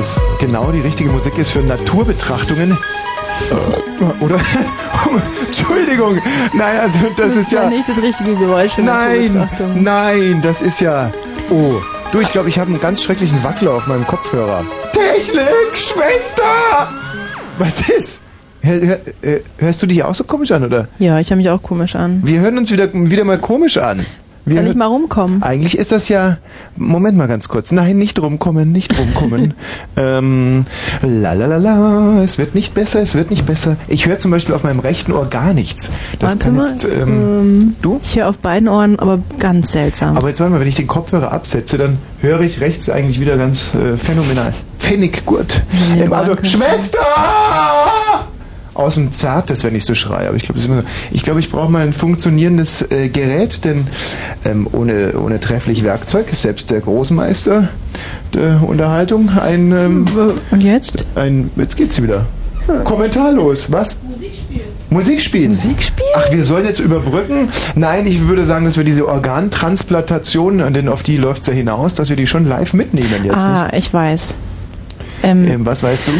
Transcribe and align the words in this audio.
das 0.00 0.18
genau 0.38 0.72
die 0.72 0.80
richtige 0.80 1.10
Musik 1.10 1.36
ist 1.36 1.50
für 1.50 1.58
Naturbetrachtungen. 1.58 2.74
Oder? 4.20 4.40
Entschuldigung. 5.46 6.18
Nein, 6.54 6.80
also 6.80 7.00
das, 7.18 7.34
Das 7.34 7.36
ist 7.36 7.52
ja. 7.52 7.68
nicht 7.68 7.86
das 7.86 7.98
richtige 7.98 8.34
Geräusch 8.34 8.72
für 8.72 8.80
Nein, 8.80 9.46
nein, 9.74 10.40
das 10.42 10.62
ist 10.62 10.80
ja. 10.80 11.10
Oh, 11.50 11.82
du, 12.12 12.20
ich 12.20 12.32
glaube, 12.32 12.48
ich 12.48 12.58
habe 12.58 12.70
einen 12.70 12.80
ganz 12.80 13.02
schrecklichen 13.02 13.44
Wackler 13.44 13.72
auf 13.72 13.86
meinem 13.88 14.06
Kopfhörer. 14.06 14.64
Technik, 14.94 15.74
Schwester! 15.74 16.88
Was 17.58 17.86
ist? 17.90 18.22
Hör, 18.62 18.80
hör, 18.80 18.98
äh, 19.20 19.42
hörst 19.58 19.82
du 19.82 19.86
dich 19.86 20.02
auch 20.02 20.14
so 20.14 20.24
komisch 20.24 20.50
an, 20.50 20.64
oder? 20.64 20.88
Ja, 20.98 21.18
ich 21.18 21.28
höre 21.28 21.36
mich 21.36 21.50
auch 21.50 21.62
komisch 21.62 21.94
an. 21.94 22.22
Wir 22.24 22.40
hören 22.40 22.56
uns 22.56 22.70
wieder, 22.70 22.88
wieder 22.94 23.24
mal 23.24 23.38
komisch 23.38 23.76
an. 23.76 24.04
Soll 24.54 24.66
ich 24.66 24.74
mal 24.74 24.86
rumkommen? 24.86 25.42
Eigentlich 25.42 25.76
ist 25.78 25.92
das 25.92 26.08
ja. 26.08 26.38
Moment 26.76 27.16
mal 27.16 27.28
ganz 27.28 27.48
kurz. 27.48 27.72
Nein, 27.72 27.98
nicht 27.98 28.20
rumkommen, 28.20 28.72
nicht 28.72 28.96
rumkommen. 28.98 29.54
ähm, 29.96 30.64
la 31.02 31.32
la 31.34 31.46
la 31.46 31.56
la. 31.56 32.22
Es 32.22 32.38
wird 32.38 32.54
nicht 32.54 32.74
besser, 32.74 33.00
es 33.00 33.14
wird 33.14 33.30
nicht 33.30 33.46
besser. 33.46 33.76
Ich 33.88 34.06
höre 34.06 34.18
zum 34.18 34.30
Beispiel 34.30 34.54
auf 34.54 34.62
meinem 34.64 34.80
rechten 34.80 35.12
Ohr 35.12 35.26
gar 35.28 35.52
nichts. 35.52 35.92
Das 36.18 36.32
Warte 36.32 36.44
kann 36.44 36.56
mal. 36.56 36.68
jetzt. 36.70 36.84
Ähm, 36.84 36.90
Ähm, 37.40 37.76
du? 37.82 38.00
Ich 38.02 38.16
höre 38.16 38.28
auf 38.28 38.38
beiden 38.38 38.68
Ohren, 38.68 38.98
aber 38.98 39.20
ganz 39.38 39.72
seltsam. 39.72 40.16
aber 40.16 40.28
jetzt 40.28 40.40
warte 40.40 40.52
mal, 40.52 40.60
wenn 40.60 40.68
ich 40.68 40.76
den 40.76 40.86
Kopfhörer 40.86 41.32
absetze, 41.32 41.78
dann 41.78 41.98
höre 42.20 42.40
ich 42.40 42.60
rechts 42.60 42.88
eigentlich 42.90 43.20
wieder 43.20 43.36
ganz 43.36 43.74
äh, 43.74 43.96
phänomenal. 43.96 44.52
Pfennig 44.78 45.24
gut. 45.26 45.62
Du 45.94 46.00
Ähm, 46.02 46.12
also, 46.12 46.32
Ohren 46.32 46.40
kannst. 46.40 46.96
Aus 48.74 48.94
dem 48.94 49.12
Zartes, 49.12 49.64
wenn 49.64 49.74
ich 49.74 49.84
so 49.84 49.94
schreie. 49.94 50.28
Aber 50.28 50.36
ich 50.36 50.44
glaube, 50.44 50.60
ist 50.60 50.66
so. 50.66 50.82
Ich 51.10 51.22
glaube, 51.22 51.40
ich 51.40 51.50
brauche 51.50 51.70
mal 51.70 51.82
ein 51.82 51.92
funktionierendes 51.92 52.82
äh, 52.90 53.08
Gerät, 53.08 53.64
denn 53.64 53.88
ähm, 54.44 54.68
ohne, 54.72 55.18
ohne 55.18 55.40
trefflich 55.40 55.82
Werkzeug 55.82 56.30
ist 56.32 56.42
selbst 56.42 56.70
der 56.70 56.80
Großmeister 56.80 57.68
der 58.34 58.62
Unterhaltung 58.62 59.30
ein. 59.30 59.72
Ähm, 59.72 60.06
Und 60.50 60.60
jetzt? 60.62 61.04
ein 61.16 61.50
jetzt 61.56 61.76
geht's 61.76 62.00
wieder. 62.00 62.26
Kommentarlos. 62.84 63.72
Was? 63.72 63.98
Musik 64.90 65.20
spielen. 65.20 65.50
Musik 65.50 65.82
spielen? 65.82 66.08
Ach, 66.16 66.32
wir 66.32 66.44
sollen 66.44 66.64
jetzt 66.64 66.80
überbrücken? 66.80 67.48
Nein, 67.74 68.06
ich 68.06 68.26
würde 68.26 68.44
sagen, 68.44 68.64
dass 68.64 68.76
wir 68.76 68.84
diese 68.84 69.08
Organtransplantation, 69.08 70.72
denn 70.72 70.88
auf 70.88 71.02
die 71.02 71.16
läuft's 71.16 71.46
ja 71.46 71.52
hinaus, 71.52 71.94
dass 71.94 72.08
wir 72.08 72.16
die 72.16 72.26
schon 72.26 72.44
live 72.46 72.72
mitnehmen 72.74 73.24
jetzt. 73.24 73.38
ah, 73.38 73.68
ich 73.72 73.92
weiß. 73.92 74.36
Ähm, 75.22 75.42
nicht? 75.42 75.52
Ähm, 75.52 75.66
was 75.66 75.82
weißt 75.82 76.08
du? 76.08 76.12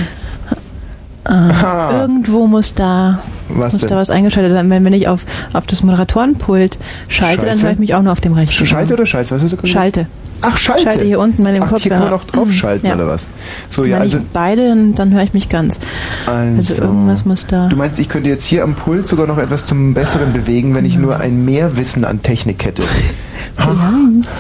Ah, 1.25 2.01
irgendwo 2.01 2.47
muss 2.47 2.75
da, 2.75 3.21
Was 3.49 3.73
muss 3.73 3.81
denn? 3.83 3.91
da 3.91 3.97
was 3.97 4.11
eingeschaltet 4.11 4.53
sein. 4.53 4.71
Wenn, 4.71 4.85
wenn 4.85 4.93
ich 4.93 5.09
auf, 5.09 5.25
auf 5.53 5.67
das 5.67 5.83
Moderatorenpult 5.83 6.79
schalte, 7.09 7.43
dann 7.47 7.55
Scheiße. 7.55 7.65
höre 7.67 7.73
ich 7.73 7.79
mich 7.79 7.95
auch 7.95 8.03
nur 8.03 8.13
auf 8.13 8.21
dem 8.21 8.33
rechten. 8.35 8.67
Schalte 8.67 8.95
oder 8.95 9.07
Scheiße? 9.07 9.35
Was 9.35 9.43
hast 9.43 9.53
du 9.53 9.57
gesagt? 9.57 9.73
Schalte. 9.73 10.07
Ach, 10.43 10.57
Schalte. 10.57 10.85
Schalte 10.85 11.05
hier 11.05 11.19
unten 11.19 11.45
bei 11.45 11.53
dem 11.53 11.63
Ach, 11.63 11.73
hier 11.79 11.91
kann 11.91 12.01
man 12.01 12.11
noch 12.11 12.25
draufschalten 12.25 12.89
Ja. 12.89 12.95
oder 12.95 13.09
was? 13.09 13.29
So, 13.69 13.83
Wenn 13.83 13.91
ja, 13.91 13.99
also, 13.99 14.19
ich 14.19 14.25
beide, 14.33 14.69
dann, 14.69 14.95
dann 14.95 15.13
höre 15.13 15.23
ich 15.23 15.35
mich 15.35 15.49
ganz. 15.49 15.79
Also, 16.27 16.83
irgendwas 16.83 17.25
muss 17.25 17.47
da. 17.47 17.69
Du 17.69 17.77
meinst, 17.77 17.99
ich 17.99 18.09
könnte 18.09 18.29
jetzt 18.29 18.45
hier 18.45 18.63
am 18.63 18.75
Pult 18.75 19.07
sogar 19.07 19.27
noch 19.27 19.39
etwas 19.39 19.67
zum 19.67 19.95
Besseren 19.95 20.33
bewegen, 20.33 20.75
wenn 20.75 20.85
ich 20.85 20.99
nur 20.99 21.19
ein 21.19 21.45
Mehrwissen 21.45 22.05
an 22.05 22.23
Technik 22.23 22.65
hätte. 22.65 22.83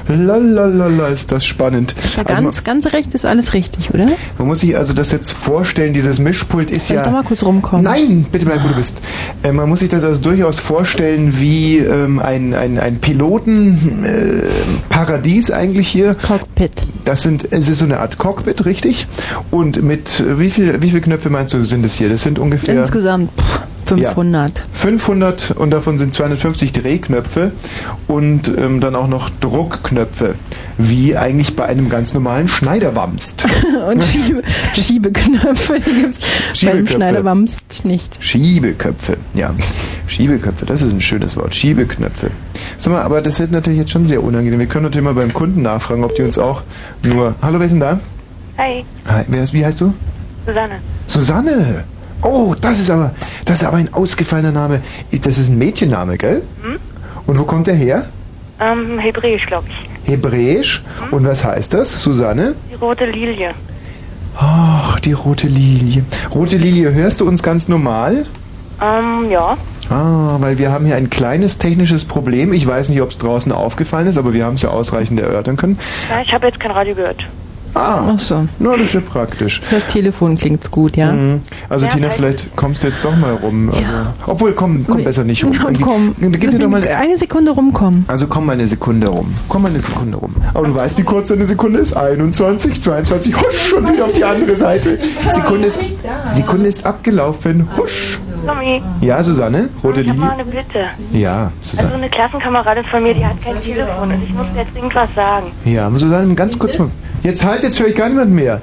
Lalalala, 0.08 1.08
ist 1.08 1.32
das 1.32 1.44
spannend. 1.44 1.94
Da 2.16 2.22
Also 2.22 2.42
ganz, 2.42 2.64
ganz 2.64 2.92
rechts 2.92 3.14
ist 3.14 3.24
alles 3.24 3.54
richtig, 3.54 3.92
oder? 3.94 4.08
Man 4.38 4.48
muss 4.48 4.60
sich 4.60 4.76
also 4.76 4.92
das 4.92 5.12
jetzt 5.12 5.32
vorstellen, 5.32 5.92
dieses 5.92 6.18
Mischpult 6.18 6.70
ist 6.70 6.88
Soll 6.88 6.96
ich 6.96 7.00
ja... 7.00 7.04
doch 7.04 7.12
mal 7.12 7.22
kurz 7.22 7.42
rumkommen? 7.42 7.84
Nein, 7.84 8.26
bitte 8.30 8.46
bleib, 8.46 8.64
wo 8.64 8.68
du 8.68 8.74
bist. 8.74 9.00
Äh, 9.42 9.52
man 9.52 9.68
muss 9.68 9.80
sich 9.80 9.88
das 9.88 10.04
also 10.04 10.20
durchaus 10.20 10.60
vorstellen 10.60 11.38
wie 11.38 11.78
ähm, 11.78 12.18
ein, 12.18 12.54
ein, 12.54 12.78
ein 12.78 12.98
Pilotenparadies 12.98 15.50
äh, 15.50 15.54
eigentlich 15.54 15.89
hier. 15.90 16.14
Cockpit. 16.14 16.72
Das 17.04 17.22
sind, 17.22 17.46
es 17.50 17.68
ist 17.68 17.78
so 17.78 17.84
eine 17.84 18.00
Art 18.00 18.18
Cockpit, 18.18 18.64
richtig? 18.64 19.06
Und 19.50 19.82
mit, 19.82 20.20
äh, 20.20 20.38
wie 20.38 20.50
viel, 20.50 20.80
wie 20.82 20.90
viele 20.90 21.00
Knöpfe 21.00 21.30
meinst 21.30 21.52
du 21.52 21.64
sind 21.64 21.84
es 21.84 21.94
hier? 21.94 22.08
Das 22.08 22.22
sind 22.22 22.38
ungefähr... 22.38 22.78
Insgesamt 22.78 23.30
pff, 23.38 23.59
500. 23.98 24.64
500 24.72 25.50
und 25.52 25.70
davon 25.70 25.98
sind 25.98 26.14
250 26.14 26.72
Drehknöpfe 26.72 27.52
und 28.06 28.48
ähm, 28.56 28.80
dann 28.80 28.94
auch 28.94 29.08
noch 29.08 29.30
Druckknöpfe, 29.30 30.36
wie 30.78 31.16
eigentlich 31.16 31.56
bei 31.56 31.66
einem 31.66 31.88
ganz 31.88 32.14
normalen 32.14 32.48
Schneiderwamst. 32.48 33.46
Und 33.90 34.04
Schiebe, 34.04 34.42
Schiebeknöpfe, 34.74 35.78
die 35.78 35.92
gibt 36.02 36.12
es 36.12 36.20
beim. 36.64 36.86
Schneiderwamst 36.86 37.84
nicht. 37.84 38.18
Schiebeköpfe, 38.22 39.16
ja. 39.34 39.54
Schiebeköpfe, 40.06 40.66
das 40.66 40.82
ist 40.82 40.92
ein 40.92 41.00
schönes 41.00 41.36
Wort. 41.36 41.54
Schiebeknöpfe. 41.54 42.30
Sag 42.76 42.92
mal, 42.92 43.02
aber 43.02 43.22
das 43.22 43.40
wird 43.40 43.50
natürlich 43.50 43.80
jetzt 43.80 43.90
schon 43.90 44.06
sehr 44.06 44.22
unangenehm. 44.22 44.58
Wir 44.58 44.66
können 44.66 44.84
natürlich 44.84 45.04
mal 45.04 45.14
beim 45.14 45.32
Kunden 45.32 45.62
nachfragen, 45.62 46.04
ob 46.04 46.14
die 46.14 46.22
uns 46.22 46.38
auch 46.38 46.62
nur. 47.02 47.34
Hallo, 47.42 47.58
wer 47.58 47.66
ist 47.66 47.72
denn 47.72 47.80
da? 47.80 48.00
Hi, 48.58 48.84
Hi, 49.08 49.24
wer 49.28 49.42
ist, 49.42 49.52
wie 49.52 49.64
heißt 49.64 49.80
du? 49.80 49.94
Susanne. 50.46 50.80
Susanne! 51.06 51.84
Oh, 52.22 52.54
das 52.60 52.78
ist 52.78 52.90
aber, 52.90 53.12
das 53.44 53.62
ist 53.62 53.66
aber 53.66 53.78
ein 53.78 53.92
ausgefallener 53.92 54.52
Name. 54.52 54.80
Das 55.22 55.38
ist 55.38 55.48
ein 55.48 55.58
Mädchenname, 55.58 56.18
gell? 56.18 56.42
Hm? 56.62 56.78
Und 57.26 57.38
wo 57.38 57.44
kommt 57.44 57.66
der 57.66 57.74
her? 57.74 58.06
Ähm, 58.60 58.98
Hebräisch, 58.98 59.46
glaube 59.46 59.66
ich. 59.68 60.10
Hebräisch. 60.10 60.82
Und 61.10 61.26
was 61.26 61.44
heißt 61.44 61.72
das, 61.72 62.02
Susanne? 62.02 62.54
Die 62.70 62.74
rote 62.74 63.06
Lilie. 63.06 63.54
Ach, 64.36 65.00
die 65.00 65.12
rote 65.12 65.46
Lilie. 65.46 66.04
Rote 66.34 66.56
Lilie, 66.56 66.92
hörst 66.92 67.20
du 67.20 67.28
uns 67.28 67.42
ganz 67.42 67.68
normal? 67.68 68.26
Ähm, 68.82 69.30
ja. 69.30 69.56
Ah, 69.90 70.36
weil 70.38 70.58
wir 70.58 70.70
haben 70.70 70.86
hier 70.86 70.96
ein 70.96 71.10
kleines 71.10 71.58
technisches 71.58 72.04
Problem. 72.04 72.52
Ich 72.52 72.66
weiß 72.66 72.90
nicht, 72.90 73.02
ob 73.02 73.10
es 73.10 73.18
draußen 73.18 73.50
aufgefallen 73.50 74.06
ist, 74.06 74.18
aber 74.18 74.32
wir 74.32 74.44
haben 74.44 74.54
es 74.54 74.62
ja 74.62 74.70
ausreichend 74.70 75.20
erörtern 75.20 75.56
können. 75.56 75.78
ja 76.08 76.22
ich 76.22 76.32
habe 76.32 76.46
jetzt 76.46 76.60
kein 76.60 76.70
Radio 76.70 76.94
gehört. 76.94 77.24
Ah, 77.74 78.12
Ach 78.14 78.18
so. 78.18 78.46
na, 78.58 78.76
das 78.76 78.88
ist 78.88 78.94
ja 78.94 79.00
praktisch. 79.00 79.60
Das 79.70 79.86
Telefon 79.86 80.36
klingt's 80.36 80.70
gut, 80.70 80.96
ja? 80.96 81.12
Mhm. 81.12 81.40
Also 81.68 81.86
Ja, 81.86 81.92
Tina, 81.92 82.10
vielleicht 82.10 82.54
kommst 82.56 82.82
du 82.82 82.88
jetzt 82.88 83.04
doch 83.04 83.14
mal 83.16 83.34
rum. 83.34 83.70
Also, 83.72 83.86
Obwohl, 84.26 84.52
komm, 84.52 84.84
komm 84.88 85.04
besser 85.04 85.24
nicht 85.24 85.44
rum. 85.44 85.52
Ja, 85.52 85.60
komm. 85.80 86.14
Gib 86.18 86.50
dir 86.50 86.58
doch 86.58 86.68
mal, 86.68 86.86
Eine 86.86 87.16
Sekunde 87.16 87.52
rumkommen. 87.52 88.04
also 88.08 88.26
komm 88.26 88.46
mal 88.46 88.52
eine 88.54 88.66
Sekunde 88.68 89.08
rum. 89.08 89.32
Komm 89.48 89.62
mal 89.62 89.68
eine 89.68 89.80
Sekunde 89.80 90.16
rum. 90.16 90.34
Aber 90.54 90.66
du 90.66 90.74
weißt, 90.74 90.98
wie 90.98 91.02
kurz 91.02 91.30
eine 91.30 91.46
Sekunde 91.46 91.78
ist? 91.78 91.96
21, 91.96 92.80
22, 92.82 93.36
husch, 93.36 93.68
schon 93.70 93.88
wieder 93.92 94.04
auf 94.04 94.12
die 94.12 94.24
andere 94.24 94.56
Seite. 94.56 94.98
Sekunde 95.28 95.66
ist, 95.68 95.78
Sekunde 96.32 96.68
ist 96.68 96.84
abgelaufen. 96.86 97.68
Husch. 97.76 98.18
Tommy, 98.46 98.82
Ja, 99.02 99.22
Susanne? 99.22 99.68
Rote 99.84 100.00
ich 100.00 100.08
habe 100.08 100.18
mal 100.18 100.30
Lilie? 100.30 100.42
eine 100.44 100.50
Bitte. 100.50 100.84
Ja, 101.12 101.52
Also 101.60 101.76
Susanne. 101.76 101.94
eine 101.94 102.08
Klassenkameradin 102.08 102.84
von 102.84 103.02
mir, 103.02 103.12
die 103.14 103.24
hat 103.24 103.40
kein 103.44 103.60
Telefon 103.62 104.10
und 104.12 104.22
ich 104.24 104.32
muss 104.32 104.46
jetzt 104.56 104.74
irgendwas 104.74 105.08
sagen. 105.14 105.46
Ja, 105.66 105.86
aber 105.86 105.98
Susanne, 105.98 106.34
ganz 106.34 106.58
kurz 106.58 106.78
mal. 106.78 106.90
Jetzt 107.22 107.44
halt, 107.44 107.62
jetzt 107.62 107.78
höre 107.80 107.88
ich 107.88 107.94
gar 107.94 108.08
niemand 108.08 108.32
mehr. 108.32 108.60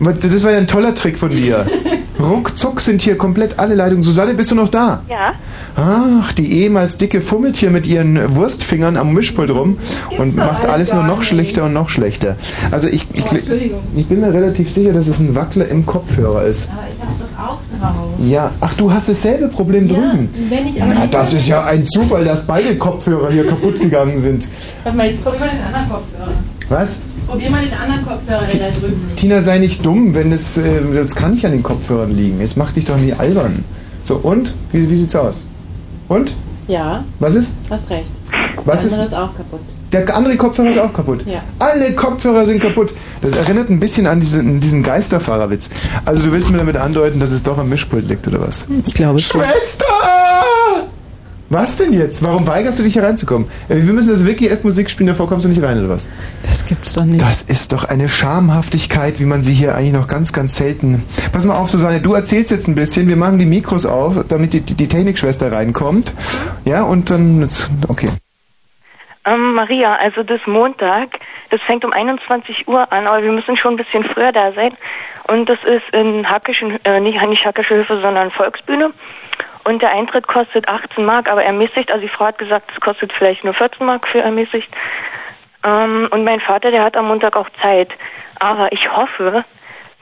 Das 0.00 0.44
war 0.44 0.52
ja 0.52 0.58
ein 0.58 0.66
toller 0.66 0.94
Trick 0.94 1.18
von 1.18 1.30
dir. 1.30 1.66
Ruckzuck 2.20 2.80
sind 2.80 3.00
hier 3.02 3.16
komplett 3.16 3.58
alle 3.58 3.74
Leitungen. 3.76 4.02
Susanne, 4.02 4.34
bist 4.34 4.50
du 4.50 4.56
noch 4.56 4.68
da? 4.68 5.02
Ja? 5.08 5.34
Ach, 5.76 6.32
die 6.32 6.62
ehemals 6.62 6.98
dicke 6.98 7.20
fummelt 7.20 7.56
hier 7.56 7.70
mit 7.70 7.86
ihren 7.86 8.34
Wurstfingern 8.34 8.96
am 8.96 9.14
Mischpult 9.14 9.50
rum 9.50 9.78
und 10.18 10.34
macht 10.34 10.66
alles 10.66 10.92
nur 10.92 11.04
noch 11.04 11.22
schlechter 11.22 11.64
und 11.64 11.72
noch 11.72 11.88
schlechter. 11.88 12.36
Also 12.72 12.88
ich, 12.88 13.06
ich, 13.12 13.24
ich 13.94 14.06
bin 14.06 14.20
mir 14.20 14.32
relativ 14.34 14.68
sicher, 14.68 14.92
dass 14.92 15.06
es 15.06 15.20
ein 15.20 15.36
Wackler 15.36 15.68
im 15.68 15.86
Kopfhörer 15.86 16.42
ist. 16.44 16.70
Aber 16.70 16.88
ich 16.88 17.00
hab's 17.00 17.18
doch 17.20 17.44
auch 17.44 17.58
drauf. 17.80 18.08
Ja, 18.18 18.50
ach, 18.60 18.74
du 18.74 18.92
hast 18.92 19.08
dasselbe 19.08 19.46
Problem 19.46 19.86
drüben. 19.86 20.28
Wenn 20.48 20.66
ich 20.66 20.74
Na, 20.76 21.06
das 21.06 21.32
ist 21.34 21.46
ja 21.46 21.64
ein 21.64 21.84
Zufall, 21.84 22.24
dass 22.24 22.46
beide 22.46 22.76
Kopfhörer 22.76 23.30
hier 23.30 23.46
kaputt 23.46 23.78
gegangen 23.78 24.18
sind. 24.18 24.48
Warte 24.82 24.98
mal, 24.98 25.06
jetzt 25.08 25.22
probier 25.22 25.38
mal 25.38 25.48
den 25.48 25.62
anderen 25.62 25.88
Kopfhörer. 25.88 26.32
Was? 26.68 27.02
Probier 27.28 27.50
mal 27.50 27.62
den 27.62 27.74
anderen 27.74 28.06
Kopfhörer, 28.06 28.46
der 28.50 28.70
da 28.70 28.78
drüben 28.78 29.04
liegt. 29.08 29.20
Tina, 29.20 29.42
sei 29.42 29.58
nicht 29.58 29.84
dumm, 29.84 30.14
wenn 30.14 30.30
das, 30.30 30.56
äh, 30.56 30.80
das 30.94 31.14
kann 31.14 31.32
nicht 31.32 31.44
an 31.44 31.52
den 31.52 31.62
Kopfhörern 31.62 32.10
liegen. 32.16 32.40
Jetzt 32.40 32.56
mach 32.56 32.72
dich 32.72 32.86
doch 32.86 32.96
nie 32.96 33.12
albern. 33.12 33.64
So, 34.02 34.16
und? 34.16 34.54
Wie, 34.72 34.88
wie 34.88 34.96
sieht's 34.96 35.14
aus? 35.14 35.48
Und? 36.08 36.32
Ja, 36.68 37.04
Was 37.18 37.34
ist? 37.34 37.56
hast 37.70 37.90
recht. 37.90 38.06
Was 38.64 38.82
der 38.82 38.90
andere 38.92 39.04
ist? 39.04 39.12
ist 39.12 39.18
auch 39.18 39.34
kaputt. 39.36 39.60
Der 39.92 40.16
andere 40.16 40.36
Kopfhörer 40.36 40.70
ist 40.70 40.78
auch 40.78 40.92
kaputt. 40.92 41.24
Ja. 41.26 41.40
Alle 41.58 41.92
Kopfhörer 41.94 42.44
sind 42.46 42.60
kaputt. 42.60 42.92
Das 43.22 43.34
erinnert 43.36 43.70
ein 43.70 43.80
bisschen 43.80 44.06
an 44.06 44.20
diesen, 44.20 44.60
diesen 44.60 44.82
Geisterfahrerwitz. 44.82 45.70
Also 46.04 46.24
du 46.24 46.32
willst 46.32 46.50
mir 46.50 46.58
damit 46.58 46.76
andeuten, 46.76 47.20
dass 47.20 47.32
es 47.32 47.42
doch 47.42 47.56
am 47.58 47.68
Mischpult 47.70 48.06
liegt, 48.08 48.26
oder 48.28 48.40
was? 48.40 48.66
Ich 48.86 48.94
glaube 48.94 49.18
schon. 49.18 49.42
Schwester! 49.42 49.84
Was 51.50 51.78
denn 51.78 51.94
jetzt? 51.94 52.22
Warum 52.22 52.46
weigerst 52.46 52.78
du 52.78 52.82
dich 52.82 52.92
hier 52.92 53.02
reinzukommen? 53.02 53.48
Wir 53.68 53.92
müssen 53.94 54.10
das 54.10 54.26
wirklich 54.26 54.50
erst 54.50 54.66
Musik 54.66 54.90
spielen, 54.90 55.06
davor 55.06 55.26
kommst 55.26 55.46
du 55.46 55.48
nicht 55.48 55.62
rein, 55.62 55.78
oder 55.78 55.88
was? 55.88 56.10
Das 56.42 56.66
gibt's 56.66 56.92
doch 56.92 57.04
nicht. 57.04 57.22
Das 57.22 57.40
ist 57.40 57.72
doch 57.72 57.84
eine 57.84 58.10
Schamhaftigkeit, 58.10 59.18
wie 59.18 59.24
man 59.24 59.42
sie 59.42 59.54
hier 59.54 59.74
eigentlich 59.74 59.94
noch 59.94 60.08
ganz, 60.08 60.34
ganz 60.34 60.56
selten. 60.56 61.02
Pass 61.32 61.46
mal 61.46 61.56
auf, 61.56 61.70
Susanne, 61.70 62.02
du 62.02 62.12
erzählst 62.12 62.50
jetzt 62.50 62.68
ein 62.68 62.74
bisschen. 62.74 63.08
Wir 63.08 63.16
machen 63.16 63.38
die 63.38 63.46
Mikros 63.46 63.86
auf, 63.86 64.28
damit 64.28 64.52
die, 64.52 64.60
die, 64.60 64.74
die 64.74 64.88
Technikschwester 64.88 65.50
reinkommt. 65.50 66.12
Ja, 66.66 66.82
und 66.82 67.08
dann. 67.08 67.48
Okay. 67.88 68.08
Ähm, 69.24 69.54
Maria, 69.54 69.96
also 69.96 70.22
das 70.24 70.40
Montag, 70.46 71.18
das 71.50 71.62
fängt 71.62 71.82
um 71.84 71.94
21 71.94 72.68
Uhr 72.68 72.92
an, 72.92 73.06
aber 73.06 73.22
wir 73.22 73.32
müssen 73.32 73.56
schon 73.56 73.74
ein 73.74 73.76
bisschen 73.78 74.04
früher 74.04 74.32
da 74.32 74.52
sein. 74.52 74.76
Und 75.28 75.48
das 75.48 75.58
ist 75.64 75.94
in 75.94 76.28
Hackischen, 76.28 76.78
äh, 76.84 77.00
nicht, 77.00 77.18
nicht 77.26 77.44
Hackische 77.44 77.74
Hilfe, 77.74 78.00
sondern 78.02 78.30
Volksbühne. 78.32 78.92
Und 79.68 79.82
der 79.82 79.90
Eintritt 79.90 80.26
kostet 80.26 80.66
18 80.66 81.04
Mark, 81.04 81.30
aber 81.30 81.44
ermäßigt, 81.44 81.90
also 81.90 82.00
die 82.00 82.08
Frau 82.08 82.24
hat 82.24 82.38
gesagt, 82.38 82.70
es 82.74 82.80
kostet 82.80 83.12
vielleicht 83.12 83.44
nur 83.44 83.52
14 83.52 83.86
Mark 83.86 84.08
für 84.08 84.20
ermäßigt. 84.20 84.66
Ähm, 85.62 86.08
und 86.10 86.24
mein 86.24 86.40
Vater, 86.40 86.70
der 86.70 86.82
hat 86.82 86.96
am 86.96 87.08
Montag 87.08 87.36
auch 87.36 87.50
Zeit. 87.60 87.90
Aber 88.40 88.72
ich 88.72 88.90
hoffe, 88.90 89.44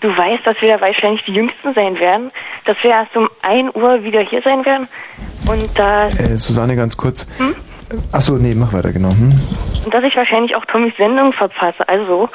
du 0.03 0.17
weißt, 0.17 0.47
dass 0.47 0.55
wir 0.61 0.77
da 0.77 0.81
wahrscheinlich 0.81 1.25
die 1.25 1.33
Jüngsten 1.33 1.75
sein 1.75 1.99
werden, 1.99 2.31
dass 2.65 2.77
wir 2.83 2.91
erst 2.91 3.17
um 3.17 3.29
1 3.43 3.75
Uhr 3.75 4.05
wieder 4.05 4.21
hier 4.21 4.41
sein 4.43 4.65
werden 4.65 4.87
und 5.51 5.77
da 5.77 6.07
Äh, 6.07 6.39
Susanne, 6.39 6.77
ganz 6.77 6.97
kurz. 6.97 7.27
Achso, 8.13 8.35
nee, 8.35 8.55
mach 8.55 8.73
weiter, 8.73 8.93
genau. 8.93 9.11
Hm? 9.11 9.33
und 9.85 9.95
dass 9.95 10.05
ich 10.05 10.15
wahrscheinlich 10.15 10.55
auch 10.55 10.65
Tommys 10.67 10.95
Sendung 10.97 11.33
verpasse. 11.33 11.89
Also, 11.89 12.29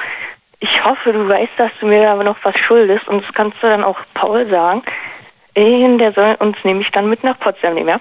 ich 0.60 0.84
hoffe, 0.84 1.14
du 1.14 1.26
weißt, 1.26 1.52
dass 1.56 1.70
du 1.80 1.86
mir 1.86 2.10
aber 2.10 2.24
noch 2.24 2.36
was 2.42 2.54
schuldest 2.66 3.08
und 3.08 3.24
das 3.24 3.32
kannst 3.32 3.56
du 3.62 3.68
dann 3.68 3.84
auch 3.84 3.98
Paul 4.12 4.48
sagen. 4.50 4.82
Der 5.54 6.12
soll 6.14 6.36
uns 6.40 6.56
nämlich 6.64 6.88
dann 6.92 7.08
mit 7.08 7.22
nach 7.24 7.38
Potsdam 7.38 7.74
nehmen, 7.74 7.88
ja? 7.88 8.00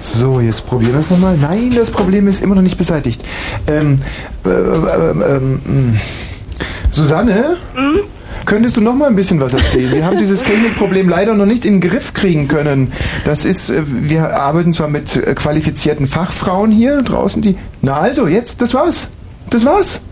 So, 0.00 0.40
jetzt 0.40 0.66
probieren 0.66 0.92
wir 0.92 1.00
es 1.00 1.10
nochmal. 1.10 1.36
Nein, 1.36 1.72
das 1.74 1.90
Problem 1.90 2.28
ist 2.28 2.42
immer 2.42 2.54
noch 2.54 2.62
nicht 2.62 2.76
beseitigt. 2.76 3.24
Ähm, 3.66 4.00
äh, 4.44 4.50
äh, 4.50 5.36
ähm, 5.36 5.60
mh. 5.64 6.00
Susanne? 6.90 7.56
Könntest 8.44 8.76
du 8.76 8.80
noch 8.80 8.94
mal 8.94 9.06
ein 9.06 9.16
bisschen 9.16 9.40
was 9.40 9.54
erzählen? 9.54 9.92
Wir 9.92 10.04
haben 10.04 10.18
dieses 10.18 10.42
Technikproblem 10.44 11.08
leider 11.08 11.34
noch 11.34 11.46
nicht 11.46 11.64
in 11.64 11.80
den 11.80 11.88
Griff 11.88 12.12
kriegen 12.12 12.48
können. 12.48 12.92
Das 13.24 13.44
ist, 13.44 13.70
äh, 13.70 13.82
wir 13.86 14.38
arbeiten 14.38 14.72
zwar 14.72 14.88
mit 14.88 15.16
äh, 15.16 15.34
qualifizierten 15.34 16.06
Fachfrauen 16.06 16.70
hier 16.70 17.02
draußen, 17.02 17.40
die. 17.40 17.56
Na 17.80 17.98
also, 17.98 18.26
jetzt, 18.26 18.60
das 18.60 18.74
war's. 18.74 19.08
Das 19.48 19.64
war's. 19.64 20.02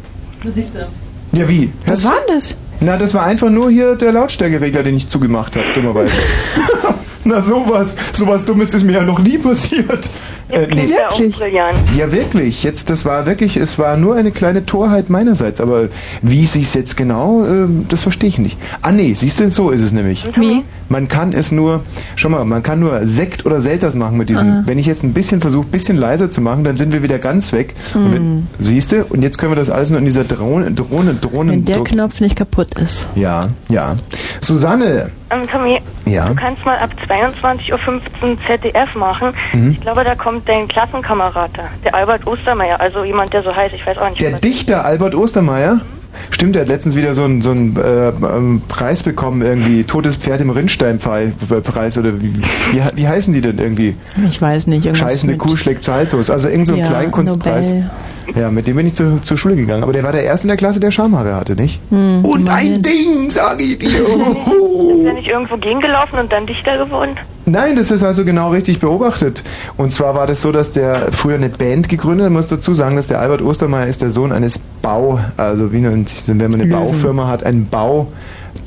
Was 0.43 0.55
siehst 0.55 0.75
du? 0.75 0.89
Ja, 1.37 1.49
wie? 1.49 1.73
Was 1.87 2.05
war 2.05 2.15
denn 2.27 2.37
das? 2.37 2.57
Na, 2.81 2.97
das 2.97 3.13
war 3.13 3.25
einfach 3.25 3.51
nur 3.51 3.71
hier 3.71 3.95
der 3.95 4.13
Lautstärkeregler, 4.13 4.83
den 4.83 4.97
ich 4.97 5.09
zugemacht 5.09 5.55
habe, 5.57 5.73
dummerweise. 5.75 6.13
Na, 7.25 7.43
sowas, 7.43 7.97
sowas 8.13 8.45
Dummes 8.45 8.73
ist 8.75 8.85
mir 8.85 8.93
ja 8.93 9.03
noch 9.03 9.19
nie 9.19 9.39
passiert. 9.39 10.09
Äh, 10.53 10.67
nee. 10.75 10.87
Brillant. 10.87 11.77
Ja, 11.97 12.13
wirklich. 12.13 12.63
Jetzt, 12.63 12.91
das 12.91 13.05
war 13.05 13.27
wirklich, 13.27 13.57
es 13.57 13.79
war 13.79 13.97
nur 13.97 14.15
eine 14.17 14.31
kleine 14.31 14.67
Torheit 14.67 15.11
meinerseits. 15.11 15.61
Aber 15.61 15.89
wie 16.23 16.47
sie 16.47 16.63
es 16.63 16.75
jetzt 16.75 16.97
genau, 16.97 17.45
ähm, 17.45 17.87
das 17.89 18.03
verstehe 18.03 18.29
ich 18.29 18.39
nicht. 18.39 18.59
Ah, 18.83 18.93
nee, 18.93 19.13
siehst 19.15 19.41
du, 19.41 19.51
so 19.51 19.71
ist 19.71 19.83
es 19.83 19.93
nämlich. 19.93 20.27
Wie? 20.37 20.63
Man 20.89 21.07
kann 21.09 21.33
es 21.33 21.53
nur, 21.53 21.83
schau 22.17 22.29
mal, 22.31 22.45
man 22.45 22.63
kann 22.63 22.81
nur 22.81 23.07
Sekt 23.07 23.47
oder 23.47 23.61
Selters 23.61 23.95
machen 23.95 24.17
mit 24.17 24.29
diesem. 24.29 24.49
Ah. 24.51 24.63
Wenn 24.67 24.79
ich 24.79 24.87
jetzt 24.87 25.05
ein 25.05 25.13
bisschen 25.13 25.41
versuche, 25.41 25.67
ein 25.67 25.71
bisschen 25.71 25.97
leiser 25.97 26.31
zu 26.31 26.41
machen, 26.41 26.65
dann 26.65 26.77
sind 26.77 26.93
wir 26.93 27.03
wieder 27.03 27.19
ganz 27.19 27.53
weg. 27.53 27.75
Hm. 27.93 28.13
wenn, 28.13 28.47
siehst 28.59 28.93
du? 28.93 29.05
Und 29.05 29.23
jetzt 29.23 29.39
können 29.39 29.53
wir 29.53 29.57
das 29.57 29.71
alles 29.71 29.91
nur 29.91 29.99
in 30.01 30.05
dieser 30.05 30.25
Drohne, 30.25 30.73
Drohne, 30.73 31.15
Drohne. 31.15 31.53
Wenn 31.53 31.65
der 31.65 31.77
Dro- 31.79 31.85
Knopf 31.85 32.21
nicht 32.21 32.35
kaputt 32.37 32.75
ist. 32.79 33.09
ja, 33.15 33.43
ja. 33.69 33.97
Susanne, 34.41 35.11
Ähm, 35.31 35.43
Tommy, 35.51 35.81
Ja? 36.07 36.29
du 36.29 36.35
kannst 36.35 36.65
mal 36.65 36.77
ab 36.79 36.91
22.15 37.09 37.73
Uhr 37.73 38.37
ZDF 38.49 38.95
machen. 38.97 39.29
Mhm. 39.53 39.71
Ich 39.73 39.81
glaube, 39.81 40.03
da 40.03 40.15
kommt 40.17 40.40
dein 40.47 40.69
Klassenkamerad 40.69 41.51
da, 41.55 41.65
der 41.85 41.95
Albert 41.95 42.27
Ostermeier, 42.27 42.81
also 42.81 43.05
jemand, 43.05 43.33
der 43.33 43.43
so 43.43 43.55
heißt, 43.55 43.75
ich 43.75 43.87
weiß 43.87 43.99
auch 43.99 44.09
nicht. 44.11 44.21
der 44.21 44.39
Dichter 44.39 44.85
Albert 44.85 45.15
Ostermeier. 45.15 45.81
Stimmt, 46.31 46.57
der 46.57 46.63
hat 46.63 46.69
letztens 46.69 46.97
wieder 46.97 47.15
so 47.15 47.23
einen, 47.23 47.41
so 47.41 47.51
einen 47.53 47.77
äh, 47.77 48.09
ähm, 48.09 48.63
Preis 48.69 49.03
bekommen, 49.05 49.43
irgendwie 49.43 49.85
Totes 49.85 50.17
Pferd 50.17 50.41
im 50.41 50.51
Rinnstein-Preis 50.51 51.99
oder 51.99 52.21
wie, 52.21 52.35
wie, 52.37 52.83
wie 52.95 53.09
heißen 53.09 53.33
die 53.33 53.41
denn 53.41 53.59
irgendwie? 53.59 53.95
Ich 54.27 54.43
weiß 54.43 54.67
nicht. 54.67 54.97
Scheißende 54.97 55.37
Kuh 55.37 55.55
schlägt 55.55 55.85
Saltos. 55.85 56.29
Also 56.29 56.49
irgend 56.49 56.67
so 56.67 56.75
ein 56.75 56.81
Ja, 56.81 56.87
Kleinkunstpreis. 56.87 57.71
Nobel. 57.71 57.91
Ja, 58.35 58.51
mit 58.51 58.67
dem 58.67 58.77
bin 58.77 58.87
ich 58.87 58.95
zur, 58.95 59.23
zur 59.23 59.37
Schule 59.37 59.57
gegangen. 59.57 59.83
Aber 59.83 59.93
der 59.93 60.03
war 60.03 60.13
der 60.13 60.25
Erste 60.25 60.47
in 60.47 60.49
der 60.49 60.57
Klasse, 60.57 60.81
der 60.81 60.91
Schamhaare 60.91 61.35
hatte, 61.35 61.55
nicht? 61.57 61.81
Hm, 61.91 62.25
Und 62.25 62.49
ein. 62.49 62.83
Ding, 62.83 63.31
sag 63.31 63.61
ich 63.61 63.79
dir. 63.79 63.89
Ist 64.01 65.07
er 65.07 65.13
nicht 65.15 65.29
irgendwo 65.29 65.57
gegengelaufen 65.57 66.19
und 66.19 66.31
dann 66.33 66.47
Dichter 66.47 66.79
geworden? 66.85 67.17
Nein, 67.47 67.75
das 67.75 67.91
ist 67.91 68.05
also 68.05 68.25
genau 68.25 68.51
richtig 68.51 68.81
beobachtet. 68.81 69.43
Und 69.77 69.93
zwar 69.93 70.15
war 70.15 70.27
das 70.27 70.43
so, 70.43 70.53
dass 70.53 70.73
der 70.73 71.11
früher 71.11 71.35
eine 71.37 71.49
Band 71.49 71.89
gegründet 71.89 72.27
hat. 72.27 72.33
Man 72.33 72.41
muss 72.43 72.49
dazu 72.49 72.75
sagen, 72.75 72.97
dass 72.97 73.07
der 73.09 73.19
Albert 73.21 73.43
Ostermeier 73.43 73.87
ist 73.87 74.03
der 74.03 74.11
Sohn 74.11 74.31
eines 74.31 74.61
Bau, 74.83 75.19
also 75.37 75.73
wie 75.73 75.83
wenn 75.83 76.05
man 76.39 76.55
eine 76.55 76.65
Löwen. 76.65 76.71
Baufirma 76.71 77.27
hat, 77.29 77.45
ein 77.45 77.67
Bau. 77.67 78.09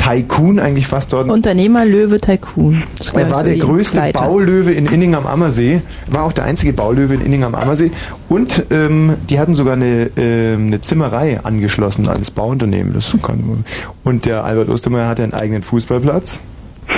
Tycoon 0.04 0.60
eigentlich 0.60 0.88
fast 0.88 1.14
dort. 1.14 1.30
Unternehmer, 1.30 1.86
Löwe, 1.86 2.20
Tycoon. 2.20 2.84
Er 3.14 3.32
war 3.32 3.40
so 3.40 3.46
der 3.46 3.54
die 3.54 3.60
größte 3.60 3.96
Pleite. 3.96 4.20
Baulöwe 4.20 4.72
in 4.72 4.86
Inning 4.86 5.16
am 5.16 5.26
Ammersee, 5.26 5.82
war 6.08 6.24
auch 6.24 6.34
der 6.34 6.44
einzige 6.44 6.74
Baulöwe 6.74 7.14
in 7.14 7.22
Inning 7.22 7.44
am 7.44 7.56
Ammersee 7.56 7.92
und 8.28 8.66
ähm, 8.70 9.14
die 9.30 9.40
hatten 9.40 9.54
sogar 9.54 9.74
eine, 9.74 10.10
ähm, 10.18 10.68
eine 10.68 10.82
Zimmerei 10.82 11.40
angeschlossen 11.42 12.08
als 12.10 12.32
Bauunternehmen. 12.32 12.94
Das 12.94 13.16
kann, 13.22 13.64
und 14.04 14.26
der 14.26 14.44
Albert 14.44 14.70
Ostermeier 14.70 15.08
hatte 15.08 15.24
einen 15.24 15.34
eigenen 15.34 15.64
Fußballplatz. 15.64 16.42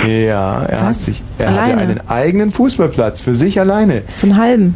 Ja, 0.06 0.64
er 0.64 0.82
hat 0.82 0.96
sich, 0.96 1.22
er 1.38 1.54
hatte 1.54 1.76
einen 1.76 2.08
eigenen 2.08 2.50
Fußballplatz 2.50 3.20
für 3.20 3.34
sich 3.34 3.60
alleine. 3.60 4.02
So 4.14 4.26
einen 4.26 4.36
halben. 4.36 4.74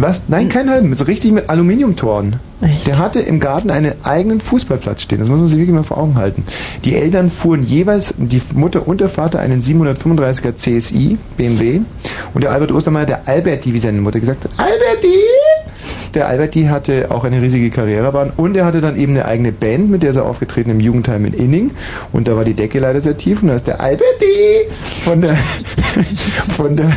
Was? 0.00 0.22
Nein, 0.28 0.48
kein 0.48 0.70
halben, 0.70 0.94
so 0.94 1.02
richtig 1.02 1.32
mit 1.32 1.50
Aluminiumtoren. 1.50 2.36
Echt? 2.60 2.86
Der 2.86 2.98
hatte 2.98 3.18
im 3.18 3.40
Garten 3.40 3.68
einen 3.68 3.94
eigenen 4.04 4.40
Fußballplatz 4.40 5.02
stehen. 5.02 5.18
Das 5.18 5.28
muss 5.28 5.40
man 5.40 5.48
sich 5.48 5.58
wirklich 5.58 5.74
mal 5.74 5.82
vor 5.82 5.98
Augen 5.98 6.14
halten. 6.14 6.44
Die 6.84 6.94
Eltern 6.94 7.30
fuhren 7.30 7.64
jeweils, 7.64 8.14
die 8.16 8.40
Mutter 8.54 8.86
und 8.86 9.00
der 9.00 9.08
Vater, 9.08 9.40
einen 9.40 9.60
735er 9.60 10.54
CSI 10.54 11.18
BMW. 11.36 11.80
Und 12.32 12.42
der 12.42 12.52
Albert 12.52 12.70
Ostermeier, 12.70 13.06
der 13.06 13.26
Alberti, 13.26 13.74
wie 13.74 13.78
seine 13.80 14.00
Mutter 14.00 14.20
gesagt 14.20 14.44
hat, 14.44 14.52
Alberti! 14.56 15.16
Der 16.14 16.28
Alberti 16.28 16.64
hatte 16.64 17.10
auch 17.10 17.24
eine 17.24 17.42
riesige 17.42 17.70
Karrierebahn 17.70 18.32
und 18.36 18.56
er 18.56 18.64
hatte 18.64 18.80
dann 18.80 18.96
eben 18.96 19.12
eine 19.12 19.26
eigene 19.26 19.52
Band, 19.52 19.90
mit 19.90 20.02
der 20.02 20.10
ist 20.10 20.16
er 20.16 20.24
aufgetreten 20.24 20.70
im 20.70 20.80
Jugendheim 20.80 21.24
in 21.26 21.34
Inning. 21.34 21.70
Und 22.12 22.28
da 22.28 22.36
war 22.36 22.44
die 22.44 22.54
Decke 22.54 22.78
leider 22.78 23.00
sehr 23.00 23.16
tief 23.16 23.42
und 23.42 23.48
da 23.48 23.54
ist 23.54 23.66
der 23.66 23.80
Alberti 23.80 24.68
von 25.04 25.20
der, 25.20 25.36
von 26.56 26.76
der, 26.76 26.92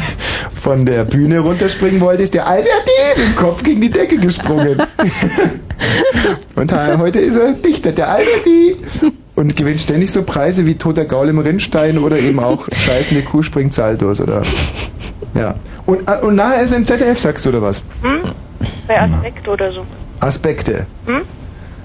von 0.53 0.85
der 0.85 1.03
Bühne 1.03 1.39
runterspringen 1.39 1.99
wollte, 2.01 2.23
ist 2.23 2.33
der 2.33 2.47
Alberti 2.47 2.69
mit 3.15 3.27
dem 3.27 3.35
Kopf 3.35 3.63
gegen 3.63 3.81
die 3.81 3.89
Decke 3.89 4.17
gesprungen. 4.17 4.81
Und 6.55 6.71
heute 6.99 7.19
ist 7.19 7.37
er 7.37 7.53
Dichter, 7.53 7.91
der 7.91 8.11
Alberti. 8.11 8.75
Und 9.35 9.55
gewinnt 9.55 9.79
ständig 9.79 10.11
so 10.11 10.23
Preise 10.23 10.65
wie 10.65 10.75
Toter 10.75 11.05
Gaul 11.05 11.29
im 11.29 11.39
Rinnstein 11.39 11.97
oder 11.97 12.19
eben 12.19 12.39
auch 12.39 12.67
Scheißende 12.71 13.23
Kuh 13.23 13.41
springt 13.41 13.73
Saltos 13.73 14.21
oder. 14.21 14.43
Ja. 15.33 15.55
Und, 15.85 16.07
äh, 16.07 16.25
und 16.25 16.35
nachher 16.35 16.63
ist 16.63 16.71
er 16.71 16.77
im 16.77 16.85
ZDF, 16.85 17.19
sagst 17.19 17.45
du, 17.45 17.49
oder 17.49 17.61
was? 17.61 17.83
Hm? 18.01 18.21
Bei 18.87 18.99
Aspekt 19.01 19.47
oder 19.47 19.71
so. 19.71 19.85
Aspekte. 20.19 20.85
Hm? 21.05 21.21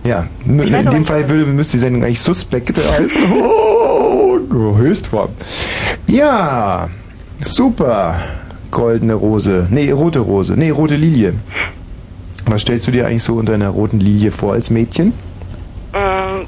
Ja, 0.04 0.26
weiß 0.44 0.66
in 0.68 0.74
aber 0.74 0.90
dem 0.90 1.04
Fall 1.04 1.28
würde, 1.28 1.46
müsste 1.46 1.72
die 1.72 1.80
Sendung 1.80 2.04
eigentlich 2.04 2.20
Suspekte 2.20 2.80
heißen. 2.80 3.22
Oh, 4.48 4.76
Höchstform. 4.76 5.30
Ja, 6.06 6.88
super. 7.42 8.16
Goldene 8.70 9.14
Rose. 9.14 9.66
Nee, 9.70 9.90
rote 9.90 10.20
Rose. 10.20 10.54
Nee, 10.56 10.70
rote 10.70 10.96
Lilie. 10.96 11.34
Was 12.46 12.62
stellst 12.62 12.86
du 12.86 12.90
dir 12.92 13.06
eigentlich 13.06 13.22
so 13.24 13.34
unter 13.34 13.54
einer 13.54 13.68
roten 13.70 13.98
Lilie 14.00 14.30
vor 14.30 14.52
als 14.52 14.70
Mädchen? 14.70 15.12
Ähm, 15.94 16.46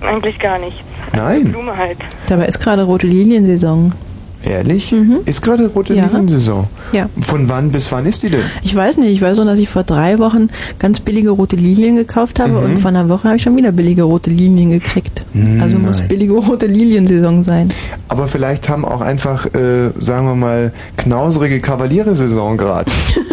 eigentlich 0.00 0.38
gar 0.38 0.58
nichts. 0.58 0.80
Nein. 1.12 1.52
Blume 1.52 1.76
halt. 1.76 1.98
Dabei 2.26 2.46
ist 2.46 2.60
gerade 2.60 2.82
rote 2.82 3.06
Liliensaison. 3.06 3.92
Ehrlich? 4.42 4.94
Ist 5.26 5.42
gerade 5.42 5.66
rote 5.66 5.92
Mhm. 5.92 5.98
Ja. 5.98 6.06
Liliensaison. 6.06 6.66
Ja. 6.92 7.08
Von 7.20 7.48
wann 7.48 7.70
bis 7.70 7.92
wann 7.92 8.06
ist 8.06 8.22
die 8.22 8.30
denn? 8.30 8.40
Ich 8.62 8.74
weiß 8.74 8.96
nicht, 8.98 9.10
ich 9.10 9.20
weiß 9.20 9.36
nur, 9.36 9.44
dass 9.46 9.58
ich 9.58 9.68
vor 9.68 9.82
drei 9.82 10.18
Wochen 10.18 10.48
ganz 10.78 11.00
billige 11.00 11.30
rote 11.30 11.56
Lilien 11.56 11.96
gekauft 11.96 12.40
habe 12.40 12.52
Mhm. 12.52 12.64
und 12.64 12.78
vor 12.78 12.88
einer 12.88 13.08
Woche 13.08 13.24
habe 13.28 13.36
ich 13.36 13.42
schon 13.42 13.56
wieder 13.56 13.70
billige 13.72 14.02
rote 14.04 14.30
Lilien 14.30 14.70
gekriegt. 14.70 15.24
Hm, 15.32 15.60
also 15.60 15.78
muss 15.78 15.98
nein. 15.98 16.08
billige 16.08 16.32
rote 16.32 16.66
Liliensaison 16.66 17.44
sein. 17.44 17.68
Aber 18.08 18.28
vielleicht 18.28 18.68
haben 18.68 18.84
auch 18.84 19.02
einfach, 19.02 19.46
äh, 19.54 19.90
sagen 19.98 20.26
wir 20.26 20.34
mal, 20.34 20.72
knauserige 20.96 21.60
Kavaliere-Saison 21.60 22.56
gerade. 22.56 22.90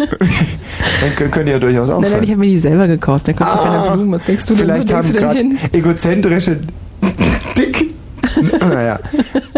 Dann 1.18 1.30
können, 1.30 1.46
die 1.46 1.52
ja 1.52 1.58
durchaus 1.58 1.88
auch 1.88 2.00
Nein, 2.00 2.02
nein, 2.02 2.10
sein. 2.10 2.22
ich 2.24 2.30
habe 2.30 2.40
mir 2.40 2.46
die 2.48 2.58
selber 2.58 2.86
gekauft. 2.86 3.28
Da 3.28 3.32
kommt 3.32 3.50
doch 3.50 3.64
keine 3.64 3.96
Blumen. 3.96 4.12
Was 4.12 4.22
denkst 4.22 4.44
du 4.46 4.54
denn, 4.54 4.62
Vielleicht 4.62 4.90
denkst 4.90 5.08
haben 5.08 5.14
denn 5.14 5.56
gerade 5.58 5.78
egozentrische 5.78 6.58
Dick. 7.56 7.94
naja, 8.60 9.00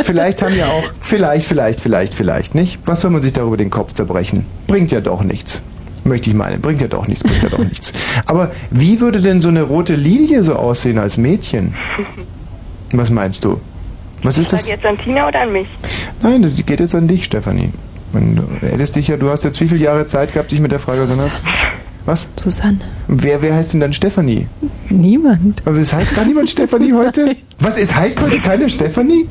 vielleicht 0.02 0.42
haben 0.42 0.56
ja 0.56 0.66
auch, 0.66 0.84
vielleicht, 1.00 1.46
vielleicht, 1.46 1.80
vielleicht, 1.80 2.14
vielleicht 2.14 2.54
nicht. 2.54 2.80
Was 2.86 3.00
soll 3.00 3.10
man 3.10 3.20
sich 3.20 3.32
darüber 3.32 3.56
den 3.56 3.70
Kopf 3.70 3.92
zerbrechen? 3.92 4.46
Bringt 4.66 4.92
ja 4.92 5.00
doch 5.00 5.22
nichts. 5.22 5.62
Möchte 6.04 6.30
ich 6.30 6.36
meinen. 6.36 6.60
Bringt 6.60 6.80
ja 6.80 6.88
doch 6.88 7.06
nichts, 7.06 7.22
bringt 7.22 7.42
ja 7.42 7.48
doch 7.50 7.58
nichts. 7.64 7.92
Aber 8.26 8.50
wie 8.70 9.00
würde 9.00 9.20
denn 9.20 9.40
so 9.40 9.48
eine 9.48 9.62
rote 9.62 9.94
Lilie 9.94 10.42
so 10.42 10.56
aussehen 10.56 10.98
als 10.98 11.16
Mädchen? 11.16 11.74
Was 12.92 13.10
meinst 13.10 13.44
du? 13.44 13.60
Was 14.22 14.38
ist 14.38 14.52
das? 14.52 14.68
jetzt 14.68 14.84
an 14.84 14.98
Tina 14.98 15.28
oder 15.28 15.42
an 15.42 15.52
mich? 15.52 15.68
Nein, 16.22 16.42
das 16.42 16.54
geht 16.54 16.80
jetzt 16.80 16.94
an 16.94 17.08
dich, 17.08 17.24
Stefanie. 17.24 17.70
Du 18.12 18.42
hättest 18.60 18.96
dich 18.96 19.08
ja, 19.08 19.16
du 19.16 19.30
hast 19.30 19.44
jetzt 19.44 19.60
wie 19.60 19.68
viele 19.68 19.84
Jahre 19.84 20.06
Zeit 20.06 20.32
gehabt, 20.32 20.50
dich 20.50 20.60
mit 20.60 20.72
der 20.72 20.80
Frage 20.80 21.02
auseinanderzusetzen? 21.02 21.50
Was? 22.10 22.26
Susanne. 22.34 22.80
Wer, 23.06 23.40
wer 23.40 23.54
heißt 23.54 23.72
denn 23.72 23.78
dann 23.78 23.92
Stefanie? 23.92 24.48
Niemand. 24.88 25.62
Aber 25.64 25.76
es 25.76 25.92
heißt 25.92 26.16
gar 26.16 26.24
niemand 26.24 26.50
Stefanie 26.50 26.92
heute? 26.92 27.36
Was, 27.60 27.78
es 27.78 27.94
heißt 27.94 28.20
heute 28.20 28.40
keine 28.40 28.68
Stefanie? 28.68 29.28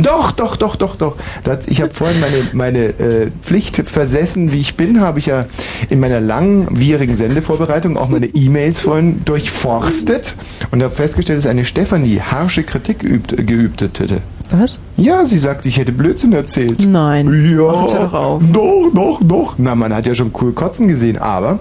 Doch, 0.00 0.30
doch, 0.30 0.54
doch, 0.54 0.76
doch, 0.76 0.94
doch. 0.94 1.16
Das, 1.42 1.66
ich 1.66 1.82
habe 1.82 1.92
vorhin 1.92 2.20
meine, 2.20 2.36
meine 2.52 2.84
äh, 3.00 3.30
Pflicht 3.42 3.76
versessen, 3.88 4.52
wie 4.52 4.60
ich 4.60 4.76
bin, 4.76 5.00
habe 5.00 5.18
ich 5.18 5.26
ja 5.26 5.46
in 5.90 5.98
meiner 5.98 6.20
langwierigen 6.20 7.16
Sendevorbereitung 7.16 7.96
auch 7.96 8.08
meine 8.08 8.26
E-Mails 8.26 8.82
vorhin 8.82 9.24
durchforstet 9.24 10.36
und 10.70 10.84
habe 10.84 10.94
festgestellt, 10.94 11.40
dass 11.40 11.46
eine 11.46 11.64
Stefanie 11.64 12.20
harsche 12.20 12.62
Kritik 12.62 13.00
geübt, 13.00 13.82
hätte. 13.82 14.22
Was? 14.50 14.78
Ja, 14.96 15.24
sie 15.24 15.38
sagt, 15.38 15.66
ich 15.66 15.78
hätte 15.78 15.92
Blödsinn 15.92 16.32
erzählt. 16.32 16.86
Nein. 16.86 17.26
Ja. 17.58 17.68
Ach, 17.68 17.82
jetzt 17.82 17.94
hör 17.94 18.04
doch 18.04 18.14
auf. 18.14 18.42
Doch, 18.52 18.90
doch, 18.94 19.20
doch. 19.22 19.54
Na, 19.58 19.74
man 19.74 19.94
hat 19.94 20.06
ja 20.06 20.14
schon 20.14 20.32
Kuh 20.32 20.52
kotzen 20.52 20.86
gesehen, 20.88 21.18
aber 21.18 21.58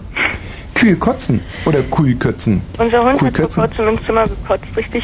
Kühe 0.76 0.96
kotzen 0.96 1.40
oder 1.66 1.80
Kuh 1.90 2.14
kötzen. 2.20 2.62
Unser 2.78 3.00
Hund 3.04 3.14
hat 3.14 3.20
Kuhkötzen. 3.20 3.52
vor 3.62 3.68
kurzem 3.68 3.88
ins 3.90 4.06
Zimmer 4.06 4.28
gekotzt, 4.28 4.66
richtig 4.78 5.04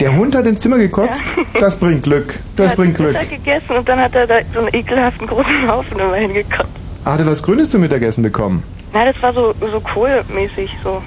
Der 0.00 0.16
Hund 0.16 0.34
hat 0.34 0.46
ins 0.46 0.60
Zimmer 0.60 0.78
gekotzt? 0.78 1.22
Das 1.60 1.76
bringt 1.76 2.02
Glück. 2.02 2.38
Das 2.56 2.70
er 2.72 2.76
bringt 2.76 2.92
hat 2.98 2.98
Glück. 2.98 3.12
Mittag 3.12 3.30
gegessen 3.30 3.76
und 3.78 3.88
dann 3.88 4.00
hat 4.00 4.14
er 4.14 4.26
da 4.26 4.34
so 4.52 4.60
einen 4.60 4.74
ekelhaften 4.74 5.26
großen 5.26 5.68
Haufen 5.70 5.98
immer 6.00 6.16
hingekotzt. 6.16 6.68
Ah, 7.04 7.12
Hat 7.12 7.20
er 7.20 7.26
was 7.26 7.42
Grünes 7.42 7.70
zum 7.70 7.82
Mittagessen 7.82 8.22
bekommen? 8.24 8.62
Na, 8.92 9.04
das 9.04 9.22
war 9.22 9.32
so, 9.32 9.54
so 9.60 9.78
kohlmäßig, 9.80 10.70
so. 10.82 11.00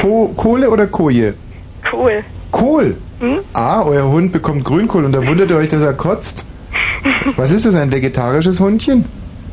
Ko 0.00 0.32
Kohle 0.36 0.70
oder 0.70 0.86
Koje? 0.86 1.34
Kohl. 1.90 2.24
Kohl? 2.50 2.96
Hm? 3.22 3.38
Ah, 3.52 3.82
euer 3.82 4.08
Hund 4.08 4.32
bekommt 4.32 4.64
Grünkohl 4.64 5.04
und 5.04 5.12
da 5.12 5.24
wundert 5.24 5.48
ihr 5.50 5.56
euch, 5.56 5.68
dass 5.68 5.80
er 5.80 5.94
kotzt? 5.94 6.44
Was 7.36 7.52
ist 7.52 7.64
das, 7.64 7.76
ein 7.76 7.92
vegetarisches 7.92 8.58
Hundchen? 8.58 9.04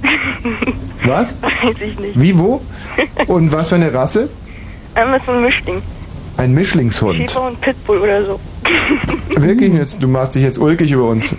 Was? 1.05 1.39
Weiß 1.39 1.75
ich 1.79 1.99
nicht. 1.99 2.19
Wie, 2.19 2.37
wo? 2.37 2.61
Und 3.27 3.51
was 3.51 3.69
für 3.69 3.75
eine 3.75 3.93
Rasse? 3.93 4.29
Ähm, 4.95 5.13
ist 5.13 5.25
so 5.25 5.31
ein 5.31 5.41
Mischling. 5.43 5.81
Ein 6.37 6.53
Mischlingshund. 6.53 7.17
Schäfer 7.17 7.47
und 7.47 7.61
Pitbull 7.61 7.99
oder 7.99 8.25
so. 8.25 8.39
Wirklich, 9.35 9.73
jetzt, 9.73 10.01
du 10.01 10.07
machst 10.07 10.35
dich 10.35 10.43
jetzt 10.43 10.57
ulkig 10.57 10.91
über 10.91 11.05
uns. 11.05 11.35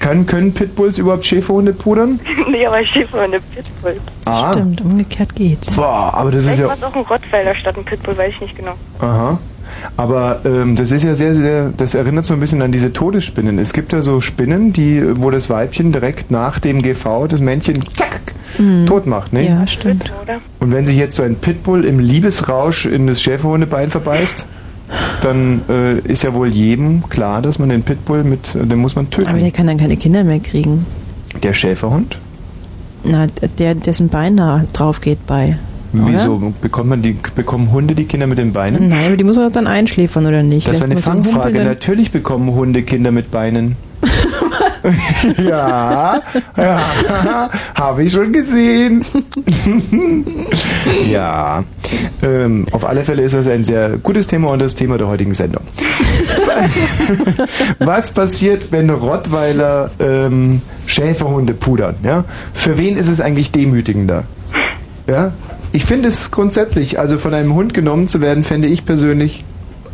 Kann, 0.00 0.26
können 0.26 0.54
Pitbulls 0.54 0.98
überhaupt 0.98 1.24
Schäferhunde 1.24 1.72
pudern? 1.72 2.18
nee, 2.50 2.66
aber 2.66 2.82
Schäfer 2.84 3.18
und 3.18 3.24
eine 3.24 3.40
Pitbull. 3.40 4.00
Ah. 4.24 4.52
Stimmt, 4.52 4.80
umgekehrt 4.80 5.34
geht's. 5.34 5.76
Boah, 5.76 6.14
aber 6.14 6.30
das 6.30 6.46
ist 6.46 6.56
Vielleicht 6.56 6.60
ja... 6.60 6.68
war 6.68 6.76
es 6.76 6.82
auch 6.82 6.96
ein 6.96 7.02
Rottweiler 7.02 7.54
statt 7.54 7.76
ein 7.76 7.84
Pitbull, 7.84 8.16
weiß 8.16 8.32
ich 8.34 8.40
nicht 8.40 8.56
genau. 8.56 8.74
Aha. 9.00 9.38
Aber 9.96 10.40
ähm, 10.44 10.76
das 10.76 10.92
ist 10.92 11.04
ja 11.04 11.14
sehr, 11.14 11.34
sehr, 11.34 11.72
das 11.76 11.94
erinnert 11.94 12.26
so 12.26 12.34
ein 12.34 12.40
bisschen 12.40 12.62
an 12.62 12.72
diese 12.72 12.92
Todesspinnen. 12.92 13.58
Es 13.58 13.72
gibt 13.72 13.92
ja 13.92 14.02
so 14.02 14.20
Spinnen, 14.20 14.72
die, 14.72 15.02
wo 15.16 15.30
das 15.30 15.50
Weibchen 15.50 15.92
direkt 15.92 16.30
nach 16.30 16.58
dem 16.58 16.82
GV 16.82 17.26
das 17.28 17.40
Männchen 17.40 17.82
zack, 17.94 18.20
tot 18.86 19.06
macht, 19.06 19.32
ne? 19.32 19.46
Ja, 19.46 19.66
stimmt. 19.66 20.12
Und 20.58 20.72
wenn 20.72 20.86
sich 20.86 20.96
jetzt 20.96 21.16
so 21.16 21.22
ein 21.22 21.36
Pitbull 21.36 21.84
im 21.84 21.98
Liebesrausch 21.98 22.86
in 22.86 23.06
das 23.06 23.22
Schäferhundebein 23.22 23.90
verbeißt, 23.90 24.46
dann 25.22 25.62
äh, 25.68 25.98
ist 26.00 26.24
ja 26.24 26.34
wohl 26.34 26.48
jedem 26.48 27.08
klar, 27.08 27.42
dass 27.42 27.58
man 27.58 27.68
den 27.68 27.82
Pitbull 27.82 28.24
mit, 28.24 28.54
den 28.54 28.78
muss 28.78 28.96
man 28.96 29.06
Aber 29.06 29.24
der 29.24 29.34
töten. 29.34 29.52
kann 29.52 29.66
dann 29.66 29.78
keine 29.78 29.96
Kinder 29.96 30.24
mehr 30.24 30.40
kriegen. 30.40 30.84
Der 31.42 31.52
Schäferhund? 31.52 32.18
Na, 33.04 33.26
der, 33.58 33.74
dessen 33.76 34.08
Bein 34.08 34.36
da 34.36 34.64
drauf 34.72 35.00
geht 35.00 35.26
bei. 35.26 35.58
Oder? 35.92 36.06
Wieso 36.06 36.52
bekommt 36.60 36.88
man 36.88 37.02
die, 37.02 37.16
bekommen 37.34 37.72
Hunde 37.72 37.94
die 37.94 38.04
Kinder 38.04 38.26
mit 38.26 38.38
den 38.38 38.52
Beinen? 38.52 38.88
Nein, 38.88 39.06
aber 39.06 39.16
die 39.16 39.24
muss 39.24 39.36
man 39.36 39.46
doch 39.46 39.52
dann 39.52 39.66
einschläfern, 39.66 40.26
oder 40.26 40.42
nicht? 40.42 40.68
Das 40.68 40.78
war 40.80 40.86
eine 40.86 40.96
so 40.96 41.02
Fangfrage. 41.02 41.54
Dann- 41.58 41.66
Natürlich 41.66 42.12
bekommen 42.12 42.52
Hunde 42.52 42.82
Kinder 42.82 43.10
mit 43.10 43.30
Beinen. 43.30 43.76
ja, 45.46 46.22
ja 46.56 46.80
habe 47.74 48.04
ich 48.04 48.12
schon 48.12 48.32
gesehen. 48.32 49.04
ja, 51.10 51.64
ähm, 52.22 52.66
auf 52.72 52.86
alle 52.86 53.04
Fälle 53.04 53.22
ist 53.22 53.34
das 53.34 53.46
ein 53.46 53.64
sehr 53.64 53.98
gutes 53.98 54.26
Thema 54.26 54.48
und 54.50 54.60
das 54.60 54.74
Thema 54.74 54.96
der 54.96 55.08
heutigen 55.08 55.34
Sendung. 55.34 55.62
Was 57.78 58.10
passiert, 58.10 58.72
wenn 58.72 58.88
Rottweiler 58.90 59.90
ähm, 59.98 60.62
Schäferhunde 60.86 61.52
pudern? 61.54 61.96
Ja? 62.02 62.24
Für 62.54 62.78
wen 62.78 62.96
ist 62.96 63.08
es 63.08 63.20
eigentlich 63.20 63.50
demütigender? 63.50 64.24
Ja? 65.06 65.32
Ich 65.72 65.84
finde 65.84 66.08
es 66.08 66.30
grundsätzlich, 66.30 66.98
also 66.98 67.16
von 67.18 67.32
einem 67.32 67.54
Hund 67.54 67.74
genommen 67.74 68.08
zu 68.08 68.20
werden, 68.20 68.42
fände 68.42 68.66
ich 68.66 68.84
persönlich 68.84 69.44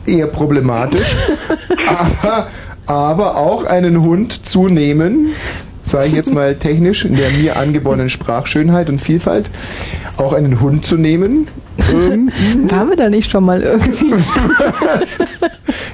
eher 0.06 0.26
problematisch. 0.26 1.16
aber, 1.86 2.46
aber 2.86 3.36
auch 3.36 3.64
einen 3.64 4.00
Hund 4.00 4.46
zu 4.46 4.68
nehmen, 4.68 5.32
sage 5.86 6.08
ich 6.08 6.12
jetzt 6.12 6.34
mal 6.34 6.56
technisch, 6.56 7.04
in 7.04 7.14
der 7.16 7.30
mir 7.30 7.56
angeborenen 7.56 8.10
Sprachschönheit 8.10 8.90
und 8.90 9.00
Vielfalt, 9.00 9.50
auch 10.16 10.32
einen 10.32 10.60
Hund 10.60 10.84
zu 10.84 10.96
nehmen. 10.96 11.46
Ähm, 11.92 12.30
Waren 12.68 12.88
wir 12.90 12.96
da 12.96 13.08
nicht 13.08 13.30
schon 13.30 13.44
mal 13.44 13.62
irgendwie? 13.62 14.14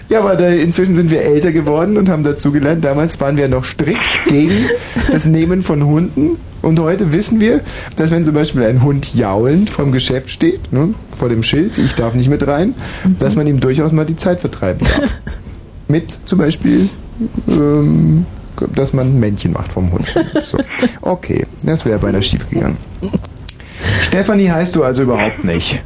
ja, 0.09 0.21
aber 0.21 0.37
da, 0.37 0.49
inzwischen 0.49 0.95
sind 0.95 1.11
wir 1.11 1.21
älter 1.23 1.53
geworden 1.53 1.99
und 1.99 2.09
haben 2.09 2.25
dazugelernt. 2.25 2.85
Damals 2.85 3.21
waren 3.21 3.37
wir 3.37 3.49
noch 3.49 3.65
strikt 3.65 4.25
gegen 4.27 4.55
das 5.11 5.27
Nehmen 5.27 5.63
von 5.63 5.85
Hunden. 5.85 6.39
Und 6.63 6.79
heute 6.79 7.13
wissen 7.13 7.41
wir, 7.41 7.61
dass 7.97 8.13
wenn 8.13 8.25
zum 8.25 8.35
Beispiel 8.35 8.63
ein 8.63 8.83
Hund 8.83 9.15
jaulend 9.15 9.69
vorm 9.69 9.91
Geschäft 9.91 10.31
steht, 10.31 10.73
ne, 10.73 10.95
vor 11.15 11.29
dem 11.29 11.43
Schild, 11.43 11.77
ich 11.77 11.97
darf 11.97 12.15
nicht 12.15 12.31
mit 12.31 12.47
rein, 12.47 12.75
dass 13.19 13.35
man 13.35 13.49
ihm 13.49 13.59
durchaus 13.59 13.91
mal 13.91 14.07
die 14.07 14.17
Zeit 14.17 14.41
vertreiben 14.41 14.87
darf. 14.87 15.19
mit 15.89 16.11
zum 16.25 16.39
Beispiel, 16.39 16.89
ähm, 17.49 18.25
dass 18.75 18.93
man 18.93 19.07
ein 19.09 19.21
Männchen 19.21 19.53
macht 19.53 19.73
vom 19.73 19.91
Hund. 19.93 20.07
So. 20.45 20.59
Okay, 21.01 21.45
das 21.63 21.85
wäre 21.85 21.99
beinahe 21.99 22.23
schief 22.23 22.49
gegangen. 22.51 22.77
Stefanie 24.03 24.51
heißt 24.51 24.75
du 24.77 24.85
also 24.85 25.03
überhaupt 25.03 25.45
nicht, 25.45 25.81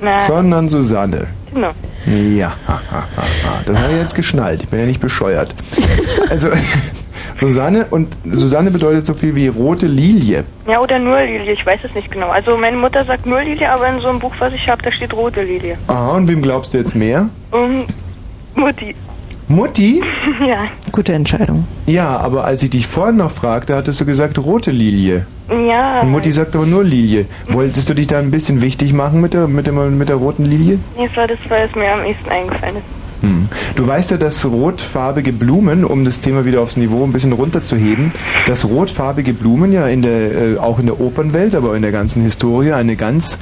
Na, 0.00 0.18
sondern 0.18 0.68
Susanne. 0.68 1.26
genau. 1.52 1.70
Ja, 2.06 2.52
ha, 2.66 2.80
ha, 2.90 3.06
ha, 3.16 3.22
ha. 3.22 3.60
das 3.66 3.76
habe 3.78 3.92
ich 3.92 3.98
jetzt 4.00 4.14
geschnallt. 4.14 4.62
Ich 4.62 4.68
bin 4.68 4.80
ja 4.80 4.86
nicht 4.86 5.00
bescheuert. 5.00 5.54
Also, 6.30 6.48
Susanne 7.40 7.86
und 7.90 8.16
Susanne 8.32 8.70
bedeutet 8.70 9.06
so 9.06 9.14
viel 9.14 9.34
wie 9.36 9.48
rote 9.48 9.86
Lilie. 9.86 10.44
Ja, 10.66 10.80
oder 10.80 10.98
nur 10.98 11.20
Lilie, 11.20 11.52
ich 11.52 11.64
weiß 11.64 11.80
es 11.84 11.94
nicht 11.94 12.10
genau. 12.10 12.30
Also 12.30 12.56
meine 12.56 12.76
Mutter 12.76 13.04
sagt 13.04 13.26
nur 13.26 13.42
Lilie, 13.42 13.70
aber 13.70 13.88
in 13.88 14.00
so 14.00 14.08
einem 14.08 14.18
Buch, 14.18 14.34
was 14.38 14.52
ich 14.54 14.68
habe, 14.68 14.82
da 14.82 14.90
steht 14.90 15.12
rote 15.14 15.42
Lilie. 15.42 15.76
Aha, 15.86 16.12
und 16.12 16.26
wem 16.28 16.42
glaubst 16.42 16.74
du 16.74 16.78
jetzt 16.78 16.94
mehr? 16.96 17.28
Und 17.50 17.86
Mutti. 18.56 18.94
Mutti? 19.48 20.02
Ja. 20.46 20.66
Gute 20.92 21.14
Entscheidung. 21.14 21.66
Ja, 21.86 22.16
aber 22.16 22.44
als 22.44 22.62
ich 22.62 22.70
dich 22.70 22.86
vorhin 22.86 23.16
noch 23.16 23.30
fragte, 23.30 23.74
hattest 23.74 24.00
du 24.00 24.04
gesagt 24.04 24.38
rote 24.38 24.70
Lilie. 24.70 25.26
Ja. 25.50 26.02
Und 26.02 26.12
Mutti 26.12 26.30
sagt 26.30 26.54
aber 26.54 26.64
nur 26.64 26.84
Lilie. 26.84 27.26
Wolltest 27.48 27.88
du 27.88 27.94
dich 27.94 28.06
da 28.06 28.18
ein 28.18 28.30
bisschen 28.30 28.62
wichtig 28.62 28.92
machen 28.92 29.20
mit 29.20 29.34
der, 29.34 29.48
mit 29.48 29.66
der, 29.66 29.72
mit 29.72 30.08
der 30.08 30.16
roten 30.16 30.44
Lilie? 30.44 30.78
Nee, 30.96 31.08
das 31.08 31.16
war 31.16 31.26
das, 31.26 31.38
was 31.48 31.74
mir 31.74 31.92
am 31.92 32.04
ehesten 32.04 32.28
eingefallen 32.28 32.76
ist. 32.76 32.86
Hm. 33.22 33.48
Du 33.74 33.86
weißt 33.86 34.12
ja, 34.12 34.16
dass 34.16 34.46
rotfarbige 34.46 35.32
Blumen, 35.32 35.84
um 35.84 36.04
das 36.04 36.20
Thema 36.20 36.44
wieder 36.44 36.60
aufs 36.60 36.76
Niveau 36.76 37.02
ein 37.02 37.12
bisschen 37.12 37.32
runterzuheben, 37.32 38.12
dass 38.46 38.68
rotfarbige 38.68 39.32
Blumen 39.32 39.72
ja 39.72 39.88
in 39.88 40.02
der, 40.02 40.52
äh, 40.52 40.58
auch 40.58 40.78
in 40.78 40.86
der 40.86 41.00
Opernwelt, 41.00 41.56
aber 41.56 41.74
in 41.74 41.82
der 41.82 41.90
ganzen 41.90 42.22
Historie 42.22 42.72
eine 42.72 42.94
ganz 42.94 43.38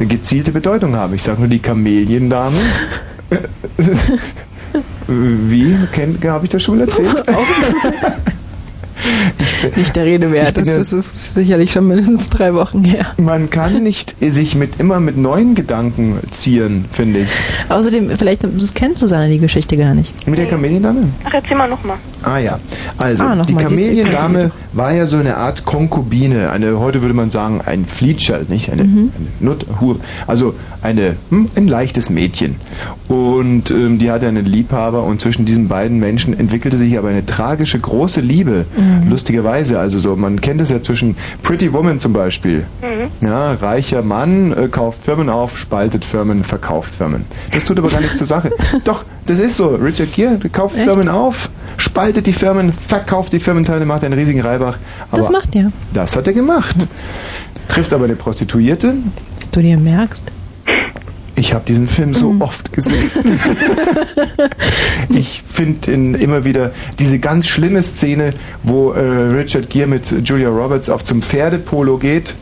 gezielte 0.00 0.50
Bedeutung 0.50 0.96
haben. 0.96 1.14
Ich 1.14 1.22
sage 1.22 1.38
nur 1.38 1.48
die 1.48 1.60
Kameliendame. 1.60 2.56
Wie? 5.06 5.76
Habe 6.24 6.44
ich 6.44 6.50
das 6.50 6.62
schon 6.62 6.78
mal 6.78 6.88
erzählt? 6.88 7.22
Nicht 9.76 9.96
der 9.96 10.04
Rede 10.04 10.32
wert. 10.32 10.56
Das, 10.56 10.66
das 10.74 10.92
ist 10.92 11.34
sicherlich 11.34 11.72
schon 11.72 11.86
mindestens 11.86 12.30
drei 12.30 12.54
Wochen 12.54 12.84
her. 12.84 13.06
Man 13.18 13.50
kann 13.50 13.82
nicht 13.82 14.14
sich 14.20 14.54
mit 14.54 14.78
immer 14.80 15.00
mit 15.00 15.16
neuen 15.16 15.54
Gedanken 15.54 16.18
zieren, 16.30 16.84
finde 16.90 17.20
ich. 17.20 17.28
Außerdem, 17.68 18.10
vielleicht 18.16 18.44
das 18.44 18.74
kennt 18.74 18.98
Susanne 18.98 19.28
die 19.28 19.38
Geschichte 19.38 19.76
gar 19.76 19.94
nicht. 19.94 20.26
Mit 20.26 20.38
der 20.38 20.46
Kameliendame? 20.46 21.04
Ach, 21.24 21.34
erzähl 21.34 21.56
mal 21.56 21.68
nochmal. 21.68 21.96
Ah 22.22 22.38
ja, 22.38 22.58
also 22.98 23.24
Ah, 23.24 23.42
die 23.42 23.54
Kameliendame 23.54 24.50
war 24.72 24.92
ja 24.92 25.06
so 25.06 25.16
eine 25.16 25.36
Art 25.36 25.64
Konkubine, 25.64 26.50
eine 26.50 26.78
heute 26.78 27.02
würde 27.02 27.14
man 27.14 27.30
sagen 27.30 27.60
ein 27.64 27.84
Flietscherl, 27.86 28.46
nicht 28.48 28.70
eine, 28.70 28.84
Mhm. 28.84 29.10
eine 29.18 29.28
Nut, 29.40 29.66
also 30.28 30.54
eine 30.82 31.16
hm, 31.30 31.50
ein 31.56 31.66
leichtes 31.68 32.10
Mädchen 32.10 32.56
und 33.08 33.70
ähm, 33.70 33.98
die 33.98 34.10
hatte 34.10 34.26
einen 34.28 34.44
Liebhaber 34.46 35.02
und 35.04 35.20
zwischen 35.20 35.44
diesen 35.44 35.68
beiden 35.68 35.98
Menschen 35.98 36.38
entwickelte 36.38 36.76
sich 36.76 36.96
aber 36.98 37.08
eine 37.08 37.24
tragische 37.26 37.78
große 37.78 38.20
Liebe, 38.20 38.66
Mhm. 38.76 38.91
Lustigerweise, 39.08 39.78
also 39.78 39.98
so 39.98 40.16
man 40.16 40.40
kennt 40.40 40.60
es 40.60 40.70
ja 40.70 40.82
zwischen 40.82 41.16
Pretty 41.42 41.72
Woman 41.72 42.00
zum 42.00 42.12
Beispiel, 42.12 42.64
ja 43.20 43.52
reicher 43.54 44.02
Mann 44.02 44.52
äh, 44.52 44.68
kauft 44.68 45.04
Firmen 45.04 45.28
auf, 45.28 45.58
spaltet 45.58 46.04
Firmen, 46.04 46.44
verkauft 46.44 46.94
Firmen. 46.94 47.24
Das 47.52 47.64
tut 47.64 47.78
aber 47.78 47.88
gar 47.88 48.00
nichts 48.00 48.18
zur 48.18 48.26
Sache. 48.26 48.52
Doch, 48.84 49.04
das 49.26 49.40
ist 49.40 49.56
so. 49.56 49.74
Richard 49.76 50.12
Gere 50.12 50.38
kauft 50.50 50.76
Echt? 50.76 50.84
Firmen 50.84 51.08
auf, 51.08 51.50
spaltet 51.76 52.26
die 52.26 52.32
Firmen, 52.32 52.72
verkauft 52.72 53.32
die 53.32 53.38
Firmenteile, 53.38 53.86
macht 53.86 54.04
einen 54.04 54.14
riesigen 54.14 54.40
Reibach. 54.40 54.78
Aber 55.10 55.16
Das 55.16 55.30
macht 55.30 55.54
er. 55.54 55.72
Das 55.92 56.16
hat 56.16 56.26
er 56.26 56.32
gemacht. 56.32 56.76
Trifft 57.68 57.92
aber 57.92 58.04
eine 58.04 58.16
Prostituierte. 58.16 58.94
Dass 59.38 59.50
du 59.50 59.62
dir 59.62 59.78
merkst. 59.78 60.30
Ich 61.34 61.54
habe 61.54 61.64
diesen 61.66 61.88
Film 61.88 62.12
so 62.14 62.30
Mhm. 62.32 62.42
oft 62.42 62.72
gesehen. 62.72 63.10
ich 65.08 65.42
finde 65.50 65.90
immer 65.92 66.44
wieder 66.44 66.72
diese 66.98 67.18
ganz 67.18 67.46
schlimme 67.48 67.82
Szene, 67.82 68.30
wo 68.62 68.92
äh, 68.92 69.00
Richard 69.00 69.70
Gere 69.70 69.86
mit 69.86 70.28
Julia 70.28 70.48
Roberts 70.50 70.88
auf 70.88 71.04
zum 71.04 71.22
Pferdepolo 71.22 71.96
geht 71.98 72.34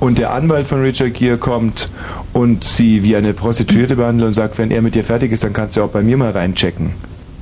und 0.00 0.18
der 0.18 0.32
Anwalt 0.32 0.66
von 0.66 0.82
Richard 0.82 1.14
Gere 1.14 1.38
kommt 1.38 1.90
und 2.32 2.64
sie 2.64 3.04
wie 3.04 3.14
eine 3.14 3.32
Prostituierte 3.32 3.94
behandelt 3.96 4.28
und 4.28 4.34
sagt, 4.34 4.58
wenn 4.58 4.70
er 4.70 4.82
mit 4.82 4.94
dir 4.96 5.04
fertig 5.04 5.30
ist, 5.32 5.44
dann 5.44 5.52
kannst 5.52 5.76
du 5.76 5.82
auch 5.84 5.90
bei 5.90 6.02
mir 6.02 6.16
mal 6.16 6.30
reinchecken. 6.32 6.92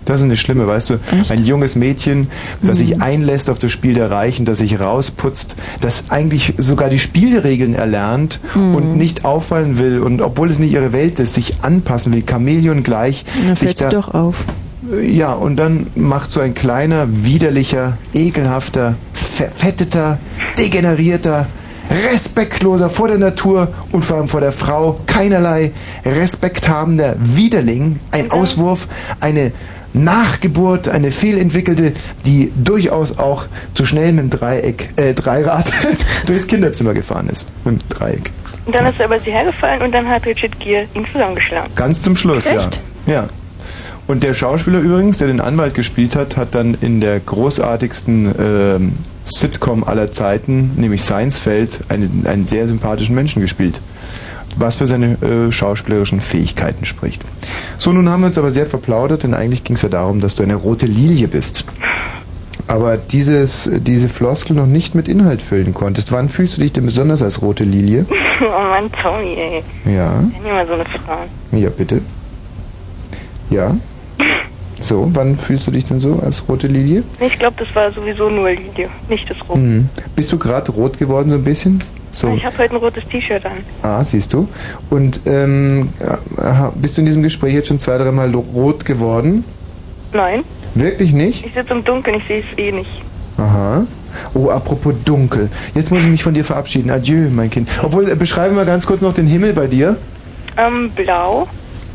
Das 0.06 0.20
ist 0.20 0.24
eine 0.24 0.36
schlimme, 0.36 0.66
weißt 0.66 0.90
du, 0.90 0.94
Echt? 1.20 1.30
ein 1.30 1.44
junges 1.44 1.76
Mädchen, 1.76 2.28
das 2.62 2.78
Mhm. 2.80 2.86
sich 2.86 3.02
einlässt 3.02 3.50
auf 3.50 3.58
das 3.58 3.70
Spiel 3.70 3.94
der 3.94 4.10
Reichen, 4.10 4.44
das 4.44 4.58
sich 4.58 4.80
rausputzt, 4.80 5.56
das 5.80 6.04
eigentlich 6.10 6.54
sogar 6.56 6.88
die 6.88 6.98
Spielregeln 6.98 7.74
erlernt 7.74 8.40
Mhm. 8.54 8.74
und 8.74 8.96
nicht 8.96 9.24
auffallen 9.24 9.78
will 9.78 10.00
und 10.00 10.20
obwohl 10.22 10.48
es 10.50 10.58
nicht 10.58 10.72
ihre 10.72 10.92
Welt 10.92 11.18
ist, 11.18 11.34
sich 11.34 11.62
anpassen 11.62 12.12
will, 12.12 12.24
Chamäleon 12.28 12.82
gleich, 12.82 13.24
Da 13.46 13.54
sich 13.54 13.68
fällt 13.68 13.80
da 13.82 13.88
doch 13.90 14.14
auf. 14.14 14.44
ja, 15.02 15.32
und 15.32 15.56
dann 15.56 15.88
macht 15.94 16.30
so 16.30 16.40
ein 16.40 16.54
kleiner, 16.54 17.06
widerlicher, 17.10 17.98
ekelhafter, 18.14 18.94
verfetteter, 19.12 20.18
degenerierter, 20.58 21.46
respektloser 22.10 22.88
vor 22.88 23.08
der 23.08 23.18
Natur 23.18 23.68
und 23.92 24.04
vor 24.04 24.16
allem 24.18 24.28
vor 24.28 24.40
der 24.40 24.52
Frau, 24.52 24.96
keinerlei 25.06 25.72
respekthabender 26.04 27.16
Widerling, 27.20 27.98
ein 28.12 28.30
Auswurf, 28.30 28.86
eine, 29.20 29.52
Nachgeburt, 29.92 30.88
eine 30.88 31.12
fehlentwickelte, 31.12 31.92
die 32.24 32.52
durchaus 32.56 33.18
auch 33.18 33.46
zu 33.74 33.84
schnell 33.84 34.12
mit 34.12 34.24
dem 34.24 34.30
Dreieck, 34.30 34.90
äh, 34.96 35.14
Dreirad 35.14 35.66
durchs 36.26 36.46
Kinderzimmer 36.46 36.94
gefahren 36.94 37.28
ist. 37.28 37.48
Mit 37.64 37.80
dem 37.80 37.88
Dreieck. 37.88 38.30
Und 38.66 38.74
dann 38.74 38.86
ist 38.86 39.00
er 39.00 39.06
über 39.06 39.18
sie 39.18 39.32
hergefallen 39.32 39.82
und 39.82 39.92
dann 39.92 40.08
hat 40.08 40.26
Richard 40.26 40.58
Gere 40.60 40.86
ihn 40.94 41.06
zusammengeschlagen. 41.12 41.74
Ganz 41.74 42.02
zum 42.02 42.16
Schluss, 42.16 42.46
Echt? 42.46 42.80
ja. 43.06 43.12
Ja. 43.12 43.28
Und 44.06 44.22
der 44.22 44.34
Schauspieler 44.34 44.80
übrigens, 44.80 45.18
der 45.18 45.28
den 45.28 45.40
Anwalt 45.40 45.74
gespielt 45.74 46.16
hat, 46.16 46.36
hat 46.36 46.54
dann 46.54 46.76
in 46.80 47.00
der 47.00 47.20
großartigsten 47.20 48.34
ähm, 48.38 48.92
Sitcom 49.24 49.84
aller 49.84 50.10
Zeiten, 50.10 50.72
nämlich 50.76 51.02
Seinfeld, 51.02 51.80
einen, 51.88 52.26
einen 52.26 52.44
sehr 52.44 52.66
sympathischen 52.66 53.14
Menschen 53.14 53.40
gespielt. 53.40 53.80
Was 54.56 54.76
für 54.76 54.86
seine 54.86 55.12
äh, 55.22 55.52
schauspielerischen 55.52 56.20
Fähigkeiten 56.20 56.84
spricht. 56.84 57.24
So, 57.78 57.92
nun 57.92 58.08
haben 58.08 58.20
wir 58.20 58.26
uns 58.26 58.38
aber 58.38 58.50
sehr 58.50 58.66
verplaudert, 58.66 59.22
denn 59.22 59.34
eigentlich 59.34 59.64
ging 59.64 59.76
es 59.76 59.82
ja 59.82 59.88
darum, 59.88 60.20
dass 60.20 60.34
du 60.34 60.42
eine 60.42 60.56
rote 60.56 60.86
Lilie 60.86 61.28
bist. 61.28 61.64
Aber 62.66 62.96
dieses, 62.96 63.68
diese 63.82 64.08
Floskel 64.08 64.54
noch 64.54 64.66
nicht 64.66 64.94
mit 64.94 65.08
Inhalt 65.08 65.42
füllen 65.42 65.74
konntest. 65.74 66.12
Wann 66.12 66.28
fühlst 66.28 66.56
du 66.56 66.60
dich 66.60 66.72
denn 66.72 66.86
besonders 66.86 67.22
als 67.22 67.42
rote 67.42 67.64
Lilie? 67.64 68.06
oh 68.40 68.44
Mann, 68.44 68.90
Tommy, 69.02 69.34
ey. 69.34 69.62
Ja, 69.92 70.22
dir 70.22 70.52
mal 70.52 70.66
so 70.66 70.74
eine 70.74 70.84
Frau. 70.84 71.18
ja, 71.52 71.70
bitte. 71.70 72.00
Ja. 73.50 73.74
So, 74.80 75.10
wann 75.12 75.36
fühlst 75.36 75.66
du 75.66 75.70
dich 75.70 75.84
denn 75.84 76.00
so 76.00 76.20
als 76.24 76.42
rote 76.48 76.66
Lilie? 76.66 77.02
Ich 77.20 77.38
glaube, 77.38 77.56
das 77.58 77.74
war 77.74 77.92
sowieso 77.92 78.30
nur 78.30 78.50
Lilie, 78.50 78.88
nicht 79.08 79.28
das 79.30 79.36
Rot. 79.48 79.58
Mhm. 79.58 79.88
Bist 80.16 80.32
du 80.32 80.38
gerade 80.38 80.72
rot 80.72 80.98
geworden 80.98 81.28
so 81.30 81.36
ein 81.36 81.44
bisschen? 81.44 81.82
So. 82.12 82.28
Ich 82.34 82.44
habe 82.44 82.58
heute 82.58 82.74
ein 82.74 82.80
rotes 82.80 83.06
T-Shirt 83.08 83.44
an. 83.46 83.52
Ah, 83.82 84.02
siehst 84.02 84.32
du. 84.32 84.48
Und 84.88 85.20
ähm, 85.26 85.90
aha, 86.38 86.72
bist 86.74 86.96
du 86.96 87.02
in 87.02 87.06
diesem 87.06 87.22
Gespräch 87.22 87.54
jetzt 87.54 87.68
schon 87.68 87.78
zwei, 87.78 87.98
dreimal 87.98 88.34
rot 88.34 88.84
geworden? 88.84 89.44
Nein, 90.12 90.42
Wirklich 90.74 91.12
nicht? 91.12 91.46
ich 91.46 91.54
sitze 91.54 91.72
im 91.72 91.84
Dunkeln, 91.84 92.16
ich 92.16 92.26
sehe 92.26 92.40
es 92.40 92.58
eh 92.58 92.72
nicht. 92.72 92.90
Aha. 93.36 93.86
Oh, 94.34 94.50
apropos 94.50 94.94
dunkel. 95.04 95.48
Jetzt 95.74 95.90
muss 95.90 96.02
ich 96.02 96.08
mich 96.08 96.22
von 96.22 96.34
dir 96.34 96.44
verabschieden. 96.44 96.90
Adieu, 96.90 97.28
mein 97.30 97.50
Kind. 97.50 97.68
Obwohl, 97.82 98.10
äh, 98.10 98.16
beschreiben 98.16 98.56
wir 98.56 98.64
ganz 98.64 98.86
kurz 98.86 99.00
noch 99.02 99.14
den 99.14 99.26
Himmel 99.26 99.52
bei 99.52 99.66
dir. 99.66 99.96
Ähm, 100.56 100.90
blau. 100.90 101.46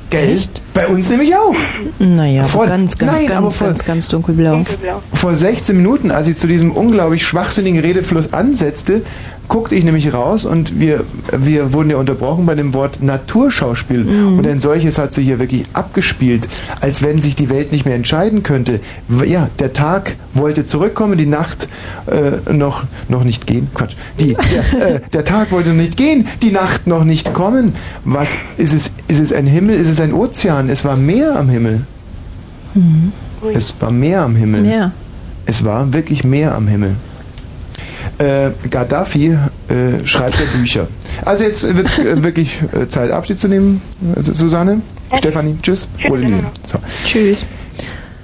Gell? 0.09 0.39
Bei 0.75 0.87
uns 0.87 1.09
nämlich 1.09 1.33
auch. 1.35 1.55
Naja, 1.99 2.41
aber 2.41 2.49
Voll- 2.49 2.67
ganz, 2.67 2.97
ganz, 2.97 3.19
Nein, 3.19 3.31
aber 3.31 3.41
ganz, 3.43 3.55
voll- 3.57 3.67
ganz, 3.69 3.85
ganz 3.85 4.07
dunkelblau. 4.09 4.51
Dunkelblau. 4.55 5.01
Vor 5.13 5.33
16 5.33 5.75
Minuten, 5.77 6.11
als 6.11 6.27
ich 6.27 6.35
zu 6.37 6.47
diesem 6.47 6.71
unglaublich 6.71 7.25
schwachsinnigen 7.25 7.79
Redefluss 7.79 8.33
ansetzte, 8.33 9.01
guckte 9.47 9.75
ich 9.75 9.83
nämlich 9.83 10.11
raus 10.11 10.45
und 10.45 10.79
wir, 10.79 11.03
wir 11.31 11.71
wurden 11.71 11.91
ja 11.91 11.97
unterbrochen 11.97 12.47
bei 12.47 12.55
dem 12.55 12.73
Wort 12.73 13.03
Naturschauspiel. 13.03 14.01
Und 14.37 14.47
ein 14.47 14.57
solches 14.57 14.97
hat 14.97 15.13
sich 15.13 15.25
hier 15.27 15.37
wirklich 15.39 15.65
abgespielt, 15.73 16.47
als 16.81 17.03
wenn 17.03 17.21
sich 17.21 17.35
die 17.35 17.51
Welt 17.51 17.71
nicht 17.71 17.85
mehr 17.85 17.93
entscheiden 17.93 18.41
könnte. 18.41 18.79
Ja, 19.23 19.49
der 19.59 19.71
Tag 19.71 20.15
wollte 20.33 20.65
zurückkommen, 20.65 21.17
die 21.19 21.27
Nacht 21.27 21.67
äh, 22.07 22.51
noch, 22.51 22.85
noch 23.07 23.23
nicht 23.23 23.45
gehen. 23.45 23.67
Quatsch. 23.75 23.93
Die, 24.19 24.35
der, 24.73 24.95
äh, 24.95 24.99
der 25.13 25.23
Tag 25.25 25.51
wollte 25.51 25.69
noch 25.69 25.75
nicht 25.77 25.95
gehen, 25.95 26.27
die 26.41 26.51
Nacht 26.51 26.87
noch 26.87 27.03
nicht 27.03 27.33
kommen. 27.35 27.73
Was 28.03 28.35
ist 28.57 28.73
es? 28.73 28.91
Ist 29.07 29.19
es 29.19 29.31
ein 29.31 29.45
Himmel? 29.45 29.75
Ist 29.75 29.89
es 29.89 30.01
ein 30.01 30.11
Ozean? 30.13 30.64
Es 30.69 30.85
war 30.85 30.95
Meer 30.95 31.37
am 31.37 31.49
Himmel. 31.49 31.81
Ui. 33.41 33.53
Es 33.53 33.75
war 33.79 33.91
Meer 33.91 34.21
am 34.21 34.35
Himmel. 34.35 34.61
Mehr. 34.61 34.91
Es 35.45 35.63
war 35.63 35.93
wirklich 35.93 36.23
Meer 36.23 36.55
am 36.55 36.67
Himmel. 36.67 36.95
Äh, 38.17 38.51
Gaddafi 38.69 39.27
äh, 39.67 40.05
schreibt 40.05 40.35
ja 40.39 40.45
Bücher. 40.57 40.87
Also 41.23 41.43
jetzt 41.43 41.63
wird 41.63 41.87
es 41.87 41.99
äh, 41.99 42.23
wirklich 42.23 42.61
äh, 42.73 42.87
Zeit, 42.87 43.11
Abschied 43.11 43.39
zu 43.39 43.47
nehmen. 43.47 43.81
Also, 44.15 44.33
Susanne. 44.33 44.81
Stefanie, 45.17 45.57
tschüss. 45.61 45.87
Tschüss. 45.97 46.43
So. 46.65 46.79
Tschüss. 47.05 47.45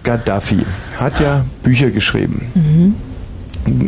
Gaddafi 0.04 0.65
hat 0.97 1.19
ja 1.19 1.45
Bücher 1.63 1.91
geschrieben. 1.91 2.47
Mhm. 2.56 2.95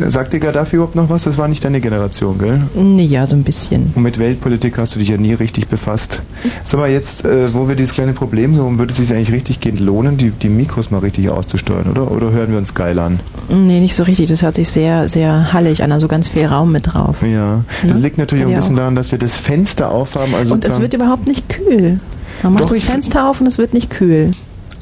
Sagt 0.08 0.32
dir 0.32 0.40
Gaddafi 0.40 0.76
überhaupt 0.76 0.94
noch 0.94 1.10
was? 1.10 1.24
Das 1.24 1.36
war 1.36 1.48
nicht 1.48 1.64
deine 1.64 1.80
Generation, 1.80 2.38
gell? 2.38 2.60
Nee, 2.74 3.04
ja, 3.04 3.26
so 3.26 3.34
ein 3.34 3.42
bisschen. 3.42 3.92
Und 3.94 4.02
mit 4.02 4.18
Weltpolitik 4.18 4.78
hast 4.78 4.94
du 4.94 4.98
dich 5.00 5.08
ja 5.08 5.16
nie 5.16 5.32
richtig 5.34 5.66
befasst. 5.68 6.22
Sag 6.62 6.78
mal, 6.80 6.88
jetzt, 6.90 7.24
äh, 7.24 7.52
wo 7.52 7.68
wir 7.68 7.74
dieses 7.74 7.92
kleine 7.94 8.12
Problem 8.12 8.56
haben, 8.58 8.78
würde 8.78 8.92
es 8.92 8.98
sich 8.98 9.12
eigentlich 9.12 9.32
richtig 9.32 9.60
gehend 9.60 9.80
lohnen, 9.80 10.16
die, 10.16 10.30
die 10.30 10.48
Mikros 10.48 10.90
mal 10.90 10.98
richtig 10.98 11.28
auszusteuern, 11.30 11.90
oder? 11.90 12.10
Oder 12.10 12.30
hören 12.30 12.52
wir 12.52 12.58
uns 12.58 12.74
geil 12.74 12.98
an? 12.98 13.18
Nee, 13.48 13.80
nicht 13.80 13.94
so 13.96 14.04
richtig. 14.04 14.28
Das 14.28 14.42
hört 14.42 14.54
sich 14.54 14.68
sehr, 14.68 15.08
sehr 15.08 15.52
hallig 15.52 15.82
an. 15.82 15.90
Also 15.92 16.06
ganz 16.08 16.28
viel 16.28 16.46
Raum 16.46 16.70
mit 16.70 16.94
drauf. 16.94 17.22
Ja, 17.22 17.64
das 17.82 17.98
Ne? 17.98 18.04
liegt 18.04 18.18
natürlich 18.18 18.44
auch 18.44 18.50
ein 18.50 18.56
bisschen 18.56 18.74
auch. 18.74 18.78
daran, 18.80 18.94
dass 18.94 19.10
wir 19.10 19.18
das 19.18 19.36
Fenster 19.36 19.90
aufhaben. 19.90 20.34
Also 20.34 20.54
Und 20.54 20.64
es 20.64 20.78
wird 20.80 20.94
überhaupt 20.94 21.26
nicht 21.26 21.48
kühl. 21.48 21.98
Man 22.42 22.52
macht 22.54 22.64
Doch, 22.64 22.72
das 22.72 22.82
Fenster 22.84 23.28
auf 23.28 23.40
und 23.40 23.46
es 23.48 23.58
wird 23.58 23.74
nicht 23.74 23.90
kühl. 23.90 24.30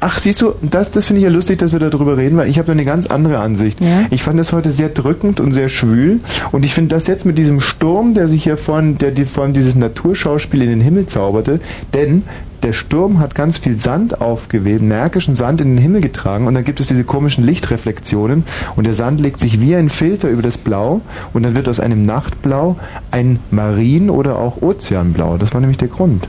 Ach, 0.04 0.18
siehst 0.18 0.42
du, 0.42 0.54
das, 0.62 0.90
das 0.90 1.06
finde 1.06 1.20
ich 1.20 1.24
ja 1.24 1.30
lustig, 1.30 1.60
dass 1.60 1.72
wir 1.72 1.78
darüber 1.78 2.16
reden, 2.16 2.36
weil 2.36 2.50
ich 2.50 2.58
habe 2.58 2.66
da 2.66 2.72
eine 2.72 2.84
ganz 2.84 3.06
andere 3.06 3.38
Ansicht. 3.38 3.80
Ja? 3.80 4.06
Ich 4.10 4.24
fand 4.24 4.36
das 4.36 4.52
heute 4.52 4.72
sehr 4.72 4.88
drückend 4.88 5.38
und 5.38 5.52
sehr 5.52 5.68
schwül. 5.68 6.18
Und 6.50 6.64
ich 6.64 6.74
finde 6.74 6.92
das 6.92 7.06
jetzt 7.06 7.24
mit 7.24 7.38
diesem 7.38 7.60
Sturm, 7.60 8.12
der 8.12 8.26
sich 8.26 8.42
hier 8.42 8.56
von, 8.56 8.98
der 8.98 9.12
die 9.12 9.24
von 9.24 9.52
dieses 9.52 9.76
Naturschauspiel 9.76 10.60
in 10.62 10.70
den 10.70 10.80
Himmel 10.80 11.06
zauberte, 11.06 11.60
denn 11.94 12.24
der 12.64 12.72
Sturm 12.72 13.20
hat 13.20 13.36
ganz 13.36 13.58
viel 13.58 13.78
Sand 13.78 14.20
aufgewebt, 14.20 14.82
märkischen 14.82 15.36
Sand 15.36 15.60
in 15.60 15.76
den 15.76 15.78
Himmel 15.78 16.00
getragen 16.00 16.48
und 16.48 16.54
dann 16.54 16.64
gibt 16.64 16.80
es 16.80 16.88
diese 16.88 17.04
komischen 17.04 17.44
Lichtreflexionen 17.44 18.42
und 18.74 18.84
der 18.84 18.94
Sand 18.94 19.20
legt 19.20 19.38
sich 19.38 19.60
wie 19.60 19.76
ein 19.76 19.88
Filter 19.88 20.28
über 20.30 20.42
das 20.42 20.58
Blau 20.58 21.00
und 21.32 21.44
dann 21.44 21.54
wird 21.54 21.68
aus 21.68 21.78
einem 21.78 22.04
Nachtblau 22.06 22.76
ein 23.12 23.38
Marin- 23.52 24.10
oder 24.10 24.38
auch 24.38 24.62
Ozeanblau. 24.62 25.38
Das 25.38 25.54
war 25.54 25.60
nämlich 25.60 25.78
der 25.78 25.88
Grund. 25.88 26.28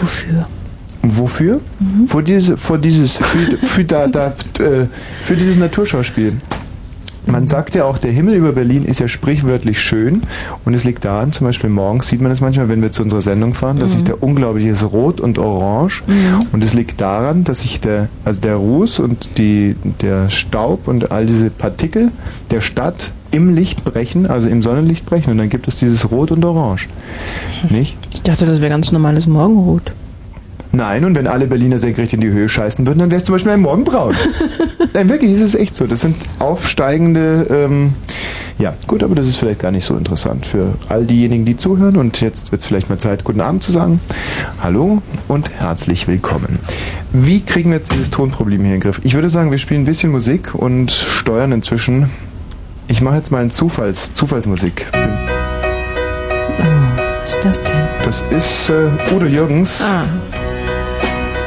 Wofür? 0.00 0.46
Wofür? 1.04 1.60
Vor, 2.06 2.22
diese, 2.22 2.56
vor 2.56 2.78
dieses, 2.78 3.18
für, 3.18 3.56
für, 3.56 3.84
da, 3.84 4.06
da, 4.06 4.28
äh, 4.58 4.86
für 5.22 5.36
dieses 5.36 5.58
Naturschauspiel. 5.58 6.34
Man 7.26 7.48
sagt 7.48 7.74
ja 7.74 7.84
auch, 7.84 7.96
der 7.96 8.12
Himmel 8.12 8.34
über 8.34 8.52
Berlin 8.52 8.84
ist 8.84 9.00
ja 9.00 9.08
sprichwörtlich 9.08 9.80
schön 9.80 10.22
und 10.66 10.74
es 10.74 10.84
liegt 10.84 11.06
daran, 11.06 11.32
zum 11.32 11.46
Beispiel 11.46 11.70
morgens 11.70 12.08
sieht 12.08 12.20
man 12.20 12.30
es 12.30 12.42
manchmal, 12.42 12.68
wenn 12.68 12.82
wir 12.82 12.92
zu 12.92 13.02
unserer 13.02 13.22
Sendung 13.22 13.54
fahren, 13.54 13.78
dass 13.78 13.92
sich 13.92 14.04
der 14.04 14.22
unglaubliches 14.22 14.92
Rot 14.92 15.20
und 15.20 15.38
Orange 15.38 16.02
und 16.52 16.62
es 16.62 16.74
liegt 16.74 17.00
daran, 17.00 17.42
dass 17.44 17.60
sich 17.60 17.80
der, 17.80 18.08
also 18.26 18.42
der 18.42 18.56
Ruß 18.56 18.98
und 19.00 19.38
die, 19.38 19.74
der 20.02 20.28
Staub 20.28 20.86
und 20.86 21.12
all 21.12 21.24
diese 21.24 21.48
Partikel 21.48 22.10
der 22.50 22.60
Stadt 22.60 23.12
im 23.30 23.54
Licht 23.54 23.84
brechen, 23.84 24.26
also 24.26 24.50
im 24.50 24.62
Sonnenlicht 24.62 25.06
brechen 25.06 25.30
und 25.30 25.38
dann 25.38 25.48
gibt 25.48 25.66
es 25.66 25.76
dieses 25.76 26.10
Rot 26.10 26.30
und 26.30 26.44
Orange. 26.44 26.88
Nicht? 27.70 27.96
Ich 28.12 28.22
dachte, 28.22 28.44
das 28.44 28.60
wäre 28.60 28.68
ganz 28.68 28.92
normales 28.92 29.26
Morgenrot. 29.26 29.92
Nein, 30.74 31.04
und 31.04 31.14
wenn 31.14 31.28
alle 31.28 31.46
Berliner 31.46 31.78
senkrecht 31.78 32.12
in 32.14 32.20
die 32.20 32.30
Höhe 32.30 32.48
scheißen 32.48 32.84
würden, 32.84 32.98
dann 32.98 33.10
wäre 33.12 33.20
es 33.20 33.24
zum 33.24 33.36
Beispiel 33.36 33.52
ein 33.52 33.60
Morgenbraun. 33.60 34.14
Nein, 34.92 35.08
wirklich, 35.08 35.30
ist 35.30 35.40
es 35.40 35.54
echt 35.54 35.76
so. 35.76 35.86
Das 35.86 36.00
sind 36.00 36.16
aufsteigende, 36.40 37.46
ähm, 37.48 37.92
ja, 38.58 38.74
gut, 38.88 39.04
aber 39.04 39.14
das 39.14 39.28
ist 39.28 39.36
vielleicht 39.36 39.60
gar 39.60 39.70
nicht 39.70 39.84
so 39.84 39.96
interessant 39.96 40.46
für 40.46 40.74
all 40.88 41.04
diejenigen, 41.04 41.44
die 41.44 41.56
zuhören. 41.56 41.96
Und 41.96 42.20
jetzt 42.20 42.50
wird 42.50 42.60
es 42.60 42.66
vielleicht 42.66 42.90
mal 42.90 42.98
Zeit, 42.98 43.22
guten 43.22 43.40
Abend 43.40 43.62
zu 43.62 43.70
sagen. 43.70 44.00
Hallo 44.60 45.00
und 45.28 45.48
herzlich 45.48 46.08
willkommen. 46.08 46.58
Wie 47.12 47.40
kriegen 47.40 47.70
wir 47.70 47.78
jetzt 47.78 47.92
dieses 47.92 48.10
Tonproblem 48.10 48.64
hier 48.64 48.74
in 48.74 48.80
den 48.80 48.82
Griff? 48.82 49.00
Ich 49.04 49.14
würde 49.14 49.30
sagen, 49.30 49.52
wir 49.52 49.58
spielen 49.58 49.82
ein 49.82 49.86
bisschen 49.86 50.10
Musik 50.10 50.56
und 50.56 50.90
steuern 50.90 51.52
inzwischen. 51.52 52.10
Ich 52.88 53.00
mache 53.00 53.16
jetzt 53.16 53.30
mal 53.30 53.42
eine 53.42 53.50
Zufalls, 53.50 54.12
Zufallsmusik. 54.12 54.86
Was 57.24 57.36
ist 57.36 57.44
das 57.44 57.62
denn? 57.62 57.84
Das 58.04 58.22
ist 58.30 58.68
äh, 58.68 59.14
Udo 59.14 59.24
Jürgens. 59.24 59.82
Ah, 59.82 60.04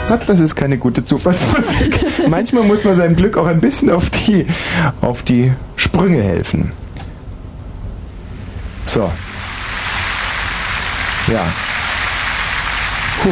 Ach, 0.09 0.23
das 0.25 0.39
ist 0.39 0.55
keine 0.55 0.77
gute 0.77 1.03
Zufallsmusik. 1.03 1.99
Manchmal 2.29 2.63
muss 2.63 2.83
man 2.83 2.95
seinem 2.95 3.15
Glück 3.15 3.37
auch 3.37 3.47
ein 3.47 3.59
bisschen 3.59 3.89
auf 3.91 4.09
die, 4.09 4.45
auf 5.01 5.23
die 5.23 5.51
Sprünge 5.75 6.21
helfen. 6.21 6.71
So. 8.85 9.11
Ja. 11.31 11.41
Puh. 13.21 13.29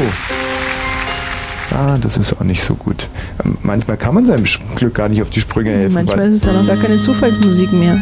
Ah, 1.75 1.97
das 1.99 2.17
ist 2.17 2.33
auch 2.33 2.43
nicht 2.43 2.61
so 2.61 2.75
gut. 2.75 3.07
Ähm, 3.43 3.57
Manchmal 3.63 3.97
kann 3.97 4.13
man 4.13 4.25
seinem 4.25 4.45
Glück 4.75 4.93
gar 4.93 5.09
nicht 5.09 5.21
auf 5.21 5.29
die 5.29 5.39
Sprünge 5.41 5.71
helfen. 5.71 5.93
manchmal 5.93 6.27
ist 6.27 6.35
es 6.35 6.41
dann 6.41 6.57
auch 6.57 6.67
gar 6.67 6.77
keine 6.77 6.99
Zufallsmusik 7.01 7.71
mehr. 7.73 7.97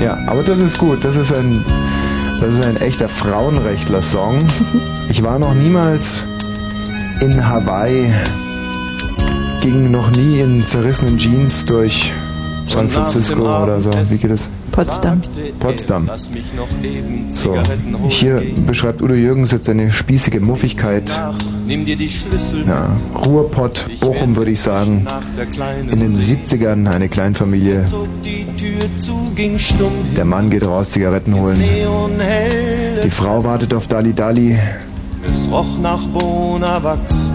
ja, 0.00 0.16
aber 0.26 0.42
das 0.42 0.60
ist 0.60 0.78
gut. 0.78 1.04
Das 1.04 1.16
ist 1.16 1.32
ein, 1.32 1.64
das 2.40 2.54
ist 2.54 2.64
ein 2.64 2.76
echter 2.80 3.08
Frauenrechtler-Song. 3.08 4.38
Ich 5.08 5.22
war 5.22 5.38
noch 5.38 5.52
niemals 5.52 6.24
in 7.20 7.48
Hawaii, 7.48 8.12
ging 9.60 9.90
noch 9.90 10.10
nie 10.12 10.40
in 10.40 10.66
zerrissenen 10.66 11.18
Jeans 11.18 11.64
durch 11.64 12.12
San 12.68 12.88
Francisco 12.88 13.42
oder 13.42 13.80
so. 13.80 13.90
Wie 14.08 14.18
geht 14.18 14.30
es? 14.30 14.48
Potsdam. 14.72 15.20
Potsdam. 15.60 16.10
So, 17.28 17.58
hier 18.08 18.42
beschreibt 18.66 19.02
Udo 19.02 19.14
Jürgens 19.14 19.52
jetzt 19.52 19.66
seine 19.66 19.92
spießige 19.92 20.40
Muffigkeit. 20.40 21.04
Nach, 21.08 21.34
nimm 21.66 21.84
dir 21.84 21.96
die 21.96 22.08
Schlüssel 22.08 22.64
Ja. 22.66 22.88
Ruhrpott, 23.26 23.84
Bochum 24.00 24.34
würde 24.34 24.52
ich 24.52 24.60
sagen. 24.60 25.06
In 25.90 25.98
den 25.98 26.08
See. 26.08 26.36
70ern 26.46 26.88
eine 26.88 27.08
Kleinfamilie. 27.10 27.84
Der 30.16 30.24
Mann 30.24 30.48
geht 30.48 30.66
raus, 30.66 30.90
Zigaretten 30.90 31.34
holen. 31.34 31.62
Die 33.04 33.10
Frau 33.10 33.44
wartet 33.44 33.74
auf 33.74 33.86
Dali 33.86 34.14
Dali. 34.14 34.58
Es 35.28 35.48
roch 35.50 35.78
nach 35.80 36.04
Bonawachs 36.08 37.30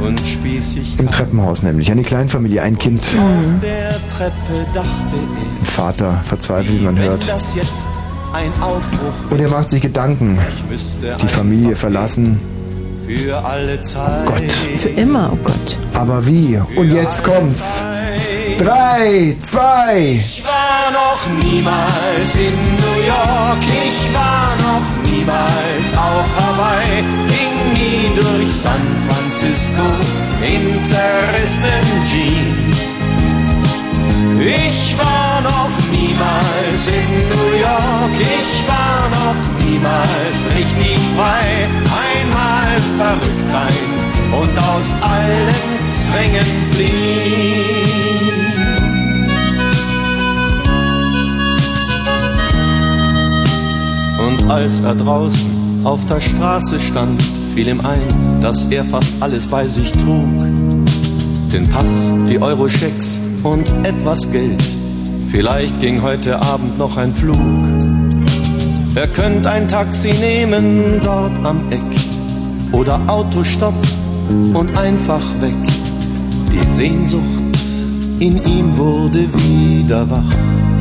und 0.00 0.20
spießig. 0.20 0.98
Im 0.98 1.10
Treppenhaus 1.10 1.62
nämlich. 1.62 1.90
Eine 1.90 2.02
Kleinfamilie, 2.02 2.62
ein 2.62 2.78
Kind, 2.78 3.00
Auf 3.00 3.60
der 3.62 3.90
Treppe 4.16 4.66
dachte 4.74 4.88
er, 5.12 5.60
ein 5.60 5.66
Vater, 5.66 6.20
verzweifelt, 6.24 6.80
wie 6.80 6.84
man 6.84 6.98
hört. 6.98 7.28
das 7.28 7.54
jetzt 7.54 7.88
ein 8.32 8.50
Aufbruch 8.62 9.30
Und 9.30 9.40
er 9.40 9.48
macht 9.50 9.70
sich 9.70 9.82
Gedanken. 9.82 10.38
ich 10.48 10.70
müsste 10.70 11.16
Die 11.20 11.28
Familie 11.28 11.76
verlassen. 11.76 12.40
für 13.06 13.36
alle 13.44 13.82
Zeit. 13.82 14.26
Gott. 14.26 14.52
Für 14.80 14.88
immer, 14.88 15.30
oh 15.32 15.38
Gott. 15.44 15.76
Aber 15.94 16.26
wie? 16.26 16.58
Und 16.76 16.92
jetzt 16.92 17.22
kommt's. 17.24 17.84
Drei, 18.58 19.36
zwei. 19.40 20.20
Ich 20.24 20.42
war 20.44 20.90
noch 20.92 21.26
niemals 21.42 22.34
in 22.36 22.54
New 22.76 23.00
York, 23.06 23.58
ich 23.60 24.14
war 24.14 24.54
noch 24.62 25.10
niemals 25.10 25.92
auf 25.92 26.26
Hawaii, 26.36 27.02
ging 27.28 27.72
nie 27.74 28.14
durch 28.14 28.52
San 28.54 28.80
Francisco 29.08 29.82
in 30.42 30.84
zerrissenen 30.84 32.06
Jeans. 32.06 32.94
Ich 34.38 34.96
war 34.98 35.40
noch 35.40 35.70
niemals 35.90 36.86
in 36.86 37.28
New 37.30 37.58
York, 37.60 38.14
ich 38.20 38.68
war 38.68 39.08
noch 39.10 39.64
niemals 39.64 40.46
richtig 40.54 40.98
frei. 41.16 41.66
Einmal 42.12 42.78
verrückt 42.98 43.48
sein 43.48 44.04
und 44.32 44.58
aus 44.58 44.94
allen 45.02 45.54
Zwängen 45.88 46.46
fliehen. 46.72 48.43
Und 54.26 54.50
als 54.50 54.80
er 54.80 54.94
draußen 54.94 55.84
auf 55.84 56.06
der 56.06 56.20
Straße 56.20 56.80
stand, 56.80 57.22
fiel 57.54 57.68
ihm 57.68 57.80
ein, 57.80 58.40
dass 58.40 58.66
er 58.66 58.84
fast 58.84 59.12
alles 59.20 59.46
bei 59.46 59.66
sich 59.66 59.92
trug. 59.92 60.38
Den 61.52 61.68
Pass, 61.68 62.10
die 62.28 62.40
Euro-Schecks 62.40 63.20
und 63.42 63.68
etwas 63.84 64.32
Geld. 64.32 64.62
Vielleicht 65.28 65.78
ging 65.80 66.00
heute 66.00 66.40
Abend 66.40 66.78
noch 66.78 66.96
ein 66.96 67.12
Flug. 67.12 67.38
Er 68.94 69.08
könnte 69.08 69.50
ein 69.50 69.68
Taxi 69.68 70.12
nehmen 70.12 71.00
dort 71.02 71.32
am 71.44 71.70
Eck 71.70 71.80
oder 72.72 73.00
Autostopp 73.06 73.74
und 74.54 74.78
einfach 74.78 75.24
weg. 75.40 75.56
Die 76.52 76.70
Sehnsucht 76.70 77.22
in 78.20 78.42
ihm 78.46 78.76
wurde 78.76 79.26
wieder 79.34 80.08
wach. 80.08 80.73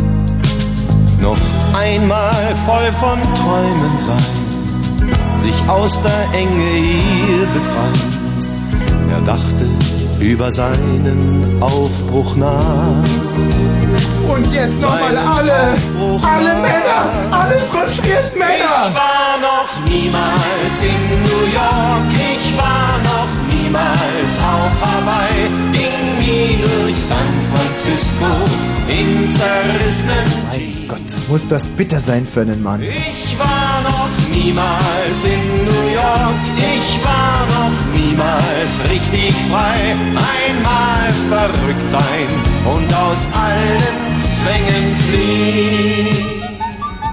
Noch 1.23 1.39
einmal 1.73 2.53
voll 2.65 2.91
von 2.99 3.17
Träumen 3.35 3.97
sein, 3.97 4.17
sich 5.37 5.55
aus 5.69 6.01
der 6.01 6.37
Enge 6.37 6.59
hier 6.59 7.45
befreien. 7.47 9.09
Er 9.09 9.21
dachte 9.21 9.65
über 10.19 10.51
seinen 10.51 11.47
Aufbruch 11.61 12.35
nach. 12.35 13.07
Und 14.35 14.53
jetzt 14.53 14.81
nochmal 14.81 15.17
alle. 15.17 15.53
Aufbruch 15.71 16.27
Alle 16.27 16.53
nach. 16.55 16.61
Männer. 16.61 17.01
Alle 17.31 17.57
frustrierten 17.71 18.31
Ich 18.33 18.39
Männer. 18.39 18.93
war 18.93 19.39
noch 19.39 19.71
niemals 19.87 20.75
in 20.81 21.23
New 21.23 21.45
York, 21.53 22.11
ich 22.35 22.57
war 22.57 22.99
noch 23.11 23.31
niemals 23.55 24.39
auf 24.39 24.73
Hawaii, 24.83 25.47
ging 25.71 26.19
nie 26.19 26.61
durch 26.61 26.97
San 26.97 27.31
Francisco 27.49 28.27
in 28.89 29.31
zerrissenen 29.31 30.72
Gott, 30.93 31.29
muss 31.29 31.47
das 31.47 31.67
bitter 31.69 31.99
sein 31.99 32.27
für 32.27 32.41
einen 32.41 32.61
Mann. 32.61 32.79
Ich 32.83 33.35
war 33.39 33.81
noch 33.81 34.09
niemals 34.29 35.23
in 35.23 35.65
New 35.65 35.87
York, 35.91 36.43
ich 36.55 37.03
war 37.03 37.47
noch 37.47 37.73
niemals 37.95 38.79
richtig 38.91 39.33
frei. 39.49 39.95
Einmal 40.45 41.11
verrückt 41.29 41.89
sein 41.89 42.27
und 42.63 42.93
aus 42.93 43.27
allen 43.33 44.21
Zwängen 44.21 44.95
fliehen. 45.09 46.41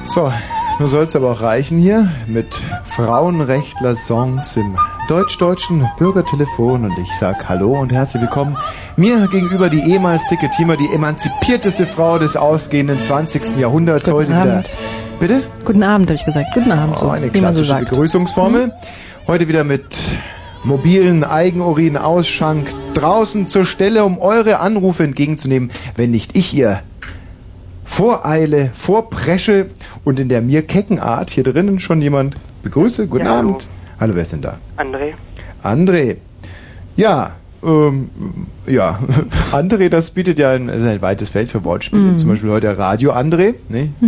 So, 0.04 0.30
nun 0.78 0.88
soll 0.88 1.04
es 1.04 1.16
aber 1.16 1.30
auch 1.32 1.40
reichen 1.40 1.78
hier 1.78 2.12
mit 2.26 2.60
Frauenrechtler-Songs 2.84 4.58
im 4.58 4.76
deutsch-deutschen 5.10 5.88
Bürgertelefon 5.98 6.84
und 6.84 6.96
ich 6.96 7.10
sag 7.18 7.48
Hallo 7.48 7.80
und 7.80 7.92
herzlich 7.92 8.22
willkommen. 8.22 8.56
Mir 8.96 9.26
gegenüber 9.26 9.68
die 9.68 9.80
ehemals 9.80 10.24
dicke 10.28 10.48
Tima, 10.50 10.76
die 10.76 10.86
emanzipierteste 10.94 11.84
Frau 11.84 12.20
des 12.20 12.36
ausgehenden 12.36 13.02
20. 13.02 13.56
Jahrhunderts 13.58 14.04
Guten 14.04 14.16
heute 14.16 14.28
wieder. 14.28 14.40
Abend. 14.40 14.70
Bitte? 15.18 15.42
Guten 15.64 15.82
Abend, 15.82 16.10
habe 16.10 16.14
ich 16.14 16.24
gesagt. 16.24 16.54
Guten 16.54 16.70
Abend, 16.70 17.00
so, 17.00 17.06
Oh, 17.06 17.10
eine 17.10 17.26
so 17.26 17.32
klassische 17.32 17.70
sagt. 17.70 17.90
Begrüßungsformel. 17.90 18.72
Heute 19.26 19.48
wieder 19.48 19.64
mit 19.64 19.84
mobilen 20.62 21.24
Eigenurin-Ausschank 21.24 22.72
draußen 22.94 23.48
zur 23.48 23.66
Stelle, 23.66 24.04
um 24.04 24.16
eure 24.20 24.60
Anrufe 24.60 25.02
entgegenzunehmen, 25.02 25.72
wenn 25.96 26.12
nicht 26.12 26.36
ich 26.36 26.54
ihr 26.54 26.82
voreile, 27.84 28.70
vorpresche 28.78 29.70
und 30.04 30.20
in 30.20 30.28
der 30.28 30.40
mir 30.40 30.62
kecken 30.64 31.00
Art 31.00 31.30
hier 31.30 31.42
drinnen 31.42 31.80
schon 31.80 32.00
jemand 32.00 32.36
begrüße. 32.62 33.08
Guten 33.08 33.26
Ja. 33.26 33.40
Abend. 33.40 33.62
Hallo, 33.64 33.79
wer 34.00 34.22
ist 34.22 34.32
denn 34.32 34.42
da? 34.42 34.58
André. 34.76 35.12
André. 35.62 36.16
Ja, 36.96 37.32
ähm, 37.62 38.08
ja, 38.66 38.98
André, 39.52 39.88
das 39.90 40.10
bietet 40.10 40.38
ja 40.38 40.50
ein, 40.52 40.70
ein 40.70 41.02
weites 41.02 41.28
Feld 41.28 41.50
für 41.50 41.62
Wortspiele. 41.64 42.16
Zum 42.16 42.28
Beispiel 42.30 42.50
heute 42.50 42.76
Radio 42.78 43.12
André, 43.12 43.54
ne? 43.68 43.90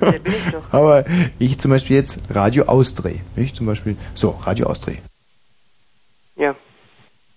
Der 0.00 0.18
bin 0.18 0.32
ich 0.32 0.52
doch. 0.52 0.62
Aber 0.72 1.04
ich 1.38 1.58
zum 1.58 1.70
Beispiel 1.70 1.96
jetzt 1.96 2.20
Radio 2.30 2.64
Ausdreh, 2.64 3.16
nicht? 3.36 3.54
Zum 3.56 3.66
Beispiel, 3.66 3.96
so, 4.14 4.30
Radio 4.44 4.66
Ausdreh. 4.66 4.96
Ja. 6.36 6.54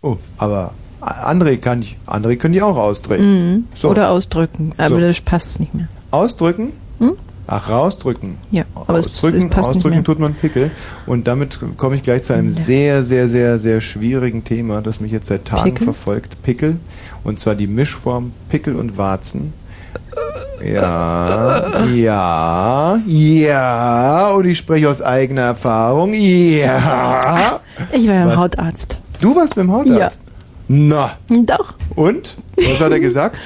Oh, 0.02 0.18
aber 0.38 0.74
André 1.02 1.58
kann 1.58 1.80
ich, 1.82 1.98
André 2.08 2.38
können 2.38 2.54
die 2.54 2.62
auch 2.62 2.78
ausdrehen. 2.78 3.52
Mhm. 3.56 3.68
So. 3.76 3.90
Oder 3.90 4.10
ausdrücken, 4.12 4.74
aber 4.78 4.96
So. 4.96 5.02
das 5.02 5.22
passt 5.22 5.60
nicht 5.60 5.74
mehr. 5.74 5.90
Ausdrücken? 6.12 6.72
Hm? 7.00 7.18
Ach, 7.50 7.70
rausdrücken. 7.70 8.38
Ja, 8.52 8.66
aber 8.76 9.00
es, 9.00 9.08
ausdrücken, 9.08 9.38
es 9.38 9.50
passt 9.50 9.70
nicht 9.70 9.78
ausdrücken 9.78 10.04
tut 10.04 10.20
man 10.20 10.34
Pickel. 10.34 10.70
Und 11.06 11.28
damit 11.28 11.60
komme 11.78 11.96
ich 11.96 12.04
gleich 12.04 12.24
zu 12.24 12.34
einem 12.34 12.50
Ja. 12.50 12.56
sehr, 12.56 13.04
sehr, 13.04 13.30
sehr, 13.30 13.58
sehr 13.58 13.80
schwierigen 13.80 14.44
Thema, 14.44 14.82
das 14.82 15.00
mich 15.00 15.14
jetzt 15.14 15.28
seit 15.28 15.46
Tagen 15.46 15.64
Pickel? 15.72 15.86
verfolgt. 15.86 16.44
Pickel. 16.44 16.76
Und 17.24 17.40
zwar 17.40 17.56
die 17.56 17.68
Mischform 17.68 18.34
Pickel 18.50 18.76
und 18.76 18.98
Warzen. 18.98 19.54
Ja, 20.64 21.86
ja, 21.94 23.00
ja. 23.06 24.28
Und 24.32 24.46
ich 24.46 24.58
spreche 24.58 24.90
aus 24.90 25.02
eigener 25.02 25.42
Erfahrung. 25.42 26.14
Ja. 26.14 27.62
Ich 27.92 28.08
war 28.08 28.16
ja 28.16 28.24
im 28.32 28.38
Hautarzt. 28.40 28.98
Du 29.22 29.36
warst 29.36 29.56
beim 29.56 29.72
Hautarzt? 29.72 30.22
Na, 30.68 31.12
Doch. 31.30 31.76
und? 31.96 32.36
Was 32.58 32.82
hat 32.82 32.92
er 32.92 33.00
gesagt? 33.00 33.38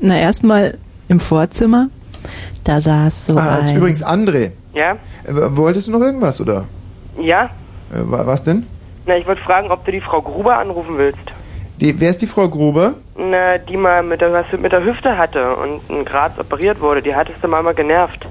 Na, 0.00 0.16
erstmal 0.16 0.78
im 1.08 1.18
Vorzimmer. 1.20 1.88
Da 2.66 2.80
saß 2.80 3.26
so 3.26 3.36
Ah, 3.38 3.60
ein... 3.60 3.76
übrigens, 3.76 4.04
André. 4.04 4.50
Ja? 4.74 4.96
Wolltest 5.28 5.86
du 5.86 5.92
noch 5.92 6.00
irgendwas, 6.00 6.40
oder? 6.40 6.64
Ja? 7.20 7.44
Äh, 7.44 7.48
wa- 8.10 8.26
Was 8.26 8.42
denn? 8.42 8.66
Na, 9.06 9.16
ich 9.16 9.26
wollte 9.26 9.42
fragen, 9.42 9.70
ob 9.70 9.84
du 9.84 9.92
die 9.92 10.00
Frau 10.00 10.20
Gruber 10.20 10.58
anrufen 10.58 10.98
willst. 10.98 11.18
Die, 11.80 11.98
wer 12.00 12.10
ist 12.10 12.22
die 12.22 12.26
Frau 12.26 12.48
Gruber? 12.48 12.94
Na, 13.16 13.58
die 13.58 13.76
mal 13.76 14.02
mit 14.02 14.20
der, 14.20 14.32
was 14.32 14.46
mit 14.60 14.72
der 14.72 14.84
Hüfte 14.84 15.16
hatte 15.16 15.54
und 15.56 15.80
in 15.88 16.04
Graz 16.04 16.36
operiert 16.38 16.80
wurde. 16.80 17.02
Die 17.02 17.14
hattest 17.14 17.38
du 17.42 17.46
mal 17.48 17.62
mal 17.62 17.74
genervt. 17.74 18.26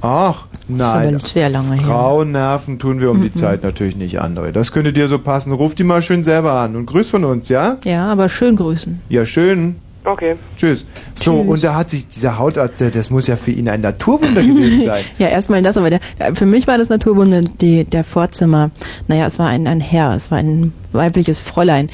Ach, 0.00 0.46
Das 0.52 0.60
ist 0.60 0.68
nein. 0.68 1.18
sehr 1.20 1.48
lange 1.50 1.74
her. 1.74 1.84
Frauennerven 1.86 2.78
tun 2.78 3.00
wir 3.02 3.10
um 3.10 3.20
die 3.20 3.32
Zeit 3.32 3.62
natürlich 3.62 3.96
nicht, 3.96 4.20
André. 4.22 4.50
Das 4.52 4.72
könnte 4.72 4.92
dir 4.94 5.08
so 5.08 5.18
passen. 5.18 5.52
Ruf 5.52 5.74
die 5.74 5.84
mal 5.84 6.00
schön 6.02 6.24
selber 6.24 6.52
an 6.52 6.74
und 6.76 6.86
grüß 6.86 7.10
von 7.10 7.24
uns, 7.24 7.48
ja? 7.50 7.76
Ja, 7.84 8.10
aber 8.12 8.28
schön 8.30 8.56
grüßen. 8.56 9.02
Ja, 9.10 9.26
schön. 9.26 9.76
Okay. 10.04 10.36
Tschüss. 10.56 10.84
So, 11.14 11.32
Tschüss. 11.40 11.48
und 11.50 11.64
da 11.64 11.74
hat 11.74 11.88
sich 11.90 12.06
dieser 12.08 12.38
Hautarzt, 12.38 12.82
das 12.92 13.08
muss 13.10 13.26
ja 13.26 13.36
für 13.36 13.52
ihn 13.52 13.68
ein 13.68 13.80
Naturwunder 13.80 14.42
gewesen 14.42 14.82
sein. 14.84 15.02
Ja, 15.18 15.28
erstmal 15.28 15.62
das, 15.62 15.76
aber 15.78 15.88
der, 15.90 16.00
für 16.34 16.46
mich 16.46 16.66
war 16.66 16.76
das 16.76 16.90
Naturwunder 16.90 17.40
die, 17.40 17.84
der 17.84 18.04
Vorzimmer. 18.04 18.70
Naja, 19.08 19.26
es 19.26 19.38
war 19.38 19.48
ein, 19.48 19.66
ein 19.66 19.80
Herr, 19.80 20.14
es 20.14 20.30
war 20.30 20.38
ein 20.38 20.72
weibliches 20.92 21.38
Fräulein, 21.40 21.88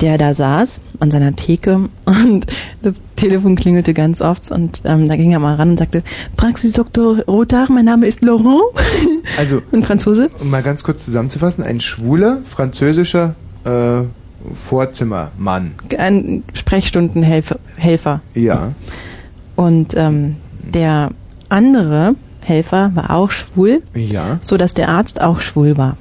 der 0.00 0.16
da 0.16 0.32
saß 0.32 0.80
an 1.00 1.10
seiner 1.10 1.36
Theke 1.36 1.88
und 2.06 2.46
das 2.80 2.94
Telefon 3.16 3.56
klingelte 3.56 3.92
ganz 3.92 4.22
oft 4.22 4.50
und 4.50 4.80
ähm, 4.86 5.06
da 5.08 5.16
ging 5.16 5.32
er 5.32 5.38
mal 5.40 5.56
ran 5.56 5.70
und 5.72 5.78
sagte, 5.78 6.02
Praxis 6.36 6.72
Dr. 6.72 7.18
Rotard, 7.26 7.68
mein 7.68 7.84
Name 7.84 8.06
ist 8.06 8.22
Laurent. 8.22 8.62
Also, 9.38 9.60
Ein 9.72 9.82
Franzose. 9.82 10.30
um 10.40 10.48
mal 10.48 10.62
ganz 10.62 10.82
kurz 10.82 11.04
zusammenzufassen, 11.04 11.62
ein 11.62 11.80
schwuler, 11.80 12.38
französischer 12.48 13.34
äh, 13.66 14.04
Vorzimmermann. 14.54 15.72
Ein 15.98 16.42
Sprechstundenhelfer. 16.54 17.58
Helfer. 17.76 18.20
Ja. 18.34 18.72
Und 19.56 19.94
ähm, 19.96 20.36
der 20.62 21.10
andere 21.48 22.14
Helfer 22.42 22.90
war 22.94 23.10
auch 23.10 23.30
schwul, 23.30 23.82
Ja. 23.94 24.38
so 24.40 24.56
dass 24.56 24.74
der 24.74 24.88
Arzt 24.88 25.20
auch 25.20 25.40
schwul 25.40 25.76
war. 25.76 25.96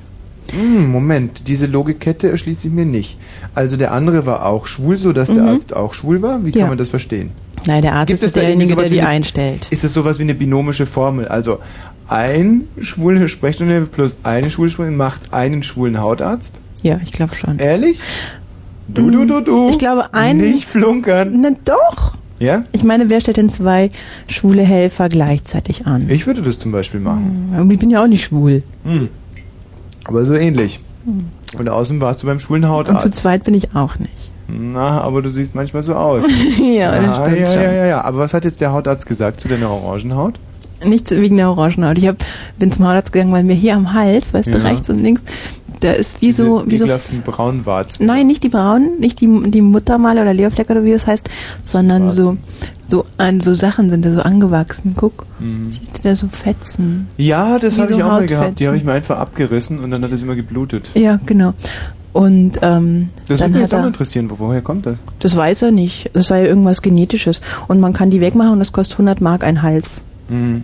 Hm, 0.51 0.89
Moment, 0.89 1.47
diese 1.47 1.65
Logikkette 1.67 2.29
erschließt 2.31 2.61
sich 2.61 2.71
mir 2.71 2.85
nicht. 2.85 3.17
Also 3.53 3.77
der 3.77 3.91
andere 3.91 4.25
war 4.25 4.45
auch 4.45 4.65
schwul, 4.67 4.97
so 4.97 5.13
dass 5.13 5.29
der 5.29 5.43
Mhm. 5.43 5.49
Arzt 5.49 5.75
auch 5.75 5.93
schwul 5.93 6.21
war? 6.21 6.43
Wie 6.45 6.51
Ja. 6.51 6.61
kann 6.61 6.69
man 6.69 6.77
das 6.77 6.89
verstehen? 6.89 7.31
Nein, 7.67 7.81
der 7.81 7.93
Arzt 7.93 8.07
Gibt 8.07 8.19
es 8.21 8.25
ist 8.27 8.35
derjenige, 8.35 8.75
der 8.75 8.89
die 8.89 9.01
eine- 9.01 9.09
einstellt. 9.09 9.67
Ist 9.69 9.83
es 9.83 9.93
sowas 9.93 10.17
wie 10.17 10.23
eine 10.23 10.33
binomische 10.33 10.85
Formel? 10.85 11.27
Also 11.27 11.59
ein 12.07 12.61
schwuler 12.79 13.27
Sprechstunde 13.27 13.81
plus 13.81 14.15
eine 14.23 14.49
schwule 14.49 14.69
Sprechstunde 14.69 14.97
macht 14.97 15.33
einen 15.33 15.61
schwulen 15.61 15.99
Hautarzt? 15.99 16.61
Ja, 16.81 16.99
ich 17.03 17.11
glaube 17.11 17.35
schon. 17.35 17.59
Ehrlich? 17.59 17.99
Du, 18.87 19.09
du, 19.11 19.25
du, 19.25 19.41
du. 19.41 19.69
Ich 19.69 19.77
glaube, 19.79 20.13
ein- 20.13 20.37
Nicht 20.37 20.65
flunkern. 20.67 21.37
Na 21.41 21.51
doch. 21.65 22.13
Ja? 22.39 22.63
Ich 22.71 22.83
meine, 22.83 23.09
wer 23.09 23.19
stellt 23.19 23.37
denn 23.37 23.49
zwei 23.49 23.91
schwule 24.27 24.63
Helfer 24.63 25.09
gleichzeitig 25.09 25.85
an? 25.85 26.09
Ich 26.09 26.25
würde 26.25 26.41
das 26.41 26.57
zum 26.57 26.71
Beispiel 26.71 26.99
machen. 27.01 27.53
Aber 27.55 27.71
Ich 27.71 27.79
bin 27.79 27.89
ja 27.89 28.01
auch 28.01 28.07
nicht 28.07 28.23
schwul. 28.23 28.63
Hm. 28.83 29.09
Aber 30.05 30.25
so 30.25 30.33
ähnlich. 30.33 30.79
Und 31.57 31.69
außen 31.69 31.99
warst 32.01 32.23
du 32.23 32.27
beim 32.27 32.39
schwulen 32.39 32.63
Und 32.63 32.69
zu 32.69 32.73
Hautarzt. 32.93 33.13
zweit 33.17 33.43
bin 33.43 33.53
ich 33.53 33.75
auch 33.75 33.99
nicht. 33.99 34.31
Na, 34.47 35.01
aber 35.01 35.21
du 35.21 35.29
siehst 35.29 35.53
manchmal 35.53 35.83
so 35.83 35.95
aus. 35.95 36.23
ja, 36.59 36.91
das 36.99 37.05
ah, 37.17 37.25
stimmt 37.25 37.39
ja, 37.41 37.53
schon. 37.53 37.61
ja, 37.61 37.71
ja, 37.71 37.85
ja. 37.85 38.01
Aber 38.03 38.19
was 38.19 38.33
hat 38.33 38.45
jetzt 38.45 38.61
der 38.61 38.71
Hautarzt 38.71 39.05
gesagt 39.05 39.41
zu 39.41 39.47
deiner 39.47 39.69
Orangenhaut? 39.69 40.39
Nichts 40.83 41.11
wegen 41.11 41.37
der 41.37 41.49
Orangenhaut. 41.49 41.97
Ich 41.97 42.07
hab, 42.07 42.15
bin 42.57 42.71
zum 42.71 42.87
Hautarzt 42.87 43.11
gegangen, 43.11 43.33
weil 43.33 43.43
mir 43.43 43.53
hier 43.53 43.75
am 43.75 43.93
Hals, 43.93 44.33
weißt 44.33 44.47
du, 44.47 44.57
Ja. 44.57 44.63
rechts 44.63 44.89
und 44.89 44.99
links, 44.99 45.21
da 45.81 45.91
ist 45.93 46.21
wie 46.21 46.31
so, 46.31 46.63
wie 46.65 46.77
so, 46.77 46.85
Braunwarzen. 47.25 48.05
nein, 48.05 48.27
nicht 48.27 48.43
die 48.43 48.49
braunen, 48.49 48.99
nicht 48.99 49.21
die, 49.21 49.27
die 49.51 49.61
Muttermale 49.61 50.21
oder 50.21 50.33
Leberflecke 50.33 50.71
oder 50.73 50.83
wie 50.83 50.91
das 50.91 51.07
heißt, 51.07 51.29
sondern 51.63 52.09
so, 52.09 52.23
Warzen. 52.23 52.39
so 52.83 53.05
an, 53.17 53.39
so 53.41 53.53
Sachen 53.53 53.89
sind 53.89 54.03
da 54.05 54.11
so 54.11 54.21
angewachsen. 54.21 54.93
Guck, 54.97 55.25
Mhm. 55.39 55.71
siehst 55.71 55.97
du 55.97 56.01
da 56.03 56.15
so 56.15 56.27
Fetzen? 56.27 57.07
Ja, 57.17 57.59
das 57.59 57.77
habe 57.77 57.93
so 57.93 57.97
ich 57.99 58.03
auch 58.03 58.09
mal 58.09 58.25
gehabt. 58.25 58.59
Die 58.59 58.67
habe 58.67 58.77
ich 58.77 58.83
mir 58.83 58.91
einfach 58.93 59.17
abgerissen 59.17 59.79
und 59.79 59.91
dann 59.91 60.03
hat 60.03 60.11
es 60.11 60.21
immer 60.23 60.35
geblutet. 60.35 60.89
Ja, 60.95 61.19
genau. 61.25 61.53
Und, 62.11 62.53
ähm, 62.63 63.09
Das 63.27 63.39
würde 63.39 63.53
mich 63.53 63.61
jetzt 63.61 63.75
auch 63.75 63.79
er, 63.81 63.87
interessieren. 63.87 64.29
Wo, 64.31 64.39
woher 64.39 64.61
kommt 64.61 64.85
das? 64.87 64.97
das 65.19 65.35
weiß 65.37 65.61
er 65.61 65.71
nicht. 65.71 66.09
Das 66.13 66.27
sei 66.27 66.45
irgendwas 66.45 66.81
Genetisches. 66.81 67.39
Und 67.67 67.79
man 67.79 67.93
kann 67.93 68.09
die 68.09 68.19
wegmachen 68.19 68.53
und 68.53 68.59
das 68.59 68.73
kostet 68.73 68.95
100 68.97 69.21
Mark 69.21 69.43
ein 69.43 69.61
Hals. 69.61 70.01
Mhm. 70.27 70.63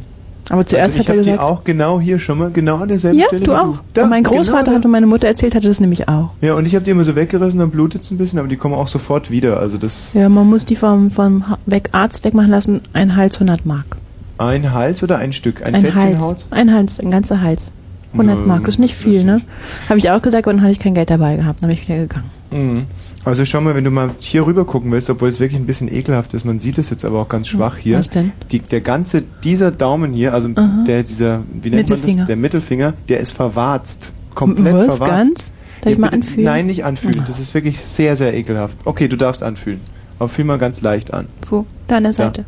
Aber 0.50 0.66
zuerst 0.66 0.96
also 0.96 1.00
ich 1.00 1.08
hat 1.10 1.16
er 1.16 1.18
gesagt, 1.18 1.40
auch 1.40 1.64
genau 1.64 2.00
hier 2.00 2.20
schon 2.20 2.38
mal, 2.38 2.52
genau 2.52 2.78
an 2.78 2.88
derselben 2.88 3.18
ja, 3.18 3.26
Stelle. 3.28 3.44
du 3.44 3.52
wie 3.52 3.56
auch. 3.56 3.80
Da, 3.94 4.04
und 4.04 4.10
mein 4.10 4.24
Großvater 4.24 4.66
genau 4.66 4.78
hat 4.78 4.86
und 4.86 4.92
meine 4.92 5.08
Mutter 5.08 5.28
erzählt, 5.28 5.56
hatte 5.56 5.68
das 5.68 5.80
nämlich 5.80 6.08
auch. 6.08 6.32
Ja, 6.42 6.54
und 6.54 6.66
ich 6.68 6.76
habe 6.76 6.86
die 6.86 6.92
immer 6.92 7.04
so 7.04 7.16
weggerissen, 7.16 7.60
dann 7.60 7.72
blutet 7.72 8.04
es 8.04 8.12
ein 8.12 8.18
bisschen, 8.18 8.38
aber 8.38 8.48
die 8.48 8.56
kommen 8.58 8.76
auch 8.76 8.88
sofort 8.88 9.32
wieder. 9.32 9.60
Also 9.60 9.78
das 9.78 10.12
Ja, 10.14 10.30
man 10.30 10.48
muss 10.48 10.64
die 10.66 10.76
vom, 10.76 11.10
vom 11.10 11.44
weg, 11.66 11.90
Arzt 11.94 12.24
wegmachen 12.26 12.52
lassen, 12.52 12.82
ein 12.94 13.16
Hals 13.16 13.36
100 13.38 13.66
Mark. 13.66 13.98
ein 14.38 14.72
Hals 14.72 15.02
oder 15.02 15.18
ein 15.18 15.32
Stück? 15.34 15.66
Ein, 15.66 15.74
Ein 15.74 15.96
Hals. 15.96 16.20
Haut? 16.20 16.46
Ein 16.52 16.72
Hals, 16.74 17.00
ein 17.00 17.10
ganzer 17.10 17.42
Hals. 17.42 17.72
100 18.14 18.38
Nö, 18.38 18.46
Mark, 18.46 18.62
das 18.66 18.76
ist 18.76 18.80
nicht 18.80 18.96
viel, 18.96 19.24
ne? 19.24 19.42
Habe 19.90 19.98
ich 20.00 20.10
auch 20.12 20.22
gesagt, 20.22 20.46
aber 20.46 20.54
dann 20.54 20.62
hatte 20.62 20.72
ich 20.72 20.80
kein 20.80 20.94
Geld 20.94 21.10
dabei 21.10 21.36
gehabt, 21.38 21.62
dann 21.62 21.70
bin 21.70 21.78
ich 21.78 21.88
wieder 21.88 21.98
gegangen. 22.00 22.30
Mhm. 22.52 22.84
Also 23.26 23.44
schau 23.44 23.60
mal, 23.60 23.74
wenn 23.74 23.84
du 23.84 23.90
mal 23.92 24.12
hier 24.20 24.46
rüber 24.46 24.66
gucken 24.66 24.92
willst, 24.92 25.10
obwohl 25.10 25.30
es 25.30 25.40
wirklich 25.40 25.60
ein 25.60 25.66
bisschen 25.66 25.92
ekelhaft 25.92 26.34
ist, 26.36 26.46
man 26.46 26.60
sieht 26.60 26.78
es 26.78 26.92
jetzt 26.92 27.04
aber 27.04 27.20
auch 27.20 27.28
ganz 27.28 27.48
schwach 27.48 27.76
hier. 27.78 27.98
Was 27.98 28.12
denn? 28.12 28.32
Die, 28.52 28.60
der 28.60 28.82
ganze, 28.82 29.24
dieser 29.44 29.72
Daumen 29.72 30.14
hier, 30.14 30.34
also 30.34 30.50
Aha. 30.56 30.84
der, 30.86 31.02
dieser, 31.02 31.42
wie 31.52 31.72
nennt 31.72 31.90
man 31.90 31.98
Mittelfinger. 31.98 32.18
das? 32.22 32.28
Der 32.28 32.36
Mittelfinger, 32.36 32.94
der 33.10 33.20
ist 33.20 33.32
verwarzt. 33.32 34.12
Komplett 34.36 34.74
Was, 34.76 34.86
verwarzt. 34.98 35.10
ganz? 35.12 35.54
Darf 35.82 35.86
Ja, 35.86 35.92
ich 35.92 35.98
mal 35.98 36.08
bitte- 36.12 36.22
anfühlen? 36.24 36.46
Nein, 36.46 36.66
nicht 36.68 36.86
anfühlen. 36.86 37.24
Das 37.28 37.40
ist 37.40 37.54
wirklich 37.56 37.80
sehr, 37.80 38.16
sehr 38.16 38.34
ekelhaft. 38.36 38.78
Okay, 38.86 39.08
du 39.08 39.16
darfst 39.18 39.42
anfühlen. 39.42 39.80
Aber 40.20 40.30
fühl 40.30 40.46
mal 40.46 40.58
ganz 40.60 40.82
leicht 40.82 41.12
an. 41.14 41.26
Wo? 41.50 41.66
Da 41.88 41.98
an 41.98 42.04
der 42.04 42.14
Seite. 42.14 42.46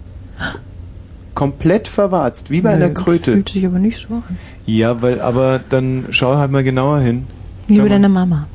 Komplett 1.33 1.87
verwarzt, 1.87 2.49
wie 2.49 2.61
bei 2.61 2.71
einer 2.71 2.87
Nö, 2.87 2.93
Kröte. 2.93 3.33
Fühlt 3.33 3.49
sich 3.49 3.65
aber 3.65 3.77
nicht 3.79 4.07
so 4.07 4.15
an. 4.15 4.23
Ja, 4.65 5.01
weil, 5.01 5.21
aber 5.21 5.59
dann 5.69 6.05
schau 6.09 6.35
halt 6.37 6.51
mal 6.51 6.63
genauer 6.63 6.99
hin. 6.99 7.25
Wie 7.67 7.77
bei 7.79 7.87
deiner 7.87 8.09
Mama. 8.09 8.47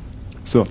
So. 0.43 0.65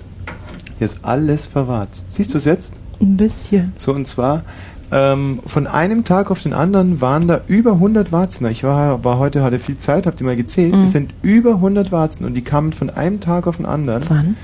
Hier 0.83 0.91
ist 0.91 1.05
alles 1.05 1.47
verwarzt. 1.47 2.11
Siehst 2.11 2.33
du 2.33 2.37
es 2.37 2.43
jetzt? 2.43 2.73
Ein 2.99 3.15
bisschen. 3.15 3.71
So, 3.77 3.93
und 3.93 4.05
zwar, 4.05 4.43
ähm, 4.91 5.39
von 5.45 5.65
einem 5.65 6.03
Tag 6.03 6.29
auf 6.29 6.41
den 6.41 6.51
anderen 6.51 6.99
waren 6.99 7.25
da 7.25 7.39
über 7.47 7.71
100 7.71 8.11
Warzen. 8.11 8.45
Ich 8.47 8.65
war, 8.65 9.05
war 9.05 9.17
heute, 9.17 9.43
hatte 9.43 9.59
viel 9.59 9.77
Zeit, 9.77 10.05
hab 10.05 10.17
die 10.17 10.25
mal 10.25 10.35
gezählt. 10.35 10.75
Mhm. 10.75 10.83
Es 10.83 10.91
sind 10.91 11.13
über 11.21 11.51
100 11.51 11.93
Warzen 11.93 12.25
und 12.25 12.33
die 12.33 12.41
kamen 12.41 12.73
von 12.73 12.89
einem 12.89 13.21
Tag 13.21 13.47
auf 13.47 13.55
den 13.55 13.65
anderen. 13.65 14.03
Wann? 14.09 14.35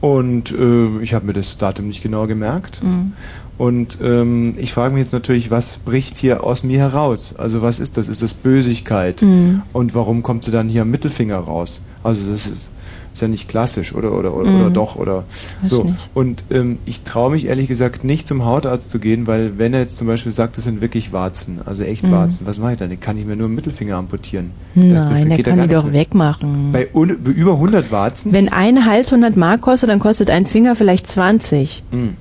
Und 0.00 0.52
äh, 0.52 1.00
ich 1.02 1.12
habe 1.12 1.26
mir 1.26 1.32
das 1.32 1.58
Datum 1.58 1.88
nicht 1.88 2.04
genau 2.04 2.28
gemerkt. 2.28 2.84
Mhm. 2.84 3.14
Und 3.58 3.98
ähm, 4.00 4.54
ich 4.58 4.72
frage 4.72 4.94
mich 4.94 5.00
jetzt 5.00 5.12
natürlich, 5.12 5.50
was 5.50 5.78
bricht 5.78 6.16
hier 6.16 6.44
aus 6.44 6.62
mir 6.62 6.78
heraus? 6.78 7.34
Also 7.36 7.62
was 7.62 7.80
ist 7.80 7.96
das? 7.96 8.08
Ist 8.08 8.22
das 8.22 8.32
Bösigkeit? 8.32 9.22
Mhm. 9.22 9.62
Und 9.72 9.96
warum 9.96 10.22
kommt 10.22 10.44
sie 10.44 10.52
dann 10.52 10.68
hier 10.68 10.82
am 10.82 10.90
Mittelfinger 10.92 11.38
raus? 11.38 11.82
Also 12.04 12.30
das 12.30 12.46
ist, 12.46 12.70
ist 13.12 13.22
ja 13.22 13.28
nicht 13.28 13.48
klassisch, 13.48 13.94
oder 13.94 14.12
oder 14.12 14.34
oder, 14.34 14.50
Mhm. 14.50 14.60
oder 14.60 14.70
doch 14.70 14.96
oder 14.96 15.24
Weiß 15.62 15.70
so. 15.70 15.84
nicht. 15.84 15.94
Und 16.14 16.44
ähm, 16.50 16.78
ich 16.86 17.02
traue 17.02 17.30
mich 17.32 17.46
ehrlich 17.46 17.66
gesagt 17.68 18.04
nicht 18.04 18.28
zum 18.28 18.44
Hautarzt 18.44 18.90
zu 18.90 18.98
gehen, 18.98 19.26
weil 19.26 19.58
wenn 19.58 19.74
er 19.74 19.80
jetzt 19.80 19.98
zum 19.98 20.06
Beispiel 20.06 20.32
sagt, 20.32 20.56
das 20.56 20.64
sind 20.64 20.80
wirklich 20.80 21.12
Warzen, 21.12 21.60
also 21.66 21.82
echt 21.84 22.04
Mhm. 22.04 22.12
Warzen, 22.12 22.46
was 22.46 22.58
mache 22.58 22.72
ich 22.72 22.78
dann? 22.78 23.00
Kann 23.00 23.16
ich 23.16 23.26
mir 23.26 23.36
nur 23.36 23.46
einen 23.46 23.54
Mittelfinger 23.54 23.96
amputieren. 23.96 24.52
Das- 24.74 25.10
das 25.10 25.20
Nein, 25.20 25.28
der 25.30 25.42
kann 25.42 25.62
die 25.62 25.68
doch 25.68 25.84
mehr. 25.84 25.94
wegmachen. 25.94 26.70
Bei 26.72 26.88
über 26.92 27.58
100 27.58 27.90
Warzen? 27.90 28.32
Wenn 28.32 28.48
ein 28.48 28.86
Hals 28.86 29.10
100 29.10 29.36
Mark 29.36 29.60
kostet, 29.62 29.90
dann 29.90 29.98
kostet 29.98 30.30
ein 30.30 30.46
Finger 30.46 30.76
vielleicht 30.76 31.06
20. 31.08 31.82
Hm. 31.90 32.16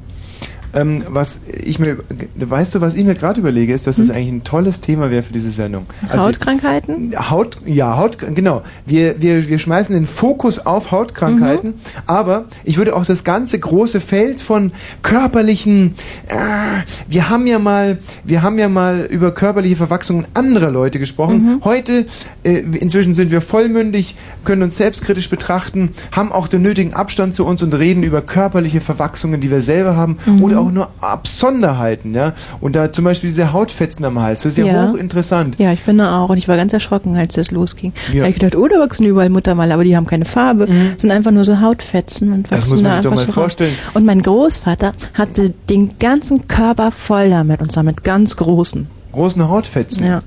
Ähm, 0.74 1.04
was 1.10 1.42
ich 1.64 1.80
mir, 1.80 1.98
weißt 2.36 2.76
du, 2.76 2.82
was 2.82 2.94
ich 2.96 3.04
mir 3.04 3.16
gerade 3.16 3.40
überlege, 3.40 3.74
ist, 3.74 3.88
dass 3.88 3.98
das 3.98 4.10
eigentlich 4.12 4.30
ein 4.32 4.44
tolles 4.44 4.82
Thema 4.82 5.10
wäre 5.10 5.24
für 5.24 5.34
diese 5.34 5.52
Sendung. 5.52 5.86
Also 6.04 6.18
jetzt- 6.28 6.40
Hautkrankheiten? 6.40 7.14
Haut, 7.30 7.58
ja, 7.66 7.98
Haut, 7.98 8.18
genau. 8.36 8.62
Wir, 8.86 9.20
wir, 9.22 9.48
wir 9.50 9.58
schmeißen 9.60 9.96
den 9.96 10.06
Fokus 10.06 10.66
auf 10.66 10.92
Hautkrankheiten, 10.92 11.74
aber 12.06 12.46
ich 12.64 12.78
würde 12.78 12.96
auch 12.96 13.06
das 13.06 13.24
ganze 13.24 13.58
große 13.60 14.00
Feld 14.00 14.42
von 14.42 14.72
körperlichen, 15.02 15.96
äh, 16.28 16.36
wir 17.08 17.30
haben 17.30 17.48
ja 17.48 17.58
mal, 17.60 17.98
wir 18.24 18.42
haben 18.44 18.60
ja 18.60 18.70
mal 18.70 19.08
über 19.10 19.32
körperliche 19.32 19.76
Verwachsungen 19.76 20.26
anderer 20.34 20.70
Leute 20.72 21.00
gesprochen. 21.00 21.60
Heute, 21.64 22.06
äh, 22.44 22.60
inzwischen 22.60 23.14
sind 23.16 23.32
wir 23.32 23.42
vollmündig, 23.42 24.16
können 24.46 24.62
uns 24.64 24.78
selbstkritisch 24.78 25.30
betrachten, 25.30 25.92
haben 26.12 26.32
auch 26.32 26.48
den 26.48 26.62
nötigen 26.62 26.94
Abstand 26.94 27.34
zu 27.36 27.46
uns 27.46 27.64
und 27.64 27.74
reden 27.74 28.04
über 28.04 28.22
körperliche 28.22 28.82
Verwachsungen, 28.82 29.42
die 29.42 29.50
wir 29.50 29.62
selber 29.62 29.96
haben 29.96 30.18
oder 30.42 30.59
auch 30.60 30.72
nur 30.72 30.90
Absonderheiten, 31.02 32.14
ja. 32.14 32.34
Und 32.62 32.76
da 32.76 32.92
zum 32.92 33.06
Beispiel 33.06 33.30
diese 33.30 33.54
Hautfetzen 33.54 34.04
am 34.06 34.20
Hals, 34.20 34.42
das 34.44 34.54
ist 34.54 34.58
ja, 34.60 34.66
Ja. 34.66 34.90
hochinteressant. 34.90 35.56
Ja, 35.60 35.72
ich 35.72 35.80
finde 35.80 36.10
auch. 36.10 36.30
Und 36.30 36.38
ich 36.38 36.48
war 36.48 36.58
ganz 36.58 36.74
erschrocken, 36.74 37.16
als 37.18 37.36
das 37.36 37.52
losging. 37.52 37.94
Ja. 38.08 38.14
Mhm. 38.16 38.20
Da 38.20 38.28
ich 38.28 38.34
gedacht, 38.40 38.56
oh, 38.56 38.68
da 38.68 38.80
wachsen 38.80 39.06
überall 39.06 39.30
Muttermale, 39.30 39.74
aber 39.74 39.84
die 39.84 39.96
haben 39.96 40.06
keine 40.08 40.26
Farbe. 40.26 40.68
sind 40.98 41.12
einfach 41.12 41.32
nur 41.32 41.46
so 41.46 41.60
Hautfetzen 41.62 42.34
und 42.34 42.48
Das 42.52 42.68
muss 42.70 42.82
man 42.82 42.92
da 42.92 42.98
sich 42.98 43.04
doch 43.04 43.12
mal 43.12 43.18
so 43.18 43.26
raus. 43.28 43.34
vorstellen. 43.34 43.74
Und 43.94 44.06
mein 44.06 44.22
Großvater 44.22 44.94
hatte 45.14 45.54
den 45.70 45.92
ganzen 46.00 46.48
Körper 46.48 46.92
voll 46.92 47.30
damit 47.30 47.62
und 47.62 47.72
zwar 47.72 47.84
mit 47.84 48.04
ganz 48.04 48.36
großen. 48.36 48.88
großen 49.12 49.48
Hautfetzen. 49.50 50.06
Ja. 50.06 50.22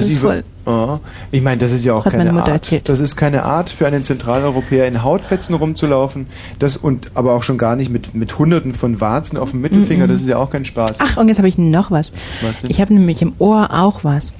Ist 0.00 0.08
ist 0.10 0.18
voll. 0.18 0.44
Oh. 0.66 0.98
Ich 1.30 1.42
meine, 1.42 1.58
das 1.58 1.72
ist 1.72 1.84
ja 1.84 1.94
auch 1.94 2.04
Hat 2.04 2.12
keine 2.12 2.32
Art. 2.32 2.48
erzählt. 2.48 2.88
Das 2.88 3.00
ist 3.00 3.16
keine 3.16 3.42
Art 3.44 3.70
für 3.70 3.86
einen 3.86 4.02
Zentraleuropäer 4.02 4.86
in 4.86 5.02
Hautfetzen 5.02 5.54
rumzulaufen. 5.54 6.26
Das 6.58 6.76
und 6.76 7.10
aber 7.14 7.34
auch 7.34 7.42
schon 7.42 7.58
gar 7.58 7.76
nicht 7.76 7.90
mit 7.90 8.14
mit 8.14 8.38
Hunderten 8.38 8.74
von 8.74 9.00
Warzen 9.00 9.36
auf 9.36 9.50
dem 9.50 9.60
Mittelfinger. 9.60 10.06
Mhm. 10.06 10.10
Das 10.10 10.20
ist 10.20 10.28
ja 10.28 10.38
auch 10.38 10.50
kein 10.50 10.64
Spaß. 10.64 10.98
Ach, 11.00 11.16
und 11.18 11.28
jetzt 11.28 11.38
habe 11.38 11.48
ich 11.48 11.58
noch 11.58 11.90
was. 11.90 12.12
Was 12.42 12.58
denn? 12.58 12.70
Ich 12.70 12.80
habe 12.80 12.94
nämlich 12.94 13.20
im 13.22 13.34
Ohr 13.38 13.68
auch 13.72 14.04
was. 14.04 14.32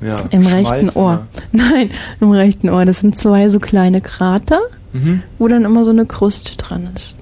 ja, 0.00 0.16
Im 0.30 0.46
rechten 0.46 0.90
Ohr. 0.90 1.26
Nein, 1.52 1.90
im 2.20 2.30
rechten 2.30 2.70
Ohr. 2.70 2.84
Das 2.84 3.00
sind 3.00 3.16
zwei 3.16 3.48
so 3.48 3.58
kleine 3.58 4.00
Krater. 4.00 4.60
Mhm. 4.92 5.22
wo 5.38 5.46
dann 5.48 5.64
immer 5.66 5.84
so 5.84 5.90
eine 5.90 6.06
Kruste 6.06 6.56
dran 6.56 6.88
ist. 6.94 7.16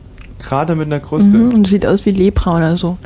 Krater 0.45 0.75
mit 0.75 0.87
einer 0.87 1.01
Kruste. 1.01 1.37
Mhm, 1.37 1.55
und 1.55 1.67
sieht 1.67 1.87
aus 1.87 2.05
wie 2.07 2.11
Lepra 2.11 2.57
oder 2.59 2.77
so. 2.77 2.99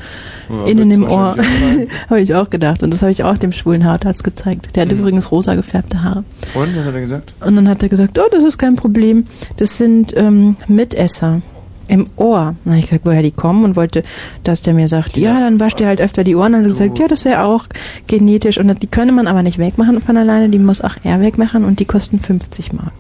Ja, 0.49 0.65
Innen 0.67 0.91
im 0.91 1.05
Ohr. 1.05 1.37
habe 2.11 2.21
ich 2.21 2.35
auch 2.35 2.51
gedacht. 2.51 2.83
Und 2.83 2.93
das 2.93 3.03
habe 3.03 3.13
ich 3.13 3.23
auch 3.25 3.39
dem 3.39 3.53
schwulen 3.53 3.87
Hautarzt 3.91 4.25
gezeigt. 4.25 4.75
Der 4.77 4.83
hat 4.85 4.93
Mhm. 4.93 5.01
übrigens 5.01 5.31
rosa 5.31 5.55
gefärbte 5.55 6.03
Haare. 6.03 6.25
Und 6.55 6.77
was 6.77 6.85
hat 6.85 6.95
er 6.95 7.01
gesagt? 7.01 7.35
Und 7.45 7.57
dann 7.57 7.69
hat 7.69 7.83
er 7.83 7.89
gesagt, 7.89 8.19
oh, 8.19 8.29
das 8.31 8.45
ist 8.45 8.59
kein 8.59 8.77
Problem. 8.77 9.27
Das 9.57 9.79
sind 9.79 10.13
ähm, 10.17 10.57
Mitesser 10.67 11.41
im 11.87 12.07
Ohr. 12.17 12.55
Dann 12.65 12.75
habe 12.75 12.79
ich 12.81 12.91
gesagt, 12.91 13.07
woher 13.07 13.23
die 13.23 13.31
kommen 13.31 13.65
und 13.65 13.77
wollte, 13.77 14.03
dass 14.45 14.61
der 14.63 14.75
mir 14.75 14.89
sagt, 14.89 15.17
ja, 15.17 15.41
dann 15.41 15.59
wascht 15.61 15.81
ihr 15.81 15.87
halt 15.87 16.01
öfter 16.01 16.23
die 16.25 16.35
Ohren. 16.37 16.55
Und 16.55 16.63
dann 16.63 16.65
er 16.65 16.71
gesagt, 16.71 16.99
ja, 16.99 17.09
das 17.09 17.21
ist 17.21 17.25
ja 17.25 17.45
auch 17.45 17.65
genetisch. 18.07 18.59
Und 18.59 18.83
die 18.83 18.87
können 18.87 19.15
man 19.15 19.27
aber 19.27 19.43
nicht 19.43 19.59
wegmachen 19.59 20.01
von 20.03 20.17
alleine. 20.17 20.49
Die 20.51 20.59
muss 20.59 20.81
auch 20.83 20.97
er 21.03 21.21
wegmachen 21.21 21.65
und 21.65 21.81
die 21.81 21.85
kosten 21.87 22.19
50 22.19 22.73
Mark. 22.73 22.93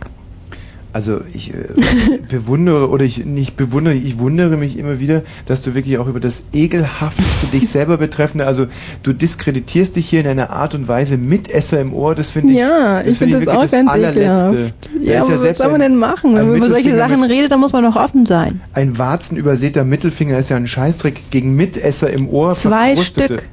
Also 0.99 1.21
ich 1.33 1.55
äh, 1.55 1.59
bewundere 2.29 2.91
oder 2.91 3.05
ich 3.05 3.25
nicht 3.25 3.57
bewundere, 3.57 3.95
ich 3.95 4.19
wundere 4.19 4.57
mich 4.57 4.77
immer 4.77 4.99
wieder, 4.99 5.23
dass 5.47 5.63
du 5.63 5.77
wirklich 5.77 5.97
auch 5.99 6.09
über 6.09 6.19
das 6.19 6.43
ekelhafteste 6.53 7.47
dich 7.53 7.69
selber 7.71 7.99
betreffende, 7.99 8.49
also 8.49 8.67
du 9.05 9.13
diskreditierst 9.13 9.95
dich 9.95 10.09
hier 10.09 10.19
in 10.19 10.27
einer 10.27 10.51
Art 10.51 10.75
und 10.75 10.89
Weise 10.89 11.17
Mitesser 11.17 11.81
im 11.81 11.95
Ohr, 11.95 12.17
das 12.17 12.33
finde 12.33 12.53
ich 12.53 12.59
Ja, 12.59 13.01
ich 13.03 13.17
finde 13.17 13.39
finde 13.39 13.47
das 13.47 13.57
auch 13.57 13.71
ganz 13.71 13.95
ekelhaft. 13.95 14.57
Da 14.57 15.13
Ja, 15.13 15.23
aber 15.23 15.41
was 15.41 15.59
soll 15.59 15.71
man 15.71 15.83
denn 15.83 15.95
machen? 15.95 16.35
Wenn 16.35 16.49
man 16.49 16.57
über 16.57 16.69
solche 16.69 16.97
Sachen 16.97 17.21
mit- 17.21 17.31
redet, 17.31 17.53
dann 17.53 17.61
muss 17.61 17.73
man 17.73 17.85
doch 17.85 17.95
offen 17.95 18.27
sein. 18.27 18.61
Ein 18.73 18.99
warzenübersäter 18.99 19.85
Mittelfinger 19.85 20.37
ist 20.37 20.49
ja 20.49 20.57
ein 20.57 20.67
Scheißdreck 20.67 21.31
gegen 21.31 21.55
Mitesser 21.55 22.11
im 22.11 22.29
Ohr. 22.29 22.55
Zwei. 22.55 22.97
Stück. 22.97 23.45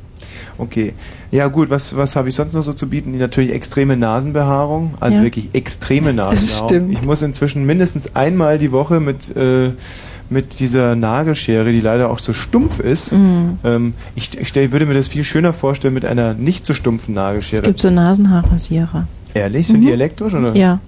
Okay. 0.58 0.94
Ja 1.32 1.48
gut, 1.48 1.70
was, 1.70 1.96
was 1.96 2.16
habe 2.16 2.30
ich 2.30 2.36
sonst 2.36 2.54
noch 2.54 2.64
so 2.64 2.72
zu 2.74 2.88
bieten? 2.90 3.18
Natürlich 3.18 3.52
extreme 3.54 3.98
Nasenbehaarung, 3.98 4.94
also 5.00 5.18
Ja. 5.18 5.24
wirklich 5.24 5.50
extreme 5.54 6.14
Nasenbehaarung. 6.14 6.70
stimmt. 6.70 6.94
Ich 6.94 7.04
muss 7.04 7.22
inzwischen 7.22 7.66
mindestens 7.66 8.16
einmal 8.16 8.58
die 8.58 8.72
Woche 8.72 9.00
mit, 9.00 9.36
äh, 9.36 9.72
mit 10.30 10.60
dieser 10.60 10.96
Nagelschere, 10.96 11.72
die 11.72 11.82
leider 11.82 12.10
auch 12.10 12.20
so 12.20 12.32
stumpf 12.34 12.80
ist. 12.80 13.12
Mhm. 13.12 13.60
Ähm, 13.64 13.94
ich 14.16 14.38
ich 14.40 14.48
stell, 14.48 14.72
würde 14.72 14.86
mir 14.86 14.94
das 14.94 15.08
viel 15.10 15.24
schöner 15.24 15.52
vorstellen 15.54 15.94
mit 15.94 16.06
einer 16.06 16.34
nicht 16.34 16.66
so 16.66 16.74
stumpfen 16.74 17.14
Es 17.14 17.16
Nagelschere. 17.16 17.62
gibt 17.62 17.80
so 17.80 17.90
Nasenhaarrasierer. 17.92 19.08
Ehrlich? 19.34 19.68
Sind 19.68 19.82
Mhm. 19.82 19.86
die 19.88 19.92
elektrisch 19.92 20.34
oder? 20.34 20.56
Ja. 20.56 20.80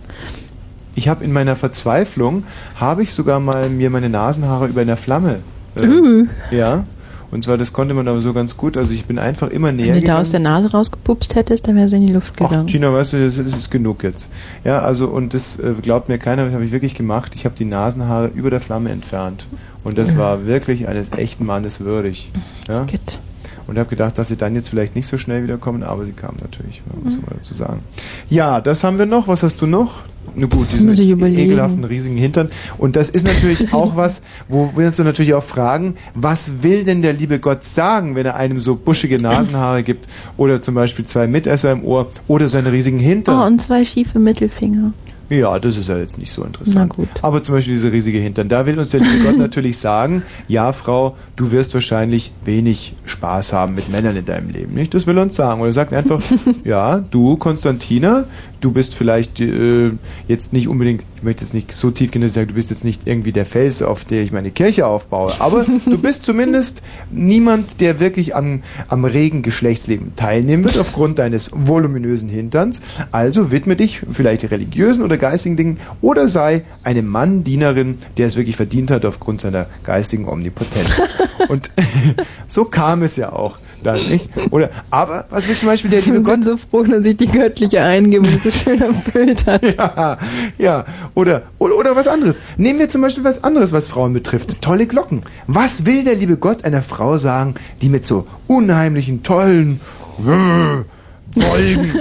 Ich 0.96 1.08
habe 1.10 1.24
in 1.24 1.32
meiner 1.32 1.56
Verzweiflung, 1.56 2.44
habe 2.80 3.04
ich 3.04 3.12
sogar 3.12 3.40
mal 3.40 3.70
mir 3.70 3.90
meine 3.92 4.10
Nasenhaare 4.10 4.68
über 4.68 4.82
einer 4.82 4.98
Flamme. 4.98 5.40
Äh, 5.76 5.86
Uh. 5.86 6.26
Ja. 6.50 6.86
Und 7.30 7.44
zwar, 7.44 7.58
das 7.58 7.74
konnte 7.74 7.94
man 7.94 8.08
aber 8.08 8.22
so 8.22 8.34
ganz 8.34 8.56
gut. 8.56 8.78
Also 8.78 8.94
ich 8.94 9.06
bin 9.06 9.20
einfach 9.20 9.50
immer 9.50 9.72
näher 9.72 9.96
Wenn 9.96 10.02
du 10.02 10.08
da 10.08 10.22
aus 10.22 10.32
der 10.32 10.40
Nase 10.40 10.72
rausgepupst 10.72 11.36
hättest, 11.36 11.68
dann 11.68 11.76
wäre 11.76 11.90
sie 11.90 11.98
in 11.98 12.08
die 12.08 12.14
Luft 12.14 12.34
Ach, 12.36 12.50
gegangen. 12.50 12.68
Tina, 12.68 12.94
weißt 12.94 13.14
du, 13.14 13.26
das 13.26 13.38
ist, 13.38 13.52
das 13.52 13.60
ist 13.60 13.72
genug 13.72 14.04
jetzt. 14.04 14.30
Ja, 14.64 14.80
also 14.80 15.08
und 15.08 15.34
das 15.34 15.60
äh, 15.60 15.74
glaubt 15.82 16.08
mir 16.08 16.18
keiner, 16.18 16.46
das 16.46 16.54
habe 16.54 16.64
ich 16.64 16.72
wirklich 16.72 16.96
gemacht. 16.96 17.34
Ich 17.36 17.46
habe 17.46 17.56
die 17.58 17.66
Nasenhaare 17.66 18.28
über 18.28 18.50
der 18.50 18.62
Flamme 18.62 18.92
entfernt. 18.92 19.46
Und 19.84 19.98
das 19.98 20.18
war 20.18 20.46
wirklich 20.46 20.88
eines 20.88 21.12
echten 21.14 21.46
Mannes 21.46 21.80
würdig. 21.82 22.32
Ja? 22.68 22.82
Gut. 22.84 23.20
Und 23.68 23.78
habe 23.78 23.90
gedacht, 23.90 24.18
dass 24.18 24.30
sie 24.30 24.38
dann 24.38 24.56
jetzt 24.56 24.70
vielleicht 24.70 24.96
nicht 24.96 25.08
so 25.08 25.18
schnell 25.18 25.44
wiederkommen, 25.44 25.84
aber 25.84 26.06
sie 26.06 26.14
kamen 26.14 26.38
natürlich, 26.42 26.82
muss 27.04 27.16
man 27.16 27.38
dazu 27.38 27.54
sagen. 27.54 27.82
Ja, 28.30 28.62
das 28.62 28.84
haben 28.84 28.98
wir 28.98 29.06
noch. 29.06 29.28
Was 29.28 29.44
hast 29.44 29.62
du 29.62 29.68
noch? 29.68 30.02
Na 30.36 30.46
gut, 30.46 30.68
diesen 30.72 30.92
überlegen. 30.94 31.42
ekelhaften, 31.42 31.84
riesigen 31.84 32.18
Hintern. 32.18 32.50
Und 32.78 32.96
das 32.96 33.10
ist 33.10 33.26
natürlich 33.26 33.74
auch 33.74 33.96
was, 33.96 34.22
wo 34.48 34.72
wir 34.76 34.88
uns 34.88 34.98
dann 34.98 35.06
natürlich 35.06 35.34
auch 35.34 35.44
fragen, 35.44 35.96
was 36.14 36.64
will 36.64 36.84
denn 36.84 37.02
der 37.02 37.14
liebe 37.14 37.40
Gott 37.40 37.64
sagen, 37.64 38.16
wenn 38.16 38.26
er 38.26 38.36
einem 38.36 38.60
so 38.60 38.76
buschige 38.76 39.22
Nasenhaare 39.22 39.84
gibt 39.84 40.08
oder 40.38 40.62
zum 40.62 40.76
Beispiel 40.76 41.06
zwei 41.06 41.28
Mitesser 41.28 41.72
im 41.72 41.84
Ohr 41.84 42.08
oder 42.28 42.48
so 42.48 42.58
einen 42.58 42.68
riesigen 42.68 43.00
Hintern? 43.00 43.40
Oh, 43.40 43.46
und 43.46 43.60
zwei 43.62 43.84
schiefe 43.86 44.20
Mittelfinger. 44.20 44.94
Ja, 45.30 45.60
das 45.60 45.78
ist 45.78 45.90
ja 45.90 45.98
jetzt 45.98 46.18
nicht 46.18 46.32
so 46.32 46.44
interessant. 46.44 46.94
Aber 47.22 47.42
zum 47.42 47.56
Beispiel 47.56 47.74
diese 47.74 47.92
riesige 47.92 48.20
Hintern. 48.20 48.48
Da 48.48 48.66
will 48.66 48.80
uns 48.80 48.92
der 48.92 49.02
liebe 49.02 49.26
Gott 49.26 49.38
natürlich 49.38 49.78
sagen, 49.78 50.24
ja, 50.48 50.72
Frau, 50.72 51.18
du 51.36 51.52
wirst 51.52 51.74
wahrscheinlich 51.74 52.32
wenig 52.46 52.96
Spaß 53.06 53.52
haben 53.52 53.76
mit 53.76 53.90
Männern 53.90 54.16
in 54.16 54.26
deinem 54.26 54.50
Leben. 54.50 54.74
Nicht? 54.74 54.94
Das 54.94 55.06
will 55.06 55.18
er 55.18 55.24
uns 55.24 55.36
sagen. 55.36 55.60
Oder 55.60 55.72
er 55.72 55.74
sagt 55.74 55.94
einfach, 55.94 56.22
ja, 56.64 57.00
du, 57.00 57.36
Konstantina, 57.36 58.26
du 58.60 58.72
bist 58.72 58.96
vielleicht 58.96 59.40
äh, 59.40 59.92
jetzt 60.28 60.54
nicht 60.54 60.68
unbedingt, 60.68 61.06
ich 61.18 61.24
möchte 61.24 61.44
jetzt 61.44 61.54
nicht 61.54 61.72
so 61.72 61.92
tief 61.92 62.12
gehen, 62.12 62.22
dass 62.22 62.32
ich 62.32 62.36
sage, 62.36 62.48
du 62.48 62.54
bist 62.54 62.70
jetzt 62.70 62.84
nicht 62.84 63.08
irgendwie 63.08 63.32
der 63.32 63.46
Fels, 63.46 63.82
auf 63.82 64.06
der 64.06 64.24
ich 64.24 64.32
meine 64.32 64.52
Kirche 64.52 64.88
aufbaue. 64.88 65.32
Aber 65.40 65.66
du 65.86 65.98
bist 65.98 66.26
zumindest 66.26 66.82
niemand, 67.12 67.82
der 67.82 68.00
wirklich 68.00 68.36
am, 68.36 68.62
am 68.88 69.06
regen 69.06 69.42
Geschlechtsleben 69.42 70.16
teilnehmen 70.16 70.64
wird, 70.64 70.78
aufgrund 70.80 71.20
deines 71.20 71.52
voluminösen 71.54 72.30
Hinterns. 72.30 72.82
Also 73.12 73.52
widme 73.52 73.76
dich 73.76 74.02
vielleicht 74.12 74.50
religiösen 74.50 75.04
oder 75.04 75.18
geistigen 75.18 75.58
Dingen 75.58 75.78
oder 76.02 76.28
sei 76.28 76.64
eine 76.84 77.02
Mann-Dienerin, 77.02 78.00
der 78.18 78.28
es 78.28 78.36
wirklich 78.36 78.56
verdient 78.56 78.92
hat 78.92 79.06
aufgrund 79.06 79.42
seiner 79.42 79.68
geistigen 79.84 80.28
Omnipotenz. 80.28 81.04
Und 81.50 81.72
so 82.48 82.66
kam 82.66 83.04
es 83.04 83.16
ja 83.16 83.34
auch. 83.34 83.58
Dann, 83.84 83.98
nicht? 84.10 84.30
Oder, 84.52 84.70
aber 84.90 85.26
was 85.30 85.48
will 85.48 85.56
zum 85.56 85.70
Beispiel 85.70 85.92
der 85.92 86.02
liebe 86.06 86.18
Ich 86.18 86.24
Gott 86.24 86.36
bin 86.36 86.44
so 86.44 86.58
froh, 86.58 86.84
dass 86.84 87.04
sich 87.04 87.18
die 87.18 87.28
göttliche 87.28 87.82
Eingebung 87.82 88.28
so 88.40 88.52
schön 88.52 88.82
erfüllt 88.82 89.46
hat. 89.46 89.64
ja, 89.78 90.18
ja. 90.58 90.86
Oder, 91.14 91.44
oder, 91.60 91.76
oder 91.76 91.96
was 91.96 92.08
anderes. 92.08 92.42
Nehmen 92.58 92.80
wir 92.80 92.90
zum 92.90 93.02
Beispiel 93.02 93.24
was 93.24 93.44
anderes, 93.44 93.72
was 93.72 93.88
Frauen 93.88 94.14
betrifft. 94.14 94.62
Tolle 94.62 94.88
Glocken. 94.88 95.22
Was 95.48 95.86
will 95.86 96.04
der 96.04 96.16
liebe 96.16 96.38
Gott 96.38 96.64
einer 96.66 96.82
Frau 96.82 97.18
sagen, 97.18 97.56
die 97.82 97.90
mit 97.90 98.06
so 98.06 98.28
unheimlichen, 98.48 99.24
tollen 99.24 99.80
Bolgen, 100.18 101.92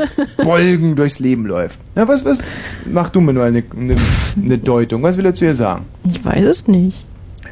Bolgen 0.43 0.97
durchs 0.97 1.19
Leben 1.19 1.47
läuft? 1.47 1.79
Na, 1.95 2.09
was, 2.09 2.25
was? 2.25 2.39
Mach 2.87 3.11
du 3.11 3.21
mir 3.21 3.35
nur 3.35 3.45
eine, 3.45 3.63
eine, 3.77 3.97
eine 4.37 4.59
Deutung. 4.59 5.03
Was 5.03 5.17
will 5.19 5.27
er 5.27 5.35
zu 5.35 5.45
ihr 5.45 5.55
sagen? 5.55 5.85
Ich 6.05 6.25
weiß 6.25 6.45
es 6.47 6.69
nicht. 6.69 7.05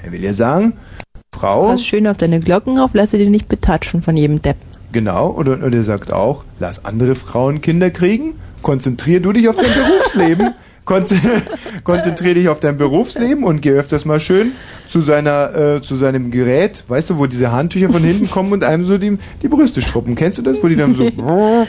Er 0.02 0.12
will 0.12 0.22
ihr 0.22 0.34
sagen, 0.34 0.74
Frau, 1.34 1.66
Pass 1.66 1.84
schön 1.84 2.06
auf 2.06 2.16
deine 2.16 2.40
Glocken 2.40 2.78
auf, 2.78 2.90
lass 2.94 3.10
sie 3.10 3.18
dir 3.18 3.28
nicht 3.28 3.48
betatschen 3.48 4.02
von 4.02 4.16
jedem 4.16 4.40
Depp. 4.40 4.56
genau, 4.92 5.30
oder, 5.32 5.52
oder 5.64 5.76
er 5.76 5.84
sagt 5.84 6.12
auch, 6.12 6.44
lass 6.60 6.84
andere 6.84 7.14
Frauen 7.16 7.60
Kinder 7.60 7.90
kriegen, 7.90 8.34
konzentrier 8.62 9.20
du 9.20 9.32
dich 9.32 9.48
auf 9.48 9.56
dein 9.56 9.66
Berufsleben. 9.66 10.54
Konze- 10.84 11.16
Konzentrier 11.84 12.34
dich 12.34 12.48
auf 12.48 12.60
dein 12.60 12.76
Berufsleben 12.76 13.44
und 13.44 13.62
geh 13.62 13.70
öfters 13.70 14.04
mal 14.04 14.20
schön 14.20 14.52
zu 14.88 15.00
seiner, 15.00 15.54
äh, 15.76 15.82
zu 15.82 15.94
seinem 15.96 16.30
Gerät, 16.30 16.84
weißt 16.88 17.10
du, 17.10 17.18
wo 17.18 17.26
diese 17.26 17.50
Handtücher 17.52 17.88
von 17.88 18.02
hinten 18.02 18.30
kommen 18.30 18.52
und 18.52 18.64
einem 18.64 18.84
so 18.84 18.98
die, 18.98 19.16
die 19.42 19.48
Brüste 19.48 19.80
schrubben. 19.80 20.14
Kennst 20.14 20.38
du 20.38 20.42
das? 20.42 20.62
Wo 20.62 20.68
die 20.68 20.76
dann 20.76 20.94
so. 20.94 21.04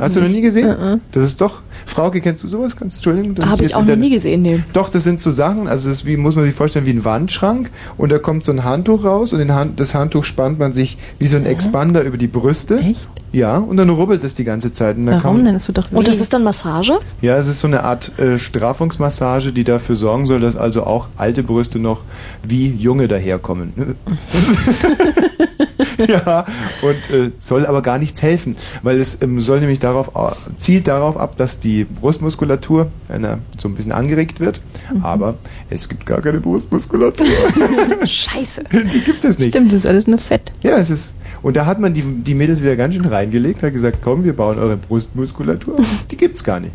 Hast 0.00 0.16
du 0.16 0.20
noch 0.20 0.28
nie 0.28 0.40
gesehen? 0.40 0.68
Uh-uh. 0.68 1.00
Das 1.12 1.24
ist 1.24 1.40
doch. 1.40 1.62
Frauke, 1.84 2.20
kennst 2.20 2.42
du 2.42 2.48
sowas? 2.48 2.74
Kannst, 2.76 2.96
Entschuldigung. 2.96 3.34
das 3.34 3.44
ist 3.44 3.50
Habe 3.50 3.64
ich 3.64 3.74
auch 3.74 3.84
noch 3.84 3.96
nie 3.96 4.10
gesehen, 4.10 4.42
nee. 4.42 4.60
Doch, 4.72 4.88
das 4.88 5.04
sind 5.04 5.20
so 5.20 5.30
Sachen, 5.30 5.68
also 5.68 5.88
das 5.88 6.04
wie, 6.04 6.16
muss 6.16 6.34
man 6.36 6.44
sich 6.44 6.54
vorstellen, 6.54 6.86
wie 6.86 6.90
ein 6.90 7.04
Wandschrank 7.04 7.70
und 7.98 8.10
da 8.10 8.18
kommt 8.18 8.44
so 8.44 8.52
ein 8.52 8.64
Handtuch 8.64 9.04
raus 9.04 9.32
und 9.32 9.38
den 9.40 9.54
Hand, 9.54 9.78
das 9.78 9.94
Handtuch 9.94 10.24
spannt 10.24 10.58
man 10.58 10.72
sich 10.72 10.96
wie 11.18 11.26
so 11.26 11.36
ein 11.36 11.46
Expander 11.46 12.02
über 12.02 12.16
die 12.16 12.26
Brüste. 12.26 12.78
Echt? 12.78 13.08
Ja, 13.32 13.58
und 13.58 13.76
dann 13.76 13.90
rubbelt 13.90 14.24
es 14.24 14.34
die 14.34 14.44
ganze 14.44 14.72
Zeit. 14.72 14.96
Und 14.96 15.06
dann 15.06 15.22
Warum 15.22 15.44
denn? 15.44 15.54
Das 15.54 15.66
tut 15.66 15.78
doch 15.78 15.90
weh. 15.92 15.96
Und 15.96 16.08
das 16.08 16.20
ist 16.20 16.32
dann 16.32 16.42
Massage? 16.42 16.98
Ja, 17.20 17.36
es 17.36 17.48
ist 17.48 17.60
so 17.60 17.66
eine 17.66 17.84
Art 17.84 18.18
äh, 18.18 18.38
Straffungsmassage, 18.38 19.52
die 19.52 19.64
dafür 19.64 19.96
sorgen 19.96 20.26
soll, 20.26 20.40
dass 20.40 20.56
also 20.56 20.84
auch 20.84 21.08
alte 21.16 21.42
Brüste 21.42 21.78
noch 21.78 22.00
wie 22.46 22.68
junge 22.70 23.08
daherkommen. 23.08 23.72
ja, 26.08 26.44
und 26.82 27.14
äh, 27.16 27.30
soll 27.38 27.66
aber 27.66 27.82
gar 27.82 27.98
nichts 27.98 28.22
helfen, 28.22 28.56
weil 28.82 29.00
es 29.00 29.18
ähm, 29.22 29.40
soll 29.40 29.60
nämlich 29.60 29.78
darauf 29.78 30.14
au- 30.16 30.32
zielt 30.56 30.88
darauf 30.88 31.16
ab, 31.16 31.36
dass 31.36 31.58
die 31.58 31.84
Brustmuskulatur 31.84 32.88
einer 33.08 33.38
so 33.58 33.68
ein 33.68 33.74
bisschen 33.74 33.92
angeregt 33.92 34.40
wird, 34.40 34.60
aber 35.02 35.34
es 35.70 35.88
gibt 35.88 36.06
gar 36.06 36.20
keine 36.20 36.40
Brustmuskulatur. 36.40 37.26
Scheiße. 38.04 38.64
die 38.92 39.00
gibt 39.00 39.24
es 39.24 39.38
nicht. 39.38 39.48
Stimmt, 39.50 39.72
das 39.72 39.80
ist 39.80 39.86
alles 39.86 40.06
nur 40.06 40.18
Fett. 40.18 40.52
Ja, 40.62 40.78
es 40.78 40.90
ist. 40.90 41.16
Und 41.42 41.56
da 41.56 41.66
hat 41.66 41.78
man 41.78 41.94
die, 41.94 42.02
die 42.02 42.34
Mädels 42.34 42.62
wieder 42.62 42.74
ganz 42.76 42.94
schön 42.94 43.04
reingelegt, 43.04 43.62
hat 43.62 43.72
gesagt, 43.72 43.98
komm, 44.02 44.24
wir 44.24 44.32
bauen 44.34 44.58
eure 44.58 44.76
Brustmuskulatur. 44.76 45.76
Die 46.10 46.16
gibt's 46.16 46.42
gar 46.42 46.58
nicht. 46.60 46.72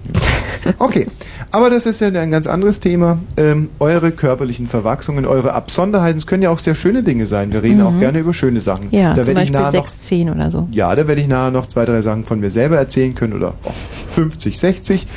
Okay, 0.78 1.08
aber 1.52 1.70
das 1.70 1.86
ist 1.86 2.00
ja 2.00 2.08
ein 2.08 2.32
ganz 2.32 2.48
anderes 2.48 2.80
Thema. 2.80 3.20
Ähm, 3.38 3.70
eure 3.80 4.12
körperlichen 4.12 4.68
Verwachsungen, 4.68 5.26
eure 5.26 5.54
Absonderheiten, 5.54 6.18
es 6.20 6.28
können 6.28 6.44
ja 6.44 6.52
auch 6.52 6.60
sehr 6.60 6.76
schöne 6.76 7.04
Dinge 7.04 7.26
sein. 7.26 7.52
Wir 7.52 7.64
reden 7.64 7.82
auch 7.82 7.98
gerne 8.00 8.20
über 8.20 8.34
schöne 8.34 8.62
Sachen. 8.62 8.88
Ja, 8.92 9.11
da 9.16 9.24
zum 9.24 9.36
werde 9.36 9.44
ich 9.44 9.52
Beispiel 9.52 9.62
nachher 9.68 9.80
noch 9.80 9.88
6, 9.88 10.00
10 10.02 10.30
oder 10.30 10.52
so. 10.52 10.68
ja, 10.72 10.94
da 10.96 11.08
werde 11.08 11.22
ich 11.22 11.28
nachher 11.28 11.52
noch 11.52 11.68
zwei, 11.68 11.86
drei 11.86 12.02
Sachen 12.02 12.24
von 12.24 12.40
mir 12.40 12.50
selber 12.50 12.78
erzählen 12.78 13.16
können 13.16 13.34
oder 13.34 13.50
auch 13.50 13.74
50, 14.16 14.58
60. 14.60 15.08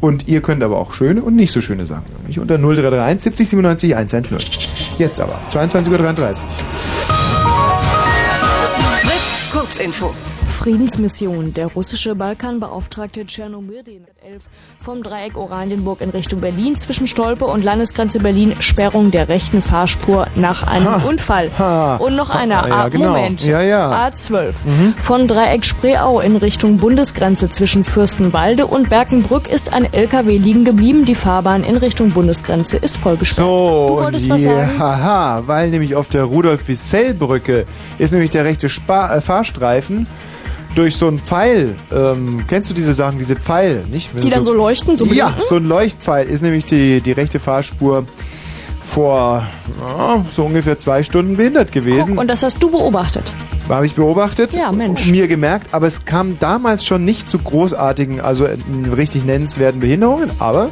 Und 0.00 0.28
ihr 0.28 0.40
könnt 0.40 0.62
aber 0.62 0.78
auch 0.78 0.92
schöne 0.92 1.22
und 1.22 1.36
nicht 1.36 1.52
so 1.52 1.60
schöne 1.60 1.86
Sachen. 1.86 2.04
Nicht 2.26 2.38
unter 2.38 2.56
0331 2.58 3.22
70 3.22 3.48
97 3.48 3.96
110. 3.96 4.38
Jetzt 4.98 5.20
aber, 5.20 5.38
22.33 5.50 5.90
Uhr. 5.90 6.34
Fritz, 9.02 9.52
Kurzinfo. 9.52 10.14
Friedensmission. 10.64 11.52
Der 11.52 11.66
russische 11.66 12.14
Balkanbeauftragte 12.14 13.26
Tschernomyrdin 13.26 14.06
11 14.26 14.44
vom 14.82 15.02
Dreieck 15.02 15.36
Oranienburg 15.36 16.00
in 16.00 16.08
Richtung 16.08 16.40
Berlin 16.40 16.74
zwischen 16.74 17.06
Stolpe 17.06 17.44
und 17.44 17.62
Landesgrenze 17.62 18.18
Berlin 18.18 18.54
Sperrung 18.60 19.10
der 19.10 19.28
rechten 19.28 19.60
Fahrspur 19.60 20.26
nach 20.36 20.62
einem 20.62 20.86
Ha. 20.86 21.06
Unfall. 21.06 21.50
Ha. 21.58 21.96
Und 21.96 22.16
noch 22.16 22.30
einer. 22.30 22.62
Ha, 22.62 22.68
ja, 22.68 22.74
ah, 22.76 22.88
genau. 22.88 23.08
Moment. 23.08 23.44
Ja, 23.44 23.60
ja. 23.60 24.08
A12. 24.08 24.54
Von 25.00 25.28
Dreieck 25.28 25.66
Spreeau 25.66 26.20
in 26.20 26.34
Richtung 26.36 26.78
Bundesgrenze 26.78 27.50
zwischen 27.50 27.84
Fürstenwalde 27.84 28.66
und 28.66 28.88
Berkenbrück 28.88 29.48
ist 29.48 29.74
ein 29.74 29.92
LKW 29.92 30.38
liegen 30.38 30.64
geblieben. 30.64 31.04
Die 31.04 31.14
Fahrbahn 31.14 31.62
in 31.62 31.76
Richtung 31.76 32.08
Bundesgrenze 32.08 32.78
ist 32.78 32.96
vollgesperrt. 32.96 33.46
So, 33.46 33.84
Du 33.86 33.96
wolltest 33.96 34.30
und 34.30 34.32
was 34.36 34.42
sagen? 34.44 34.78
haha, 34.78 35.42
weil 35.44 35.68
nämlich 35.68 35.94
auf 35.94 36.08
der 36.08 36.24
Rudolf-Wissell-Brücke 36.24 37.66
ist 37.98 38.12
nämlich 38.12 38.30
der 38.30 38.46
rechte 38.46 38.70
Spa 38.70 39.14
äh, 39.14 39.20
Fahrstreifen 39.20 40.06
durch 40.74 40.96
so 40.96 41.08
einen 41.08 41.18
Pfeil. 41.18 41.74
Ähm, 41.92 42.44
kennst 42.46 42.70
du 42.70 42.74
diese 42.74 42.94
Sachen, 42.94 43.18
diese 43.18 43.36
Pfeil, 43.36 43.84
nicht? 43.90 44.14
Wenn 44.14 44.22
Die 44.22 44.30
dann 44.30 44.44
so 44.44 44.52
leuchten, 44.52 44.96
so 44.96 45.04
Ja, 45.06 45.36
so 45.48 45.56
ein 45.56 45.64
Leuchtpfeil 45.66 46.26
ist 46.26 46.42
nämlich 46.42 46.64
die, 46.66 47.00
die 47.00 47.12
rechte 47.12 47.40
Fahrspur 47.40 48.06
vor 48.84 49.46
ja, 49.80 50.24
so 50.30 50.44
ungefähr 50.44 50.78
zwei 50.78 51.02
Stunden 51.02 51.36
behindert 51.36 51.72
gewesen. 51.72 52.10
Guck, 52.10 52.20
und 52.20 52.28
das 52.28 52.42
hast 52.42 52.62
du 52.62 52.70
beobachtet. 52.70 53.32
Habe 53.68 53.86
ich 53.86 53.94
beobachtet. 53.94 54.54
Ja, 54.54 54.70
Mensch. 54.72 55.10
Mir 55.10 55.26
gemerkt, 55.26 55.72
aber 55.72 55.86
es 55.86 56.04
kam 56.04 56.38
damals 56.38 56.84
schon 56.84 57.04
nicht 57.04 57.30
zu 57.30 57.38
großartigen, 57.38 58.20
also 58.20 58.44
äh, 58.44 58.56
richtig 58.94 59.24
nennenswerten 59.24 59.80
Behinderungen. 59.80 60.32
Aber 60.38 60.70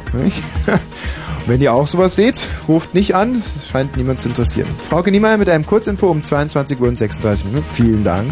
wenn 1.47 1.59
ihr 1.59 1.73
auch 1.73 1.87
sowas 1.87 2.15
seht, 2.15 2.51
ruft 2.67 2.93
nicht 2.93 3.15
an. 3.15 3.41
Es 3.41 3.67
scheint 3.67 3.97
niemand 3.97 4.21
zu 4.21 4.29
interessieren. 4.29 4.67
Frauke 4.89 5.11
Niemeyer 5.11 5.37
mit 5.37 5.49
einem 5.49 5.65
Kurzinfo 5.65 6.07
um 6.07 6.23
22 6.23 6.79
Uhr 6.79 6.87
und 6.87 6.97
36 6.97 7.47
Minuten. 7.47 7.65
Vielen 7.73 8.03
Dank. 8.03 8.31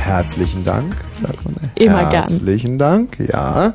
Herzlichen 0.00 0.64
Dank, 0.64 0.96
sagt 1.12 1.44
man. 1.44 1.56
Immer 1.74 2.06
gern. 2.06 2.26
Herzlichen 2.26 2.78
Dank, 2.78 3.18
ja. 3.18 3.74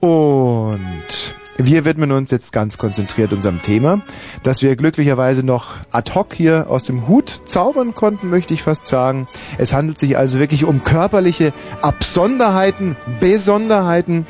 Und 0.00 1.34
wir 1.56 1.84
widmen 1.84 2.10
uns 2.10 2.30
jetzt 2.30 2.52
ganz 2.52 2.76
konzentriert 2.76 3.32
unserem 3.32 3.62
Thema, 3.62 4.02
das 4.42 4.62
wir 4.62 4.74
glücklicherweise 4.74 5.44
noch 5.44 5.76
ad 5.90 6.12
hoc 6.14 6.34
hier 6.34 6.66
aus 6.68 6.84
dem 6.84 7.06
Hut 7.06 7.42
zaubern 7.46 7.94
konnten, 7.94 8.28
möchte 8.28 8.52
ich 8.52 8.62
fast 8.62 8.86
sagen. 8.86 9.28
Es 9.58 9.72
handelt 9.72 9.98
sich 9.98 10.18
also 10.18 10.40
wirklich 10.40 10.64
um 10.64 10.82
körperliche 10.82 11.52
Absonderheiten, 11.80 12.96
Besonderheiten. 13.20 14.26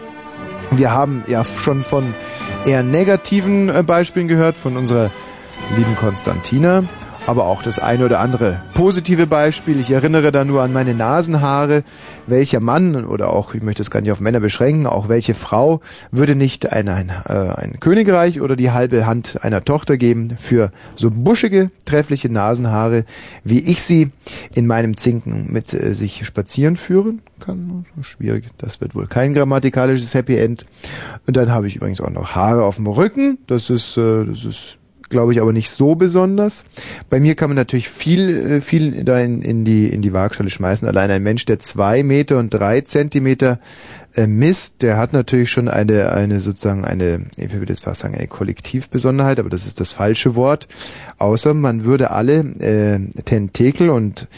Wir 0.71 0.93
haben 0.93 1.25
ja 1.27 1.45
schon 1.45 1.83
von 1.83 2.15
eher 2.67 2.83
negativen 2.83 3.69
äh, 3.69 3.83
Beispielen 3.83 4.29
gehört, 4.29 4.57
von 4.57 4.77
unserer 4.77 5.11
lieben 5.77 5.97
Konstantina. 5.97 6.85
Aber 7.27 7.47
auch 7.47 7.63
das 7.63 7.79
eine 7.79 8.05
oder 8.05 8.21
andere 8.21 8.61
positive 8.75 9.27
Beispiel. 9.27 9.79
Ich 9.79 9.91
erinnere 9.91 10.33
da 10.33 10.45
nur 10.45 10.63
an 10.63 10.73
meine 10.73 10.95
Nasenhaare. 10.95 11.85
Welcher 12.27 12.61
Mann 12.61 13.05
oder 13.05 13.31
auch, 13.31 13.55
ich 13.55 13.63
möchte 13.63 13.83
es 13.83 13.91
gar 13.91 14.01
nicht 14.01 14.13
auf 14.13 14.21
Männer 14.21 14.41
beschränken, 14.41 14.87
auch 14.87 15.09
welche 15.09 15.35
Frau 15.35 15.81
würde 16.11 16.35
nicht 16.35 16.73
ein, 16.73 16.89
ein, 16.89 17.11
äh, 17.29 17.33
ein 17.33 17.79
Königreich 17.81 18.41
oder 18.41 18.57
die 18.57 18.71
halbe 18.71 19.07
Hand 19.07 19.39
einer 19.43 19.65
Tochter 19.65 19.97
geben 19.97 20.35
für 20.39 20.73
so 20.97 21.11
buschige, 21.11 21.71
treffliche 21.85 22.29
Nasenhaare, 22.29 23.05
wie 23.45 23.61
ich 23.61 23.83
sie 23.83 24.11
in 24.55 24.67
meinem 24.67 24.97
Zinken 24.97 25.53
mit 25.53 25.73
äh, 25.73 25.95
sich 25.95 26.27
spazieren 26.27 26.77
führen 26.77 27.23
kann. 27.41 27.85
Schwierig, 28.01 28.47
das 28.59 28.81
wird 28.81 28.95
wohl 28.95 29.07
kein 29.07 29.33
grammatikalisches 29.33 30.15
Happy 30.15 30.37
End. 30.37 30.67
Und 31.27 31.37
dann 31.37 31.51
habe 31.51 31.67
ich 31.67 31.77
übrigens 31.77 32.01
auch 32.01 32.11
noch 32.11 32.35
Haare 32.35 32.65
auf 32.65 32.77
dem 32.77 32.87
Rücken. 32.87 33.39
Das 33.47 33.71
ist, 33.71 33.97
äh, 33.97 34.25
das 34.25 34.45
ist 34.45 34.79
glaube 35.13 35.33
ich, 35.33 35.41
aber 35.41 35.53
nicht 35.53 35.71
so 35.71 35.95
besonders. 35.95 36.65
Bei 37.09 37.21
mir 37.21 37.37
kann 37.37 37.51
man 37.51 37.57
natürlich 37.57 37.89
viel, 37.89 38.29
äh, 38.31 38.61
viel 38.61 39.05
da 39.05 39.21
in, 39.21 39.43
in 39.43 39.65
die 39.65 39.87
in 39.87 40.03
die 40.03 40.13
Waagschale 40.13 40.51
schmeißen. 40.51 40.89
Allein 40.89 41.11
ein 41.11 41.23
Mensch, 41.23 41.45
der 41.45 41.61
zwei 41.61 42.03
Meter 42.03 42.39
und 42.39 42.51
drei 42.51 42.81
Zentimeter 42.81 43.61
äh, 44.15 44.27
misst, 44.27 44.83
der 44.83 44.97
hat 44.97 45.13
natürlich 45.13 45.51
schon 45.51 45.69
eine 45.69 46.13
eine 46.13 46.41
sozusagen 46.41 46.85
eine, 46.85 47.27
ich 47.37 47.53
würde 47.53 47.73
jetzt 47.73 47.85
fast 47.85 48.03
sagen 48.03 48.15
eine 48.15 48.27
Kollektivbesonderheit, 48.27 49.39
aber 49.41 49.51
das 49.51 49.67
ist 49.67 49.81
das 49.81 49.93
falsche 49.93 50.35
Wort. 50.35 50.69
Außer 51.19 51.55
man 51.55 51.85
würde 51.85 52.11
alle 52.11 52.41
äh, 52.41 52.99
Tentakel 53.25 53.91
und 53.91 54.29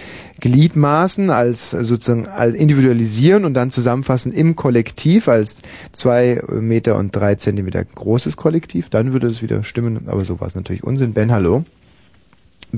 Gliedmaßen 0.41 1.31
als 1.31 1.71
sozusagen 1.71 2.27
als 2.29 2.55
individualisieren 2.55 3.45
und 3.45 3.55
dann 3.55 3.71
zusammenfassen 3.71 4.33
im 4.33 4.57
Kollektiv 4.57 5.29
als 5.29 5.63
zwei 5.93 6.43
Meter 6.49 6.97
und 6.97 7.17
drei 7.17 7.35
Zentimeter 7.35 7.85
großes 7.85 8.37
Kollektiv, 8.37 8.91
dann 8.91 9.13
würde 9.13 9.27
es 9.27 9.43
wieder 9.43 9.65
stimmen, 9.65 10.09
aber 10.09 10.25
so 10.25 10.41
war 10.41 10.49
es 10.49 10.55
natürlich 10.55 10.85
Unsinn. 10.85 11.15
Ben, 11.15 11.33
hallo. 11.33 11.65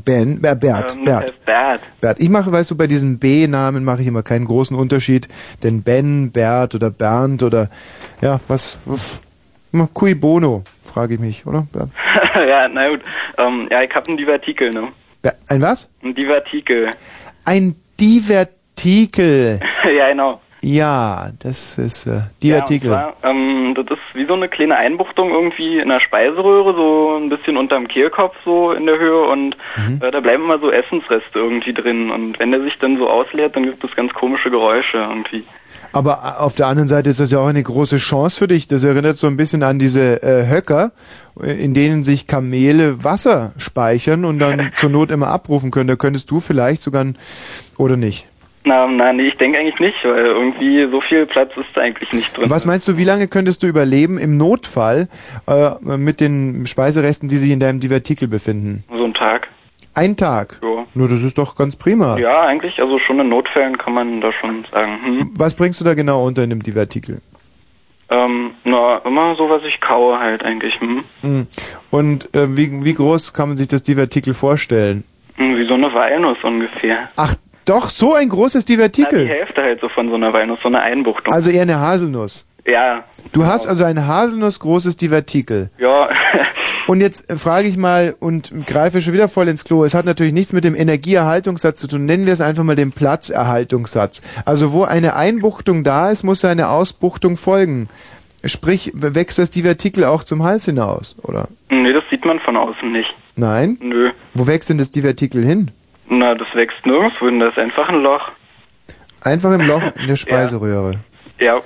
Ben, 0.03 0.43
äh, 0.45 0.55
Bert, 0.55 0.95
Ähm, 0.97 1.05
Bert. 1.05 1.35
Bert. 1.45 1.81
Bert. 2.01 2.21
Ich 2.21 2.29
mache, 2.29 2.51
weißt 2.53 2.71
du, 2.71 2.77
bei 2.77 2.87
diesen 2.87 3.19
B-Namen 3.19 3.85
mache 3.85 4.03
ich 4.03 4.07
immer 4.09 4.23
keinen 4.23 4.45
großen 4.45 4.77
Unterschied, 4.77 5.29
denn 5.63 5.83
Ben, 5.83 6.31
Bert 6.33 6.75
oder 6.75 6.91
Bernd 6.91 7.43
oder 7.43 7.69
ja, 8.21 8.41
was, 8.49 8.79
cui 9.95 10.15
bono, 10.15 10.63
frage 10.85 11.15
ich 11.15 11.21
mich, 11.21 11.47
oder? 11.47 11.67
Bert? 11.73 11.91
ja, 12.49 12.69
na 12.69 12.89
gut. 12.89 13.01
Ähm, 13.39 13.69
ja, 13.71 13.83
ich 13.83 13.95
hab 13.95 14.07
einen 14.09 14.17
Divertikel, 14.17 14.71
ne? 14.71 14.89
Ber- 15.23 15.35
Ein 15.49 15.63
was? 15.63 15.91
Ein 16.03 16.15
Divertikel. 16.15 16.91
Ein 17.45 17.75
Divertikel. 18.01 19.61
ja, 19.97 20.09
genau. 20.11 20.41
Ja, 20.69 21.29
das 21.45 21.79
ist 21.79 22.07
äh, 22.09 22.23
Divertikel. 22.43 22.91
Ja, 22.91 23.07
und 23.11 23.15
zwar, 23.21 23.31
ähm, 23.31 23.75
das 23.77 23.87
ist 23.87 24.15
wie 24.15 24.27
so 24.27 24.33
eine 24.35 24.49
kleine 24.49 24.75
Einbuchtung 24.77 25.31
irgendwie 25.31 25.79
in 25.79 25.89
der 25.89 26.01
Speiseröhre, 26.01 26.75
so 26.75 27.17
ein 27.21 27.29
bisschen 27.29 27.57
unterm 27.57 27.87
Kehlkopf 27.87 28.35
so 28.45 28.73
in 28.73 28.85
der 28.87 28.99
Höhe 28.99 29.29
und 29.29 29.57
Mhm. 29.77 30.01
äh, 30.03 30.11
da 30.11 30.19
bleiben 30.19 30.43
immer 30.43 30.59
so 30.59 30.71
Essensreste 30.73 31.39
irgendwie 31.39 31.73
drin 31.73 32.11
und 32.11 32.41
wenn 32.41 32.51
der 32.51 32.63
sich 32.63 32.77
dann 32.81 32.99
so 32.99 33.09
ausleert, 33.09 33.55
dann 33.55 33.63
gibt 33.63 33.85
es 33.85 33.95
ganz 33.95 34.13
komische 34.15 34.51
Geräusche 34.51 34.97
irgendwie. 34.97 35.45
Aber 35.93 36.41
auf 36.41 36.57
der 36.57 36.67
anderen 36.67 36.89
Seite 36.89 37.11
ist 37.11 37.21
das 37.21 37.31
ja 37.31 37.39
auch 37.39 37.47
eine 37.47 37.63
große 37.63 37.99
Chance 37.99 38.39
für 38.39 38.49
dich. 38.49 38.67
Das 38.67 38.83
erinnert 38.83 39.17
so 39.17 39.29
ein 39.29 39.37
bisschen 39.37 39.63
an 39.63 39.79
diese 39.79 40.21
äh, 40.23 40.49
Höcker, 40.49 40.91
äh, 41.41 41.53
in 41.63 41.75
denen 41.75 42.03
sich 42.03 42.27
Kamele 42.27 43.05
Wasser 43.05 43.53
speichern 43.59 44.25
und 44.25 44.41
dann 44.41 44.73
zur 44.75 44.91
Not 44.91 45.13
immer 45.13 45.29
abrufen 45.29 45.71
können. 45.71 45.87
Da 45.89 45.95
könntest 45.97 46.29
du 46.31 46.41
vielleicht 46.41 46.81
sogar, 46.81 47.05
ein- 47.05 47.17
oder 47.79 47.97
nicht? 47.97 48.27
Na, 48.69 48.85
na, 48.89 49.13
nee, 49.13 49.29
ich 49.29 49.37
denke 49.37 49.59
eigentlich 49.61 49.79
nicht, 49.79 49.97
weil 50.05 50.27
irgendwie 50.27 50.89
so 50.91 51.01
viel 51.01 51.25
Platz 51.27 51.53
ist 51.57 51.69
da 51.75 51.83
eigentlich 51.83 52.13
nicht 52.13 52.37
drin. 52.37 52.51
Was 52.51 52.67
meinst 52.67 52.89
du, 52.89 52.99
wie 52.99 53.05
lange 53.05 53.29
könntest 53.29 53.63
du 53.63 53.69
überleben 53.69 54.19
im 54.19 54.37
Notfall 54.37 55.09
äh, 55.47 55.71
mit 55.97 56.21
den 56.21 56.67
Speiseresten, 56.67 57.29
die 57.29 57.37
sich 57.37 57.53
in 57.53 57.61
deinem 57.61 57.79
Divertikel 57.79 58.27
befinden? 58.27 58.83
So 58.91 59.05
ein 59.05 59.15
Tag. 59.15 59.47
Ein 59.95 60.17
Tag? 60.17 60.59
Ja. 60.63 60.85
Nur 60.95 61.09
das 61.09 61.23
ist 61.23 61.39
doch 61.39 61.55
ganz 61.55 61.77
prima. 61.77 62.19
Ja, 62.19 62.43
eigentlich, 62.43 62.81
also 62.81 62.99
schon 62.99 63.21
in 63.21 63.29
Notfällen 63.29 63.79
kann 63.79 63.95
man 63.95 64.21
da 64.21 64.33
schon 64.33 64.65
sagen, 64.73 64.99
hm, 65.05 65.31
Was 65.39 65.55
bringst 65.55 65.81
du 65.81 65.85
da 65.85 65.95
genau 65.95 66.27
unter 66.27 66.43
in 66.43 66.51
dem 66.51 66.63
Divertikel? 66.63 67.21
ähm, 68.09 68.51
na, 68.65 68.99
immer 69.05 69.35
so, 69.37 69.49
was 69.49 69.63
ich 69.65 69.81
kaue 69.81 70.19
halt 70.19 70.45
eigentlich, 70.45 70.75
hm. 70.81 71.05
Hm. 71.23 71.47
Und 71.91 72.35
äh, 72.35 72.57
wie, 72.57 72.85
wie 72.85 72.95
groß 72.95 73.33
kann 73.33 73.49
man 73.51 73.57
sich 73.57 73.69
das 73.69 73.83
Divertikel 73.85 74.35
vorstellen? 74.35 75.05
Hm, 75.37 75.57
Wie 75.57 75.67
so 75.67 75.75
eine 75.75 75.93
Walnuss 75.93 76.39
ungefähr. 76.43 77.11
Ach, 77.17 77.35
doch, 77.67 77.91
so 77.91 78.15
ein 78.15 78.29
großes 78.29 78.65
Na, 78.65 78.67
die 78.67 78.73
Divertikel. 78.77 79.29
Hälfte 79.29 79.61
halt 79.63 79.81
so 79.81 79.89
von 79.91 80.09
so 80.09 80.15
einer 80.15 80.33
Walnuss, 80.33 80.59
so 80.63 80.69
eine 80.69 80.81
Einbuchtung. 80.81 81.33
Also 81.35 81.51
eher 81.51 81.63
eine 81.63 81.79
Haselnuss. 81.79 82.47
ja, 82.67 83.05
Du 83.33 83.45
hast 83.45 83.67
also 83.67 83.85
ein 83.85 84.07
haselnussgroßes 84.07 84.97
Divertikel. 84.97 85.71
ja, 85.79 86.09
Und 86.87 87.01
jetzt 87.01 87.29
äh, 87.29 87.37
frage 87.37 87.67
ich 87.67 87.77
mal 87.77 88.15
und 88.21 88.53
greife 88.65 89.01
schon 89.01 89.13
wieder 89.13 89.27
voll 89.29 89.49
ins 89.49 89.65
Klo. 89.65 89.83
Es 89.85 89.93
hat 89.93 90.07
natürlich 90.07 90.33
nichts 90.33 90.53
mit 90.53 90.63
dem 90.65 90.77
Energieerhaltungssatz 90.77 91.81
zu 91.81 91.89
tun. 91.89 92.05
Nennen 92.05 92.27
wir 92.27 92.33
es 92.33 92.41
einfach 92.41 92.63
mal 92.63 92.77
den 92.77 92.93
Platzerhaltungssatz. 92.93 94.23
Also 94.45 94.73
wo 94.73 94.85
eine 94.85 95.17
Einbuchtung 95.17 95.83
da 95.83 96.11
ist, 96.11 96.23
muss 96.23 96.45
eine 96.45 96.69
Ausbuchtung 96.69 97.37
folgen. 97.37 97.89
Sprich, 98.45 98.93
wächst 98.95 99.41
das 99.41 99.51
Divertikel 99.51 100.05
auch 100.05 100.23
zum 100.23 100.45
Hals 100.45 100.67
hinaus, 100.67 101.17
oder? 101.25 101.49
nee, 101.71 101.93
das 101.93 102.05
sieht 102.11 102.25
man 102.25 102.39
von 102.39 102.57
außen 102.57 102.93
nicht. 102.93 103.13
Nein? 103.35 103.79
Nö. 103.81 104.13
Wo 104.35 104.47
wächst 104.47 104.71
denn 104.71 104.79
das 104.79 104.93
Divertikel 104.93 105.45
hin? 105.45 105.73
Na, 106.09 106.35
das 106.35 106.49
wächst 106.55 106.85
nirgendwo 106.87 107.27
hin, 107.27 107.41
das 107.41 107.53
ist 107.53 107.59
einfach 107.59 107.89
ein 107.89 108.03
Loch. 108.03 108.31
Einfach 109.23 109.53
im 109.53 109.63
Loch 109.63 109.83
in 109.97 110.07
der 110.09 110.17
Speiseröhre. 110.17 111.01
Ja, 111.39 111.61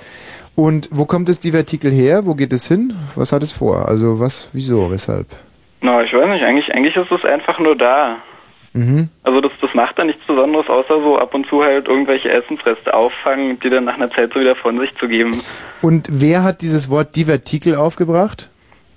Und 0.55 0.89
wo 0.91 1.05
kommt 1.05 1.29
das 1.29 1.39
Divertikel 1.39 1.91
her? 1.91 2.25
Wo 2.25 2.35
geht 2.35 2.51
es 2.51 2.67
hin? 2.67 2.93
Was 3.15 3.31
hat 3.31 3.43
es 3.43 3.53
vor? 3.53 3.87
Also 3.87 4.19
was, 4.19 4.49
wieso, 4.53 4.91
weshalb? 4.91 5.27
na, 5.81 6.03
ich 6.03 6.13
weiß 6.13 6.27
nicht, 6.29 6.43
eigentlich, 6.43 6.73
eigentlich 6.73 6.95
ist 6.95 7.11
es 7.11 7.25
einfach 7.25 7.59
nur 7.59 7.75
da. 7.75 8.17
Mhm. 8.73 9.09
Also 9.23 9.41
das, 9.41 9.51
das 9.59 9.73
macht 9.73 9.99
da 9.99 10.05
nichts 10.05 10.25
Besonderes, 10.25 10.69
außer 10.69 11.01
so 11.01 11.17
ab 11.17 11.33
und 11.33 11.45
zu 11.47 11.61
halt 11.61 11.87
irgendwelche 11.87 12.29
Essensreste 12.29 12.93
auffangen 12.93 13.59
die 13.59 13.69
dann 13.69 13.83
nach 13.83 13.95
einer 13.95 14.09
Zeit 14.11 14.31
so 14.33 14.39
wieder 14.39 14.55
von 14.55 14.79
sich 14.79 14.95
zu 14.95 15.07
geben. 15.07 15.41
Und 15.81 16.07
wer 16.09 16.43
hat 16.43 16.61
dieses 16.61 16.89
Wort 16.89 17.15
Divertikel 17.15 17.75
aufgebracht? 17.75 18.49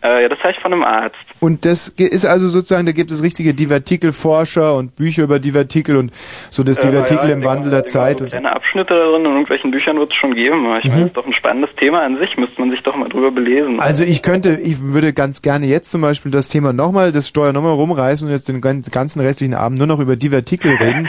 Äh, 0.05 0.23
ja, 0.23 0.29
das 0.29 0.39
ich 0.51 0.61
von 0.61 0.71
einem 0.73 0.83
Arzt. 0.85 1.17
Und 1.41 1.65
das 1.65 1.89
ist 1.89 2.27
also 2.27 2.49
sozusagen, 2.51 2.85
da 2.85 2.93
gibt 2.93 3.11
es 3.11 3.23
richtige 3.23 3.55
Divertikelforscher 3.55 4.77
und 4.77 4.95
Bücher 4.97 5.23
über 5.23 5.39
Divertikel 5.39 5.97
und 5.97 6.13
so 6.51 6.63
das 6.63 6.77
Äh, 6.79 6.89
Divertikel 6.91 7.31
ja, 7.31 7.35
im 7.35 7.43
Wandel 7.45 7.71
der 7.71 7.85
Zeit. 7.87 8.19
So 8.19 8.27
kleine 8.27 8.53
Abschnitte 8.53 8.93
da 8.95 9.11
drin 9.11 9.25
in 9.25 9.31
irgendwelchen 9.33 9.71
Büchern 9.71 9.99
wird 9.99 10.11
es 10.13 10.17
schon 10.19 10.35
geben. 10.35 10.67
aber 10.67 10.79
Ich 10.79 10.85
meine, 10.85 11.01
das 11.01 11.09
ist 11.09 11.17
doch 11.17 11.27
ein 11.27 11.33
spannendes 11.33 11.71
Thema 11.77 12.03
an 12.03 12.19
sich, 12.19 12.37
müsste 12.37 12.61
man 12.61 12.71
sich 12.71 12.83
doch 12.83 12.97
mal 12.97 13.09
drüber 13.09 13.31
belesen. 13.31 13.81
Also 13.81 14.05
ich 14.05 14.23
könnte, 14.23 14.59
ich 14.63 14.81
würde 14.83 15.13
ganz 15.15 15.41
gerne 15.43 15.67
jetzt 15.67 15.91
zum 15.91 16.03
Beispiel 16.03 16.31
das 16.31 16.49
Thema 16.51 16.73
nochmal, 16.75 17.11
das 17.11 17.29
Steuer 17.29 17.53
nochmal 17.55 17.75
rumreißen 17.75 18.27
und 18.29 18.33
jetzt 18.33 18.49
den 18.49 18.61
gan- 18.61 18.83
ganzen 18.91 19.21
restlichen 19.21 19.55
Abend 19.55 19.79
nur 19.79 19.87
noch 19.87 20.01
über 20.01 20.17
Divertikel 20.17 20.73
reden. 20.77 21.09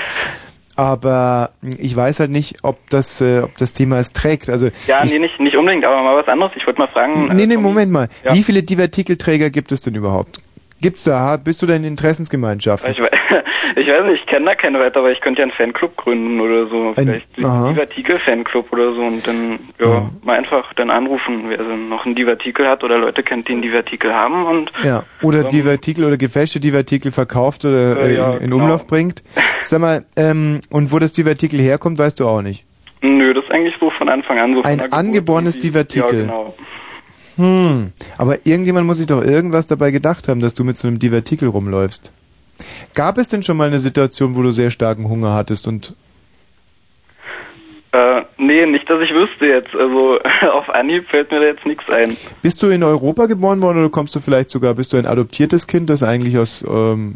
Aber 0.76 1.52
ich 1.80 1.96
weiß 1.96 2.20
halt 2.20 2.32
nicht, 2.32 2.58
ob 2.64 2.78
das, 2.90 3.22
äh, 3.22 3.42
ob 3.44 3.58
das 3.58 3.72
Thema 3.72 4.00
es 4.00 4.12
trägt. 4.12 4.50
Also 4.50 4.68
ja, 4.88 5.04
ich, 5.04 5.12
nee, 5.12 5.20
nicht, 5.20 5.40
nicht 5.40 5.56
unbedingt, 5.56 5.86
aber 5.86 6.02
mal 6.04 6.18
was 6.18 6.28
anderes. 6.28 6.52
Ich 6.56 6.66
wollte 6.68 6.80
mal 6.80 6.88
fragen. 6.90 7.34
nee, 7.34 7.44
äh, 7.44 7.48
nee, 7.48 7.58
Moment 7.58 7.92
mal. 7.92 8.10
Ja. 8.24 8.34
Wie 8.34 8.44
viele 8.44 8.62
Divertikelträger 8.62 9.50
gibt 9.50 9.72
es 9.72 9.82
denn 9.82 9.96
überhaupt? 9.96 10.42
Gibt's 10.86 11.04
da? 11.04 11.38
Bist 11.38 11.64
du 11.64 11.66
denn 11.66 11.84
in 11.84 11.90
Interessensgemeinschaften? 11.90 12.92
Ich, 12.92 13.00
we- 13.00 13.10
ich 13.76 13.88
weiß 13.88 14.06
nicht, 14.06 14.22
ich 14.22 14.26
kenne 14.28 14.46
da 14.46 14.54
keine 14.54 14.80
weiter, 14.80 15.00
aber 15.00 15.12
ich 15.12 15.20
könnte 15.20 15.40
ja 15.42 15.44
einen 15.46 15.52
Fanclub 15.52 15.96
gründen 15.98 16.40
oder 16.40 16.68
so. 16.68 16.90
Ein- 16.90 16.94
Vielleicht 16.96 17.44
aha. 17.44 17.70
Divertikel-Fanclub 17.72 18.72
oder 18.72 18.94
so 18.94 19.02
und 19.02 19.28
dann 19.28 19.60
ja, 19.80 19.88
Ja. 19.88 20.10
mal 20.24 20.38
einfach 20.38 20.72
dann 20.76 20.92
anrufen, 20.92 21.46
wer 21.48 21.58
noch 21.64 22.06
einen 22.06 22.14
Divertikel 22.14 22.68
hat 22.68 22.84
oder 22.84 23.00
Leute 23.00 23.24
kennt, 23.24 23.48
die 23.48 23.54
einen 23.54 23.64
Divertikel 23.64 24.14
haben 24.14 24.46
und 24.46 24.72
Ja, 24.84 25.02
oder 25.24 25.40
Ähm, 25.42 25.48
Divertikel 25.48 26.06
oder 26.06 26.18
gefälschte 26.18 26.60
Divertikel 26.60 27.12
verkauft 27.12 27.66
oder 27.66 27.98
Äh, 28.00 28.12
äh, 28.12 28.16
ja, 28.18 28.28
in, 28.36 28.44
in 28.44 28.50
genau. 28.52 28.64
Umlauf 28.64 28.86
bringt. 28.86 29.24
Sag 29.64 29.82
mal, 29.82 30.06
ähm, 30.18 30.60
und 30.70 30.92
wo 30.92 31.00
das 31.00 31.14
Divertikel 31.14 31.60
herkommt, 31.60 31.98
weißt 31.98 32.20
du 32.20 32.28
auch 32.28 32.44
nicht. 32.44 32.64
nö, 33.02 33.34
das 33.34 33.44
ist 33.46 33.52
eigentlich 33.52 33.74
so 33.80 33.90
von 33.90 34.08
Anfang 34.10 34.38
an 34.38 34.54
so. 34.54 34.62
Ein 34.62 34.82
angeborenes. 34.94 35.58
Divertikel. 35.58 36.20
Ja, 36.20 36.26
genau. 36.28 36.56
Hm, 37.38 37.92
aber 38.18 38.46
irgendjemand 38.46 38.88
muss 38.88 38.98
sich 38.98 39.08
doch 39.08 39.24
irgendwas 39.24 39.68
dabei 39.68 39.92
gedacht 39.92 40.28
haben, 40.28 40.40
dass 40.40 40.54
du 40.54 40.64
mit 40.64 40.78
so 40.78 40.88
einem 40.88 41.00
Divertikel 41.00 41.50
rumläufst. 41.50 42.12
Gab 42.94 43.18
es 43.18 43.28
denn 43.28 43.44
schon 43.44 43.58
mal 43.58 43.68
eine 43.68 43.80
Situation, 43.80 44.36
wo 44.36 44.42
du 44.42 44.52
sehr 44.52 44.70
starken 44.70 45.10
Hunger 45.10 45.34
hattest 45.34 45.68
und 45.68 45.94
Äh, 47.92 48.22
nee, 48.38 48.66
nicht, 48.66 48.90
dass 48.90 49.02
ich 49.02 49.14
wüsste 49.14 49.46
jetzt. 49.46 49.74
Also 49.76 50.20
auf 50.54 50.70
Anhieb 50.70 51.08
fällt 51.10 51.32
mir 51.32 51.40
da 51.40 51.46
jetzt 51.48 51.66
nichts 51.66 51.84
ein. 51.90 52.16
bist 52.42 52.62
du 52.64 52.68
in 52.68 52.84
Europa 52.84 53.26
geboren 53.26 53.62
worden 53.62 53.80
oder 53.80 53.90
kommst 53.90 54.16
du 54.16 54.20
vielleicht 54.20 54.50
sogar, 54.50 54.74
bist 54.74 54.94
du 54.94 54.98
ein 54.98 55.06
adoptiertes 55.06 55.68
Kind, 55.68 55.90
das 55.90 56.04
eigentlich 56.04 56.38
aus, 56.38 56.64
ähm, 56.68 57.16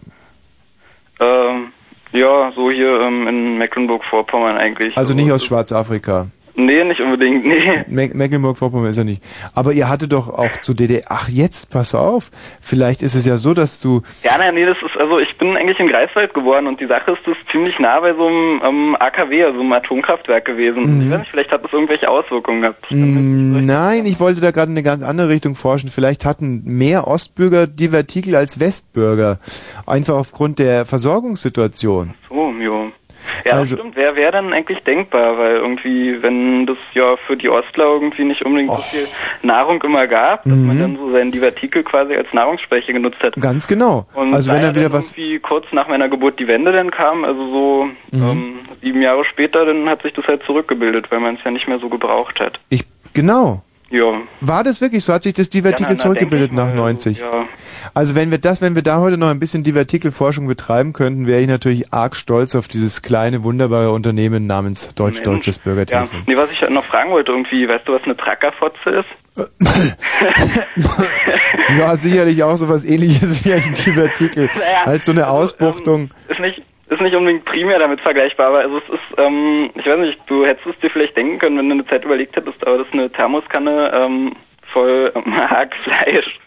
Ähm, 1.21 1.67
ja, 2.13 2.51
so 2.55 2.71
hier 2.71 2.99
ähm, 3.01 3.27
in 3.27 3.57
Mecklenburg-Vorpommern 3.57 4.57
eigentlich. 4.57 4.97
also 4.97 5.13
nicht 5.13 5.31
aus 5.31 5.45
Schwarzafrika? 5.45 6.27
Nee, 6.55 6.83
nicht 6.83 6.99
unbedingt, 7.01 7.45
nee. 7.45 7.83
Me 7.87 8.09
Mecklenburg-Vorpommern 8.13 8.89
ist 8.89 8.97
er 8.97 9.03
nicht. 9.03 9.21
Aber 9.53 9.73
ihr 9.73 9.89
hattet 9.89 10.13
doch 10.13 10.29
auch 10.29 10.57
zu 10.61 10.73
DDR. 10.73 11.03
Ach, 11.09 11.29
jetzt, 11.29 11.71
pass 11.71 11.95
auf. 11.95 12.31
Vielleicht 12.59 13.01
ist 13.01 13.15
es 13.15 13.25
ja 13.25 13.37
so, 13.37 13.53
dass 13.53 13.81
du. 13.81 14.01
Ja, 14.23 14.37
nein, 14.37 14.55
nee, 14.55 14.65
das 14.65 14.77
ist, 14.85 14.97
also 14.99 15.19
ich 15.19 15.37
bin 15.37 15.55
eigentlich 15.55 15.79
in 15.79 15.87
Greifswald 15.87 16.33
geboren 16.33 16.67
und 16.67 16.79
die 16.79 16.87
Sache 16.87 17.11
ist, 17.11 17.19
das 17.25 17.37
ist 17.37 17.49
ziemlich 17.51 17.77
nah 17.79 17.99
bei 17.99 18.13
so 18.13 18.27
einem 18.27 18.61
ähm, 18.63 18.95
AKW, 18.99 19.43
also 19.43 19.59
einem 19.59 19.71
Atomkraftwerk 19.73 20.45
gewesen. 20.45 20.97
Mhm. 20.97 21.01
Ich 21.01 21.11
weiß 21.11 21.19
nicht, 21.19 21.31
vielleicht 21.31 21.51
hat 21.51 21.63
das 21.63 21.71
irgendwelche 21.73 22.09
Auswirkungen 22.09 22.61
gehabt. 22.61 22.85
Mm, 22.89 23.65
Nein, 23.65 24.05
ich 24.05 24.19
wollte 24.19 24.41
da 24.41 24.51
gerade 24.51 24.71
in 24.71 24.77
eine 24.77 24.83
ganz 24.83 25.03
andere 25.03 25.29
Richtung 25.29 25.55
forschen. 25.55 25.89
Vielleicht 25.89 26.25
hatten 26.25 26.61
mehr 26.65 27.07
Ostbürger 27.07 27.67
Divertikel 27.67 28.35
als 28.35 28.59
Westbürger. 28.59 29.39
Einfach 29.85 30.15
aufgrund 30.15 30.59
der 30.59 30.85
Versorgungssituation. 30.85 32.13
So, 32.29 32.51
jo. 32.59 32.91
Ja, 33.45 33.53
Also- 33.53 33.75
stimmt. 33.77 33.95
Wäre 33.95 34.15
wär 34.15 34.31
dann 34.31 34.53
eigentlich 34.53 34.79
denkbar, 34.83 35.37
weil 35.37 35.55
irgendwie, 35.57 36.21
wenn 36.21 36.65
das 36.65 36.77
ja 36.93 37.15
für 37.27 37.35
die 37.37 37.49
Ostler 37.49 37.85
irgendwie 37.85 38.23
nicht 38.23 38.43
unbedingt 38.45 38.71
so 38.71 38.77
viel 38.81 39.07
Nahrung 39.41 39.81
immer 39.83 40.07
gab, 40.07 40.43
dass 40.43 40.53
man 40.55 40.77
Mhm. 40.77 40.79
dann 40.81 40.97
so 40.97 41.11
seinen 41.11 41.31
Divertikel 41.31 41.83
quasi 41.83 42.15
als 42.15 42.31
Nahrungsspeicher 42.33 42.93
genutzt 42.93 43.19
hat. 43.21 43.35
Ganz 43.39 43.67
genau. 43.67 44.05
Und 44.13 44.33
also 44.33 44.51
wenn 44.53 44.61
er 44.63 44.69
wieder 44.75 44.83
dann 44.83 44.93
was. 44.93 45.11
irgendwie 45.13 45.39
kurz 45.39 45.65
nach 45.71 45.87
meiner 45.87 46.09
Geburt 46.09 46.39
die 46.39 46.47
Wende 46.47 46.71
dann 46.71 46.91
kam, 46.91 47.23
also 47.23 47.51
so 47.51 47.89
Mhm. 48.11 48.23
ähm, 48.29 48.53
sieben 48.81 49.01
Jahre 49.01 49.25
später, 49.25 49.65
dann 49.65 49.87
hat 49.89 50.01
sich 50.01 50.13
das 50.13 50.25
halt 50.27 50.43
zurückgebildet, 50.43 51.11
weil 51.11 51.19
man 51.19 51.35
es 51.35 51.43
ja 51.43 51.51
nicht 51.51 51.67
mehr 51.67 51.79
so 51.79 51.89
gebraucht 51.89 52.39
hat. 52.39 52.59
Ich 52.69 52.83
genau. 53.13 53.61
Ja. 53.91 54.21
War 54.41 54.63
das 54.63 54.81
wirklich 54.81 55.03
so? 55.03 55.13
Hat 55.13 55.23
sich 55.23 55.33
das 55.33 55.49
Divertikel 55.49 55.91
Ja, 55.93 55.97
na, 55.97 56.03
zurückgebildet 56.03 56.53
nach 56.53 56.67
mal, 56.67 56.75
90? 56.75 57.21
Ja. 57.21 57.45
Also 57.93 58.13
wenn 58.13 58.29
wir 58.29 58.37
das, 58.37 58.61
wenn 58.61 58.75
wir 58.75 58.83
da 58.83 58.99
heute 58.99 59.17
noch 59.17 59.29
ein 59.29 59.39
bisschen 59.39 59.63
Divertikelforschung 59.63 60.45
betreiben 60.47 60.93
könnten, 60.93 61.25
wäre 61.25 61.41
ich 61.41 61.47
natürlich 61.47 61.91
arg 61.91 62.15
stolz 62.15 62.53
auf 62.55 62.67
dieses 62.67 63.01
kleine, 63.01 63.43
wunderbare 63.43 63.91
Unternehmen 63.91 64.45
namens 64.45 64.93
Deutsch-Deutsches 64.93 65.55
Ja, 65.57 65.61
Bürgertelefon. 65.63 66.23
nee, 66.27 66.37
was 66.37 66.51
ich 66.51 66.69
noch 66.69 66.85
fragen 66.85 67.09
wollte, 67.11 67.31
irgendwie, 67.31 67.67
weißt 67.67 67.87
du, 67.87 67.93
was 67.93 68.03
eine 68.03 68.15
Trackerfotze 68.15 68.89
ist? 68.89 69.07
Ja, 71.77 71.95
sicherlich 71.95 72.43
auch 72.43 72.55
sowas 72.55 72.83
ähnliches 72.85 73.45
wie 73.45 73.53
ein 73.53 73.73
Divertikel. 73.85 74.49
Naja, 74.55 74.83
Als 74.85 75.05
so 75.05 75.11
eine 75.11 75.27
Ausbuchtung. 75.27 76.09
Ist 76.27 76.39
nicht, 76.39 76.61
ist 76.89 77.01
nicht 77.01 77.15
unbedingt 77.15 77.45
primär 77.45 77.79
damit 77.79 78.01
vergleichbar, 78.01 78.47
aber 78.47 78.59
also 78.59 78.77
es 78.77 78.89
ist, 78.89 79.17
ähm, 79.17 79.69
ich 79.75 79.85
weiß 79.85 79.99
nicht, 79.99 80.19
du 80.27 80.45
hättest 80.45 80.67
es 80.67 80.79
dir 80.79 80.89
vielleicht 80.89 81.15
denken 81.15 81.39
können, 81.39 81.57
wenn 81.57 81.69
du 81.69 81.75
eine 81.75 81.85
Zeit 81.85 82.03
überlegt 82.03 82.35
hättest, 82.35 82.65
aber 82.65 82.79
das 82.79 82.87
ist 82.87 82.93
eine 82.93 83.11
Thermoskanne 83.11 83.91
ähm, 83.93 84.35
voll 84.73 85.11
Hackfleisch. 85.25 86.39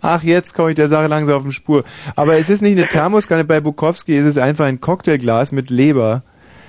Ach, 0.00 0.22
jetzt 0.22 0.54
komme 0.54 0.70
ich 0.70 0.76
der 0.76 0.88
Sache 0.88 1.08
langsam 1.08 1.36
auf 1.36 1.42
den 1.42 1.52
Spur. 1.52 1.84
Aber 2.16 2.34
es 2.34 2.48
ist 2.48 2.62
nicht 2.62 2.78
eine 2.78 2.86
Thermoskanne, 2.86 3.44
bei 3.44 3.60
Bukowski 3.60 4.16
ist 4.16 4.24
es 4.24 4.38
einfach 4.38 4.66
ein 4.66 4.80
Cocktailglas 4.80 5.52
mit 5.52 5.70
Leber. 5.70 6.22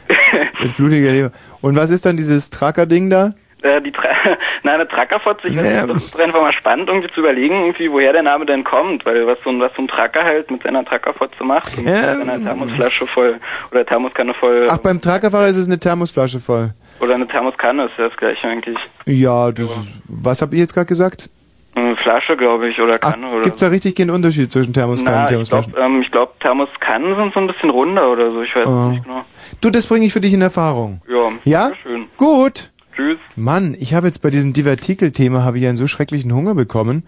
mit 0.61 0.75
blutiger 0.75 1.11
Leber. 1.11 1.31
Und 1.61 1.75
was 1.75 1.91
ist 1.91 2.05
dann 2.05 2.17
dieses 2.17 2.49
Tracker-Ding 2.49 3.09
da? 3.09 3.33
Äh, 3.61 3.81
die 3.81 3.91
Tra 3.91 4.07
Na, 4.63 4.73
eine 4.73 4.87
Trackerfotze, 4.87 5.47
ich 5.49 5.55
weiß 5.57 5.63
Naja. 5.63 5.81
nicht, 5.83 5.95
das 5.95 6.03
ist 6.05 6.19
einfach 6.19 6.41
mal 6.41 6.53
spannend, 6.53 6.87
irgendwie 6.87 7.09
zu 7.13 7.19
überlegen, 7.19 7.57
irgendwie, 7.57 7.91
woher 7.91 8.13
der 8.13 8.23
Name 8.23 8.45
denn 8.45 8.63
kommt, 8.63 9.05
weil 9.05 9.27
was 9.27 9.37
so 9.43 9.49
ein, 9.49 9.59
was 9.59 9.71
so 9.75 9.81
ein 9.81 9.87
Tracker 9.89 10.23
halt 10.23 10.49
mit 10.49 10.63
seiner 10.63 10.85
Trackerfotze 10.85 11.43
macht 11.43 11.77
und 11.77 11.85
Ja. 11.85 11.93
mit 12.15 12.25
seiner 12.27 12.39
Thermosflasche 12.41 13.05
voll, 13.07 13.35
oder 13.71 13.85
Thermoskanne 13.85 14.33
voll, 14.35 14.65
Ach, 14.69 14.77
beim 14.77 15.01
Trackerfahrer 15.01 15.47
ist 15.47 15.57
es 15.57 15.67
eine 15.67 15.77
Thermosflasche 15.77 16.39
voll. 16.39 16.69
oder 17.01 17.15
eine 17.15 17.27
Thermoskanne 17.27 17.85
ist 17.85 17.91
ja 17.97 18.07
das 18.07 18.17
gleiche 18.17 18.47
eigentlich. 18.47 18.77
Ja, 19.05 19.51
das 19.51 19.75
ist, 19.75 19.93
was 20.07 20.41
habe 20.41 20.55
ich 20.55 20.61
jetzt 20.61 20.73
gerade 20.73 20.87
gesagt? 20.87 21.29
Eine 21.75 21.95
Flasche, 21.97 22.35
glaube 22.37 22.69
ich, 22.69 22.79
oder 22.79 22.97
Ach, 23.01 23.11
Kanne, 23.11 23.27
oder 23.27 23.41
gibt's 23.41 23.59
da 23.61 23.67
richtig 23.67 23.95
keinen 23.95 24.09
Unterschied 24.09 24.51
zwischen 24.51 24.73
Thermoskannen 24.73 25.27
Na, 25.29 25.35
und 25.35 25.41
ich 25.43 25.49
glaube, 25.49 25.67
ähm, 25.79 26.05
glaub, 26.11 26.39
Thermoskannen 26.39 27.15
sind 27.15 27.33
so 27.33 27.39
ein 27.41 27.47
bisschen 27.47 27.69
runder 27.69 28.09
oder 28.09 28.31
so, 28.31 28.41
ich 28.41 28.55
weiß 28.55 28.67
Oh. 28.67 28.89
nicht 28.89 29.03
genau. 29.03 29.23
Du, 29.61 29.69
das 29.69 29.85
bringe 29.85 30.05
ich 30.05 30.13
für 30.13 30.19
dich 30.21 30.33
in 30.33 30.41
Erfahrung. 30.41 31.01
Ja, 31.09 31.29
Ja? 31.43 31.71
schön. 31.83 32.07
Gut. 32.17 32.71
Tschüss. 32.99 33.19
Mann, 33.37 33.77
ich 33.79 33.93
habe 33.93 34.07
jetzt 34.07 34.21
bei 34.21 34.29
diesem 34.29 34.51
Divertikel-Thema 34.51 35.45
habe 35.45 35.57
ich 35.57 35.65
einen 35.65 35.77
so 35.77 35.87
schrecklichen 35.87 36.33
Hunger 36.33 36.53
bekommen. 36.53 37.03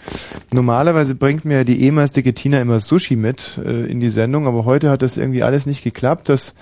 Normalerweise 0.53 1.15
bringt 1.15 1.43
mir 1.43 1.65
die 1.65 1.83
ehemals 1.83 2.13
dicke 2.13 2.33
Tina 2.33 2.61
immer 2.61 2.79
Sushi 2.79 3.17
mit 3.17 3.59
äh, 3.65 3.91
in 3.91 3.99
die 3.99 4.09
Sendung, 4.09 4.47
aber 4.47 4.63
heute 4.63 4.89
hat 4.89 5.01
das 5.01 5.17
irgendwie 5.17 5.43
alles 5.43 5.65
nicht 5.65 5.83
geklappt. 5.83 6.29
Das 6.29 6.55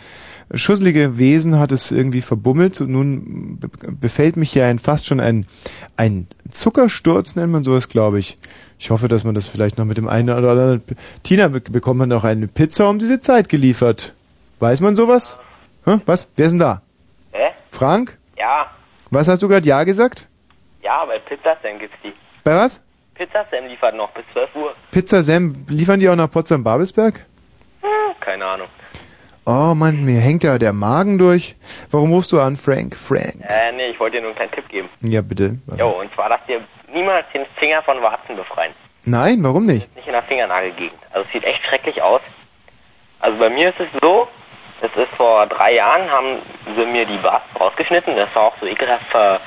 schusselige 0.52 1.20
Wesen 1.20 1.60
hat 1.60 1.72
es 1.72 1.92
irgendwie 1.92 2.22
verbummelt 2.22 2.82
und 2.82 2.90
nun 2.90 3.60
be 3.60 3.70
befällt 4.02 4.36
mich 4.36 4.52
hier 4.52 4.66
ein 4.66 4.80
fast 4.80 5.06
schon 5.06 5.20
ein, 5.20 5.46
ein 5.96 6.26
Zuckersturz, 6.50 7.36
nennt 7.36 7.52
man 7.52 7.64
sowas, 7.64 7.88
glaube 7.88 8.18
ich. 8.18 8.36
Ich 8.80 8.90
hoffe, 8.90 9.10
dass 9.10 9.26
man 9.26 9.36
das 9.36 9.48
vielleicht 9.48 9.78
noch 9.78 9.86
mit 9.86 9.98
dem 9.98 10.08
einen 10.08 10.32
oder 10.32 10.52
anderen... 10.52 10.82
Tina, 11.22 11.50
be 11.50 11.60
bekommt 11.60 12.00
man 12.00 12.10
noch 12.10 12.24
eine 12.24 12.48
Pizza 12.48 12.90
um 12.90 12.98
diese 12.98 13.20
Zeit 13.20 13.48
geliefert? 13.48 14.14
Weiß 14.60 14.82
man 14.82 14.96
sowas? 14.96 15.38
Hä? 15.86 16.00
Was? 16.08 16.30
Wer 16.36 16.46
ist 16.48 16.54
denn 16.54 16.60
da? 16.60 16.82
Hä? 17.32 17.52
Frank? 17.70 18.18
Ja, 18.36 18.72
Was 19.12 19.28
hast 19.28 19.42
du 19.42 19.48
gerade 19.48 19.68
Ja 19.68 19.84
gesagt? 19.84 20.28
ja, 20.82 21.04
bei 21.06 21.20
Pizza 21.20 21.58
Sam 21.62 21.78
gibt's 21.80 21.98
die. 22.04 22.14
Bei 22.44 22.56
was? 22.56 22.84
Pizza 23.16 23.46
Sam 23.52 23.66
liefert 23.68 23.96
noch 23.96 24.10
bis 24.12 24.24
12 24.34 24.56
Uhr. 24.56 24.74
Pizza 24.92 25.22
Sam, 25.24 25.66
liefern 25.68 26.00
die 26.00 26.08
auch 26.10 26.16
nach 26.16 26.32
Potsdam-Babelsberg? 26.32 27.16
Hm, 27.82 28.16
keine 28.22 28.46
Ahnung. 28.46 28.68
Oh 29.46 29.74
Mann, 29.76 30.06
mir 30.06 30.20
hängt 30.20 30.44
ja 30.44 30.58
der 30.58 30.74
Magen 30.74 31.18
durch. 31.18 31.56
Warum 31.92 32.14
rufst 32.14 32.32
du 32.32 32.40
an, 32.40 32.56
Frank? 32.56 32.96
Frank. 32.96 33.36
Äh, 33.48 33.72
nee, 33.74 33.88
ich 33.88 34.00
wollte 34.00 34.18
dir 34.18 34.22
nur 34.22 34.30
einen 34.30 34.36
kleinen 34.38 34.52
Tipp 34.52 34.70
geben. 34.70 34.90
Ja, 35.02 35.22
bitte. 35.22 35.58
Jo, 35.78 36.00
und 36.00 36.14
zwar, 36.14 36.30
dass 36.30 36.46
dir 36.48 36.62
niemals 36.94 37.26
den 37.34 37.46
Finger 37.58 37.82
von 37.84 38.02
Warzen 38.02 38.36
befreien. 38.36 38.74
Nein, 39.06 39.40
warum 39.42 39.66
nicht? 39.66 39.94
Nicht 39.96 40.08
in 40.08 40.14
der 40.14 40.24
Fingernagelgegend. 40.24 41.00
Also 41.12 41.26
es 41.26 41.34
sieht 41.34 41.44
echt 41.44 41.64
schrecklich 41.66 42.02
aus. 42.02 42.22
Also 43.20 43.38
bei 43.40 43.50
mir 43.50 43.70
ist 43.70 43.80
es 43.80 43.88
so, 44.02 44.28
es 44.82 44.96
ist 44.96 45.14
vor 45.18 45.46
drei 45.48 45.74
Jahren, 45.76 46.10
haben 46.10 46.38
sie 46.76 46.86
mir 46.86 47.06
die 47.06 47.22
Warzen 47.24 47.58
rausgeschnitten. 47.60 48.16
Das 48.16 48.30
war 48.36 48.44
auch 48.44 48.54
so 48.60 48.66
ekelhaft 48.66 49.06
ver, 49.12 49.40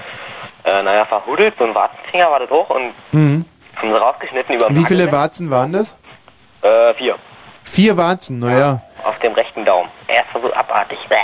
äh, 0.65 0.83
naja, 0.83 1.05
verhudelt. 1.07 1.55
So 1.59 1.65
ein 1.65 1.75
Warzenfinger 1.75 2.31
war 2.31 2.41
das 2.41 2.51
hoch 2.51 2.71
und 2.71 2.93
Mhm. 3.13 3.45
haben 3.77 3.89
sie 3.93 3.97
rausgeschnitten 3.99 4.55
über 4.57 4.69
Wie 4.71 4.85
viele 4.85 5.11
Warzen 5.13 5.51
waren 5.51 5.73
das? 5.73 5.97
Äh, 6.63 6.95
vier. 6.95 7.17
Vier 7.65 7.97
Warzen, 7.97 8.39
naja. 8.41 8.81
Auf 9.05 9.19
dem 9.21 9.33
rechten 9.33 9.65
Daumen. 9.65 9.89
Er 10.09 10.21
ist 10.23 10.29
so 10.43 10.53
abartig. 10.53 10.99
Bäh. 11.09 11.17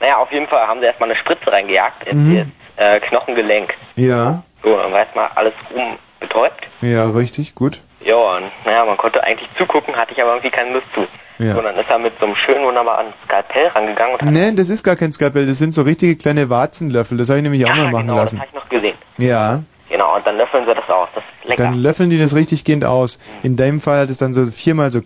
Naja, 0.00 0.16
auf 0.18 0.30
jeden 0.32 0.46
Fall 0.48 0.66
haben 0.66 0.80
sie 0.80 0.86
erstmal 0.86 1.10
eine 1.10 1.18
Spritze 1.18 1.50
reingejagt 1.50 2.06
in 2.08 2.28
Mhm. 2.28 2.52
äh, 2.76 3.00
Knochengelenk. 3.00 3.74
Ja, 3.96 4.42
So, 4.62 4.76
dann 4.76 4.92
war 4.92 5.00
erstmal 5.00 5.28
alles 5.34 5.52
rum 5.74 5.98
betäubt. 6.20 6.64
ja, 6.80 7.08
richtig, 7.10 7.54
gut. 7.54 7.80
Ja, 8.00 8.16
und 8.16 8.50
naja, 8.64 8.84
man 8.84 8.96
konnte 8.96 9.22
eigentlich 9.22 9.48
zugucken, 9.56 9.94
hatte 9.96 10.12
ich 10.12 10.20
aber 10.20 10.30
irgendwie 10.32 10.50
keine 10.50 10.70
Lust 10.72 10.86
zu. 10.94 11.06
Ja. 11.38 11.54
So, 11.54 11.62
dann 11.62 11.76
ist 11.76 11.90
er 11.90 11.98
mit 11.98 12.12
so 12.20 12.26
einem 12.26 12.36
schönen, 12.36 12.64
wunderbaren 12.64 13.12
Skalpell 13.24 13.66
rangegangen 13.68 14.14
und 14.14 14.30
Nein, 14.30 14.56
das 14.56 14.68
ist 14.68 14.84
gar 14.84 14.96
kein 14.96 15.12
Skalpell, 15.12 15.46
das 15.46 15.58
sind 15.58 15.74
so 15.74 15.82
richtige 15.82 16.16
kleine 16.16 16.48
Warzenlöffel. 16.48 17.18
Das 17.18 17.28
habe 17.28 17.38
ich 17.38 17.42
nämlich 17.42 17.64
auch 17.66 17.74
mal 17.74 17.90
machen 17.90 18.06
genau, 18.06 18.18
lassen. 18.18 18.36
das 18.36 18.46
habe 18.46 18.56
ich 18.56 18.62
noch 18.62 18.68
gesehen. 18.68 18.96
Ja, 19.18 19.62
Genau, 19.94 20.16
und 20.16 20.26
dann 20.26 20.36
löffeln 20.38 20.64
sie 20.66 20.74
das 20.74 20.88
aus. 20.88 21.08
Das 21.14 21.22
ist 21.22 21.48
lecker. 21.48 21.62
dann 21.62 21.74
löffeln 21.74 22.10
die 22.10 22.18
das 22.18 22.34
richtig 22.34 22.64
gehend 22.64 22.84
aus. 22.84 23.20
In 23.44 23.54
deinem 23.54 23.80
Fall 23.80 24.00
hat 24.00 24.10
es 24.10 24.18
dann 24.18 24.34
so 24.34 24.46
viermal 24.46 24.90
so. 24.90 25.02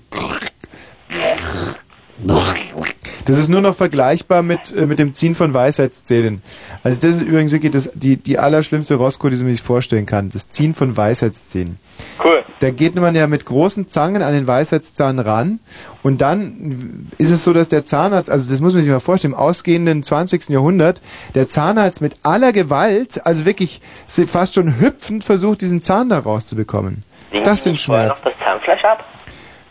Das 3.27 3.39
ist 3.39 3.51
nur 3.51 3.61
noch 3.61 3.75
vergleichbar 3.75 4.43
mit, 4.43 4.73
äh, 4.75 4.87
mit 4.87 4.99
dem 4.99 5.13
Ziehen 5.13 5.35
von 5.35 5.53
Weisheitszähnen. 5.53 6.43
Also 6.83 7.01
das 7.03 7.17
ist 7.17 7.21
übrigens 7.21 7.53
wirklich 7.53 7.73
das, 7.73 7.91
die, 7.93 8.17
die 8.17 8.39
allerschlimmste 8.39 8.95
Rosco, 8.95 9.29
die 9.29 9.37
man 9.37 9.53
sich 9.53 9.61
vorstellen 9.61 10.07
kann. 10.07 10.31
Das 10.31 10.49
Ziehen 10.49 10.73
von 10.73 10.97
Weisheitszähnen. 10.97 11.79
Cool. 12.25 12.43
Da 12.61 12.71
geht 12.71 12.95
man 12.97 13.15
ja 13.15 13.27
mit 13.27 13.45
großen 13.45 13.89
Zangen 13.89 14.23
an 14.23 14.33
den 14.33 14.47
Weisheitszahn 14.47 15.19
ran 15.19 15.61
und 16.03 16.21
dann 16.21 17.09
ist 17.19 17.31
es 17.31 17.45
so, 17.45 17.53
dass 17.53 17.69
der 17.69 17.85
Zahnarzt, 17.85 18.31
also 18.31 18.51
das 18.51 18.61
muss 18.61 18.75
man 18.75 18.83
sich 18.83 18.91
mal 18.91 19.01
vorstellen, 19.01 19.35
im 19.35 19.39
ausgehenden 19.39 20.03
20. 20.03 20.49
Jahrhundert, 20.49 21.01
der 21.35 21.47
Zahnarzt 21.47 22.01
mit 22.01 22.17
aller 22.25 22.53
Gewalt, 22.53 23.25
also 23.25 23.47
wirklich 23.47 23.81
fast 24.07 24.55
schon 24.55 24.81
hüpfend 24.81 25.25
versucht, 25.25 25.61
diesen 25.61 25.83
Zahn 25.83 26.09
da 26.09 26.19
rauszubekommen. 26.19 27.05
Das 27.45 27.63
sind 27.63 27.79
Schmerzen. 27.79 28.25
noch 28.25 28.33
das 28.33 28.45
Zahnfleisch 28.45 28.85
ab? 28.85 29.05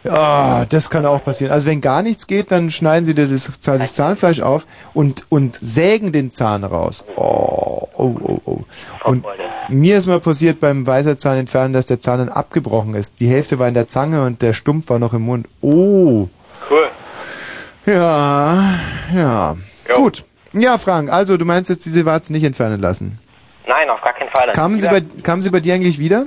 Ah, 0.10 0.66
das 0.66 0.90
kann 0.90 1.06
auch 1.06 1.24
passieren. 1.24 1.52
Also 1.52 1.68
wenn 1.68 1.82
gar 1.82 2.02
nichts 2.02 2.28
geht, 2.28 2.52
dann 2.52 2.70
schneiden 2.70 3.06
sie 3.06 3.14
dir 3.14 3.28
das, 3.28 3.52
das 3.62 3.96
Zahnfleisch 3.96 4.42
auf 4.42 4.66
und, 4.94 5.24
und 5.30 5.58
sägen 5.62 6.12
den 6.12 6.32
Zahn 6.32 6.64
raus. 6.64 7.06
Oh, 7.16 7.88
oh, 7.96 8.16
oh, 8.22 8.40
oh. 8.46 8.60
Und 9.04 9.26
mir 9.70 9.98
ist 9.98 10.06
mal 10.06 10.20
passiert 10.20 10.60
beim 10.60 10.86
Weisheitszahn 10.86 11.38
entfernen, 11.38 11.74
dass 11.74 11.86
der 11.86 12.00
Zahn 12.00 12.20
dann 12.20 12.30
abgebrochen 12.30 12.96
ist. 12.96 13.20
Die 13.20 13.28
Hälfte 13.28 13.60
war 13.60 13.68
in 13.68 13.74
der 13.74 13.88
Zange 13.88 14.24
und 14.26 14.42
der 14.42 14.54
Stumpf 14.54 14.90
war 14.90 15.00
noch 15.00 15.14
im 15.14 15.24
Mund. 15.24 15.48
Oh. 15.62 16.28
Cool. 16.70 16.88
Ja, 17.86 18.74
ja. 19.16 19.56
Gut. 19.96 20.26
Ja, 20.54 20.78
Frank, 20.78 21.12
also 21.12 21.38
du 21.38 21.46
meinst 21.46 21.70
jetzt 21.70 21.86
diese 21.86 22.06
Warzen 22.06 22.34
nicht 22.34 22.44
entfernen 22.44 22.80
lassen. 22.80 23.20
Nein, 23.68 23.90
auf 23.90 24.02
gar 24.02 24.14
keinen 24.14 24.30
Fall. 24.30 24.52
Kamen 24.54 24.80
sie, 24.80 24.88
bei, 24.88 25.02
kamen 25.24 25.42
sie 25.42 25.50
bei 25.50 25.60
dir 25.60 25.74
eigentlich 25.74 26.00
wieder? 26.00 26.26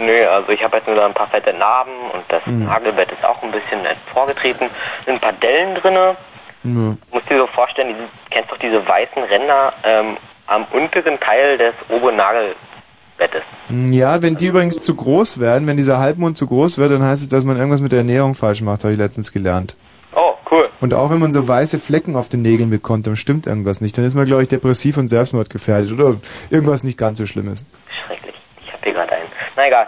Nö, 0.00 0.26
also 0.26 0.50
ich 0.50 0.62
habe 0.64 0.78
jetzt 0.78 0.86
nur 0.86 0.96
da 0.96 1.04
ein 1.06 1.12
paar 1.14 1.28
fette 1.28 1.52
Narben 1.52 1.92
und 2.14 2.24
das 2.28 2.40
Mhm. 2.46 2.64
Nagelbett 2.64 3.12
ist 3.12 3.22
auch 3.24 3.42
ein 3.42 3.50
bisschen 3.52 3.80
vorgetreten. 4.14 4.68
Sind 5.04 5.14
ein 5.14 5.20
paar 5.20 5.34
Dellen 5.34 5.74
drinne. 5.74 6.16
Ja. 6.62 6.96
Musst 7.12 7.28
dir 7.28 7.38
so 7.38 7.46
vorstellen, 7.48 7.88
diese, 7.94 8.08
kennst 8.30 8.50
doch 8.50 8.58
diese 8.58 8.86
weißen 8.86 9.22
Ränder 9.22 9.72
ähm, 9.84 10.16
am 10.46 10.64
unteren 10.72 11.20
Teil 11.20 11.58
des 11.58 11.74
oberen 11.90 12.16
Nagelbettes. 12.16 13.42
Ja, 13.68 14.22
wenn 14.22 14.36
die 14.36 14.46
übrigens 14.46 14.80
zu 14.80 14.94
groß 14.94 15.38
werden, 15.38 15.66
wenn 15.68 15.76
dieser 15.76 15.98
Halbmond 15.98 16.36
zu 16.36 16.46
groß 16.46 16.78
wird, 16.78 16.92
dann 16.92 17.02
heißt 17.04 17.22
es, 17.22 17.28
dass 17.28 17.44
man 17.44 17.56
irgendwas 17.56 17.80
mit 17.82 17.92
der 17.92 17.98
Ernährung 18.00 18.34
falsch 18.34 18.62
macht, 18.62 18.84
habe 18.84 18.92
ich 18.92 18.98
letztens 18.98 19.32
gelernt. 19.32 19.76
Oh, 20.14 20.32
cool. 20.50 20.68
Und 20.80 20.92
auch 20.94 21.10
wenn 21.10 21.18
man 21.20 21.32
so 21.32 21.46
weiße 21.46 21.78
Flecken 21.78 22.16
auf 22.16 22.28
den 22.28 22.42
Nägeln 22.42 22.70
bekommt, 22.70 23.06
dann 23.06 23.16
stimmt 23.16 23.46
irgendwas 23.46 23.80
nicht. 23.80 23.96
Dann 23.96 24.04
ist 24.04 24.14
man, 24.14 24.24
glaube 24.26 24.42
ich, 24.42 24.48
depressiv 24.48 24.96
und 24.96 25.08
selbstmordgefährdet 25.08 25.92
oder 25.92 26.16
irgendwas 26.50 26.84
nicht 26.84 26.98
ganz 26.98 27.18
so 27.18 27.26
Schlimmes. 27.26 27.64
Schrecklich. 28.06 28.34
Ich 28.66 28.72
hab 28.72 28.82
hier 28.82 28.92
gerade 28.94 29.12
einen. 29.12 29.28
Na 29.60 29.66
egal. 29.66 29.86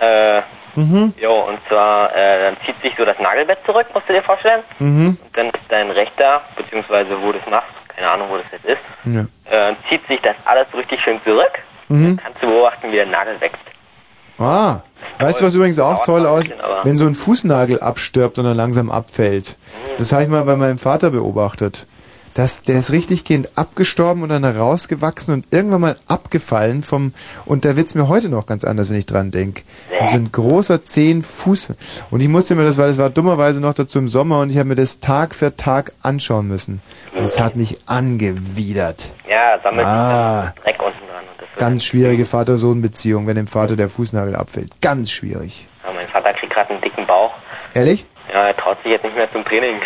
Äh, 0.00 0.42
Mhm. 0.74 1.12
jo, 1.20 1.32
und 1.48 1.58
zwar, 1.68 2.16
äh, 2.16 2.44
dann 2.44 2.56
zieht 2.64 2.80
sich 2.80 2.94
so 2.96 3.04
das 3.04 3.18
Nagelbett 3.18 3.58
zurück, 3.66 3.86
musst 3.92 4.08
du 4.08 4.14
dir 4.14 4.22
vorstellen. 4.22 4.62
Mhm. 4.78 5.18
Und 5.22 5.36
dann 5.36 5.46
ist 5.48 5.58
dein 5.68 5.90
rechter, 5.90 6.40
beziehungsweise 6.56 7.10
wo 7.20 7.30
du 7.30 7.38
es 7.38 7.46
machst, 7.50 7.68
keine 7.94 8.10
Ahnung, 8.10 8.28
wo 8.30 8.38
das 8.38 8.46
jetzt 8.52 8.64
ist, 8.64 8.80
Ja. 9.04 9.20
äh, 9.70 9.74
zieht 9.90 10.00
sich 10.08 10.18
das 10.22 10.34
alles 10.46 10.66
so 10.72 10.78
richtig 10.78 10.98
schön 11.02 11.20
zurück. 11.24 11.52
Mhm. 11.88 12.18
Kannst 12.22 12.42
du 12.42 12.46
beobachten, 12.46 12.90
wie 12.90 12.96
der 12.96 13.04
Nagel 13.06 13.38
wächst. 13.42 13.60
Ah, 14.38 14.80
weißt 15.20 15.42
du, 15.42 15.44
was 15.44 15.54
übrigens 15.54 15.78
auch 15.78 16.02
toll 16.04 16.26
aus, 16.26 16.48
wenn 16.84 16.96
so 16.96 17.04
ein 17.06 17.14
Fußnagel 17.14 17.78
abstirbt 17.80 18.38
und 18.38 18.44
dann 18.46 18.56
langsam 18.56 18.90
abfällt. 18.90 19.58
Das 19.98 20.10
habe 20.14 20.22
ich 20.22 20.28
mal 20.30 20.42
bei 20.44 20.56
meinem 20.56 20.78
Vater 20.78 21.10
beobachtet. 21.10 21.86
Das, 22.34 22.62
der 22.62 22.78
ist 22.78 22.92
richtig 22.92 23.24
gehend 23.24 23.58
abgestorben 23.58 24.22
und 24.22 24.30
dann 24.30 24.44
rausgewachsen 24.44 25.34
und 25.34 25.52
irgendwann 25.52 25.80
mal 25.82 25.96
abgefallen 26.08 26.82
vom, 26.82 27.12
und 27.44 27.64
da 27.64 27.76
wird's 27.76 27.94
mir 27.94 28.08
heute 28.08 28.28
noch 28.28 28.46
ganz 28.46 28.64
anders, 28.64 28.88
wenn 28.90 28.96
ich 28.96 29.06
dran 29.06 29.30
denk. 29.30 29.64
So 30.06 30.16
ein 30.16 30.32
großer 30.32 30.82
zehn 30.82 31.22
Fuß. 31.22 31.74
Und 32.10 32.20
ich 32.20 32.28
musste 32.28 32.54
mir 32.54 32.64
das, 32.64 32.78
weil 32.78 32.90
es 32.90 32.98
war 32.98 33.10
dummerweise 33.10 33.60
noch 33.60 33.74
dazu 33.74 33.98
im 33.98 34.08
Sommer 34.08 34.40
und 34.40 34.50
ich 34.50 34.58
habe 34.58 34.68
mir 34.68 34.74
das 34.74 35.00
Tag 35.00 35.34
für 35.34 35.54
Tag 35.56 35.92
anschauen 36.02 36.48
müssen. 36.48 36.80
Und 37.14 37.24
es 37.24 37.38
hat 37.38 37.54
mich 37.56 37.78
angewidert. 37.86 39.12
Ja, 39.28 39.58
sammelt 39.62 39.86
Ah. 39.86 40.54
Dreck 40.62 40.80
unten 40.82 40.98
dran. 41.06 41.24
Und 41.30 41.38
das 41.40 41.48
wird 41.50 41.58
Ganz 41.58 41.84
schwierige 41.84 42.24
Vater-Sohn-Beziehung, 42.24 43.26
wenn 43.26 43.36
dem 43.36 43.46
Vater 43.46 43.76
der 43.76 43.88
Fußnagel 43.88 44.34
abfällt. 44.36 44.80
Ganz 44.80 45.10
schwierig. 45.10 45.68
ja, 45.84 45.92
mein 45.92 46.08
Vater 46.08 46.32
kriegt 46.34 46.52
gerade 46.52 46.70
einen 46.70 46.80
dicken 46.80 47.06
Bauch. 47.06 47.32
Ehrlich? 47.74 48.06
Ja, 48.32 48.46
er 48.48 48.56
traut 48.56 48.78
sich 48.82 48.92
jetzt 48.92 49.04
nicht 49.04 49.14
mehr 49.16 49.30
zum 49.32 49.44
Training. 49.44 49.76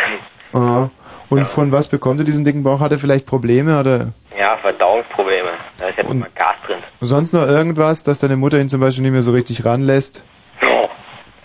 Ah. 0.53 0.88
Und 1.28 1.44
von 1.46 1.72
was 1.72 1.88
bekommt 1.88 2.20
er 2.20 2.24
diesen 2.24 2.44
dicken 2.44 2.62
Bauch? 2.62 2.80
Hat 2.80 2.92
er 2.92 2.98
vielleicht 2.98 3.26
Probleme 3.26 3.80
oder 3.80 4.12
Ja, 4.38 4.56
Verdauungsprobleme. 4.58 5.50
Da 5.78 5.88
ist 5.88 5.98
Und- 5.98 6.10
immer 6.10 6.26
Gas 6.34 6.54
drin. 6.66 6.78
sonst 7.00 7.32
noch 7.32 7.46
irgendwas, 7.46 8.02
dass 8.02 8.20
deine 8.20 8.36
Mutter 8.36 8.60
ihn 8.60 8.68
zum 8.68 8.80
Beispiel 8.80 9.02
nicht 9.02 9.12
mehr 9.12 9.22
so 9.22 9.32
richtig 9.32 9.64
ranlässt? 9.64 10.24
Oh. 10.62 10.88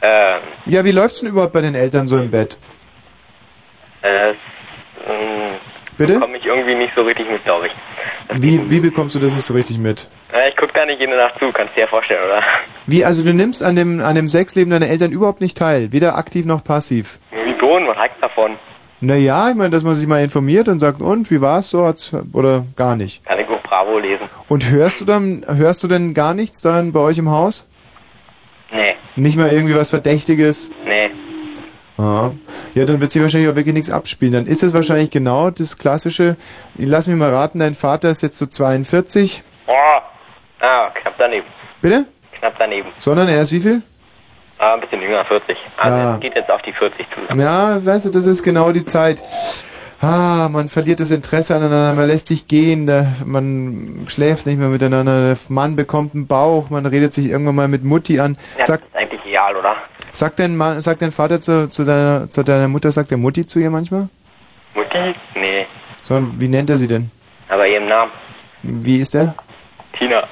Ähm, 0.02 0.40
Ja, 0.66 0.84
wie 0.86 0.92
läuft's 0.92 1.20
denn 1.22 1.30
überhaupt 1.30 1.54
bei 1.54 1.62
den 1.62 1.76
Eltern 1.76 2.08
so 2.08 2.18
im 2.18 2.30
Bett? 2.30 2.58
äh, 4.04 4.30
ähm, 4.30 4.36
Bitte? 5.98 6.20
Komme 6.20 6.38
ich 6.38 6.46
irgendwie 6.46 6.76
nicht 6.76 6.94
so 6.96 7.02
richtig 7.04 7.30
mit, 7.30 7.44
glaube 7.44 7.68
ich. 7.68 7.74
Wie, 8.42 8.70
wie 8.72 8.80
bekommst 8.80 9.14
du 9.16 9.20
das 9.20 9.34
nicht 9.34 9.46
so 9.46 9.54
richtig 9.54 9.78
mit? 9.78 10.10
Äh, 10.34 10.50
ich 10.50 10.56
guck 10.58 10.74
da 10.74 10.86
nicht 10.86 11.00
jede 11.00 11.16
Nacht 11.16 11.38
zu, 11.40 11.52
kannst 11.52 11.76
dir 11.76 11.82
ja 11.82 11.88
vorstellen, 11.88 12.24
oder? 12.26 12.42
Wie, 12.88 13.04
also 13.06 13.24
du 13.24 13.34
nimmst 13.34 13.62
an 13.64 13.76
dem, 13.76 14.00
an 14.02 14.16
dem 14.16 14.28
Sexleben 14.28 14.72
deiner 14.72 14.88
Eltern 14.88 15.12
überhaupt 15.12 15.42
nicht 15.42 15.58
teil, 15.58 15.92
weder 15.92 16.18
aktiv 16.18 16.46
noch 16.46 16.64
passiv? 16.64 17.20
Wieso? 17.32 17.76
Und 17.76 17.88
was 17.88 17.98
heißt 17.98 18.16
davon? 18.22 18.58
Naja, 19.02 19.50
ich 19.50 19.56
meine, 19.56 19.72
dass 19.72 19.84
man 19.84 19.96
sich 19.96 20.08
mal 20.08 20.24
informiert 20.24 20.68
und 20.68 20.80
sagt, 20.80 21.02
und, 21.02 21.32
wie 21.32 21.42
war's 21.42 21.72
so, 21.72 21.86
hat's, 21.86 22.12
oder 22.34 22.66
gar 22.76 22.96
nicht. 22.96 23.26
Kann 23.26 23.40
ich 23.40 23.48
auch 23.48 23.62
Bravo 23.64 23.98
lesen? 23.98 24.26
Und 24.48 24.70
hörst 24.70 25.02
du 25.02 25.06
dann, 25.06 25.44
hörst 25.48 25.84
du 25.84 25.88
denn 25.88 26.14
gar 26.14 26.34
nichts 26.36 26.62
dann 26.62 26.92
bei 26.92 27.00
euch 27.00 27.18
im 27.18 27.30
Haus? 27.30 27.68
Nee, 28.72 28.94
Nicht 29.16 29.38
mal 29.38 29.50
irgendwie 29.52 29.76
was 29.76 29.90
Verdächtiges? 29.90 30.72
nee. 30.86 31.10
Ah. 31.98 32.32
Ja, 32.74 32.86
dann 32.86 33.00
wird 33.00 33.12
sich 33.12 33.22
wahrscheinlich 33.22 33.52
auch 33.52 33.56
wirklich 33.56 33.76
nichts 33.76 33.92
abspielen. 33.92 34.34
Dann 34.34 34.46
ist 34.48 34.64
es 34.64 34.74
wahrscheinlich 34.74 35.12
genau 35.12 35.52
das 35.52 35.78
klassische, 35.78 36.36
lass 36.76 37.06
mich 37.06 37.16
mal 37.16 37.30
raten, 37.32 37.60
dein 37.60 37.76
Vater 37.76 38.10
ist 38.10 38.24
jetzt 38.24 38.40
so 38.40 38.48
42. 38.48 39.44
Oh, 39.68 39.72
ah, 40.62 40.90
knapp 40.96 41.14
daneben. 41.20 41.46
Bitte? 41.82 42.06
Knapp 42.40 42.56
daneben. 42.58 42.90
Sondern 42.98 43.28
er 43.28 43.44
ist 43.44 43.52
wie 43.52 43.60
viel? 43.60 43.82
Ah, 44.62 44.76
ein 44.76 44.80
bisschen 44.82 45.02
jünger, 45.02 45.26
40. 45.26 45.58
Also 45.78 45.98
Ah. 45.98 46.14
es 46.14 46.20
geht 46.20 46.36
jetzt 46.36 46.52
auf 46.52 46.62
die 46.62 46.72
40 46.72 47.08
zu. 47.10 47.36
Ja, 47.36 47.84
weißt 47.84 48.06
du, 48.06 48.10
das 48.12 48.28
ist 48.28 48.44
genau 48.44 48.72
die 48.72 48.84
Zeit. 48.84 49.20
Ah, 50.00 50.50
man 50.52 50.68
verliert 50.70 51.00
das 51.00 51.10
Interesse 51.12 51.56
aneinander, 51.56 51.94
man 51.94 52.08
lässt 52.08 52.28
sich 52.28 52.48
gehen, 52.48 52.86
da, 52.88 53.06
man 53.26 54.06
schläft 54.08 54.46
nicht 54.46 54.58
mehr 54.60 54.68
miteinander, 54.68 55.30
der 55.30 55.38
Mann 55.50 55.76
bekommt 55.76 56.14
einen 56.16 56.28
Bauch, 56.28 56.70
man 56.70 56.86
redet 56.86 57.12
sich 57.14 57.28
irgendwann 57.30 57.56
mal 57.56 57.68
mit 57.68 57.84
Mutti 57.84 58.20
an. 58.20 58.38
Ja, 58.60 58.66
Sagt, 58.66 58.84
ist 58.86 58.96
eigentlich 58.96 59.22
egal, 59.26 59.56
oder? 59.56 59.76
sagt, 60.12 60.40
dein 60.40 60.56
Mann, 60.58 60.80
sagt 60.82 61.02
dein 61.02 61.12
Vater 61.12 61.40
zu, 61.42 61.68
zu, 61.70 61.84
deiner, 61.84 62.30
zu 62.30 62.44
deiner 62.44 62.68
Mutter, 62.68 62.92
sagt 62.92 63.10
der 63.12 63.18
Mutti 63.18 63.46
zu 63.48 63.60
ihr 63.60 63.70
manchmal? 63.72 64.10
Mutti? 64.76 65.16
Nee, 65.36 65.66
Sondern, 66.04 66.40
wie 66.40 66.48
nennt 66.48 66.70
er 66.70 66.78
sie 66.78 66.88
denn? 66.88 67.10
aber 67.50 67.68
ihren 67.68 67.88
Namen. 67.88 68.12
Wie 68.64 69.00
ist 69.02 69.14
er? 69.16 69.34
Tina. 69.98 70.24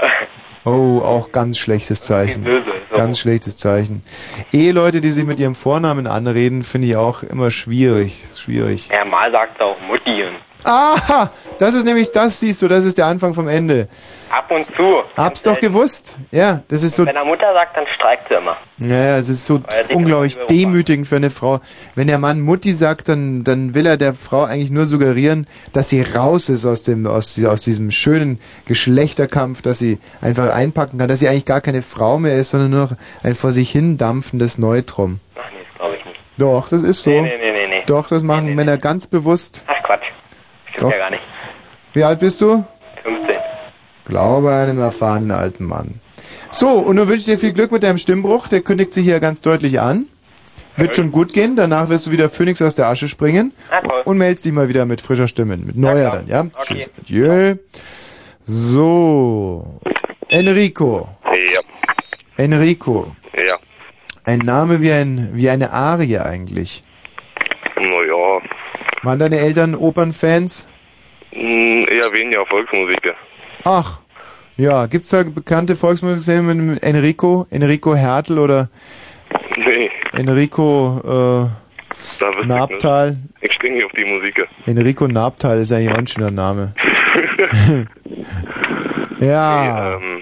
Oh, 0.65 0.99
auch 1.03 1.31
ganz 1.31 1.57
schlechtes 1.57 2.01
Zeichen. 2.03 2.43
Böse. 2.43 2.65
Ganz 2.95 3.19
schlechtes 3.19 3.57
Zeichen. 3.57 4.03
Eheleute, 4.51 5.01
die 5.01 5.11
sich 5.11 5.25
mit 5.25 5.39
ihrem 5.39 5.55
Vornamen 5.55 6.07
anreden, 6.07 6.63
finde 6.63 6.87
ich 6.87 6.95
auch 6.95 7.23
immer 7.23 7.51
schwierig. 7.51 8.25
Schwierig. 8.35 8.89
Ja, 8.89 9.05
mal 9.05 9.31
sagt 9.31 9.59
er 9.59 9.67
auch 9.67 9.81
Mutti. 9.81 10.23
Und 10.23 10.37
Aha! 10.63 11.31
Das 11.57 11.73
ist 11.73 11.85
nämlich, 11.85 12.11
das 12.11 12.39
siehst 12.39 12.61
du, 12.61 12.67
das 12.67 12.85
ist 12.85 12.97
der 12.97 13.05
Anfang 13.05 13.33
vom 13.33 13.47
Ende. 13.47 13.87
ab 14.29 14.49
und 14.51 14.63
zu. 14.65 15.01
Hab's 15.15 15.41
doch 15.43 15.59
gewusst. 15.59 16.17
Ja, 16.31 16.61
das 16.67 16.83
ist 16.83 16.95
so, 16.95 17.05
Wenn 17.05 17.15
er 17.15 17.25
Mutter 17.25 17.53
sagt, 17.53 17.75
dann 17.77 17.85
streikt 17.95 18.27
sie 18.29 18.35
immer. 18.35 18.57
ja, 18.77 19.17
es 19.17 19.29
ist 19.29 19.45
so 19.45 19.61
unglaublich 19.93 20.37
demütigend 20.47 21.07
für 21.07 21.15
eine 21.15 21.29
Frau. 21.29 21.61
Wenn 21.95 22.07
der 22.07 22.17
Mann 22.19 22.41
Mutti 22.41 22.73
sagt, 22.73 23.07
dann, 23.09 23.43
dann 23.43 23.73
will 23.73 23.85
er 23.85 23.97
der 23.97 24.13
Frau 24.13 24.43
eigentlich 24.43 24.71
nur 24.71 24.85
suggerieren, 24.85 25.47
dass 25.73 25.89
sie 25.89 26.01
raus 26.01 26.49
ist 26.49 26.65
aus 26.65 26.83
dem, 26.83 27.07
aus, 27.07 27.41
aus 27.43 27.61
diesem 27.63 27.89
schönen 27.91 28.39
Geschlechterkampf, 28.65 29.61
dass 29.61 29.79
sie 29.79 29.99
einfach 30.21 30.53
einpacken 30.53 30.97
kann, 30.97 31.07
dass 31.07 31.19
sie 31.19 31.27
eigentlich 31.29 31.45
gar 31.45 31.61
keine 31.61 31.81
Frau 31.81 32.19
mehr 32.19 32.35
ist, 32.37 32.49
sondern 32.51 32.71
nur 32.71 32.81
noch 32.81 32.91
ein 33.23 33.35
vor 33.35 33.51
sich 33.51 33.69
hin 33.71 33.97
dampfendes 33.97 34.57
Neutrum. 34.57 35.19
Ach 35.35 35.41
nee, 35.51 35.59
das 35.65 35.75
glaube 35.79 35.95
ich 35.97 36.05
nicht. 36.05 36.17
Doch, 36.37 36.69
das 36.69 36.83
ist 36.83 37.03
so. 37.03 37.09
Nee, 37.09 37.21
nee, 37.21 37.37
nee, 37.37 37.51
nee, 37.51 37.67
nee. 37.67 37.83
Doch, 37.85 38.07
das 38.07 38.23
machen 38.23 38.55
Männer 38.55 38.77
ganz 38.77 39.07
bewusst. 39.07 39.63
Ach. 39.67 39.78
Stimmt 40.79 40.93
Doch. 40.93 40.97
ja 40.97 41.03
gar 41.03 41.09
nicht. 41.09 41.23
Wie 41.93 42.03
alt 42.03 42.19
bist 42.19 42.39
du? 42.39 42.65
15. 43.03 43.35
Glaube 44.05 44.53
einem 44.53 44.79
erfahrenen 44.79 45.31
alten 45.31 45.65
Mann. 45.65 45.99
So, 46.51 46.69
und 46.69 46.95
nun 46.95 47.07
wünsche 47.07 47.19
ich 47.19 47.25
dir 47.25 47.37
viel 47.37 47.51
Glück 47.51 47.71
mit 47.71 47.83
deinem 47.83 47.97
Stimmbruch. 47.97 48.47
Der 48.47 48.61
kündigt 48.61 48.93
sich 48.93 49.03
hier 49.03 49.19
ganz 49.19 49.41
deutlich 49.41 49.81
an. 49.81 50.05
Wird 50.77 50.95
schon 50.95 51.11
gut 51.11 51.33
gehen. 51.33 51.57
Danach 51.57 51.89
wirst 51.89 52.05
du 52.05 52.11
wieder 52.11 52.29
Phönix 52.29 52.61
aus 52.61 52.75
der 52.75 52.87
Asche 52.87 53.09
springen. 53.09 53.51
Toll. 53.69 54.03
Und 54.05 54.17
meldest 54.17 54.45
dich 54.45 54.53
mal 54.53 54.69
wieder 54.69 54.85
mit 54.85 55.01
frischer 55.01 55.27
Stimme. 55.27 55.57
Mit 55.57 55.75
neuer 55.75 56.11
dann, 56.11 56.27
ja? 56.27 56.41
Okay. 56.41 56.85
Tschüss. 56.85 56.89
Adieu. 57.01 57.55
So. 58.43 59.79
Enrico. 60.29 61.09
Ja, 61.25 61.61
Enrico. 62.37 63.11
ja. 63.35 63.57
Ein 64.23 64.39
Name 64.39 64.81
wie, 64.81 64.91
ein, 64.91 65.31
wie 65.33 65.49
eine 65.49 65.71
Arie 65.71 66.19
eigentlich. 66.19 66.83
Waren 69.03 69.19
deine 69.19 69.37
Eltern 69.39 69.75
Opernfans? 69.75 70.67
mh, 71.31 71.87
eher 71.89 72.11
weniger 72.11 72.45
Volksmusik. 72.45 73.13
Ach, 73.63 73.99
ja. 74.57 74.85
Gibt's 74.87 75.09
da 75.09 75.23
bekannte 75.23 75.75
Volksmusikszene 75.75 76.41
mit 76.41 76.83
Enrico? 76.83 77.45
Enrico 77.49 77.95
Hertel 77.95 78.39
oder 78.39 78.69
Nee, 79.57 79.89
Enrico 80.13 81.49
ich 82.41 82.47
Nabtal? 82.47 83.17
Ich 83.41 83.53
stehe 83.53 83.73
nicht 83.73 83.85
auf 83.85 83.91
die 83.91 84.05
Musik. 84.05 84.35
Enrico 84.65 85.07
Nabtal 85.07 85.59
ist 85.59 85.71
eigentlich 85.71 85.91
auch 85.91 85.97
ein 85.97 86.07
schöner 86.07 86.31
Name. 86.31 86.73
ja, 89.19 89.95
ähm, 89.95 90.21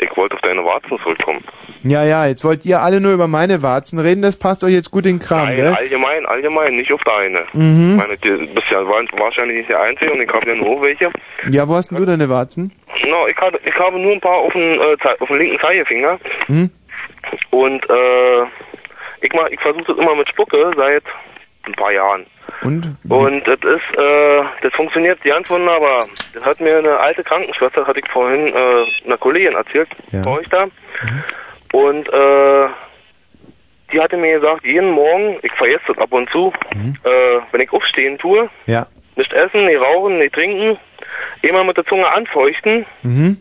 ich 0.00 0.16
wollte 0.16 0.34
auf 0.34 0.40
deine 0.42 0.64
Warzen 0.64 0.98
zurückkommen. 1.02 1.44
Ja, 1.84 2.04
ja, 2.04 2.26
jetzt 2.26 2.44
wollt 2.44 2.64
ihr 2.66 2.80
alle 2.80 3.00
nur 3.00 3.12
über 3.12 3.28
meine 3.28 3.62
Warzen 3.62 3.98
reden, 3.98 4.22
das 4.22 4.36
passt 4.36 4.64
euch 4.64 4.72
jetzt 4.72 4.90
gut 4.90 5.06
in 5.06 5.18
den 5.18 5.26
Kram, 5.26 5.46
Nein, 5.46 5.56
gell? 5.56 5.74
allgemein, 5.74 6.26
allgemein, 6.26 6.76
nicht 6.76 6.92
auf 6.92 7.00
deine. 7.04 7.44
Mhm. 7.52 7.96
Meine, 7.96 8.16
du 8.18 8.38
bist 8.54 8.66
ja 8.70 8.86
wa- 8.86 9.04
wahrscheinlich 9.18 9.58
nicht 9.58 9.70
der 9.70 9.80
Einzige 9.80 10.12
und 10.12 10.20
ich 10.20 10.28
habe 10.32 10.46
ja 10.48 10.54
nur 10.56 10.82
welche. 10.82 11.10
Ja, 11.50 11.68
wo 11.68 11.74
hast 11.74 11.90
denn 11.90 11.98
du 11.98 12.04
deine 12.04 12.28
Warzen? 12.28 12.72
No, 13.06 13.26
ich, 13.28 13.36
habe, 13.36 13.58
ich 13.64 13.74
habe 13.78 13.98
nur 13.98 14.12
ein 14.12 14.20
paar 14.20 14.38
auf 14.38 14.52
dem, 14.52 14.80
äh, 14.80 14.96
auf 15.20 15.28
dem 15.28 15.36
linken 15.36 15.58
Zeigefinger 15.60 16.18
Hm? 16.46 16.70
und 17.50 17.84
äh, 17.90 18.42
ich, 19.20 19.32
mach- 19.34 19.48
ich 19.50 19.60
versuche 19.60 19.84
das 19.88 19.98
immer 19.98 20.14
mit 20.16 20.28
Spucke 20.28 20.70
seit 20.76 21.02
ein 21.66 21.72
paar 21.72 21.92
Jahren. 21.92 22.26
Und? 22.62 22.94
Und 23.08 23.46
das 23.46 23.58
ist, 23.58 23.98
äh, 23.98 24.42
das 24.62 24.72
funktioniert 24.74 25.20
ganz 25.22 25.50
wunderbar. 25.50 25.98
Das 26.34 26.44
hat 26.44 26.60
mir 26.60 26.78
eine 26.78 26.98
alte 26.98 27.24
Krankenschwester, 27.24 27.86
hatte 27.86 28.00
ich 28.00 28.10
vorhin 28.12 28.48
äh, 28.48 28.84
einer 29.06 29.16
Kollegin 29.18 29.54
erzählt, 29.54 29.88
Ja. 30.10 30.22
bei 30.24 30.30
euch 30.30 30.48
da. 30.50 30.64
Und 31.74 32.08
äh, 32.08 32.68
die 33.92 34.00
hatte 34.00 34.16
mir 34.16 34.38
gesagt, 34.38 34.64
jeden 34.64 34.90
Morgen, 34.92 35.38
ich 35.42 35.50
vergesse 35.54 35.82
das 35.88 35.98
ab 35.98 36.12
und 36.12 36.30
zu, 36.30 36.52
äh, 37.02 37.40
wenn 37.50 37.60
ich 37.60 37.72
aufstehen 37.72 38.16
tue, 38.18 38.48
Ja. 38.66 38.86
nicht 39.16 39.32
essen, 39.32 39.64
nicht 39.66 39.80
rauchen, 39.80 40.18
nicht 40.18 40.34
trinken, 40.34 40.78
immer 41.42 41.64
mit 41.64 41.76
der 41.76 41.84
Zunge 41.86 42.06
anfeuchten, 42.08 42.86
Mhm. 43.02 43.38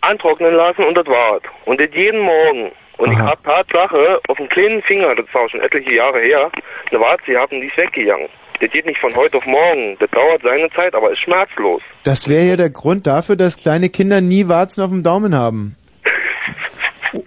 antrocknen 0.00 0.54
lassen 0.54 0.82
und 0.84 0.94
das 0.96 1.06
war's. 1.06 1.42
Und 1.66 1.78
das 1.78 1.90
jeden 1.92 2.20
Morgen. 2.20 2.72
Und 2.96 3.12
ich 3.12 3.18
Aha. 3.18 3.32
hab 3.32 3.44
Tatsache 3.44 4.18
auf 4.28 4.38
dem 4.38 4.48
kleinen 4.48 4.80
Finger, 4.82 5.14
das 5.14 5.26
war 5.34 5.46
schon 5.50 5.60
etliche 5.60 5.94
Jahre 5.94 6.20
her, 6.20 6.50
eine 6.90 7.00
Warze 7.00 7.32
gehabt 7.32 7.52
und 7.52 7.60
die 7.60 7.66
ist 7.66 7.76
weggegangen. 7.76 8.28
Das 8.60 8.70
geht 8.70 8.86
nicht 8.86 8.98
von 9.00 9.14
heute 9.14 9.36
auf 9.36 9.44
morgen. 9.44 9.98
Das 10.00 10.10
dauert 10.12 10.40
seine 10.42 10.70
Zeit, 10.70 10.94
aber 10.94 11.10
ist 11.10 11.18
schmerzlos. 11.20 11.82
Das 12.04 12.30
wäre 12.30 12.44
ja 12.44 12.56
der 12.56 12.70
Grund 12.70 13.06
dafür, 13.06 13.36
dass 13.36 13.58
kleine 13.58 13.90
Kinder 13.90 14.22
nie 14.22 14.48
Warzen 14.48 14.82
auf 14.82 14.88
dem 14.88 15.02
Daumen 15.02 15.34
haben. 15.36 15.76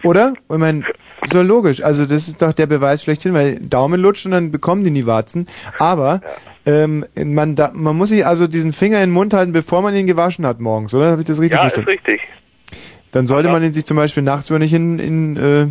Oder? 0.04 0.34
Ich 0.52 0.58
meine, 0.58 0.84
Ist 1.24 1.36
doch 1.36 1.44
logisch. 1.44 1.84
Also 1.84 2.06
das 2.06 2.28
ist 2.28 2.42
doch 2.42 2.54
der 2.54 2.66
Beweis 2.68 3.04
schlechthin, 3.04 3.34
weil 3.34 3.60
Daumen 3.60 4.00
lutscht 4.00 4.26
und 4.26 4.32
dann 4.32 4.52
bekommen 4.52 4.84
die 4.84 4.90
nie 4.92 5.06
Warzen. 5.06 5.48
Aber 5.78 6.22
ähm, 6.66 7.06
man, 7.16 7.56
da, 7.56 7.72
man 7.74 7.98
muss 7.98 8.10
sich 8.10 8.26
also 8.26 8.48
diesen 8.48 8.72
Finger 8.74 8.98
in 9.04 9.10
den 9.10 9.14
Mund 9.14 9.34
halten, 9.34 9.52
bevor 9.52 9.82
man 9.82 9.94
ihn 9.96 10.08
gewaschen 10.08 10.46
hat 10.46 10.60
morgens, 10.62 10.94
oder? 10.94 11.12
Habe 11.12 11.22
ich 11.22 11.28
das 11.28 11.40
richtig 11.42 11.60
Ja, 11.60 11.68
ist 11.68 11.74
verstanden? 11.74 11.90
richtig. 12.08 12.22
Dann 13.12 13.26
sollte 13.28 13.50
man 13.50 13.64
ihn 13.64 13.74
sich 13.74 13.86
zum 13.86 13.98
Beispiel 13.98 14.24
nachts 14.24 14.50
über 14.50 14.60
nicht 14.60 14.74
in, 14.74 15.00
in 15.00 15.36
äh, 15.38 15.68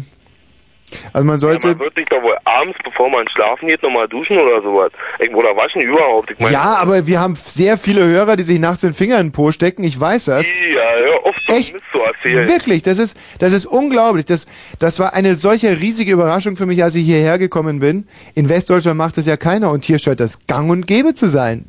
also 1.13 1.27
man 1.27 1.39
sollte 1.39 1.69
Ja, 1.69 1.75
man 1.75 1.81
wird 1.81 1.95
sich 1.95 2.07
doch 2.07 2.23
wohl 2.23 2.37
abends, 2.45 2.79
bevor 2.85 3.11
man 3.11 3.29
schlafen 3.29 3.69
geht, 3.69 3.83
nochmal 3.83 4.09
duschen 4.09 4.39
oder 4.39 4.63
sowas. 4.63 4.93
Oder 5.35 5.57
waschen 5.57 5.83
überhaupt. 5.83 6.31
Ich 6.31 6.39
meine, 6.39 6.53
Ja, 6.53 6.77
aber 6.81 7.07
wir 7.07 7.21
haben 7.21 7.35
sehr 7.35 7.77
viele 7.77 8.05
Hörer, 8.05 8.37
die 8.37 8.43
sich 8.43 8.59
nachts 8.59 8.81
den 8.81 8.95
Finger 8.95 9.19
in 9.21 9.29
den 9.29 9.33
Po 9.33 9.51
stecken. 9.53 9.85
Ich 9.85 9.99
weiß 9.99 10.27
das. 10.27 10.47
Ja, 10.57 10.83
hör 10.97 11.27
auf, 11.27 11.35
so 11.47 11.55
Mist 11.55 11.77
zu 11.93 11.99
erzählen. 11.99 12.49
Wirklich, 12.49 12.83
das 12.83 12.99
ist, 12.99 13.19
das 13.39 13.53
ist 13.53 13.67
unglaublich. 13.67 14.25
Das, 14.25 14.47
das 14.79 14.99
war 14.99 15.15
eine 15.15 15.35
solche 15.35 15.81
riesige 15.81 16.13
Überraschung 16.13 16.57
für 16.57 16.67
mich, 16.67 16.83
als 16.83 16.95
ich 16.95 17.05
hierher 17.07 17.39
gekommen 17.39 17.79
bin. 17.81 18.07
In 18.35 18.49
Westdeutschland 18.49 18.99
macht 18.99 19.17
das 19.19 19.27
ja 19.27 19.37
keiner 19.37 19.71
und 19.71 19.85
hier 19.85 19.99
scheint 19.99 20.21
das 20.21 20.47
gang 20.47 20.71
und 20.71 20.87
gäbe 20.87 21.15
zu 21.15 21.27
sein. 21.27 21.67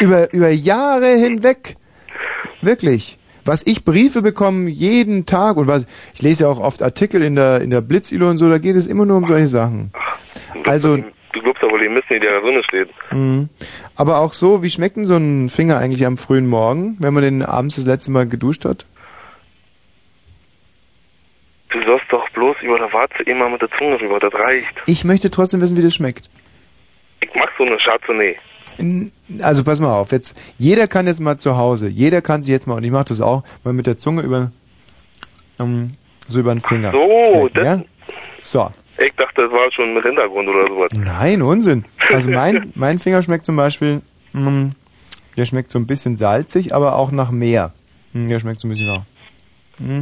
Über, 0.00 0.32
über 0.32 0.48
Jahre 0.48 1.08
hinweg. 1.08 1.76
Wirklich. 2.62 3.18
Was 3.44 3.66
ich 3.66 3.84
Briefe 3.84 4.22
bekomme 4.22 4.68
jeden 4.70 5.26
Tag 5.26 5.56
und 5.56 5.66
was, 5.66 5.86
ich 6.14 6.22
lese 6.22 6.44
ja 6.44 6.50
auch 6.50 6.58
oft 6.60 6.82
Artikel 6.82 7.22
in 7.22 7.34
der, 7.36 7.60
in 7.60 7.70
der 7.70 7.80
Blitzilo 7.80 8.28
und 8.28 8.36
so, 8.38 8.48
da 8.48 8.58
geht 8.58 8.76
es 8.76 8.86
immer 8.86 9.06
nur 9.06 9.16
um 9.18 9.26
solche 9.26 9.48
Sachen. 9.48 9.92
Also, 10.64 10.98
Du 11.32 11.40
glaubst 11.40 11.62
ja 11.62 11.70
wohl 11.70 11.88
Mist, 11.88 12.10
nicht, 12.10 12.22
der 12.24 12.32
da 12.32 12.40
drin 12.40 12.62
steht. 12.64 12.88
Mhm. 13.12 13.48
Aber 13.94 14.18
auch 14.18 14.32
so, 14.32 14.62
wie 14.64 14.70
schmeckt 14.70 14.96
denn 14.96 15.04
so 15.04 15.16
ein 15.16 15.48
Finger 15.48 15.78
eigentlich 15.78 16.04
am 16.04 16.16
frühen 16.16 16.48
Morgen, 16.48 16.96
wenn 16.98 17.14
man 17.14 17.22
den 17.22 17.42
abends 17.42 17.76
das 17.76 17.86
letzte 17.86 18.10
Mal 18.10 18.26
geduscht 18.26 18.64
hat? 18.64 18.84
Du 21.70 21.80
sollst 21.84 22.06
doch 22.10 22.28
bloß 22.30 22.56
über 22.62 22.78
der 22.78 22.92
Warze 22.92 23.22
immer 23.26 23.48
mit 23.48 23.62
der 23.62 23.70
Zunge 23.78 24.00
rüber, 24.00 24.18
das 24.18 24.34
reicht. 24.34 24.74
Ich 24.86 25.04
möchte 25.04 25.30
trotzdem 25.30 25.60
wissen, 25.60 25.76
wie 25.76 25.82
das 25.82 25.94
schmeckt. 25.94 26.28
Ich 27.20 27.32
mag 27.34 27.48
so 27.56 27.64
eine 27.64 27.78
Chardonnay. 27.78 28.30
N- 28.30 28.36
Also 29.42 29.64
pass 29.64 29.80
mal 29.80 29.92
auf, 29.98 30.12
jetzt 30.12 30.40
jeder 30.58 30.88
kann 30.88 31.06
jetzt 31.06 31.20
mal 31.20 31.36
zu 31.38 31.56
Hause, 31.56 31.88
jeder 31.88 32.20
kann 32.22 32.42
sich 32.42 32.50
jetzt 32.52 32.66
mal 32.66 32.74
und 32.74 32.84
ich 32.84 32.90
mache 32.90 33.04
das 33.06 33.20
auch 33.20 33.42
mal 33.64 33.72
mit 33.72 33.86
der 33.86 33.98
Zunge 33.98 34.22
über 34.22 34.50
ähm, 35.58 35.92
so 36.28 36.40
über 36.40 36.54
den 36.54 36.60
Finger. 36.60 36.92
so, 36.92 37.48
schlecken, 37.52 37.64
ja? 37.64 38.14
So, 38.42 38.70
Ich 38.98 39.12
dachte, 39.16 39.42
das 39.42 39.50
war 39.52 39.70
schon 39.72 39.94
mit 39.94 40.04
Hintergrund 40.04 40.48
oder 40.48 40.66
sowas. 40.68 40.88
nein 40.94 41.42
Unsinn. 41.42 41.84
Also 42.10 42.30
mein 42.30 42.72
mein 42.74 42.98
Finger 42.98 43.22
schmeckt 43.22 43.44
zum 43.46 43.56
Beispiel, 43.56 44.00
mm, 44.32 44.68
der 45.36 45.44
schmeckt 45.44 45.70
so 45.70 45.78
ein 45.78 45.86
bisschen 45.86 46.16
salzig, 46.16 46.74
aber 46.74 46.96
auch 46.96 47.12
nach 47.12 47.30
Meer. 47.30 47.72
Mm, 48.12 48.28
Der 48.28 48.38
schmeckt 48.40 48.60
so 48.60 48.66
ein 48.68 48.70
bisschen 48.70 48.86
nach. 48.86 49.02
Mm. 49.78 49.98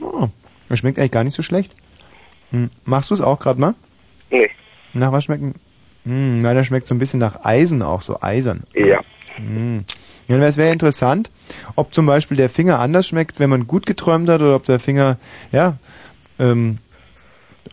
Oh, 0.00 0.28
der 0.68 0.76
schmeckt 0.76 0.98
eigentlich 0.98 1.10
gar 1.12 1.24
nicht 1.24 1.34
so 1.34 1.42
schlecht. 1.42 1.74
Machst 2.84 3.10
du 3.10 3.14
es 3.14 3.22
auch 3.22 3.38
gerade 3.38 3.58
mal? 3.60 3.74
Nee. 4.30 4.50
Nach 4.92 5.10
was 5.12 5.24
schmeckt? 5.24 5.42
Mm, 6.04 6.40
na, 6.40 6.54
der 6.54 6.64
schmeckt 6.64 6.86
so 6.86 6.94
ein 6.94 6.98
bisschen 6.98 7.20
nach 7.20 7.44
Eisen 7.44 7.82
auch, 7.82 8.02
so 8.02 8.20
eisern. 8.20 8.62
Ja. 8.74 9.00
Mm. 9.38 9.78
Ja, 10.28 10.36
es 10.38 10.56
wäre 10.56 10.72
interessant, 10.72 11.30
ob 11.74 11.92
zum 11.94 12.06
Beispiel 12.06 12.36
der 12.36 12.48
Finger 12.48 12.78
anders 12.78 13.06
schmeckt, 13.06 13.38
wenn 13.38 13.50
man 13.50 13.66
gut 13.66 13.86
geträumt 13.86 14.28
hat, 14.28 14.40
oder 14.42 14.56
ob 14.56 14.64
der 14.64 14.78
Finger, 14.78 15.18
ja, 15.50 15.76
ähm, 16.38 16.78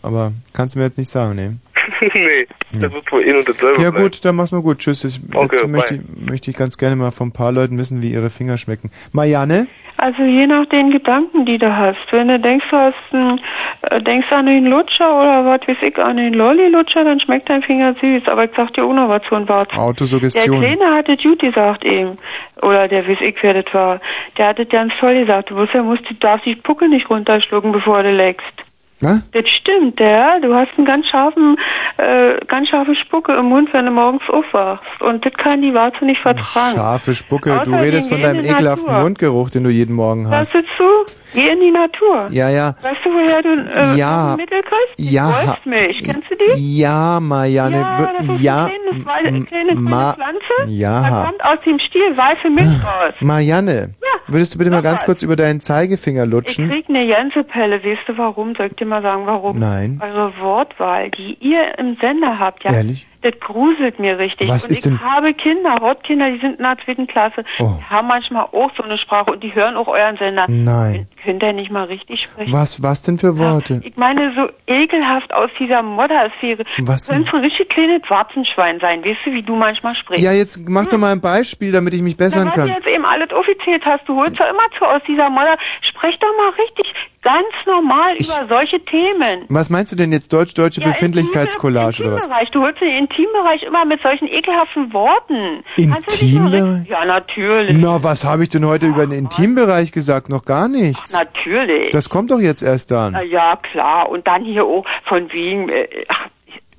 aber 0.01 0.33
kannst 0.53 0.75
du 0.75 0.79
mir 0.79 0.85
jetzt 0.85 0.97
nicht 0.97 1.11
sagen, 1.11 1.35
ne? 1.35 1.57
nee, 2.13 2.47
das 2.73 2.91
wird 2.91 3.11
wohl 3.11 3.23
eh 3.25 3.33
und 3.33 3.47
dasselbe 3.47 3.81
Ja 3.81 3.91
sein. 3.91 4.01
gut, 4.01 4.23
dann 4.25 4.35
mach's 4.35 4.51
mal 4.51 4.61
gut. 4.61 4.79
Tschüss. 4.79 5.03
Ich, 5.03 5.19
Okay, 5.33 5.55
jetzt 5.55 5.67
möchte, 5.67 5.95
ich, 5.95 6.01
möchte 6.29 6.51
ich 6.51 6.57
ganz 6.57 6.77
gerne 6.77 6.95
mal 6.95 7.11
von 7.11 7.29
ein 7.29 7.33
paar 7.33 7.51
Leuten 7.51 7.77
wissen, 7.77 8.01
wie 8.01 8.11
ihre 8.11 8.29
Finger 8.29 8.57
schmecken. 8.57 8.91
Marianne? 9.13 9.67
Also 9.97 10.23
je 10.23 10.47
nach 10.47 10.65
den 10.67 10.91
Gedanken, 10.91 11.45
die 11.45 11.57
du 11.57 11.75
hast. 11.75 11.97
Wenn 12.11 12.29
du 12.29 12.39
denkst, 12.39 12.65
du 12.71 12.77
hast 12.77 12.95
einen, 13.11 13.39
äh, 13.81 14.01
denkst 14.01 14.31
an 14.31 14.45
den 14.45 14.65
Lutscher 14.65 15.13
oder 15.13 15.43
was 15.45 15.67
weiß 15.67 15.75
ich, 15.81 15.97
an 15.97 16.15
den 16.15 16.33
Lolli-Lutscher, 16.33 17.03
dann 17.03 17.19
schmeckt 17.19 17.49
dein 17.49 17.61
Finger 17.63 17.93
süß. 17.99 18.23
Aber 18.27 18.45
ich 18.45 18.51
sag 18.55 18.73
dir 18.75 18.85
auch 18.85 18.93
noch 18.93 19.09
was 19.09 19.23
zu 19.23 19.35
ein 19.35 19.49
Wort. 19.49 19.73
Der 19.73 19.79
Autosuggestion. 19.79 20.59
Kleine 20.61 20.95
hat 20.95 21.09
es 21.09 21.21
gut 21.21 21.39
gesagt 21.39 21.83
eben. 21.83 22.15
Oder 22.61 22.87
der 22.87 23.05
weiß 23.09 23.17
ich, 23.19 23.35
wer 23.41 23.61
das 23.61 23.73
war. 23.73 23.99
Der 24.37 24.47
hat 24.47 24.59
es 24.59 24.69
ganz 24.69 24.93
toll 25.01 25.19
gesagt. 25.19 25.49
Du 25.49 25.55
musst 25.55 25.73
ja, 25.73 25.83
musst, 25.83 26.09
du 26.09 26.13
darfst 26.13 26.45
die 26.45 26.53
Spucke 26.53 26.87
nicht 26.87 27.09
runterschlucken, 27.09 27.73
bevor 27.73 28.01
du 28.01 28.11
leckst. 28.11 28.53
Was? 29.01 29.29
Das 29.31 29.45
stimmt, 29.47 29.99
ja. 29.99 30.39
Du 30.39 30.53
hast 30.53 30.69
einen 30.77 30.85
ganz 30.85 31.07
scharfen, 31.07 31.55
äh, 31.97 32.37
ganz 32.47 32.69
scharfe 32.69 32.95
Spucke 32.95 33.33
im 33.33 33.45
Mund, 33.45 33.69
wenn 33.73 33.85
du 33.85 33.91
morgens 33.91 34.23
aufwachst. 34.29 35.01
Und 35.01 35.25
das 35.25 35.33
kann 35.33 35.61
die 35.61 35.73
Warze 35.73 36.03
nicht 36.05 36.21
vertragen. 36.21 36.75
Scharfe 36.75 37.13
Spucke. 37.13 37.49
Du 37.49 37.55
Außerdem 37.55 37.75
redest 37.79 38.09
von 38.09 38.21
deinem 38.21 38.43
ekelhaften. 38.43 39.01
Mundgeruch, 39.01 39.49
den 39.49 39.63
du 39.63 39.69
jeden 39.69 39.95
Morgen 39.95 40.29
hast. 40.29 40.53
Hörst 40.53 40.67
du 40.77 41.05
zu? 41.07 41.18
Geh 41.33 41.49
in 41.49 41.59
die 41.59 41.71
Natur. 41.71 42.27
Ja, 42.31 42.49
ja. 42.49 42.75
Weißt 42.81 42.97
du, 43.03 43.09
woher 43.11 43.41
du 43.41 43.49
äh, 43.93 43.95
Ja. 43.97 44.35
Mittel 44.37 44.61
kriegst? 44.61 44.97
Die 44.97 45.13
Ja. 45.13 45.27
Wolfsmilch. 45.47 45.99
Kennst 46.03 46.29
du 46.29 46.35
die? 46.55 46.79
Ja, 46.79 47.19
Marianne. 47.19 47.77
Ja, 47.77 48.11
das 48.17 48.27
ist 48.35 48.41
ja, 48.41 48.65
eine 48.65 49.45
kleine, 49.45 49.75
Ma- 49.75 50.13
Pflanze. 50.13 50.39
Da 50.65 50.65
ja. 50.67 51.25
kommt 51.25 51.43
aus 51.43 51.59
dem 51.65 51.79
Stiel 51.79 52.15
weiße 52.17 52.49
Milch 52.49 52.83
raus. 52.83 53.13
Marianne, 53.21 53.93
würdest 54.27 54.53
du 54.55 54.57
bitte 54.57 54.71
mal 54.71 54.81
ganz 54.81 55.01
was. 55.01 55.05
kurz 55.05 55.21
über 55.23 55.35
deinen 55.35 55.59
Zeigefinger 55.61 56.23
Ich 56.23 56.29
lutschen? 56.31 56.69
krieg 56.69 56.85
eine 56.89 57.05
Gänsepelle. 57.05 57.83
Weißt 57.83 58.07
du 58.07 58.17
warum? 58.17 58.55
Soll 58.55 58.67
ich 58.67 58.75
dir 58.75 58.85
mal 58.85 59.01
sagen, 59.01 59.25
warum? 59.25 59.59
Nein. 59.59 60.01
Eure 60.03 60.33
Wortwahl, 60.39 61.09
die 61.11 61.37
ihr 61.41 61.77
im 61.77 61.95
Sender 62.01 62.39
habt, 62.39 62.63
ja. 62.63 62.71
Ehrlich? 62.73 63.05
Das 63.21 63.33
gruselt 63.41 63.99
mir 63.99 64.17
richtig. 64.17 64.47
Was 64.47 64.67
und 64.67 64.71
ich 64.71 64.79
denn- 64.81 65.01
habe 65.01 65.33
Kinder, 65.33 65.75
Hauptkinder, 65.81 66.31
die 66.31 66.39
sind 66.39 66.57
in 66.57 66.63
der 66.63 66.77
zweiten 66.85 67.05
Klasse. 67.05 67.43
Oh. 67.59 67.73
Die 67.77 67.83
haben 67.83 68.07
manchmal 68.07 68.43
auch 68.45 68.71
so 68.77 68.83
eine 68.83 68.97
Sprache 68.97 69.31
und 69.31 69.43
die 69.43 69.53
hören 69.53 69.75
auch 69.75 69.87
euren 69.89 70.15
Sender. 70.15 70.45
Nein. 70.47 71.07
Könnt 71.21 71.43
ihr 71.43 71.51
nicht 71.51 71.69
mal 71.69 71.83
richtig 71.83 72.23
sprechen? 72.23 72.53
Was, 72.53 72.81
was 72.81 73.01
denn 73.01 73.17
für 73.17 73.37
Worte? 73.37 73.81
Ich 73.83 73.97
meine, 73.97 74.33
so 74.35 74.47
ekelhaft 74.67 75.33
aus 75.33 75.49
dieser 75.59 75.81
Moddersphäre. 75.81 76.63
Was 76.79 77.03
Du 77.05 77.13
könntest 77.13 77.33
ein 77.35 77.41
richtig 77.41 77.67
kleines 77.69 78.01
Warzenschwein 78.09 78.79
sein. 78.79 79.03
Weißt 79.03 79.19
du, 79.25 79.31
wie 79.33 79.43
du 79.43 79.55
manchmal 79.55 79.95
sprichst? 79.97 80.23
Ja, 80.23 80.31
jetzt 80.31 80.57
mach 80.69 80.85
doch 80.85 80.97
mal 80.97 81.11
ein 81.11 81.19
Beispiel, 81.19 81.73
damit 81.73 81.93
ich 81.93 82.01
mich 82.01 82.15
bessern 82.15 82.43
Na, 82.45 82.47
was 82.51 82.55
du 82.55 82.61
kann. 82.61 82.69
jetzt 82.69 82.87
eben 82.87 83.03
alles 83.05 83.33
offiziell 83.33 83.81
hast, 83.83 84.07
du 84.07 84.15
holst 84.15 84.39
ja 84.39 84.45
immer 84.49 84.63
zu 84.77 84.85
aus 84.85 85.01
dieser 85.07 85.29
Modder. 85.29 85.57
Sprech 85.81 86.17
doch 86.19 86.31
mal 86.37 86.49
richtig, 86.51 86.87
ganz 87.21 87.47
normal 87.65 88.15
über 88.15 88.47
solche 88.47 88.83
Themen. 88.85 89.45
Was 89.49 89.69
meinst 89.69 89.91
du 89.91 89.95
denn 89.95 90.11
jetzt 90.11 90.31
deutsch-deutsche 90.31 90.81
Befindlichkeitscollage 90.81 92.03
oder 92.03 92.15
was? 92.15 92.23
Intimbereich. 92.23 92.51
Du 92.51 92.61
holst 92.61 92.81
den 92.81 92.95
Intimbereich 92.95 93.63
immer 93.63 93.85
mit 93.85 94.01
solchen 94.01 94.27
ekelhaften 94.27 94.93
Worten. 94.93 95.63
Intimbereich? 95.75 96.87
Ja, 96.87 97.05
natürlich. 97.05 97.77
Na, 97.77 98.03
was 98.03 98.23
habe 98.25 98.43
ich 98.43 98.49
denn 98.49 98.65
heute 98.65 98.87
über 98.87 99.05
den 99.05 99.11
Intimbereich 99.17 99.91
gesagt? 99.91 100.29
Noch 100.29 100.45
gar 100.45 100.67
nichts. 100.67 101.13
Natürlich. 101.13 101.89
Das 101.91 102.09
kommt 102.09 102.31
doch 102.31 102.39
jetzt 102.39 102.61
erst 102.63 102.91
Na 102.91 103.11
dann. 103.11 103.29
ja, 103.29 103.57
klar. 103.71 104.09
Und 104.09 104.25
dann 104.27 104.43
hier 104.45 104.63
auch 104.65 104.85
von 105.07 105.31
wegen, 105.31 105.69
äh, 105.69 105.87
ach, 106.07 106.27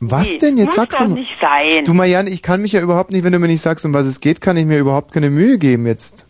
Was 0.01 0.33
nee, 0.33 0.39
denn? 0.39 0.57
Jetzt 0.57 0.75
sagst 0.75 0.99
doch 1.01 1.07
du. 1.07 1.13
nicht 1.15 1.31
sein. 1.41 1.85
Du 1.85 1.93
Marianne, 1.93 2.31
ich 2.31 2.43
kann 2.43 2.63
mich 2.63 2.73
ja 2.73 2.81
überhaupt 2.81 3.11
nicht, 3.13 3.25
wenn 3.25 3.33
du 3.33 3.39
mir 3.39 3.49
nicht 3.49 3.61
sagst, 3.61 3.85
um 3.85 3.93
was 3.93 4.07
es 4.07 4.21
geht, 4.21 4.41
kann 4.41 4.57
ich 4.57 4.65
mir 4.65 4.79
überhaupt 4.79 5.13
keine 5.13 5.29
Mühe 5.31 5.59
geben 5.59 5.87
jetzt. 5.87 6.27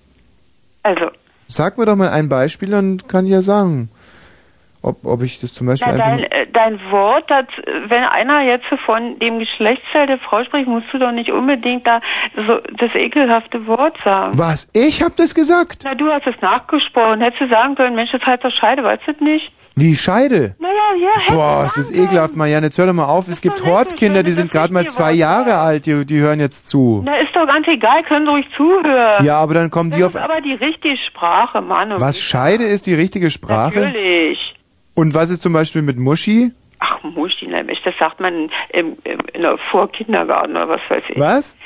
Also, 0.82 1.10
Sag 1.46 1.78
mir 1.78 1.84
doch 1.84 1.96
mal 1.96 2.08
ein 2.08 2.28
Beispiel, 2.28 2.70
dann 2.70 3.02
kann 3.08 3.24
ich 3.26 3.32
ja 3.32 3.42
sagen, 3.42 3.88
ob, 4.82 5.04
ob 5.04 5.22
ich 5.22 5.40
das 5.40 5.52
zum 5.52 5.66
Beispiel 5.66 5.92
na, 5.92 5.98
dein, 5.98 6.24
äh, 6.24 6.46
dein 6.52 6.80
Wort, 6.90 7.24
das, 7.28 7.44
äh, 7.66 7.90
wenn 7.90 8.02
einer 8.02 8.42
jetzt 8.42 8.64
von 8.86 9.18
dem 9.18 9.38
Geschlechtsteil 9.38 10.06
der 10.06 10.18
Frau 10.18 10.42
spricht, 10.44 10.68
musst 10.68 10.86
du 10.92 10.98
doch 10.98 11.12
nicht 11.12 11.30
unbedingt 11.30 11.86
da 11.86 12.00
so 12.34 12.60
das 12.78 12.94
ekelhafte 12.94 13.66
Wort 13.66 13.96
sagen. 14.04 14.38
Was? 14.38 14.70
Ich 14.74 15.02
hab 15.02 15.16
das 15.16 15.34
gesagt? 15.34 15.82
Na, 15.84 15.94
du 15.94 16.10
hast 16.10 16.26
es 16.26 16.40
nachgesprochen. 16.40 17.20
Hättest 17.20 17.42
du 17.42 17.48
sagen 17.48 17.74
können, 17.74 17.94
Mensch, 17.94 18.12
das 18.12 18.22
heißt 18.24 18.42
doch 18.44 18.52
Scheide, 18.52 18.82
weißt 18.82 19.02
du 19.06 19.12
das 19.12 19.20
nicht? 19.20 19.52
Wie 19.76 19.94
Scheide? 19.96 20.56
Naja, 20.58 20.74
ja, 21.28 21.34
Boah, 21.34 21.62
es 21.64 21.76
ist 21.78 21.96
ekelhaft, 21.96 22.36
Marianne. 22.36 22.66
Jetzt 22.66 22.78
hör 22.78 22.86
doch 22.86 22.92
mal 22.92 23.06
auf. 23.06 23.28
Es 23.28 23.40
gibt 23.40 23.64
Hortkinder, 23.64 24.22
die 24.22 24.32
sind 24.32 24.50
gerade 24.50 24.72
mal 24.72 24.86
zwei 24.86 25.12
Jahre 25.12 25.56
alt, 25.56 25.86
die, 25.86 26.04
die 26.04 26.18
hören 26.18 26.40
jetzt 26.40 26.68
zu. 26.68 27.02
Na, 27.04 27.16
ist 27.16 27.34
doch 27.34 27.46
ganz 27.46 27.66
egal, 27.68 28.02
können 28.02 28.26
Sie 28.26 28.30
ruhig 28.32 28.46
zuhören. 28.56 29.24
Ja, 29.24 29.36
aber 29.38 29.54
dann 29.54 29.70
kommen 29.70 29.90
das 29.90 29.98
die 29.98 30.04
auf. 30.04 30.14
ist 30.14 30.20
aber 30.20 30.40
die 30.40 30.54
richtige 30.54 30.96
Sprache, 30.96 31.62
Mann. 31.62 31.94
Was 31.98 32.20
Scheide 32.20 32.64
ist 32.64 32.86
die 32.86 32.94
richtige 32.94 33.30
Sprache? 33.30 33.80
Natürlich. 33.80 34.54
Und 35.00 35.14
was 35.14 35.30
ist 35.30 35.40
zum 35.40 35.54
Beispiel 35.54 35.80
mit 35.80 35.96
Muschi? 35.98 36.52
Ach, 36.82 37.02
Muschi, 37.02 37.46
ne, 37.46 37.62
Mensch, 37.64 37.80
das 37.84 37.94
sagt 37.98 38.20
man 38.20 38.50
im, 38.72 38.96
im, 39.04 39.18
in 39.34 39.40
der 39.42 39.56
Vorkindergarten 39.70 40.52
oder 40.56 40.68
was 40.68 40.80
weiß 40.90 41.02
ich. 41.08 41.18
Was? 41.18 41.56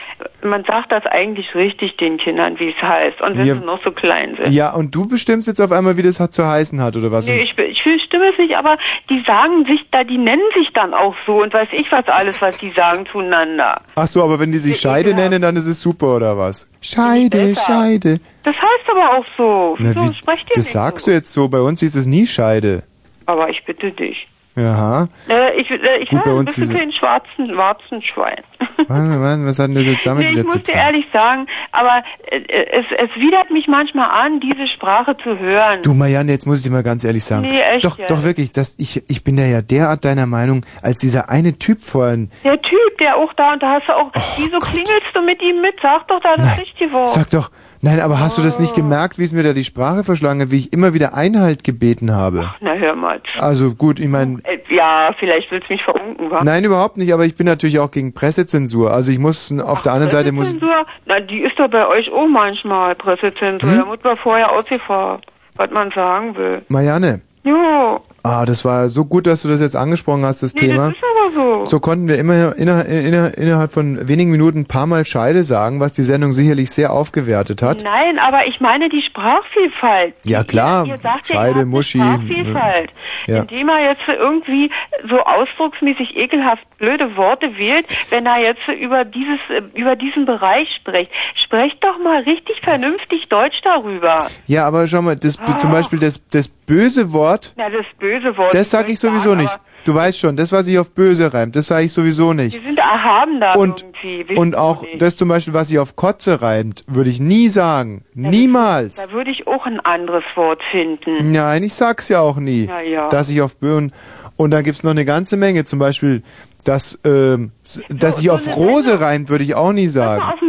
Man 0.42 0.62
sagt 0.64 0.92
das 0.92 1.04
eigentlich 1.06 1.52
richtig 1.54 1.96
den 1.96 2.16
Kindern, 2.18 2.58
wie 2.60 2.70
es 2.70 2.80
heißt. 2.82 3.20
Und 3.22 3.36
wenn 3.38 3.46
Ja. 3.46 3.54
sie 3.54 3.60
noch 3.64 3.82
so 3.82 3.90
klein 3.90 4.36
sind. 4.40 4.52
Ja, 4.52 4.72
und 4.72 4.94
du 4.94 5.06
bestimmst 5.08 5.48
jetzt 5.48 5.60
auf 5.60 5.72
einmal, 5.72 5.96
wie 5.96 6.02
das 6.02 6.16
zu 6.30 6.46
heißen 6.46 6.80
hat, 6.80 6.96
oder 6.96 7.10
was? 7.10 7.28
Nee, 7.28 7.42
ich, 7.42 7.56
ich 7.58 7.80
stimme 8.06 8.30
es 8.32 8.38
nicht, 8.38 8.56
aber 8.56 8.76
die 9.10 9.20
sagen 9.26 9.64
sich 9.66 9.80
da, 9.90 10.04
die 10.04 10.18
nennen 10.18 10.42
sich 10.56 10.68
dann 10.74 10.94
auch 10.94 11.14
so 11.26 11.42
und 11.42 11.52
weiß 11.54 11.68
ich 11.72 11.90
was 11.90 12.04
alles, 12.08 12.40
was 12.40 12.58
die 12.58 12.70
sagen 12.72 13.04
zueinander. 13.10 13.80
Ach 13.96 14.06
so, 14.06 14.22
aber 14.22 14.38
wenn 14.38 14.52
die 14.52 14.58
sich 14.58 14.78
Scheide 14.80 15.12
nennen, 15.14 15.42
dann 15.42 15.56
ist 15.56 15.66
es 15.66 15.80
super, 15.82 16.16
oder 16.16 16.38
was? 16.38 16.68
Scheide. 16.80 17.54
Scheide. 17.56 18.20
Das 18.44 18.54
heißt 18.56 18.90
aber 18.90 19.18
auch 19.18 19.24
so. 19.36 19.76
Na, 19.78 19.90
Wieso 19.94 20.10
wie, 20.10 20.14
sprecht 20.14 20.48
ihr 20.50 20.54
das 20.56 20.72
sagst 20.72 21.04
so? 21.04 21.10
du 21.10 21.16
jetzt 21.16 21.32
so. 21.32 21.48
Bei 21.48 21.60
uns 21.60 21.80
hieß 21.80 21.94
es 21.96 22.06
nie 22.06 22.26
Scheide. 22.26 22.82
Aber 23.26 23.48
ich 23.50 23.64
bitte 23.64 23.90
dich. 23.92 24.26
Aha. 24.56 25.08
Äh, 25.28 25.60
ich, 25.60 25.68
äh, 25.68 25.98
ich 26.00 26.08
Gut, 26.10 26.22
bei 26.22 26.30
ein 26.30 26.44
bisschen 26.44 26.68
diese- 26.68 26.92
schwarzen 26.92 27.56
Warzenschwein. 27.56 28.40
Mann, 28.86 29.20
Mann, 29.20 29.46
was 29.46 29.58
hat 29.58 29.66
denn 29.66 29.74
das 29.74 29.86
jetzt 29.86 30.06
damit 30.06 30.22
nee, 30.22 30.30
ich 30.30 30.32
wieder 30.36 30.46
zu 30.46 30.58
muss 30.58 30.64
dir 30.66 30.72
tun? 30.74 30.80
ehrlich 30.80 31.04
sagen, 31.12 31.46
aber 31.72 32.04
äh, 32.30 32.38
es, 32.70 32.84
es 32.96 33.10
widert 33.16 33.50
mich 33.50 33.66
manchmal 33.66 34.08
an, 34.10 34.38
diese 34.38 34.68
Sprache 34.68 35.16
zu 35.16 35.36
hören. 35.40 35.82
Du, 35.82 35.92
Marianne, 35.94 36.30
jetzt 36.30 36.46
muss 36.46 36.58
ich 36.58 36.64
dir 36.66 36.70
mal 36.70 36.84
ganz 36.84 37.02
ehrlich 37.02 37.24
sagen. 37.24 37.48
Nee, 37.48 37.60
echt 37.60 37.84
doch, 37.84 37.98
jetzt. 37.98 38.10
doch 38.12 38.22
wirklich, 38.22 38.52
das, 38.52 38.76
ich, 38.78 39.02
ich 39.10 39.24
bin 39.24 39.36
ja 39.38 39.46
ja 39.46 39.60
derart 39.60 40.04
deiner 40.04 40.26
Meinung, 40.26 40.64
als 40.82 41.00
dieser 41.00 41.28
eine 41.30 41.58
Typ 41.58 41.82
vorhin. 41.82 42.30
Der 42.44 42.60
Typ, 42.62 42.98
der 43.00 43.16
auch 43.16 43.32
da, 43.34 43.54
und 43.54 43.62
da 43.62 43.72
hast 43.72 43.88
du 43.88 43.92
auch, 43.92 44.12
wieso 44.36 44.58
klingelst 44.60 45.10
du 45.14 45.22
mit 45.22 45.42
ihm 45.42 45.62
mit? 45.62 45.74
Sag 45.82 46.06
doch 46.06 46.20
da 46.20 46.36
das 46.36 46.56
richtige 46.60 46.92
Wort. 46.92 47.10
Sag 47.10 47.28
doch, 47.30 47.50
nein, 47.84 48.00
aber 48.00 48.18
hast 48.20 48.36
du 48.38 48.42
das 48.42 48.58
nicht 48.58 48.74
gemerkt, 48.74 49.18
wie 49.18 49.24
es 49.24 49.32
mir 49.32 49.42
da 49.42 49.52
die 49.52 49.62
Sprache 49.64 50.02
verschlagen 50.04 50.40
hat, 50.40 50.50
wie 50.50 50.56
ich 50.58 50.72
immer 50.72 50.94
wieder 50.94 51.14
Einhalt 51.14 51.62
gebeten 51.64 52.12
habe? 52.12 52.50
Na, 52.60 52.72
hör 52.74 52.94
mal. 52.96 53.20
Also 53.38 53.74
gut, 53.74 54.00
ich 54.00 54.08
meine, 54.08 54.38
Äh, 54.44 54.58
Ja, 54.74 55.14
vielleicht 55.20 55.50
willst 55.52 55.68
du 55.68 55.74
mich 55.74 55.82
verunken, 55.84 56.30
wa? 56.30 56.42
nein, 56.42 56.64
überhaupt 56.64 56.96
nicht, 56.96 57.12
aber 57.14 57.24
ich 57.24 57.36
bin 57.36 57.46
natürlich 57.46 57.78
auch 57.78 57.90
gegen 57.90 58.12
Pressezensur. 58.14 58.90
Also 58.92 59.12
ich 59.12 59.18
muss 59.18 59.52
auf 59.60 59.82
der 59.82 59.92
anderen 59.92 60.10
Seite 60.10 60.32
muss 60.32 60.48
Pressezensur? 60.48 60.86
Na, 61.06 61.20
die 61.20 61.40
ist 61.42 61.58
doch 61.58 61.68
bei 61.70 61.86
euch 61.86 62.10
auch 62.10 62.26
manchmal, 62.26 62.94
Pressezensur. 62.96 63.70
Hm? 63.70 63.78
Da 63.78 63.84
muss 63.84 63.98
man 64.02 64.16
vorher 64.16 64.50
ausgefahren, 64.52 65.20
was 65.56 65.70
man 65.70 65.90
sagen 65.92 66.36
will. 66.36 66.62
Marianne. 66.68 67.20
Jo, 67.44 68.00
Ah, 68.26 68.46
das 68.46 68.64
war 68.64 68.88
so 68.88 69.04
gut, 69.04 69.26
dass 69.26 69.42
du 69.42 69.48
das 69.48 69.60
jetzt 69.60 69.76
angesprochen 69.76 70.24
hast, 70.24 70.42
das 70.42 70.54
nee, 70.54 70.68
Thema. 70.68 70.88
das 70.88 70.94
ist 70.96 71.02
aber 71.04 71.34
so. 71.34 71.64
So 71.66 71.78
konnten 71.80 72.08
wir 72.08 72.16
immer 72.18 72.56
inner, 72.56 72.86
inner, 72.86 73.36
innerhalb 73.36 73.70
von 73.70 74.08
wenigen 74.08 74.30
Minuten 74.30 74.60
ein 74.60 74.64
paar 74.66 74.86
Mal 74.86 75.04
Scheide 75.04 75.42
sagen, 75.42 75.78
was 75.78 75.92
die 75.92 76.02
Sendung 76.04 76.32
sicherlich 76.32 76.70
sehr 76.70 76.90
aufgewertet 76.94 77.60
hat. 77.60 77.82
Nein, 77.84 78.18
aber 78.18 78.46
ich 78.46 78.60
meine 78.60 78.88
die 78.88 79.02
Sprachvielfalt. 79.02 80.14
Ja 80.24 80.42
klar, 80.42 80.86
Ihr 80.86 80.96
sagt 80.96 81.28
ja, 81.28 81.34
ihr 81.34 81.36
Scheide, 81.36 81.48
habt 81.48 81.56
eine 81.56 81.64
Muschi. 81.66 81.98
Sprachvielfalt. 81.98 82.90
Ja. 83.26 83.40
Indem 83.42 83.68
er 83.68 83.90
jetzt 83.90 84.02
irgendwie 84.08 84.70
so 85.10 85.20
ausdrucksmäßig 85.20 86.16
ekelhaft 86.16 86.62
blöde 86.78 87.14
Worte 87.16 87.56
wählt, 87.58 87.86
wenn 88.10 88.24
er 88.24 88.38
jetzt 88.40 88.66
über 88.80 89.04
dieses, 89.04 89.38
über 89.74 89.96
diesen 89.96 90.24
Bereich 90.24 90.68
spricht. 90.80 91.10
Sprecht 91.44 91.82
doch 91.84 91.98
mal 92.02 92.22
richtig 92.22 92.58
vernünftig 92.62 93.28
Deutsch 93.28 93.60
darüber. 93.62 94.28
Ja, 94.46 94.66
aber 94.66 94.86
schau 94.86 95.02
mal, 95.02 95.16
das, 95.16 95.38
Ah. 95.40 95.58
zum 95.58 95.72
Beispiel 95.72 95.98
das, 95.98 96.26
das 96.30 96.48
böse 96.48 97.12
Wort, 97.12 97.33
Na, 97.56 97.68
das 97.70 97.84
böse 97.98 98.36
Wort. 98.36 98.54
das 98.54 98.70
sage 98.70 98.92
ich 98.92 98.98
sowieso 98.98 99.30
sagen, 99.30 99.42
nicht. 99.42 99.58
Du 99.84 99.94
weißt 99.94 100.18
schon, 100.18 100.34
das, 100.36 100.50
was 100.50 100.64
sich 100.64 100.78
auf 100.78 100.94
böse 100.94 101.34
reimt, 101.34 101.56
das 101.56 101.66
sage 101.66 101.84
ich 101.84 101.92
sowieso 101.92 102.32
nicht. 102.32 102.58
Die 102.58 102.64
sind 102.66 102.78
erhaben 102.78 103.38
da 103.40 103.52
Und, 103.52 103.84
irgendwie. 104.02 104.34
und 104.36 104.56
auch 104.56 104.80
nicht. 104.82 105.02
das 105.02 105.16
zum 105.16 105.28
Beispiel, 105.28 105.52
was 105.52 105.68
sich 105.68 105.78
auf 105.78 105.94
Kotze 105.94 106.40
reimt, 106.40 106.84
würde 106.86 107.10
ich 107.10 107.20
nie 107.20 107.48
sagen. 107.50 108.04
Niemals. 108.14 108.96
Da 108.96 109.12
würde 109.12 109.30
ich 109.30 109.46
auch 109.46 109.66
ein 109.66 109.80
anderes 109.80 110.24
Wort 110.36 110.62
finden. 110.70 111.32
Nein, 111.32 111.62
ich 111.64 111.74
sag's 111.74 112.08
ja 112.08 112.20
auch 112.20 112.36
nie. 112.38 112.64
Na 112.66 112.80
ja. 112.80 113.08
Dass 113.10 113.30
ich 113.30 113.42
auf 113.42 113.58
Böen. 113.58 113.92
Und 114.36 114.50
dann 114.52 114.64
gibt's 114.64 114.82
noch 114.82 114.90
eine 114.90 115.04
ganze 115.04 115.36
Menge, 115.36 115.64
zum 115.64 115.78
Beispiel, 115.78 116.22
dass, 116.64 116.98
ähm, 117.04 117.52
dass 117.90 118.16
sich 118.16 118.30
auf 118.30 118.56
Rose 118.56 119.00
reimt, 119.00 119.28
würde 119.28 119.44
ich 119.44 119.54
auch 119.54 119.72
nie 119.72 119.88
sagen. 119.88 120.22
Doch 120.22 120.40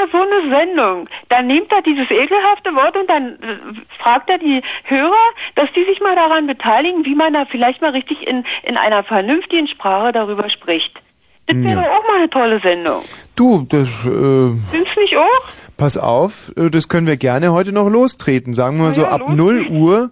mal 0.00 0.08
so 0.12 0.18
eine 0.22 0.50
Sendung. 0.56 1.08
Dann 1.28 1.46
nimmt 1.46 1.70
er 1.72 1.82
dieses 1.82 2.10
ekelhafte 2.10 2.74
Wort 2.74 2.96
und 2.96 3.08
dann 3.08 3.34
äh, 3.42 3.58
fragt 4.02 4.28
er 4.30 4.38
die 4.38 4.62
Hörer, 4.84 5.30
dass 5.56 5.68
die 5.74 5.84
sich 5.84 6.00
mal 6.00 6.14
daran 6.16 6.46
beteiligen, 6.46 7.04
wie 7.04 7.14
man 7.14 7.32
da 7.32 7.44
vielleicht 7.50 7.80
mal 7.80 7.90
richtig 7.90 8.26
in, 8.26 8.44
in 8.62 8.76
einer 8.76 9.02
vernünftigen 9.04 9.68
Sprache 9.68 10.12
darüber 10.12 10.48
spricht. 10.50 10.92
Das 11.46 11.56
wäre 11.56 11.82
Ja. 11.82 11.90
auch 11.98 12.06
mal 12.06 12.18
eine 12.18 12.30
tolle 12.30 12.60
Sendung. 12.60 13.02
Du, 13.34 13.66
das, 13.68 13.88
äh, 14.06 14.08
du 14.08 14.56
nicht 15.00 15.16
auch? 15.16 15.48
pass 15.76 15.96
auf, 15.98 16.52
äh, 16.56 16.70
das 16.70 16.88
können 16.88 17.06
wir 17.06 17.16
gerne 17.16 17.52
heute 17.52 17.72
noch 17.72 17.88
lostreten. 17.88 18.54
Sagen 18.54 18.76
wir 18.78 18.84
mal 18.84 18.92
so, 18.92 19.02
ja, 19.02 19.08
ab 19.08 19.28
0 19.28 19.66
Uhr 19.70 20.10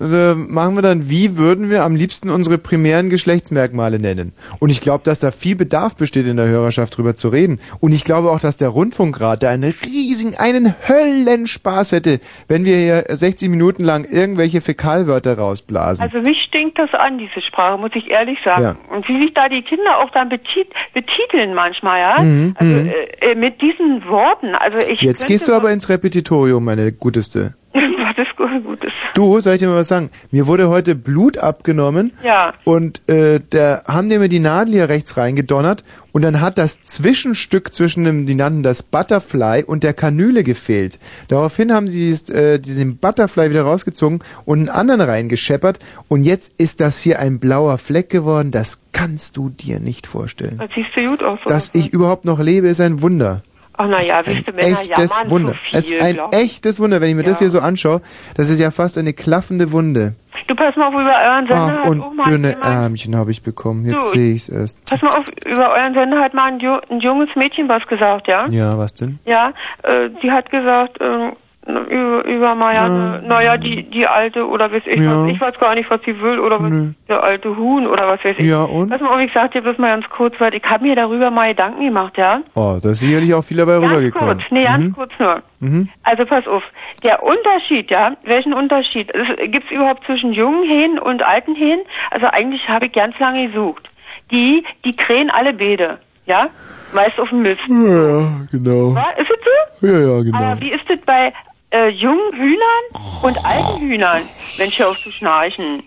äh, 0.00 0.34
machen 0.34 0.74
wir 0.74 0.82
dann, 0.82 1.08
wie 1.10 1.38
würden 1.38 1.70
wir 1.70 1.84
am 1.84 1.96
liebsten 1.96 2.30
unsere 2.30 2.58
primären 2.58 3.10
Geschlechtsmerkmale 3.10 3.98
nennen? 3.98 4.32
Und 4.58 4.70
ich 4.70 4.80
glaube, 4.80 5.04
dass 5.04 5.20
da 5.20 5.30
viel 5.30 5.56
Bedarf 5.56 5.96
besteht 5.96 6.26
in 6.26 6.36
der 6.36 6.46
Hörerschaft 6.46 6.96
drüber 6.96 7.16
zu 7.16 7.28
reden. 7.28 7.60
Und 7.80 7.92
ich 7.92 8.04
glaube 8.04 8.30
auch, 8.30 8.40
dass 8.40 8.56
der 8.56 8.68
Rundfunkrat 8.68 9.42
da 9.42 9.50
einen 9.50 9.74
riesigen, 9.84 10.36
einen 10.36 10.74
Höllenspaß 10.86 11.92
hätte, 11.92 12.20
wenn 12.48 12.64
wir 12.64 12.76
hier 12.76 13.04
60 13.08 13.48
Minuten 13.48 13.84
lang 13.84 14.04
irgendwelche 14.04 14.60
Fäkalwörter 14.60 15.38
rausblasen. 15.38 16.04
Also 16.04 16.20
mich 16.20 16.42
stinkt 16.42 16.78
das 16.78 16.92
an, 16.92 17.18
diese 17.18 17.40
Sprache, 17.40 17.78
muss 17.78 17.92
ich 17.94 18.10
ehrlich 18.10 18.38
sagen. 18.44 18.62
Ja. 18.62 18.94
Und 18.94 19.08
wie 19.08 19.24
sich 19.24 19.34
da 19.34 19.48
die 19.48 19.62
Kinder 19.62 19.98
auch 19.98 20.10
dann 20.10 20.28
betit 20.28 20.68
betiteln 20.92 21.54
manchmal, 21.54 22.00
ja? 22.00 22.22
Mhm, 22.22 22.54
also 22.58 22.74
mhm. 22.74 22.88
äh, 22.88 23.32
äh, 23.32 23.34
mit 23.34 23.60
diesen 23.60 24.06
Worten. 24.06 24.54
Also 24.54 24.78
ich 24.78 25.00
Jetzt 25.00 25.26
gehst 25.26 25.48
du 25.48 25.54
aber 25.54 25.70
ins 25.70 25.88
Repetitorium, 25.88 26.64
meine 26.64 26.92
Guteste. 26.92 27.54
gut, 28.36 28.64
Gutes. 28.64 28.92
Du, 29.14 29.40
soll 29.40 29.54
ich 29.54 29.58
dir 29.60 29.68
mal 29.68 29.76
was 29.76 29.88
sagen? 29.88 30.10
Mir 30.30 30.46
wurde 30.46 30.68
heute 30.68 30.94
Blut 30.94 31.38
abgenommen 31.38 32.12
Ja. 32.24 32.54
und 32.64 33.06
äh, 33.08 33.40
da 33.50 33.82
haben 33.86 34.08
die 34.08 34.18
mir 34.18 34.28
die 34.28 34.38
Nadel 34.40 34.74
hier 34.74 34.88
rechts 34.88 35.16
reingedonnert 35.16 35.82
und 36.12 36.22
dann 36.22 36.40
hat 36.40 36.58
das 36.58 36.80
Zwischenstück 36.82 37.74
zwischen 37.74 38.04
dem, 38.04 38.26
die 38.26 38.34
nannten 38.34 38.62
das 38.62 38.82
Butterfly 38.82 39.64
und 39.64 39.82
der 39.84 39.92
Kanüle 39.94 40.44
gefehlt. 40.44 40.98
Daraufhin 41.28 41.72
haben 41.72 41.86
sie 41.88 41.98
dieses, 41.98 42.30
äh, 42.30 42.58
diesen 42.58 42.96
Butterfly 42.98 43.50
wieder 43.50 43.62
rausgezogen 43.62 44.20
und 44.44 44.58
einen 44.58 44.68
anderen 44.68 45.00
reingescheppert 45.02 45.78
und 46.08 46.24
jetzt 46.24 46.58
ist 46.60 46.80
das 46.80 47.00
hier 47.00 47.18
ein 47.20 47.38
blauer 47.38 47.78
Fleck 47.78 48.08
geworden. 48.10 48.50
Das 48.50 48.82
kannst 48.92 49.36
du 49.36 49.50
dir 49.50 49.80
nicht 49.80 50.06
vorstellen. 50.06 50.58
Das 50.58 50.70
siehst 50.74 50.90
du 50.96 51.10
gut 51.10 51.22
aus. 51.22 51.38
Dass 51.46 51.74
ich 51.74 51.92
überhaupt 51.92 52.24
noch 52.24 52.38
lebe, 52.40 52.68
ist 52.68 52.80
ein 52.80 53.02
Wunder. 53.02 53.42
Ach 53.78 53.86
naja, 53.88 54.20
ihr, 54.26 54.34
Männer 54.54 54.80
echtes 54.80 55.10
jammern 55.18 55.30
Wunder. 55.30 55.52
zu 55.52 55.58
viel, 55.58 55.78
es 55.78 55.90
ist 55.90 56.02
ein 56.02 56.14
glaub 56.14 56.34
ich. 56.34 56.40
echtes 56.40 56.80
Wunder, 56.80 57.00
wenn 57.00 57.08
ich 57.10 57.14
mir 57.14 57.22
das 57.24 57.40
Ja. 57.40 57.44
hier 57.44 57.50
so 57.50 57.60
anschaue. 57.60 58.00
Das 58.36 58.48
ist 58.50 58.58
ja 58.58 58.70
fast 58.70 58.96
eine 58.98 59.12
klaffende 59.12 59.70
Wunde. 59.72 60.14
Du 60.48 60.54
pass 60.54 60.76
mal 60.76 60.88
auf, 60.88 60.94
über 60.94 61.10
euren 61.10 61.46
Sender 61.48 61.78
Ach, 61.80 61.84
hat 61.84 61.90
und 61.90 62.00
auch 62.00 62.12
mal 62.12 62.22
dünne 62.30 62.50
jemand, 62.50 62.64
Ärmchen 62.64 63.16
habe 63.16 63.30
ich 63.32 63.42
bekommen. 63.42 63.84
Jetzt 63.84 64.12
sehe 64.12 64.34
ich's 64.34 64.48
erst. 64.48 64.78
pass 64.88 65.02
mal 65.02 65.10
auf, 65.10 65.24
über 65.44 65.70
euren 65.72 65.92
Sender 65.94 66.20
hat 66.20 66.34
mal 66.34 66.52
ein, 66.52 66.60
ein 66.90 67.00
junges 67.00 67.28
Mädchen 67.34 67.68
was 67.68 67.84
gesagt, 67.88 68.28
ja? 68.28 68.46
Ja, 68.48 68.78
was 68.78 68.94
denn? 68.94 69.18
Ja, 69.24 69.52
äh, 69.82 70.08
die 70.22 70.30
hat 70.30 70.50
gesagt, 70.50 71.00
äh, 71.00 71.32
über, 71.66 72.24
über 72.24 72.54
naja, 72.54 73.56
die, 73.56 73.82
die 73.90 74.06
alte 74.06 74.46
oder 74.46 74.70
weiß 74.70 74.82
ich 74.86 75.00
Ja. 75.00 75.22
was, 75.24 75.28
ich 75.30 75.40
weiß 75.40 75.58
gar 75.58 75.74
nicht, 75.74 75.90
was 75.90 76.00
sie 76.02 76.18
will 76.20 76.38
oder 76.38 76.62
was, 76.62 76.70
Nö. 76.70 76.92
der 77.08 77.22
alte 77.22 77.56
Huhn 77.56 77.86
oder 77.86 78.06
was 78.06 78.22
weiß 78.24 78.36
ich. 78.38 78.46
Ja, 78.48 78.62
und? 78.62 78.88
Pass 78.88 79.00
mal 79.00 79.10
auf, 79.14 79.20
ich 79.20 79.32
sag 79.32 79.50
dir 79.52 79.62
bloß 79.62 79.76
mal 79.78 79.90
ganz 79.90 80.08
kurz, 80.10 80.34
weil 80.38 80.54
ich 80.54 80.62
habe 80.64 80.84
mir 80.84 80.94
darüber 80.94 81.30
mal 81.30 81.48
Gedanken 81.48 81.84
gemacht, 81.84 82.16
ja? 82.16 82.40
Oh, 82.54 82.78
da 82.80 82.90
ist 82.90 83.00
sicherlich 83.00 83.34
auch 83.34 83.42
viel 83.42 83.56
dabei 83.56 83.80
Ganz 83.80 83.84
rübergekommen. 83.92 84.38
kurz, 84.38 84.50
nee, 84.50 84.64
ganz 84.64 84.84
Mhm. 84.84 84.92
kurz 84.94 85.12
nur. 85.18 85.42
Mhm. 85.60 85.88
Also 86.04 86.24
pass 86.24 86.46
auf, 86.46 86.62
der 87.02 87.22
Unterschied, 87.24 87.90
ja, 87.90 88.12
welchen 88.24 88.54
Unterschied? 88.54 89.12
Gibt 89.50 89.64
es 89.66 89.70
überhaupt 89.72 90.04
zwischen 90.06 90.32
jungen 90.32 90.64
Hähnen 90.68 90.98
und 91.00 91.22
alten 91.24 91.54
Hähnen? 91.56 91.82
Also 92.12 92.26
eigentlich 92.26 92.68
habe 92.68 92.86
ich 92.86 92.92
ganz 92.92 93.18
lange 93.18 93.48
gesucht. 93.48 93.88
Die, 94.30 94.64
die 94.84 94.94
krähen 94.94 95.30
alle 95.30 95.52
Bede, 95.52 95.98
ja? 96.26 96.48
Meist 96.94 97.18
auf 97.18 97.28
dem 97.30 97.42
Mist. 97.42 97.60
Ja, 97.68 97.76
ja, 97.76 98.28
genau. 98.52 98.94
Ja, 98.94 99.10
ist 99.20 99.28
es 99.30 99.80
so? 99.80 99.86
Ja, 99.88 99.98
ja, 99.98 100.22
genau. 100.22 100.38
Aber 100.38 100.60
wie 100.60 100.70
ist 100.72 100.88
es 100.88 101.00
bei 101.00 101.32
äh, 101.70 101.88
jungen 101.88 102.32
Hühnern 102.34 102.84
und 103.22 103.44
alten 103.44 103.80
Hühnern? 103.80 104.22
Mensch, 104.58 104.78
hör 104.78 104.90
auf 104.90 104.98
zu 105.00 105.10
schnarchen. 105.10 105.82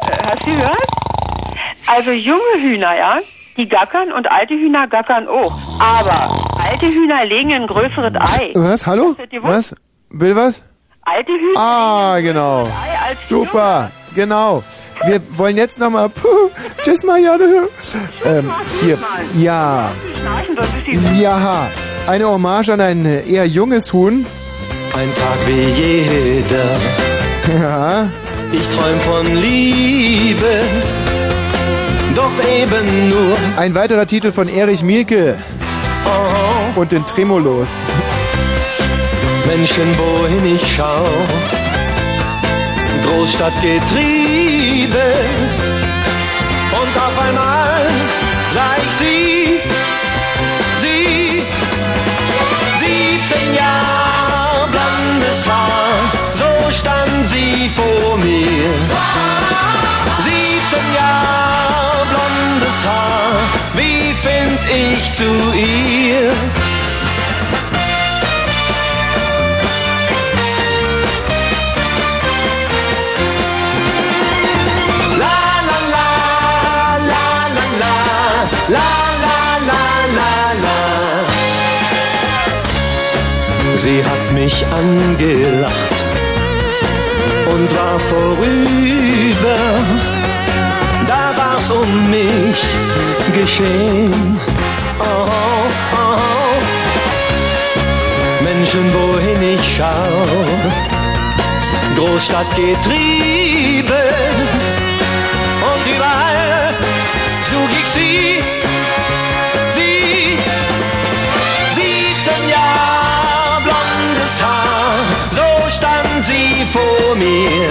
Äh, 0.00 0.06
hast 0.26 0.46
du 0.46 0.50
gehört? 0.50 0.86
Also 1.86 2.10
junge 2.12 2.40
Hühner, 2.60 2.96
ja, 2.96 3.18
die 3.56 3.68
gackern 3.68 4.12
und 4.12 4.30
alte 4.30 4.54
Hühner 4.54 4.86
gackern 4.88 5.28
auch. 5.28 5.56
Aber 5.80 6.28
alte 6.62 6.86
Hühner 6.86 7.24
legen 7.24 7.52
ein 7.52 7.66
größeres 7.66 8.14
Ei. 8.14 8.52
Was? 8.54 8.86
Hallo? 8.86 9.14
Was? 9.42 9.74
Will 10.10 10.34
was? 10.34 10.62
Alte 11.02 11.32
Hühner 11.32 11.60
Ah, 11.60 12.20
genau. 12.20 12.68
Super, 13.28 13.90
genau. 14.14 14.62
Wir 15.04 15.20
wollen 15.36 15.56
jetzt 15.56 15.78
nochmal. 15.78 16.10
Tschüss, 16.82 17.02
Marianne. 17.04 17.68
Ähm, 18.24 18.50
hier. 18.80 18.98
Ja. 19.36 19.90
Ja. 21.18 21.68
Eine 22.06 22.28
Hommage 22.28 22.70
an 22.70 22.80
ein 22.80 23.04
eher 23.04 23.46
junges 23.46 23.92
Huhn. 23.92 24.24
Ein 24.96 25.12
Tag 25.14 25.38
wie 25.46 25.70
jeder. 25.82 26.76
Ja. 27.60 28.08
Ich 28.52 28.68
träum 28.68 29.00
von 29.00 29.26
Liebe. 29.42 30.60
Doch 32.14 32.30
eben 32.56 33.10
nur. 33.10 33.36
Ein 33.56 33.74
weiterer 33.74 34.06
Titel 34.06 34.30
von 34.30 34.48
Erich 34.48 34.84
Mielke. 34.84 35.36
Und 36.76 36.92
den 36.92 37.04
Tremolos. 37.06 37.68
Menschen, 39.46 39.96
wohin 39.98 40.54
ich 40.54 40.62
schau. 40.76 41.04
Großstadtgetriebe. 43.04 45.02
Und 46.70 46.96
auf 46.96 47.18
einmal 47.18 47.86
sah 48.52 48.76
ich 48.80 48.92
sie, 48.94 49.33
sie 57.64 57.70
vor 57.70 58.16
mir. 58.18 58.70
Siebzehn 60.18 60.86
Jahre 60.94 62.06
blondes 62.10 62.86
Haar, 62.86 63.40
wie 63.74 64.14
find 64.24 64.60
ich 64.68 65.12
zu 65.12 65.24
ihr? 65.56 66.32
Sie 83.76 84.02
hat 84.02 84.32
mich 84.32 84.64
angelacht 84.68 86.23
und 87.52 87.76
war 87.76 87.98
vorüber. 88.00 89.58
Da 91.06 91.32
war's 91.36 91.70
um 91.70 92.10
mich 92.10 92.62
geschehen. 93.32 94.40
Oh, 94.98 95.28
oh. 95.92 96.24
Menschen, 98.42 98.92
wohin 98.94 99.42
ich 99.54 99.76
schau, 99.76 100.10
Großstadt 101.96 102.50
getrieben. 102.56 103.84
Und 105.68 105.84
überall 105.94 106.74
such 107.44 107.72
ich 107.80 107.88
sie, 107.88 108.42
vor 117.14 117.16
mir. 117.16 117.68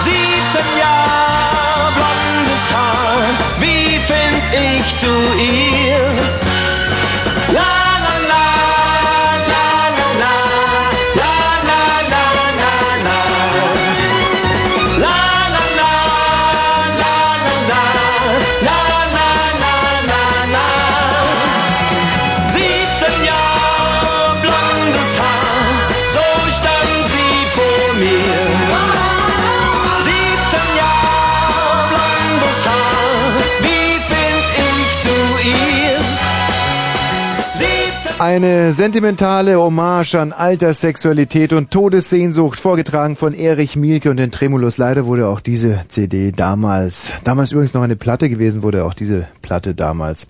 17 0.00 0.14
Jahre 0.78 1.92
blondes 1.94 2.74
Haar, 2.74 3.28
wie 3.60 3.98
find 3.98 4.42
ich 4.52 4.96
zu 4.96 5.08
ihr? 5.38 5.95
Eine 38.26 38.72
sentimentale 38.72 39.56
Hommage 39.56 40.16
an 40.16 40.32
Alterssexualität 40.32 41.52
und 41.52 41.70
Todessehnsucht, 41.70 42.58
vorgetragen 42.58 43.14
von 43.14 43.32
Erich 43.34 43.76
Mielke 43.76 44.10
und 44.10 44.16
den 44.16 44.32
Tremulos. 44.32 44.78
Leider 44.78 45.06
wurde 45.06 45.28
auch 45.28 45.38
diese 45.38 45.82
CD 45.86 46.32
damals, 46.32 47.12
damals 47.22 47.52
übrigens 47.52 47.72
noch 47.72 47.82
eine 47.82 47.94
Platte 47.94 48.28
gewesen, 48.28 48.64
wurde 48.64 48.84
auch 48.84 48.94
diese 48.94 49.28
Platte 49.42 49.76
damals 49.76 50.26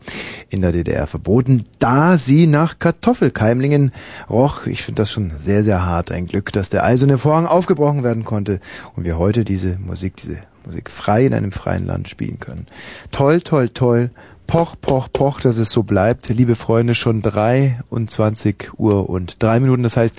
in 0.51 0.61
der 0.61 0.73
DDR 0.73 1.07
verboten, 1.07 1.65
da 1.79 2.19
sie 2.19 2.47
nach 2.47 2.79
Kartoffelkeimlingen 2.79 3.93
roch. 4.29 4.67
Ich 4.67 4.83
finde 4.83 5.01
das 5.01 5.11
schon 5.11 5.33
sehr, 5.39 5.65
sehr 5.65 5.87
hart. 5.87 6.13
Ein 6.13 6.27
Glück, 6.27 6.53
dass 6.53 6.69
der 6.69 6.85
eiserne 6.85 7.17
Vorhang 7.17 7.47
aufgebrochen 7.47 8.05
werden 8.05 8.25
konnte 8.25 8.61
und 8.95 9.07
wir 9.07 9.19
heute 9.19 9.43
diese 9.43 9.79
Musik, 9.79 10.17
diese 10.17 10.37
Musik 10.67 10.91
frei 10.91 11.25
in 11.25 11.33
einem 11.33 11.51
freien 11.51 11.87
Land 11.87 12.11
spielen 12.11 12.41
können. 12.41 12.67
Toll, 13.11 13.41
toll, 13.41 13.71
toll. 13.71 14.11
Poch, 14.47 14.77
poch, 14.81 15.09
poch, 15.13 15.41
dass 15.41 15.59
es 15.59 15.71
so 15.71 15.83
bleibt. 15.83 16.29
Liebe 16.29 16.55
Freunde, 16.55 16.95
schon 16.95 17.23
23 17.23 18.79
Uhr 18.79 19.09
und 19.09 19.43
drei 19.43 19.59
Minuten. 19.61 19.83
Das 19.83 19.97
heißt, 19.97 20.15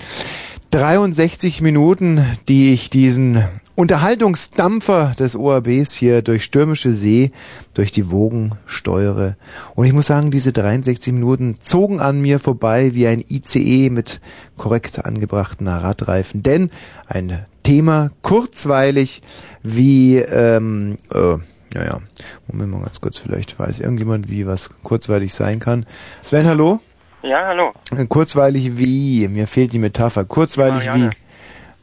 63 0.70 1.62
Minuten, 1.62 2.22
die 2.46 2.74
ich 2.74 2.90
diesen 2.90 3.42
Unterhaltungsdampfer 3.74 5.14
des 5.18 5.34
ORBs 5.34 5.94
hier 5.94 6.20
durch 6.20 6.44
stürmische 6.44 6.92
See, 6.92 7.30
durch 7.72 7.90
die 7.90 8.10
Wogen 8.10 8.52
steuere. 8.66 9.36
Und 9.74 9.86
ich 9.86 9.94
muss 9.94 10.08
sagen, 10.08 10.30
diese 10.30 10.52
63 10.52 11.14
Minuten 11.14 11.54
zogen 11.60 12.00
an 12.00 12.20
mir 12.20 12.38
vorbei 12.38 12.94
wie 12.94 13.06
ein 13.06 13.24
ICE 13.26 13.88
mit 13.88 14.20
korrekt 14.58 15.04
angebrachten 15.04 15.68
Radreifen. 15.68 16.42
Denn 16.42 16.70
ein 17.06 17.46
Thema 17.62 18.10
kurzweilig 18.20 19.22
wie, 19.62 20.16
ähm, 20.16 20.98
äh, 21.14 21.36
naja, 21.74 22.00
Moment 22.46 22.70
mal 22.70 22.82
ganz 22.82 23.00
kurz, 23.00 23.18
vielleicht 23.18 23.58
weiß 23.58 23.80
irgendjemand, 23.80 24.30
wie 24.30 24.46
was 24.46 24.70
kurzweilig 24.82 25.34
sein 25.34 25.60
kann. 25.60 25.86
Sven, 26.22 26.46
hallo? 26.46 26.80
Ja, 27.22 27.46
hallo. 27.46 27.72
Kurzweilig 28.08 28.76
wie, 28.78 29.28
mir 29.28 29.46
fehlt 29.46 29.72
die 29.72 29.78
Metapher. 29.78 30.24
Kurzweilig 30.24 30.86
Marianne. 30.86 31.10
wie. 31.10 31.16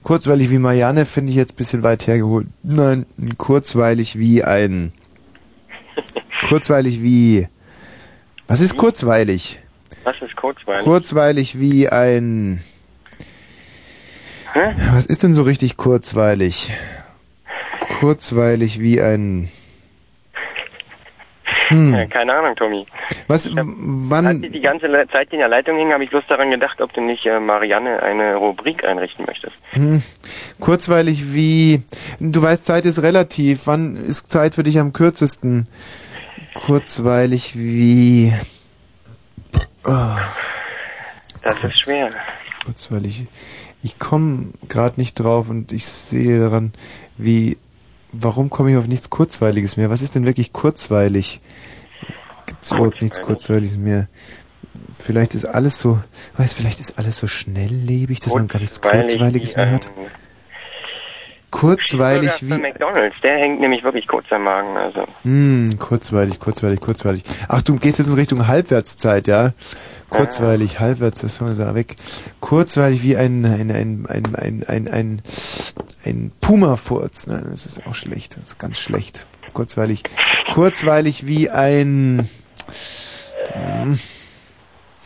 Kurzweilig 0.04 0.50
wie 0.52 0.60
Marianne 0.60 1.06
finde 1.06 1.32
ich 1.32 1.36
jetzt 1.36 1.54
ein 1.54 1.58
bisschen 1.58 1.84
weit 1.84 2.08
hergeholt. 2.08 2.48
Nein, 2.64 3.06
kurzweilig 3.38 4.18
wie 4.18 4.44
ein. 4.44 4.94
Kurzweilig 6.48 7.02
wie. 7.02 7.48
Was 8.48 8.62
ist 8.62 8.78
kurzweilig? 8.78 9.60
Was 10.04 10.16
ist 10.22 10.36
kurzweilig? 10.36 10.84
Kurzweilig 10.84 11.60
wie 11.60 11.90
ein. 11.90 12.62
Hä? 14.54 14.76
Was 14.94 15.08
ist 15.08 15.24
denn 15.24 15.34
so 15.34 15.42
richtig 15.42 15.76
kurzweilig? 15.78 16.72
Kurzweilig 18.00 18.80
wie 18.80 19.02
ein. 19.02 19.50
Hm. 21.68 22.10
Keine 22.10 22.34
Ahnung, 22.34 22.56
Tommy. 22.56 22.86
Was, 23.28 23.48
Als 23.48 23.56
wann, 23.58 24.44
ich 24.44 24.52
die 24.52 24.62
ganze 24.62 24.88
Zeit 25.12 25.32
in 25.34 25.40
der 25.40 25.48
Leitung 25.48 25.78
hing, 25.78 25.92
habe 25.92 26.04
ich 26.04 26.10
bloß 26.10 26.24
daran 26.28 26.52
gedacht, 26.52 26.80
ob 26.82 26.94
du 26.94 27.02
nicht 27.02 27.26
äh, 27.26 27.40
Marianne 27.40 28.02
eine 28.04 28.36
Rubrik 28.36 28.84
einrichten 28.84 29.26
möchtest. 29.26 29.56
hm, 29.72 30.02
kurzweilig 30.60 31.34
wie, 31.34 31.82
du 32.20 32.42
weißt, 32.42 32.66
Zeit 32.66 32.86
ist 32.86 33.02
relativ. 33.02 33.68
Wann 33.68 33.96
ist 33.96 34.32
Zeit 34.32 34.56
für 34.56 34.64
dich 34.64 34.80
am 34.80 34.94
kürzesten? 34.94 35.68
Kurzweilig 36.54 37.58
wie, 37.58 38.34
oh, 39.86 40.16
Das 41.44 41.64
ist 41.64 41.82
schwer. 41.82 42.10
kurzweilig. 42.66 43.28
Ich 43.84 44.00
komme 44.00 44.48
gerade 44.68 45.00
nicht 45.00 45.16
drauf 45.16 45.50
und 45.50 45.72
ich 45.72 45.86
sehe 45.86 46.40
daran, 46.40 46.74
wie, 47.18 47.58
warum 48.20 48.50
komme 48.50 48.72
ich 48.72 48.78
auf 48.78 48.88
nichts 48.88 49.10
Kurzweiliges 49.10 49.78
mehr? 49.78 49.90
Was 49.90 50.02
ist 50.02 50.16
denn 50.16 50.26
wirklich 50.26 50.54
kurzweilig? 50.54 51.42
Gibt 52.46 52.64
es 52.64 52.72
überhaupt 52.72 53.02
nichts 53.02 53.22
Kurzweiliges 53.22 53.78
mehr? 53.78 54.08
Vielleicht 54.98 55.36
ist 55.36 55.46
alles 55.46 55.80
so, 55.80 56.00
weiß, 56.38 56.54
vielleicht 56.54 56.80
ist 56.80 56.98
alles 56.98 57.18
so 57.18 57.28
schnelllebig, 57.28 58.20
dass 58.20 58.34
man 58.34 58.48
gar 58.48 58.60
nichts 58.60 58.82
Kurzweilig 58.82 59.12
Kurzweiliges 59.12 59.56
mehr 59.56 59.72
hat. 59.72 59.92
Kurzweilig 61.52 62.32
wie, 62.42 62.54
McDonalds, 62.54 63.16
der 63.24 63.38
hängt 63.38 63.62
nämlich 63.62 63.82
wirklich 63.84 64.08
kurz 64.08 64.26
am 64.30 64.44
Magen. 64.44 64.76
Also 64.76 65.06
hm, 65.22 65.78
kurzweilig, 65.80 66.40
kurzweilig, 66.40 66.82
kurzweilig. 66.82 67.24
Ach, 67.48 67.62
du 67.62 67.76
gehst 67.78 67.98
jetzt 67.98 68.08
in 68.08 68.14
Richtung 68.14 68.48
Halbwertszeit, 68.48 69.28
ja? 69.28 69.54
Kurzweilig, 70.10 70.80
halbwerts, 70.80 71.22
das 71.22 71.40
haben 71.40 71.58
wir 71.58 71.66
da 71.66 71.74
weg. 71.74 71.96
Kurzweilig 72.42 73.04
wie 73.04 73.16
ein, 73.16 73.46
ein, 73.46 73.72
ein, 73.72 74.06
ein, 74.06 74.36
ein, 74.36 74.64
ein, 74.68 74.88
ein, 74.88 75.22
ein 76.06 76.32
Puma-Furz. 76.42 77.28
Nein, 77.28 77.46
das 77.50 77.66
ist 77.66 77.86
auch 77.88 77.96
schlecht, 77.96 78.38
das 78.38 78.50
ist 78.50 78.60
ganz 78.60 78.78
schlecht. 78.78 79.26
Kurzweilig, 79.54 80.04
kurzweilig 80.54 81.28
wie 81.28 81.50
ein, 81.50 82.30
hm, 83.54 84.00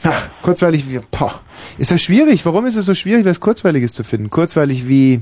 ach, 0.04 0.30
kurzweilig 0.42 0.90
wie, 0.90 1.00
boah. 1.12 1.42
Ist 1.78 1.92
das 1.92 2.02
schwierig? 2.02 2.46
Warum 2.46 2.66
ist 2.66 2.76
es 2.76 2.86
so 2.86 2.96
schwierig, 2.96 3.26
was 3.26 3.40
Kurzweiliges 3.40 3.94
zu 3.94 4.04
finden? 4.04 4.30
Kurzweilig 4.30 4.88
wie, 4.88 5.22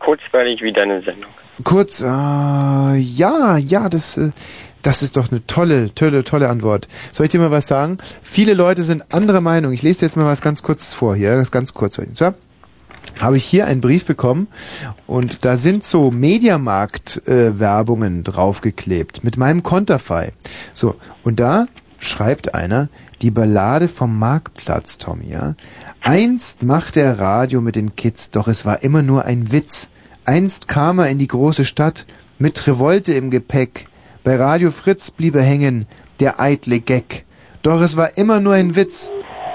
kurzweilig 0.00 0.60
wie 0.62 0.72
deine 0.72 1.02
Sendung. 1.02 1.30
Kurz, 1.62 2.00
äh, 2.00 2.06
ja, 2.06 3.56
ja, 3.58 3.88
das, 3.88 4.16
äh, 4.16 4.30
das 4.82 5.02
ist 5.02 5.16
doch 5.16 5.30
eine 5.30 5.46
tolle, 5.46 5.94
tolle, 5.94 6.24
tolle 6.24 6.48
Antwort. 6.48 6.88
Soll 7.12 7.26
ich 7.26 7.32
dir 7.32 7.38
mal 7.38 7.50
was 7.50 7.66
sagen? 7.68 7.98
Viele 8.22 8.54
Leute 8.54 8.82
sind 8.82 9.12
anderer 9.12 9.40
Meinung. 9.40 9.72
Ich 9.72 9.82
lese 9.82 10.00
dir 10.00 10.06
jetzt 10.06 10.16
mal 10.16 10.24
was 10.24 10.40
ganz 10.40 10.62
kurz 10.62 10.94
vor 10.94 11.14
hier, 11.14 11.32
das 11.32 11.42
ist 11.42 11.50
ganz 11.52 11.74
kurz. 11.74 11.98
Und 11.98 12.16
zwar 12.16 12.34
habe 13.20 13.36
ich 13.36 13.44
hier 13.44 13.66
einen 13.66 13.80
Brief 13.80 14.04
bekommen 14.04 14.48
und 15.06 15.44
da 15.44 15.56
sind 15.56 15.84
so 15.84 16.10
Mediamarkt-Werbungen 16.10 18.24
draufgeklebt 18.24 19.22
mit 19.24 19.36
meinem 19.36 19.62
Konterfei. 19.62 20.32
So, 20.72 20.96
und 21.22 21.38
da 21.40 21.66
schreibt 21.98 22.54
einer, 22.54 22.88
die 23.22 23.30
Ballade 23.30 23.88
vom 23.88 24.18
Marktplatz, 24.18 24.98
Tommy, 24.98 25.30
ja. 25.30 25.54
Einst 26.00 26.62
machte 26.62 27.00
er 27.00 27.18
Radio 27.18 27.60
mit 27.60 27.76
den 27.76 27.94
Kids, 27.94 28.30
doch 28.30 28.48
es 28.48 28.64
war 28.64 28.82
immer 28.82 29.02
nur 29.02 29.26
ein 29.26 29.52
Witz. 29.52 29.90
Einst 30.24 30.66
kam 30.68 30.98
er 30.98 31.08
in 31.08 31.18
die 31.18 31.26
große 31.26 31.66
Stadt 31.66 32.06
mit 32.38 32.66
Revolte 32.66 33.12
im 33.12 33.30
Gepäck. 33.30 33.88
Bei 34.24 34.36
Radio 34.36 34.70
Fritz 34.70 35.10
blieb 35.10 35.34
er 35.34 35.42
hängen, 35.42 35.84
der 36.20 36.40
eitle 36.40 36.80
Geck. 36.80 37.26
Doch 37.62 37.82
es 37.82 37.96
war 37.96 38.16
immer 38.16 38.40
nur 38.40 38.54
ein 38.54 38.76
Witz. 38.76 39.10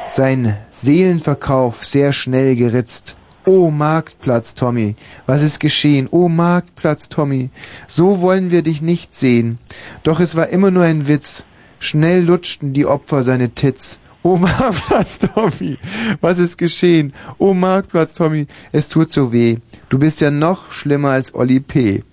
Sein 0.07 0.55
Seelenverkauf 0.69 1.83
sehr 1.83 2.13
schnell 2.13 2.55
geritzt. 2.55 3.17
O 3.45 3.69
Marktplatz, 3.69 4.55
Tommy, 4.55 4.95
was 5.27 5.43
ist 5.43 5.59
geschehen? 5.59 6.07
O 6.09 6.29
Marktplatz, 6.29 7.09
Tommy, 7.09 7.51
so 7.85 8.21
wollen 8.21 8.49
wir 8.49 8.63
dich 8.63 8.81
nicht 8.81 9.13
sehen. 9.13 9.59
Doch 10.01 10.19
es 10.19 10.35
war 10.35 10.49
immer 10.49 10.71
nur 10.71 10.83
ein 10.83 11.07
Witz. 11.07 11.45
Schnell 11.77 12.23
lutschten 12.23 12.73
die 12.73 12.87
Opfer 12.87 13.23
seine 13.23 13.49
Tits. 13.49 13.99
O 14.23 14.37
Marktplatz, 14.37 15.19
Tommy, 15.19 15.77
was 16.21 16.39
ist 16.39 16.57
geschehen? 16.57 17.13
O 17.37 17.53
Marktplatz, 17.53 18.13
Tommy, 18.13 18.47
es 18.71 18.89
tut 18.89 19.13
so 19.13 19.31
weh. 19.31 19.57
Du 19.89 19.99
bist 19.99 20.21
ja 20.21 20.31
noch 20.31 20.71
schlimmer 20.71 21.09
als 21.09 21.35
Olli 21.35 21.59
P. 21.59 22.03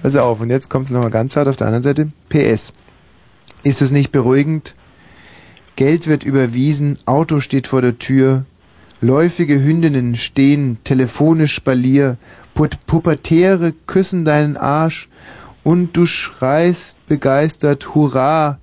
Pass 0.00 0.16
auf, 0.16 0.40
und 0.40 0.48
jetzt 0.48 0.70
kommt 0.70 0.86
es 0.86 0.90
nochmal 0.90 1.10
ganz 1.10 1.36
hart 1.36 1.48
auf 1.48 1.56
der 1.56 1.66
anderen 1.66 1.82
Seite. 1.82 2.10
PS. 2.30 2.72
Ist 3.62 3.82
es 3.82 3.92
nicht 3.92 4.10
beruhigend? 4.10 4.74
Geld 5.76 6.06
wird 6.06 6.24
überwiesen, 6.24 6.98
Auto 7.04 7.40
steht 7.40 7.66
vor 7.66 7.82
der 7.82 7.98
Tür. 7.98 8.46
Läufige 9.00 9.62
Hündinnen 9.62 10.16
stehen 10.16 10.78
telefonisch 10.82 11.54
Spalier, 11.54 12.16
Pubertäre 12.54 13.72
küssen 13.86 14.24
deinen 14.24 14.56
Arsch 14.56 15.08
und 15.62 15.96
du 15.96 16.04
schreist 16.04 17.06
begeistert 17.06 17.94
Hurra. 17.94 18.58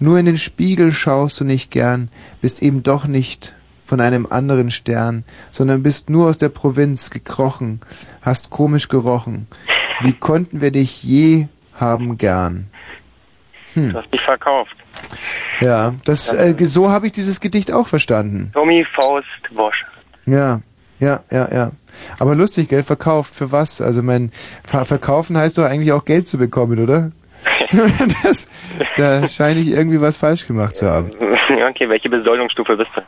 Nur 0.00 0.18
in 0.18 0.26
den 0.26 0.36
Spiegel 0.36 0.90
schaust 0.90 1.40
du 1.40 1.44
nicht 1.44 1.70
gern, 1.70 2.10
bist 2.40 2.60
eben 2.60 2.82
doch 2.82 3.06
nicht 3.06 3.54
von 3.84 4.00
einem 4.00 4.26
anderen 4.26 4.72
Stern, 4.72 5.24
sondern 5.52 5.84
bist 5.84 6.10
nur 6.10 6.28
aus 6.28 6.38
der 6.38 6.48
Provinz 6.48 7.10
gekrochen, 7.10 7.78
hast 8.20 8.50
komisch 8.50 8.88
gerochen. 8.88 9.46
Wie 10.00 10.12
konnten 10.12 10.60
wir 10.60 10.72
dich 10.72 11.04
je 11.04 11.46
haben 11.72 12.18
gern? 12.18 12.68
Hm. 13.74 13.92
Du 13.92 13.98
hast 13.98 14.12
dich 14.12 14.22
verkauft. 14.22 14.74
Ja, 15.60 15.94
das 16.04 16.32
äh, 16.32 16.54
so 16.66 16.90
habe 16.90 17.06
ich 17.06 17.12
dieses 17.12 17.40
Gedicht 17.40 17.72
auch 17.72 17.88
verstanden. 17.88 18.50
Tommy 18.52 18.86
Faust 18.94 19.26
Wosch. 19.52 19.84
Ja, 20.26 20.60
ja, 21.00 21.20
ja, 21.30 21.48
ja. 21.52 21.70
Aber 22.18 22.34
lustig, 22.34 22.68
Geld 22.68 22.86
verkauft 22.86 23.34
für 23.34 23.50
was? 23.50 23.80
Also 23.80 24.02
mein 24.02 24.30
Ver 24.66 24.84
Verkaufen 24.84 25.36
heißt 25.36 25.58
doch 25.58 25.64
eigentlich 25.64 25.92
auch 25.92 26.04
Geld 26.04 26.28
zu 26.28 26.38
bekommen, 26.38 26.78
oder? 26.78 27.10
das, 28.22 28.48
da 28.96 29.26
scheine 29.28 29.60
ich 29.60 29.68
irgendwie 29.70 30.00
was 30.00 30.16
falsch 30.16 30.46
gemacht 30.46 30.76
zu 30.76 30.88
haben. 30.90 31.10
Okay, 31.70 31.88
welche 31.88 32.08
Besoldungsstufe 32.08 32.76
bist 32.76 32.90
du? 32.94 33.00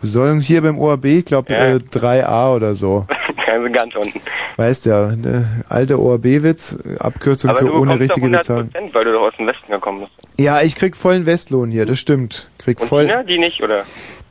Besoldung 0.00 0.40
hier 0.40 0.62
beim 0.62 0.78
ORB, 0.78 1.04
ich 1.04 1.24
glaube 1.26 1.52
Ja. 1.52 1.66
äh, 1.66 1.74
3a 1.76 2.54
oder 2.54 2.74
so. 2.74 3.06
Also 3.50 3.68
ganz 3.72 3.96
unten. 3.96 4.20
Weißt 4.58 4.86
ja, 4.86 5.08
ne, 5.16 5.44
alter 5.68 5.98
ORB-Witz, 5.98 6.78
Abkürzung 7.00 7.50
Aber 7.50 7.58
für 7.58 7.74
ohne 7.74 7.98
richtige 7.98 8.26
100 8.26 8.42
Bezahlung. 8.42 8.70
Weil 8.92 9.04
du 9.04 9.10
doch 9.10 9.22
aus 9.22 9.34
dem 9.38 9.48
Westen 9.48 9.72
gekommen 9.72 10.00
bist. 10.02 10.19
Ja, 10.40 10.62
ich 10.62 10.74
krieg 10.74 10.96
vollen 10.96 11.26
Westlohn 11.26 11.70
hier, 11.70 11.84
das 11.84 11.98
stimmt. 11.98 12.48
Krieg 12.56 12.80
Und 12.80 12.86
voll. 12.86 13.06
Tina, 13.06 13.22
die 13.22 13.38
nicht, 13.38 13.62
oder? 13.62 13.84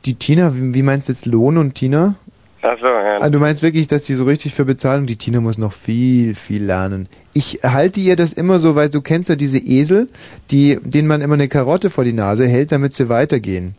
Die 0.04 0.14
Tina, 0.14 0.56
wie, 0.56 0.74
wie 0.74 0.82
meinst 0.82 1.08
du 1.08 1.12
jetzt 1.12 1.24
Lohn 1.24 1.56
und 1.56 1.76
Tina? 1.76 2.16
Ach 2.62 2.76
so, 2.80 2.86
ja. 2.86 3.18
Ah, 3.20 3.30
du 3.30 3.38
meinst 3.38 3.62
wirklich, 3.62 3.86
dass 3.86 4.06
die 4.06 4.14
so 4.14 4.24
richtig 4.24 4.52
für 4.52 4.64
Bezahlung, 4.64 5.06
die 5.06 5.14
Tina 5.14 5.40
muss 5.40 5.56
noch 5.56 5.72
viel, 5.72 6.34
viel 6.34 6.64
lernen. 6.64 7.08
Ich 7.32 7.60
halte 7.62 8.00
ihr 8.00 8.16
das 8.16 8.32
immer 8.32 8.58
so, 8.58 8.74
weil 8.74 8.90
du 8.90 9.02
kennst 9.02 9.28
ja 9.28 9.36
diese 9.36 9.58
Esel, 9.58 10.08
die, 10.50 10.80
denen 10.82 11.06
man 11.06 11.20
immer 11.20 11.34
eine 11.34 11.46
Karotte 11.46 11.90
vor 11.90 12.02
die 12.02 12.12
Nase 12.12 12.48
hält, 12.48 12.72
damit 12.72 12.94
sie 12.94 13.08
weitergehen. 13.08 13.76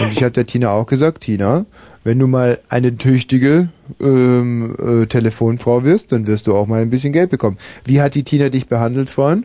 Und 0.00 0.12
ich 0.12 0.22
habe 0.22 0.32
der 0.32 0.46
Tina 0.46 0.70
auch 0.70 0.86
gesagt, 0.86 1.24
Tina, 1.24 1.66
wenn 2.04 2.18
du 2.18 2.26
mal 2.26 2.58
eine 2.70 2.96
tüchtige 2.96 3.68
ähm, 4.00 4.74
äh, 4.78 5.06
Telefonfrau 5.06 5.84
wirst, 5.84 6.10
dann 6.12 6.26
wirst 6.26 6.46
du 6.46 6.56
auch 6.56 6.66
mal 6.66 6.80
ein 6.80 6.90
bisschen 6.90 7.12
Geld 7.12 7.28
bekommen. 7.28 7.58
Wie 7.84 8.00
hat 8.00 8.14
die 8.14 8.24
Tina 8.24 8.48
dich 8.48 8.66
behandelt 8.66 9.10
vorhin? 9.10 9.44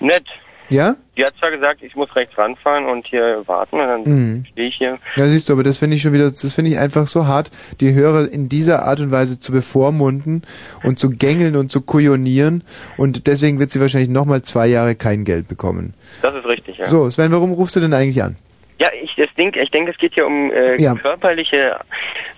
Nett. 0.00 0.24
Ja? 0.68 0.96
Die 1.16 1.24
hat 1.24 1.34
zwar 1.38 1.50
gesagt, 1.50 1.82
ich 1.82 1.94
muss 1.96 2.14
rechts 2.16 2.36
ranfahren 2.36 2.86
und 2.86 3.06
hier 3.06 3.42
warten 3.46 3.80
und 3.80 3.86
dann 3.86 4.02
Mhm. 4.04 4.44
stehe 4.52 4.68
ich 4.68 4.74
hier. 4.76 4.98
Ja, 5.14 5.26
siehst 5.26 5.48
du, 5.48 5.52
aber 5.54 5.62
das 5.62 5.78
finde 5.78 5.96
ich 5.96 6.02
schon 6.02 6.12
wieder, 6.12 6.24
das 6.24 6.52
finde 6.54 6.70
ich 6.72 6.78
einfach 6.78 7.06
so 7.08 7.26
hart, 7.26 7.50
die 7.80 7.94
Hörer 7.94 8.28
in 8.30 8.48
dieser 8.48 8.82
Art 8.84 9.00
und 9.00 9.10
Weise 9.10 9.38
zu 9.38 9.52
bevormunden 9.52 10.42
und 10.82 10.98
zu 10.98 11.10
gängeln 11.10 11.56
und 11.56 11.70
zu 11.72 11.80
kujonieren 11.80 12.64
und 12.96 13.26
deswegen 13.26 13.58
wird 13.60 13.70
sie 13.70 13.80
wahrscheinlich 13.80 14.10
nochmal 14.10 14.42
zwei 14.42 14.66
Jahre 14.66 14.94
kein 14.94 15.24
Geld 15.24 15.48
bekommen. 15.48 15.94
Das 16.22 16.34
ist 16.34 16.44
richtig, 16.46 16.78
ja. 16.78 16.86
So, 16.86 17.08
Sven, 17.10 17.32
warum 17.32 17.52
rufst 17.52 17.76
du 17.76 17.80
denn 17.80 17.94
eigentlich 17.94 18.22
an? 18.22 18.36
Ja, 18.78 18.88
ich 19.02 19.10
das 19.16 19.28
denk, 19.38 19.56
ich 19.56 19.70
denke, 19.70 19.92
es 19.92 19.96
geht 19.96 20.12
hier 20.12 20.26
um 20.26 20.52
äh, 20.52 20.76
Ja. 20.82 20.94
körperliche 20.94 21.76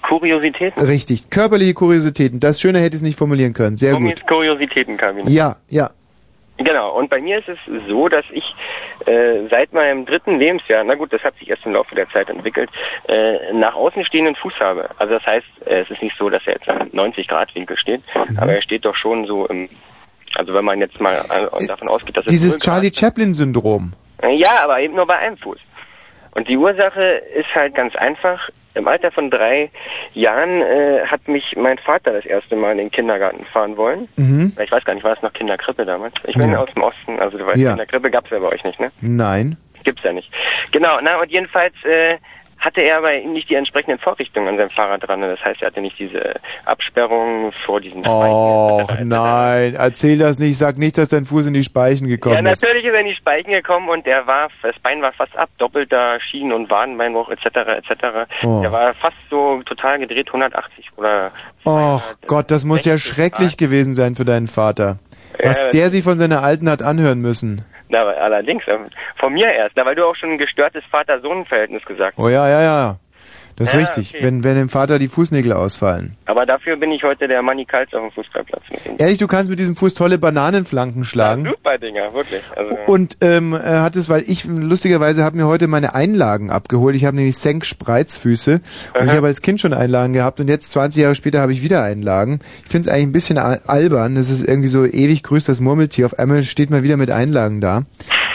Kuriositäten. 0.08 0.80
Richtig, 0.86 1.30
körperliche 1.30 1.74
Kuriositäten, 1.74 2.38
das 2.40 2.60
Schöne 2.60 2.78
hätte 2.78 2.90
ich 2.94 3.00
es 3.00 3.02
nicht 3.02 3.18
formulieren 3.18 3.52
können, 3.54 3.76
sehr 3.76 3.92
Tommys 3.94 4.20
gut. 4.20 4.28
Kuriositätenkabinett. 4.28 5.30
Ja, 5.32 5.56
ja. 5.68 5.90
Genau, 6.58 6.92
und 6.96 7.08
bei 7.08 7.20
mir 7.20 7.38
ist 7.38 7.48
es 7.48 7.58
so, 7.88 8.08
dass 8.08 8.24
ich 8.32 8.44
äh, 9.06 9.46
seit 9.48 9.72
meinem 9.72 10.04
dritten 10.06 10.38
Lebensjahr, 10.38 10.82
na 10.84 10.94
gut, 10.96 11.12
das 11.12 11.22
hat 11.22 11.36
sich 11.38 11.48
erst 11.48 11.64
im 11.64 11.72
Laufe 11.72 11.94
der 11.94 12.08
Zeit 12.10 12.28
entwickelt, 12.28 12.68
äh, 13.08 13.52
nach 13.52 13.74
außen 13.74 14.04
stehenden 14.04 14.34
Fuß 14.36 14.54
habe. 14.60 14.90
Also 14.98 15.14
das 15.14 15.24
heißt, 15.26 15.46
äh, 15.66 15.80
es 15.82 15.90
ist 15.90 16.02
nicht 16.02 16.16
so, 16.18 16.28
dass 16.28 16.44
er 16.46 16.54
jetzt 16.54 16.68
am 16.68 16.88
90-Grad-Winkel 16.88 17.76
steht, 17.78 18.02
Mhm. 18.14 18.38
aber 18.40 18.54
er 18.54 18.62
steht 18.62 18.84
doch 18.84 18.96
schon 18.96 19.24
so 19.26 19.46
im, 19.46 19.68
also 20.34 20.52
wenn 20.52 20.64
man 20.64 20.80
jetzt 20.80 21.00
mal 21.00 21.24
äh, 21.30 21.66
davon 21.66 21.88
ausgeht, 21.88 22.16
dass 22.16 22.26
es 22.26 22.30
Dieses 22.32 22.54
Grad- 22.58 22.62
Charlie 22.74 22.92
Chaplin-Syndrom. 22.92 23.92
Äh, 24.22 24.34
Ja, 24.34 24.58
aber 24.64 24.80
eben 24.80 24.94
nur 24.96 25.06
bei 25.06 25.16
einem 25.18 25.36
Fuß. 25.38 25.58
Und 26.34 26.48
die 26.48 26.56
Ursache 26.56 27.02
ist 27.34 27.54
halt 27.54 27.74
ganz 27.74 27.94
einfach. 27.96 28.48
Im 28.78 28.86
Alter 28.88 29.10
von 29.10 29.28
drei 29.30 29.70
Jahren 30.14 30.62
äh, 30.62 31.00
hat 31.06 31.26
mich 31.28 31.54
mein 31.56 31.78
Vater 31.78 32.12
das 32.12 32.24
erste 32.24 32.54
Mal 32.56 32.72
in 32.72 32.78
den 32.78 32.90
Kindergarten 32.90 33.44
fahren 33.46 33.76
wollen. 33.76 34.08
Mhm. 34.16 34.52
Ich 34.62 34.70
weiß 34.70 34.84
gar 34.84 34.94
nicht, 34.94 35.02
war 35.04 35.14
es 35.16 35.22
noch 35.22 35.32
Kinderkrippe 35.32 35.84
damals? 35.84 36.14
Ich 36.24 36.36
bin 36.36 36.50
Ja. 36.52 36.58
aus 36.62 36.72
dem 36.74 36.82
Osten, 36.82 37.18
also 37.18 37.36
du 37.36 37.44
weißt, 37.44 37.58
Ja. 37.58 37.70
Kinderkrippe 37.70 38.10
gab's 38.10 38.30
ja 38.30 38.38
bei 38.38 38.46
euch 38.48 38.62
nicht, 38.64 38.78
ne? 38.78 38.88
Nein. 39.00 39.56
Gibt's 39.84 40.02
ja 40.04 40.12
nicht. 40.12 40.30
Genau, 40.72 40.98
na 41.02 41.20
und 41.20 41.30
jedenfalls 41.30 41.74
äh, 41.84 42.16
hatte 42.58 42.80
er 42.80 42.98
aber 42.98 43.12
nicht 43.20 43.48
die 43.48 43.54
entsprechenden 43.54 43.98
Vorrichtungen 43.98 44.48
an 44.48 44.56
seinem 44.56 44.70
Fahrrad 44.70 45.06
dran. 45.06 45.20
Das 45.20 45.40
heißt, 45.44 45.62
er 45.62 45.68
hatte 45.68 45.80
nicht 45.80 45.98
diese 45.98 46.34
Absperrung 46.64 47.52
vor 47.64 47.80
diesen 47.80 48.06
Oh 48.06 48.86
nein, 49.04 49.74
erzähl 49.74 50.18
das 50.18 50.38
nicht, 50.38 50.58
sag 50.58 50.78
nicht, 50.78 50.98
dass 50.98 51.08
dein 51.10 51.24
Fuß 51.24 51.46
in 51.46 51.54
die 51.54 51.62
Speichen 51.62 52.06
Ja, 52.08 52.16
gekommen 52.16 52.46
ist. 52.46 52.62
natürlich 52.64 52.84
ist 52.84 52.92
er 52.92 53.00
in 53.00 53.06
die 53.06 53.14
Speichen 53.14 53.50
gekommen 53.50 53.88
und 53.88 54.06
der 54.06 54.26
war, 54.26 54.48
das 54.62 54.74
Bein 54.82 55.02
war 55.02 55.12
fast 55.12 55.36
ab, 55.36 55.48
doppelter 55.58 56.18
Schienen- 56.20 56.52
und 56.52 56.70
Wadenbeinbruch 56.70 57.30
etc. 57.30 57.46
etc. 57.46 57.92
Oh. 58.42 58.60
Der 58.62 58.72
war 58.72 58.94
fast 58.94 59.16
so 59.30 59.62
total 59.64 59.98
gedreht, 59.98 60.28
180 60.28 60.86
oder 60.96 61.30
Oh 61.64 62.00
Gott, 62.26 62.50
das 62.50 62.64
muss 62.64 62.84
ja 62.84 62.98
schrecklich 62.98 63.56
gewesen 63.56 63.94
sein 63.94 64.14
für 64.14 64.24
deinen 64.24 64.46
Vater. 64.46 64.98
Was 65.42 65.60
Ja. 65.60 65.70
der 65.70 65.90
sich 65.90 66.02
von 66.04 66.18
seiner 66.18 66.42
Alten 66.42 66.68
hat 66.70 66.82
anhören 66.82 67.20
müssen. 67.20 67.64
Na, 67.88 68.04
allerdings 68.06 68.66
äh, 68.66 68.78
von 69.16 69.32
mir 69.32 69.50
erst, 69.50 69.76
na, 69.76 69.84
weil 69.84 69.94
du 69.94 70.04
auch 70.04 70.16
schon 70.16 70.32
ein 70.32 70.38
gestörtes 70.38 70.84
Vater-Sohn-Verhältnis 70.90 71.84
gesagt 71.84 72.16
hast. 72.16 72.24
Oh 72.24 72.28
ja, 72.28 72.48
ja, 72.48 72.62
ja. 72.62 72.96
Das 73.58 73.68
ist 73.68 73.74
Ja, 73.74 73.80
richtig, 73.80 74.14
okay. 74.14 74.24
wenn, 74.24 74.44
wenn 74.44 74.54
dem 74.56 74.68
Vater 74.68 74.98
die 74.98 75.08
Fußnägel 75.08 75.52
ausfallen. 75.52 76.16
Aber 76.26 76.46
dafür 76.46 76.76
bin 76.76 76.90
ich 76.92 77.02
heute 77.02 77.26
der 77.28 77.42
Manni 77.42 77.64
Kals 77.64 77.92
auf 77.92 78.00
dem 78.02 78.10
Fußballplatz. 78.12 78.62
Ehrlich, 78.98 79.18
du 79.18 79.26
kannst 79.26 79.50
mit 79.50 79.58
diesem 79.58 79.74
Fuß 79.76 79.94
tolle 79.94 80.16
Bananenflanken 80.18 81.04
schlagen. 81.04 81.44
Super 81.44 81.76
Dinger, 81.78 82.12
wirklich. 82.14 82.40
Also, 82.56 82.76
Und 82.86 83.16
ähm, 83.20 83.52
äh, 83.54 83.58
hat 83.58 83.96
es, 83.96 84.08
weil 84.08 84.22
ich 84.26 84.44
lustigerweise 84.44 85.24
habe 85.24 85.36
mir 85.36 85.46
heute 85.46 85.66
meine 85.66 85.94
Einlagen 85.94 86.50
abgeholt. 86.50 86.94
Ich 86.94 87.04
habe 87.04 87.16
nämlich 87.16 87.36
Senk-Spreizfüße 87.38 88.60
und 89.00 89.06
ich 89.06 89.12
habe 89.14 89.26
als 89.26 89.42
Kind 89.42 89.60
schon 89.60 89.72
Einlagen 89.74 90.12
gehabt 90.12 90.40
und 90.40 90.48
jetzt 90.48 90.70
20 90.72 91.02
Jahre 91.02 91.14
später 91.14 91.40
habe 91.40 91.52
ich 91.52 91.62
wieder 91.62 91.82
Einlagen. 91.82 92.38
Ich 92.64 92.70
finde 92.70 92.88
es 92.88 92.94
eigentlich 92.94 93.06
ein 93.08 93.12
bisschen 93.12 93.38
al- 93.38 93.60
albern. 93.66 94.14
Das 94.14 94.30
ist 94.30 94.46
irgendwie 94.46 94.68
so 94.68 94.84
ewig 94.84 95.22
grüßt 95.22 95.48
das 95.48 95.60
Murmeltier. 95.60 96.06
Auf 96.06 96.18
einmal 96.18 96.42
steht 96.42 96.70
man 96.70 96.82
wieder 96.82 96.96
mit 96.96 97.10
Einlagen 97.10 97.60
da. 97.60 97.82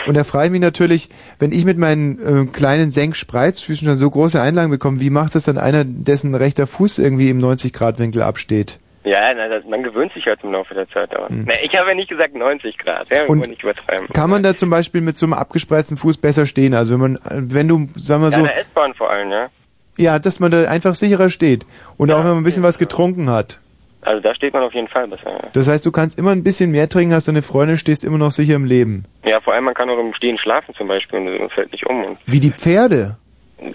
Und 0.06 0.18
da 0.18 0.24
frage 0.24 0.48
ich 0.48 0.52
mich 0.52 0.62
natürlich, 0.62 1.10
wenn 1.40 1.52
ich 1.52 1.66
mit 1.66 1.78
meinen 1.78 2.20
äh, 2.20 2.52
kleinen 2.52 2.92
Senk-Spreizfüßen 2.92 3.88
schon 3.88 3.96
so 3.96 4.10
große 4.10 4.42
Einlagen 4.42 4.72
bekomme, 4.72 5.00
wie 5.00 5.10
macht 5.10 5.36
das 5.36 5.46
dann 5.46 5.58
einer, 5.58 5.84
dessen 5.86 6.36
rechter 6.36 6.68
Fuß 6.68 7.00
irgendwie 7.00 7.30
im 7.30 7.40
90-Grad-Winkel 7.40 8.22
absteht? 8.22 8.80
ja, 9.06 9.34
na, 9.34 9.50
das, 9.50 9.66
man 9.66 9.84
gewöhnt 9.84 10.14
sich 10.14 10.26
halt 10.26 10.40
im 10.44 10.54
Laufe 10.54 10.74
der 10.74 10.88
Zeit. 10.90 11.14
Aber. 11.16 11.28
Na, 11.30 11.54
ich 11.62 11.76
habe 11.76 11.90
ja 11.90 11.96
nicht 11.96 12.10
gesagt 12.10 12.36
90 12.36 12.78
Grad, 12.78 13.10
ja, 13.10 13.26
Und 13.26 13.48
nicht 13.48 13.62
übertreiben. 13.62 14.08
Kann 14.14 14.30
man 14.30 14.44
da 14.44 14.56
zum 14.56 14.70
Beispiel 14.70 15.02
mit 15.02 15.18
so 15.18 15.26
einem 15.26 15.34
abgespreizten 15.34 15.98
Fuß 15.98 16.18
besser 16.18 16.46
stehen? 16.46 16.74
Also 16.74 16.94
wenn 16.94 17.02
man, 17.02 17.20
wenn 17.30 17.68
du, 17.68 17.90
sagen 17.96 18.24
wir 18.24 18.30
Ja, 18.30 18.32
so, 18.32 18.40
in 18.40 18.46
der 18.46 18.58
S-Bahn 18.60 18.94
vor 18.94 19.10
allem, 19.10 19.32
ja. 19.32 19.50
Ja, 19.98 20.20
dass 20.20 20.40
man 20.40 20.52
da 20.52 20.64
einfach 20.70 20.96
sicherer 20.96 21.30
steht. 21.30 21.66
Und 21.98 22.12
auch 22.12 22.20
wenn 22.20 22.32
man 22.32 22.38
ein 22.38 22.44
bisschen 22.44 22.64
was 22.64 22.80
getrunken 22.80 23.30
hat. 23.30 23.60
Also 24.06 24.22
da 24.22 24.36
steht 24.36 24.54
man 24.54 24.64
auf 24.64 24.74
jeden 24.74 24.88
Fall 24.88 25.08
besser. 25.08 25.32
Ja. 25.32 25.50
Das 25.54 25.68
heißt, 25.68 25.86
du 25.86 25.92
kannst 25.92 26.18
immer 26.18 26.32
ein 26.32 26.44
bisschen 26.44 26.72
mehr 26.72 26.90
trinken, 26.90 27.14
hast 27.14 27.28
deine 27.28 27.42
Freundin, 27.42 27.78
stehst 27.78 28.04
immer 28.04 28.18
noch 28.18 28.32
sicher 28.32 28.56
im 28.56 28.66
Leben. 28.66 29.04
Ja, 29.24 29.40
vor 29.42 29.54
allem 29.54 29.66
man 29.66 29.74
kann 29.74 29.90
auch 29.90 30.00
im 30.00 30.14
Stehen 30.14 30.38
schlafen 30.38 30.74
zum 30.76 30.88
Beispiel 30.88 31.20
und 31.20 31.28
es 31.28 31.54
fällt 31.54 31.72
nicht 31.72 31.86
um. 31.86 32.04
Und 32.04 32.18
Wie 32.26 32.40
die 32.40 32.52
Pferde. 32.52 33.18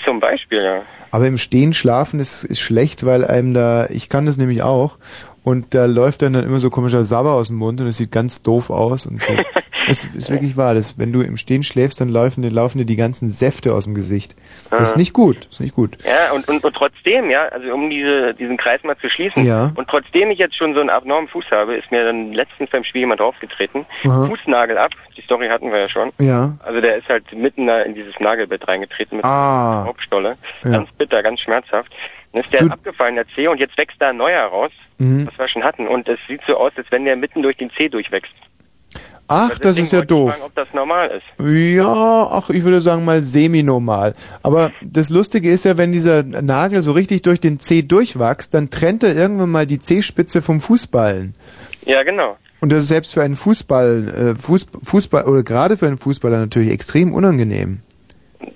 zum 0.05 0.21
Beispiel, 0.21 0.63
ja. 0.63 0.83
Aber 1.11 1.27
im 1.27 1.39
Stehen 1.39 1.73
schlafen 1.73 2.21
ist, 2.21 2.45
ist 2.45 2.61
schlecht, 2.61 3.07
weil 3.07 3.25
einem 3.25 3.55
da, 3.55 3.87
ich 3.89 4.09
kann 4.09 4.27
das 4.27 4.37
nämlich 4.37 4.63
auch, 4.63 4.99
und 5.45 5.75
da 5.75 5.87
läuft 5.87 6.21
dann, 6.21 6.35
dann 6.35 6.45
immer 6.45 6.59
so 6.59 6.69
komischer 6.69 7.05
Sabber 7.05 7.33
aus 7.33 7.49
dem 7.49 7.57
Mund 7.57 7.81
und 7.81 7.87
es 7.87 7.97
sieht 7.97 8.13
ganz 8.13 8.43
doof 8.43 8.69
aus 8.69 9.07
und 9.07 9.23
so. 9.23 9.33
Es 9.89 10.05
ist 10.05 10.31
wirklich 10.31 10.57
wahr, 10.57 10.75
dass 10.75 10.99
wenn 10.99 11.13
du 11.13 11.23
im 11.23 11.37
Stehen 11.37 11.63
schläfst, 11.63 12.01
dann 12.01 12.09
laufen, 12.09 12.43
dir- 12.43 12.51
laufen 12.51 12.79
dir 12.79 12.85
die 12.85 12.97
ganzen 12.97 13.31
Säfte 13.31 13.73
aus 13.75 13.85
dem 13.85 13.95
Gesicht. 13.95 14.37
Das 14.71 14.83
ist 14.89 14.95
Ja. 14.95 14.99
nicht 14.99 15.13
gut, 15.13 15.39
das 15.47 15.47
ist 15.55 15.61
nicht 15.61 15.75
gut. 15.75 15.97
Ja, 16.05 16.33
und, 16.35 16.49
und, 16.49 16.63
und 16.65 16.75
trotzdem, 16.77 17.31
ja, 17.31 17.45
also 17.47 17.73
um 17.73 17.89
diese, 17.91 18.35
diesen 18.35 18.57
Kreis 18.57 18.83
mal 18.85 18.97
zu 18.99 19.09
schließen, 19.09 19.45
Ja. 19.45 19.73
und 19.75 19.89
trotzdem 19.89 20.31
ich 20.31 20.39
jetzt 20.39 20.57
schon 20.57 20.75
so 20.75 20.81
einen 20.81 20.91
abnormen 20.91 21.29
Fuß 21.29 21.47
habe, 21.51 21.77
ist 21.77 21.91
mir 21.91 22.05
dann 22.05 22.33
letztens 22.33 22.71
beim 22.71 22.85
Spiel 22.85 23.01
jemand 23.01 23.21
draufgetreten. 23.21 23.87
Aha. 24.05 24.27
Fußnagel 24.27 24.77
ab, 24.79 24.91
die 25.17 25.23
Story 25.23 25.49
hatten 25.49 25.71
wir 25.73 25.79
ja 25.79 25.89
schon. 25.89 26.13
Ja. 26.19 26.57
Also 26.65 26.81
der 26.81 26.97
ist 26.97 27.09
halt 27.09 27.25
mitten 27.33 27.67
da 27.67 27.81
in 27.83 27.95
dieses 27.95 28.15
Nagelbett 28.21 28.67
reingetreten 28.69 29.17
mit 29.17 29.25
Ah. 29.25 29.79
einer 29.81 29.89
Hauptstolle. 29.89 30.37
Ja. 30.65 30.71
Ganz 30.71 30.91
bitter, 30.93 31.23
ganz 31.23 31.41
schmerzhaft. 31.41 31.93
Dann 32.33 32.45
ist 32.45 32.53
der 32.53 32.71
abgefallen, 32.71 33.15
der 33.15 33.25
Zeh, 33.35 33.49
und 33.49 33.59
jetzt 33.59 33.77
wächst 33.79 33.97
da 34.01 34.11
ein 34.11 34.19
neuer 34.19 34.45
raus, 34.49 34.71
Mhm. 34.99 35.27
was 35.27 35.39
wir 35.39 35.49
schon 35.49 35.65
hatten. 35.65 35.89
Und 35.89 36.07
es 36.09 36.19
sieht 36.29 36.43
so 36.47 36.57
aus, 36.59 36.73
als 36.77 36.87
wenn 36.91 37.07
der 37.07 37.17
mitten 37.17 37.43
durch 37.43 37.57
den 37.57 37.71
Zeh 37.71 37.89
durchwächst. 37.89 38.33
Ach, 39.29 39.59
das 39.59 39.79
ist 39.79 39.93
ja 39.93 40.01
doof. 40.01 40.31
Fragen, 40.31 40.45
ob 40.45 40.55
das 40.55 40.73
normal 40.73 41.11
ist. 41.11 41.47
Ja, 41.47 42.29
ach, 42.31 42.49
ich 42.49 42.65
würde 42.65 42.81
sagen 42.81 43.05
mal 43.05 43.21
semi-normal. 43.21 44.15
Aber 44.43 44.73
das 44.81 45.11
Lustige 45.11 45.51
ist 45.51 45.67
ja, 45.67 45.77
wenn 45.77 45.93
dieser 45.93 46.23
Nagel 46.23 46.81
so 46.81 46.93
richtig 46.93 47.23
durch 47.23 47.39
den 47.39 47.61
Zeh 47.61 47.83
durchwächst, 47.83 48.55
dann 48.55 48.71
trennt 48.71 49.05
er 49.05 49.15
irgendwann 49.15 49.51
mal 49.51 49.67
die 49.67 49.81
Zehspitze 49.81 50.41
vom 50.41 50.61
Fußballen. 50.61 51.35
Ja, 51.85 52.03
genau. 52.03 52.39
Und 52.61 52.73
das 52.73 52.85
ist 52.85 52.89
selbst 52.89 53.15
für 53.15 53.23
einen 53.23 53.37
Fußball, 53.37 54.35
äh, 54.35 54.35
Fuß, 54.35 54.67
Fußball 54.83 55.25
oder 55.25 55.43
gerade 55.43 55.77
für 55.77 55.87
einen 55.87 55.99
Fußballer 55.99 56.39
natürlich 56.39 56.73
extrem 56.73 57.13
unangenehm. 57.13 57.83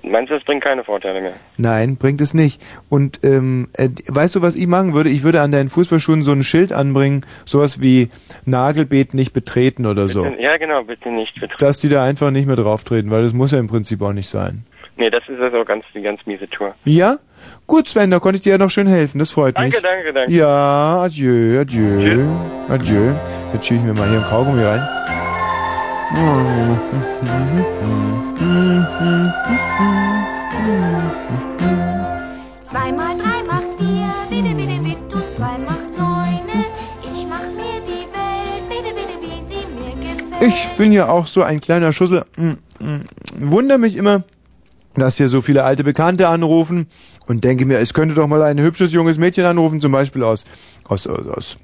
Meinst 0.02 0.30
du, 0.30 0.34
das 0.34 0.44
bringt 0.44 0.62
keine 0.62 0.84
Vorteile 0.84 1.20
mehr? 1.20 1.34
Nein, 1.56 1.96
bringt 1.96 2.20
es 2.20 2.34
nicht. 2.34 2.62
Und 2.88 3.20
ähm, 3.24 3.68
äh, 3.74 3.88
weißt 4.08 4.36
du, 4.36 4.42
was 4.42 4.56
ich 4.56 4.66
machen 4.66 4.94
würde? 4.94 5.10
Ich 5.10 5.22
würde 5.22 5.40
an 5.40 5.52
deinen 5.52 5.68
Fußballschuhen 5.68 6.22
so 6.22 6.32
ein 6.32 6.42
Schild 6.42 6.72
anbringen, 6.72 7.24
sowas 7.44 7.80
wie 7.82 8.08
Nagelbeet 8.44 9.14
nicht 9.14 9.32
betreten 9.32 9.86
oder 9.86 10.08
so. 10.08 10.22
Bitte, 10.24 10.42
ja, 10.42 10.56
genau, 10.56 10.84
bitte 10.84 11.10
nicht 11.10 11.34
betreten. 11.34 11.56
Dass 11.58 11.78
die 11.78 11.88
da 11.88 12.04
einfach 12.04 12.30
nicht 12.30 12.46
mehr 12.46 12.56
drauf 12.56 12.84
treten, 12.84 13.10
weil 13.10 13.22
das 13.22 13.32
muss 13.32 13.52
ja 13.52 13.58
im 13.58 13.68
Prinzip 13.68 14.02
auch 14.02 14.12
nicht 14.12 14.28
sein. 14.28 14.64
Nee, 14.96 15.10
das 15.10 15.22
ist 15.26 15.40
also 15.40 15.64
ganz, 15.64 15.84
die 15.94 16.02
ganz 16.02 16.20
miese 16.26 16.48
Tour. 16.48 16.74
Ja? 16.84 17.16
Gut, 17.66 17.88
Sven, 17.88 18.10
da 18.10 18.18
konnte 18.18 18.36
ich 18.36 18.42
dir 18.42 18.50
ja 18.50 18.58
noch 18.58 18.70
schön 18.70 18.86
helfen. 18.86 19.18
Das 19.18 19.30
freut 19.30 19.56
Danke, 19.56 19.70
mich. 19.76 19.82
danke, 19.82 20.12
danke. 20.12 20.30
Ja, 20.32 21.00
adieu, 21.02 21.60
adieu. 21.60 22.20
Adieu. 22.68 23.12
So, 23.46 23.54
Jetzt 23.54 23.66
schiebe 23.66 23.80
ich 23.80 23.86
mir 23.86 23.94
mal 23.94 24.08
hier 24.08 24.18
ein 24.18 24.24
Kaugummi 24.24 24.62
rein. 24.62 24.80
Ich 40.44 40.70
bin 40.76 40.90
ja 40.90 41.08
auch 41.08 41.28
so 41.28 41.42
ein 41.42 41.60
kleiner 41.60 41.92
Schussel. 41.92 42.24
Mm, 42.36 42.54
mm. 42.80 43.00
Wunder 43.38 43.78
mich 43.78 43.94
immer, 43.94 44.22
dass 44.96 45.16
hier 45.16 45.28
so 45.28 45.40
viele 45.40 45.62
alte 45.62 45.84
Bekannte 45.84 46.26
anrufen 46.26 46.88
und 47.28 47.44
denke 47.44 47.64
mir, 47.64 47.78
es 47.78 47.94
könnte 47.94 48.16
doch 48.16 48.26
mal 48.26 48.42
ein 48.42 48.58
hübsches 48.58 48.92
junges 48.92 49.18
Mädchen 49.18 49.44
anrufen, 49.44 49.80
zum 49.80 49.92
Beispiel 49.92 50.24
aus, 50.24 50.44
aus, 50.88 51.06
aus, 51.06 51.58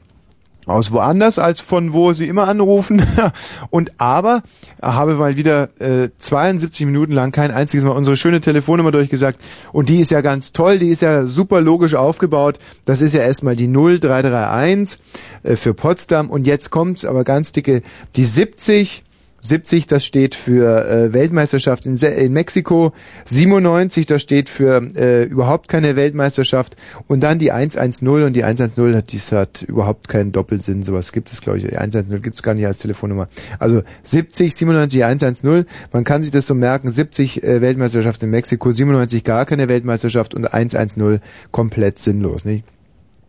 aus 0.69 0.93
woanders 0.93 1.39
als 1.39 1.61
von 1.61 1.93
wo 1.93 2.13
sie 2.13 2.29
immer 2.29 2.49
anrufen. 2.49 3.03
Und 3.71 3.93
aber 4.01 4.43
habe 4.83 5.15
mal 5.15 5.37
wieder 5.37 5.69
äh, 5.81 6.11
72 6.19 6.87
Minuten 6.87 7.13
lang 7.13 7.33
kein 7.33 7.51
einziges 7.51 7.85
Mal 7.85 7.93
unsere 7.93 8.17
schöne 8.17 8.41
Telefonnummer 8.41 8.93
durchgesagt. 8.93 9.41
Und 9.73 9.89
die 9.89 10.01
ist 10.01 10.11
ja 10.11 10.21
ganz 10.21 10.53
toll, 10.53 10.79
die 10.79 10.89
ist 10.89 11.03
ja 11.03 11.25
super 11.27 11.61
logisch 11.61 11.95
aufgebaut. 11.95 12.59
Das 12.85 13.01
ist 13.01 13.15
ja 13.15 13.23
erstmal 13.23 13.57
die 13.57 13.69
0331 13.69 15.01
äh, 15.43 15.57
für 15.57 15.75
Potsdam. 15.75 16.31
Und 16.31 16.47
jetzt 16.47 16.71
kommt's 16.71 17.05
aber 17.05 17.25
ganz 17.25 17.53
dicke, 17.53 17.83
die 18.17 18.25
70 18.25 19.05
70, 19.41 19.87
das 19.87 20.05
steht 20.05 20.35
für 20.35 20.85
äh, 20.89 21.13
Weltmeisterschaft 21.13 21.87
in, 21.87 21.97
Se 21.97 22.09
in 22.09 22.33
Mexiko. 22.33 22.93
97, 23.27 24.07
das 24.07 24.23
steht 24.23 24.49
für 24.49 24.83
äh, 24.97 25.25
überhaupt 25.25 25.69
keine 25.69 25.97
Weltmeisterschaft. 25.97 26.77
Und 27.07 27.23
dann 27.23 27.39
die 27.39 27.53
110 27.53 28.09
und 28.09 28.33
die 28.33 28.45
110 28.45 28.97
hat, 28.97 29.13
dies 29.13 29.33
hat 29.33 29.63
überhaupt 29.63 30.09
keinen 30.09 30.33
Doppelsinn. 30.33 30.83
Sowas 30.83 31.13
gibt 31.13 31.31
es, 31.31 31.41
glaube 31.41 31.59
ich. 31.59 31.65
Die 31.65 31.77
110 31.77 32.23
gibt 32.23 32.37
es 32.37 32.43
gar 32.43 32.55
nicht 32.55 32.67
als 32.67 32.79
Telefonnummer. 32.79 33.29
Also 33.59 33.83
70, 34.03 34.55
97, 34.55 35.05
110. 35.05 35.67
Man 35.93 36.05
kann 36.05 36.23
sich 36.23 36.33
das 36.33 36.47
so 36.47 36.55
merken. 36.55 36.91
70 36.91 37.43
äh, 37.43 37.61
Weltmeisterschaft 37.61 38.23
in 38.23 38.31
Mexiko, 38.31 38.73
97 38.73 39.25
gar 39.25 39.47
keine 39.47 39.69
Weltmeisterschaft 39.69 40.35
und 40.35 40.53
110 40.53 41.21
komplett 41.53 41.99
sinnlos, 42.01 42.45
nicht? 42.45 42.65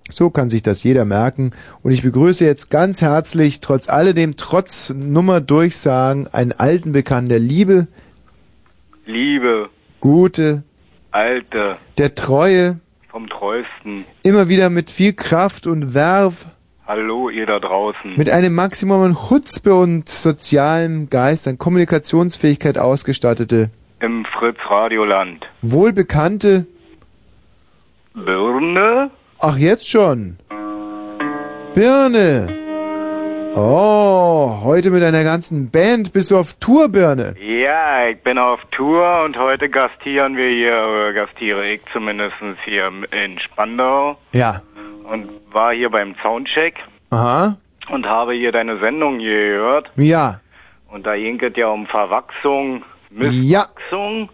So 0.10 0.30
kann 0.30 0.50
sich 0.50 0.64
das 0.64 0.84
jeder 0.84 1.06
merken. 1.06 1.52
Und 1.84 1.92
ich 1.92 2.02
begrüße 2.02 2.44
jetzt 2.46 2.70
ganz 2.72 3.02
herzlich, 3.02 3.60
trotz 3.62 3.88
alledem, 3.90 4.38
trotz 4.38 4.90
Nummer 4.92 5.40
Durchsagen, 5.42 6.28
einen 6.28 6.52
alten 6.52 6.92
Bekannten 6.92 7.30
der 7.30 7.40
Liebe, 7.40 7.88
Liebe, 9.06 9.70
Gute, 10.02 10.64
Alte, 11.12 11.78
der 11.98 12.16
Treue, 12.16 12.80
vom 13.10 13.28
Treuesten. 13.30 14.06
immer 14.24 14.50
wieder 14.50 14.70
mit 14.70 14.90
viel 14.92 15.14
Kraft 15.14 15.66
und 15.68 15.94
Werf, 15.94 16.46
Hallo, 16.88 17.30
ihr 17.30 17.46
da 17.46 17.60
draußen. 17.60 18.16
mit 18.18 18.30
einem 18.30 18.54
Maximum 18.56 19.02
an 19.04 19.16
Chutzpe 19.16 19.74
und 19.76 20.10
sozialem 20.10 21.10
Geist, 21.10 21.48
an 21.48 21.58
Kommunikationsfähigkeit 21.58 22.78
ausgestattete, 22.78 23.70
Im 24.00 24.26
Fritz 24.26 24.58
Radioland. 24.70 25.46
wohlbekannte, 25.62 26.66
Birne? 28.14 29.12
Ach 29.40 29.58
jetzt 29.58 29.90
schon, 29.90 30.38
Birne. 31.74 32.56
Oh, 33.56 34.60
heute 34.64 34.92
mit 34.92 35.04
einer 35.04 35.24
ganzen 35.24 35.72
Band 35.72 36.14
bist 36.14 36.30
du 36.32 36.38
auf 36.38 36.54
Tour, 36.56 36.88
Birne. 36.90 37.36
Ja, 37.40 38.08
ich 38.08 38.22
bin 38.22 38.38
auf 38.38 38.60
Tour 38.72 39.24
und 39.24 39.38
heute 39.38 39.70
gastieren 39.70 40.38
wir 40.38 40.50
hier, 40.50 40.74
oder 40.74 41.14
gastiere 41.14 41.68
ich 41.74 41.82
zumindest 41.92 42.36
hier 42.66 42.92
in 43.12 43.40
Spandau 43.40 44.18
Ja. 44.34 44.62
und 45.12 45.30
war 45.52 45.74
hier 45.74 45.90
beim 45.90 46.16
Soundcheck 46.22 46.76
Aha. 47.10 47.58
und 47.92 48.06
habe 48.06 48.34
hier 48.34 48.52
deine 48.52 48.78
Sendung 48.80 49.18
gehört. 49.18 49.90
Ja. 49.96 50.40
Und 50.92 51.06
da 51.08 51.16
ging 51.16 51.40
es 51.42 51.56
ja 51.56 51.68
um 51.68 51.88
Verwachsung, 51.88 52.84
Ja. 53.10 53.18
Misswachsung. 53.30 54.30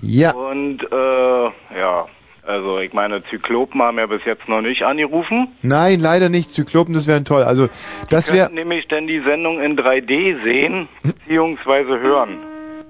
Ja. 0.00 0.32
Und 0.34 0.80
äh, 0.82 1.44
ja, 1.78 2.06
also 2.46 2.78
ich 2.78 2.92
meine, 2.92 3.22
Zyklopen 3.24 3.82
haben 3.82 3.98
ja 3.98 4.06
bis 4.06 4.24
jetzt 4.24 4.48
noch 4.48 4.60
nicht 4.60 4.82
angerufen. 4.82 5.48
Nein, 5.62 6.00
leider 6.00 6.28
nicht. 6.28 6.52
Zyklopen, 6.52 6.94
das 6.94 7.06
wären 7.06 7.24
toll. 7.24 7.42
Also, 7.42 7.68
das 8.10 8.32
wäre. 8.32 8.52
nämlich 8.52 8.86
dann 8.88 9.06
die 9.06 9.20
Sendung 9.20 9.60
in 9.60 9.76
3D 9.76 10.42
sehen, 10.42 10.88
beziehungsweise 11.02 11.98
hören. 11.98 12.38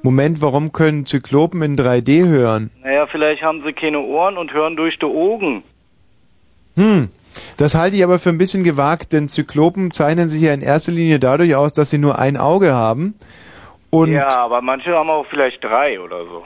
Moment, 0.03 0.41
warum 0.41 0.73
können 0.73 1.05
Zyklopen 1.05 1.63
in 1.63 1.77
3D 1.77 2.29
hören? 2.29 2.71
Naja, 2.83 3.07
vielleicht 3.07 3.43
haben 3.43 3.63
sie 3.65 3.73
keine 3.73 4.01
Ohren 4.01 4.37
und 4.39 4.53
hören 4.53 4.77
durch 4.77 4.99
die 4.99 5.07
Augen. 5.07 5.63
Hm. 6.77 7.09
Das 7.57 7.75
halte 7.75 7.97
ich 7.97 8.05
aber 8.05 8.19
für 8.19 8.31
ein 8.31 8.39
bisschen 8.39 8.65
gewagt, 8.65 9.13
denn 9.13 9.29
Zyklopen 9.29 9.91
zeichnen 9.91 10.29
sich 10.29 10.43
ja 10.43 10.55
in 10.55 10.63
erster 10.63 10.93
Linie 10.93 11.19
dadurch 11.19 11.55
aus, 11.55 11.73
dass 11.73 11.91
sie 11.91 11.99
nur 11.99 12.19
ein 12.19 12.37
Auge 12.37 12.73
haben. 12.73 13.15
Und 13.91 14.13
ja, 14.13 14.29
aber 14.29 14.61
manche 14.63 14.95
haben 14.95 15.11
auch 15.11 15.27
vielleicht 15.29 15.63
drei 15.63 16.01
oder 16.01 16.25
so. 16.25 16.45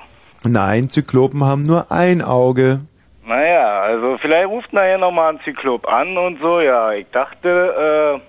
nein, 0.49 0.89
Zyklopen 0.89 1.45
haben 1.45 1.63
nur 1.63 1.91
ein 1.91 2.23
Auge. 2.23 2.81
Naja, 3.27 3.81
also 3.83 4.17
vielleicht 4.19 4.49
ruft 4.49 4.73
nachher 4.73 4.99
nochmal 4.99 5.35
ein 5.35 5.41
Zyklop 5.45 5.87
an 5.87 6.17
und 6.17 6.41
so, 6.41 6.61
ja. 6.61 6.93
Ich 6.93 7.07
dachte, 7.13 8.21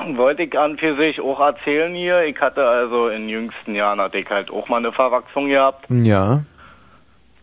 äh, 0.00 0.16
wollte 0.16 0.44
ich 0.44 0.58
an 0.58 0.78
für 0.78 0.96
sich 0.96 1.20
auch 1.20 1.38
erzählen 1.40 1.94
hier. 1.94 2.22
Ich 2.24 2.40
hatte 2.40 2.64
also 2.66 3.08
in 3.08 3.28
jüngsten 3.28 3.74
Jahren 3.74 4.00
hatte 4.00 4.18
ich 4.18 4.28
halt 4.30 4.50
auch 4.50 4.68
mal 4.68 4.78
eine 4.78 4.92
Verwachsung 4.92 5.48
gehabt. 5.48 5.86
Ja. 5.90 6.40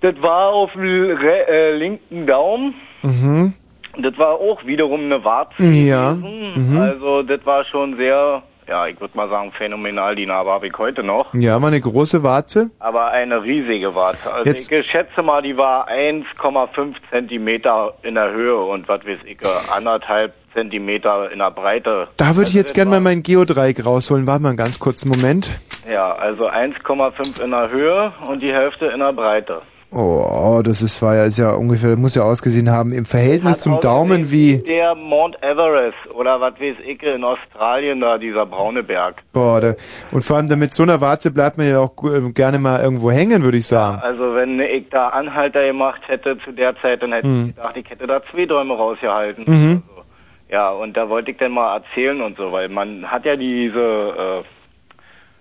Das 0.02 0.22
war 0.22 0.49
auf 0.49 0.72
dem 0.73 0.82
re- 1.18 1.48
äh, 1.48 1.76
linken 1.76 2.26
Daumen. 2.27 2.73
Mhm. 3.02 3.53
Das 3.98 4.18
war 4.18 4.34
auch 4.34 4.65
wiederum 4.65 5.02
eine 5.06 5.23
Warze. 5.23 5.64
Ja. 5.64 6.14
Mhm. 6.14 6.77
Also 6.80 7.23
das 7.23 7.45
war 7.45 7.64
schon 7.65 7.95
sehr, 7.98 8.41
ja, 8.68 8.88
ich 8.88 9.00
würde 9.00 9.16
mal 9.18 9.30
sagen, 9.30 9.52
phänomenal. 9.52 10.16
Die 10.16 10.26
Narbe 10.26 10.52
habe 10.52 10.68
ich 10.68 10.78
heute 10.78 11.04
noch. 11.04 11.34
Ja, 11.34 11.62
war 11.62 11.68
eine 11.68 11.80
große 11.82 12.24
Warze. 12.24 12.72
Aber 12.80 13.08
eine 13.12 13.44
riesige 13.44 13.94
Warze. 13.96 14.34
Also 14.34 14.50
Jetzt- 14.50 14.72
ich 14.72 14.86
schätze 14.90 15.22
mal, 15.22 15.42
die 15.42 15.56
war 15.58 15.88
1,5 15.88 16.96
Zentimeter 17.12 17.94
in 18.04 18.16
der 18.16 18.32
Höhe 18.32 18.58
und 18.60 18.88
was 18.88 19.06
weiß 19.06 19.20
ich, 19.26 19.42
äh, 19.42 19.48
anderthalb 19.76 20.34
Zentimeter 20.54 21.32
in 21.32 21.40
der 21.40 21.52
Breite. 21.52 22.08
Da 22.18 22.28
würde 22.30 22.42
ich 22.50 22.56
Also 22.56 22.58
jetzt 22.60 22.74
gerne 22.76 22.92
mal 22.92 23.02
mein 23.02 23.24
Geodreieck 23.24 23.86
rausholen. 23.86 24.26
Warte 24.26 24.42
mal 24.42 24.50
einen 24.50 24.58
ganz 24.58 24.80
kurzen 24.80 25.10
Moment. 25.10 25.60
Ja, 25.92 26.14
also 26.16 26.48
1,5 26.48 27.44
in 27.44 27.52
der 27.52 27.70
Höhe 27.70 28.14
und 28.28 28.42
die 28.42 28.54
Hälfte 28.54 28.86
in 28.88 29.00
der 29.00 29.14
Breite. 29.14 29.62
Oh, 29.98 30.62
das 30.62 30.82
ist, 30.82 31.02
war 31.02 31.16
ja, 31.16 31.24
ist 31.24 31.38
ja 31.40 31.54
ungefähr, 31.54 31.96
muss 31.96 32.16
ja 32.16 32.24
ausgesehen 32.24 32.70
haben, 32.70 32.92
im 32.92 33.06
Verhältnis 33.06 33.62
zum 33.62 33.80
Daumen 33.80 34.30
wie, 34.30 34.58
Der 34.58 34.94
Mount 34.94 35.38
Everest 35.42 35.96
oder 36.14 36.42
was 36.42 36.54
weiß 36.60 36.76
ich 36.86 37.02
in 37.02 37.24
Australien 37.24 38.02
da, 38.02 38.18
dieser 38.18 38.46
braune 38.46 38.84
Berg. 38.84 39.24
boah, 39.32 39.62
da, 39.62 39.74
und 40.12 40.22
vor 40.24 40.36
allem 40.36 40.50
dann 40.50 40.60
mit 40.60 40.74
so 40.74 40.84
einer 40.84 41.00
Warze 41.00 41.32
bleibt 41.32 41.58
man 41.58 41.70
ja 41.70 41.80
auch 41.80 41.94
äh, 42.04 42.30
gerne 42.34 42.60
mal 42.60 42.82
irgendwo 42.84 43.10
hängen, 43.10 43.42
würde 43.44 43.58
ich 43.58 43.68
sagen. 43.68 44.00
Also 44.02 44.36
wenn 44.36 44.60
ich 44.60 44.90
da 44.90 45.08
Anhalter 45.10 45.66
gemacht 45.66 46.02
hätte 46.08 46.38
zu 46.44 46.52
der 46.52 46.76
Zeit, 46.82 47.02
dann 47.02 47.14
hätte 47.14 47.28
Hm. 47.28 47.50
ich 47.50 47.56
gedacht, 47.56 47.78
ich 47.78 47.90
hätte 47.90 48.06
da 48.08 48.22
zwei 48.32 48.46
Däume 48.46 48.74
rausgehalten. 48.76 49.46
Mhm. 49.48 49.84
Ja, 50.50 50.70
und 50.72 50.96
da 50.96 51.10
wollte 51.10 51.32
ich 51.32 51.38
dann 51.38 51.54
mal 51.54 51.78
erzählen 51.78 52.22
und 52.22 52.38
so, 52.38 52.52
weil 52.52 52.70
man 52.70 53.10
hat 53.10 53.26
ja 53.26 53.36
diese 53.36 53.80
äh, 53.80 54.44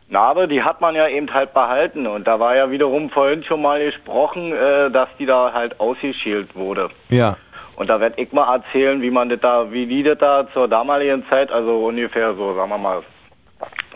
Narbe, 0.08 0.48
die 0.48 0.62
hat 0.62 0.80
man 0.80 0.94
ja 0.94 1.08
eben 1.08 1.32
halt 1.32 1.54
behalten. 1.54 2.06
Und 2.06 2.26
da 2.26 2.38
war 2.38 2.54
ja 2.56 2.70
wiederum 2.70 3.10
vorhin 3.10 3.42
schon 3.44 3.62
mal 3.62 3.82
gesprochen, 3.84 4.52
äh, 4.52 4.90
dass 4.90 5.08
die 5.18 5.26
da 5.26 5.52
halt 5.52 5.80
ausgeschält 5.80 6.54
wurde. 6.54 6.90
Ja. 7.08 7.36
Und 7.76 7.88
da 7.88 7.98
werde 8.00 8.20
ich 8.22 8.32
mal 8.32 8.54
erzählen, 8.54 9.02
wie 9.02 9.10
man 9.10 9.28
das 9.28 9.40
da, 9.40 9.72
wie 9.72 9.86
die 9.86 10.02
das 10.02 10.18
da 10.18 10.46
zur 10.52 10.68
damaligen 10.68 11.24
Zeit, 11.28 11.50
also 11.50 11.86
ungefähr 11.86 12.34
so, 12.34 12.54
sagen 12.54 12.70
wir 12.70 12.78
mal, 12.78 13.02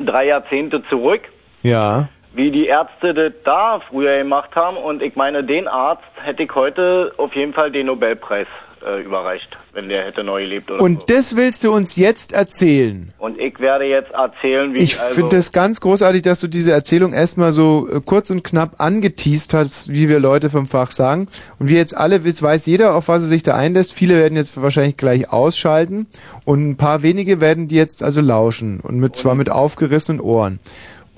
drei 0.01 0.27
Jahrzehnte 0.27 0.83
zurück, 0.89 1.23
Ja. 1.63 2.09
wie 2.33 2.51
die 2.51 2.67
Ärzte 2.67 3.15
das 3.15 3.33
da 3.45 3.81
früher 3.89 4.19
gemacht 4.19 4.57
haben. 4.57 4.77
Und 4.77 5.03
ich 5.03 5.15
meine, 5.15 5.45
den 5.45 5.69
Arzt 5.69 6.03
hätte 6.23 6.43
ich 6.43 6.55
heute 6.55 7.13
auf 7.19 7.35
jeden 7.37 7.53
Fall 7.53 7.71
den 7.71 7.87
Nobelpreis 7.87 8.49
äh, 8.87 9.03
überreicht, 9.03 9.49
wenn 9.73 9.89
der 9.89 10.05
hätte 10.05 10.25
neu 10.25 10.43
gelebt 10.43 10.71
oder 10.71 10.79
so. 10.79 10.85
Und 10.85 11.11
das 11.11 11.37
willst 11.37 11.65
du 11.65 11.73
uns 11.73 11.97
jetzt 11.97 12.33
erzählen? 12.33 13.13
Und 13.19 13.39
ich 13.39 13.59
werde 13.61 13.85
jetzt 13.85 14.11
erzählen, 14.13 14.73
wie 14.73 14.83
Ich 14.83 15.01
also, 15.01 15.15
finde 15.15 15.37
es 15.37 15.53
ganz 15.53 15.81
großartig, 15.81 16.23
dass 16.23 16.41
du 16.41 16.49
diese 16.49 16.73
Erzählung 16.73 17.13
erstmal 17.13 17.53
so 17.53 17.89
äh, 17.91 18.01
kurz 18.05 18.31
und 18.31 18.45
knapp 18.45 18.81
angeteased 18.81 19.55
hast, 19.55 19.93
wie 19.93 20.09
wir 20.09 20.21
Leute 20.21 20.51
vom 20.51 20.67
Fach 20.67 20.91
sagen. 20.91 21.29
Und 21.59 21.69
wie 21.69 21.77
jetzt 21.77 21.97
alle 21.97 22.25
wissen, 22.25 22.45
weiß 22.45 22.67
jeder, 22.67 22.95
auf 22.95 23.09
was 23.09 23.23
er 23.23 23.29
sich 23.29 23.43
da 23.43 23.55
einlässt. 23.55 23.93
Viele 23.93 24.15
werden 24.15 24.37
jetzt 24.37 24.61
wahrscheinlich 24.61 24.97
gleich 24.97 25.33
ausschalten 25.33 26.07
und 26.45 26.71
ein 26.71 26.77
paar 26.77 27.03
wenige 27.03 27.41
werden 27.41 27.69
die 27.69 27.77
jetzt 27.77 28.03
also 28.03 28.21
lauschen 28.21 28.81
und 28.81 28.99
mit 28.99 29.17
zwar 29.17 29.35
mit 29.35 29.51
aufgerissenen 29.51 30.21
Ohren. 30.21 30.59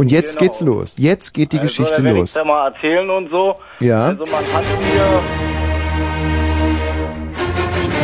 Und 0.01 0.11
jetzt 0.11 0.39
geht's 0.39 0.63
los. 0.63 0.95
Jetzt 0.97 1.35
geht 1.35 1.53
die 1.53 1.59
also, 1.59 1.83
Geschichte 1.83 2.01
los. 2.01 2.35
Ich 2.35 2.45
mal 2.45 2.69
erzählen 2.69 3.11
und 3.11 3.31
so. 3.31 3.57
Ja. 3.81 4.07
Also 4.07 4.25
man 4.25 4.45
hatte 4.51 4.77
mir 4.79 5.21
Ich 5.45 5.50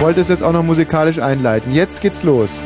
wollte 0.00 0.20
es 0.20 0.28
jetzt 0.28 0.42
auch 0.42 0.52
noch 0.52 0.62
musikalisch 0.62 1.18
einleiten. 1.18 1.72
Jetzt 1.72 2.00
geht's 2.00 2.22
los. 2.22 2.64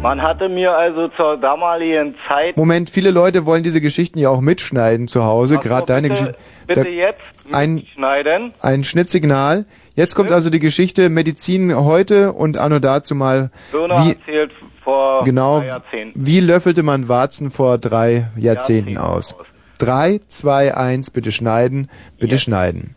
Man 0.00 0.20
hatte 0.20 0.48
mir 0.48 0.72
also 0.72 1.08
zur 1.16 1.36
damaligen 1.36 2.16
Zeit. 2.26 2.56
Moment, 2.56 2.90
viele 2.90 3.12
Leute 3.12 3.46
wollen 3.46 3.62
diese 3.62 3.80
Geschichten 3.80 4.18
ja 4.18 4.30
auch 4.30 4.40
mitschneiden 4.40 5.06
zu 5.06 5.22
Hause, 5.24 5.56
Ach 5.58 5.62
so, 5.62 5.68
gerade 5.68 5.86
deine 5.86 6.08
bitte- 6.08 6.20
Geschichte. 6.22 6.42
Bitte 6.66 6.82
Da- 6.84 6.88
jetzt 6.90 7.20
ein, 7.52 7.84
schneiden. 7.94 8.52
ein 8.60 8.82
Schnittsignal. 8.82 9.64
Jetzt 9.94 10.14
kommt 10.16 10.32
also 10.32 10.50
die 10.50 10.58
Geschichte 10.58 11.08
Medizin 11.08 11.76
heute 11.76 12.32
und 12.32 12.56
anno 12.56 12.78
dazu 12.80 13.14
mal, 13.14 13.50
Birner 13.70 14.04
wie, 14.04 14.08
erzählt 14.10 14.50
vor 14.82 15.22
genau, 15.22 15.60
drei 15.60 15.66
Jahrzehnten. 15.66 16.26
wie 16.26 16.40
löffelte 16.40 16.82
man 16.82 17.08
Warzen 17.08 17.50
vor 17.52 17.78
drei 17.78 18.28
Jahrzehnten 18.36 18.96
aus? 18.98 19.36
Drei, 19.78 20.20
zwei, 20.28 20.74
eins, 20.76 21.10
bitte 21.10 21.30
schneiden, 21.30 21.88
bitte 22.18 22.38
schneiden. 22.38 22.96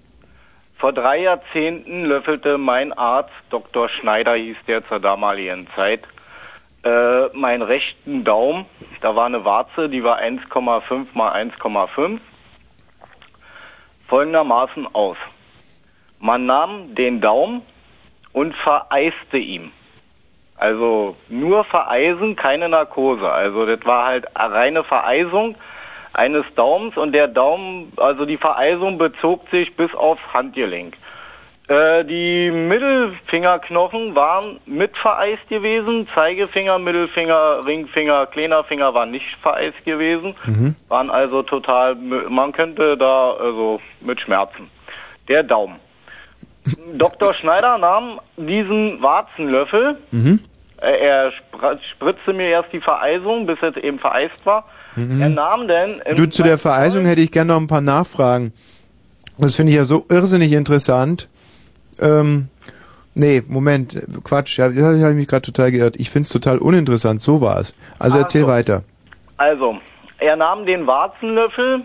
Vor 0.85 0.93
drei 0.93 1.17
Jahrzehnten 1.17 2.05
löffelte 2.05 2.59
mein 2.59 2.93
Arzt, 2.93 3.33
Dr. 3.49 3.89
Schneider 3.89 4.35
hieß 4.35 4.57
der 4.67 4.87
zur 4.87 4.99
damaligen 4.99 5.65
Zeit, 5.75 6.01
äh, 6.83 7.25
meinen 7.35 7.63
rechten 7.63 8.23
Daumen. 8.23 8.67
Da 9.01 9.15
war 9.15 9.25
eine 9.25 9.43
Warze, 9.43 9.89
die 9.89 10.03
war 10.03 10.19
1,5 10.19 11.07
mal 11.15 11.31
1,5. 11.31 12.19
Folgendermaßen 14.07 14.85
aus. 14.93 15.17
Man 16.19 16.45
nahm 16.45 16.93
den 16.93 17.19
Daumen 17.19 17.63
und 18.31 18.55
vereiste 18.57 19.39
ihm. 19.39 19.71
Also 20.55 21.17
nur 21.29 21.63
vereisen, 21.63 22.35
keine 22.35 22.69
Narkose. 22.69 23.27
Also 23.27 23.65
das 23.65 23.83
war 23.87 24.05
halt 24.05 24.27
reine 24.35 24.83
Vereisung 24.83 25.55
eines 26.15 26.45
Daumens 26.55 26.95
und 26.97 27.11
der 27.11 27.27
Daumen, 27.27 27.91
also 27.97 28.25
die 28.25 28.37
Vereisung 28.37 28.97
bezog 28.97 29.47
sich 29.51 29.75
bis 29.75 29.93
aufs 29.93 30.21
Handgelenk. 30.33 30.95
Äh, 31.67 32.05
die 32.05 32.51
Mittelfingerknochen 32.51 34.15
waren 34.15 34.59
mit 34.65 34.95
vereist 34.97 35.47
gewesen, 35.49 36.07
Zeigefinger, 36.07 36.77
Mittelfinger, 36.79 37.65
Ringfinger, 37.65 38.27
kleiner 38.27 38.63
Finger 38.63 38.93
waren 38.93 39.11
nicht 39.11 39.25
vereist 39.41 39.83
gewesen, 39.83 40.35
waren 40.89 41.09
also 41.09 41.41
total, 41.43 41.95
man 41.95 42.51
könnte 42.51 42.95
da 42.97 43.31
also 43.31 43.81
mit 44.01 44.21
Schmerzen. 44.21 44.69
Der 45.27 45.41
Daumen. 45.43 45.77
Dr. 46.97 47.33
Schneider 47.33 47.77
nahm 47.77 48.19
diesen 48.37 49.01
Warzenlöffel, 49.01 49.97
Mhm. 50.11 50.39
er 50.77 51.31
spr- 51.31 51.79
spritzte 51.93 52.33
mir 52.33 52.47
erst 52.49 52.71
die 52.73 52.79
Vereisung, 52.81 53.45
bis 53.47 53.57
es 53.61 53.75
eben 53.77 53.97
vereist 53.99 54.45
war. 54.45 54.65
Mhm. 54.95 55.21
Er 55.21 55.29
nahm 55.29 55.67
denn 55.67 56.01
Du, 56.15 56.25
zu 56.29 56.43
der 56.43 56.57
Vereisung 56.57 57.05
hätte 57.05 57.21
ich 57.21 57.31
gerne 57.31 57.53
noch 57.53 57.59
ein 57.59 57.67
paar 57.67 57.81
Nachfragen. 57.81 58.53
Das 59.37 59.55
finde 59.55 59.71
ich 59.71 59.77
ja 59.77 59.83
so 59.85 60.05
irrsinnig 60.09 60.53
interessant. 60.53 61.27
Ähm, 61.99 62.47
nee, 63.13 63.41
Moment, 63.47 64.01
Quatsch, 64.23 64.57
ja, 64.57 64.69
ja, 64.69 64.85
habe 64.85 65.09
ich 65.11 65.15
mich 65.17 65.27
gerade 65.27 65.41
total 65.41 65.71
geirrt. 65.71 65.95
Ich 65.97 66.09
finde 66.09 66.25
es 66.25 66.29
total 66.29 66.57
uninteressant, 66.59 67.21
so 67.21 67.41
war 67.41 67.59
es. 67.59 67.75
Also 67.99 68.17
Ach 68.17 68.21
erzähl 68.21 68.41
so. 68.43 68.47
weiter. 68.47 68.83
Also, 69.37 69.75
er 70.19 70.35
nahm 70.37 70.65
den 70.65 70.87
Warzenlöffel 70.87 71.81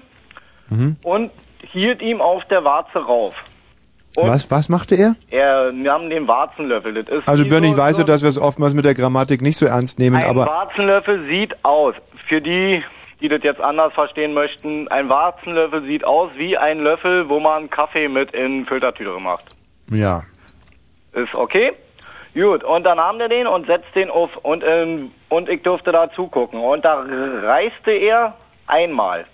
Mhm. 0.69 0.97
und 1.03 1.31
hielt 1.73 2.01
ihm 2.01 2.20
auf 2.20 2.45
der 2.45 2.62
Warze 2.62 2.99
rauf. 3.01 3.35
Und 4.16 4.28
Was, 4.28 4.49
was 4.51 4.69
machte 4.69 4.95
er? 4.97 5.15
er 5.31 5.73
nahm 5.73 6.11
den 6.11 6.27
Warzenlöffel. 6.28 7.05
Also 7.27 7.45
Björn, 7.45 7.65
so, 7.65 7.70
ich 7.70 7.77
weiß 7.77 7.99
ja, 7.99 8.05
dass 8.05 8.23
wir 8.23 8.28
es 8.28 8.39
oftmals 8.39 8.74
mit 8.74 8.85
der 8.85 8.95
Grammatik 8.95 9.41
nicht 9.43 9.57
so 9.57 9.66
ernst 9.66 9.99
nehmen, 9.99 10.16
ein 10.16 10.24
aber 10.28 10.47
Warzenlöffel 10.47 11.27
sieht 11.27 11.65
aus. 11.65 11.95
Für 12.28 12.41
die, 12.41 12.82
die 13.20 13.28
das 13.28 13.42
jetzt 13.42 13.60
anders 13.60 13.92
verstehen 13.92 14.32
möchten, 14.34 14.88
ein 14.88 15.09
Warzenlöffel 15.09 15.82
sieht 15.82 16.05
aus 16.05 16.30
wie 16.36 16.56
ein 16.56 16.80
Löffel, 16.80 17.28
wo 17.28 17.38
man 17.40 17.68
Kaffee 17.70 18.09
mit 18.09 18.32
in 18.32 18.66
Filtertüte 18.66 19.18
macht. 19.20 19.44
ja. 19.90 20.22
Ist 21.12 21.34
okay? 21.34 21.72
Gut, 22.34 22.62
und 22.62 22.84
dann 22.84 22.98
nahm 22.98 23.18
der 23.18 23.28
den 23.28 23.48
und 23.48 23.66
setzte 23.66 23.98
den 23.98 24.10
auf 24.10 24.30
und, 24.44 24.62
ähm, 24.64 25.10
und 25.28 25.48
ich 25.48 25.62
durfte 25.64 25.90
da 25.90 26.09
zugucken. 26.12 26.60
Und 26.60 26.84
da 26.84 27.05
reiste 27.42 27.90
er 27.90 28.34
einmal. 28.68 29.24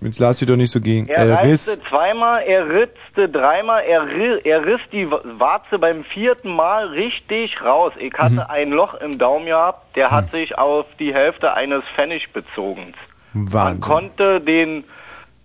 Jetzt 0.00 0.18
lass 0.18 0.38
dich 0.38 0.48
doch 0.48 0.56
nicht 0.56 0.72
so 0.72 0.80
gegen. 0.80 1.06
Er 1.08 1.26
Äh, 1.28 1.32
reiste 1.34 1.72
Riss. 1.72 1.80
zweimal, 1.90 2.42
er 2.44 2.66
ritzte 2.68 3.28
dreimal, 3.28 3.82
er, 3.84 4.08
er 4.44 4.64
riss 4.64 4.80
die 4.90 5.08
Warze 5.10 5.78
beim 5.78 6.02
vierten 6.04 6.56
Mal 6.56 6.86
richtig 6.86 7.60
raus. 7.62 7.92
Ich 7.98 8.14
hatte 8.14 8.32
Mhm. 8.36 8.40
ein 8.48 8.70
Loch 8.70 8.94
im 8.94 9.18
Daumen 9.18 9.44
gehabt, 9.46 9.94
der 9.96 10.10
hat 10.10 10.30
sich 10.30 10.56
auf 10.56 10.86
die 10.98 11.12
Hälfte 11.12 11.52
eines 11.52 11.84
Pfennig 11.94 12.32
bezogen. 12.32 12.94
Man 13.32 13.52
Wahnsinn. 13.52 13.80
konnte 13.80 14.40
den 14.40 14.84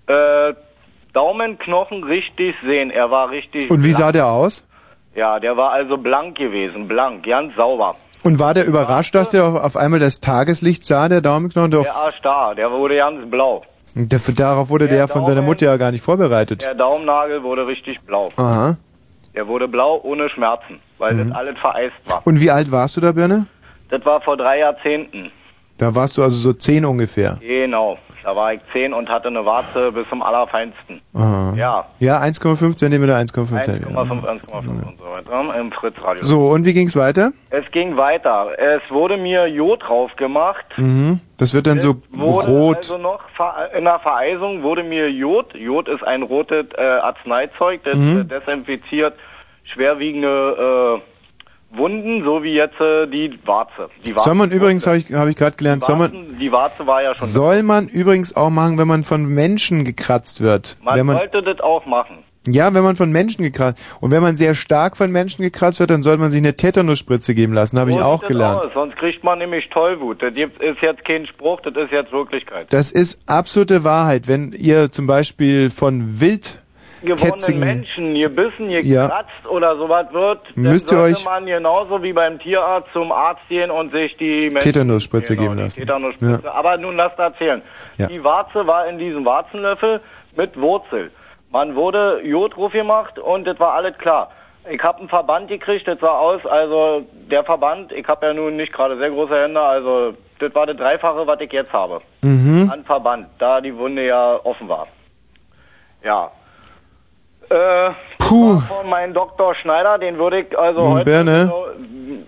äh, 0.07 0.53
Daumenknochen 1.13 2.03
richtig 2.03 2.55
sehen. 2.63 2.89
Er 2.91 3.11
war 3.11 3.29
richtig 3.29 3.69
Und 3.69 3.83
wie 3.83 3.89
blank. 3.89 3.97
sah 4.03 4.11
der 4.11 4.27
aus? 4.27 4.67
Ja, 5.15 5.39
der 5.39 5.55
war 5.57 5.71
also 5.71 5.97
blank 5.97 6.37
gewesen, 6.37 6.87
blank, 6.87 7.23
ganz 7.25 7.55
sauber. 7.55 7.95
Und 8.23 8.39
war 8.39 8.53
der 8.53 8.65
überrascht, 8.65 9.13
dass 9.13 9.29
der 9.29 9.45
auf, 9.45 9.75
einmal 9.75 9.99
das 9.99 10.21
Tageslicht 10.21 10.85
sah, 10.85 11.07
der 11.09 11.21
Daumenknochen? 11.21 11.71
Der, 11.71 11.81
Der 11.81 11.95
Arsch 11.95 12.19
da, 12.23 12.53
der 12.55 12.71
wurde 12.71 12.95
ganz 12.95 13.29
blau. 13.29 13.63
der, 13.95 14.19
darauf 14.35 14.69
wurde 14.69 14.87
der, 14.87 14.97
Der 14.97 15.07
von 15.07 15.25
seiner 15.25 15.41
Mutter 15.43 15.65
ja 15.67 15.77
gar 15.77 15.91
nicht 15.91 16.01
vorbereitet. 16.03 16.63
Der 16.63 16.73
Daumennagel 16.73 17.43
wurde 17.43 17.67
richtig 17.67 17.99
blau. 18.01 18.29
Aha. 18.37 18.77
Der 19.35 19.47
wurde 19.47 19.67
blau 19.67 19.99
ohne 20.03 20.29
Schmerzen, 20.29 20.79
weil 20.97 21.13
Mhm. 21.15 21.29
das 21.29 21.37
alles 21.37 21.59
vereist 21.59 21.93
war. 22.05 22.21
Und 22.25 22.39
wie 22.39 22.49
alt 22.49 22.71
warst 22.71 22.97
du 22.97 23.01
da, 23.01 23.11
Birne? 23.11 23.45
Das 23.89 24.03
war 24.05 24.21
vor 24.21 24.37
drei 24.37 24.59
Jahrzehnten. 24.59 25.31
Da 25.77 25.95
warst 25.95 26.17
du 26.17 26.23
also 26.23 26.35
so 26.35 26.53
zehn 26.53 26.85
ungefähr. 26.85 27.37
Genau. 27.41 27.97
Da 28.23 28.33
war 28.35 28.53
ich 28.53 28.61
zehn 28.71 28.93
und 28.93 29.09
hatte 29.09 29.27
eine 29.27 29.45
Warze 29.45 29.91
bis 29.91 30.07
zum 30.07 30.21
Allerfeinsten. 30.21 31.01
Aha. 31.13 31.53
Ja. 31.57 31.85
Ja, 31.99 32.21
1,5 32.21 32.73
Zentimeter, 32.77 33.17
1,5 33.17 33.59
Zentimeter. 33.61 33.99
1,5, 33.99 34.23
1,5 34.23 34.55
und 34.69 34.97
so 34.97 35.03
weiter 35.05 35.59
im 35.59 35.71
Fritz-Radio. 35.73 36.23
So, 36.23 36.45
und 36.47 36.65
wie 36.65 36.71
ging's 36.71 36.95
weiter? 36.95 37.31
Es 37.49 37.69
ging 37.71 37.97
weiter. 37.97 38.47
Es 38.57 38.81
wurde 38.91 39.17
mir 39.17 39.47
Jod 39.47 39.83
drauf 39.83 40.15
gemacht. 40.15 40.63
Mhm. 40.77 41.19
Das 41.37 41.53
wird 41.53 41.67
dann 41.67 41.81
so 41.81 41.95
Wurde 42.11 42.47
rot. 42.47 42.77
also 42.77 42.97
noch 42.97 43.19
in 43.77 43.83
der 43.83 43.99
Vereisung 43.99 44.63
wurde 44.63 44.83
mir 44.83 45.09
Jod. 45.11 45.53
Jod 45.55 45.89
ist 45.89 46.03
ein 46.05 46.21
rotes 46.23 46.67
äh, 46.77 46.81
Arzneizeug, 46.81 47.83
das 47.83 47.97
Mhm. 47.97 48.21
äh, 48.21 48.23
desinfiziert 48.23 49.15
schwerwiegende 49.73 51.01
äh, 51.01 51.12
Wunden, 51.75 52.23
so 52.23 52.43
wie 52.43 52.53
jetzt 52.53 52.79
äh, 52.79 53.07
die 53.07 53.37
Warze. 53.45 53.89
Die 54.05 54.13
Soll 54.15 54.35
man 54.35 54.51
übrigens, 54.51 54.85
habe 54.85 54.97
ich, 54.97 55.11
hab 55.13 55.27
ich 55.27 55.35
gerade 55.35 55.57
gelernt, 55.57 55.83
soll 55.83 55.95
man, 55.95 56.13
Warzen, 56.13 56.37
die 56.39 56.51
Warze 56.51 56.85
war 56.85 57.01
ja 57.01 57.13
schon. 57.15 57.27
soll 57.27 57.63
man 57.63 57.87
übrigens 57.87 58.35
auch 58.35 58.49
machen, 58.49 58.77
wenn 58.77 58.87
man 58.87 59.03
von 59.03 59.25
Menschen 59.25 59.83
gekratzt 59.83 60.41
wird. 60.41 60.77
man, 60.83 61.05
man, 61.05 61.17
sollte 61.17 61.41
das 61.41 61.59
auch 61.61 61.85
machen. 61.85 62.19
ja, 62.47 62.73
wenn 62.73 62.83
man 62.83 62.95
von 62.95 63.11
Menschen 63.11 63.43
gekratzt, 63.43 63.83
und 64.01 64.11
wenn 64.11 64.21
man 64.21 64.35
sehr 64.35 64.55
stark 64.55 64.97
von 64.97 65.11
Menschen 65.11 65.41
gekratzt 65.41 65.79
wird, 65.79 65.89
dann 65.89 66.03
sollte 66.03 66.19
man 66.19 66.29
sich 66.29 66.39
eine 66.39 66.55
Tetanusspritze 66.55 67.33
geben 67.33 67.53
lassen, 67.53 67.79
habe 67.79 67.91
ich 67.91 68.01
auch 68.01 68.23
gelernt. 68.23 68.61
Aus, 68.61 68.73
sonst 68.73 68.95
kriegt 68.97 69.23
man 69.23 69.39
nämlich 69.39 69.69
Tollwut. 69.69 70.21
Das 70.21 70.33
ist 70.35 70.81
jetzt 70.81 71.03
kein 71.05 71.25
Spruch, 71.25 71.61
das 71.61 71.75
ist 71.75 71.91
jetzt 71.91 72.11
Wirklichkeit. 72.11 72.67
Das 72.71 72.91
ist 72.91 73.21
absolute 73.27 73.83
Wahrheit. 73.83 74.27
Wenn 74.27 74.51
ihr 74.51 74.91
zum 74.91 75.07
Beispiel 75.07 75.69
von 75.69 76.21
wild 76.21 76.62
gewonnenen 77.03 77.31
ketzigen 77.35 77.59
Menschen 77.59 78.13
gebissen, 78.15 78.69
Ja. 78.69 78.81
gekratzt 79.07 79.47
oder 79.47 79.75
sowas 79.77 80.05
wird, 80.11 80.39
dann 80.55 80.63
Müsst 80.63 80.91
ihr 80.91 80.99
euch- 80.99 81.25
man 81.25 81.45
genauso 81.45 82.01
wie 82.01 82.13
beim 82.13 82.39
Tierarzt 82.39 82.89
zum 82.93 83.11
Arzt 83.11 83.41
gehen 83.49 83.69
und 83.71 83.91
sich 83.91 84.15
die 84.17 84.49
Menschen 84.49 84.59
Tetanusspritze 84.73 85.35
genau, 85.35 85.49
geben 85.51 85.61
lassen. 85.63 85.79
Tetanusspritze. 85.79 86.51
Aber 86.53 86.77
nun 86.77 86.95
lasst 86.97 87.19
erzählen. 87.19 87.61
Ja. 87.97 88.07
Die 88.07 88.23
Warze 88.23 88.65
war 88.65 88.87
in 88.87 88.97
diesem 88.97 89.25
Warzenlöffel 89.25 90.01
mit 90.35 90.59
Wurzel. 90.59 91.11
Man 91.51 91.75
wurde 91.75 92.21
Jod 92.23 92.55
drauf 92.55 92.71
gemacht 92.71 93.19
und 93.19 93.45
das 93.45 93.59
war 93.59 93.73
alles 93.73 93.97
klar. 93.99 94.31
Ich 94.71 94.81
habe 94.81 94.99
einen 94.99 95.09
Verband 95.09 95.49
gekriegt, 95.49 95.87
das 95.87 95.99
sah 95.99 96.17
aus, 96.17 96.45
also 96.45 97.05
der 97.29 97.43
Verband, 97.43 97.91
ich 97.91 98.07
habe 98.07 98.25
ja 98.27 98.33
nun 98.33 98.55
nicht 98.55 98.71
gerade 98.71 98.97
sehr 98.97 99.09
große 99.09 99.35
Hände, 99.37 99.59
also 99.61 100.13
das 100.39 100.55
war 100.55 100.65
das 100.65 100.77
Dreifache, 100.77 101.27
was 101.27 101.39
ich 101.41 101.51
jetzt 101.51 101.73
habe. 101.73 102.01
Mhm. 102.21 102.69
An 102.71 102.85
Verband, 102.85 103.27
da 103.39 103.59
die 103.59 103.75
Wunde 103.77 104.05
ja 104.07 104.39
offen 104.43 104.69
war. 104.69 104.87
Ja. 106.03 106.31
Äh, 107.53 107.91
Puh. 108.19 108.59
von 108.61 108.89
meinem 108.89 109.13
Dr. 109.13 109.53
Schneider, 109.55 109.97
den 109.99 110.17
würde 110.17 110.39
ich 110.41 110.57
also 110.57 110.81
Hm, 110.85 110.93
heute 110.93 111.05
Birne. 111.05 111.45
so 111.45 111.65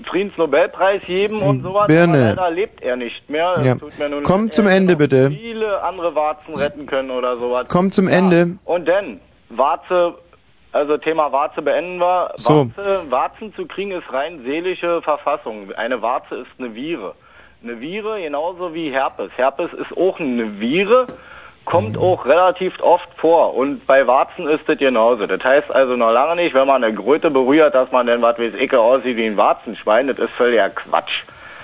Friedensnobelpreis 0.09 1.01
geben 1.03 1.41
und 1.41 1.63
sowas, 1.63 1.87
Birne. 1.87 2.17
aber 2.31 2.41
leider 2.41 2.51
lebt 2.51 2.81
er 2.83 2.95
nicht 2.95 3.27
mehr. 3.29 3.55
Ja. 3.63 3.75
Komm 4.23 4.51
zum 4.51 4.67
Ende, 4.67 4.95
bitte. 4.95 5.31
Viele 5.31 5.81
andere 5.81 6.13
Warzen 6.15 6.55
retten 6.55 6.85
können 6.85 7.09
oder 7.11 7.37
sowas. 7.37 7.65
Komm 7.69 7.91
zum 7.91 8.07
Ende. 8.07 8.57
Und 8.65 8.87
dann, 8.87 9.19
Warze, 9.49 10.13
also 10.71 10.97
Thema 10.97 11.31
Warze 11.31 11.61
beenden 11.61 11.99
wir. 11.99 12.31
So. 12.35 12.69
Warze, 12.75 13.01
Warzen 13.09 13.53
zu 13.55 13.65
kriegen 13.65 13.91
ist 13.91 14.11
rein 14.13 14.41
seelische 14.43 15.01
Verfassung. 15.01 15.71
Eine 15.75 16.01
Warze 16.01 16.35
ist 16.35 16.51
eine 16.59 16.73
Viere. 16.75 17.15
Eine 17.63 17.77
Viere 17.79 18.21
genauso 18.21 18.73
wie 18.75 18.91
Herpes. 18.91 19.31
Herpes 19.37 19.71
ist 19.73 19.97
auch 19.97 20.19
eine 20.19 20.59
Viere, 20.59 21.07
kommt 21.65 21.97
auch 21.97 22.25
relativ 22.25 22.79
oft 22.79 23.09
vor. 23.17 23.55
Und 23.55 23.85
bei 23.87 24.05
Warzen 24.07 24.47
ist 24.47 24.67
das 24.67 24.77
genauso. 24.77 25.25
Das 25.25 25.43
heißt 25.43 25.71
also 25.71 25.95
noch 25.95 26.11
lange 26.11 26.35
nicht, 26.35 26.53
wenn 26.53 26.67
man 26.67 26.83
eine 26.83 26.95
Kröte 26.95 27.31
berührt, 27.31 27.73
dass 27.73 27.91
man 27.91 28.07
dann, 28.07 28.21
was 28.21 28.37
weiß 28.37 28.53
ich, 28.57 28.73
aussieht 28.73 29.17
wie 29.17 29.25
ein 29.25 29.37
Warzenschwein. 29.37 30.07
Das 30.07 30.19
ist 30.19 30.31
völliger 30.37 30.69
Quatsch. 30.69 31.23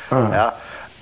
Ah. 0.10 0.30
Ja. 0.34 0.54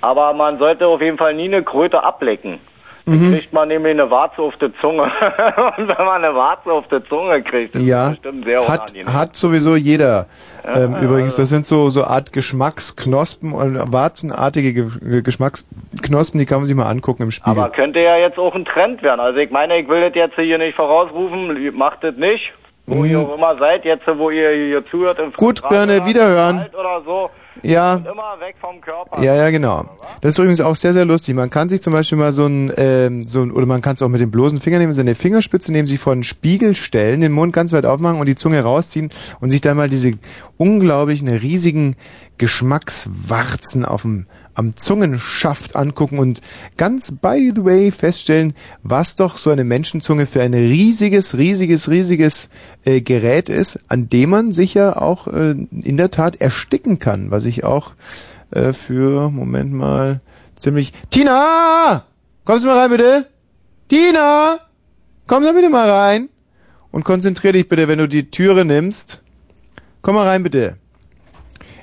Aber 0.02 0.32
man 0.34 0.56
sollte 0.56 0.86
auf 0.86 1.00
jeden 1.00 1.18
Fall 1.18 1.34
nie 1.34 1.44
eine 1.44 1.62
Kröte 1.62 2.02
ablecken. 2.02 2.60
Dann 3.06 3.14
Mhm. 3.18 3.32
kriegt 3.32 3.52
man 3.52 3.68
nämlich 3.68 3.92
eine 3.92 4.10
Warze 4.10 4.42
auf 4.42 4.56
der 4.58 4.70
Zunge. 4.80 5.02
Und 5.78 5.88
wenn 5.88 6.04
man 6.06 6.24
eine 6.24 6.34
Warze 6.34 6.70
auf 6.72 6.86
der 6.88 7.04
Zunge 7.06 7.42
kriegt, 7.42 7.74
das 7.74 7.82
Ja, 7.82 8.08
ist 8.10 8.22
bestimmt 8.22 8.44
sehr 8.44 8.60
hat, 8.68 8.90
unangenehm. 8.90 9.12
hat 9.14 9.36
sowieso 9.36 9.76
jeder. 9.76 10.26
Ähm, 10.64 10.92
Ja, 10.92 11.00
übrigens, 11.00 11.36
das 11.36 11.48
sind 11.48 11.64
so, 11.66 11.88
so 11.90 12.04
Art 12.04 12.32
Geschmacksknospen 12.32 13.52
und 13.52 13.92
warzenartige 13.92 14.72
Ge 14.74 15.22
Geschmacksknospen, 15.22 16.38
die 16.38 16.46
kann 16.46 16.58
man 16.58 16.64
sich 16.66 16.76
mal 16.76 16.88
angucken 16.88 17.22
im 17.24 17.30
Spiegel. 17.30 17.58
Aber 17.62 17.70
könnte 17.70 18.00
ja 18.00 18.16
jetzt 18.16 18.38
auch 18.38 18.54
ein 18.54 18.64
Trend 18.64 19.02
werden. 19.02 19.20
Also 19.20 19.38
ich 19.38 19.50
meine, 19.50 19.78
ich 19.78 19.88
will 19.88 20.02
das 20.02 20.14
jetzt 20.14 20.34
hier 20.36 20.58
nicht 20.58 20.76
vorausrufen, 20.76 21.74
macht 21.76 22.04
das 22.04 22.14
nicht. 22.16 22.52
Wo 22.86 23.04
ihr 23.04 23.20
auch 23.20 23.34
immer 23.36 23.56
seid, 23.56 23.84
jetzt 23.84 24.02
wo 24.06 24.30
ihr 24.30 24.50
hier 24.50 24.84
zuhört. 24.90 25.18
Im 25.20 25.26
Mhm. 25.26 25.32
Gut, 25.36 25.68
Birne, 25.68 26.04
wiederhören. 26.06 26.66
Oder 26.78 27.02
so. 27.04 27.30
Ja. 27.62 27.94
Und 27.94 28.06
immer 28.06 28.38
weg 28.40 28.56
vom 28.60 28.80
Körper. 28.80 29.22
Ja, 29.22 29.34
ja, 29.34 29.50
genau. 29.50 29.84
Das 30.20 30.34
ist 30.34 30.38
übrigens 30.38 30.60
auch 30.60 30.76
sehr, 30.76 30.92
sehr 30.92 31.04
lustig. 31.04 31.34
Man 31.34 31.50
kann 31.50 31.68
sich 31.68 31.82
zum 31.82 31.92
Beispiel 31.92 32.18
mal 32.18 32.32
so 32.32 32.46
ein, 32.46 32.72
ähm, 32.76 33.24
so 33.24 33.42
ein 33.42 33.50
oder 33.50 33.66
man 33.66 33.80
kann 33.80 33.94
es 33.94 34.02
auch 34.02 34.08
mit 34.08 34.20
dem 34.20 34.30
bloßen 34.30 34.60
Finger 34.60 34.78
nehmen, 34.78 34.92
seine 34.92 35.14
Fingerspitze 35.14 35.72
nehmen, 35.72 35.86
sich 35.86 35.98
vor 35.98 36.14
den 36.14 36.24
Spiegel 36.24 36.74
stellen, 36.74 37.20
den 37.20 37.32
Mund 37.32 37.52
ganz 37.52 37.72
weit 37.72 37.86
aufmachen 37.86 38.20
und 38.20 38.26
die 38.26 38.36
Zunge 38.36 38.62
rausziehen 38.62 39.10
und 39.40 39.50
sich 39.50 39.60
dann 39.60 39.76
mal 39.76 39.88
diese 39.88 40.12
unglaublichen, 40.56 41.28
riesigen 41.28 41.96
Geschmackswarzen 42.38 43.84
auf 43.84 44.02
dem 44.02 44.26
am 44.60 44.76
Zungenschaft 44.76 45.74
angucken 45.74 46.18
und 46.18 46.42
ganz 46.76 47.12
by 47.12 47.50
the 47.54 47.64
way 47.64 47.90
feststellen, 47.90 48.52
was 48.82 49.16
doch 49.16 49.38
so 49.38 49.48
eine 49.48 49.64
Menschenzunge 49.64 50.26
für 50.26 50.42
ein 50.42 50.52
riesiges, 50.52 51.38
riesiges, 51.38 51.88
riesiges 51.88 52.50
äh, 52.84 53.00
Gerät 53.00 53.48
ist, 53.48 53.80
an 53.88 54.10
dem 54.10 54.30
man 54.30 54.52
sich 54.52 54.74
ja 54.74 54.96
auch 54.96 55.28
äh, 55.28 55.52
in 55.52 55.96
der 55.96 56.10
Tat 56.10 56.36
ersticken 56.36 56.98
kann, 56.98 57.30
was 57.30 57.46
ich 57.46 57.64
auch 57.64 57.92
äh, 58.50 58.74
für, 58.74 59.30
Moment 59.30 59.72
mal, 59.72 60.20
ziemlich... 60.56 60.92
Tina! 61.08 62.04
Kommst 62.44 62.64
du 62.64 62.68
mal 62.68 62.80
rein, 62.80 62.90
bitte? 62.90 63.26
Tina! 63.88 64.58
Komm 65.26 65.42
da 65.42 65.52
bitte 65.52 65.70
mal 65.70 65.90
rein 65.90 66.28
und 66.90 67.04
konzentrier 67.04 67.52
dich 67.52 67.66
bitte, 67.66 67.88
wenn 67.88 67.98
du 67.98 68.08
die 68.08 68.30
Türe 68.30 68.66
nimmst. 68.66 69.22
Komm 70.02 70.16
mal 70.16 70.26
rein, 70.26 70.42
bitte. 70.42 70.76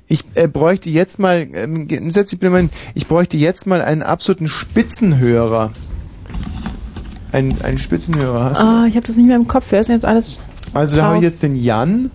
Ich 0.07 0.23
äh, 0.35 0.47
bräuchte 0.47 0.89
jetzt 0.89 1.19
mal, 1.19 1.47
ähm, 1.53 1.87
setz 2.09 2.29
dich 2.29 2.39
bitte 2.39 2.51
mal 2.51 2.61
hin. 2.61 2.69
ich 2.93 3.07
bräuchte 3.07 3.35
jetzt 3.35 3.67
mal 3.67 3.81
einen 3.81 4.03
absoluten 4.03 4.47
Spitzenhörer. 4.47 5.71
Ein, 7.33 7.53
einen 7.61 7.77
Spitzenhörer 7.77 8.45
hast 8.45 8.61
du? 8.61 8.65
Ah, 8.65 8.85
ich 8.87 8.95
habe 8.95 9.05
das 9.05 9.17
nicht 9.17 9.27
mehr 9.27 9.35
im 9.35 9.47
Kopf. 9.47 9.65
Wer 9.69 9.81
ist 9.81 9.87
denn 9.87 9.97
jetzt 9.97 10.05
alles? 10.05 10.39
Also 10.73 10.95
da 10.95 11.03
habe 11.03 11.17
ich 11.17 11.23
jetzt 11.23 11.43
den 11.43 11.55
Jan, 11.55 12.11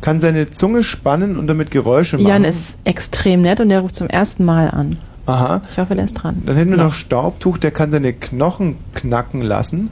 kann 0.00 0.20
seine 0.20 0.50
Zunge 0.50 0.82
spannen 0.82 1.36
und 1.36 1.46
damit 1.46 1.70
Geräusche 1.70 2.16
machen. 2.16 2.26
Jan 2.26 2.44
ist 2.44 2.78
extrem 2.84 3.42
nett 3.42 3.60
und 3.60 3.68
der 3.68 3.80
ruft 3.80 3.94
zum 3.94 4.08
ersten 4.08 4.44
Mal 4.44 4.70
an. 4.70 4.98
Aha. 5.26 5.62
Ich 5.70 5.78
hoffe, 5.78 5.94
der 5.94 6.06
ist 6.06 6.14
dran. 6.14 6.42
Dann 6.46 6.56
hätten 6.56 6.70
wir 6.70 6.78
noch 6.78 6.92
Staubtuch, 6.92 7.58
der 7.58 7.70
kann 7.70 7.90
seine 7.90 8.12
Knochen 8.12 8.76
knacken 8.94 9.42
lassen. 9.42 9.90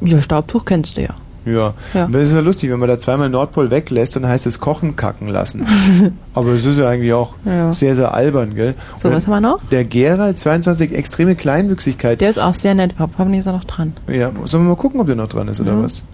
Ja, 0.00 0.20
Staubtuch 0.20 0.64
kennst 0.64 0.96
du 0.96 1.02
ja. 1.02 1.14
Ja. 1.44 1.74
Ja. 1.92 2.06
Das 2.10 2.22
ist 2.28 2.32
ja 2.32 2.40
lustig, 2.40 2.70
wenn 2.70 2.78
man 2.78 2.88
da 2.88 2.98
zweimal 2.98 3.28
Nordpol 3.28 3.70
weglässt, 3.70 4.16
dann 4.16 4.26
heißt 4.26 4.46
es 4.46 4.58
Kochen 4.60 4.96
kacken 4.96 5.28
lassen. 5.28 5.66
Aber 6.34 6.50
es 6.52 6.64
ist 6.64 6.78
ja 6.78 6.88
eigentlich 6.88 7.12
auch 7.12 7.34
Ja. 7.44 7.72
sehr, 7.72 7.94
sehr 7.96 8.14
albern, 8.14 8.54
gell? 8.54 8.74
So, 8.96 9.08
Und 9.08 9.14
was 9.14 9.26
haben 9.26 9.34
wir 9.34 9.40
noch? 9.40 9.60
Der 9.70 9.84
Gerald, 9.84 10.38
22, 10.38 10.92
extreme 10.94 11.34
Kleinwüchsigkeit. 11.36 12.20
Der 12.20 12.30
ist 12.30 12.38
auch 12.38 12.54
sehr 12.54 12.74
nett. 12.74 12.94
Hoffentlich 12.98 13.40
ist 13.40 13.46
er 13.46 13.52
noch 13.52 13.64
dran. 13.64 13.92
Ja, 14.08 14.30
sollen 14.44 14.64
wir 14.64 14.70
mal 14.70 14.76
gucken, 14.76 15.00
ob 15.00 15.06
der 15.06 15.16
noch 15.16 15.28
dran 15.28 15.48
ist 15.48 15.60
oder 15.60 15.72
Mhm. 15.74 15.82
was? 15.84 16.04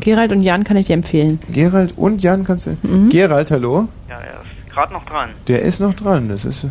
Gerald 0.00 0.32
und 0.32 0.42
Jan 0.42 0.64
kann 0.64 0.76
ich 0.76 0.86
dir 0.86 0.94
empfehlen. 0.94 1.38
Gerald 1.52 1.94
und 1.96 2.20
Jan 2.22 2.42
kannst 2.44 2.66
du. 2.66 2.76
Mhm. 2.82 3.10
Gerald, 3.10 3.50
hallo? 3.52 3.86
Ja, 4.08 4.16
er 4.16 4.40
ist 4.42 4.72
gerade 4.74 4.92
noch 4.92 5.04
dran. 5.04 5.28
Der 5.46 5.62
ist 5.62 5.80
noch 5.80 5.94
dran. 5.94 6.28
Das 6.28 6.44
ist. 6.44 6.66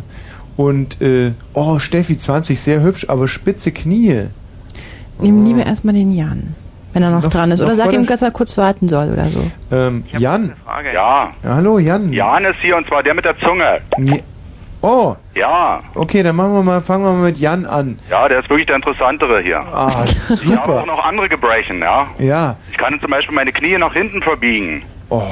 Und 0.58 1.00
äh, 1.00 1.32
oh, 1.54 1.78
Steffi 1.78 2.18
20, 2.18 2.60
sehr 2.60 2.82
hübsch, 2.82 3.06
aber 3.08 3.28
spitze 3.28 3.72
Knie. 3.72 4.24
Nimm 5.20 5.44
lieber 5.46 5.64
erstmal 5.64 5.94
den 5.94 6.10
Jan, 6.12 6.54
wenn 6.92 7.02
er 7.02 7.10
noch, 7.10 7.22
Noch- 7.22 7.30
dran 7.30 7.50
ist. 7.50 7.60
Oder 7.60 7.70
noch 7.70 7.76
sag 7.76 7.84
vor 7.86 7.94
ihm, 7.94 8.06
dass 8.06 8.22
er 8.22 8.30
kurz 8.30 8.56
warten 8.58 8.88
soll 8.88 9.10
oder 9.12 9.26
so. 9.28 9.40
Ähm, 9.74 10.04
Jan. 10.18 10.52
Ja. 10.94 11.30
Ja, 11.42 11.54
hallo 11.54 11.78
Jan. 11.78 12.12
Jan 12.12 12.44
ist 12.44 12.58
hier 12.60 12.76
und 12.76 12.86
zwar 12.86 13.02
der 13.02 13.14
mit 13.14 13.24
der 13.24 13.36
Zunge. 13.38 13.80
Nee. 13.98 14.22
Oh, 14.84 15.14
Ja. 15.36 15.80
okay, 15.94 16.24
dann 16.24 16.34
machen 16.34 16.54
wir 16.54 16.62
mal, 16.64 16.80
fangen 16.80 17.04
wir 17.04 17.12
mal 17.12 17.22
mit 17.26 17.38
Jan 17.38 17.64
an. 17.66 17.98
Ja, 18.10 18.26
der 18.28 18.40
ist 18.40 18.50
wirklich 18.50 18.66
der 18.66 18.74
interessantere 18.76 19.40
hier. 19.40 19.60
Ah, 19.60 19.88
Ich 20.04 20.50
habe 20.50 20.60
auch 20.60 20.66
super. 20.66 20.84
noch 20.86 21.04
andere 21.04 21.28
Gebrechen, 21.28 21.78
ja. 21.78 22.08
Ja. 22.18 22.56
Ich 22.70 22.78
kann 22.78 22.98
zum 23.00 23.10
Beispiel 23.10 23.32
meine 23.34 23.52
Knie 23.52 23.78
nach 23.78 23.92
hinten 23.92 24.20
verbiegen. 24.22 24.82
Oh. 25.08 25.22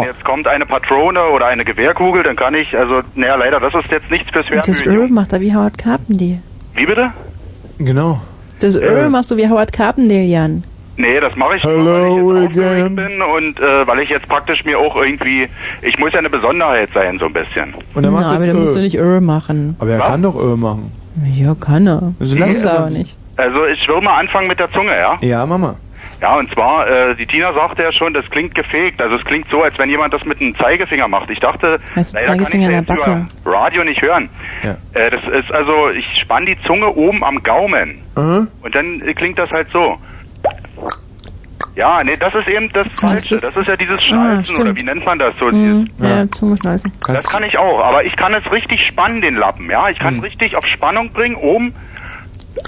Wenn 0.00 0.08
jetzt 0.08 0.24
kommt 0.24 0.48
eine 0.48 0.66
Patrone 0.66 1.22
oder 1.28 1.46
eine 1.46 1.64
Gewehrkugel, 1.64 2.24
dann 2.24 2.34
kann 2.34 2.54
ich, 2.54 2.76
also, 2.76 3.02
naja, 3.14 3.36
leider, 3.36 3.60
das 3.60 3.74
ist 3.76 3.92
jetzt 3.92 4.10
nichts 4.10 4.28
fürs 4.32 4.50
Und 4.50 4.66
das. 4.66 4.84
Öl 4.84 5.08
macht 5.08 5.32
er 5.32 5.40
wie 5.40 5.54
Howard 5.54 5.78
Carpendale. 5.78 6.40
Wie 6.74 6.86
bitte? 6.86 7.12
Genau. 7.78 8.20
Das 8.60 8.74
Öl 8.74 9.08
machst 9.10 9.30
du 9.30 9.36
wie 9.36 9.48
Howard 9.48 9.72
Carpendale, 9.72 10.22
Jan. 10.24 10.64
Nee, 10.98 11.20
das 11.20 11.36
mache 11.36 11.56
ich 11.56 11.64
nur, 11.64 11.74
weil 11.84 12.06
ich 12.08 12.16
jetzt 12.16 12.58
aufgeregt 12.66 12.96
bin 12.96 13.22
und 13.22 13.60
äh, 13.60 13.86
weil 13.86 14.00
ich 14.00 14.08
jetzt 14.08 14.28
praktisch 14.28 14.64
mir 14.64 14.78
auch 14.78 14.96
irgendwie, 14.96 15.48
ich 15.82 15.98
muss 15.98 16.12
ja 16.12 16.20
eine 16.20 16.30
Besonderheit 16.30 16.88
sein, 16.94 17.18
so 17.18 17.26
ein 17.26 17.32
bisschen. 17.32 17.74
Und 17.94 18.02
dann 18.02 18.12
machst 18.12 18.26
Na, 18.26 18.30
du 18.30 18.34
aber 18.36 18.44
jetzt 18.44 18.54
dann 18.54 18.60
musst 18.62 18.74
du 18.74 18.78
Öl. 18.78 18.84
nicht 18.84 18.96
Öl 18.98 19.20
machen. 19.20 19.76
Aber 19.78 19.90
er 19.90 20.00
kann 20.00 20.22
doch 20.22 20.34
Öl 20.34 20.56
machen. 20.56 20.90
Ja, 21.34 21.54
kann 21.54 21.86
er. 21.86 22.12
Also 22.20 22.36
Muss 22.36 22.38
lass 22.46 22.64
er 22.64 22.70
aber- 22.70 22.80
aber 22.80 22.90
nicht. 22.90 23.16
Also 23.38 23.66
ich 23.66 23.86
will 23.88 24.00
mal 24.00 24.18
anfangen 24.20 24.48
mit 24.48 24.58
der 24.58 24.70
Zunge, 24.72 24.96
ja? 24.96 25.16
Ja, 25.20 25.44
Mama. 25.44 25.76
Ja, 26.22 26.38
und 26.38 26.50
zwar, 26.54 26.88
äh, 26.88 27.14
die 27.14 27.26
Tina 27.26 27.52
sagte 27.52 27.82
ja 27.82 27.92
schon, 27.92 28.14
das 28.14 28.24
klingt 28.30 28.54
gefegt. 28.54 29.02
Also 29.02 29.16
es 29.16 29.24
klingt 29.26 29.46
so, 29.50 29.62
als 29.62 29.78
wenn 29.78 29.90
jemand 29.90 30.14
das 30.14 30.24
mit 30.24 30.40
einem 30.40 30.56
Zeigefinger 30.56 31.08
macht. 31.08 31.28
Ich 31.28 31.40
dachte, 31.40 31.78
Heißt 31.94 32.14
leider 32.14 32.26
kann 32.28 32.36
ich 32.36 32.40
Zeigefinger 32.44 32.66
in 32.70 32.72
der 32.86 32.94
Backe. 32.94 33.26
über 33.44 33.52
Radio 33.52 33.84
nicht 33.84 34.00
hören. 34.00 34.30
Ja. 34.62 34.78
Äh, 34.94 35.10
das 35.10 35.20
ist 35.44 35.52
also, 35.52 35.90
ich 35.90 36.06
spann 36.22 36.46
die 36.46 36.56
Zunge 36.66 36.88
oben 36.94 37.22
am 37.22 37.42
Gaumen. 37.42 37.98
Mhm. 38.16 38.48
Und 38.62 38.74
dann 38.74 39.02
äh, 39.02 39.12
klingt 39.12 39.38
das 39.38 39.50
halt 39.50 39.68
so. 39.70 39.96
Ja, 41.74 42.02
nee, 42.02 42.14
das 42.18 42.32
ist 42.34 42.48
eben 42.48 42.70
das 42.72 42.86
Falsche. 42.98 43.36
Das 43.38 43.54
ist 43.54 43.66
ja 43.68 43.76
dieses 43.76 44.02
Schnalzen, 44.04 44.56
Ah, 44.56 44.60
oder 44.62 44.76
wie 44.76 44.82
nennt 44.82 45.04
man 45.04 45.18
das 45.18 45.34
so? 45.38 45.46
Mhm. 45.46 45.90
Ja, 46.00 46.26
Zunge 46.30 46.56
schnalzen. 46.56 46.90
das 47.06 47.24
kann 47.28 47.42
ich 47.42 47.58
auch, 47.58 47.80
aber 47.84 48.02
ich 48.04 48.16
kann 48.16 48.32
es 48.32 48.50
richtig 48.50 48.80
spannen, 48.90 49.20
den 49.20 49.34
Lappen, 49.34 49.68
ja. 49.70 49.82
Ich 49.90 49.98
kann 49.98 50.14
Mhm. 50.16 50.20
richtig 50.20 50.56
auf 50.56 50.64
Spannung 50.66 51.10
bringen, 51.12 51.34
oben, 51.36 51.74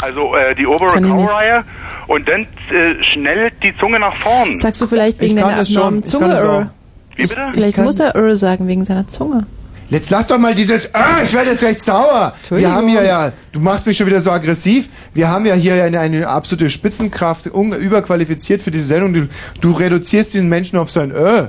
also 0.03 0.37
äh, 0.37 0.55
die 0.55 0.67
obere 0.67 0.99
ich. 0.99 1.05
Kaureihe, 1.09 1.65
und 2.07 2.29
dann 2.29 2.43
äh, 2.71 3.03
schnellt 3.15 3.55
die 3.63 3.75
Zunge 3.79 3.99
nach 3.99 4.15
vorn. 4.17 4.59
Sagst 4.59 4.83
du 4.83 4.87
vielleicht 4.87 5.23
Ich 5.23 5.31
wegen 5.31 5.41
deiner 5.41 5.61
abnormen 5.63 6.01
ich 6.01 6.05
Zunge? 6.07 6.71
Wie 7.17 7.23
bitte? 7.23 7.49
Vielleicht 7.55 7.77
kann- 7.77 7.85
muss 7.87 7.99
er 7.99 8.15
Öl 8.15 8.37
sagen 8.37 8.69
wegen 8.69 8.85
seiner 8.85 9.07
Zunge. 9.07 9.47
Jetzt 9.91 10.11
lass 10.11 10.27
doch 10.27 10.39
mal 10.39 10.55
dieses, 10.55 10.95
ah, 10.95 11.23
ich 11.25 11.33
werde 11.33 11.51
jetzt 11.51 11.63
echt 11.63 11.83
sauer. 11.83 12.35
Wir 12.51 12.71
haben 12.71 12.89
hier 12.89 13.05
ja, 13.05 13.33
du 13.53 13.61
machst 13.61 13.87
mich 13.87 13.97
schon 13.97 14.07
wieder 14.07 14.21
so 14.21 14.31
aggressiv. 14.31 14.91
Wir 15.15 15.29
haben 15.29 15.47
ja 15.47 15.55
hier 15.55 15.83
eine, 15.83 15.99
eine 16.01 16.29
absolute 16.29 16.69
Spitzenkraft, 16.69 17.47
un, 17.53 17.73
überqualifiziert 17.73 18.61
für 18.61 18.71
diese 18.71 18.85
Sendung. 18.85 19.15
Du, 19.15 19.29
du 19.61 19.73
reduzierst 19.73 20.35
diesen 20.35 20.49
Menschen 20.49 20.79
auf 20.79 20.91
sein 20.91 21.11
Ö. 21.11 21.47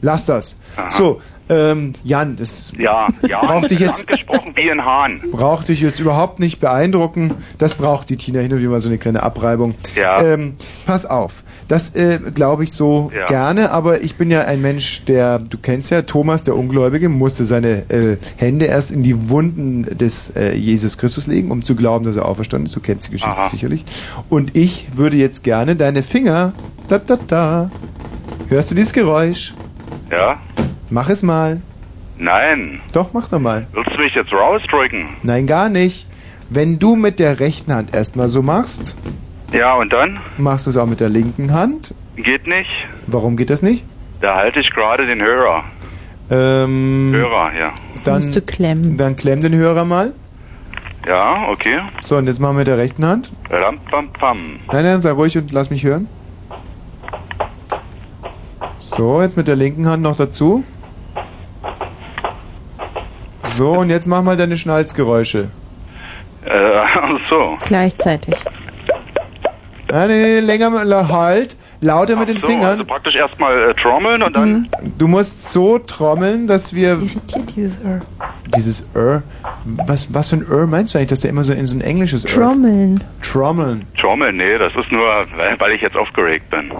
Lass 0.00 0.24
das. 0.24 0.56
So, 0.90 1.20
ähm, 1.48 1.94
Jan, 2.04 2.36
das 2.36 2.72
Ja, 2.78 3.08
ja. 3.28 3.40
braucht 3.40 3.70
dich 3.70 3.78
jetzt, 3.78 4.06
gesprochen 4.06 4.52
wie 4.56 4.70
ein 4.70 4.84
Hahn. 4.84 5.20
braucht 5.30 5.68
dich 5.68 5.80
jetzt 5.80 6.00
überhaupt 6.00 6.40
nicht 6.40 6.58
beeindrucken. 6.60 7.34
Das 7.58 7.74
braucht 7.74 8.10
die 8.10 8.16
Tina 8.16 8.40
hin 8.40 8.52
und 8.52 8.58
wieder 8.60 8.70
mal 8.70 8.80
so 8.80 8.88
eine 8.88 8.98
kleine 8.98 9.22
Abreibung. 9.22 9.74
Ja. 9.94 10.22
Ähm, 10.22 10.54
pass 10.86 11.06
auf. 11.06 11.42
Das 11.68 11.96
äh, 11.96 12.18
glaube 12.34 12.62
ich 12.64 12.72
so 12.72 13.10
Ja. 13.16 13.26
gerne, 13.26 13.70
aber 13.72 14.00
ich 14.02 14.14
bin 14.16 14.30
ja 14.30 14.42
ein 14.42 14.62
Mensch, 14.62 15.04
der, 15.04 15.38
du 15.40 15.58
kennst 15.58 15.90
ja, 15.90 16.02
Thomas, 16.02 16.42
der 16.44 16.56
Ungläubige, 16.56 17.08
musste 17.08 17.44
seine 17.44 17.90
äh, 17.90 18.16
Hände 18.36 18.66
erst 18.66 18.92
in 18.92 19.02
die 19.02 19.28
Wunden 19.30 19.82
des 19.84 20.30
äh, 20.36 20.54
Jesus 20.54 20.96
Christus 20.98 21.26
legen, 21.26 21.50
um 21.50 21.62
zu 21.64 21.74
glauben, 21.74 22.04
dass 22.04 22.16
er 22.16 22.24
auferstanden 22.26 22.66
ist. 22.66 22.76
Du 22.76 22.80
kennst 22.80 23.08
die 23.08 23.12
Geschichte 23.12 23.36
Aha. 23.36 23.48
sicherlich. 23.48 23.84
Und 24.28 24.56
ich 24.56 24.86
würde 24.94 25.16
jetzt 25.16 25.42
gerne 25.42 25.74
deine 25.74 26.02
Finger, 26.04 26.52
da, 26.88 26.98
da, 26.98 27.18
da. 27.26 27.70
Hörst 28.48 28.70
du 28.70 28.76
dieses 28.76 28.92
Geräusch? 28.92 29.52
Ja? 30.10 30.36
Mach 30.90 31.08
es 31.08 31.22
mal. 31.22 31.60
Nein. 32.18 32.80
Doch, 32.92 33.12
mach 33.12 33.28
doch 33.28 33.38
mal. 33.40 33.66
Willst 33.72 33.90
du 33.92 33.98
mich 34.00 34.14
jetzt 34.14 34.32
rausdrücken? 34.32 35.08
Nein, 35.22 35.46
gar 35.46 35.68
nicht. 35.68 36.08
Wenn 36.48 36.78
du 36.78 36.96
mit 36.96 37.18
der 37.18 37.40
rechten 37.40 37.72
Hand 37.74 37.92
erstmal 37.92 38.28
so 38.28 38.40
machst, 38.42 38.96
Ja, 39.52 39.74
und 39.74 39.92
dann? 39.92 40.20
machst 40.38 40.66
du 40.66 40.70
es 40.70 40.76
auch 40.76 40.86
mit 40.86 41.00
der 41.00 41.08
linken 41.08 41.52
Hand. 41.52 41.94
Geht 42.16 42.46
nicht. 42.46 42.70
Warum 43.06 43.36
geht 43.36 43.50
das 43.50 43.62
nicht? 43.62 43.84
Da 44.20 44.36
halte 44.36 44.60
ich 44.60 44.70
gerade 44.70 45.06
den 45.06 45.20
Hörer. 45.20 45.64
Ähm, 46.30 47.10
Hörer, 47.14 47.52
ja. 47.58 47.72
dann, 48.04 48.16
Musst 48.16 48.34
du 48.34 48.40
klemmen. 48.40 48.96
dann 48.96 49.14
klemm 49.16 49.42
den 49.42 49.54
Hörer 49.54 49.84
mal. 49.84 50.12
Ja, 51.06 51.48
okay. 51.50 51.78
So, 52.00 52.16
und 52.16 52.26
jetzt 52.26 52.40
machen 52.40 52.54
wir 52.54 52.60
mit 52.60 52.66
der 52.66 52.78
rechten 52.78 53.04
Hand. 53.04 53.30
Ram, 53.50 53.78
pam, 53.90 54.08
pam. 54.12 54.38
Nein, 54.72 54.84
nein, 54.84 55.00
sei 55.00 55.10
ruhig 55.12 55.36
und 55.38 55.52
lass 55.52 55.70
mich 55.70 55.84
hören. 55.84 56.08
So, 58.94 59.20
jetzt 59.20 59.36
mit 59.36 59.48
der 59.48 59.56
linken 59.56 59.88
Hand 59.88 60.02
noch 60.02 60.16
dazu. 60.16 60.64
So, 63.42 63.70
und 63.70 63.90
jetzt 63.90 64.06
mach 64.06 64.22
mal 64.22 64.36
deine 64.36 64.56
Schnalzgeräusche. 64.56 65.48
Äh, 66.44 66.50
ach 66.52 67.18
so. 67.28 67.58
Gleichzeitig. 67.66 68.34
Nein, 69.90 70.08
nee, 70.08 70.22
nee, 70.22 70.40
länger 70.40 70.70
mal, 70.70 71.08
halt. 71.08 71.56
Lauter 71.80 72.16
mit 72.16 72.28
den 72.28 72.38
so, 72.38 72.46
Fingern. 72.46 72.64
also 72.64 72.84
praktisch 72.84 73.16
erstmal 73.16 73.70
äh, 73.70 73.74
trommeln 73.74 74.22
und 74.22 74.34
dann... 74.36 74.68
Du 74.96 75.08
musst 75.08 75.52
so 75.52 75.78
trommeln, 75.78 76.46
dass 76.46 76.72
wir. 76.72 76.90
Irritiert 76.90 77.56
dieses 77.56 77.80
Öl. 77.84 78.00
dieses 78.54 78.88
R. 78.94 79.22
Was, 79.64 80.14
was 80.14 80.30
für 80.30 80.36
ein 80.36 80.46
R 80.48 80.66
meinst 80.66 80.94
du 80.94 80.98
eigentlich, 80.98 81.10
dass 81.10 81.20
der 81.20 81.30
immer 81.30 81.44
so 81.44 81.52
in 81.52 81.66
so 81.66 81.76
ein 81.76 81.80
englisches 81.82 82.24
R? 82.24 82.30
Trommeln. 82.30 83.02
Trommeln. 83.20 83.84
Trommel, 84.00 84.32
nee, 84.32 84.56
das 84.58 84.72
ist 84.76 84.90
nur, 84.90 85.04
weil 85.58 85.72
ich 85.72 85.82
jetzt 85.82 85.96
aufgeregt 85.96 86.48
bin. 86.50 86.72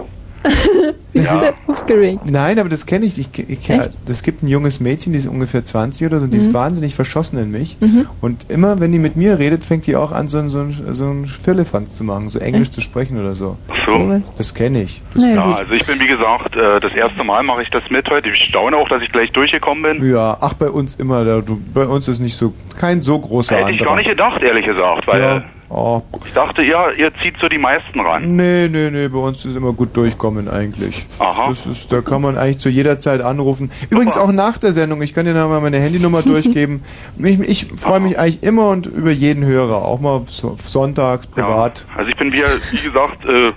Ja. 1.13 1.41
Aufgeregt. 1.65 2.29
Nein, 2.29 2.59
aber 2.59 2.69
das 2.69 2.85
kenne 2.85 3.05
ich. 3.07 3.17
ich, 3.17 3.27
ich 3.49 3.71
das 4.05 4.21
gibt 4.21 4.43
ein 4.43 4.47
junges 4.47 4.79
Mädchen, 4.79 5.13
die 5.13 5.17
ist 5.17 5.25
ungefähr 5.25 5.63
20 5.63 6.05
oder 6.05 6.19
so, 6.19 6.27
die 6.27 6.37
ist 6.37 6.49
Mhm. 6.49 6.53
wahnsinnig 6.53 6.93
verschossen 6.93 7.39
in 7.39 7.49
mich. 7.49 7.75
Mhm. 7.79 8.05
Und 8.21 8.45
immer, 8.49 8.79
wenn 8.79 8.91
die 8.91 8.99
mit 8.99 9.15
mir 9.15 9.39
redet, 9.39 9.63
fängt 9.63 9.87
die 9.87 9.95
auch 9.95 10.11
an, 10.11 10.27
so, 10.27 10.37
ein- 10.37 10.49
so, 10.49 10.59
ein- 10.59 10.93
so 10.93 11.05
ein 11.05 11.25
Firlefanz 11.25 11.97
zu 11.97 12.03
machen, 12.03 12.29
so 12.29 12.37
Englisch 12.37 12.69
zu 12.69 12.81
sprechen 12.81 13.19
oder 13.19 13.33
so. 13.33 13.57
So. 13.87 14.21
Das 14.37 14.53
kenne 14.53 14.83
ich. 14.83 15.01
Das 15.15 15.23
ja, 15.25 15.43
also 15.55 15.71
ich 15.73 15.87
bin 15.87 15.99
wie 15.99 16.07
gesagt, 16.07 16.55
äh, 16.55 16.79
das 16.81 16.93
erste 16.93 17.23
Mal 17.23 17.41
mache 17.41 17.63
ich 17.63 17.69
das 17.71 17.83
mit 17.89 18.07
heute. 18.11 18.29
Ich 18.29 18.49
staune 18.49 18.77
auch, 18.77 18.87
dass 18.87 19.01
ich 19.01 19.11
gleich 19.11 19.31
durchgekommen 19.31 19.81
bin. 19.99 20.07
Ja, 20.11 20.37
ach, 20.39 20.53
bei 20.53 20.69
uns 20.69 20.97
immer, 20.97 21.25
da, 21.25 21.41
du, 21.41 21.59
bei 21.73 21.87
uns 21.87 22.07
ist 22.07 22.19
nicht 22.19 22.35
so, 22.35 22.53
kein 22.79 23.01
so 23.01 23.17
großer 23.17 23.55
Hätte 23.55 23.71
ich 23.71 23.79
Andrang. 23.79 23.87
gar 23.87 23.95
nicht 23.97 24.09
gedacht, 24.09 24.43
ehrlich 24.43 24.65
gesagt, 24.67 25.07
weil 25.07 25.19
Ja. 25.19 25.43
Oh. 25.69 26.01
ich 26.25 26.33
dachte, 26.33 26.61
ja, 26.61 26.91
ihr 26.91 27.11
zieht 27.21 27.35
so 27.41 27.49
die 27.49 27.57
meisten 27.57 27.99
ran. 27.99 28.37
Nee, 28.37 28.69
nee, 28.69 28.89
nee, 28.89 29.09
bei 29.09 29.19
uns 29.19 29.43
ist 29.43 29.55
immer 29.55 29.73
gut 29.73 29.95
durchkommen 29.97 30.47
eigentlich. 30.47 31.05
Aha. 31.19 31.49
Das 31.49 31.65
ist, 31.65 31.91
da 31.91 32.01
kann 32.01 32.21
man 32.21 32.37
eigentlich 32.37 32.59
zu 32.59 32.69
jeder 32.69 32.99
Zeit 32.99 33.21
anrufen. 33.21 33.69
Übrigens 33.89 34.17
auch 34.17 34.31
nach 34.31 34.57
der 34.57 34.71
Sendung, 34.71 35.01
ich 35.01 35.13
kann 35.13 35.25
dir 35.25 35.33
noch 35.33 35.49
mal 35.49 35.59
meine 35.59 35.79
Handynummer 35.79 36.21
durchgeben. 36.23 36.83
Ich, 37.17 37.39
ich 37.41 37.67
freue 37.77 37.99
mich 37.99 38.17
eigentlich 38.17 38.43
immer 38.43 38.69
und 38.69 38.85
über 38.85 39.11
jeden 39.11 39.43
Hörer, 39.43 39.83
auch 39.83 39.99
mal 39.99 40.21
so, 40.25 40.55
sonntags, 40.63 41.27
privat. 41.27 41.85
Also 41.97 42.09
ich 42.09 42.15
bin 42.15 42.31
wie, 42.31 42.43
wie 42.71 42.81
gesagt, 42.81 43.25
äh, 43.25 43.51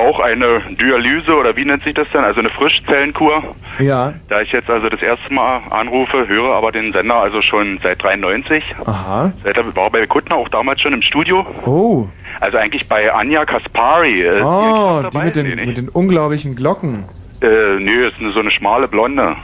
auch 0.00 0.18
eine 0.20 0.60
Dialyse 0.80 1.32
oder 1.34 1.54
wie 1.56 1.64
nennt 1.64 1.84
sich 1.84 1.94
das 1.94 2.08
denn? 2.12 2.24
Also 2.24 2.40
eine 2.40 2.50
Frischzellenkur. 2.50 3.42
Ja. 3.78 4.14
Da 4.28 4.40
ich 4.40 4.50
jetzt 4.52 4.68
also 4.70 4.88
das 4.88 5.00
erste 5.02 5.32
Mal 5.32 5.60
anrufe, 5.70 6.26
höre 6.26 6.54
aber 6.56 6.72
den 6.72 6.92
Sender 6.92 7.16
also 7.16 7.40
schon 7.42 7.78
seit 7.82 8.02
93. 8.02 8.64
Aha. 8.86 9.32
Seit 9.44 9.56
war 9.76 9.90
bei 9.90 10.06
Kuttner 10.06 10.36
auch 10.36 10.48
damals 10.48 10.80
schon 10.80 10.92
im 10.92 11.02
Studio. 11.02 11.46
Oh. 11.66 12.06
Also 12.40 12.58
eigentlich 12.58 12.88
bei 12.88 13.12
Anja 13.12 13.44
Kaspari. 13.44 14.22
Äh, 14.26 14.42
Oh, 14.42 15.00
die 15.02 15.10
dabei, 15.10 15.24
mit 15.26 15.36
den, 15.36 15.66
mit 15.66 15.76
den 15.76 15.88
unglaublichen 15.88 16.56
Glocken. 16.56 17.04
Äh, 17.42 17.46
nö, 17.78 18.08
ist 18.08 18.18
eine, 18.18 18.32
so 18.32 18.40
eine 18.40 18.50
schmale 18.50 18.88
Blonde. 18.88 19.36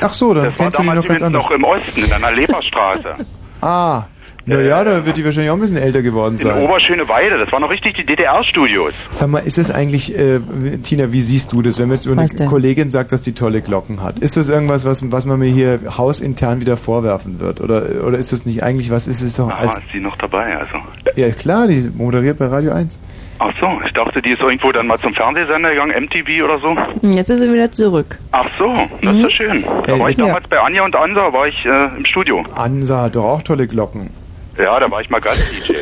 Ach 0.00 0.12
so, 0.12 0.34
dann 0.34 0.44
Das 0.44 0.58
war 0.58 0.66
kennst 0.66 0.78
du 0.78 0.82
die 0.82 0.88
noch 0.90 1.04
ganz 1.06 1.22
anders. 1.22 1.44
noch 1.44 1.50
im 1.50 1.64
Osten, 1.64 2.04
in 2.04 2.12
einer 2.12 2.32
Leberstraße. 2.32 3.14
Ah. 3.62 4.04
Naja, 4.48 4.84
da 4.84 5.04
wird 5.04 5.16
die 5.16 5.24
wahrscheinlich 5.24 5.50
auch 5.50 5.56
ein 5.56 5.60
bisschen 5.60 5.76
älter 5.76 6.02
geworden 6.02 6.34
In 6.34 6.38
sein. 6.38 6.62
Oberschöneweide, 6.62 7.36
das 7.36 7.50
waren 7.50 7.62
noch 7.62 7.70
richtig 7.70 7.96
die 7.96 8.06
DDR-Studios. 8.06 8.94
Sag 9.10 9.28
mal, 9.28 9.40
ist 9.40 9.58
das 9.58 9.72
eigentlich, 9.72 10.16
äh, 10.16 10.38
Tina, 10.84 11.12
wie 11.12 11.20
siehst 11.20 11.52
du 11.52 11.62
das, 11.62 11.80
wenn 11.80 11.88
man 11.88 11.96
jetzt 11.96 12.06
über 12.06 12.20
eine? 12.20 12.48
Kollegin 12.48 12.88
sagt, 12.88 13.10
dass 13.10 13.22
die 13.22 13.34
tolle 13.34 13.60
Glocken 13.60 14.02
hat? 14.04 14.20
Ist 14.20 14.36
das 14.36 14.48
irgendwas, 14.48 14.86
was, 14.86 15.10
was 15.10 15.26
man 15.26 15.40
mir 15.40 15.50
hier 15.50 15.80
hausintern 15.98 16.60
wieder 16.60 16.76
vorwerfen 16.76 17.40
wird? 17.40 17.60
Oder, 17.60 18.04
oder 18.06 18.18
ist 18.18 18.32
das 18.32 18.46
nicht 18.46 18.62
eigentlich 18.62 18.90
was, 18.90 19.08
ist 19.08 19.20
es 19.20 19.36
doch 19.36 19.50
Aha, 19.50 19.62
als, 19.62 19.78
ist 19.78 19.92
die 19.92 20.00
noch 20.00 20.16
dabei, 20.16 20.56
also. 20.56 20.76
ja 21.16 21.28
klar, 21.30 21.66
die 21.66 21.90
moderiert 21.96 22.38
bei 22.38 22.46
Radio 22.46 22.70
1. 22.72 23.00
Ach 23.38 23.52
so, 23.60 23.66
ich 23.84 23.92
dachte, 23.92 24.22
die 24.22 24.30
ist 24.30 24.40
irgendwo 24.40 24.70
dann 24.72 24.86
mal 24.86 24.98
zum 24.98 25.12
Fernsehsender 25.12 25.70
gegangen, 25.70 26.04
MTV 26.04 26.44
oder 26.44 26.58
so. 26.58 26.76
Hm, 27.02 27.12
Jetzt 27.12 27.28
ist 27.30 27.40
sie 27.40 27.52
wieder 27.52 27.70
zurück. 27.70 28.18
Ach 28.32 28.48
so, 28.58 28.74
das 29.02 29.14
ist 29.14 29.22
ja 29.22 29.30
schön. 29.30 29.64
Da 29.86 29.98
war 29.98 30.08
ich 30.08 30.16
ja. 30.16 30.26
damals 30.26 30.48
bei 30.48 30.58
Anja 30.58 30.84
und 30.84 30.94
Ansa, 30.94 31.32
war 31.32 31.46
ich 31.48 31.66
äh, 31.66 31.96
im 31.98 32.06
Studio. 32.06 32.44
Ansa 32.54 33.02
hat 33.02 33.16
doch 33.16 33.24
auch 33.24 33.42
tolle 33.42 33.66
Glocken. 33.66 34.10
Ja, 34.58 34.80
da 34.80 34.90
war 34.90 35.00
ich 35.00 35.10
mal 35.10 35.20
Gast-DJ. 35.20 35.74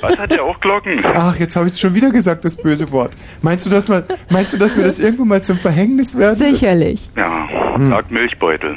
Was 0.00 0.18
hat 0.18 0.30
der 0.30 0.42
auch 0.44 0.58
Glocken? 0.60 1.00
Ach, 1.14 1.36
jetzt 1.36 1.56
habe 1.56 1.66
ich 1.66 1.74
es 1.74 1.80
schon 1.80 1.94
wieder 1.94 2.10
gesagt, 2.10 2.44
das 2.44 2.56
böse 2.56 2.90
Wort. 2.92 3.16
Meinst 3.42 3.66
du, 3.66 3.70
dass 3.70 3.88
man, 3.88 4.04
meinst 4.30 4.52
du, 4.52 4.56
dass 4.58 4.76
mir 4.76 4.84
das 4.84 4.98
irgendwann 4.98 5.28
mal 5.28 5.42
zum 5.42 5.56
Verhängnis 5.56 6.16
werden? 6.18 6.38
wird? 6.38 6.50
Sicherlich. 6.56 7.10
Ja, 7.16 7.48
Hm. 7.76 7.90
sagt 7.90 8.10
Milchbeutel. 8.10 8.76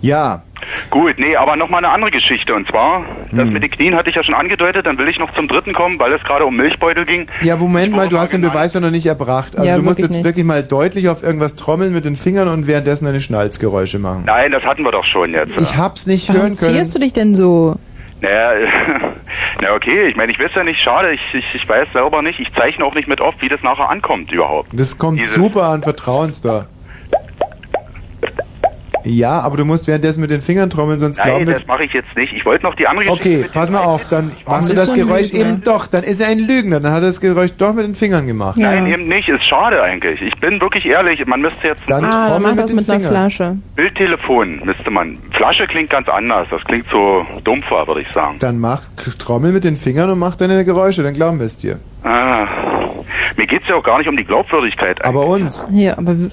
Ja. 0.00 0.42
Gut, 0.90 1.14
nee, 1.18 1.34
aber 1.36 1.56
nochmal 1.56 1.84
eine 1.84 1.92
andere 1.92 2.10
Geschichte. 2.10 2.54
Und 2.54 2.68
zwar, 2.68 3.04
das 3.30 3.40
Hm. 3.46 3.52
mit 3.52 3.62
den 3.62 3.70
Knien 3.70 3.94
hatte 3.96 4.10
ich 4.10 4.16
ja 4.16 4.22
schon 4.24 4.34
angedeutet, 4.34 4.86
dann 4.86 4.96
will 4.98 5.08
ich 5.08 5.18
noch 5.18 5.32
zum 5.34 5.46
dritten 5.48 5.72
kommen, 5.72 5.98
weil 5.98 6.12
es 6.12 6.22
gerade 6.24 6.44
um 6.44 6.56
Milchbeutel 6.56 7.04
ging. 7.04 7.28
Ja, 7.42 7.56
Moment 7.56 7.94
mal, 7.94 8.08
du 8.08 8.18
hast 8.18 8.32
den 8.32 8.40
Beweis 8.42 8.74
ja 8.74 8.80
noch 8.80 8.90
nicht 8.90 9.06
erbracht. 9.06 9.56
Also 9.56 9.68
Ja, 9.68 9.76
du 9.76 9.82
musst 9.82 10.00
jetzt 10.00 10.12
nicht. 10.14 10.24
wirklich 10.24 10.44
mal 10.44 10.62
deutlich 10.62 11.08
auf 11.08 11.22
irgendwas 11.22 11.54
trommeln 11.54 11.92
mit 11.92 12.04
den 12.04 12.16
Fingern 12.16 12.48
und 12.48 12.66
währenddessen 12.66 13.04
deine 13.06 13.20
Schnalzgeräusche 13.20 13.98
machen. 13.98 14.22
Nein, 14.26 14.50
das 14.52 14.62
hatten 14.64 14.82
wir 14.82 14.92
doch 14.92 15.04
schon 15.04 15.32
jetzt. 15.32 15.58
Ich 15.60 15.76
hab's 15.76 16.06
nicht 16.06 16.28
Warum 16.28 16.42
hören 16.42 16.54
können. 16.56 16.74
zierst 16.74 16.94
du 16.94 16.98
dich 17.00 17.12
denn 17.12 17.34
so? 17.34 17.76
Naja, 18.20 18.52
na 19.60 19.74
okay, 19.74 20.08
ich 20.08 20.16
meine, 20.16 20.32
ich 20.32 20.38
weiß 20.38 20.50
ja 20.54 20.64
nicht, 20.64 20.80
schade, 20.80 21.12
ich, 21.12 21.20
ich, 21.34 21.54
ich 21.54 21.68
weiß 21.68 21.88
selber 21.92 22.20
nicht, 22.22 22.40
ich 22.40 22.52
zeichne 22.54 22.84
auch 22.84 22.94
nicht 22.94 23.06
mit 23.08 23.20
auf, 23.20 23.34
wie 23.40 23.48
das 23.48 23.62
nachher 23.62 23.88
ankommt 23.88 24.32
überhaupt. 24.32 24.68
Das 24.72 24.98
kommt 24.98 25.18
Dieses- 25.20 25.34
super 25.34 25.64
an, 25.64 25.82
vertrauen's 25.82 26.40
da. 26.40 26.66
Ja, 29.08 29.40
aber 29.40 29.56
du 29.56 29.64
musst 29.64 29.88
währenddessen 29.88 30.20
mit 30.20 30.30
den 30.30 30.40
Fingern 30.40 30.70
trommeln, 30.70 30.98
sonst 30.98 31.18
Nein, 31.18 31.26
glauben 31.28 31.46
wir... 31.46 31.54
das 31.54 31.66
mache 31.66 31.84
ich 31.84 31.92
jetzt 31.92 32.14
nicht. 32.16 32.32
Ich 32.32 32.44
wollte 32.44 32.64
noch 32.64 32.74
die 32.74 32.86
andere 32.86 33.04
Geschichte 33.06 33.28
Okay, 33.28 33.42
mit 33.42 33.52
pass 33.52 33.70
mal 33.70 33.80
auf, 33.82 34.08
dann 34.08 34.32
machst 34.46 34.70
du 34.70 34.74
das 34.74 34.92
Geräusch 34.94 35.32
Lügner? 35.32 35.46
eben 35.50 35.62
doch. 35.64 35.86
Dann 35.86 36.04
ist 36.04 36.20
er 36.20 36.28
ein 36.28 36.38
Lügner. 36.38 36.80
Dann 36.80 36.92
hat 36.92 37.02
er 37.02 37.06
das 37.06 37.20
Geräusch 37.20 37.52
doch 37.58 37.72
mit 37.74 37.84
den 37.84 37.94
Fingern 37.94 38.26
gemacht. 38.26 38.56
Nein, 38.58 38.86
eben 38.86 39.08
nicht. 39.08 39.28
Ist 39.28 39.44
schade 39.48 39.82
eigentlich. 39.82 40.20
Ich 40.22 40.34
bin 40.40 40.60
wirklich 40.60 40.84
ehrlich. 40.86 41.24
Man 41.26 41.40
müsste 41.40 41.68
jetzt 41.68 41.80
Dann 41.86 42.04
ah, 42.04 42.10
dann 42.10 42.28
trommel 42.28 42.40
mach 42.42 42.50
mit 42.50 42.58
das 42.60 42.66
den 42.66 42.76
mit 42.76 42.90
einer 42.90 43.00
Fingern. 43.00 43.12
Flasche. 43.12 43.56
Bildtelefon 43.76 44.60
müsste 44.64 44.90
man. 44.90 45.18
Flasche 45.36 45.66
klingt 45.66 45.90
ganz 45.90 46.08
anders. 46.08 46.46
Das 46.50 46.62
klingt 46.64 46.86
so 46.90 47.24
dumpfer, 47.44 47.86
würde 47.86 48.02
ich 48.02 48.08
sagen. 48.12 48.36
Dann 48.40 48.58
mach 48.58 48.82
Trommel 49.18 49.52
mit 49.52 49.64
den 49.64 49.76
Fingern 49.76 50.10
und 50.10 50.18
mach 50.18 50.36
deine 50.36 50.64
Geräusche, 50.64 51.02
dann 51.02 51.14
glauben 51.14 51.38
wir 51.38 51.46
es 51.46 51.56
dir. 51.56 51.78
Ah, 52.04 52.46
mir 53.36 53.46
geht's 53.46 53.66
ja 53.68 53.74
auch 53.76 53.82
gar 53.82 53.98
nicht 53.98 54.08
um 54.08 54.16
die 54.16 54.24
Glaubwürdigkeit. 54.24 55.04
Aber 55.04 55.26
uns. 55.26 55.66
Hier, 55.72 55.98
aber 55.98 56.12
w- 56.18 56.28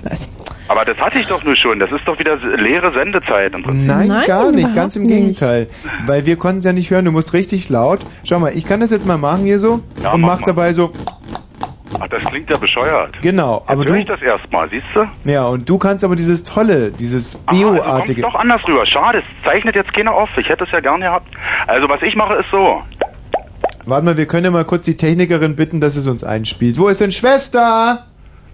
Aber 0.67 0.83
das 0.83 0.97
hatte 0.97 1.19
ich 1.19 1.27
doch 1.27 1.43
nur 1.43 1.55
schon. 1.55 1.79
Das 1.79 1.91
ist 1.91 2.07
doch 2.07 2.17
wieder 2.17 2.37
leere 2.37 2.91
Sendezeit. 2.93 3.53
Im 3.53 3.61
Prinzip. 3.63 3.85
Nein, 3.85 4.07
Nein, 4.07 4.25
gar 4.25 4.51
nicht, 4.51 4.73
ganz 4.73 4.95
im 4.95 5.03
nicht. 5.03 5.15
Gegenteil. 5.15 5.67
Weil 6.07 6.25
wir 6.25 6.37
konnten 6.37 6.59
es 6.59 6.65
ja 6.65 6.73
nicht 6.73 6.89
hören, 6.89 7.05
du 7.05 7.11
musst 7.11 7.33
richtig 7.33 7.69
laut. 7.69 7.99
Schau 8.23 8.39
mal, 8.39 8.51
ich 8.55 8.65
kann 8.65 8.79
das 8.79 8.89
jetzt 8.91 9.05
mal 9.05 9.17
machen 9.17 9.43
hier 9.43 9.59
so 9.59 9.81
Ja, 10.01 10.13
und 10.13 10.21
mach 10.21 10.39
mach 10.39 10.41
dabei 10.41 10.73
so, 10.73 10.91
Ach, 11.99 12.07
das 12.09 12.21
klingt 12.25 12.49
ja 12.49 12.57
bescheuert. 12.57 13.21
genau. 13.21 13.63
Aber 13.67 13.83
Jetzt 13.83 13.91
höre 13.91 13.99
ich 13.99 14.05
du, 14.05 14.11
das 14.13 14.21
erstmal, 14.21 14.69
siehst 14.69 14.85
du? 14.95 15.05
ja, 15.31 15.45
und 15.45 15.69
du 15.69 15.77
kannst 15.77 16.03
aber 16.03 16.15
dieses 16.15 16.43
tolle, 16.43 16.91
dieses 16.91 17.35
Also 17.45 17.63
kommt 17.65 17.75
Bio-artige. 17.75 18.21
doch 18.23 18.35
anders 18.35 18.61
rüber. 18.67 18.85
Schade, 18.87 19.19
es 19.19 19.43
zeichnet 19.45 19.75
jetzt 19.75 19.93
keiner 19.93 20.13
auf. 20.13 20.29
Ich 20.37 20.49
hätte 20.49 20.63
es 20.65 20.71
ja 20.71 20.79
gern 20.81 20.99
gehabt. 21.01 21.27
Also 21.67 21.87
was 21.87 22.01
ich 22.01 22.15
mache 22.15 22.33
ist 22.35 22.49
so. 22.51 22.81
Warte 23.85 24.03
mal, 24.03 24.17
wir 24.17 24.25
können 24.25 24.45
ja 24.45 24.51
mal 24.51 24.65
kurz 24.65 24.83
die 24.85 24.97
Technikerin 24.97 25.55
bitten, 25.55 25.79
dass 25.79 25.95
es 25.95 26.07
uns 26.07 26.23
einspielt. 26.23 26.79
Wo 26.79 26.87
ist 26.87 26.99
denn 27.01 27.11
Schwester? 27.11 28.05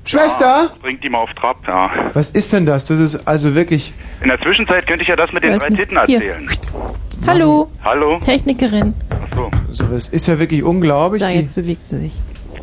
Schwester? 0.03 0.45
Ja, 0.45 0.69
bringt 0.82 1.03
die 1.03 1.10
mal 1.10 1.19
auf 1.19 1.30
Trab, 1.40 1.57
ja. 1.68 1.90
Was 2.14 2.32
ist 2.32 2.52
denn 2.53 2.65
das? 2.65 2.88
Das 2.88 2.99
ist 2.99 3.28
also 3.28 3.53
wirklich. 3.56 3.94
In 4.22 4.30
der 4.30 4.41
Zwischenzeit 4.41 4.88
könnte 4.88 5.03
ich 5.03 5.10
ja 5.10 5.15
das 5.15 5.32
mit 5.32 5.44
den 5.44 5.52
Weiß 5.53 5.60
drei 5.60 5.69
nicht. 5.69 5.80
Titten 5.80 5.98
Hier. 6.06 6.15
erzählen. 6.23 6.49
Hallo, 7.28 7.69
Hallo? 7.84 8.19
Technikerin. 8.19 8.94
Achso. 9.10 9.52
So, 9.69 9.84
das 9.86 10.10
ist 10.10 10.28
ja 10.28 10.40
wirklich 10.40 10.64
unglaublich. 10.64 11.22
So, 11.22 11.30
Die, 11.30 11.36
jetzt 11.36 11.53
bewegt 11.53 11.88
sie 11.88 11.98
sich. 11.99 12.14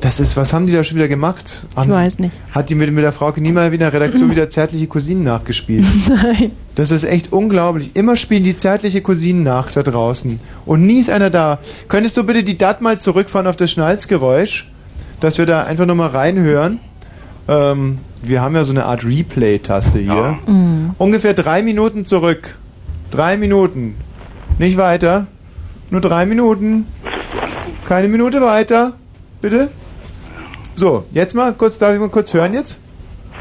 das 0.00 0.18
ist, 0.18 0.36
was 0.36 0.52
haben 0.52 0.66
die 0.66 0.72
da 0.72 0.82
schon 0.82 0.96
wieder 0.96 1.06
gemacht? 1.06 1.66
Ich 1.80 1.88
weiß 1.88 2.18
nicht. 2.18 2.36
Hat 2.50 2.68
die 2.68 2.74
mit, 2.74 2.90
mit 2.92 3.04
der 3.04 3.12
Frau 3.12 3.30
Niemeyer 3.36 3.72
in 3.72 3.78
der 3.78 3.92
Redaktion 3.92 4.30
wieder 4.32 4.48
zärtliche 4.48 4.88
Cousinen 4.88 5.22
nachgespielt? 5.22 5.86
Nein. 6.08 6.50
Das 6.74 6.90
ist 6.90 7.04
echt 7.04 7.32
unglaublich. 7.32 7.94
Immer 7.94 8.16
spielen 8.16 8.42
die 8.42 8.56
zärtliche 8.56 9.00
Cousinen 9.00 9.44
nach 9.44 9.70
da 9.70 9.84
draußen. 9.84 10.40
Und 10.66 10.84
nie 10.86 10.98
ist 10.98 11.08
einer 11.10 11.30
da. 11.30 11.60
Könntest 11.86 12.16
du 12.16 12.24
bitte 12.24 12.42
die 12.42 12.58
DAT 12.58 12.80
mal 12.80 12.98
zurückfahren 13.00 13.46
auf 13.46 13.54
das 13.56 13.70
Schnalzgeräusch? 13.70 14.68
Dass 15.20 15.38
wir 15.38 15.46
da 15.46 15.64
einfach 15.64 15.86
nochmal 15.86 16.10
reinhören. 16.10 16.80
Ähm, 17.48 17.98
wir 18.22 18.42
haben 18.42 18.54
ja 18.54 18.64
so 18.64 18.72
eine 18.72 18.84
Art 18.84 19.04
Replay-Taste 19.04 19.98
hier. 19.98 20.38
Mhm. 20.46 20.90
Ungefähr 20.98 21.34
drei 21.34 21.62
Minuten 21.62 22.04
zurück. 22.04 22.56
Drei 23.10 23.36
Minuten. 23.36 23.96
Nicht 24.58 24.76
weiter. 24.76 25.26
Nur 25.90 26.00
drei 26.00 26.26
Minuten. 26.26 26.86
Keine 27.86 28.08
Minute 28.08 28.40
weiter. 28.42 28.92
Bitte. 29.40 29.70
So, 30.74 31.06
jetzt 31.12 31.34
mal 31.34 31.52
kurz, 31.54 31.78
darf 31.78 31.94
ich 31.94 32.00
mal 32.00 32.10
kurz 32.10 32.34
hören 32.34 32.52
jetzt? 32.52 32.82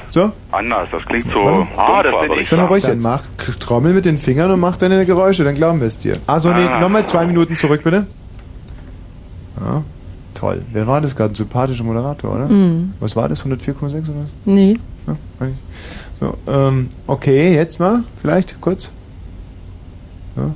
So. 0.10 0.32
Anders, 0.52 0.88
das 0.92 1.04
klingt 1.06 1.26
so. 1.32 1.40
Warte. 1.44 1.68
Ah, 1.78 2.02
das 2.04 2.14
bin 2.30 2.40
ich. 2.40 2.48
Sag 2.48 2.60
mal 2.60 2.66
ruhig, 2.66 2.84
sagen. 2.84 3.02
mach 3.02 3.24
Trommel 3.60 3.94
mit 3.94 4.06
den 4.06 4.18
Fingern 4.18 4.52
und 4.52 4.60
mach 4.60 4.78
deine 4.78 5.06
Geräusche, 5.06 5.44
dann 5.44 5.56
glauben 5.56 5.80
wir 5.82 5.88
es 5.88 5.98
dir. 5.98 6.18
Also 6.28 6.54
nee, 6.54 6.66
Ah. 6.66 6.80
nochmal 6.80 7.06
zwei 7.08 7.26
Minuten 7.26 7.56
zurück, 7.58 7.82
bitte. 7.84 8.06
Ja, 9.60 9.84
toll. 10.38 10.62
Wer 10.72 10.88
war 10.88 11.02
das 11.02 11.16
gerade? 11.16 11.32
Ein 11.34 11.36
sympathischer 11.36 11.84
Moderator, 11.84 12.36
oder? 12.36 12.48
Mhm. 12.48 12.94
Was 13.00 13.16
war 13.16 13.28
das? 13.30 13.42
104,6 13.44 13.76
oder 13.84 13.94
was? 13.94 14.32
Nee. 14.46 14.78
Ja, 15.08 15.16
ich. 15.48 15.54
so, 16.20 16.34
ähm, 16.48 16.90
okay, 17.08 17.56
jetzt 17.56 17.80
mal, 17.80 18.04
vielleicht 18.22 18.60
kurz. 18.62 18.92
Ja. 20.36 20.54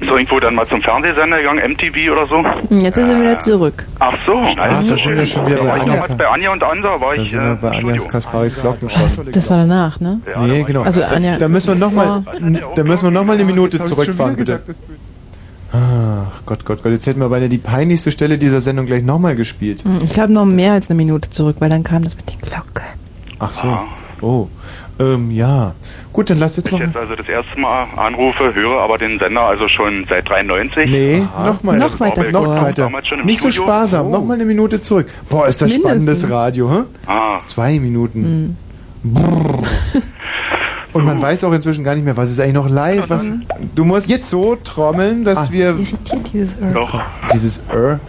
Ist 0.00 0.08
irgendwo 0.08 0.38
dann 0.38 0.54
mal 0.54 0.66
zum 0.68 0.80
Fernsehsender 0.80 1.38
gegangen, 1.38 1.72
MTV 1.72 2.12
oder 2.12 2.26
so? 2.28 2.36
Hm, 2.68 2.80
Jetzt 2.80 2.98
ist 2.98 3.08
sie 3.08 3.18
wieder 3.20 3.38
zurück. 3.40 3.84
Ach 3.98 4.14
so. 4.24 4.32
Ah, 4.34 4.80
da 4.82 4.96
sind 4.96 5.16
wir 5.16 5.26
schon 5.26 5.44
wieder 5.46 5.56
Da 5.56 5.64
bei 5.64 5.72
Anja. 5.72 5.92
damals 5.94 6.16
bei 6.16 6.28
Anja 6.28 6.52
und 6.52 6.62
Ansa, 6.62 7.00
war 7.00 7.14
Da 7.16 7.22
ich 7.22 7.30
sind 7.32 7.40
wir 7.42 7.52
äh, 7.52 7.54
bei 7.56 7.70
Anja. 7.78 8.02
Kasparis 8.06 8.60
Glocken 8.60 8.88
schon. 8.88 9.32
Das 9.32 9.50
war 9.50 9.56
danach, 9.56 9.98
ne? 9.98 10.20
Nee, 10.46 10.62
genau. 10.62 10.82
Also 10.82 11.02
Anja. 11.02 11.36
Da 11.38 11.48
müssen 11.48 11.74
wir 11.74 11.84
nochmal, 11.86 12.22
da 12.76 12.84
müssen 12.84 13.04
wir 13.06 13.10
noch 13.10 13.24
mal 13.24 13.32
eine 13.34 13.44
Minute 13.44 13.82
zurückfahren, 13.82 14.36
bitte. 14.36 14.60
Ach 15.80 16.42
Gott, 16.46 16.64
Gott, 16.64 16.82
Gott, 16.82 16.92
jetzt 16.92 17.06
hätten 17.06 17.20
wir 17.20 17.28
beinahe 17.28 17.48
die 17.48 17.58
peinlichste 17.58 18.10
Stelle 18.10 18.38
dieser 18.38 18.60
Sendung 18.60 18.86
gleich 18.86 19.02
nochmal 19.04 19.36
gespielt. 19.36 19.84
Hm, 19.84 19.98
Ich 20.02 20.10
glaube 20.12 20.32
noch 20.32 20.44
mehr 20.46 20.72
als 20.72 20.90
eine 20.90 20.96
Minute 20.96 21.30
zurück, 21.30 21.56
weil 21.60 21.68
dann 21.70 21.84
kam 21.84 22.02
das 22.02 22.16
mit 22.16 22.28
den 22.30 22.40
Glocken. 22.40 22.84
Ach 23.38 23.52
so. 23.52 23.78
Oh, 24.20 24.48
ähm, 24.98 25.30
ja. 25.30 25.74
Gut, 26.12 26.28
dann 26.28 26.40
lass 26.40 26.56
jetzt 26.56 26.66
Ich 26.66 26.72
noch... 26.72 26.80
jetzt 26.80 26.96
also 26.96 27.14
das 27.14 27.28
erste 27.28 27.60
Mal 27.60 27.86
anrufe, 27.96 28.52
höre 28.52 28.80
aber 28.82 28.98
den 28.98 29.16
Sender 29.20 29.42
also 29.42 29.68
schon 29.68 30.04
seit 30.08 30.28
93. 30.28 30.90
Nee, 30.90 31.22
noch 31.44 31.62
mal. 31.62 31.78
Noch 31.78 32.00
weiter 32.00 32.24
Noch 32.32 32.44
vor. 32.46 32.62
weiter. 32.62 32.90
Schon 33.08 33.20
im 33.20 33.26
Nicht 33.26 33.40
so 33.40 33.50
sparsam. 33.52 34.10
Noch 34.10 34.24
mal 34.24 34.34
eine 34.34 34.44
Minute 34.44 34.80
zurück. 34.80 35.06
Boah, 35.30 35.46
ist 35.46 35.62
das 35.62 35.70
Mindestens. 35.70 36.22
spannendes 36.22 36.30
Radio, 36.30 36.70
hä? 36.72 36.82
Ah, 37.06 37.38
Zwei 37.40 37.78
Minuten. 37.78 38.56
Hm. 39.04 39.12
Brrr. 39.14 39.62
Und 40.92 41.04
man 41.04 41.20
weiß 41.20 41.44
auch 41.44 41.52
inzwischen 41.52 41.84
gar 41.84 41.94
nicht 41.94 42.04
mehr, 42.04 42.16
was 42.16 42.30
ist 42.30 42.40
eigentlich 42.40 42.54
noch 42.54 42.68
live. 42.68 43.10
Was, 43.10 43.26
du 43.74 43.84
musst 43.84 44.08
jetzt 44.08 44.28
so 44.30 44.56
trommeln, 44.56 45.24
dass 45.24 45.48
Ah, 45.48 45.52
wir 45.52 45.66
irritiert 45.66 46.30
dieses 46.32 46.56
Earth. 46.62 46.74
doch. 46.74 47.00
dieses 47.32 47.62
R. 47.70 48.00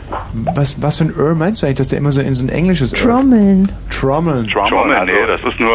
Was, 0.56 0.82
was 0.82 0.98
für 0.98 1.06
ein 1.06 1.14
R 1.18 1.36
meinst 1.36 1.62
du 1.62 1.66
eigentlich, 1.66 1.78
dass 1.78 1.90
der 1.90 1.98
immer 2.00 2.12
so 2.12 2.22
in 2.22 2.34
so 2.34 2.44
ein 2.46 2.50
englisches 2.50 2.94
R? 2.94 3.00
Trommeln. 3.00 3.70
Trommeln. 3.90 4.48
Trommel, 4.48 5.06
nee, 5.06 5.12
das 5.28 5.42
ist 5.52 5.60
nur, 5.60 5.72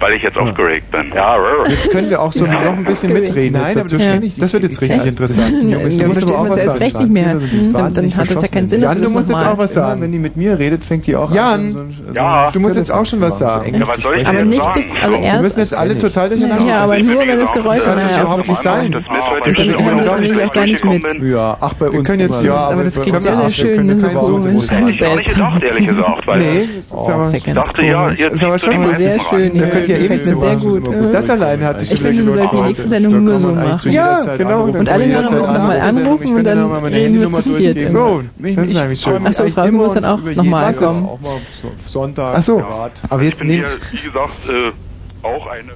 weil 0.00 0.12
ich 0.14 0.22
jetzt 0.22 0.36
aufgeregt 0.36 0.90
bin. 0.90 1.10
Ja, 1.14 1.36
Jetzt 1.68 1.90
können 1.90 2.10
wir 2.10 2.20
auch 2.20 2.32
so 2.32 2.44
noch 2.46 2.52
ein 2.76 2.84
bisschen 2.84 3.12
mitreden. 3.14 3.58
Nein, 3.60 3.78
aber 3.78 3.88
das, 3.88 4.04
Ja. 4.04 4.18
das 4.18 4.52
wird 4.52 4.62
jetzt 4.64 4.80
richtig 4.82 4.98
Echt? 4.98 5.06
interessant. 5.06 5.52
Ja, 5.62 5.78
Jungs, 5.78 5.96
ja, 5.96 6.02
du 6.02 6.08
musst 6.08 6.22
aber 6.24 6.38
auch 6.38 6.50
was 6.50 6.64
sagen. 6.64 6.78
recht 6.78 6.98
nicht 7.00 7.14
mehr. 7.14 7.32
Hm, 7.32 7.72
dann- 7.72 7.94
dann 7.94 8.16
hat 8.16 8.30
das 8.30 8.42
ja 8.42 8.48
keinen 8.48 8.68
Sinn, 8.68 8.82
Jan, 8.82 9.00
wir 9.00 9.06
du 9.06 9.12
musst 9.12 9.28
jetzt 9.30 9.42
auch 9.44 9.56
was 9.58 9.72
sagen. 9.72 10.02
Wenn 10.02 10.12
die 10.12 10.18
mit 10.18 10.36
mir 10.36 10.58
redet, 10.58 10.84
fängt 10.84 11.06
die 11.06 11.16
auch 11.16 11.32
Jan, 11.32 11.60
an. 11.60 11.72
so- 11.72 11.78
so- 12.08 12.12
Ja. 12.14 12.50
du 12.50 12.60
musst 12.60 12.76
jetzt 12.76 12.90
auch 12.90 13.06
schon 13.06 13.20
was 13.20 13.38
sagen. 13.38 13.74
Ja, 13.74 13.88
was 13.88 13.96
soll 14.02 14.18
ich 14.20 14.26
Aber 14.26 14.42
nicht 14.44 14.62
sagen? 14.62 14.72
bis, 14.74 14.86
also 15.02 15.16
Wir 15.16 15.22
erst. 15.22 15.42
müssen 15.42 15.60
jetzt 15.60 15.74
alle 15.74 15.96
total 15.98 16.28
durcheinander 16.28 16.41
Ja, 16.66 16.78
aber 16.80 16.98
Ich 16.98 17.04
nur 17.06 17.18
bin 17.18 17.28
wenn 17.28 17.38
das 17.38 17.50
gesagt, 17.50 17.54
Geräusch 17.64 17.76
das 17.78 17.86
kann 17.86 17.98
ja 18.10 18.20
überhaupt 18.22 18.48
nicht 18.48 18.62
sein. 18.62 19.04
Das 19.44 19.58
ich 19.58 19.74
auch 19.74 19.80
nämlich 19.80 20.32
nicht 20.32 20.42
auch 20.42 20.52
gar 20.52 20.66
nicht 20.66 20.84
mit. 20.84 21.04
Ja, 21.22 21.56
ach, 21.60 21.74
bei 21.74 21.92
Wir 21.92 21.98
uns 21.98 22.08
können 22.08 22.20
jetzt- 22.20 22.42
ja, 22.42 22.54
aber 22.54 22.72
aber 22.72 22.84
das 22.84 23.00
klingt 23.02 23.22
sehr, 23.22 23.36
sehr 23.36 23.50
schön, 23.50 23.88
das 23.88 23.98
ist 24.02 24.12
so 24.12 24.20
komisch. 24.20 24.64
Ich 24.88 25.04
auch 25.04 25.16
nicht 25.16 25.28
gedacht, 25.34 25.62
ehrlich 25.62 25.86
gesagt. 25.88 26.26
Nee, 26.36 26.68
das 26.76 26.84
ist 26.84 26.92
aber, 26.94 27.28
Oh, 27.28 27.34
ich 27.36 27.44
dachte 27.44 27.82
ja, 27.82 28.10
ihr 28.10 28.32
ist 28.32 28.44
aber 28.44 28.58
schon 28.58 28.94
sehr 28.94 29.18
schön. 29.30 29.58
Da 29.58 29.66
könnt 29.66 29.88
ihr 29.88 29.96
Ja, 29.98 30.04
eben 30.04 30.14
mir 30.16 30.34
sehr 30.34 30.56
gut. 30.56 30.88
Das 31.12 31.30
allein 31.30 31.64
hat 31.64 31.78
sich 31.78 31.92
Ich 31.92 31.98
schon 31.98 32.08
finde, 32.08 32.26
wir 32.26 32.34
sollten 32.34 32.56
die 32.56 32.62
nächste 32.62 32.88
Sendung 32.88 33.24
nur 33.24 33.38
so 33.38 33.48
machen. 33.52 33.92
Ja, 33.92 34.20
genau. 34.36 34.64
Und 34.64 34.88
alle 34.88 35.06
Hörer 35.06 35.22
müssen 35.32 35.52
nochmal 35.54 35.80
anrufen 35.80 36.34
und 36.36 36.44
dann 36.44 36.72
reden 36.84 37.20
wir 37.20 37.30
zu 37.32 37.42
viert. 37.54 37.88
So, 37.90 38.22
das 38.38 38.68
ist 38.68 38.70
ich 38.92 39.02
freu 39.02 39.12
schön. 39.12 39.18
mich 39.22 39.28
Achso, 39.28 39.42
eigentlich 39.42 39.54
Frau 39.54 39.64
immer 39.64 39.78
muss 39.82 39.94
dann 39.94 40.04
auch 40.04 40.18
nochmal 40.34 40.74
kommen. 40.74 41.06
Auch 41.06 41.20
mal 41.20 41.30
so- 41.60 41.72
Sonntag. 41.86 42.34
Ach 42.36 42.42
so, 42.42 42.58
privat. 42.58 42.92
aber 43.08 43.22
Ich 43.22 43.28
jetzt 43.30 43.42
hier, 43.42 43.64
wie 43.90 43.96
gesagt, 43.96 44.48
äh, 44.48 45.26
auch 45.26 45.46
eine... 45.46 45.72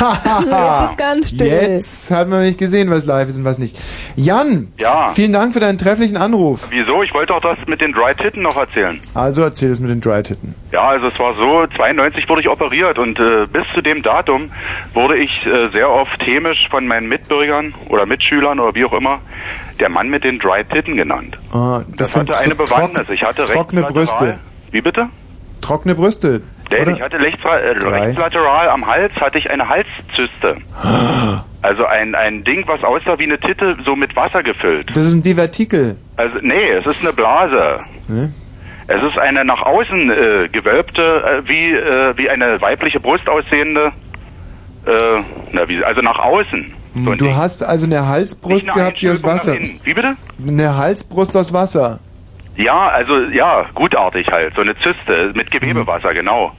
Jetzt 0.00 0.90
ist 0.90 0.98
ganz 0.98 1.28
still. 1.28 1.46
Jetzt 1.46 2.10
hat 2.10 2.28
man 2.28 2.42
nicht 2.42 2.58
gesehen, 2.58 2.90
was 2.90 3.06
live 3.06 3.28
ist 3.28 3.38
und 3.38 3.44
was 3.44 3.58
nicht. 3.58 3.78
Jan, 4.16 4.68
Ja. 4.78 5.08
vielen 5.08 5.32
Dank 5.32 5.52
für 5.52 5.60
deinen 5.60 5.78
trefflichen 5.78 6.16
Anruf. 6.16 6.68
Wieso? 6.70 7.02
Ich 7.02 7.12
wollte 7.14 7.34
auch 7.34 7.40
das 7.40 7.66
mit 7.66 7.80
den 7.80 7.92
Dry 7.92 8.14
Titten 8.14 8.42
noch 8.42 8.56
erzählen. 8.56 9.00
Also 9.14 9.42
erzähl 9.42 9.70
es 9.70 9.80
mit 9.80 9.90
den 9.90 10.00
Dry-Titten. 10.00 10.54
Ja, 10.72 10.88
also 10.88 11.06
es 11.06 11.18
war 11.18 11.34
so, 11.34 11.66
92 11.76 12.28
wurde 12.28 12.40
ich 12.42 12.48
operiert 12.48 12.98
und 12.98 13.18
äh, 13.18 13.46
bis 13.46 13.64
zu 13.74 13.80
dem 13.82 14.02
Datum 14.02 14.50
wurde 14.94 15.16
ich 15.18 15.30
äh, 15.46 15.70
sehr 15.72 15.90
oft 15.90 16.20
chemisch 16.22 16.68
von 16.70 16.86
meinen 16.86 17.08
Mitbürgern 17.08 17.74
oder 17.88 18.06
Mitschülern 18.06 18.58
oder 18.60 18.74
wie 18.74 18.84
auch 18.84 18.92
immer 18.92 19.20
der 19.80 19.88
Mann 19.88 20.08
mit 20.08 20.24
den 20.24 20.38
Dry 20.38 20.64
Titten 20.64 20.96
genannt. 20.96 21.38
Ah, 21.52 21.82
Das, 21.96 22.12
sind 22.12 22.28
hatte 22.28 22.40
eine 22.40 22.54
Bewandtnis. 22.54 23.06
Ich 23.10 23.22
hatte 23.22 23.44
trockene 23.46 23.82
Brüste. 23.82 24.38
Wie 24.70 24.80
bitte? 24.80 25.08
Trockene 25.60 25.94
Brüste. 25.94 26.40
Oder? 26.70 26.92
ich 26.92 27.02
hatte 27.02 27.18
rechtsla 27.18 27.58
äh, 27.58 27.78
rechtslateral 27.78 28.68
am 28.68 28.86
Hals 28.86 29.12
hatte 29.20 29.38
ich 29.38 29.50
eine 29.50 29.68
Halszyste. 29.68 30.56
Also 31.64 31.86
ein, 31.86 32.16
ein 32.16 32.42
Ding, 32.42 32.64
was 32.66 32.82
aussah 32.82 33.20
wie 33.20 33.22
eine 33.22 33.38
Titte, 33.38 33.76
so 33.84 33.94
mit 33.94 34.16
Wasser 34.16 34.42
gefüllt. 34.42 34.90
Das 34.96 35.06
ist 35.06 35.14
ein 35.14 35.22
Divertikel. 35.22 35.94
Also 36.16 36.38
nee, 36.42 36.70
es 36.72 36.84
ist 36.84 37.02
eine 37.02 37.12
Blase. 37.12 37.78
Ne? 38.08 38.32
Es 38.88 39.00
ist 39.00 39.16
eine 39.16 39.44
nach 39.44 39.62
außen 39.62 40.10
äh, 40.10 40.48
gewölbte, 40.48 41.00
äh, 41.02 41.48
wie, 41.48 41.72
äh, 41.72 42.18
wie 42.18 42.28
eine 42.28 42.60
weibliche 42.60 42.98
Brust 42.98 43.28
aussehende, 43.28 43.92
äh, 44.86 44.90
na, 45.52 45.68
wie, 45.68 45.84
also 45.84 46.00
nach 46.00 46.18
außen. 46.18 46.72
So 46.94 47.14
Du 47.14 47.34
hast 47.34 47.62
also 47.62 47.86
eine 47.86 48.06
Halsbrust 48.08 48.68
eine 48.68 48.78
gehabt, 48.78 49.00
die 49.00 49.08
aus 49.08 49.22
Wasser. 49.22 49.54
Wie 49.54 49.94
bitte? 49.94 50.16
Eine 50.46 50.76
Halsbrust 50.76 51.36
aus 51.36 51.52
Wasser. 51.52 52.00
Ja, 52.56 52.88
also 52.88 53.18
ja, 53.32 53.64
gutartig 53.74 54.26
halt, 54.30 54.54
so 54.54 54.60
eine 54.60 54.74
Zyste 54.76 55.32
mit 55.34 55.50
Gewebewasser, 55.50 56.12
genau. 56.14 56.52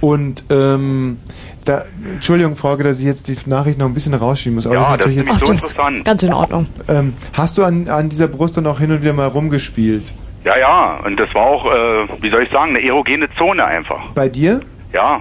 Und 0.00 0.44
ähm, 0.50 1.18
da, 1.64 1.82
Entschuldigung, 2.12 2.54
Frage, 2.54 2.84
dass 2.84 3.00
ich 3.00 3.06
jetzt 3.06 3.28
die 3.28 3.36
Nachricht 3.50 3.78
noch 3.78 3.86
ein 3.86 3.94
bisschen 3.94 4.14
rausschieben 4.14 4.54
muss. 4.56 4.66
Aber 4.66 4.74
Ja, 4.76 4.80
das 4.80 4.88
ist 4.88 4.90
das 4.90 4.98
natürlich 5.06 5.18
ist 5.18 5.24
nämlich 5.26 5.48
jetzt. 5.48 5.70
so 5.70 5.82
interessant. 5.82 6.04
Ganz 6.04 6.22
in 6.22 6.32
Ordnung. 6.32 6.66
Ähm, 6.88 7.14
hast 7.32 7.58
du 7.58 7.64
an, 7.64 7.88
an 7.88 8.08
dieser 8.08 8.28
Brust 8.28 8.56
dann 8.56 8.66
auch 8.66 8.78
hin 8.78 8.92
und 8.92 9.02
wieder 9.02 9.14
mal 9.14 9.26
rumgespielt? 9.26 10.14
Ja, 10.44 10.56
ja, 10.58 11.00
und 11.04 11.18
das 11.18 11.34
war 11.34 11.42
auch, 11.42 11.64
äh, 11.66 12.22
wie 12.22 12.30
soll 12.30 12.42
ich 12.44 12.50
sagen, 12.50 12.76
eine 12.76 12.86
erogene 12.86 13.28
Zone 13.36 13.64
einfach. 13.64 14.10
Bei 14.14 14.28
dir? 14.28 14.60
Ja. 14.92 15.20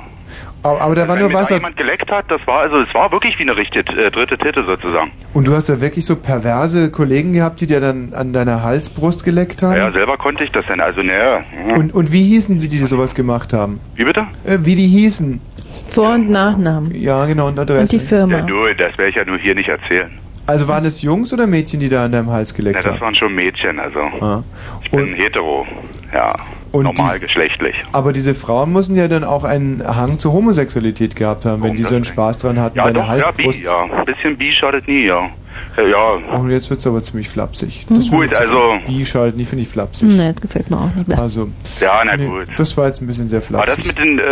Aber, 0.65 0.81
aber 0.81 0.95
da 0.95 1.07
war 1.07 1.15
Wenn 1.15 1.25
nur 1.25 1.33
Wasser. 1.33 1.55
jemand 1.55 1.77
geleckt 1.77 2.09
hat, 2.09 2.25
das 2.27 2.41
war 2.47 2.61
also, 2.61 2.79
es 2.79 2.91
war 2.95 3.11
wirklich 3.11 3.37
wie 3.37 3.43
eine 3.43 3.55
richtige 3.55 3.81
äh, 4.03 4.09
dritte 4.09 4.35
Titte 4.35 4.63
sozusagen. 4.63 5.11
Und 5.31 5.45
du 5.45 5.53
hast 5.53 5.69
ja 5.69 5.79
wirklich 5.79 6.03
so 6.07 6.15
perverse 6.15 6.89
Kollegen 6.89 7.33
gehabt, 7.33 7.61
die 7.61 7.67
dir 7.67 7.79
dann 7.79 8.13
an 8.15 8.33
deiner 8.33 8.63
Halsbrust 8.63 9.23
geleckt 9.23 9.61
haben? 9.61 9.77
Ja, 9.77 9.91
selber 9.91 10.17
konnte 10.17 10.43
ich 10.43 10.51
das 10.51 10.65
denn, 10.65 10.81
also 10.81 11.03
ne. 11.03 11.43
Und, 11.75 11.93
und 11.93 12.11
wie 12.11 12.23
hießen 12.23 12.59
sie, 12.59 12.67
die 12.67 12.79
sowas 12.79 13.13
gemacht 13.13 13.53
haben? 13.53 13.79
Wie 13.93 14.05
bitte? 14.05 14.21
Äh, 14.43 14.57
wie 14.61 14.75
die 14.75 14.87
hießen? 14.87 15.39
Vor- 15.85 16.15
und 16.15 16.31
Nachnamen. 16.31 16.95
Ja, 16.95 17.27
genau, 17.27 17.47
und 17.47 17.59
Adresse. 17.59 17.81
Und 17.81 17.91
die 17.91 17.99
Firma. 17.99 18.37
Ja, 18.37 18.41
du, 18.41 18.73
das 18.73 18.97
werde 18.97 19.09
ich 19.09 19.15
ja 19.17 19.25
nur 19.25 19.37
hier 19.37 19.53
nicht 19.53 19.69
erzählen. 19.69 20.09
Also 20.47 20.67
waren 20.67 20.85
es 20.85 21.03
Jungs 21.03 21.31
oder 21.31 21.45
Mädchen, 21.45 21.79
die 21.79 21.89
da 21.89 22.05
an 22.05 22.11
deinem 22.11 22.31
Hals 22.31 22.53
geleckt 22.55 22.77
das 22.77 22.85
haben? 22.85 23.01
waren 23.01 23.15
schon 23.15 23.35
Mädchen, 23.35 23.79
also. 23.79 23.99
Ah. 24.19 24.43
Ich 24.83 24.89
bin 24.89 25.13
hetero, 25.13 25.65
ja. 26.11 26.31
Und 26.75 26.83
normal 26.83 27.19
dies-. 27.19 27.73
Aber 27.93 28.11
diese 28.11 28.35
Frauen 28.35 28.73
müssen 28.73 28.97
ja 28.97 29.07
dann 29.07 29.23
auch 29.23 29.45
einen 29.45 29.81
Hang 29.85 30.19
zur 30.19 30.33
Homosexualität 30.33 31.15
gehabt 31.15 31.45
haben, 31.45 31.63
wenn 31.63 31.75
die 31.75 31.83
so 31.83 31.95
einen 31.95 32.03
Spaß 32.03 32.39
dran 32.39 32.59
hatten, 32.59 32.77
Ja, 32.77 32.83
deine 32.83 32.99
doch, 32.99 33.17
ja, 33.17 33.31
bi, 33.31 33.49
ja. 33.63 33.83
Ein 33.83 34.05
bisschen 34.05 34.37
bi 34.37 34.51
schadet 34.51 34.85
nie, 34.87 35.05
ja. 35.05 35.29
Äh, 35.77 35.89
Ja, 35.89 36.17
Oh, 36.37 36.47
jetzt 36.47 36.69
wird's 36.69 36.85
aber 36.87 37.01
ziemlich 37.01 37.29
flapsig. 37.29 37.85
Hm. 37.87 37.97
Das 37.97 38.09
Gut, 38.09 38.21
wird 38.29 38.37
also- 38.39 38.75
Bi 38.87 39.05
schadet 39.05 39.37
nie, 39.37 39.45
finde 39.45 39.63
ich 39.63 39.67
flapsig. 39.69 40.09
Nee, 40.09 40.31
das 40.31 40.41
gefällt 40.41 40.69
mir 40.71 40.77
auch 40.77 40.93
nicht. 40.95 41.19
Also, 41.19 41.49
ja, 41.81 42.01
na 42.05 42.15
nee, 42.17 42.25
gut. 42.27 42.47
das 42.57 42.75
war 42.77 42.85
jetzt 42.87 43.01
ein 43.01 43.07
bisschen 43.07 43.27
sehr 43.27 43.41
Aber 43.53 43.65
das 43.65 43.75
flapsig. 43.75 43.87
mit 43.87 43.97
den, 43.97 44.19
äh, 44.19 44.23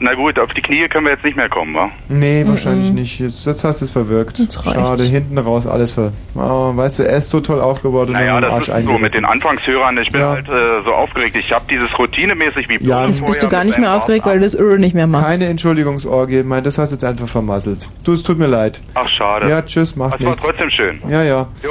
na 0.00 0.14
gut, 0.14 0.38
auf 0.38 0.50
die 0.54 0.60
Knie 0.60 0.88
können 0.88 1.06
wir 1.06 1.12
jetzt 1.12 1.24
nicht 1.24 1.36
mehr 1.36 1.48
kommen, 1.48 1.74
wa? 1.74 1.90
Nee, 2.08 2.44
wahrscheinlich 2.46 2.90
nicht. 2.92 3.20
Jetzt, 3.20 3.46
jetzt 3.46 3.64
hast 3.64 3.80
du 3.80 3.84
es 3.84 3.92
verwirkt. 3.92 4.38
Schade, 4.64 5.02
hinten 5.04 5.38
raus 5.38 5.66
alles 5.66 5.94
ver... 5.94 6.12
Oh, 6.34 6.76
weißt 6.76 6.98
du, 7.00 7.02
er 7.04 7.18
ist 7.18 7.30
so 7.30 7.40
toll 7.40 7.60
aufgebaut 7.60 8.08
und 8.08 8.14
Naja, 8.14 8.34
dann 8.40 8.42
das 8.42 8.52
Arsch 8.52 8.68
ist 8.68 8.74
so 8.76 8.82
mit 8.82 8.88
eingerissen. 8.90 9.20
den 9.22 9.24
Anfangshörern. 9.24 9.98
Ich 9.98 10.10
bin 10.10 10.20
Ja. 10.20 10.30
halt 10.30 10.48
äh, 10.48 10.82
so 10.84 10.92
aufgeregt. 10.92 11.36
Ich 11.36 11.52
habe 11.52 11.64
dieses 11.70 11.96
routinemäßig 11.98 12.68
wie 12.68 12.78
Ja, 12.84 13.06
Jetzt 13.06 13.24
bist 13.24 13.42
du 13.42 13.48
gar 13.48 13.64
nicht 13.64 13.78
mehr 13.78 13.94
aufgeregt, 13.94 14.26
weil 14.26 14.38
du 14.38 14.44
das 14.44 14.54
Öl 14.58 14.78
nicht 14.78 14.94
mehr 14.94 15.06
machst. 15.06 15.26
Keine 15.28 15.46
Entschuldigungsorgie, 15.46 16.42
mein, 16.42 16.64
das 16.64 16.78
hast 16.78 16.90
du 16.90 16.94
jetzt 16.96 17.04
einfach 17.04 17.28
vermasselt. 17.28 17.88
Du, 18.04 18.12
es 18.12 18.22
tut 18.22 18.38
mir 18.38 18.46
leid. 18.46 18.80
Ach, 18.94 19.08
schade. 19.08 19.48
Ja, 19.48 19.62
tschüss, 19.62 19.90
Das 19.90 19.98
war 19.98 20.14
nichts. 20.18 20.44
trotzdem 20.44 20.67
schön. 20.70 21.00
Ja, 21.08 21.22
ja. 21.22 21.48
Jo. 21.62 21.70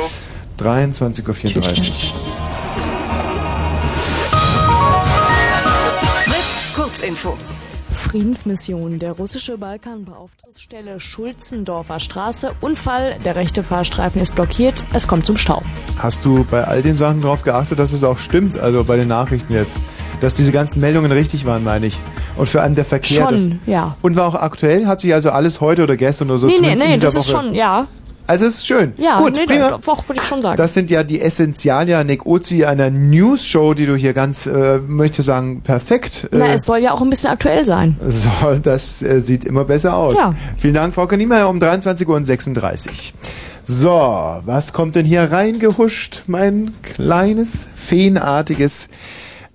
23.34 0.60 1.28
Uhr. 1.28 1.64
Fritz, 6.24 6.76
Kurzinfo. 6.76 7.38
Friedensmission. 7.91 8.99
Der 8.99 9.11
russische 9.11 9.57
Balkanbeauftragungsstelle 9.57 10.99
Schulzendorfer 10.99 11.99
Straße. 11.99 12.52
Unfall. 12.61 13.19
Der 13.26 13.36
rechte 13.36 13.64
Fahrstreifen 13.64 14.22
ist 14.22 14.34
blockiert. 14.34 14.84
Es 14.94 15.07
kommt 15.07 15.26
zum 15.26 15.36
Stau. 15.36 15.61
Hast 15.98 16.24
du 16.24 16.45
bei 16.49 16.64
all 16.64 16.82
den 16.82 16.95
Sachen 16.95 17.22
darauf 17.22 17.44
geachtet, 17.44 17.80
dass 17.80 17.91
es 17.91 18.03
auch 18.03 18.18
stimmt, 18.18 18.57
also 18.57 18.84
bei 18.86 18.95
den 18.95 19.10
Nachrichten 19.10 19.53
jetzt? 19.53 19.78
Dass 20.22 20.36
diese 20.36 20.52
ganzen 20.52 20.80
Meldungen 20.80 21.11
richtig 21.11 21.45
waren, 21.45 21.64
meine 21.64 21.88
ich. 21.88 21.99
Und 22.38 22.48
vor 22.48 22.61
allem 22.61 22.76
der 22.76 22.86
Verkehr. 22.86 23.24
Schon, 23.24 23.34
das, 23.34 23.49
ja. 23.65 23.98
Und 24.02 24.15
war 24.15 24.28
auch 24.28 24.36
aktuell? 24.36 24.88
Hat 24.88 25.02
sich 25.02 25.14
also 25.14 25.32
alles 25.32 25.60
heute 25.60 25.84
oder 25.84 25.98
gestern 25.98 26.30
oder 26.30 26.40
so 26.40 26.48
nee, 26.48 26.56
nee, 26.60 26.76
nee, 26.76 26.94
dieser 26.94 27.07
das 27.07 27.15
ist 27.15 27.34
Woche... 27.34 27.44
schon, 27.44 27.56
ja. 27.56 27.86
Also 28.28 28.45
es 28.45 28.58
ist 28.58 28.68
schön. 28.68 28.94
Ja, 28.98 29.18
Gut, 29.18 29.38
nee, 29.38 29.45
prima. 29.45 29.70
doch, 29.70 29.82
doch, 29.82 30.10
würde 30.10 30.22
ich 30.22 30.28
schon 30.28 30.41
sagen. 30.41 30.58
Das 30.58 30.74
sind 30.74 30.91
ja 30.91 31.04
die 31.04 31.22
Essentialia 31.22 32.04
Nick 32.04 32.26
Ozi 32.26 32.66
einer 32.66 32.90
News-Show, 32.90 33.74
die 33.74 33.86
du 33.86 33.95
hier 33.95 34.14
ganz, 34.14 34.45
äh, 34.45 34.80
möchte 34.86 35.24
sagen, 35.24 35.62
perfekt. 35.62 36.28
Na, 36.32 36.48
äh, 36.48 36.54
es 36.56 36.66
soll 36.66 36.80
ja 36.80 36.91
auch 36.91 37.02
ein 37.02 37.10
bisschen 37.10 37.30
aktuell 37.30 37.64
sein. 37.64 37.98
soll, 38.08 38.60
das 38.60 39.02
äh, 39.02 39.22
sieht 39.22 39.45
immer 39.45 39.64
besser 39.64 39.95
aus. 39.95 40.16
Ja. 40.16 40.36
Vielen 40.58 40.74
Dank, 40.74 40.94
Frau 40.94 41.06
Niemeyer, 41.08 41.48
um 41.49 41.58
23.36 41.60 42.88
Uhr. 42.90 42.94
So, 43.64 43.90
was 44.45 44.74
kommt 44.74 44.95
denn 44.95 45.06
hier 45.06 45.32
reingehuscht, 45.32 46.24
mein 46.28 46.74
kleines, 46.84 47.68
feenartiges 47.76 48.90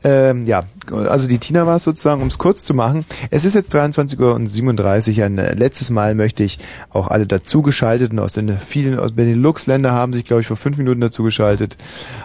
ähm, 0.05 0.47
ja, 0.47 0.65
also 0.91 1.29
die 1.29 1.39
Tina 1.39 1.67
war 1.67 1.77
es 1.77 1.85
sozusagen, 1.85 2.23
um 2.23 2.29
es 2.29 2.39
kurz 2.39 2.65
zu 2.65 2.75
machen. 2.75 3.05
Es 3.31 3.45
ist 3.45 3.55
jetzt 3.55 3.75
23.37 3.75 5.19
Uhr. 5.19 5.25
Ein 5.25 5.39
äh, 5.39 5.55
letztes 5.55 5.91
Mal 5.91 6.15
möchte 6.15 6.43
ich 6.43 6.59
auch 6.91 7.09
alle 7.09 7.27
dazugeschalteten 7.27 8.19
aus 8.19 8.33
den 8.33 8.57
vielen 8.59 8.99
aus 8.99 9.13
Benelux-Länder 9.13 9.93
haben 9.93 10.13
sich, 10.13 10.25
glaube 10.25 10.41
ich, 10.41 10.47
vor 10.47 10.57
fünf 10.57 10.79
Minuten 10.79 11.01
dazugeschaltet. 11.01 11.77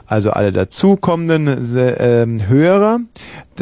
Also 0.05 0.31
alle 0.31 0.51
dazukommenden 0.51 1.47
ähm, 1.99 2.47
Hörer. 2.47 2.99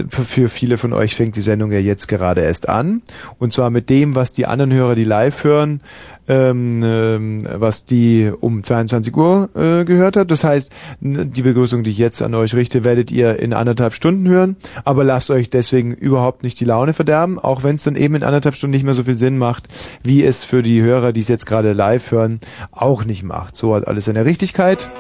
Für 0.10 0.50
viele 0.50 0.78
von 0.78 0.92
euch 0.92 1.16
fängt 1.16 1.38
die 1.38 1.42
Sendung 1.42 1.72
ja 1.72 1.80
jetzt 1.80 2.08
gerade 2.08 2.42
erst 2.42 2.68
an. 2.68 3.02
Und 3.40 3.54
zwar 3.54 3.70
mit 3.70 3.90
dem, 3.90 4.16
was 4.16 4.34
die 4.34 4.46
anderen 4.46 4.74
Hörer, 4.74 4.96
die 4.96 5.06
live 5.06 5.44
hören, 5.44 5.82
ähm, 6.28 6.82
ähm, 6.84 7.48
was 7.50 7.86
die 7.86 8.32
um 8.40 8.64
22 8.64 9.16
Uhr 9.16 9.50
äh, 9.56 9.86
gehört 9.86 10.18
hat. 10.18 10.32
Das 10.32 10.44
heißt, 10.44 10.72
die 11.00 11.42
Begrüßung, 11.42 11.84
die 11.84 11.92
ich 11.92 11.98
jetzt 11.98 12.22
an 12.22 12.34
euch 12.34 12.56
richte, 12.56 12.84
werdet 12.84 13.12
ihr 13.12 13.40
in 13.40 13.54
anderthalb 13.54 13.94
Stunden 13.94 14.28
hören. 14.28 14.56
Aber 14.86 15.04
lasst 15.04 15.32
euch 15.32 15.50
deswegen 15.50 15.94
überhaupt 15.94 16.44
nicht 16.44 16.60
die 16.60 16.66
Laune 16.66 16.94
verderben, 16.94 17.40
auch 17.40 17.64
wenn 17.64 17.76
es 17.76 17.84
dann 17.84 17.96
eben 17.96 18.14
in 18.16 18.24
anderthalb 18.24 18.56
Stunden 18.56 18.72
nicht 18.72 18.86
mehr 18.86 18.94
so 18.94 19.04
viel 19.04 19.18
Sinn 19.18 19.38
macht, 19.38 19.68
wie 20.04 20.24
es 20.24 20.44
für 20.44 20.62
die 20.62 20.82
Hörer, 20.82 21.12
die 21.12 21.22
es 21.22 21.28
jetzt 21.28 21.48
gerade 21.48 21.74
live 21.74 22.12
hören, 22.12 22.40
auch 22.72 23.04
nicht 23.04 23.24
macht. 23.24 23.56
So 23.56 23.76
hat 23.76 23.88
alles 23.88 24.06
seine 24.06 24.26
Richtigkeit. 24.26 24.92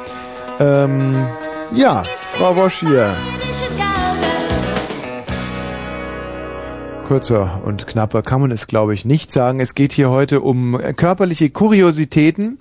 Ähm, 0.60 1.28
ja, 1.74 2.04
Frau 2.34 2.56
Wosch 2.56 2.80
hier. 2.80 3.16
Kürzer 7.06 7.62
und 7.64 7.86
knapper 7.86 8.24
kann 8.24 8.42
man 8.42 8.50
es, 8.50 8.66
glaube 8.66 8.96
ich, 8.96 9.06
nicht 9.06 9.32
sagen. 9.32 9.60
Es 9.60 9.76
geht 9.76 9.94
hier 9.94 10.10
heute 10.10 10.42
um 10.42 10.80
körperliche 10.98 11.52
Kuriositäten, 11.52 12.58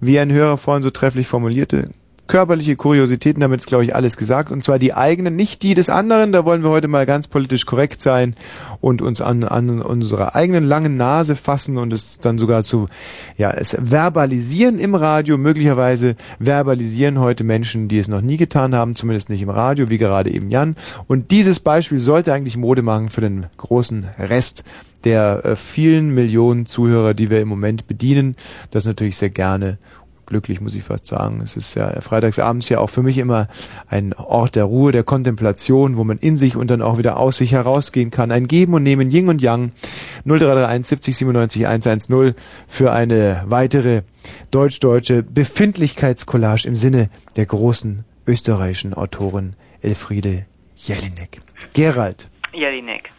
wie 0.00 0.18
ein 0.18 0.32
Hörer 0.32 0.56
vorhin 0.56 0.82
so 0.82 0.88
trefflich 0.88 1.26
formulierte. 1.26 1.90
Körperliche 2.26 2.74
Kuriositäten, 2.76 3.40
damit 3.40 3.60
ist, 3.60 3.66
glaube 3.66 3.84
ich, 3.84 3.94
alles 3.94 4.16
gesagt. 4.16 4.50
Und 4.50 4.64
zwar 4.64 4.78
die 4.78 4.94
eigenen, 4.94 5.36
nicht 5.36 5.62
die 5.62 5.74
des 5.74 5.90
anderen. 5.90 6.32
Da 6.32 6.44
wollen 6.44 6.62
wir 6.62 6.70
heute 6.70 6.88
mal 6.88 7.04
ganz 7.04 7.28
politisch 7.28 7.66
korrekt 7.66 8.00
sein 8.00 8.34
und 8.80 9.02
uns 9.02 9.20
an, 9.20 9.44
an 9.44 9.82
unserer 9.82 10.34
eigenen 10.34 10.64
langen 10.64 10.96
Nase 10.96 11.36
fassen 11.36 11.76
und 11.76 11.92
es 11.92 12.18
dann 12.20 12.38
sogar 12.38 12.62
zu, 12.62 12.88
ja, 13.36 13.50
es 13.50 13.76
verbalisieren 13.82 14.78
im 14.78 14.94
Radio. 14.94 15.36
Möglicherweise 15.36 16.16
verbalisieren 16.40 17.20
heute 17.20 17.44
Menschen, 17.44 17.88
die 17.88 17.98
es 17.98 18.08
noch 18.08 18.22
nie 18.22 18.38
getan 18.38 18.74
haben, 18.74 18.96
zumindest 18.96 19.28
nicht 19.28 19.42
im 19.42 19.50
Radio, 19.50 19.90
wie 19.90 19.98
gerade 19.98 20.30
eben 20.30 20.50
Jan. 20.50 20.76
Und 21.06 21.30
dieses 21.30 21.60
Beispiel 21.60 22.00
sollte 22.00 22.32
eigentlich 22.32 22.56
Mode 22.56 22.82
machen 22.82 23.10
für 23.10 23.20
den 23.20 23.46
großen 23.58 24.06
Rest 24.18 24.64
der 25.04 25.44
äh, 25.44 25.56
vielen 25.56 26.14
Millionen 26.14 26.66
Zuhörer, 26.66 27.14
die 27.14 27.30
wir 27.30 27.40
im 27.40 27.48
Moment 27.48 27.86
bedienen. 27.86 28.36
Das 28.70 28.86
natürlich 28.86 29.16
sehr 29.16 29.30
gerne 29.30 29.78
glücklich, 30.26 30.60
muss 30.60 30.74
ich 30.74 30.82
fast 30.82 31.06
sagen. 31.06 31.40
Es 31.42 31.56
ist 31.56 31.74
ja 31.74 32.00
freitagsabends 32.00 32.68
ja 32.68 32.78
auch 32.78 32.90
für 32.90 33.02
mich 33.02 33.18
immer 33.18 33.48
ein 33.88 34.12
Ort 34.14 34.56
der 34.56 34.64
Ruhe, 34.64 34.92
der 34.92 35.02
Kontemplation, 35.02 35.96
wo 35.96 36.04
man 36.04 36.18
in 36.18 36.38
sich 36.38 36.56
und 36.56 36.70
dann 36.70 36.82
auch 36.82 36.98
wieder 36.98 37.16
aus 37.16 37.38
sich 37.38 37.52
herausgehen 37.52 38.10
kann. 38.10 38.30
Ein 38.30 38.48
Geben 38.48 38.74
und 38.74 38.82
Nehmen, 38.82 39.10
Yin 39.10 39.28
und 39.28 39.42
Yang. 39.42 39.72
0331 40.24 40.86
70 40.86 41.16
97 41.16 41.66
110 41.66 42.34
für 42.68 42.92
eine 42.92 43.42
weitere 43.46 44.02
deutsch-deutsche 44.50 45.22
Befindlichkeitscollage 45.22 46.66
im 46.66 46.76
Sinne 46.76 47.10
der 47.36 47.46
großen 47.46 48.04
österreichischen 48.26 48.94
Autorin 48.94 49.54
Elfriede 49.82 50.46
Jelinek. 50.76 51.40
Gerald 51.74 52.28
Jelinek. 52.52 53.10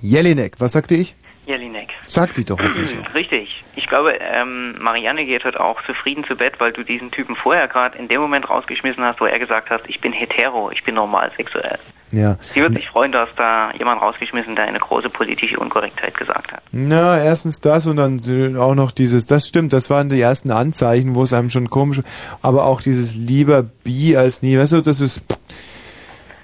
Jelinek, 0.00 0.60
was 0.60 0.72
sagte 0.72 0.94
ich? 0.94 1.14
Jelinek. 1.50 1.90
Sag 2.06 2.32
die 2.34 2.44
doch. 2.44 2.58
Richtig. 3.14 3.64
Ich 3.76 3.86
glaube, 3.86 4.12
ähm, 4.12 4.76
Marianne 4.80 5.24
geht 5.26 5.44
heute 5.44 5.60
auch 5.60 5.82
zufrieden 5.84 6.24
zu 6.24 6.36
Bett, 6.36 6.54
weil 6.58 6.72
du 6.72 6.84
diesen 6.84 7.10
Typen 7.10 7.36
vorher 7.36 7.68
gerade 7.68 7.98
in 7.98 8.08
dem 8.08 8.20
Moment 8.20 8.48
rausgeschmissen 8.48 9.02
hast, 9.04 9.20
wo 9.20 9.26
er 9.26 9.38
gesagt 9.38 9.70
hat, 9.70 9.82
ich 9.88 10.00
bin 10.00 10.12
hetero, 10.12 10.70
ich 10.70 10.82
bin 10.84 10.94
normal 10.94 11.30
sexuell. 11.36 11.78
Ja. 12.12 12.36
Sie 12.40 12.60
wird 12.60 12.74
sich 12.74 12.88
freuen, 12.88 13.12
dass 13.12 13.28
da 13.36 13.72
jemand 13.78 14.02
rausgeschmissen, 14.02 14.56
der 14.56 14.66
eine 14.66 14.80
große 14.80 15.10
politische 15.10 15.58
Unkorrektheit 15.58 16.16
gesagt 16.16 16.52
hat. 16.52 16.62
Na, 16.72 17.22
erstens 17.22 17.60
das 17.60 17.86
und 17.86 17.96
dann 17.96 18.18
auch 18.56 18.74
noch 18.74 18.90
dieses, 18.90 19.26
das 19.26 19.46
stimmt, 19.46 19.72
das 19.72 19.90
waren 19.90 20.08
die 20.08 20.20
ersten 20.20 20.50
Anzeichen, 20.50 21.14
wo 21.14 21.22
es 21.22 21.32
einem 21.32 21.50
schon 21.50 21.70
komisch, 21.70 22.00
aber 22.42 22.64
auch 22.64 22.82
dieses 22.82 23.14
lieber 23.14 23.62
bi 23.62 24.16
als 24.16 24.42
nie, 24.42 24.58
weißt 24.58 24.72
du, 24.72 24.80
das 24.80 25.00
ist, 25.00 25.22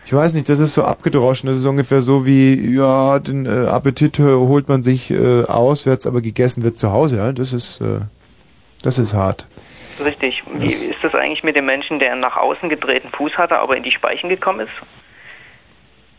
ich 0.06 0.12
weiß 0.12 0.34
nicht, 0.34 0.48
das 0.48 0.60
ist 0.60 0.74
so 0.74 0.84
abgedroschen, 0.84 1.48
das 1.48 1.58
ist 1.58 1.64
ungefähr 1.64 2.00
so 2.00 2.24
wie, 2.24 2.76
ja, 2.76 3.18
den 3.18 3.44
äh, 3.44 3.66
Appetit 3.66 4.20
äh, 4.20 4.22
holt 4.22 4.68
man 4.68 4.84
sich 4.84 5.10
äh, 5.10 5.42
auswärts, 5.42 6.06
aber 6.06 6.20
gegessen 6.20 6.62
wird 6.62 6.78
zu 6.78 6.92
Hause, 6.92 7.16
ja, 7.16 7.32
das 7.32 7.52
ist, 7.52 7.80
äh, 7.80 8.02
das 8.84 9.00
ist 9.00 9.14
hart. 9.14 9.48
Richtig. 10.04 10.44
Wie 10.58 10.66
ist 10.66 11.02
das 11.02 11.12
eigentlich 11.14 11.42
mit 11.42 11.56
dem 11.56 11.66
Menschen, 11.66 11.98
der 11.98 12.12
einen 12.12 12.20
nach 12.20 12.36
außen 12.36 12.68
gedrehten 12.68 13.10
Fuß 13.10 13.32
hatte, 13.36 13.58
aber 13.58 13.76
in 13.76 13.82
die 13.82 13.90
Speichen 13.90 14.28
gekommen 14.28 14.60
ist? 14.60 14.72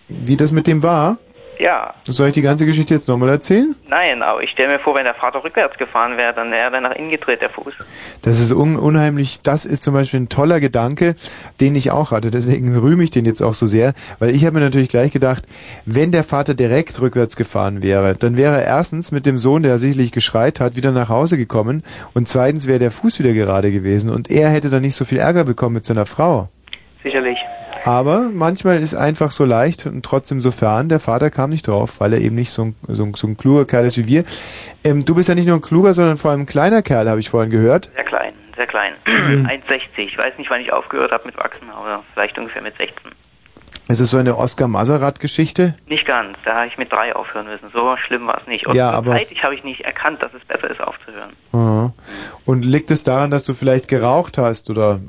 Wie 0.09 0.35
das 0.35 0.51
mit 0.51 0.67
dem 0.67 0.83
war? 0.83 1.17
Ja. 1.59 1.93
Soll 2.03 2.27
ich 2.27 2.33
die 2.33 2.41
ganze 2.41 2.65
Geschichte 2.65 2.93
jetzt 2.93 3.07
nochmal 3.07 3.29
erzählen? 3.29 3.75
Nein, 3.87 4.21
aber 4.21 4.43
ich 4.43 4.51
stelle 4.51 4.73
mir 4.73 4.79
vor, 4.79 4.95
wenn 4.95 5.05
der 5.05 5.15
Vater 5.15 5.43
rückwärts 5.43 5.77
gefahren 5.77 6.17
wäre, 6.17 6.33
dann 6.33 6.51
wäre 6.51 6.73
er 6.73 6.81
nach 6.81 6.95
innen 6.95 7.09
gedreht, 7.09 7.41
der 7.41 7.49
Fuß. 7.49 7.73
Das 8.21 8.39
ist 8.39 8.51
un 8.51 8.77
unheimlich, 8.77 9.41
das 9.41 9.65
ist 9.65 9.83
zum 9.83 9.93
Beispiel 9.93 10.21
ein 10.21 10.29
toller 10.29 10.59
Gedanke, 10.59 11.15
den 11.59 11.75
ich 11.75 11.91
auch 11.91 12.11
hatte. 12.11 12.31
Deswegen 12.31 12.77
rühme 12.77 13.03
ich 13.03 13.11
den 13.11 13.25
jetzt 13.25 13.41
auch 13.41 13.53
so 13.53 13.65
sehr, 13.65 13.93
weil 14.19 14.29
ich 14.29 14.45
habe 14.45 14.55
mir 14.55 14.65
natürlich 14.65 14.89
gleich 14.89 15.11
gedacht, 15.11 15.45
wenn 15.85 16.11
der 16.11 16.23
Vater 16.23 16.53
direkt 16.53 17.01
rückwärts 17.01 17.35
gefahren 17.35 17.81
wäre, 17.81 18.15
dann 18.15 18.37
wäre 18.37 18.61
er 18.61 18.65
erstens 18.65 19.11
mit 19.11 19.25
dem 19.25 19.37
Sohn, 19.37 19.63
der 19.63 19.77
sicherlich 19.79 20.11
geschreit 20.11 20.59
hat, 20.59 20.75
wieder 20.75 20.91
nach 20.91 21.09
Hause 21.09 21.37
gekommen 21.37 21.83
und 22.13 22.27
zweitens 22.29 22.67
wäre 22.67 22.79
der 22.79 22.91
Fuß 22.91 23.19
wieder 23.19 23.33
gerade 23.33 23.71
gewesen 23.71 24.11
und 24.11 24.29
er 24.29 24.49
hätte 24.49 24.69
dann 24.69 24.81
nicht 24.81 24.95
so 24.95 25.05
viel 25.05 25.17
Ärger 25.17 25.43
bekommen 25.43 25.75
mit 25.75 25.85
seiner 25.85 26.05
Frau. 26.05 26.49
Sicherlich. 27.03 27.37
Aber 27.87 28.29
manchmal 28.33 28.81
ist 28.81 28.93
einfach 28.95 29.31
so 29.31 29.45
leicht 29.45 29.85
und 29.85 30.03
trotzdem 30.03 30.41
so 30.41 30.51
fern. 30.51 30.89
Der 30.89 30.99
Vater 30.99 31.29
kam 31.29 31.49
nicht 31.51 31.67
drauf, 31.67 31.99
weil 31.99 32.13
er 32.13 32.19
eben 32.19 32.35
nicht 32.35 32.51
so 32.51 32.63
ein, 32.65 32.75
so 32.87 33.03
ein, 33.03 33.13
so 33.13 33.27
ein 33.27 33.37
kluger 33.37 33.65
Kerl 33.65 33.85
ist 33.85 33.97
wie 33.97 34.07
wir. 34.07 34.23
Ähm, 34.83 35.05
du 35.05 35.15
bist 35.15 35.29
ja 35.29 35.35
nicht 35.35 35.47
nur 35.47 35.55
ein 35.57 35.61
kluger, 35.61 35.93
sondern 35.93 36.17
vor 36.17 36.31
allem 36.31 36.41
ein 36.41 36.45
kleiner 36.45 36.81
Kerl, 36.81 37.09
habe 37.09 37.19
ich 37.19 37.29
vorhin 37.29 37.49
gehört. 37.51 37.89
Sehr 37.95 38.03
klein, 38.03 38.33
sehr 38.55 38.67
klein. 38.67 38.93
Mhm. 39.05 39.45
1,60. 39.45 39.99
Ich 39.99 40.17
weiß 40.17 40.37
nicht, 40.37 40.49
wann 40.49 40.61
ich 40.61 40.71
aufgehört 40.73 41.11
habe 41.11 41.25
mit 41.25 41.37
Wachsen, 41.37 41.69
aber 41.69 42.03
vielleicht 42.13 42.37
ungefähr 42.37 42.61
mit 42.61 42.77
16. 42.77 42.95
Es 43.89 44.01
ist 44.01 44.11
so 44.11 44.17
eine 44.17 44.37
Oskar 44.37 44.67
Maserat-Geschichte. 44.67 45.75
Nicht 45.87 46.05
ganz. 46.05 46.37
Da 46.43 46.55
habe 46.55 46.67
ich 46.67 46.77
mit 46.77 46.91
drei 46.91 47.15
aufhören 47.15 47.45
müssen. 47.47 47.69
So 47.71 47.95
schlimm 48.05 48.27
war 48.27 48.41
es 48.41 48.47
nicht. 48.47 48.67
Und 48.67 48.75
Ja, 48.75 48.89
aber- 48.91 49.13
Zeitig 49.13 49.41
habe 49.43 49.55
ich 49.55 49.63
nicht 49.63 49.79
erkannt, 49.81 50.21
dass 50.21 50.33
es 50.33 50.43
besser 50.43 50.69
ist, 50.69 50.81
aufzuhören. 50.81 51.29
Aha. 51.53 51.93
Und 52.45 52.65
liegt 52.65 52.91
es 52.91 53.03
daran, 53.03 53.31
dass 53.31 53.43
du 53.43 53.53
vielleicht 53.53 53.87
geraucht 53.87 54.37
hast 54.37 54.69
oder 54.69 54.99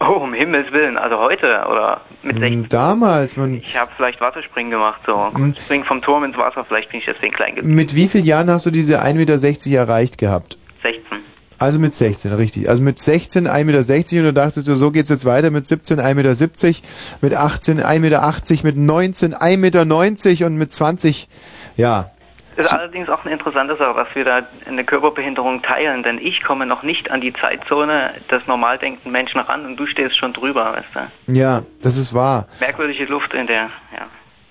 Oh, 0.00 0.20
um 0.22 0.32
Himmels 0.32 0.70
Willen. 0.72 0.96
Also 0.96 1.18
heute 1.18 1.46
oder 1.68 2.02
mit 2.22 2.38
16. 2.38 2.60
mh, 2.60 2.68
damals? 2.68 3.36
Man, 3.36 3.54
Ich 3.54 3.76
habe 3.76 3.90
vielleicht 3.96 4.20
Wasserspringen 4.20 4.70
gemacht, 4.70 5.00
so. 5.06 5.30
Mhm. 5.34 5.56
Springen 5.56 5.84
vom 5.84 6.00
Turm 6.02 6.24
ins 6.24 6.36
Wasser, 6.36 6.64
vielleicht 6.64 6.90
bin 6.90 7.00
ich 7.00 7.06
deswegen 7.06 7.34
klein 7.34 7.56
geblieben. 7.56 7.74
mit 7.74 7.94
wie 7.94 8.06
vielen 8.06 8.24
Jahren 8.24 8.48
hast 8.50 8.66
du 8.66 8.70
diese 8.70 9.02
1,60 9.02 9.16
Meter 9.16 9.78
erreicht 9.78 10.18
gehabt? 10.18 10.56
16. 10.82 11.02
Also 11.58 11.80
mit 11.80 11.92
16, 11.92 12.32
richtig. 12.34 12.68
Also 12.68 12.80
mit 12.80 13.00
16 13.00 13.48
1,60 13.48 13.64
Meter 13.64 13.78
und 14.20 14.24
du 14.26 14.32
dachtest 14.32 14.66
so 14.66 14.90
geht's 14.92 15.10
jetzt 15.10 15.24
weiter 15.24 15.50
mit 15.50 15.66
17 15.66 15.98
1,70 15.98 16.14
Meter, 16.14 16.88
mit 17.20 17.34
18 17.34 17.80
1,80 17.80 17.98
Meter, 18.00 18.64
mit 18.64 18.76
19 18.76 19.34
1,90 19.34 19.56
Meter 19.58 20.46
und 20.46 20.56
mit 20.56 20.72
20, 20.72 21.28
ja. 21.76 22.10
Das 22.58 22.66
ist 22.66 22.72
allerdings 22.72 23.08
auch 23.08 23.24
eine 23.24 23.34
interessante 23.34 23.76
Sache, 23.76 23.94
dass 23.94 24.12
wir 24.16 24.24
da 24.24 24.42
eine 24.66 24.84
Körperbehinderung 24.84 25.62
teilen, 25.62 26.02
denn 26.02 26.18
ich 26.18 26.42
komme 26.42 26.66
noch 26.66 26.82
nicht 26.82 27.08
an 27.08 27.20
die 27.20 27.32
Zeitzone 27.32 28.14
des 28.32 28.44
normal 28.48 28.78
denkenden 28.78 29.12
Menschen 29.12 29.38
ran 29.38 29.64
und 29.64 29.76
du 29.76 29.86
stehst 29.86 30.18
schon 30.18 30.32
drüber, 30.32 30.72
weißt 30.72 30.88
du. 31.28 31.32
Ja, 31.34 31.62
das 31.82 31.96
ist 31.96 32.12
wahr. 32.14 32.48
Merkwürdige 32.58 33.04
Luft 33.04 33.32
in 33.32 33.46
der, 33.46 33.70
ja. 33.96 34.08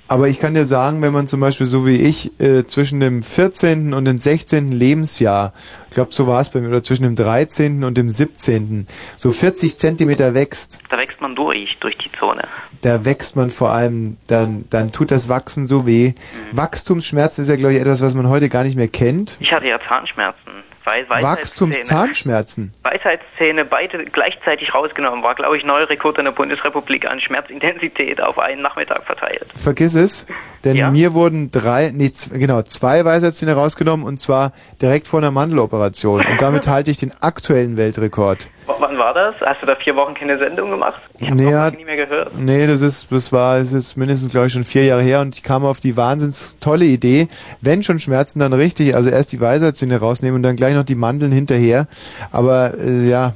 Aber 0.07 0.29
ich 0.29 0.39
kann 0.39 0.53
dir 0.53 0.65
sagen, 0.65 1.01
wenn 1.01 1.11
man 1.11 1.27
zum 1.27 1.41
Beispiel 1.41 1.65
so 1.65 1.85
wie 1.85 1.97
ich 1.97 2.31
äh, 2.39 2.63
zwischen 2.63 3.01
dem 3.01 3.21
14. 3.23 3.93
und 3.93 4.05
dem 4.05 4.17
16. 4.17 4.71
Lebensjahr, 4.71 5.51
ich 5.89 5.95
glaube 5.95 6.13
so 6.13 6.27
war 6.27 6.39
es 6.39 6.49
bei 6.49 6.61
mir, 6.61 6.69
oder 6.69 6.81
zwischen 6.81 7.03
dem 7.03 7.17
13. 7.17 7.83
und 7.83 7.97
dem 7.97 8.09
17. 8.09 8.87
so 9.17 9.33
40 9.33 9.77
Zentimeter 9.77 10.33
wächst, 10.33 10.81
Da 10.89 10.97
wächst 10.97 11.19
man 11.19 11.35
durch, 11.35 11.75
durch 11.81 11.97
die 11.97 12.09
Zone. 12.17 12.47
Da 12.81 13.05
wächst 13.05 13.35
man 13.35 13.49
vor 13.49 13.71
allem, 13.71 14.17
dann, 14.27 14.65
dann 14.69 14.91
tut 14.91 15.11
das 15.11 15.29
Wachsen 15.29 15.67
so 15.67 15.85
weh. 15.87 16.13
Wachstumsschmerzen 16.51 17.41
ist 17.41 17.49
ja, 17.49 17.55
glaube 17.55 17.73
ich, 17.73 17.81
etwas, 17.81 18.01
was 18.01 18.15
man 18.15 18.29
heute 18.29 18.49
gar 18.49 18.63
nicht 18.63 18.75
mehr 18.75 18.87
kennt. 18.87 19.37
Ich 19.39 19.51
hatte 19.51 19.67
ja 19.67 19.79
Zahnschmerzen. 19.87 20.63
Wei 20.87 21.03
Weisheitszähne. 21.09 21.23
Wachstumszahnschmerzen. 21.23 22.73
Weisheitszähne 22.83 23.65
beide 23.65 24.05
gleichzeitig 24.05 24.73
rausgenommen. 24.73 25.21
War, 25.21 25.35
glaube 25.35 25.57
ich, 25.57 25.65
neuer 25.65 25.89
Rekord 25.89 26.17
in 26.17 26.23
der 26.23 26.31
Bundesrepublik 26.31 27.05
an 27.05 27.19
Schmerzintensität 27.19 28.21
auf 28.21 28.39
einen 28.39 28.61
Nachmittag 28.61 29.03
verteilt. 29.03 29.47
Vergiss 29.53 29.95
es, 29.95 30.25
denn 30.63 30.93
mir 30.93 31.13
wurden 31.13 31.51
drei, 31.51 31.91
nee, 31.93 32.11
genau, 32.31 32.61
zwei 32.61 33.03
Weisheitszähne 33.03 33.53
rausgenommen 33.53 34.05
und 34.05 34.17
zwar 34.17 34.53
direkt 34.81 35.09
vor 35.09 35.19
einer 35.19 35.31
Mandeloperation. 35.31 36.25
Und 36.25 36.41
damit 36.41 36.67
halte 36.67 36.89
ich 36.89 36.95
den 36.95 37.11
aktuellen 37.19 37.75
Weltrekord. 37.75 38.47
W 38.67 38.73
wann 38.79 38.97
war 38.97 39.13
das? 39.13 39.35
Hast 39.41 39.61
du 39.61 39.65
da 39.65 39.75
vier 39.75 39.95
Wochen 39.95 40.13
keine 40.13 40.37
Sendung 40.37 40.71
gemacht? 40.71 41.01
Ich 41.19 41.27
habe 41.27 41.37
Nee, 41.37 41.51
ja, 41.51 41.71
nie 41.71 41.85
mehr 41.85 41.95
gehört. 41.95 42.33
Nee, 42.37 42.67
das 42.67 42.81
ist, 42.81 43.11
das 43.11 43.31
war, 43.31 43.57
es 43.57 43.71
ist 43.71 43.95
mindestens, 43.95 44.29
glaube 44.31 44.47
ich, 44.47 44.53
schon 44.53 44.65
vier 44.65 44.83
Jahre 44.83 45.01
her 45.01 45.21
und 45.21 45.35
ich 45.35 45.43
kam 45.43 45.63
auf 45.63 45.79
die 45.79 45.95
wahnsinns 45.95 46.59
tolle 46.59 46.85
Idee, 46.85 47.27
wenn 47.61 47.81
schon 47.83 47.99
Schmerzen, 47.99 48.39
dann 48.39 48.53
richtig, 48.53 48.93
also 48.95 49.09
erst 49.09 49.31
die 49.31 49.39
Weisheitszähne 49.39 49.99
rausnehmen 49.99 50.35
und 50.35 50.43
dann 50.43 50.57
gleich 50.57 50.75
noch 50.77 50.85
die 50.85 50.95
Mandeln 50.95 51.31
hinterher. 51.31 51.87
Aber 52.31 52.73
äh, 52.77 53.09
ja, 53.09 53.33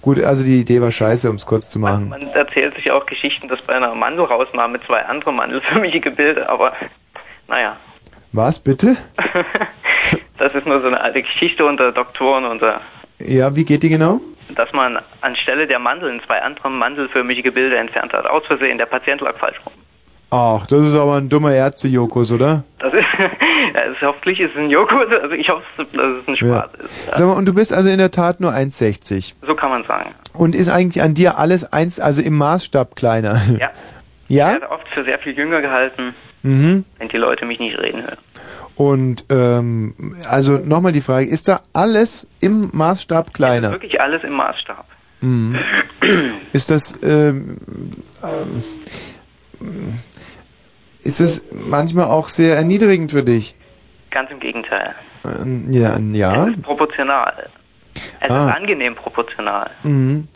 gut, 0.00 0.22
also 0.22 0.44
die 0.44 0.60
Idee 0.60 0.80
war 0.80 0.90
scheiße, 0.90 1.28
um 1.30 1.36
es 1.36 1.46
kurz 1.46 1.70
zu 1.70 1.78
machen. 1.78 2.08
Man 2.08 2.26
erzählt 2.28 2.74
sich 2.74 2.90
auch 2.90 3.06
Geschichten, 3.06 3.48
dass 3.48 3.60
bei 3.62 3.74
einer 3.74 3.94
Mandelrausnahme 3.94 4.80
zwei 4.86 5.02
andere 5.04 5.32
mandelförmige 5.32 6.00
Gebilde, 6.00 6.48
aber 6.48 6.72
naja, 7.48 7.76
Was, 8.32 8.58
bitte? 8.58 8.96
das 10.38 10.54
ist 10.54 10.66
nur 10.66 10.80
so 10.80 10.86
eine 10.88 11.00
alte 11.00 11.22
Geschichte 11.22 11.64
unter 11.64 11.92
Doktoren, 11.92 12.44
unter, 12.44 12.80
Ja, 13.18 13.54
wie 13.54 13.64
geht 13.64 13.82
die 13.82 13.88
genau? 13.88 14.20
dass 14.54 14.72
man 14.72 14.98
anstelle 15.22 15.66
der 15.66 15.78
Mandeln 15.78 16.20
zwei 16.26 16.42
andere 16.42 16.70
mandelförmige 16.70 17.42
Gebilde 17.42 17.76
entfernt 17.76 18.12
hat. 18.12 18.26
Aus 18.26 18.44
Versehen, 18.46 18.76
der 18.76 18.84
Patient 18.86 19.20
lag 19.22 19.36
falsch 19.38 19.58
rum. 19.64 19.72
Ach, 20.30 20.66
das 20.66 20.82
ist 20.84 20.94
aber 20.94 21.16
ein 21.16 21.28
dummer 21.28 21.52
Ärzte-Jokus, 21.52 22.32
oder? 22.32 22.64
Das 22.78 22.92
ist, 22.92 23.04
Ja, 23.74 23.80
es, 23.90 23.96
hoffentlich 24.02 24.38
ist 24.40 24.50
es 24.52 24.56
ein 24.58 24.68
Joghurt, 24.70 25.12
also 25.12 25.34
ich 25.34 25.48
hoffe, 25.48 25.62
dass 25.76 25.86
es 25.86 26.28
ein 26.28 26.34
Ja. 26.34 26.68
Spaß 26.68 26.70
ist. 26.84 27.06
Ja. 27.06 27.14
Sag 27.14 27.26
mal, 27.26 27.32
und 27.34 27.46
du 27.46 27.54
bist 27.54 27.72
also 27.72 27.88
in 27.88 27.98
der 27.98 28.10
Tat 28.10 28.40
nur 28.40 28.50
1,60. 28.52 29.34
So 29.46 29.54
kann 29.54 29.70
man 29.70 29.84
sagen. 29.84 30.14
Und 30.34 30.54
ist 30.54 30.68
eigentlich 30.68 31.02
an 31.02 31.14
dir 31.14 31.38
alles 31.38 31.72
eins, 31.72 31.98
also 32.00 32.20
im 32.22 32.36
Maßstab 32.36 32.96
kleiner? 32.96 33.40
Ja. 33.58 33.70
Ja? 34.28 34.48
Ich 34.56 34.60
werde 34.60 34.70
oft 34.70 34.86
für 34.94 35.04
sehr 35.04 35.18
viel 35.18 35.32
jünger 35.36 35.60
gehalten, 35.62 36.14
Mhm. 36.42 36.84
wenn 36.98 37.08
die 37.08 37.18
Leute 37.18 37.44
mich 37.46 37.60
nicht 37.60 37.78
reden 37.78 38.02
hören. 38.02 38.18
Und 38.74 39.24
ähm, 39.30 40.16
also 40.28 40.58
nochmal 40.58 40.90
die 40.92 41.00
Frage, 41.02 41.26
ist 41.26 41.46
da 41.48 41.60
alles 41.72 42.26
im 42.40 42.70
Maßstab 42.72 43.32
kleiner? 43.32 43.70
Wirklich 43.70 44.00
alles 44.00 44.24
im 44.24 44.32
Maßstab. 44.32 44.84
Mhm. 45.20 45.56
Ist 46.52 46.70
das 46.70 46.94
ähm, 47.04 47.58
ähm, 48.24 48.62
ist 51.04 51.20
es 51.20 51.52
manchmal 51.52 52.06
auch 52.06 52.28
sehr 52.28 52.56
erniedrigend 52.56 53.10
für 53.12 53.22
dich? 53.22 53.54
Ganz 54.12 54.30
im 54.30 54.38
Gegenteil. 54.40 54.94
Ähm, 55.24 55.66
Ja, 55.72 55.98
ja. 55.98 56.46
Proportional. 56.62 57.48
Es 58.20 58.30
Ah. 58.30 58.48
ist 58.48 58.54
angenehm 58.56 58.94
proportional. 58.94 59.70
Mhm. 59.82 60.28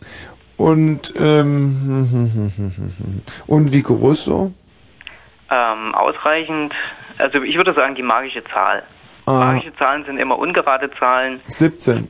Und 0.57 1.13
ähm, 1.15 3.21
und 3.47 3.71
wie 3.71 3.83
groß 3.83 4.25
so? 4.25 4.51
Ähm, 5.49 5.95
ausreichend, 5.95 6.73
also 7.19 7.41
ich 7.43 7.55
würde 7.55 7.73
sagen 7.73 7.95
die 7.95 8.01
magische 8.03 8.43
Zahl. 8.45 8.83
Ah, 9.27 9.53
Magische 9.53 9.73
Zahlen 9.77 10.03
sind 10.05 10.17
immer 10.17 10.37
ungerade 10.39 10.89
Zahlen. 10.99 11.39
17. 11.47 12.09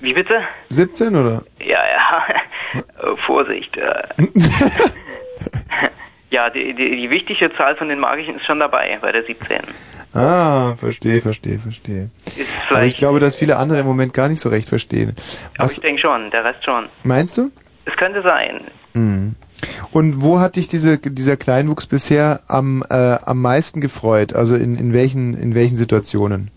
Wie 0.00 0.12
bitte? 0.12 0.34
17 0.68 1.16
oder? 1.16 1.42
Ja, 1.60 1.78
ja. 2.74 2.82
Vorsicht. 3.26 3.76
Äh. 3.76 4.02
ja, 6.30 6.50
die, 6.50 6.74
die, 6.74 6.96
die 6.96 7.10
wichtige 7.10 7.52
Zahl 7.56 7.76
von 7.76 7.88
den 7.88 7.98
magischen 8.00 8.36
ist 8.36 8.44
schon 8.46 8.60
dabei, 8.60 8.98
bei 9.00 9.12
der 9.12 9.24
17. 9.24 9.60
Ah, 10.18 10.74
verstehe, 10.76 11.20
verstehe, 11.20 11.58
verstehe. 11.58 12.10
Ist 12.26 12.46
Aber 12.70 12.84
ich 12.84 12.96
glaube, 12.96 13.20
dass 13.20 13.36
viele 13.36 13.56
andere 13.56 13.78
im 13.80 13.86
Moment 13.86 14.12
gar 14.14 14.28
nicht 14.28 14.40
so 14.40 14.48
recht 14.48 14.68
verstehen. 14.68 15.14
aber 15.56 15.64
Was 15.64 15.72
ich 15.74 15.80
denke 15.80 16.00
schon, 16.00 16.30
der 16.30 16.44
Rest 16.44 16.64
schon. 16.64 16.88
meinst 17.04 17.38
du? 17.38 17.50
Es 17.84 17.96
könnte 17.96 18.22
sein. 18.22 18.62
Mhm. 18.94 19.34
Und 19.92 20.22
wo 20.22 20.38
hat 20.40 20.56
dich 20.56 20.68
diese, 20.68 20.98
dieser 20.98 21.36
Kleinwuchs 21.36 21.86
bisher 21.86 22.40
am, 22.48 22.84
äh, 22.90 23.16
am 23.24 23.40
meisten 23.42 23.80
gefreut? 23.80 24.32
Also 24.34 24.54
in, 24.56 24.76
in, 24.76 24.92
welchen, 24.92 25.34
in 25.34 25.54
welchen 25.54 25.76
Situationen? 25.76 26.50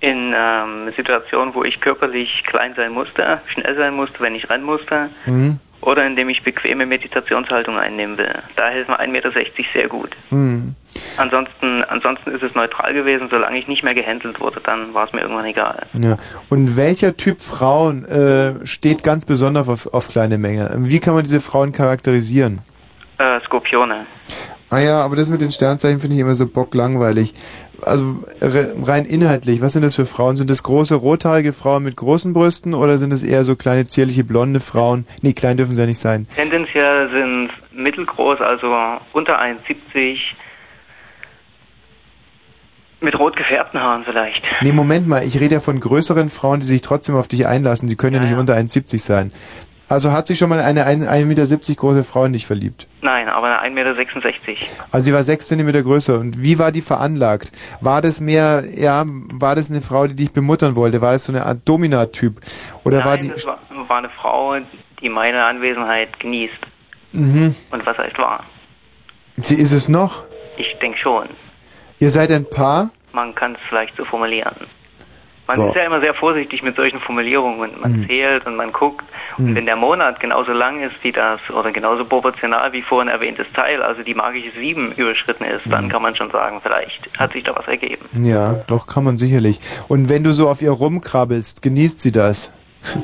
In 0.00 0.34
ähm, 0.36 0.92
Situationen, 0.96 1.54
wo 1.54 1.62
ich 1.62 1.80
körperlich 1.80 2.42
klein 2.46 2.74
sein 2.76 2.92
musste, 2.92 3.40
schnell 3.52 3.76
sein 3.76 3.94
musste, 3.94 4.18
wenn 4.20 4.34
ich 4.34 4.50
rennen 4.50 4.64
musste, 4.64 5.10
Mhm. 5.26 5.58
oder 5.80 6.04
indem 6.04 6.28
ich 6.28 6.42
bequeme 6.42 6.86
Meditationshaltung 6.86 7.78
einnehmen 7.78 8.18
will. 8.18 8.34
Da 8.56 8.68
hilft 8.70 8.88
mir 8.88 8.98
1,60 8.98 9.08
Meter 9.12 9.30
sehr 9.72 9.88
gut. 9.88 10.10
Mhm. 10.30 10.74
Ansonsten, 11.16 11.82
ansonsten 11.84 12.30
ist 12.30 12.42
es 12.42 12.54
neutral 12.54 12.92
gewesen, 12.94 13.28
solange 13.30 13.58
ich 13.58 13.68
nicht 13.68 13.82
mehr 13.82 13.94
gehänselt 13.94 14.40
wurde, 14.40 14.60
dann 14.64 14.94
war 14.94 15.06
es 15.06 15.12
mir 15.12 15.20
irgendwann 15.22 15.44
egal. 15.46 15.86
Ja. 15.94 16.16
Und 16.48 16.76
welcher 16.76 17.16
Typ 17.16 17.40
Frauen 17.40 18.04
äh, 18.04 18.64
steht 18.66 19.02
ganz 19.04 19.26
besonders 19.26 19.68
auf, 19.68 19.92
auf 19.92 20.08
kleine 20.08 20.38
Menge? 20.38 20.70
Wie 20.78 21.00
kann 21.00 21.14
man 21.14 21.24
diese 21.24 21.40
Frauen 21.40 21.72
charakterisieren? 21.72 22.60
Äh, 23.18 23.40
Skorpione. 23.44 24.06
Ah 24.70 24.78
ja, 24.80 25.02
aber 25.02 25.16
das 25.16 25.28
mit 25.28 25.42
den 25.42 25.50
Sternzeichen 25.50 26.00
finde 26.00 26.14
ich 26.16 26.22
immer 26.22 26.34
so 26.34 26.46
bocklangweilig. 26.46 27.34
Also 27.82 28.24
re- 28.40 28.72
rein 28.82 29.04
inhaltlich, 29.04 29.60
was 29.60 29.74
sind 29.74 29.82
das 29.82 29.96
für 29.96 30.06
Frauen? 30.06 30.36
Sind 30.36 30.48
das 30.48 30.62
große 30.62 30.94
rothaarige 30.94 31.52
Frauen 31.52 31.82
mit 31.82 31.94
großen 31.96 32.32
Brüsten 32.32 32.72
oder 32.72 32.96
sind 32.96 33.12
es 33.12 33.22
eher 33.22 33.44
so 33.44 33.54
kleine 33.54 33.84
zierliche 33.84 34.24
blonde 34.24 34.60
Frauen? 34.60 35.04
Nee, 35.20 35.34
klein 35.34 35.58
dürfen 35.58 35.74
sie 35.74 35.80
ja 35.82 35.86
nicht 35.86 35.98
sein. 35.98 36.26
Tendenziell 36.36 37.10
sind 37.10 37.50
mittelgroß, 37.78 38.40
also 38.40 38.74
unter 39.12 39.38
1,70 39.38 40.16
mit 43.02 43.18
rot 43.18 43.36
gefärbten 43.36 43.80
Haaren 43.80 44.04
vielleicht. 44.04 44.42
Nee, 44.60 44.72
Moment 44.72 45.06
mal, 45.06 45.24
ich 45.24 45.40
rede 45.40 45.54
ja 45.54 45.60
von 45.60 45.78
größeren 45.78 46.28
Frauen, 46.28 46.60
die 46.60 46.66
sich 46.66 46.80
trotzdem 46.80 47.16
auf 47.16 47.28
dich 47.28 47.46
einlassen. 47.46 47.88
Die 47.88 47.96
können 47.96 48.16
ja, 48.16 48.22
nicht 48.22 48.34
unter 48.34 48.54
1,70 48.54 48.98
sein. 48.98 49.32
Also 49.88 50.10
hat 50.10 50.26
sich 50.26 50.38
schon 50.38 50.48
mal 50.48 50.60
eine 50.60 50.86
1,70 50.86 51.24
Meter 51.26 51.74
große 51.74 52.02
Frau 52.02 52.24
in 52.24 52.32
dich 52.32 52.46
verliebt? 52.46 52.88
Nein, 53.02 53.28
aber 53.28 53.62
1,66 53.62 53.70
Meter. 53.74 53.92
Also 54.90 55.04
sie 55.04 55.12
war 55.12 55.22
sechs 55.22 55.48
Zentimeter 55.48 55.82
größer. 55.82 56.18
Und 56.18 56.42
wie 56.42 56.58
war 56.58 56.72
die 56.72 56.80
veranlagt? 56.80 57.52
War 57.82 58.00
das 58.00 58.18
mehr, 58.18 58.62
ja, 58.74 59.04
war 59.06 59.54
das 59.54 59.70
eine 59.70 59.82
Frau, 59.82 60.06
die 60.06 60.16
dich 60.16 60.32
bemuttern 60.32 60.76
wollte? 60.76 61.02
War 61.02 61.12
das 61.12 61.24
so 61.24 61.32
eine 61.32 61.44
Art 61.44 61.68
Domina-Typ? 61.68 62.40
Oder 62.84 63.00
Nein, 63.00 63.06
war 63.06 63.18
die... 63.18 63.28
das 63.28 63.44
war, 63.44 63.58
war 63.86 63.98
eine 63.98 64.08
Frau, 64.08 64.56
die 65.02 65.08
meine 65.10 65.44
Anwesenheit 65.44 66.18
genießt. 66.20 66.58
Mhm. 67.12 67.54
Und 67.70 67.84
was 67.84 67.98
heißt 67.98 68.16
wahr? 68.16 68.44
Sie 69.36 69.56
ist 69.56 69.72
es 69.72 69.90
noch? 69.90 70.24
Ich 70.56 70.74
denke 70.80 70.96
schon. 70.96 71.28
Ihr 72.02 72.10
seid 72.10 72.32
ein 72.32 72.44
Paar? 72.50 72.90
Man 73.12 73.32
kann 73.32 73.52
es 73.54 73.60
vielleicht 73.68 73.96
so 73.96 74.04
formulieren. 74.04 74.56
Man 75.46 75.56
Boah. 75.56 75.68
ist 75.68 75.76
ja 75.76 75.84
immer 75.84 76.00
sehr 76.00 76.14
vorsichtig 76.14 76.60
mit 76.64 76.74
solchen 76.74 76.98
Formulierungen. 76.98 77.70
Man 77.80 77.92
Mhm. 78.00 78.06
zählt 78.08 78.44
und 78.44 78.56
man 78.56 78.72
guckt. 78.72 79.04
Mhm. 79.38 79.46
Und 79.50 79.54
wenn 79.54 79.66
der 79.66 79.76
Monat 79.76 80.18
genauso 80.18 80.50
lang 80.50 80.82
ist 80.82 80.96
wie 81.02 81.12
das 81.12 81.38
oder 81.56 81.70
genauso 81.70 82.04
proportional 82.04 82.72
wie 82.72 82.82
vorhin 82.82 83.08
erwähntes 83.08 83.46
Teil, 83.54 83.80
also 83.84 84.02
die 84.02 84.14
magische 84.14 84.50
7 84.58 84.90
überschritten 84.96 85.44
ist, 85.44 85.62
dann 85.70 85.84
Mhm. 85.84 85.88
kann 85.90 86.02
man 86.02 86.16
schon 86.16 86.30
sagen, 86.32 86.58
vielleicht 86.60 87.08
hat 87.16 87.32
sich 87.34 87.44
da 87.44 87.54
was 87.54 87.68
ergeben. 87.68 88.04
Ja, 88.20 88.54
doch 88.66 88.88
kann 88.88 89.04
man 89.04 89.16
sicherlich. 89.16 89.60
Und 89.86 90.08
wenn 90.08 90.24
du 90.24 90.32
so 90.32 90.48
auf 90.48 90.60
ihr 90.60 90.72
rumkrabbelst, 90.72 91.62
genießt 91.62 92.00
sie 92.00 92.10
das? 92.10 92.52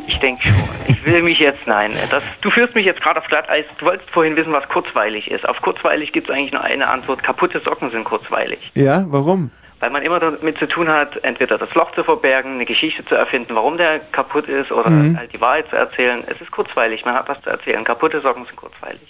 Ich 0.07 0.19
denke 0.19 0.43
schon. 0.43 0.55
Ich 0.89 1.05
will 1.05 1.23
mich 1.23 1.39
jetzt, 1.39 1.67
nein, 1.67 1.93
das, 2.11 2.23
du 2.41 2.51
führst 2.51 2.75
mich 2.75 2.85
jetzt 2.85 3.01
gerade 3.01 3.21
auf 3.21 3.27
Glatteis. 3.29 3.65
Du 3.79 3.87
wolltest 3.87 4.11
vorhin 4.11 4.35
wissen, 4.37 4.53
was 4.53 4.69
kurzweilig 4.69 5.31
ist. 5.31 5.49
Auf 5.49 5.61
kurzweilig 5.63 6.13
gibt 6.13 6.29
es 6.29 6.35
eigentlich 6.35 6.53
nur 6.53 6.63
eine 6.63 6.89
Antwort. 6.89 7.23
Kaputte 7.23 7.61
Socken 7.61 7.91
sind 7.91 8.05
kurzweilig. 8.05 8.59
Ja, 8.75 9.05
warum? 9.09 9.51
Weil 9.81 9.91
man 9.91 10.03
immer 10.03 10.19
damit 10.19 10.59
zu 10.59 10.67
tun 10.67 10.89
hat, 10.89 11.23
entweder 11.23 11.57
das 11.57 11.73
Loch 11.75 11.93
zu 11.93 12.03
verbergen, 12.03 12.55
eine 12.55 12.65
Geschichte 12.67 13.05
zu 13.05 13.15
erfinden, 13.15 13.55
warum 13.55 13.77
der 13.79 14.01
kaputt 14.01 14.49
ist, 14.49 14.73
oder 14.73 14.91
Mhm. 14.91 15.17
halt 15.17 15.33
die 15.33 15.41
Wahrheit 15.41 15.69
zu 15.71 15.77
erzählen. 15.77 16.25
Es 16.27 16.41
ist 16.41 16.51
kurzweilig, 16.51 17.05
man 17.05 17.15
hat 17.15 17.29
was 17.29 17.41
zu 17.43 17.51
erzählen. 17.51 17.85
Kaputte 17.85 18.21
Socken 18.21 18.45
sind 18.47 18.57
kurzweilig. 18.57 19.01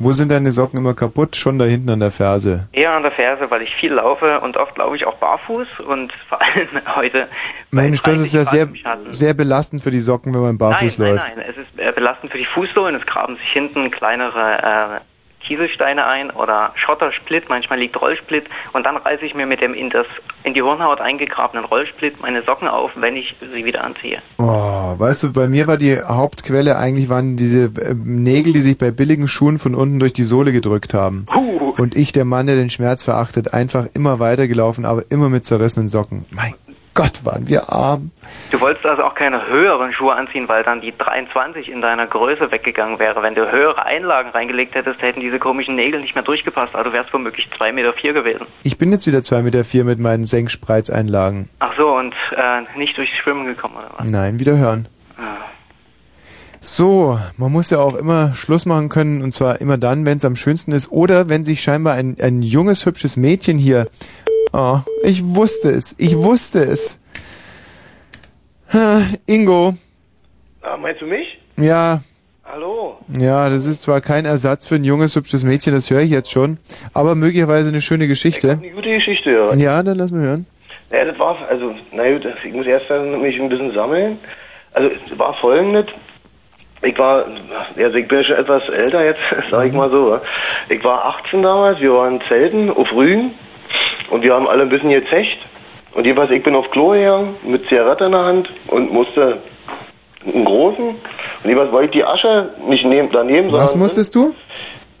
Wo 0.00 0.12
sind 0.12 0.30
deine 0.30 0.52
Socken 0.52 0.78
immer 0.78 0.94
kaputt? 0.94 1.34
Schon 1.34 1.58
da 1.58 1.64
hinten 1.64 1.90
an 1.90 1.98
der 1.98 2.12
Ferse. 2.12 2.68
Eher 2.72 2.92
an 2.92 3.02
der 3.02 3.10
Ferse, 3.10 3.50
weil 3.50 3.62
ich 3.62 3.74
viel 3.74 3.92
laufe 3.92 4.40
und 4.40 4.56
oft 4.56 4.78
laufe 4.78 4.94
ich 4.94 5.04
auch 5.04 5.16
barfuß 5.16 5.66
und 5.86 6.12
vor 6.28 6.40
allem 6.40 6.68
heute. 6.94 7.26
Mensch, 7.70 8.00
das 8.02 8.20
ist 8.20 8.32
ja 8.32 8.44
30 8.44 8.82
sehr, 8.82 8.98
sehr 9.12 9.34
belastend 9.34 9.82
für 9.82 9.90
die 9.90 9.98
Socken, 9.98 10.32
wenn 10.34 10.40
man 10.40 10.58
barfuß 10.58 10.98
nein, 10.98 11.14
läuft. 11.14 11.26
Nein, 11.26 11.38
nein, 11.38 11.46
es 11.50 11.56
ist 11.56 11.78
äh, 11.78 11.92
belastend 11.92 12.30
für 12.30 12.38
die 12.38 12.46
Fußsohlen. 12.46 12.94
Es 12.94 13.06
graben 13.06 13.36
sich 13.36 13.48
hinten 13.52 13.90
kleinere 13.90 15.00
äh, 15.00 15.00
Kieselsteine 15.48 16.06
ein 16.06 16.30
oder 16.30 16.72
Schottersplit. 16.74 17.48
Manchmal 17.48 17.78
liegt 17.78 17.98
Rollsplit 18.00 18.44
und 18.74 18.84
dann 18.84 18.98
reiße 18.98 19.24
ich 19.24 19.34
mir 19.34 19.46
mit 19.46 19.62
dem 19.62 19.72
in, 19.72 19.88
das, 19.88 20.06
in 20.44 20.52
die 20.52 20.62
Hornhaut 20.62 21.00
eingegrabenen 21.00 21.64
Rollsplit 21.64 22.20
meine 22.20 22.42
Socken 22.42 22.68
auf, 22.68 22.90
wenn 22.96 23.16
ich 23.16 23.34
sie 23.40 23.64
wieder 23.64 23.82
anziehe. 23.82 24.22
Oh, 24.36 24.94
weißt 24.98 25.24
du, 25.24 25.32
bei 25.32 25.48
mir 25.48 25.66
war 25.66 25.78
die 25.78 25.98
Hauptquelle 25.98 26.76
eigentlich 26.76 27.08
waren 27.08 27.36
diese 27.36 27.64
äh, 27.80 27.94
Nägel, 27.94 28.52
die 28.52 28.60
sich 28.60 28.76
bei 28.76 28.90
billigen 28.90 29.26
Schuhen 29.26 29.58
von 29.58 29.74
unten 29.74 29.98
durch 29.98 30.12
die 30.12 30.24
Sohle 30.24 30.52
gedrückt 30.52 30.92
haben. 30.92 31.24
Und 31.78 31.96
ich, 31.96 32.12
der 32.12 32.26
Mann, 32.26 32.46
der 32.46 32.56
den 32.56 32.68
Schmerz 32.68 33.04
verachtet, 33.04 33.54
einfach 33.54 33.86
immer 33.94 34.18
weitergelaufen, 34.18 34.84
aber 34.84 35.04
immer 35.08 35.30
mit 35.30 35.46
zerrissenen 35.46 35.88
Socken. 35.88 36.26
Mein 36.30 36.54
Gott, 36.98 37.24
waren 37.24 37.46
wir 37.46 37.72
arm. 37.72 38.10
Du 38.50 38.60
wolltest 38.60 38.84
also 38.84 39.04
auch 39.04 39.14
keine 39.14 39.46
höheren 39.46 39.92
Schuhe 39.92 40.14
anziehen, 40.14 40.48
weil 40.48 40.64
dann 40.64 40.80
die 40.80 40.92
23 40.98 41.68
in 41.68 41.80
deiner 41.80 42.08
Größe 42.08 42.50
weggegangen 42.50 42.98
wäre. 42.98 43.22
Wenn 43.22 43.36
du 43.36 43.48
höhere 43.48 43.86
Einlagen 43.86 44.30
reingelegt 44.30 44.74
hättest, 44.74 45.00
hätten 45.00 45.20
diese 45.20 45.38
komischen 45.38 45.76
Nägel 45.76 46.00
nicht 46.00 46.16
mehr 46.16 46.24
durchgepasst. 46.24 46.74
Also 46.74 46.92
wärst 46.92 47.12
womöglich 47.14 47.46
2,4 47.56 47.72
Meter 47.72 47.92
vier 47.92 48.14
gewesen. 48.14 48.46
Ich 48.64 48.78
bin 48.78 48.90
jetzt 48.90 49.06
wieder 49.06 49.20
2,4 49.20 49.42
Meter 49.42 49.64
vier 49.64 49.84
mit 49.84 50.00
meinen 50.00 50.24
Senkspreizeinlagen. 50.24 51.48
Ach 51.60 51.72
so, 51.76 51.88
und 51.94 52.16
äh, 52.32 52.62
nicht 52.76 52.98
durchs 52.98 53.14
Schwimmen 53.22 53.46
gekommen, 53.46 53.76
oder 53.76 53.90
was? 53.96 54.10
Nein, 54.10 54.40
wieder 54.40 54.58
hören. 54.58 54.88
Ah. 55.16 55.36
So, 56.60 57.20
man 57.36 57.52
muss 57.52 57.70
ja 57.70 57.78
auch 57.78 57.94
immer 57.94 58.34
Schluss 58.34 58.66
machen 58.66 58.88
können 58.88 59.22
und 59.22 59.30
zwar 59.30 59.60
immer 59.60 59.78
dann, 59.78 60.04
wenn 60.04 60.16
es 60.16 60.24
am 60.24 60.34
schönsten 60.34 60.72
ist 60.72 60.90
oder 60.90 61.28
wenn 61.28 61.44
sich 61.44 61.62
scheinbar 61.62 61.94
ein, 61.94 62.16
ein 62.20 62.42
junges, 62.42 62.84
hübsches 62.86 63.16
Mädchen 63.16 63.56
hier... 63.56 63.86
Oh, 64.52 64.78
ich 65.04 65.22
wusste 65.24 65.68
es, 65.70 65.94
ich 65.98 66.16
wusste 66.16 66.60
es. 66.60 66.98
Ha, 68.72 69.00
Ingo, 69.26 69.74
Ah, 70.62 70.76
meinst 70.76 71.00
du 71.00 71.06
mich? 71.06 71.38
ja, 71.56 72.00
Hallo. 72.44 72.98
ja, 73.18 73.48
das 73.48 73.66
ist 73.66 73.82
zwar 73.82 74.00
kein 74.00 74.24
Ersatz 74.24 74.66
für 74.66 74.74
ein 74.76 74.84
junges, 74.84 75.16
hübsches 75.16 75.44
Mädchen, 75.44 75.72
das 75.74 75.90
höre 75.90 76.00
ich 76.00 76.10
jetzt 76.10 76.30
schon, 76.30 76.58
aber 76.94 77.14
möglicherweise 77.14 77.68
eine 77.68 77.80
schöne 77.80 78.08
Geschichte. 78.08 78.52
Eine 78.62 78.70
gute 78.70 78.90
Geschichte, 78.94 79.30
ja. 79.30 79.54
Ja, 79.54 79.82
dann 79.82 79.96
lass 79.98 80.10
mal 80.10 80.20
hören. 80.20 80.46
Ja, 80.90 81.04
das 81.04 81.18
war, 81.18 81.36
also, 81.48 81.74
na 81.92 82.10
gut, 82.10 82.26
ich 82.44 82.52
muss 82.52 82.66
erst 82.66 82.88
dann 82.90 83.20
mich 83.20 83.38
ein 83.38 83.48
bisschen 83.48 83.72
sammeln. 83.74 84.18
Also, 84.72 84.88
es 84.90 85.18
war 85.18 85.34
folgendes. 85.40 85.86
Ich 86.82 86.96
war, 86.98 87.26
also 87.76 87.96
ich 87.98 88.06
bin 88.08 88.18
ja 88.18 88.24
schon 88.24 88.36
etwas 88.36 88.62
älter 88.68 89.04
jetzt, 89.04 89.20
sag 89.50 89.66
ich 89.66 89.72
mal 89.72 89.90
so. 89.90 90.18
Ich 90.68 90.82
war 90.84 91.04
18 91.24 91.42
damals, 91.42 91.80
wir 91.80 91.92
waren 91.92 92.20
Zelten 92.28 92.70
auf 92.70 92.90
Rügen 92.92 93.32
und 94.10 94.22
wir 94.22 94.34
haben 94.34 94.46
alle 94.48 94.62
ein 94.62 94.68
bisschen 94.68 94.90
gezecht. 94.90 95.38
Und 95.94 96.04
jeweils, 96.06 96.30
ich 96.30 96.42
bin 96.42 96.54
auf 96.54 96.70
Klo 96.70 96.90
gegangen 96.90 97.36
mit 97.44 97.66
Zigarette 97.68 98.04
in 98.04 98.12
der 98.12 98.24
Hand 98.24 98.50
und 98.68 98.92
musste 98.92 99.38
einen 100.24 100.44
großen. 100.44 100.88
Und 101.44 101.50
jeweils 101.50 101.72
wollte 101.72 101.86
ich 101.86 101.90
die 101.92 102.04
Asche 102.04 102.50
nicht 102.68 102.84
neben, 102.84 103.10
daneben, 103.10 103.50
Was 103.52 103.70
sondern- 103.72 103.86
musstest 103.86 104.14
du? 104.14 104.34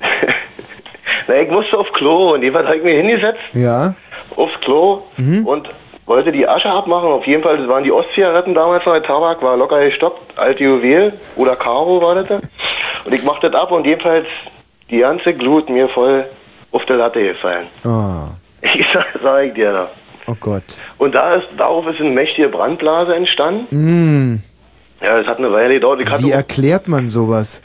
Na, 1.28 1.34
ich 1.40 1.50
musste 1.50 1.76
auf 1.76 1.90
Klo 1.92 2.32
und 2.34 2.42
jeweils 2.42 2.66
habe 2.66 2.78
ich 2.78 2.84
mir 2.84 2.96
hingesetzt 2.96 3.40
Ja. 3.52 3.94
aufs 4.36 4.58
Klo 4.62 5.02
Mhm. 5.16 5.46
und 5.46 5.68
wollte 6.06 6.32
die 6.32 6.48
Asche 6.48 6.70
abmachen. 6.70 7.10
Auf 7.10 7.26
jeden 7.26 7.42
Fall, 7.42 7.58
das 7.58 7.68
waren 7.68 7.84
die 7.84 7.92
Ostzigaretten 7.92 8.54
damals 8.54 8.84
noch, 8.86 8.94
der 8.94 9.02
Tabak 9.02 9.42
war 9.42 9.56
locker 9.56 9.80
gestoppt, 9.84 10.38
alte 10.38 10.64
Juwel 10.64 11.12
oder 11.36 11.54
Caro 11.56 12.00
war 12.00 12.14
das. 12.14 12.28
da. 12.28 12.38
Und 13.04 13.12
ich 13.14 13.22
mach 13.24 13.38
das 13.40 13.52
ab 13.54 13.70
und 13.72 13.86
jedenfalls 13.86 14.26
die 14.90 14.98
ganze 14.98 15.34
Glut 15.34 15.68
mir 15.68 15.88
voll 15.90 16.24
auf 16.72 16.84
der 16.86 16.96
Latte 16.96 17.22
gefallen. 17.22 17.66
Ah, 17.84 18.28
Ich 18.62 18.86
sag, 18.92 19.06
sag 19.22 19.44
ich 19.46 19.54
dir 19.54 19.72
da. 19.72 19.90
oh 20.26 20.36
Gott. 20.40 20.62
Und 20.98 21.14
da 21.14 21.34
ist, 21.36 21.46
darauf 21.56 21.86
ist 21.86 22.00
eine 22.00 22.10
mächtige 22.10 22.48
Brandblase 22.48 23.14
entstanden. 23.14 23.66
Hm. 23.70 24.42
Ja, 25.00 25.18
das 25.18 25.28
hat 25.28 25.38
eine 25.38 25.52
Weile 25.52 25.74
gedauert. 25.74 26.00
Ich 26.00 26.08
hatte 26.08 26.24
Wie 26.24 26.30
erklärt 26.32 26.88
man 26.88 27.08
sowas? 27.08 27.62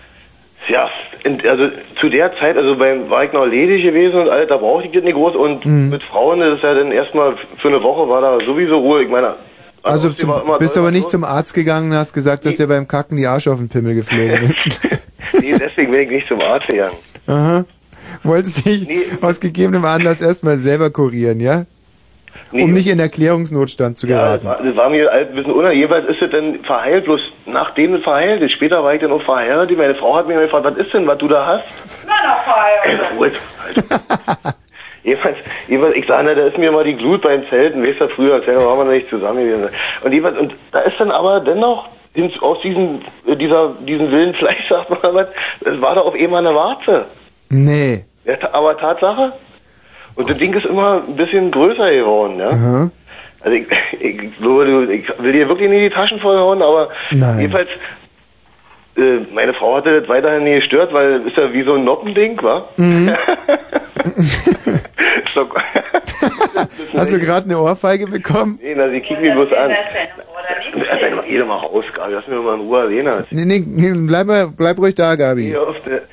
Ja, 0.70 0.88
in, 1.24 1.42
also 1.48 1.70
zu 2.00 2.10
der 2.10 2.36
Zeit, 2.38 2.56
also 2.58 2.78
beim 2.78 3.10
war 3.10 3.24
ich 3.24 3.34
noch 3.34 3.46
ledig 3.46 3.82
gewesen 3.84 4.20
und 4.22 4.30
alles, 4.30 4.48
da 4.50 4.58
brauchte 4.58 4.88
ich 4.88 4.94
das 4.94 5.04
nicht 5.04 5.16
groß 5.16 5.36
und 5.36 5.66
Mhm. 5.66 5.90
mit 5.90 6.04
Frauen 6.04 6.40
das 6.40 6.56
ist 6.58 6.64
ja 6.64 6.74
dann 6.74 6.92
erstmal 6.92 7.36
für 7.62 7.68
eine 7.70 7.82
Woche 7.82 8.08
war 8.08 8.22
da 8.22 8.46
sowieso 8.46 8.78
Ruhe. 8.78 9.04
Ich 9.04 9.10
meine, 9.10 9.36
Also 9.84 10.10
zum, 10.14 10.30
war 10.30 10.42
immer 10.44 10.58
bist 10.60 10.76
toll, 10.76 10.84
aber 10.84 10.92
nicht 10.92 11.10
zum 11.10 11.24
Arzt 11.24 11.54
gegangen 11.54 11.92
und 11.92 11.98
hast 11.98 12.14
gesagt, 12.14 12.46
dass 12.46 12.56
dir 12.58 12.68
beim 12.68 12.88
Kacken 12.88 13.18
die 13.18 13.26
Arsch 13.26 13.48
auf 13.48 13.58
den 13.58 13.68
Pimmel 13.68 13.96
geflogen 13.96 14.44
ist. 14.44 14.80
Nee, 15.42 15.56
deswegen 15.60 15.92
bin 15.92 16.02
ich 16.02 16.10
nicht 16.12 16.28
zum 16.28 16.40
Arzt 16.40 16.68
gegangen. 16.68 16.96
Aha. 17.28 17.66
Wolltest 18.24 18.66
dich 18.66 18.88
aus 19.22 19.40
gegebenem 19.40 19.86
Anlass 19.86 20.22
erstmal 20.22 20.58
selber 20.58 20.90
kurieren, 20.92 21.40
ja? 21.40 21.64
Nee. 22.52 22.64
Um 22.64 22.74
nicht 22.74 22.88
in 22.88 23.00
Erklärungsnotstand 23.00 23.98
zu 23.98 24.08
Ja, 24.08 24.34
das 24.34 24.42
geraten. 24.42 24.64
war, 24.64 24.68
das 24.68 24.76
war 24.76 24.90
mir 24.90 25.10
halt 25.10 25.30
ein 25.30 25.36
bisschen 25.36 25.54
unheimlich. 25.54 25.80
Jeweils 25.80 26.08
ist 26.08 26.22
es 26.22 26.32
dann 26.32 26.60
verheilt, 26.64 27.06
bloß 27.06 27.20
nachdem 27.48 27.96
es 27.96 28.04
verheilt 28.04 28.42
ist. 28.42 28.52
Später 28.54 28.84
war 28.84 28.94
ich 28.94 29.02
dann 29.02 29.12
auch 29.12 29.24
verheiratet. 29.24 29.78
Meine 29.78 29.96
Frau 29.96 30.16
hat 30.16 30.28
mir 30.28 30.40
gefragt, 30.40 30.66
was 30.66 30.78
ist 30.78 30.94
denn, 30.94 31.08
was 31.08 31.18
du 31.18 31.28
da 31.28 31.46
hast? 31.46 31.64
Na, 32.08 32.14
noch 32.36 32.44
verheiratet. 32.44 33.42
Alter. 33.66 34.56
jedenfalls, 35.04 35.38
jedenfalls, 35.68 35.96
ich 35.96 36.06
sage, 36.06 36.36
da 36.36 36.46
ist 36.46 36.58
mir 36.58 36.72
mal 36.72 36.84
die 36.84 36.96
Glut 36.96 37.22
beim 37.24 37.44
Zelten, 37.50 37.84
weißt 37.84 38.02
du, 38.02 38.08
früher, 38.10 38.36
als 38.36 38.48
waren 38.48 38.56
wir 38.78 38.86
noch 38.86 38.92
nicht 38.92 39.10
zusammen 39.10 39.46
gewesen. 39.48 39.70
Und 40.04 40.12
jedenfalls, 40.12 40.38
und 40.38 40.54
da 40.72 40.80
ist 40.82 41.00
dann 41.00 41.12
aber 41.12 41.40
dennoch, 41.40 41.88
aus 42.42 42.62
diesem, 42.62 43.02
äh, 43.26 43.36
dieser, 43.36 43.70
diesem 43.88 44.12
wilden 44.12 44.36
Fleisch, 44.36 44.64
sagt 44.70 44.90
man 44.90 45.14
was, 45.16 45.28
es 45.62 45.82
war 45.82 45.96
da 45.96 46.02
auf 46.02 46.14
einmal 46.14 46.46
eine 46.46 46.56
Warze. 46.56 47.06
Nee. 47.54 48.02
Ja, 48.26 48.36
aber 48.54 48.78
Tatsache. 48.78 49.34
Und 50.16 50.30
das 50.30 50.38
Ding 50.38 50.54
ist 50.54 50.66
immer 50.66 51.04
ein 51.08 51.16
bisschen 51.16 51.52
größer 51.52 51.92
geworden, 51.92 52.40
ja. 52.40 52.50
Aha. 52.50 52.92
Also 53.42 53.56
ich, 53.58 53.66
ich 54.00 54.38
glaube, 54.38 54.94
ich 54.94 55.08
will 55.20 55.32
dir 55.34 55.48
wirklich 55.48 55.70
nicht 55.70 55.92
die 55.92 55.96
Taschen 55.96 56.20
vollhauen, 56.20 56.62
aber 56.62 56.90
Nein. 57.12 57.40
jedenfalls, 57.42 57.70
äh, 58.98 59.20
meine 59.34 59.54
Frau 59.54 59.76
hatte 59.78 60.00
das 60.02 60.10
weiterhin 60.10 60.44
nie 60.44 60.56
gestört, 60.56 60.94
weil 60.94 61.26
ist 61.28 61.36
ja 61.38 61.52
wie 61.52 61.64
so 61.64 61.74
ein 61.76 61.84
Noppending, 61.84 62.42
wa? 62.42 62.68
Mhm. 62.78 63.10
so, 65.34 65.48
Hast 66.94 67.14
du 67.14 67.20
gerade 67.20 67.46
eine 67.46 67.60
Ohrfeige 67.60 68.06
bekommen? 68.08 68.58
nee, 68.62 68.74
na, 68.76 68.90
sie 68.90 69.02
kickt 69.02 69.22
mich 69.22 69.34
bloß 69.34 69.52
an. 69.54 69.72
Das 69.72 71.02
ist 71.02 71.18
doch 71.18 71.26
jede 71.26 71.46
mal 71.46 71.58
raus, 71.58 71.86
Gabi. 71.94 72.14
Lass 72.14 72.28
mich 72.28 72.36
doch 72.38 72.44
mal 72.44 72.56
in 72.56 72.62
Ruhe 72.62 72.88
reden. 72.88 73.26
Nee, 73.32 73.46
nee, 73.46 73.64
nee, 73.66 73.94
bleib, 74.08 74.28
mal, 74.28 74.48
bleib 74.56 74.78
ruhig 74.78 74.96
da, 74.96 75.16
Gabi. 75.16 75.50
Nee, 75.50 75.56
auf 75.58 75.76
der- 75.86 76.04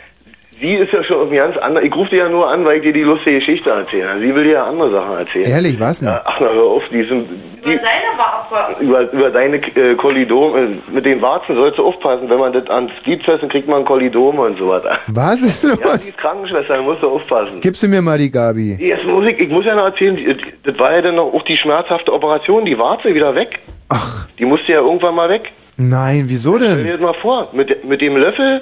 Sie 0.61 0.75
ist 0.75 0.93
ja 0.93 1.03
schon 1.05 1.17
irgendwie 1.17 1.37
ganz 1.39 1.57
anders. 1.57 1.83
Ich 1.85 1.95
rufe 1.95 2.11
dir 2.11 2.19
ja 2.25 2.29
nur 2.29 2.47
an, 2.49 2.65
weil 2.67 2.77
ich 2.79 2.83
dir 2.83 2.93
die 2.93 3.03
lustige 3.03 3.39
Geschichte 3.39 3.71
erzähle. 3.71 4.19
Sie 4.21 4.35
will 4.35 4.45
dir 4.45 4.53
ja 4.53 4.65
andere 4.67 4.91
Sachen 4.91 5.17
erzählen. 5.17 5.47
Ehrlich, 5.51 5.81
was 5.81 6.01
denn? 6.01 6.09
Ach, 6.09 6.39
na, 6.41 6.49
hör 6.49 6.63
auf, 6.65 6.83
die 6.93 7.03
sind, 7.05 7.29
die, 7.65 7.65
Deine 7.65 7.81
Waffe. 8.19 8.83
über, 8.85 9.11
über 9.13 9.31
deine 9.31 9.57
äh, 9.57 9.95
Kolidom, 9.95 10.57
äh, 10.57 10.93
mit 10.93 11.07
den 11.07 11.23
Warzen 11.23 11.55
sollst 11.57 11.79
du 11.79 11.87
aufpassen. 11.87 12.29
Wenn 12.29 12.39
man 12.39 12.53
das 12.53 12.69
ans 12.69 12.93
Glied 13.05 13.23
fest, 13.25 13.43
dann 13.43 13.49
kriegt 13.49 13.69
man 13.69 13.85
Kolidom 13.87 14.39
und 14.39 14.59
sowas. 14.59 14.83
Was 15.09 15.43
ist 15.43 15.65
Ja, 15.65 15.77
die 15.77 15.83
los? 15.83 15.95
ist 16.09 16.19
Krankenschwester, 16.19 16.77
da 16.77 16.83
musst 16.83 17.03
du 17.03 17.09
aufpassen. 17.09 17.61
Gibst 17.61 17.83
du 17.83 17.89
mir 17.89 18.03
mal 18.03 18.19
die 18.19 18.31
Gabi? 18.31 18.77
Jetzt 18.79 19.05
muss 19.07 19.25
ich, 19.27 19.39
ich 19.41 19.49
muss 19.49 19.65
ja 19.65 19.75
noch 19.75 19.85
erzählen, 19.87 20.19
das 20.65 20.79
war 20.79 20.93
ja 20.95 21.01
dann 21.01 21.15
noch 21.15 21.33
auch 21.33 21.43
die 21.45 21.57
schmerzhafte 21.57 22.13
Operation, 22.13 22.67
die 22.67 22.79
Warze 22.79 23.15
wieder 23.15 23.35
weg. 23.35 23.59
Ach. 23.89 24.27
Die 24.39 24.45
musste 24.45 24.73
ja 24.73 24.81
irgendwann 24.81 25.15
mal 25.15 25.29
weg. 25.31 25.53
Nein, 25.79 26.25
wieso 26.27 26.57
Stell 26.57 26.77
dir 26.77 26.83
denn? 26.83 26.93
das 26.93 27.01
mal 27.01 27.15
vor, 27.15 27.49
mit, 27.53 27.85
mit 27.85 28.03
dem 28.03 28.17
Löffel 28.17 28.61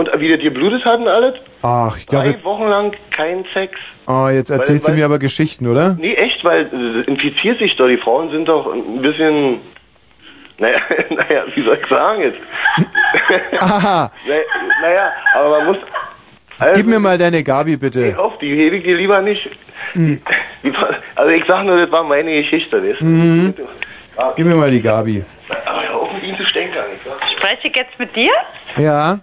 und 0.00 0.20
wie 0.20 0.28
das 0.30 0.40
geblutet 0.40 0.84
hat 0.84 0.98
und 0.98 1.08
alles. 1.08 1.34
Ach, 1.62 1.96
ich 1.96 2.06
glaube 2.06 2.24
Drei 2.24 2.30
jetzt. 2.32 2.44
Wochen 2.44 2.66
lang 2.68 2.92
kein 3.14 3.44
Sex. 3.54 3.74
Oh, 4.06 4.28
jetzt 4.28 4.50
erzählst 4.50 4.88
Weil- 4.88 4.94
du 4.96 5.00
mir 5.00 5.04
aber 5.04 5.18
Geschichten, 5.18 5.66
oder? 5.68 5.96
Nee, 5.98 6.14
echt, 6.14 6.42
weil 6.44 6.62
äh, 6.66 7.08
infiziert 7.10 7.58
sich 7.58 7.76
doch. 7.76 7.86
Die 7.86 7.98
Frauen 7.98 8.30
sind 8.30 8.46
doch 8.48 8.72
ein 8.72 9.00
bisschen, 9.02 9.60
naja, 10.58 10.78
naja, 11.10 11.44
wie 11.54 11.62
soll 11.62 11.78
ich 11.82 11.88
sagen 11.88 12.22
jetzt? 12.22 12.38
Aha. 13.62 14.10
naja, 14.26 14.40
naja, 14.82 15.12
aber 15.34 15.50
man 15.58 15.66
muss, 15.66 15.76
also, 16.58 16.72
Gib 16.80 16.86
mir 16.90 16.98
mal 17.00 17.16
deine 17.16 17.42
Gabi, 17.42 17.70
Hey, 17.70 17.76
bitte. 17.78 18.18
auf, 18.18 18.36
die 18.38 18.54
hebe 18.54 18.76
ich 18.76 18.84
dir 18.84 18.96
lieber 18.96 19.22
nicht. 19.22 19.48
Hm. 19.92 20.20
War- 20.64 20.96
Also 21.14 21.30
ich 21.30 21.44
sag 21.46 21.64
nur, 21.64 21.78
das 21.78 21.90
war 21.90 22.02
meine 22.04 22.32
Geschichte. 22.42 22.80
Das. 22.80 23.00
Mhm. 23.00 23.54
Gib 24.36 24.46
mir 24.46 24.54
mal 24.56 24.70
die 24.70 24.82
Gabi. 24.82 25.24
Aber 25.64 25.82
hör 25.82 25.94
auf 26.02 26.12
mit 26.12 26.22
ihm 26.24 26.36
zu 26.36 26.44
stänkern. 26.46 26.84
Spreche 27.36 27.68
ich 27.68 27.76
jetzt 27.76 27.98
mit 27.98 28.14
dir? 28.14 28.30
Ja? 28.76 29.20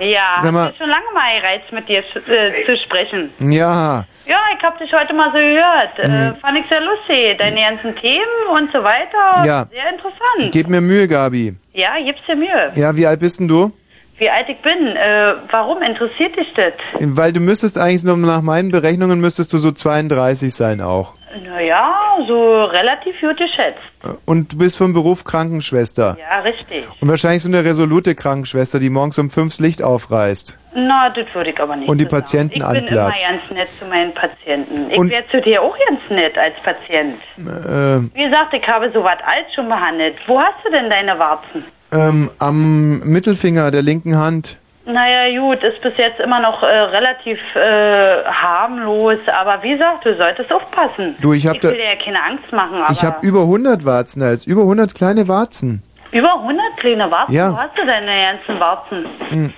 Ja, 0.00 0.36
Sag 0.42 0.52
mal- 0.52 0.72
schon 0.76 0.88
lange 0.88 1.06
mal 1.14 1.40
gereizt, 1.40 1.70
mit 1.72 1.88
dir 1.88 2.02
zu- 2.12 2.18
äh, 2.20 2.64
zu 2.66 2.76
sprechen. 2.84 3.30
Ja. 3.38 4.04
Ja, 4.26 4.38
ich 4.56 4.62
hab 4.64 4.78
dich 4.78 4.92
heute 4.92 5.14
mal 5.14 5.30
so 5.32 5.38
gehört. 5.38 5.98
Äh, 5.98 6.08
Mhm. 6.32 6.36
fand 6.40 6.58
ich 6.58 6.68
sehr 6.68 6.80
lustig. 6.80 7.38
Deine 7.38 7.60
ganzen 7.60 7.94
Themen 8.00 8.46
und 8.52 8.72
so 8.72 8.82
weiter. 8.82 9.44
Ja. 9.46 9.66
Sehr 9.70 9.88
interessant. 9.90 10.52
Gib 10.52 10.68
mir 10.68 10.80
Mühe, 10.80 11.06
Gabi. 11.06 11.54
ja, 11.72 11.92
gib's 12.04 12.20
dir 12.26 12.36
Mühe. 12.36 12.72
Ja, 12.74 12.96
wie 12.96 13.06
alt 13.06 13.20
bist 13.20 13.38
denn 13.40 13.48
du? 13.48 13.70
Wie 14.18 14.30
alt 14.30 14.48
ich 14.48 14.58
bin. 14.62 14.96
Äh, 14.96 15.34
warum 15.50 15.82
interessiert 15.82 16.36
dich 16.36 16.46
das? 16.54 16.72
Weil 17.00 17.32
du 17.32 17.40
müsstest 17.40 17.76
eigentlich 17.78 18.04
noch 18.04 18.16
nach 18.16 18.42
meinen 18.42 18.70
Berechnungen 18.70 19.20
müsstest 19.20 19.52
du 19.52 19.58
so 19.58 19.72
32 19.72 20.54
sein 20.54 20.80
auch. 20.80 21.14
Naja, 21.42 21.94
so 22.28 22.64
relativ 22.64 23.18
gut 23.20 23.36
geschätzt. 23.36 23.80
Und 24.24 24.52
du 24.52 24.58
bist 24.58 24.76
vom 24.78 24.92
Beruf 24.92 25.24
Krankenschwester. 25.24 26.16
Ja, 26.20 26.40
richtig. 26.40 26.86
Und 27.00 27.08
wahrscheinlich 27.08 27.42
so 27.42 27.48
eine 27.48 27.64
resolute 27.64 28.14
Krankenschwester, 28.14 28.78
die 28.78 28.90
morgens 28.90 29.18
um 29.18 29.30
fünf 29.30 29.52
das 29.52 29.60
Licht 29.60 29.82
aufreißt. 29.82 30.58
Na, 30.74 31.10
das 31.10 31.26
würde 31.34 31.50
ich 31.50 31.60
aber 31.60 31.76
nicht 31.76 31.88
Und 31.88 31.98
die 31.98 32.04
so 32.04 32.10
sagen. 32.10 32.22
Patienten 32.22 32.52
Ich 32.54 32.58
bin 32.68 32.76
anplagt. 32.76 33.16
immer 33.16 33.38
ganz 33.38 33.50
nett 33.58 33.68
zu 33.78 33.86
meinen 33.86 34.14
Patienten. 34.14 34.90
Ich 34.90 35.10
wäre 35.10 35.24
zu 35.30 35.40
dir 35.40 35.62
auch 35.62 35.76
ganz 35.88 36.00
nett 36.10 36.36
als 36.36 36.54
Patient. 36.62 37.16
Ähm, 37.38 38.10
Wie 38.14 38.24
gesagt, 38.24 38.52
ich 38.54 38.66
habe 38.66 38.90
sowas 38.92 39.18
alt 39.24 39.46
schon 39.54 39.68
behandelt. 39.68 40.16
Wo 40.26 40.40
hast 40.40 40.64
du 40.64 40.70
denn 40.70 40.90
deine 40.90 41.18
Warzen? 41.18 41.64
ähm, 41.92 42.30
am 42.40 43.00
Mittelfinger 43.00 43.70
der 43.70 43.82
linken 43.82 44.18
Hand. 44.18 44.58
Naja, 44.86 45.40
gut, 45.40 45.62
ist 45.62 45.80
bis 45.80 45.96
jetzt 45.96 46.20
immer 46.20 46.40
noch 46.40 46.62
äh, 46.62 46.66
relativ 46.66 47.38
äh, 47.54 48.24
harmlos, 48.24 49.18
aber 49.28 49.62
wie 49.62 49.70
gesagt, 49.72 50.04
du 50.04 50.14
solltest 50.16 50.52
aufpassen. 50.52 51.16
Du, 51.22 51.32
ich 51.32 51.46
hab 51.46 51.56
ich 51.56 51.62
will 51.62 51.70
da- 51.70 51.76
dir 51.76 51.84
ja 51.84 52.04
keine 52.04 52.22
Angst 52.22 52.52
machen, 52.52 52.82
aber 52.82 52.90
Ich 52.92 53.02
habe 53.02 53.26
über 53.26 53.40
100 53.40 53.84
Warzen, 53.86 54.22
als 54.22 54.46
über 54.46 54.60
100 54.62 54.94
kleine 54.94 55.26
Warzen. 55.26 55.82
über 56.12 56.34
100 56.34 56.76
kleine 56.76 57.10
Warzen. 57.10 57.34
Ja. 57.34 57.52
Wo 57.52 57.56
hast 57.56 57.78
du 57.78 57.86
deine 57.86 58.36
ganzen 58.36 58.60
Warzen? 58.60 59.06
Hm. 59.30 59.52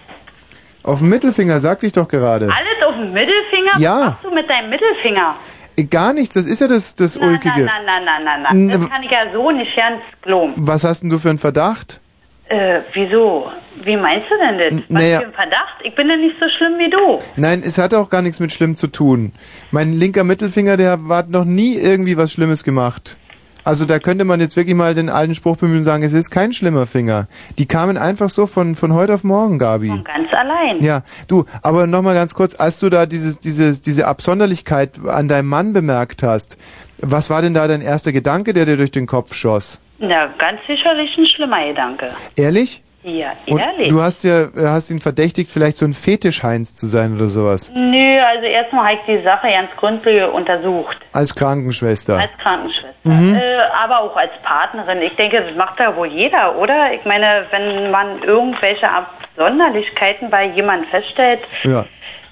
Auf 0.85 1.01
dem 1.01 1.09
Mittelfinger, 1.09 1.59
sagte 1.59 1.87
ich 1.87 1.93
doch 1.93 2.07
gerade. 2.07 2.45
Alles 2.45 2.87
auf 2.87 2.95
dem 2.95 3.13
Mittelfinger? 3.13 3.73
Ja. 3.79 3.95
Was 3.99 4.05
machst 4.13 4.25
du 4.25 4.31
mit 4.35 4.49
deinem 4.49 4.71
Mittelfinger? 4.71 5.35
Äh, 5.77 5.85
Gar 5.85 6.13
nichts, 6.13 6.35
das 6.35 6.47
ist 6.47 6.61
ja 6.61 6.69
das, 6.69 6.95
das 6.95 7.19
Na, 7.19 7.27
Ulkige. 7.27 7.65
na, 7.65 7.73
na, 7.85 7.99
na, 8.05 8.13
na, 8.25 8.39
na. 8.45 8.51
N- 8.51 8.69
Das 8.69 8.89
kann 8.89 9.03
ich 9.03 9.11
ja 9.11 9.25
so 9.33 9.51
nicht 9.51 9.75
ganz 9.77 10.01
glauben. 10.23 10.53
Was 10.57 10.85
hast 10.85 11.03
denn 11.03 11.11
du 11.11 11.19
für 11.19 11.31
einen 11.31 11.39
Verdacht? 11.39 12.01
Äh, 12.49 12.81
wieso? 12.95 13.47
Wie 13.85 13.97
meinst 13.97 14.27
du 14.31 14.37
denn 14.39 14.59
das? 14.59 14.73
N- 14.73 14.85
Was 14.89 15.03
naja. 15.03 15.21
für 15.21 15.27
ein 15.27 15.33
Verdacht? 15.33 15.75
Ich 15.83 15.95
bin 15.97 16.09
ja 16.09 16.17
nicht 16.17 16.37
so 16.41 16.47
schlimm 16.57 16.79
wie 16.79 16.91
du. 16.91 17.19
Nein, 17.37 17.63
es 17.65 17.77
hat 17.79 17.93
auch 17.93 18.09
gar 18.09 18.23
nichts 18.23 18.39
mit 18.41 18.53
schlimm 18.53 18.77
zu 18.77 18.87
tun. 18.87 19.33
Mein 19.73 19.93
linker 19.93 20.23
Mittelfinger, 20.25 20.77
der 20.77 20.99
hat 21.09 21.29
noch 21.29 21.45
nie 21.45 21.75
irgendwie 21.77 22.17
was 22.17 22.33
Schlimmes 22.33 22.63
gemacht. 22.65 23.19
Also 23.65 23.85
da 23.85 23.99
könnte 23.99 24.25
man 24.25 24.39
jetzt 24.39 24.57
wirklich 24.57 24.77
mal 24.77 24.95
den 24.95 25.09
alten 25.09 25.35
Spruch 25.35 25.57
bemühen 25.57 25.79
und 25.79 25.83
sagen, 25.83 26.05
es 26.05 26.13
ist 26.13 26.31
kein 26.31 26.53
schlimmer 26.53 26.87
Finger. 26.87 27.27
Die 27.59 27.67
kamen 27.67 27.99
einfach 27.99 28.31
so 28.31 28.47
von, 28.47 28.77
von 28.77 28.95
heute 28.95 29.13
auf 29.15 29.25
morgen, 29.25 29.59
Gabi. 29.59 29.89
Ganz 29.89 30.33
allein. 30.33 30.77
Ja, 30.81 31.03
du, 31.27 31.47
aber 31.63 31.89
nochmal 31.89 32.15
ganz 32.15 32.33
kurz, 32.35 32.55
als 32.55 32.79
du 32.79 32.91
da 32.91 33.07
dieses, 33.07 33.41
dieses, 33.41 33.81
diese 33.81 34.07
Absonderlichkeit 34.07 34.93
an 35.09 35.27
deinem 35.27 35.49
Mann 35.49 35.73
bemerkt 35.73 36.23
hast, 36.23 36.57
was 37.03 37.29
war 37.29 37.43
denn 37.43 37.55
da 37.55 37.67
dein 37.67 37.83
erster 37.83 38.13
Gedanke, 38.13 38.53
der 38.53 38.67
dir 38.67 38.77
durch 38.77 38.93
den 38.93 39.07
Kopf 39.07 39.35
schoss? 39.35 39.81
Na, 39.99 40.27
ganz 40.39 40.61
sicherlich 40.67 41.17
ein 41.17 41.27
schlimmer 41.27 41.65
Gedanke. 41.67 42.11
Ehrlich? 42.37 42.83
Ja, 43.03 43.33
Und 43.47 43.61
ehrlich. 43.61 43.89
du 43.89 44.03
hast 44.03 44.25
ja, 44.25 44.49
hast 44.57 44.91
ihn 44.91 44.99
verdächtigt, 44.99 45.49
vielleicht 45.51 45.77
so 45.77 45.87
ein 45.87 45.93
Fetischheinz 45.93 46.75
zu 46.75 46.87
sein 46.87 47.15
oder 47.15 47.27
sowas. 47.27 47.73
Nö, 47.73 48.19
also 48.21 48.45
erstmal 48.47 48.87
habe 48.89 48.95
ich 48.97 49.19
die 49.19 49.23
Sache 49.23 49.47
ganz 49.49 49.71
gründlich 49.77 50.25
untersucht. 50.25 50.97
Als 51.13 51.33
Krankenschwester. 51.35 52.19
Als 52.19 52.33
Krankenschwester. 52.43 52.87
Mhm. 53.05 53.37
Äh, 53.37 53.59
aber 53.81 54.01
auch 54.01 54.17
als 54.17 54.33
Partnerin. 54.43 55.03
Ich 55.03 55.15
denke, 55.15 55.41
das 55.41 55.55
macht 55.57 55.79
ja 55.79 55.95
wohl 55.95 56.09
jeder, 56.09 56.57
oder? 56.59 56.93
Ich 56.95 57.05
meine, 57.05 57.47
wenn 57.53 57.93
man 57.93 58.25
irgendwelche 58.25 58.89
Absonderlichkeiten 58.91 60.29
bei 60.29 60.47
jemandem 60.47 60.89
feststellt, 60.91 61.41
Ja. 61.63 61.85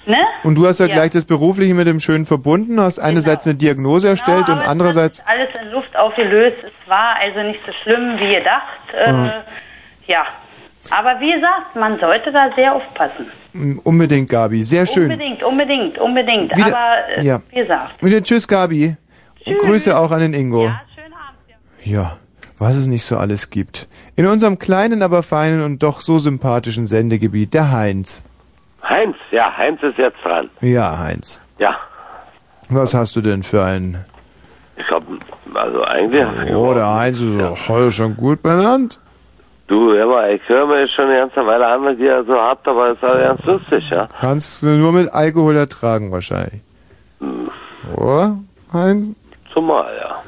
Ne? 0.07 0.17
Und 0.43 0.55
du 0.55 0.65
hast 0.67 0.79
ja, 0.79 0.87
Ja. 0.87 0.93
gleich 0.95 1.11
das 1.11 1.25
Berufliche 1.25 1.73
mit 1.73 1.87
dem 1.87 1.99
Schönen 1.99 2.25
verbunden, 2.25 2.79
hast 2.79 2.99
einerseits 2.99 3.45
eine 3.47 3.55
Diagnose 3.55 4.09
erstellt 4.09 4.49
und 4.49 4.57
andererseits. 4.59 5.23
Alles 5.27 5.49
in 5.61 5.69
Luft 5.71 5.95
aufgelöst. 5.95 6.57
Es 6.63 6.89
war 6.89 7.15
also 7.21 7.41
nicht 7.43 7.59
so 7.65 7.71
schlimm 7.83 8.17
wie 8.19 8.35
gedacht. 8.35 8.79
Äh, 8.93 9.11
Mhm. 9.11 9.31
Ja. 10.07 10.23
Aber 10.91 11.19
wie 11.19 11.31
gesagt, 11.33 11.75
man 11.75 11.99
sollte 11.99 12.31
da 12.31 12.49
sehr 12.55 12.75
aufpassen. 12.75 13.25
Mm, 13.53 13.79
Unbedingt, 13.83 14.29
Gabi. 14.29 14.61
Sehr 14.61 14.85
schön. 14.85 15.03
Unbedingt, 15.11 15.41
unbedingt, 15.43 15.97
unbedingt. 15.97 16.55
Wieder- 16.55 16.67
Aber 16.67 17.17
äh, 17.17 17.23
ja. 17.23 17.41
wie 17.49 17.55
gesagt. 17.55 18.03
Wieder 18.03 18.21
tschüss, 18.21 18.47
Gabi. 18.47 18.95
Und 19.47 19.57
Grüße 19.59 19.97
auch 19.97 20.11
an 20.11 20.19
den 20.19 20.33
Ingo. 20.33 20.65
Ja, 20.65 20.81
Ja, 21.83 22.17
was 22.59 22.75
es 22.77 22.85
nicht 22.87 23.03
so 23.03 23.17
alles 23.17 23.49
gibt. 23.49 23.87
In 24.15 24.27
unserem 24.27 24.59
kleinen, 24.59 25.01
aber 25.01 25.23
feinen 25.23 25.63
und 25.63 25.81
doch 25.83 26.01
so 26.01 26.19
sympathischen 26.19 26.85
Sendegebiet, 26.87 27.53
der 27.53 27.71
Heinz. 27.71 28.23
Heinz, 28.87 29.15
ja, 29.31 29.55
Heinz 29.57 29.81
ist 29.83 29.97
jetzt 29.97 30.17
dran. 30.23 30.49
Ja, 30.61 30.97
Heinz. 30.97 31.41
Ja, 31.57 31.75
Was 32.69 32.93
hast 32.93 33.15
du 33.15 33.21
denn 33.21 33.43
für 33.43 33.63
einen... 33.63 34.03
ich 34.77 34.89
hab, 34.91 35.03
also 35.53 35.83
eigentlich. 35.83 36.53
Oh, 36.55 36.73
der 36.73 36.93
Heinz 36.93 37.19
ist 37.19 37.39
doch 37.39 37.69
heute 37.69 37.91
schon 37.91 38.15
gut 38.15 38.41
benannt. 38.43 38.99
Du, 39.67 39.93
mal, 40.07 40.31
ich 40.31 40.47
höre 40.47 40.67
mir 40.67 40.87
schon 40.89 41.05
eine 41.05 41.17
ganze 41.21 41.45
Weile 41.45 41.65
an, 41.65 41.83
was 41.83 41.97
ihr 41.97 42.23
so 42.25 42.35
habt, 42.35 42.67
aber 42.67 42.91
es 42.91 42.97
ist 42.97 43.03
auch 43.03 43.15
ganz 43.17 43.43
lustig, 43.45 43.89
ja. 43.89 44.07
Kannst 44.21 44.61
du 44.61 44.67
nur 44.67 44.91
mit 44.91 45.11
Alkohol 45.11 45.55
ertragen 45.55 46.11
wahrscheinlich. 46.11 46.61
Oder, 47.95 48.37
Heinz? 48.71 49.15
Zumal, 49.51 49.91
ja. 49.99 50.21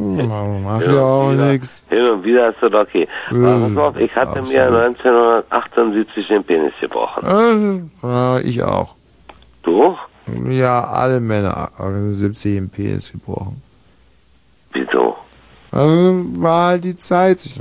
Macht 0.00 0.84
Hin 0.84 0.94
ja 0.94 1.02
auch 1.02 1.32
nix. 1.32 1.86
Hin 1.88 2.06
und 2.10 2.24
wieder 2.24 2.50
ist 2.50 2.62
das 2.62 2.72
okay. 2.72 3.08
Aber 3.30 3.60
pass 3.60 3.76
auf, 3.76 3.96
ich 3.96 4.14
hatte 4.14 4.40
absolut. 4.40 4.52
mir 4.52 4.64
1978 4.64 6.28
den 6.28 6.44
Penis 6.44 6.72
gebrochen. 6.80 7.90
Äh, 8.02 8.40
ich 8.42 8.62
auch. 8.62 8.94
Du? 9.62 9.96
Ja, 10.48 10.84
alle 10.84 11.20
Männer 11.20 11.70
70 11.78 12.56
im 12.56 12.70
Penis 12.70 13.12
gebrochen. 13.12 13.62
Wieso? 14.72 15.16
Also 15.72 16.24
war 16.40 16.68
halt 16.68 16.84
die 16.84 16.96
Zeit. 16.96 17.60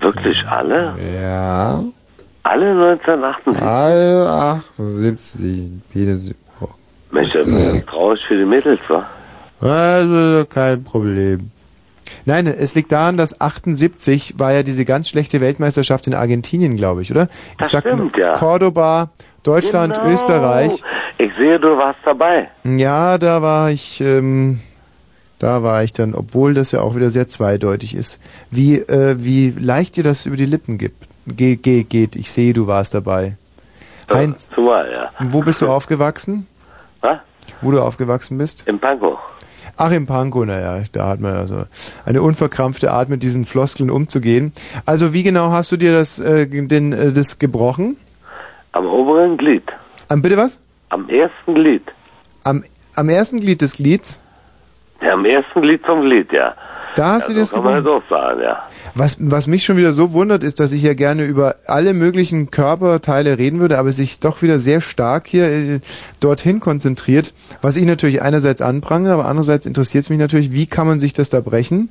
Wirklich 0.00 0.36
alle? 0.48 0.94
Ja. 0.98 1.82
Alle 2.42 2.70
1978? 2.70 3.62
Alle 3.62 4.28
78 4.28 5.70
Penis 5.92 6.28
gebrochen. 6.28 6.80
Mensch, 7.10 7.32
das 7.32 7.46
ist 7.46 7.86
traurig 7.88 8.20
für 8.28 8.36
die 8.36 8.44
Mädels, 8.44 8.80
wa? 8.88 9.06
Also 9.66 10.44
kein 10.46 10.84
Problem. 10.84 11.50
Nein, 12.24 12.46
es 12.46 12.74
liegt 12.74 12.92
daran, 12.92 13.16
dass 13.16 13.40
78 13.40 14.38
war 14.38 14.52
ja 14.52 14.62
diese 14.62 14.84
ganz 14.84 15.08
schlechte 15.08 15.40
Weltmeisterschaft 15.40 16.06
in 16.06 16.14
Argentinien, 16.14 16.76
glaube 16.76 17.02
ich, 17.02 17.10
oder? 17.10 17.24
Ich 17.52 17.56
Das 17.58 17.70
sag 17.72 17.80
stimmt, 17.82 18.16
ja. 18.16 18.32
Cordoba, 18.36 19.10
Deutschland, 19.42 19.94
Genau. 19.94 20.10
Österreich. 20.10 20.82
Ich 21.18 21.32
sehe, 21.36 21.58
du 21.58 21.76
warst 21.76 21.98
dabei. 22.04 22.48
Ja, 22.64 23.18
da 23.18 23.42
war 23.42 23.70
ich, 23.70 24.00
ähm, 24.00 24.60
da 25.38 25.62
war 25.62 25.82
ich 25.82 25.92
dann, 25.92 26.14
obwohl 26.14 26.54
das 26.54 26.72
ja 26.72 26.80
auch 26.80 26.94
wieder 26.94 27.10
sehr 27.10 27.28
zweideutig 27.28 27.94
ist. 27.94 28.20
Wie, 28.50 28.76
äh, 28.76 29.16
wie 29.18 29.50
leicht 29.50 29.96
dir 29.96 30.04
das 30.04 30.26
über 30.26 30.36
die 30.36 30.46
Lippen 30.46 30.78
gibt, 30.78 31.06
ge 31.26 31.56
ge 31.56 31.82
geht. 31.84 32.14
Ich 32.16 32.30
sehe, 32.30 32.52
du 32.52 32.66
warst 32.66 32.94
dabei. 32.94 33.36
Heinz, 34.12 34.50
Zumal, 34.54 34.90
ja. 34.92 35.10
wo 35.30 35.40
bist 35.42 35.60
du 35.60 35.68
aufgewachsen? 35.68 36.46
Was? 37.00 37.18
Wo 37.60 37.70
du 37.72 37.80
aufgewachsen 37.82 38.38
bist? 38.38 38.66
Im 38.68 38.78
Pankow. 38.78 39.18
Ach, 39.78 39.92
im 39.92 40.06
Pankow, 40.06 40.46
naja, 40.46 40.82
da 40.92 41.08
hat 41.08 41.20
man 41.20 41.34
also 41.34 41.64
eine 42.06 42.22
unverkrampfte 42.22 42.92
Art, 42.92 43.10
mit 43.10 43.22
diesen 43.22 43.44
Floskeln 43.44 43.90
umzugehen. 43.90 44.52
Also, 44.86 45.12
wie 45.12 45.22
genau 45.22 45.50
hast 45.50 45.70
du 45.70 45.76
dir 45.76 45.92
das, 45.92 46.18
äh, 46.18 46.46
den, 46.46 46.92
äh, 46.92 47.12
das 47.12 47.38
gebrochen? 47.38 47.96
Am 48.72 48.86
oberen 48.86 49.36
Glied. 49.36 49.64
Am, 50.08 50.22
bitte 50.22 50.38
was? 50.38 50.60
Am 50.88 51.08
ersten 51.10 51.54
Glied. 51.54 51.82
Am, 52.42 52.64
am 52.94 53.08
ersten 53.08 53.40
Glied 53.40 53.60
des 53.60 53.76
Glieds? 53.76 54.22
Ja, 55.02 55.12
am 55.12 55.26
ersten 55.26 55.60
Glied 55.60 55.84
vom 55.84 56.00
Glied, 56.02 56.32
ja. 56.32 56.54
Da 56.96 57.12
hast 57.12 57.28
ja, 57.28 57.34
du 57.34 57.40
das 57.40 57.50
so 57.50 57.56
kann 57.56 57.64
man 57.64 57.84
das 57.84 57.92
auch 57.92 58.02
sagen, 58.08 58.40
ja. 58.40 58.62
Was, 58.94 59.18
was 59.20 59.46
mich 59.46 59.64
schon 59.64 59.76
wieder 59.76 59.92
so 59.92 60.14
wundert, 60.14 60.42
ist, 60.42 60.60
dass 60.60 60.72
ich 60.72 60.82
ja 60.82 60.94
gerne 60.94 61.24
über 61.24 61.56
alle 61.66 61.92
möglichen 61.92 62.50
Körperteile 62.50 63.36
reden 63.36 63.60
würde, 63.60 63.78
aber 63.78 63.92
sich 63.92 64.18
doch 64.18 64.40
wieder 64.40 64.58
sehr 64.58 64.80
stark 64.80 65.26
hier 65.26 65.44
äh, 65.44 65.80
dorthin 66.20 66.58
konzentriert. 66.58 67.34
Was 67.60 67.76
ich 67.76 67.84
natürlich 67.84 68.22
einerseits 68.22 68.62
anprangere, 68.62 69.12
aber 69.12 69.26
andererseits 69.26 69.66
interessiert 69.66 70.04
es 70.04 70.10
mich 70.10 70.18
natürlich, 70.18 70.52
wie 70.52 70.66
kann 70.66 70.86
man 70.86 70.98
sich 70.98 71.12
das 71.12 71.28
da 71.28 71.40
brechen? 71.40 71.90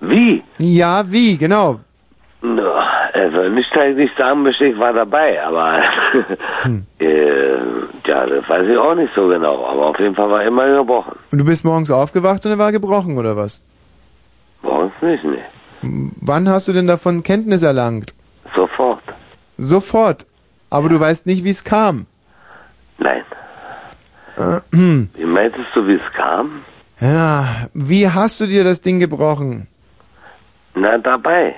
Wie? 0.00 0.42
Ja, 0.58 1.10
wie, 1.10 1.38
genau. 1.38 1.80
Also 3.20 3.50
nicht, 3.50 3.68
dass 3.76 3.88
ich 3.90 3.96
nicht 3.96 4.16
sagen 4.16 4.42
möchte, 4.42 4.64
ich 4.64 4.78
war 4.78 4.94
dabei, 4.94 5.42
aber 5.44 5.82
Hm. 6.62 6.86
äh, 6.98 7.58
ja, 8.08 8.26
das 8.26 8.48
weiß 8.48 8.66
ich 8.66 8.78
auch 8.78 8.94
nicht 8.94 9.12
so 9.14 9.28
genau. 9.28 9.66
Aber 9.66 9.86
auf 9.86 9.98
jeden 9.98 10.14
Fall 10.14 10.30
war 10.30 10.42
immer 10.42 10.66
gebrochen. 10.74 11.16
Und 11.30 11.38
du 11.38 11.44
bist 11.44 11.62
morgens 11.64 11.90
aufgewacht 11.90 12.46
und 12.46 12.52
er 12.52 12.58
war 12.58 12.72
gebrochen, 12.72 13.18
oder 13.18 13.36
was? 13.36 13.62
Morgens 14.62 14.94
nicht, 15.02 15.22
ne. 15.24 15.38
Wann 15.82 16.48
hast 16.48 16.68
du 16.68 16.72
denn 16.72 16.86
davon 16.86 17.22
Kenntnis 17.22 17.62
erlangt? 17.62 18.14
Sofort. 18.54 19.02
Sofort. 19.58 20.26
Aber 20.70 20.88
du 20.88 20.98
weißt 20.98 21.26
nicht, 21.26 21.44
wie 21.44 21.50
es 21.50 21.62
kam. 21.62 22.06
Nein. 22.98 23.22
Äh, 24.38 24.60
hm. 24.74 25.10
Wie 25.14 25.24
meintest 25.24 25.68
du, 25.74 25.86
wie 25.86 25.96
es 25.96 26.12
kam? 26.14 26.62
Ja, 27.00 27.44
wie 27.74 28.08
hast 28.08 28.40
du 28.40 28.46
dir 28.46 28.64
das 28.64 28.80
Ding 28.80 28.98
gebrochen? 28.98 29.66
Na, 30.74 30.96
dabei. 30.96 31.54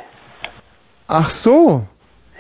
Ach 1.12 1.28
so. 1.30 1.84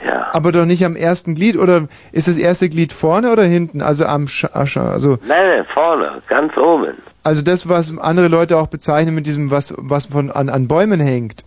Ja. 0.04 0.30
Aber 0.32 0.50
doch 0.50 0.64
nicht 0.64 0.84
am 0.84 0.96
ersten 0.96 1.34
Glied 1.34 1.56
oder 1.58 1.86
ist 2.10 2.26
das 2.26 2.38
erste 2.38 2.68
Glied 2.68 2.92
vorne 2.92 3.30
oder 3.30 3.42
hinten? 3.44 3.82
Also 3.82 4.06
am 4.06 4.26
Sch 4.26 4.46
Sch 4.64 4.76
also 4.78 5.10
Nein, 5.28 5.46
nein, 5.56 5.64
vorne, 5.74 6.22
ganz 6.28 6.56
oben. 6.56 6.94
also 7.22 7.42
das 7.42 7.68
was 7.68 7.96
andere 7.98 8.28
Leute 8.28 8.56
auch 8.56 8.66
bezeichnen 8.68 9.14
mit 9.14 9.26
diesem 9.26 9.50
was 9.50 9.74
was 9.78 10.06
von 10.06 10.30
an, 10.30 10.48
an 10.48 10.66
Bäumen 10.68 11.00
hängt. 11.00 11.44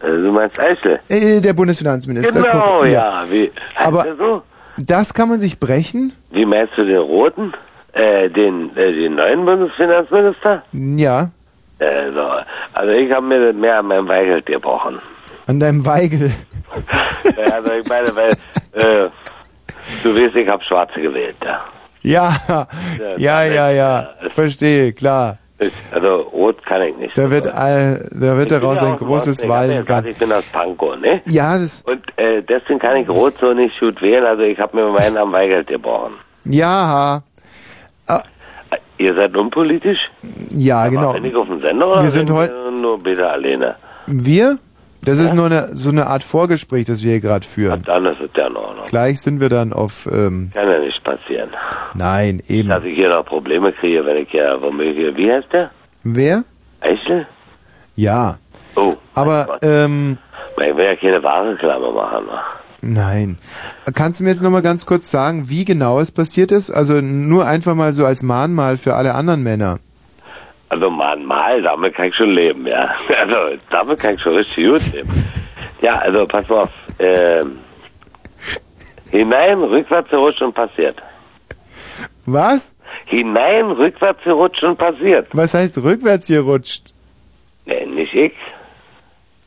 Äh, 0.00 0.06
du 0.08 0.32
meinst 0.32 0.58
Eichel? 0.58 0.98
Äh, 1.10 1.40
der 1.42 1.52
Bundesfinanzminister. 1.52 2.40
Genau, 2.42 2.78
guck, 2.80 2.88
ja. 2.88 3.24
Wie, 3.30 3.52
heißt 3.76 3.86
Aber 3.88 4.02
der 4.04 4.16
so? 4.16 4.42
das 4.78 5.12
kann 5.14 5.28
man 5.28 5.38
sich 5.38 5.60
brechen? 5.60 6.12
Wie 6.30 6.46
meinst 6.46 6.72
du 6.76 6.84
den 6.84 6.96
roten? 6.98 7.52
Äh, 7.92 8.30
den, 8.30 8.74
äh, 8.76 8.92
den 8.94 9.14
neuen 9.16 9.44
Bundesfinanzminister? 9.44 10.62
Ja, 10.72 11.30
Äh, 11.78 12.10
so. 12.14 12.20
Also 12.72 12.90
ich 12.92 13.12
habe 13.12 13.26
mir 13.26 13.52
das 13.52 13.54
mehr 13.54 13.78
an 13.80 13.86
meinem 13.86 14.08
Weigel 14.08 14.40
gebrochen. 14.42 14.98
an 15.46 15.60
deinem 15.60 15.84
Weigel. 15.84 16.32
Ja, 17.36 17.54
also 17.54 17.72
ich 17.72 17.88
meine, 17.88 18.14
weil, 18.16 18.30
äh, 18.72 19.08
du 20.02 20.14
weißt, 20.14 20.34
ich 20.36 20.48
habe 20.48 20.62
Schwarze 20.64 21.00
gewählt, 21.00 21.36
ja. 21.44 21.60
Ja, 22.04 22.66
ja, 23.16 23.44
ja, 23.44 23.70
ja. 23.70 24.08
Verstehe, 24.30 24.92
klar. 24.92 25.38
Also 25.92 26.22
rot 26.32 26.64
kann 26.66 26.82
ich 26.82 26.96
nicht. 26.96 27.16
Da 27.16 27.30
wird 27.30 27.46
all, 27.46 28.08
da 28.10 28.36
wird 28.36 28.50
daraus 28.50 28.82
ein 28.82 28.96
großes 28.96 29.44
Osten, 29.44 30.08
ich 30.08 30.16
bin 30.18 30.32
aus 30.32 30.42
Pankow, 30.52 30.96
ne? 30.96 31.20
Ja, 31.26 31.56
das 31.56 31.82
Und 31.82 32.02
äh, 32.18 32.42
deswegen 32.42 32.80
kann 32.80 32.96
ich 32.96 33.08
rot 33.08 33.34
so 33.38 33.52
nicht 33.52 33.78
gut 33.78 34.02
wählen, 34.02 34.24
also 34.24 34.42
ich 34.42 34.58
habe 34.58 34.76
mir 34.76 34.90
meinen 34.90 35.16
am 35.16 35.32
Weigel 35.32 35.62
gebrochen. 35.64 36.14
ja, 36.44 37.22
Ihr 38.98 39.14
seid 39.14 39.36
unpolitisch? 39.36 39.98
ja, 40.54 40.86
genau. 40.88 41.12
Bin 41.14 41.24
ich 41.24 41.34
auf 41.34 41.48
dem 41.48 41.60
Sender 41.60 41.88
oder 41.88 42.02
Wir 42.02 42.10
sind 42.10 42.28
sind 42.28 42.36
heut- 42.36 42.50
wir 42.50 42.70
nur 42.70 43.02
bitte 43.02 43.28
alleine? 43.28 43.74
Wir? 44.06 44.58
Das 45.04 45.18
ist 45.18 45.34
nur 45.34 45.46
eine, 45.46 45.70
so 45.74 45.90
eine 45.90 46.06
Art 46.06 46.22
Vorgespräch, 46.22 46.84
das 46.86 47.02
wir 47.02 47.10
hier 47.12 47.20
gerade 47.20 47.44
führen. 47.46 47.82
Dann 47.84 48.06
ist 48.06 48.20
es 48.20 48.30
ja 48.36 48.46
in 48.46 48.56
Ordnung. 48.56 48.86
Gleich 48.86 49.20
sind 49.20 49.40
wir 49.40 49.48
dann 49.48 49.72
auf, 49.72 50.06
ähm, 50.10 50.50
Kann 50.54 50.68
ja 50.70 50.78
nicht 50.78 51.02
passieren. 51.02 51.50
nein, 51.94 52.40
eben. 52.48 52.68
Dass 52.68 52.84
ich 52.84 52.94
hier 52.94 53.08
noch 53.08 53.24
Probleme 53.26 53.72
kriege, 53.72 54.04
wenn 54.06 54.18
ich 54.18 54.32
ja 54.32 54.60
womöglich, 54.62 55.16
wie 55.16 55.32
heißt 55.32 55.52
der? 55.52 55.70
Wer? 56.04 56.44
Eichel? 56.80 57.26
Ja. 57.96 58.38
Oh, 58.76 58.94
Aber, 59.14 59.58
ähm, 59.62 60.18
ich 60.56 60.76
will 60.76 60.84
ja 60.84 60.96
keine 60.96 61.22
Warenreklame 61.22 61.90
machen. 61.92 62.24
ne? 62.26 62.40
nein. 62.82 63.38
Kannst 63.94 64.20
du 64.20 64.24
mir 64.24 64.30
jetzt 64.30 64.42
nochmal 64.42 64.62
ganz 64.62 64.86
kurz 64.86 65.10
sagen, 65.10 65.48
wie 65.48 65.64
genau 65.64 66.00
es 66.00 66.10
passiert 66.12 66.52
ist? 66.52 66.70
Also 66.70 67.00
nur 67.00 67.46
einfach 67.46 67.74
mal 67.74 67.92
so 67.92 68.06
als 68.06 68.22
Mahnmal 68.22 68.76
für 68.76 68.94
alle 68.94 69.14
anderen 69.14 69.42
Männer. 69.42 69.78
Also 70.72 70.88
mal, 70.88 71.18
mal, 71.18 71.60
damit 71.60 71.94
kann 71.94 72.06
ich 72.06 72.16
schon 72.16 72.30
leben, 72.30 72.66
ja. 72.66 72.94
Also 73.18 73.58
damit 73.68 74.00
kann 74.00 74.14
ich 74.14 74.22
schon 74.22 74.36
richtig 74.36 74.64
gut 74.66 74.94
leben. 74.94 75.24
Ja, 75.82 75.96
also 75.96 76.26
pass 76.26 76.50
auf. 76.50 76.70
Ähm, 76.98 77.58
hinein, 79.10 79.62
rückwärts 79.62 80.08
gerutscht 80.08 80.40
und 80.40 80.54
passiert. 80.54 80.96
Was? 82.24 82.74
Hinein, 83.04 83.66
rückwärts 83.72 84.24
gerutscht 84.24 84.64
und 84.64 84.78
passiert. 84.78 85.28
Was 85.34 85.52
heißt 85.52 85.76
rückwärts 85.82 86.28
gerutscht? 86.28 86.94
Nee, 87.66 87.84
nicht 87.84 88.14
ich. 88.14 88.32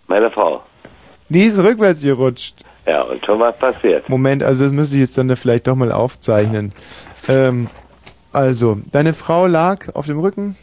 Meine 0.05 0.29
Frau. 0.29 0.61
Die 1.29 1.45
ist 1.45 1.57
rückwärts 1.57 2.03
gerutscht. 2.03 2.57
Ja, 2.85 3.01
und 3.01 3.25
schon 3.25 3.39
was 3.39 3.57
passiert. 3.57 4.07
Moment, 4.09 4.43
also 4.43 4.63
das 4.63 4.73
müsste 4.73 4.97
ich 4.97 5.01
jetzt 5.01 5.17
dann 5.17 5.35
vielleicht 5.35 5.65
doch 5.65 5.75
mal 5.75 5.91
aufzeichnen. 5.91 6.71
Ähm, 7.27 7.67
also, 8.31 8.77
deine 8.91 9.15
Frau 9.15 9.47
lag 9.47 9.95
auf 9.95 10.05
dem 10.05 10.19
Rücken? 10.19 10.55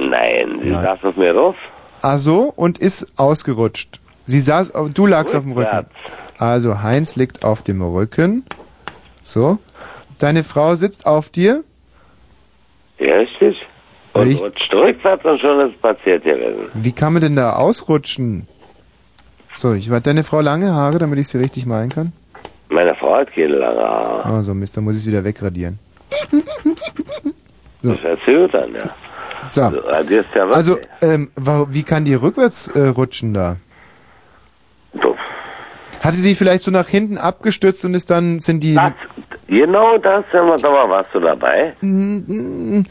Nein, 0.00 0.60
sie 0.62 0.70
Nein. 0.70 0.84
saß 0.84 1.04
auf 1.04 1.16
mir 1.16 1.32
drauf. 1.32 1.56
Ah 2.02 2.18
so, 2.18 2.52
und 2.56 2.78
ist 2.78 3.12
ausgerutscht. 3.18 4.00
Sie 4.26 4.40
saß, 4.40 4.74
auf- 4.74 4.90
du 4.92 5.06
lagst 5.06 5.34
auf 5.34 5.42
dem 5.42 5.52
Rücken. 5.52 5.66
Rückwärts. 5.68 5.90
Also, 6.38 6.82
Heinz 6.82 7.16
liegt 7.16 7.44
auf 7.44 7.62
dem 7.62 7.82
Rücken. 7.82 8.44
So. 9.22 9.58
Deine 10.18 10.42
Frau 10.44 10.74
sitzt 10.74 11.06
auf 11.06 11.28
dir. 11.28 11.62
Ja, 12.98 13.14
richtig. 13.16 13.56
Und 14.14 14.28
Ich- 14.28 14.40
rutscht 14.40 14.72
rückwärts 14.72 15.24
und 15.24 15.40
schon 15.40 15.60
ist 15.68 15.74
es 15.74 15.80
passiert 15.80 16.24
gewesen. 16.24 16.68
Wie 16.74 16.92
kann 16.92 17.12
man 17.12 17.22
denn 17.22 17.36
da 17.36 17.54
ausrutschen? 17.54 18.46
So, 19.54 19.74
ich 19.74 19.90
warte 19.90 20.04
deine 20.10 20.22
Frau 20.24 20.40
lange 20.40 20.72
Haare, 20.74 20.98
damit 20.98 21.18
ich 21.18 21.28
sie 21.28 21.38
richtig 21.38 21.66
malen 21.66 21.90
kann. 21.90 22.12
Meine 22.70 22.94
Frau 22.94 23.16
hat 23.16 23.32
keine 23.34 23.56
lange 23.56 23.80
Haare. 23.82 24.24
Ah, 24.24 24.42
so 24.42 24.54
Mist, 24.54 24.76
dann 24.76 24.84
muss 24.84 24.94
ich 24.94 25.00
es 25.02 25.06
wieder 25.08 25.24
wegradieren. 25.24 25.78
So. 27.82 27.92
Das 27.94 28.02
hört 28.02 28.20
sich 28.26 28.36
gut 28.36 28.54
an, 28.54 28.74
ja. 28.74 28.82
So. 29.50 29.62
Was. 29.62 30.56
Also, 30.56 30.78
ähm, 31.02 31.30
wie 31.70 31.82
kann 31.82 32.04
die 32.04 32.14
rückwärts 32.14 32.68
äh, 32.68 32.88
rutschen 32.88 33.34
da? 33.34 33.56
Hatte 36.00 36.16
sie 36.16 36.34
vielleicht 36.34 36.64
so 36.64 36.70
nach 36.70 36.88
hinten 36.88 37.18
abgestürzt 37.18 37.84
und 37.84 37.94
ist 37.94 38.10
dann, 38.10 38.40
sind 38.40 38.62
die... 38.64 38.78
Genau 39.48 39.98
das, 39.98 40.24
mal, 40.32 40.88
warst 40.88 41.10
du 41.12 41.18
dabei? 41.20 41.74
Mm, 41.80 42.82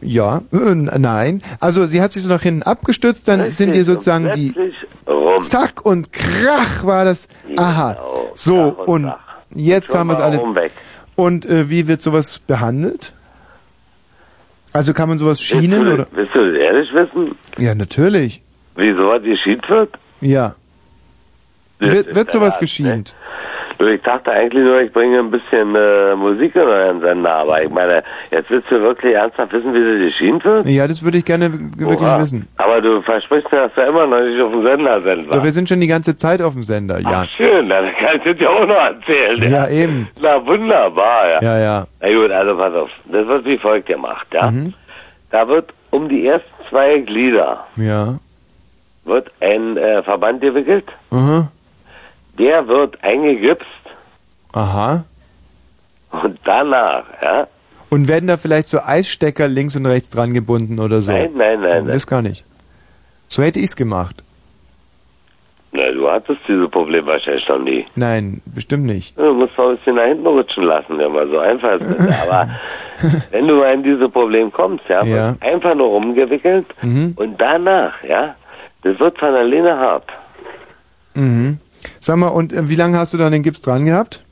Ja, 0.00 0.42
äh, 0.52 0.74
nein. 0.74 1.42
Also 1.60 1.86
sie 1.86 2.00
hat 2.00 2.12
sich 2.12 2.22
so 2.22 2.28
nach 2.30 2.40
hinten 2.42 2.62
abgestürzt, 2.62 3.26
dann 3.28 3.40
Richtig, 3.40 3.56
sind 3.56 3.74
ihr 3.74 3.80
und 3.80 3.86
sozusagen 3.86 4.30
die... 4.32 4.54
rum. 5.06 5.42
Zack 5.42 5.84
und 5.84 6.12
krach 6.12 6.84
war 6.86 7.04
das. 7.04 7.28
Aha. 7.58 7.96
So, 8.34 8.60
und 8.86 9.12
jetzt 9.54 9.88
Schon 9.88 9.98
haben 9.98 10.06
wir 10.06 10.14
es 10.14 10.20
alle. 10.20 10.38
weg. 10.54 10.70
Und 11.16 11.46
äh, 11.46 11.68
wie 11.68 11.86
wird 11.88 12.00
sowas 12.00 12.38
behandelt? 12.38 13.12
Also 14.74 14.92
kann 14.92 15.08
man 15.08 15.16
sowas 15.18 15.40
schienen 15.40 15.84
willst 15.86 15.94
oder? 15.94 16.04
du, 16.04 16.16
Willst 16.16 16.34
du 16.34 16.50
das 16.52 16.60
ehrlich 16.60 16.92
wissen, 16.92 17.38
Ja, 17.58 17.74
natürlich. 17.74 18.42
wie 18.76 18.92
sowas 18.92 19.22
geschieht 19.22 19.66
wird? 19.70 19.90
Ja. 20.20 20.54
Das 21.78 21.92
Wird, 21.92 22.14
wird 22.14 22.30
sowas 22.30 22.48
Ernst, 22.56 22.60
geschient? 22.60 23.16
Du, 23.84 23.90
ich 23.92 24.00
dachte 24.00 24.30
eigentlich 24.30 24.64
nur, 24.64 24.80
ich 24.80 24.90
bringe 24.94 25.18
ein 25.18 25.30
bisschen 25.30 25.74
äh, 25.74 26.14
Musik 26.16 26.54
in 26.56 26.62
euren 26.62 27.00
Sender, 27.02 27.34
aber 27.34 27.62
ich 27.62 27.68
meine, 27.68 28.02
jetzt 28.30 28.48
willst 28.48 28.70
du 28.70 28.80
wirklich 28.80 29.14
ernsthaft 29.14 29.52
wissen, 29.52 29.74
wie 29.74 29.78
das 30.00 30.10
geschient 30.10 30.42
wird? 30.42 30.66
Ja, 30.66 30.88
das 30.88 31.04
würde 31.04 31.18
ich 31.18 31.24
gerne 31.26 31.50
wirklich 31.76 32.00
Oha. 32.00 32.18
wissen. 32.18 32.48
Aber 32.56 32.80
du 32.80 33.02
versprichst 33.02 33.52
mir, 33.52 33.58
dass 33.68 33.74
du 33.74 33.82
immer 33.82 34.06
noch 34.06 34.20
nicht 34.22 34.40
auf 34.40 34.52
dem 34.52 34.62
Sender 34.62 35.00
sind. 35.02 35.30
Doch 35.30 35.44
wir 35.44 35.50
sind 35.50 35.68
schon 35.68 35.80
die 35.82 35.86
ganze 35.86 36.16
Zeit 36.16 36.40
auf 36.40 36.54
dem 36.54 36.62
Sender, 36.62 36.98
ja. 36.98 37.26
Schön, 37.36 37.68
dann 37.68 37.84
kann 38.00 38.16
ich 38.16 38.22
das 38.22 38.40
ja 38.40 38.48
auch 38.48 38.66
noch 38.66 38.74
erzählen. 38.74 39.50
Ja, 39.52 39.68
eben. 39.68 40.08
Na, 40.22 40.46
wunderbar, 40.46 41.28
ja. 41.28 41.42
Ja, 41.42 41.58
ja. 41.58 41.86
Na 42.00 42.08
gut, 42.08 42.30
also 42.30 42.56
pass 42.56 42.74
auf. 42.74 42.90
Das 43.12 43.26
wird 43.26 43.44
wie 43.44 43.58
folgt 43.58 43.86
gemacht, 43.86 44.26
ja. 44.32 44.50
Mhm. 44.50 44.72
Da 45.30 45.46
wird 45.46 45.74
um 45.90 46.08
die 46.08 46.26
ersten 46.26 46.48
zwei 46.70 47.00
Glieder 47.00 47.66
Ja. 47.76 48.14
wird 49.04 49.30
ein 49.40 49.76
äh, 49.76 50.02
Verband 50.02 50.40
gewickelt. 50.40 50.86
Aha. 51.10 51.48
Der 52.38 52.66
wird 52.66 53.02
eingegipst 53.02 53.66
Aha. 54.52 55.04
und 56.10 56.38
danach, 56.44 57.04
ja. 57.22 57.46
Und 57.90 58.08
werden 58.08 58.26
da 58.26 58.36
vielleicht 58.36 58.66
so 58.68 58.78
Eisstecker 58.80 59.46
links 59.46 59.76
und 59.76 59.86
rechts 59.86 60.10
dran 60.10 60.34
gebunden 60.34 60.80
oder 60.80 61.00
so? 61.00 61.12
Nein, 61.12 61.30
nein, 61.36 61.60
nein, 61.60 61.86
Das 61.86 62.06
gar 62.06 62.22
nicht. 62.22 62.44
So 63.28 63.42
hätte 63.42 63.60
ich's 63.60 63.76
gemacht. 63.76 64.22
Na, 65.76 65.90
du 65.90 66.08
hattest 66.10 66.40
diese 66.48 66.68
Probleme 66.68 67.06
wahrscheinlich 67.06 67.48
noch 67.48 67.58
nie. 67.58 67.84
Nein, 67.96 68.40
bestimmt 68.46 68.84
nicht. 68.84 69.16
Du 69.18 69.32
musst 69.34 69.56
mal 69.58 69.70
ein 69.70 69.76
bisschen 69.76 69.96
nach 69.96 70.04
hinten 70.04 70.26
rutschen 70.26 70.64
lassen, 70.64 71.00
ja 71.00 71.08
mal 71.08 71.28
so 71.28 71.38
einfach 71.38 71.72
ist. 71.80 72.22
Aber 72.22 72.48
wenn 73.30 73.46
du 73.48 73.56
mal 73.56 73.74
in 73.74 73.82
diese 73.82 74.08
Probleme 74.08 74.50
kommst, 74.50 74.84
ja, 74.88 75.04
Ja. 75.04 75.36
einfach 75.40 75.74
nur 75.74 75.88
rumgewickelt 75.88 76.66
Mhm. 76.82 77.12
und 77.16 77.40
danach, 77.40 77.92
ja, 78.04 78.34
das 78.82 78.98
wird 79.00 79.18
von 79.18 79.34
alleine 79.34 79.76
hart. 79.76 80.08
Mhm. 81.14 81.58
Sag 82.00 82.16
mal, 82.16 82.28
und 82.28 82.52
äh, 82.52 82.68
wie 82.68 82.76
lange 82.76 82.98
hast 82.98 83.14
du 83.14 83.18
dann 83.18 83.32
den 83.32 83.42
Gips 83.42 83.62
dran 83.62 83.84
gehabt? 83.84 84.24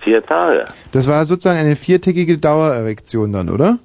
Vier 0.00 0.24
Tage. 0.24 0.64
Das 0.92 1.08
war 1.08 1.24
sozusagen 1.24 1.58
eine 1.58 1.76
viertägige 1.76 2.38
Dauererektion 2.38 3.32
dann, 3.32 3.50
oder? 3.50 3.78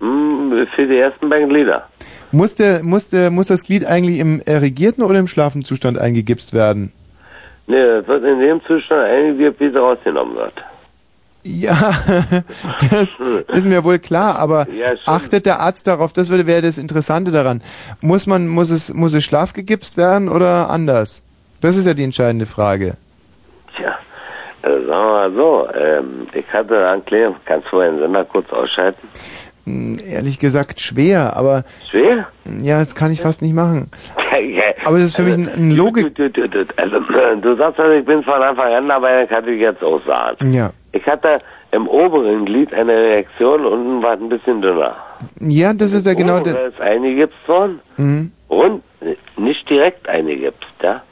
Hm, 0.00 0.66
für 0.74 0.86
die 0.86 0.96
ersten 0.96 1.28
beiden 1.28 1.48
Glieder. 1.48 1.88
Muss, 2.32 2.54
der, 2.54 2.82
muss, 2.82 3.08
der, 3.08 3.30
muss 3.30 3.46
das 3.46 3.62
Glied 3.62 3.84
eigentlich 3.84 4.18
im 4.18 4.40
erregierten 4.40 5.02
oder 5.02 5.18
im 5.18 5.28
schlafen 5.28 5.62
Zustand 5.64 5.98
eingegipst 5.98 6.52
werden? 6.52 6.92
Nee, 7.66 7.76
das 7.76 8.06
wird 8.08 8.24
in 8.24 8.40
dem 8.40 8.60
Zustand 8.66 9.02
eingegeben, 9.02 9.54
wie 9.58 9.66
es 9.66 9.74
rausgenommen 9.74 10.34
wird. 10.34 10.54
Ja, 11.44 11.92
das 12.90 13.20
ist 13.48 13.66
mir 13.66 13.84
wohl 13.84 13.98
klar, 13.98 14.38
aber 14.38 14.66
Ja, 14.78 14.94
achtet 15.04 15.44
der 15.44 15.60
Arzt 15.60 15.86
darauf, 15.86 16.12
das 16.14 16.30
wäre 16.30 16.62
das 16.62 16.78
Interessante 16.78 17.30
daran. 17.30 17.62
Muss 18.00 18.26
man, 18.26 18.48
muss 18.48 18.70
es, 18.70 18.92
muss 18.92 19.12
es 19.12 19.24
schlafgegipst 19.24 19.98
werden 19.98 20.28
oder 20.28 20.70
anders? 20.70 21.22
Das 21.64 21.76
ist 21.76 21.86
ja 21.86 21.94
die 21.94 22.04
entscheidende 22.04 22.44
Frage. 22.44 22.98
Tja, 23.74 23.96
also 24.60 24.86
sagen 24.86 25.06
wir 25.06 25.12
mal 25.12 25.32
so, 25.32 25.68
ähm, 25.74 26.26
ich 26.34 26.44
hatte 26.52 26.86
einen 26.88 27.02
kleinen, 27.06 27.36
kannst 27.46 27.68
du 27.72 27.76
meinen 27.76 27.98
Sender 28.00 28.22
kurz 28.26 28.50
ausschalten? 28.52 29.08
Hm, 29.64 29.96
Ehrlich 30.06 30.38
gesagt 30.38 30.78
schwer, 30.78 31.34
aber 31.34 31.64
Schwer? 31.90 32.26
ja, 32.60 32.80
das 32.80 32.94
kann 32.94 33.10
ich 33.10 33.22
fast 33.22 33.40
nicht 33.40 33.54
machen. 33.54 33.90
Aber 34.84 34.96
das 34.98 35.06
ist 35.06 35.16
für 35.16 35.22
mich 35.22 35.36
ein, 35.36 35.48
ein 35.48 35.70
Logik. 35.70 36.14
Du, 36.16 36.28
du, 36.28 36.46
du, 36.48 36.66
also, 36.76 36.98
du 37.40 37.56
sagst 37.56 37.80
also, 37.80 37.92
ich 37.92 38.04
bin 38.04 38.22
von 38.24 38.42
Anfang 38.42 38.70
an 38.74 38.86
dabei, 38.88 39.20
dann 39.24 39.28
kann 39.28 39.48
ich 39.48 39.58
jetzt 39.58 39.82
auch 39.82 40.04
sagen. 40.04 40.52
Ja. 40.52 40.70
Ich 40.92 41.06
hatte 41.06 41.38
im 41.70 41.88
oberen 41.88 42.44
Glied 42.44 42.74
eine 42.74 42.92
Reaktion, 42.92 43.64
unten 43.64 44.02
war 44.02 44.14
es 44.16 44.20
ein 44.20 44.28
bisschen 44.28 44.60
dünner. 44.60 44.96
Ja, 45.40 45.72
das 45.72 45.94
ist 45.94 46.06
ja 46.06 46.12
genau 46.12 46.40
Obere 46.40 46.52
der. 46.54 46.66
ist 46.66 46.80
eingegipst 46.82 47.48
worden 47.48 47.80
Mhm. 47.96 48.32
und 48.48 48.82
nicht 49.38 49.68
direkt 49.70 50.06
eingegipst, 50.08 50.68
ja, 50.82 51.02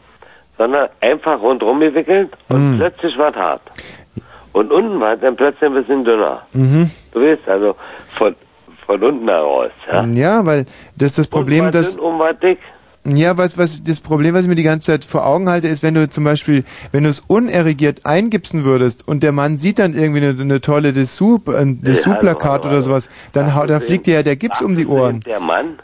sondern 0.58 0.88
einfach 1.00 1.40
rundrum 1.40 1.80
gewickelt 1.80 2.30
und 2.48 2.74
Mhm. 2.74 2.78
plötzlich 2.78 3.16
war 3.18 3.30
es 3.30 3.36
hart. 3.36 3.62
Und 4.52 4.70
unten 4.70 5.00
war 5.00 5.14
es 5.14 5.20
dann 5.20 5.34
plötzlich 5.36 5.62
ein 5.62 5.74
bisschen 5.74 6.04
dünner. 6.04 6.42
Mhm. 6.52 6.90
Du 7.12 7.20
weißt, 7.20 7.48
also 7.48 7.74
von, 8.16 8.34
von 8.86 9.02
unten 9.02 9.28
heraus, 9.28 9.70
ja. 9.90 10.04
Ja, 10.04 10.44
weil 10.44 10.66
das 10.96 11.10
ist 11.12 11.18
das 11.18 11.26
Problem, 11.28 11.70
dass 11.70 11.94
dünn, 11.96 12.04
oben 12.04 12.18
war 12.18 12.34
dick. 12.34 12.58
Ja, 13.04 13.36
was, 13.36 13.58
was, 13.58 13.82
das 13.82 13.98
Problem, 13.98 14.32
was 14.32 14.42
ich 14.42 14.48
mir 14.48 14.54
die 14.54 14.62
ganze 14.62 14.86
Zeit 14.92 15.04
vor 15.04 15.26
Augen 15.26 15.48
halte, 15.48 15.66
ist, 15.66 15.82
wenn 15.82 15.94
du 15.94 16.08
zum 16.08 16.22
Beispiel, 16.22 16.62
wenn 16.92 17.02
du 17.02 17.10
es 17.10 17.18
unerregiert 17.26 18.06
eingipsen 18.06 18.64
würdest 18.64 19.08
und 19.08 19.24
der 19.24 19.32
Mann 19.32 19.56
sieht 19.56 19.80
dann 19.80 19.92
irgendwie 19.94 20.20
eine, 20.24 20.40
eine 20.40 20.60
tolle 20.60 20.92
Dessous, 20.92 21.40
ein 21.48 21.82
Dessous-Plakat 21.82 22.64
oder 22.64 22.80
sowas, 22.82 23.08
dann, 23.32 23.56
hau- 23.56 23.66
dann 23.66 23.80
fliegt 23.80 24.06
dir 24.06 24.14
ja 24.14 24.22
der 24.22 24.36
Gips 24.36 24.62
um 24.62 24.76
die 24.76 24.86
Ohren. 24.86 25.20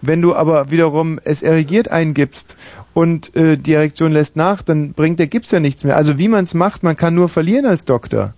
Wenn 0.01 0.23
du 0.23 0.33
aber 0.37 0.71
wiederum 0.71 1.19
es 1.25 1.43
erregiert 1.43 1.91
eingibst 1.91 2.57
und 2.95 3.35
äh, 3.35 3.57
die 3.57 3.73
Erektion 3.73 4.13
lässt 4.13 4.37
nach, 4.37 4.63
dann 4.63 4.93
bringt 4.93 5.19
der 5.19 5.27
Gips 5.27 5.51
ja 5.51 5.59
nichts 5.59 5.83
mehr. 5.83 5.97
Also 5.97 6.19
wie 6.21 6.29
man 6.29 6.45
es 6.45 6.55
macht, 6.55 6.85
man 6.85 6.97
kann 6.97 7.17
nur 7.17 7.29
verlieren 7.29 7.67
als 7.67 7.85
Doktor. 7.85 8.35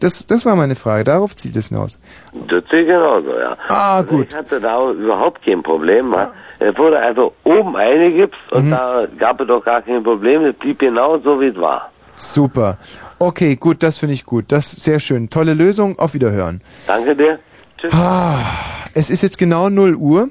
Das, 0.00 0.26
das 0.26 0.44
war 0.44 0.56
meine 0.56 0.74
Frage, 0.74 1.04
darauf 1.04 1.34
zieht 1.36 1.54
es 1.56 1.68
hinaus. 1.68 1.98
das 2.48 2.64
sehe 2.70 2.80
ich 2.82 2.88
genauso, 2.88 3.30
ja. 3.38 3.56
Ah, 3.68 3.98
Also 3.98 4.16
gut. 4.16 4.26
Ich 4.30 4.34
hatte 4.34 4.60
da 4.60 4.90
überhaupt 4.90 5.44
kein 5.44 5.62
Problem. 5.62 6.12
Ja. 6.12 6.32
Es 6.62 6.76
wurde 6.78 6.98
also 6.98 7.34
oben 7.44 7.76
eingegipst 7.76 8.38
und 8.52 8.66
Mhm. 8.66 8.70
da 8.70 9.06
gab 9.18 9.40
es 9.40 9.46
doch 9.48 9.64
gar 9.64 9.82
kein 9.82 10.02
Problem. 10.02 10.44
Es 10.44 10.56
blieb 10.56 10.78
genau 10.78 11.18
so, 11.18 11.40
wie 11.40 11.46
es 11.48 11.56
war. 11.56 11.90
Super. 12.14 12.78
Okay, 13.18 13.56
gut, 13.56 13.82
das 13.82 13.98
finde 13.98 14.14
ich 14.14 14.24
gut. 14.24 14.46
Das 14.52 14.72
ist 14.72 14.84
sehr 14.84 15.00
schön. 15.00 15.30
Tolle 15.30 15.54
Lösung. 15.54 15.98
Auf 15.98 16.14
Wiederhören. 16.14 16.60
Danke 16.86 17.16
dir. 17.16 17.38
Tschüss. 17.78 17.92
Ah, 17.94 18.36
es 18.94 19.10
ist 19.10 19.22
jetzt 19.22 19.38
genau 19.38 19.68
0 19.70 19.94
Uhr 19.96 20.28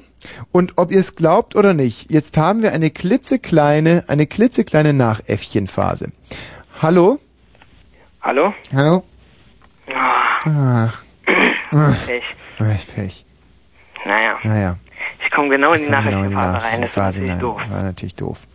und 0.52 0.74
ob 0.76 0.90
ihr 0.92 1.00
es 1.00 1.16
glaubt 1.16 1.56
oder 1.56 1.74
nicht, 1.74 2.10
jetzt 2.10 2.36
haben 2.38 2.62
wir 2.62 2.72
eine 2.72 2.90
klitzekleine, 2.90 4.04
eine 4.08 4.26
klitzekleine 4.26 4.92
Nachäffchenphase. 4.92 6.12
Hallo? 6.80 7.18
Hallo? 8.22 8.54
Hallo? 8.74 9.02
Ah, 9.92 10.88
Ah. 11.74 11.92
Pech. 12.06 12.22
Ah, 12.58 12.64
Pech. 12.94 13.24
Naja, 14.04 14.38
Naja. 14.44 14.76
Ich 15.24 15.30
komme 15.30 15.48
genau 15.48 15.72
in 15.72 15.84
die 15.84 15.90
Komm 15.90 16.04
genau 16.04 16.22
in 16.22 16.30
die 16.30 16.36
Nachrichtenphase 16.36 16.72
rein. 16.72 16.82
Das 16.82 16.96
Nachrichtenphase 16.96 17.20
natürlich 17.20 17.32
hinein. 17.32 17.40
doof. 17.40 17.70
War 17.70 17.82
natürlich 17.82 18.14
doof. 18.14 18.46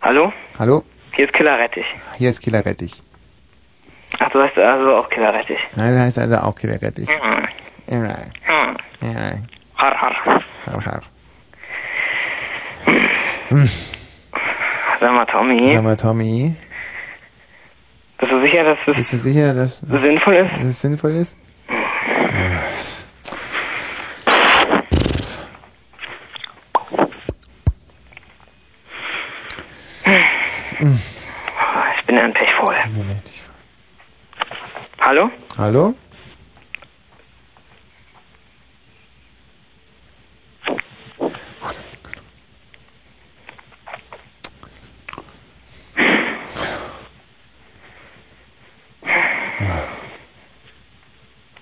Hallo? 0.00 0.32
Hallo? 0.58 0.84
Hier 1.14 1.26
ist 1.26 1.32
Killer 1.32 1.58
Rettich. 1.58 1.86
Hier 2.18 2.28
ist 2.28 2.40
Killer 2.40 2.64
Rettich. 2.64 3.02
Ach, 4.18 4.30
du 4.30 4.42
heißt 4.42 4.58
also 4.58 4.96
auch 4.96 5.08
Killer 5.08 5.32
Rettich. 5.32 5.58
Nein, 5.76 5.92
das 5.94 6.02
heißt 6.02 6.18
also 6.18 6.36
auch 6.38 6.54
Killer 6.54 6.80
Rettich. 6.82 7.08
Mhm. 7.08 7.48
Ja, 7.88 8.04
ja. 8.04 9.38
Har, 9.76 9.94
har. 10.00 10.42
Har, 10.66 10.86
har. 10.86 11.02
Hm. 13.48 13.68
Sag 15.00 15.12
mal, 15.12 15.26
Tommy, 15.26 15.74
Sag 15.74 15.82
mal, 15.82 15.96
Tommy, 15.96 16.54
bist 18.22 18.32
du 18.32 18.40
sicher, 18.40 18.64
dass 18.64 18.78
das 18.86 18.96
bist 18.96 19.12
du 19.12 19.16
sicher, 19.16 19.52
dass 19.54 19.78
sinnvoll 19.78 20.34
ist? 20.36 20.52
dass 20.52 20.66
es 20.66 20.80
sinnvoll 20.80 21.10
ist? 21.12 21.38
Ich 31.96 32.06
bin 32.06 32.18
ein 32.18 32.32
Pechvogel. 32.32 32.76
Hallo? 35.00 35.30
Hallo? 35.58 35.94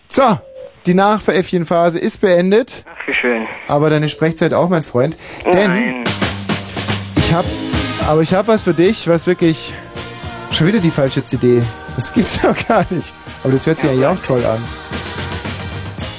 So, 0.09 0.39
die 0.87 0.95
Nachveräffchenphase 0.95 1.99
ist 1.99 2.21
beendet. 2.21 2.85
Ach, 2.87 3.09
wie 3.09 3.15
schön. 3.15 3.47
Aber 3.69 3.91
deine 3.91 4.09
Sprechzeit 4.09 4.55
auch, 4.55 4.69
mein 4.69 4.83
Freund. 4.83 5.17
Denn 5.45 5.71
Nein. 5.71 6.05
ich 7.17 7.33
hab, 7.33 7.45
aber 8.09 8.23
ich 8.23 8.35
habe 8.35 8.49
was 8.49 8.65
für 8.65 8.75
dich, 8.75 9.07
was 9.07 9.27
wirklich 9.27 9.73
Schon 10.53 10.67
wieder 10.67 10.81
die 10.81 10.91
falsche 10.91 11.25
CD. 11.25 11.63
Das 11.97 12.13
gibt's 12.13 12.41
ja 12.43 12.53
gar 12.69 12.85
nicht. 12.91 13.15
Aber 13.43 13.53
das 13.53 13.67
hört 13.67 13.79
sich 13.79 13.89
eigentlich 13.89 14.07
auch 14.07 14.19
toll 14.23 14.45
an. 14.45 14.63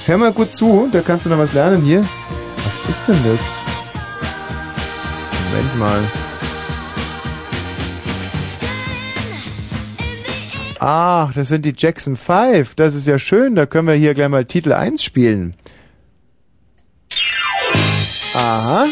Hör 0.06 0.18
mal 0.18 0.32
gut 0.32 0.56
zu, 0.56 0.90
da 0.92 1.02
kannst 1.02 1.26
du 1.26 1.30
noch 1.30 1.38
was 1.38 1.54
lernen 1.54 1.84
hier. 1.84 2.04
Was 2.64 2.90
ist 2.90 3.08
denn 3.08 3.20
das? 3.24 3.52
Moment 5.50 5.80
mal. 5.80 6.00
Ach, 10.84 11.32
das 11.32 11.50
sind 11.50 11.64
die 11.64 11.76
Jackson 11.78 12.16
5. 12.16 12.74
Das 12.74 12.96
ist 12.96 13.06
ja 13.06 13.20
schön. 13.20 13.54
Da 13.54 13.68
können 13.68 13.88
wir 13.88 13.94
hier 13.94 14.16
gleich 14.16 14.30
mal 14.30 14.46
Titel 14.46 14.74
1 14.74 15.04
spielen. 15.04 15.54
Aha. 18.34 18.88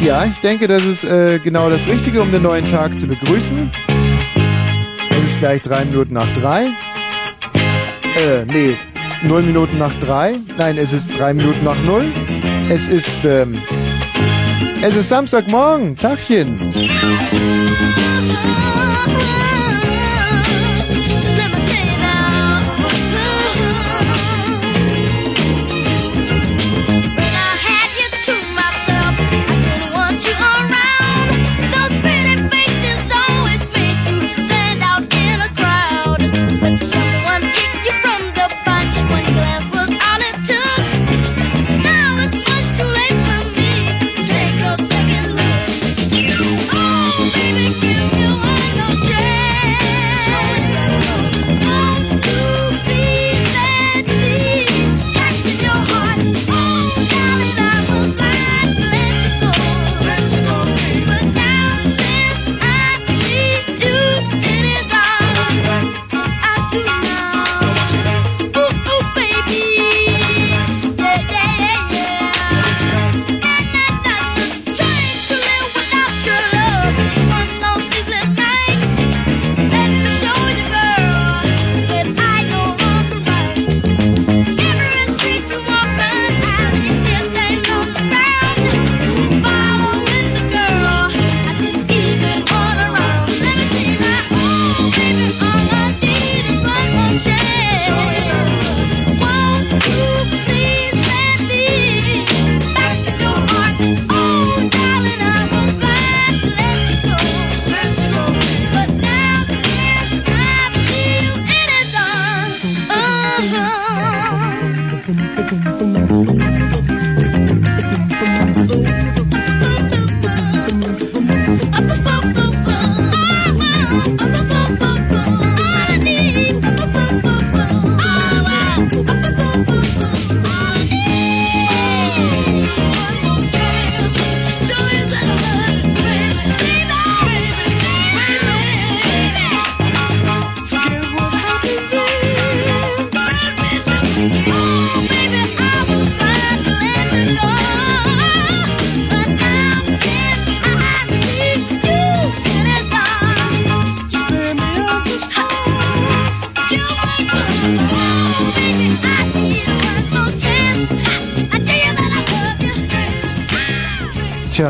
Ja, 0.00 0.24
ich 0.24 0.38
denke, 0.38 0.68
das 0.68 0.84
ist 0.84 1.02
äh, 1.02 1.40
genau 1.40 1.68
das 1.68 1.88
Richtige, 1.88 2.22
um 2.22 2.30
den 2.30 2.42
neuen 2.42 2.68
Tag 2.68 3.00
zu 3.00 3.08
begrüßen. 3.08 3.72
Es 5.10 5.30
ist 5.30 5.40
gleich 5.40 5.62
drei 5.62 5.84
Minuten 5.84 6.14
nach 6.14 6.32
drei. 6.34 6.66
Äh, 8.14 8.44
nee, 8.46 8.76
null 9.24 9.42
Minuten 9.42 9.78
nach 9.78 9.98
drei. 9.98 10.36
Nein, 10.58 10.78
es 10.78 10.92
ist 10.92 11.18
drei 11.18 11.34
Minuten 11.34 11.64
nach 11.64 11.82
null. 11.82 12.12
Es 12.68 12.86
ist, 12.86 13.24
ähm, 13.24 13.60
es 14.80 14.94
ist 14.94 15.08
Samstagmorgen. 15.08 15.96
Tagchen. 15.96 16.60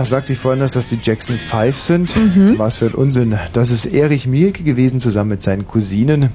Tja, 0.09 0.16
sagt 0.16 0.26
sich 0.26 0.39
vorhin, 0.39 0.60
dass 0.60 0.72
das 0.72 0.89
die 0.89 0.98
Jackson 1.02 1.36
5 1.36 1.78
sind. 1.78 2.16
Mhm. 2.16 2.55
Was 2.59 2.78
für 2.78 2.86
ein 2.86 2.94
Unsinn. 2.94 3.39
Das 3.52 3.70
ist 3.70 3.86
Erich 3.86 4.26
Mielke 4.26 4.62
gewesen, 4.62 5.01
zusammen 5.01 5.30
mit 5.30 5.43
seinen 5.43 5.66
Cousinen. 5.66 6.30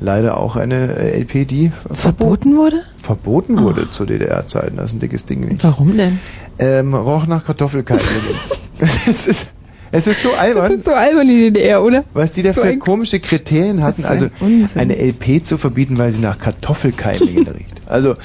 Leider 0.00 0.36
auch 0.36 0.56
eine 0.56 0.96
äh, 0.96 1.20
LP, 1.20 1.46
die 1.48 1.72
Verboten 1.90 2.56
wurde? 2.56 2.82
verboten 2.96 3.58
wurde 3.60 3.90
zu 3.90 4.04
DDR-Zeiten. 4.04 4.76
Das 4.76 4.86
ist 4.86 4.94
ein 4.94 5.00
dickes 5.00 5.24
Ding 5.24 5.40
nicht. 5.40 5.62
Warum 5.64 5.96
denn? 5.96 6.18
Ähm, 6.58 6.94
roch 6.94 7.26
nach 7.26 7.44
Kartoffelkeim. 7.44 7.98
es, 9.06 9.26
ist, 9.26 9.46
es 9.92 10.06
ist 10.06 10.22
so 10.22 10.30
albern. 10.34 10.70
Das 10.70 10.78
ist 10.78 10.84
so 10.84 10.92
albern, 10.92 11.26
die 11.28 11.50
DDR, 11.52 11.82
oder? 11.82 12.04
Was 12.12 12.32
die 12.32 12.42
da 12.42 12.52
So 12.52 12.62
für 12.62 12.76
komische 12.78 13.20
Kriterien 13.20 13.82
hatten, 13.82 14.02
Das 14.02 14.10
also 14.10 14.26
Unsinn. 14.40 14.80
eine 14.80 14.96
LP 14.96 15.44
zu 15.44 15.56
verbieten, 15.56 15.98
weil 15.98 16.12
sie 16.12 16.20
nach 16.20 16.38
Kartoffelkeimlingen 16.38 17.46
riecht. 17.56 17.80
Also, 17.86 18.16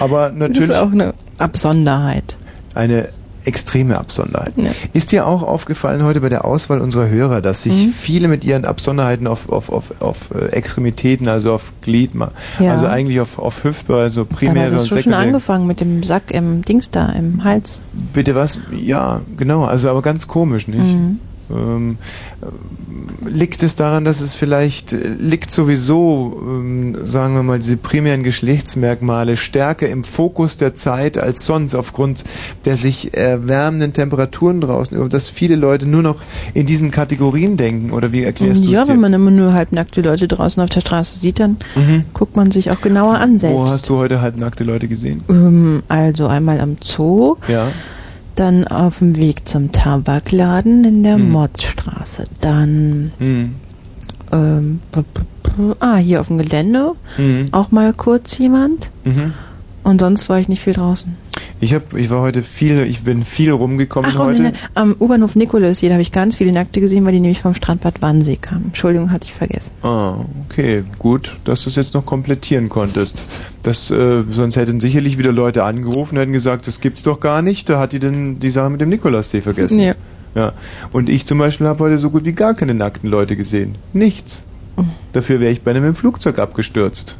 aber 0.00 0.30
Das 0.30 0.38
natürlich 0.38 0.70
ist 0.70 0.74
auch 0.74 0.90
eine 0.92 1.14
Absonderheit. 1.38 2.36
eine 2.74 3.08
extreme 3.44 3.98
Absonderheit. 3.98 4.52
Ja. 4.56 4.70
Ist 4.92 5.12
dir 5.12 5.26
auch 5.26 5.42
aufgefallen 5.42 6.02
heute 6.04 6.20
bei 6.20 6.28
der 6.28 6.44
Auswahl 6.44 6.80
unserer 6.80 7.08
Hörer, 7.08 7.40
dass 7.40 7.62
sich 7.62 7.86
Mhm. 7.86 7.92
viele 7.92 8.28
mit 8.28 8.44
ihren 8.44 8.64
Absonderheiten 8.64 9.26
auf, 9.26 9.48
auf, 9.48 9.70
auf, 9.70 9.92
auf 10.00 10.30
äh, 10.34 10.46
Extremitäten, 10.52 11.28
also 11.28 11.52
auf 11.54 11.72
Gliedma, 11.82 12.32
Ja. 12.58 12.72
also 12.72 12.86
eigentlich 12.86 13.20
auf, 13.20 13.38
auf 13.38 13.64
Hüftbereich, 13.64 14.02
also 14.02 14.24
primäre 14.24 14.70
und 14.72 14.76
es 14.76 14.88
schon 14.88 14.98
sekundäre. 14.98 15.22
angefangen 15.22 15.66
mit 15.66 15.80
dem 15.80 16.02
Sack 16.02 16.30
im 16.30 16.62
Dings 16.62 16.90
da, 16.90 17.06
im 17.10 17.44
Hals. 17.44 17.82
Bitte 18.12 18.34
was? 18.34 18.58
Ja, 18.76 19.20
genau, 19.36 19.64
also 19.64 19.88
aber 19.90 20.02
ganz 20.02 20.26
komisch, 20.28 20.68
nicht? 20.68 20.80
Mhm. 20.80 21.20
Ähm, 21.52 21.98
äh, 22.42 23.28
liegt 23.28 23.62
es 23.62 23.74
daran, 23.74 24.04
dass 24.04 24.20
es 24.20 24.34
vielleicht, 24.34 24.92
äh, 24.92 25.08
liegt 25.18 25.50
sowieso, 25.50 26.40
ähm, 26.40 26.96
sagen 27.04 27.34
wir 27.34 27.42
mal, 27.42 27.58
diese 27.58 27.76
primären 27.76 28.22
Geschlechtsmerkmale 28.22 29.36
stärker 29.36 29.88
im 29.88 30.04
Fokus 30.04 30.56
der 30.56 30.74
Zeit 30.74 31.18
als 31.18 31.44
sonst 31.46 31.74
aufgrund 31.74 32.24
der 32.64 32.76
sich 32.76 33.14
erwärmenden 33.14 33.92
Temperaturen 33.92 34.60
draußen, 34.60 35.08
dass 35.08 35.28
viele 35.28 35.56
Leute 35.56 35.86
nur 35.86 36.02
noch 36.02 36.16
in 36.54 36.66
diesen 36.66 36.90
Kategorien 36.90 37.56
denken, 37.56 37.90
oder 37.92 38.12
wie 38.12 38.22
erklärst 38.24 38.66
du 38.66 38.70
ja, 38.70 38.82
es 38.82 38.86
dir? 38.86 38.92
wenn 38.94 39.00
man 39.00 39.12
immer 39.12 39.30
nur 39.30 39.52
halbnackte 39.52 40.00
Leute 40.02 40.28
draußen 40.28 40.62
auf 40.62 40.70
der 40.70 40.80
Straße 40.80 41.18
sieht, 41.18 41.40
dann 41.40 41.56
Mhm. 41.74 42.04
guckt 42.14 42.36
man 42.36 42.50
sich 42.50 42.70
auch 42.70 42.80
genauer 42.80 43.18
an 43.18 43.38
selbst. 43.38 43.56
Wo 43.56 43.64
hast 43.68 43.88
du 43.88 43.96
heute 43.96 44.20
halbnackte 44.20 44.64
Leute 44.64 44.88
gesehen? 44.88 45.22
Ähm, 45.28 45.82
also 45.88 46.26
einmal 46.26 46.60
am 46.60 46.76
Zoo, 46.82 47.36
Ja. 47.48 47.68
Dann 48.40 48.66
auf 48.66 48.98
dem 49.00 49.16
Weg 49.16 49.46
zum 49.46 49.70
Tabakladen 49.70 50.82
in 50.84 51.02
der 51.02 51.16
Hm. 51.16 51.30
Mottstraße, 51.30 52.24
dann 52.40 53.12
Mhm. 53.18 53.54
ähm, 54.32 54.80
ah, 55.80 55.96
hier 55.96 56.20
auf 56.22 56.28
dem 56.28 56.38
Gelände 56.38 56.92
Mhm. 57.18 57.48
auch 57.52 57.70
mal 57.70 57.92
kurz 57.92 58.38
jemand 58.38 58.90
Mhm. 59.04 59.34
Und 59.82 60.00
sonst 60.00 60.28
war 60.28 60.38
ich 60.38 60.48
nicht 60.48 60.62
viel 60.62 60.74
draußen. 60.74 61.16
Ich 61.60 61.74
hab, 61.74 61.94
ich 61.94 62.10
war 62.10 62.20
heute 62.20 62.42
viel, 62.42 62.82
ich 62.82 63.02
bin 63.02 63.24
viel 63.24 63.50
rumgekommen 63.50 64.10
Ach, 64.14 64.20
und 64.20 64.26
heute. 64.26 64.42
der, 64.42 64.52
am 64.74 64.94
U-Bahnhof 64.98 65.36
Nikolaus, 65.36 65.78
hier 65.78 65.88
da 65.88 65.94
habe 65.94 66.02
ich 66.02 66.12
ganz 66.12 66.36
viele 66.36 66.52
Nackte 66.52 66.80
gesehen, 66.80 67.04
weil 67.04 67.12
die 67.12 67.20
nämlich 67.20 67.40
vom 67.40 67.54
Strandbad 67.54 68.02
Wannsee 68.02 68.36
kamen. 68.36 68.66
Entschuldigung, 68.66 69.10
hatte 69.10 69.26
ich 69.26 69.32
vergessen. 69.32 69.72
Ah, 69.82 70.16
okay, 70.48 70.84
gut, 70.98 71.36
dass 71.44 71.64
du 71.64 71.70
es 71.70 71.76
jetzt 71.76 71.94
noch 71.94 72.04
komplettieren 72.04 72.68
konntest. 72.68 73.22
Das, 73.62 73.90
äh, 73.90 74.22
sonst 74.30 74.56
hätten 74.56 74.80
sicherlich 74.80 75.18
wieder 75.18 75.32
Leute 75.32 75.64
angerufen 75.64 76.16
und 76.16 76.20
hätten 76.20 76.32
gesagt, 76.32 76.66
das 76.66 76.80
gibt's 76.80 77.02
doch 77.02 77.20
gar 77.20 77.42
nicht. 77.42 77.68
Da 77.68 77.78
hat 77.78 77.92
die 77.92 77.98
denn 77.98 78.38
die 78.40 78.50
Sache 78.50 78.70
mit 78.70 78.80
dem 78.80 78.88
Nikolassee 78.88 79.40
vergessen. 79.40 79.80
Ja. 79.80 79.94
Ja. 80.34 80.52
Und 80.92 81.08
ich 81.08 81.26
zum 81.26 81.38
Beispiel 81.38 81.66
habe 81.66 81.84
heute 81.84 81.98
so 81.98 82.10
gut 82.10 82.24
wie 82.24 82.32
gar 82.32 82.54
keine 82.54 82.74
nackten 82.74 83.10
Leute 83.10 83.36
gesehen. 83.36 83.76
Nichts. 83.92 84.44
Dafür 85.12 85.40
wäre 85.40 85.52
ich 85.52 85.62
beinahe 85.62 85.82
mit 85.82 85.94
dem 85.94 85.96
Flugzeug 85.96 86.38
abgestürzt. 86.38 87.16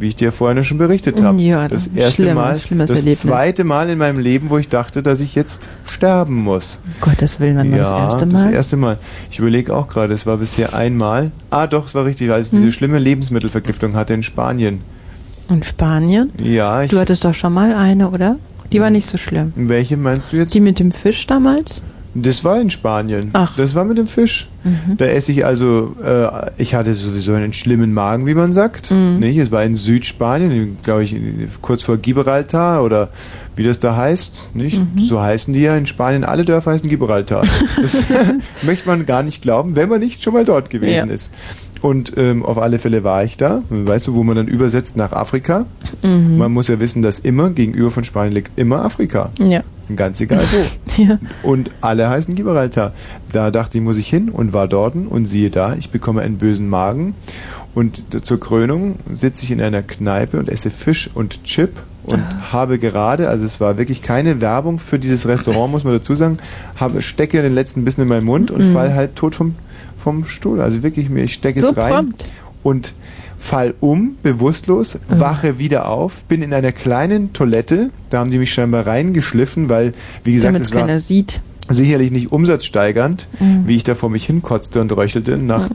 Wie 0.00 0.08
ich 0.08 0.16
dir 0.16 0.32
vorhin 0.32 0.62
schon 0.64 0.78
berichtet 0.78 1.22
habe. 1.22 1.40
Ja, 1.40 1.68
das 1.68 1.84
das- 1.84 1.94
erste 1.94 2.22
schlimm, 2.22 2.34
Mal, 2.36 2.54
das 2.54 2.90
Erlebnis. 2.90 3.20
zweite 3.20 3.64
Mal 3.64 3.90
in 3.90 3.98
meinem 3.98 4.18
Leben, 4.18 4.50
wo 4.50 4.58
ich 4.58 4.68
dachte, 4.68 5.02
dass 5.02 5.20
ich 5.20 5.34
jetzt 5.34 5.68
sterben 5.90 6.34
muss. 6.42 6.80
Gottes 7.00 7.40
Willen, 7.40 7.56
wann 7.56 7.70
war 7.72 7.78
das 7.78 7.90
erste 7.90 8.26
Mal? 8.26 8.44
Das 8.44 8.52
erste 8.52 8.76
Mal. 8.76 8.98
Ich 9.30 9.38
überlege 9.38 9.74
auch 9.74 9.88
gerade, 9.88 10.12
es 10.14 10.26
war 10.26 10.36
bisher 10.38 10.74
einmal. 10.74 11.30
Ah, 11.50 11.66
doch, 11.66 11.86
es 11.86 11.94
war 11.94 12.04
richtig, 12.04 12.30
als 12.30 12.46
ich 12.46 12.50
diese 12.52 12.64
Hm. 12.64 12.72
schlimme 12.72 12.98
Lebensmittelvergiftung 12.98 13.94
hatte 13.94 14.14
in 14.14 14.22
Spanien. 14.22 14.80
In 15.50 15.62
Spanien? 15.62 16.32
Ja, 16.38 16.82
ich. 16.82 16.90
Du 16.90 16.98
hattest 16.98 17.24
doch 17.24 17.34
schon 17.34 17.52
mal 17.52 17.74
eine, 17.74 18.10
oder? 18.10 18.36
Die 18.72 18.80
war 18.80 18.90
nicht 18.90 19.06
so 19.06 19.18
schlimm. 19.18 19.52
Welche 19.56 19.96
meinst 19.96 20.32
du 20.32 20.36
jetzt? 20.38 20.54
Die 20.54 20.60
mit 20.60 20.78
dem 20.78 20.90
Fisch 20.90 21.26
damals? 21.26 21.82
Das 22.14 22.44
war 22.44 22.60
in 22.60 22.70
Spanien. 22.70 23.30
Ach. 23.32 23.56
Das 23.56 23.74
war 23.74 23.84
mit 23.84 23.98
dem 23.98 24.06
Fisch. 24.06 24.48
Mhm. 24.62 24.96
Da 24.96 25.06
esse 25.06 25.32
ich 25.32 25.44
also, 25.44 25.96
äh, 26.02 26.50
ich 26.58 26.74
hatte 26.74 26.94
sowieso 26.94 27.32
einen 27.32 27.52
schlimmen 27.52 27.92
Magen, 27.92 28.26
wie 28.26 28.34
man 28.34 28.52
sagt. 28.52 28.90
Mhm. 28.92 29.18
Nicht? 29.18 29.36
Es 29.38 29.50
war 29.50 29.64
in 29.64 29.74
Südspanien, 29.74 30.76
glaube 30.82 31.02
ich, 31.04 31.16
kurz 31.60 31.82
vor 31.82 31.96
Gibraltar 31.96 32.82
oder 32.84 33.10
wie 33.56 33.64
das 33.64 33.78
da 33.78 33.96
heißt. 33.96 34.50
Nicht? 34.54 34.78
Mhm. 34.78 34.98
So 35.00 35.20
heißen 35.20 35.52
die 35.54 35.60
ja 35.60 35.76
in 35.76 35.86
Spanien. 35.86 36.24
Alle 36.24 36.44
Dörfer 36.44 36.70
heißen 36.72 36.88
Gibraltar. 36.88 37.44
Das 37.82 37.96
möchte 38.62 38.88
man 38.88 39.06
gar 39.06 39.22
nicht 39.22 39.42
glauben, 39.42 39.74
wenn 39.76 39.88
man 39.88 40.00
nicht 40.00 40.22
schon 40.22 40.32
mal 40.34 40.44
dort 40.44 40.70
gewesen 40.70 41.08
Ja. 41.08 41.14
ist. 41.14 41.32
Und 41.84 42.14
ähm, 42.16 42.42
auf 42.46 42.56
alle 42.56 42.78
Fälle 42.78 43.04
war 43.04 43.24
ich 43.24 43.36
da. 43.36 43.62
Weißt 43.68 44.06
du, 44.06 44.14
wo 44.14 44.22
man 44.22 44.36
dann 44.36 44.48
übersetzt 44.48 44.96
nach 44.96 45.12
Afrika? 45.12 45.66
Mhm. 46.02 46.38
Man 46.38 46.50
muss 46.50 46.68
ja 46.68 46.80
wissen, 46.80 47.02
dass 47.02 47.18
immer 47.18 47.50
gegenüber 47.50 47.90
von 47.90 48.04
Spanien 48.04 48.32
liegt 48.32 48.58
immer 48.58 48.82
Afrika. 48.82 49.32
Ja. 49.38 49.60
Ganz 49.94 50.18
egal 50.22 50.40
wo. 50.40 50.64
Ja. 51.02 51.18
Und 51.42 51.70
alle 51.82 52.08
heißen 52.08 52.34
Gibraltar. 52.36 52.94
Da 53.32 53.50
dachte 53.50 53.76
ich, 53.76 53.84
muss 53.84 53.98
ich 53.98 54.08
hin 54.08 54.30
und 54.30 54.54
war 54.54 54.66
dort 54.66 54.94
und 54.94 55.26
siehe 55.26 55.50
da, 55.50 55.74
ich 55.74 55.90
bekomme 55.90 56.22
einen 56.22 56.38
bösen 56.38 56.70
Magen. 56.70 57.14
Und 57.74 58.02
zur 58.24 58.40
Krönung 58.40 58.94
sitze 59.12 59.42
ich 59.44 59.50
in 59.50 59.60
einer 59.60 59.82
Kneipe 59.82 60.38
und 60.38 60.48
esse 60.48 60.70
Fisch 60.70 61.10
und 61.12 61.44
Chip 61.44 61.72
und 62.04 62.22
habe 62.50 62.78
gerade, 62.78 63.28
also 63.28 63.44
es 63.44 63.60
war 63.60 63.76
wirklich 63.76 64.00
keine 64.00 64.40
Werbung 64.40 64.78
für 64.78 64.98
dieses 64.98 65.26
Restaurant, 65.28 65.70
muss 65.70 65.84
man 65.84 65.92
dazu 65.92 66.14
sagen, 66.14 66.38
habe, 66.76 67.02
stecke 67.02 67.42
den 67.42 67.54
letzten 67.54 67.84
Bissen 67.84 68.00
in 68.00 68.08
meinen 68.08 68.24
Mund 68.24 68.50
und 68.50 68.68
Mhm. 68.70 68.72
fall 68.72 68.94
halb 68.94 69.16
tot 69.16 69.34
vom, 69.34 69.56
vom 70.04 70.24
Stuhl. 70.26 70.60
Also 70.60 70.82
wirklich, 70.82 71.08
mir, 71.10 71.24
ich 71.24 71.34
stecke 71.34 71.60
So 71.60 71.70
es 71.70 71.76
rein 71.76 71.92
prompt. 71.92 72.26
und 72.62 72.94
fall 73.38 73.74
um, 73.80 74.16
bewusstlos, 74.22 74.98
wache 75.08 75.58
wieder 75.58 75.88
auf, 75.88 76.24
bin 76.24 76.40
in 76.42 76.54
einer 76.54 76.72
kleinen 76.72 77.32
Toilette, 77.32 77.90
da 78.10 78.18
haben 78.20 78.30
die 78.30 78.38
mich 78.38 78.54
scheinbar 78.54 78.86
reingeschliffen, 78.86 79.68
weil, 79.68 79.92
wie 80.22 80.32
gesagt, 80.34 80.58
es 80.60 80.72
war 80.72 80.80
keiner 80.82 80.98
sieht. 81.00 81.40
sicherlich 81.68 82.10
nicht 82.10 82.32
umsatzsteigernd, 82.32 83.28
Mhm. 83.40 83.64
wie 83.66 83.76
ich 83.76 83.84
da 83.84 83.94
vor 83.94 84.08
mich 84.10 84.24
hinkotzte 84.26 84.80
und 84.80 84.94
röchelte 84.96 85.36
nach, 85.38 85.68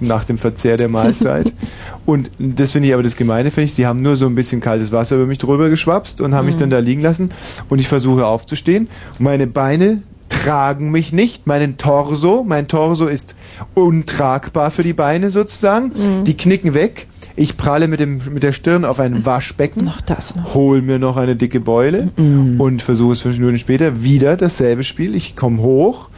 nach 0.00 0.24
dem 0.24 0.38
Verzehr 0.38 0.76
der 0.76 0.88
Mahlzeit. 0.88 1.52
und 2.06 2.30
das 2.38 2.72
finde 2.72 2.88
ich 2.88 2.94
aber 2.94 3.02
das 3.04 3.14
Gemeine, 3.16 3.50
finde 3.52 3.66
ich, 3.66 3.74
sie 3.74 3.86
haben 3.86 4.02
nur 4.02 4.16
so 4.16 4.26
ein 4.26 4.34
bisschen 4.34 4.60
kaltes 4.60 4.90
Wasser 4.92 5.14
über 5.16 5.26
mich 5.26 5.38
drüber 5.38 5.68
geschwapst 5.70 6.20
und 6.20 6.34
haben 6.34 6.46
mich 6.46 6.56
Mhm. 6.56 6.60
dann 6.60 6.70
da 6.70 6.78
liegen 6.80 7.02
lassen 7.02 7.30
und 7.68 7.78
ich 7.80 7.86
versuche 7.88 8.26
aufzustehen. 8.26 8.88
Meine 9.20 9.46
Beine 9.46 10.02
tragen 10.28 10.90
mich 10.90 11.12
nicht, 11.12 11.46
meinen 11.46 11.76
Torso, 11.76 12.44
mein 12.46 12.68
Torso 12.68 13.06
ist 13.06 13.34
untragbar 13.74 14.70
für 14.70 14.82
die 14.82 14.92
Beine 14.92 15.30
sozusagen, 15.30 15.88
Mhm. 15.88 16.24
die 16.24 16.36
knicken 16.36 16.74
weg. 16.74 17.06
Ich 17.36 17.56
pralle 17.56 17.88
mit, 17.88 17.98
dem, 17.98 18.20
mit 18.30 18.42
der 18.44 18.52
Stirn 18.52 18.84
auf 18.84 19.00
ein 19.00 19.26
Waschbecken, 19.26 19.84
Noch 19.84 20.00
das 20.00 20.36
noch. 20.36 20.54
hol 20.54 20.82
mir 20.82 20.98
noch 21.00 21.16
eine 21.16 21.34
dicke 21.34 21.58
Beule 21.60 22.10
Mhm. 22.16 22.60
und 22.60 22.80
versuche 22.82 23.12
es 23.14 23.20
fünf 23.22 23.38
Minuten 23.38 23.58
später 23.58 24.02
wieder 24.02 24.36
dasselbe 24.36 24.84
Spiel. 24.84 25.14
Ich 25.16 25.34
komme 25.34 25.60
hoch, 25.60 26.08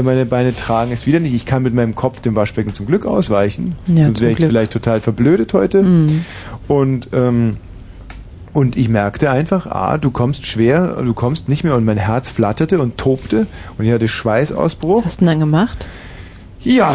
meine 0.00 0.24
Beine 0.26 0.54
tragen 0.54 0.92
es 0.92 1.06
wieder 1.06 1.18
nicht. 1.18 1.34
Ich 1.34 1.44
kann 1.44 1.62
mit 1.64 1.74
meinem 1.74 1.94
Kopf 1.96 2.20
dem 2.20 2.36
Waschbecken 2.36 2.72
zum 2.72 2.86
Glück 2.86 3.04
ausweichen, 3.04 3.74
Ja, 3.88 4.04
sonst 4.04 4.20
wäre 4.20 4.30
ich 4.32 4.38
vielleicht 4.38 4.72
total 4.72 5.00
verblödet 5.00 5.52
heute. 5.52 5.82
Mhm. 5.82 6.24
Und 6.68 7.08
ähm, 7.12 7.56
und 8.52 8.76
ich 8.76 8.88
merkte 8.88 9.30
einfach, 9.30 9.66
ah, 9.66 9.98
du 9.98 10.10
kommst 10.10 10.46
schwer, 10.46 11.02
du 11.02 11.14
kommst 11.14 11.48
nicht 11.48 11.64
mehr 11.64 11.76
und 11.76 11.84
mein 11.84 11.98
Herz 11.98 12.28
flatterte 12.28 12.80
und 12.80 12.98
tobte 12.98 13.46
und 13.78 13.84
ich 13.84 13.92
hatte 13.92 14.08
Schweißausbruch. 14.08 14.98
Was 14.98 15.06
hast 15.06 15.20
du 15.20 15.24
denn 15.24 15.32
dann 15.32 15.40
gemacht? 15.40 15.86
Ja, 16.62 16.94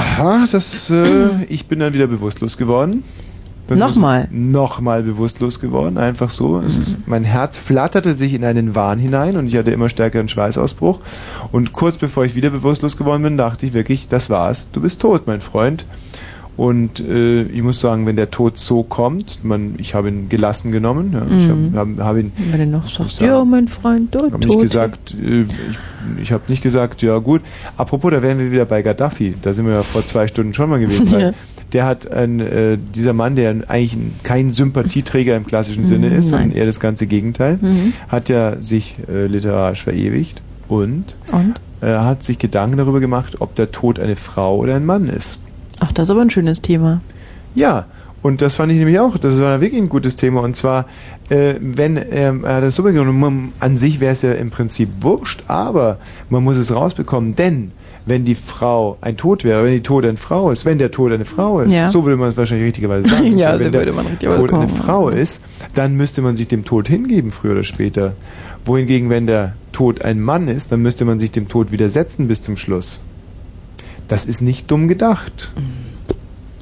das, 0.52 0.90
äh, 0.90 1.44
ich 1.50 1.68
bin 1.68 1.80
dann 1.80 1.94
wieder 1.94 2.08
bewusstlos 2.08 2.58
geworden. 2.58 3.04
Das 3.68 3.80
Nochmal? 3.80 4.28
Nochmal 4.30 5.02
bewusstlos 5.02 5.60
geworden, 5.60 5.98
einfach 5.98 6.30
so. 6.30 6.60
Es 6.60 6.78
ist, 6.78 7.08
mein 7.08 7.24
Herz 7.24 7.58
flatterte 7.58 8.14
sich 8.14 8.36
in 8.36 8.46
einen 8.46 8.76
Wahn 8.76 9.00
hinein 9.00 9.38
und 9.38 9.48
ich 9.48 9.56
hatte 9.58 9.72
immer 9.72 9.90
stärkeren 9.90 10.30
Schweißausbruch. 10.30 11.00
Und 11.52 11.74
kurz 11.74 11.98
bevor 11.98 12.26
ich 12.26 12.36
wieder 12.36 12.52
bewusstlos 12.52 12.96
geworden 12.96 13.24
bin, 13.24 13.38
dachte 13.38 13.66
ich 13.66 13.74
wirklich, 13.74 14.08
das 14.08 14.30
war's, 14.30 14.70
du 14.72 14.82
bist 14.82 15.02
tot, 15.02 15.26
mein 15.26 15.42
Freund. 15.42 15.86
Und 16.58 17.02
äh, 17.02 17.44
ich 17.44 17.62
muss 17.62 17.82
sagen, 17.82 18.06
wenn 18.06 18.16
der 18.16 18.32
Tod 18.32 18.58
so 18.58 18.82
kommt, 18.84 19.44
man, 19.44 19.76
ich 19.78 19.94
habe 19.94 20.08
ihn 20.08 20.30
gelassen 20.30 20.72
genommen. 20.72 21.12
Ja, 21.14 21.24
Ich 21.26 21.48
Mhm. 21.48 21.76
habe 21.76 21.96
hab, 21.98 22.06
hab 22.08 22.18
ihn 22.18 22.32
Wenn 22.52 22.72
du 22.72 22.78
noch 22.78 22.88
sagen. 22.88 23.10
ja, 23.20 23.44
mein 23.44 23.68
Freund, 23.68 24.16
ich 24.16 24.22
tot. 24.22 24.40
nicht 24.46 24.60
gesagt, 24.62 25.14
äh, 25.22 25.42
ich, 25.42 26.22
ich 26.22 26.32
habe 26.32 26.44
nicht 26.48 26.64
gesagt, 26.64 27.02
ja 27.02 27.18
gut. 27.18 27.42
Apropos, 27.76 28.10
da 28.12 28.22
wären 28.22 28.40
wir 28.40 28.52
wieder 28.52 28.66
bei 28.66 28.82
Gaddafi. 28.82 29.36
Da 29.42 29.52
sind 29.54 29.66
wir 29.66 29.74
ja 29.74 29.82
vor 29.84 30.06
zwei 30.06 30.28
Stunden 30.28 30.54
schon 30.54 30.70
mal 30.70 30.80
gewesen. 30.80 31.08
Ja. 31.20 31.32
Der 31.74 31.86
hat 31.88 32.10
ein, 32.10 32.40
äh, 32.40 32.78
dieser 32.78 33.12
Mann, 33.14 33.36
der 33.36 33.50
eigentlich 33.68 33.96
ein, 33.96 34.14
kein 34.24 34.52
Sympathieträger 34.52 35.36
im 35.36 35.46
klassischen 35.46 35.84
Mhm, 35.84 35.88
Sinne 35.88 36.08
ist, 36.08 36.32
nein. 36.32 36.44
sondern 36.44 36.52
eher 36.52 36.66
das 36.68 36.80
ganze 36.80 37.06
Gegenteil, 37.08 37.58
Mhm. 37.60 37.92
hat 38.08 38.30
ja 38.30 38.62
sich 38.62 38.96
äh, 39.12 39.26
literarisch 39.26 39.84
verewigt 39.84 40.42
und, 40.70 41.18
Und? 41.34 41.56
äh, 41.82 41.88
hat 41.88 42.24
sich 42.24 42.38
Gedanken 42.40 42.78
darüber 42.78 43.00
gemacht, 43.02 43.38
ob 43.42 43.56
der 43.56 43.72
Tod 43.72 44.00
eine 44.00 44.16
Frau 44.16 44.58
oder 44.60 44.76
ein 44.76 44.86
Mann 44.86 45.10
ist. 45.10 45.40
Ach, 45.80 45.92
das 45.92 46.08
ist 46.08 46.12
aber 46.12 46.22
ein 46.22 46.30
schönes 46.30 46.62
Thema. 46.62 47.02
Ja, 47.54 47.86
und 48.22 48.42
das 48.42 48.56
fand 48.56 48.72
ich 48.72 48.80
nämlich 48.80 49.00
auch, 49.00 49.18
das 49.18 49.40
war 49.40 49.62
wirklich 49.62 49.80
ein 49.82 49.90
gutes 49.90 50.16
Thema. 50.16 50.42
Und 50.42 50.56
zwar, 50.56 50.86
äh, 51.30 51.56
wenn 51.60 51.96
er 51.98 52.62
das 52.62 52.76
so 52.76 52.84
man- 52.84 53.52
an 53.60 53.78
sich 53.78 54.00
wäre 54.00 54.14
es 54.14 54.22
ja 54.24 54.32
im 54.34 54.50
Prinzip 54.50 54.90
wurscht, 55.02 55.44
aber 55.48 56.00
man 56.30 56.44
muss 56.44 56.58
es 56.58 56.74
rausbekommen, 56.74 57.36
denn 57.36 57.72
wenn 58.08 58.24
die 58.26 58.36
Frau 58.36 58.98
ein 59.02 59.18
Tod 59.18 59.44
wäre, 59.44 59.64
wenn 59.64 59.72
die 59.74 59.82
Tod 59.84 60.06
eine 60.06 60.18
Frau 60.18 60.52
ist, 60.52 60.66
wenn 60.66 60.78
der 60.78 60.92
Tod 60.92 61.12
eine 61.12 61.26
Frau 61.26 61.60
ist, 61.62 61.74
Ja. 61.74 61.90
so 61.90 62.04
würde 62.06 62.18
man 62.18 62.30
es 62.30 62.38
wahrscheinlich 62.38 62.68
richtigerweise 62.68 63.08
sagen. 63.10 63.38
Ja, 63.38 63.54
wenn 63.60 63.66
so 63.66 63.72
der 63.72 63.82
würde 63.82 63.94
man 63.94 64.06
richtig 64.08 64.30
Tod 64.30 64.54
eine. 64.54 64.68
Frau 64.68 65.10
ist, 65.10 65.42
dann 65.74 65.96
müsste 65.96 66.22
man 66.22 66.36
sich 66.38 66.48
dem 66.48 66.66
Tod 66.66 66.88
hingeben, 66.88 67.32
früher 67.32 67.52
oder 67.54 67.64
später. 67.64 68.14
Wohingegen, 68.64 69.10
wenn 69.12 69.28
der 69.28 69.54
Tod 69.72 70.04
ein 70.04 70.20
Mann 70.20 70.48
ist, 70.48 70.72
dann 70.72 70.82
müsste 70.82 71.06
man 71.06 71.20
sich 71.20 71.32
dem 71.32 71.48
Tod 71.48 71.72
widersetzen 71.72 72.28
bis 72.28 72.42
zum 72.42 72.58
Schluss. 72.58 73.00
Das 74.08 74.26
ist 74.26 74.42
nicht 74.42 74.70
dumm 74.70 74.88
gedacht. 74.88 75.52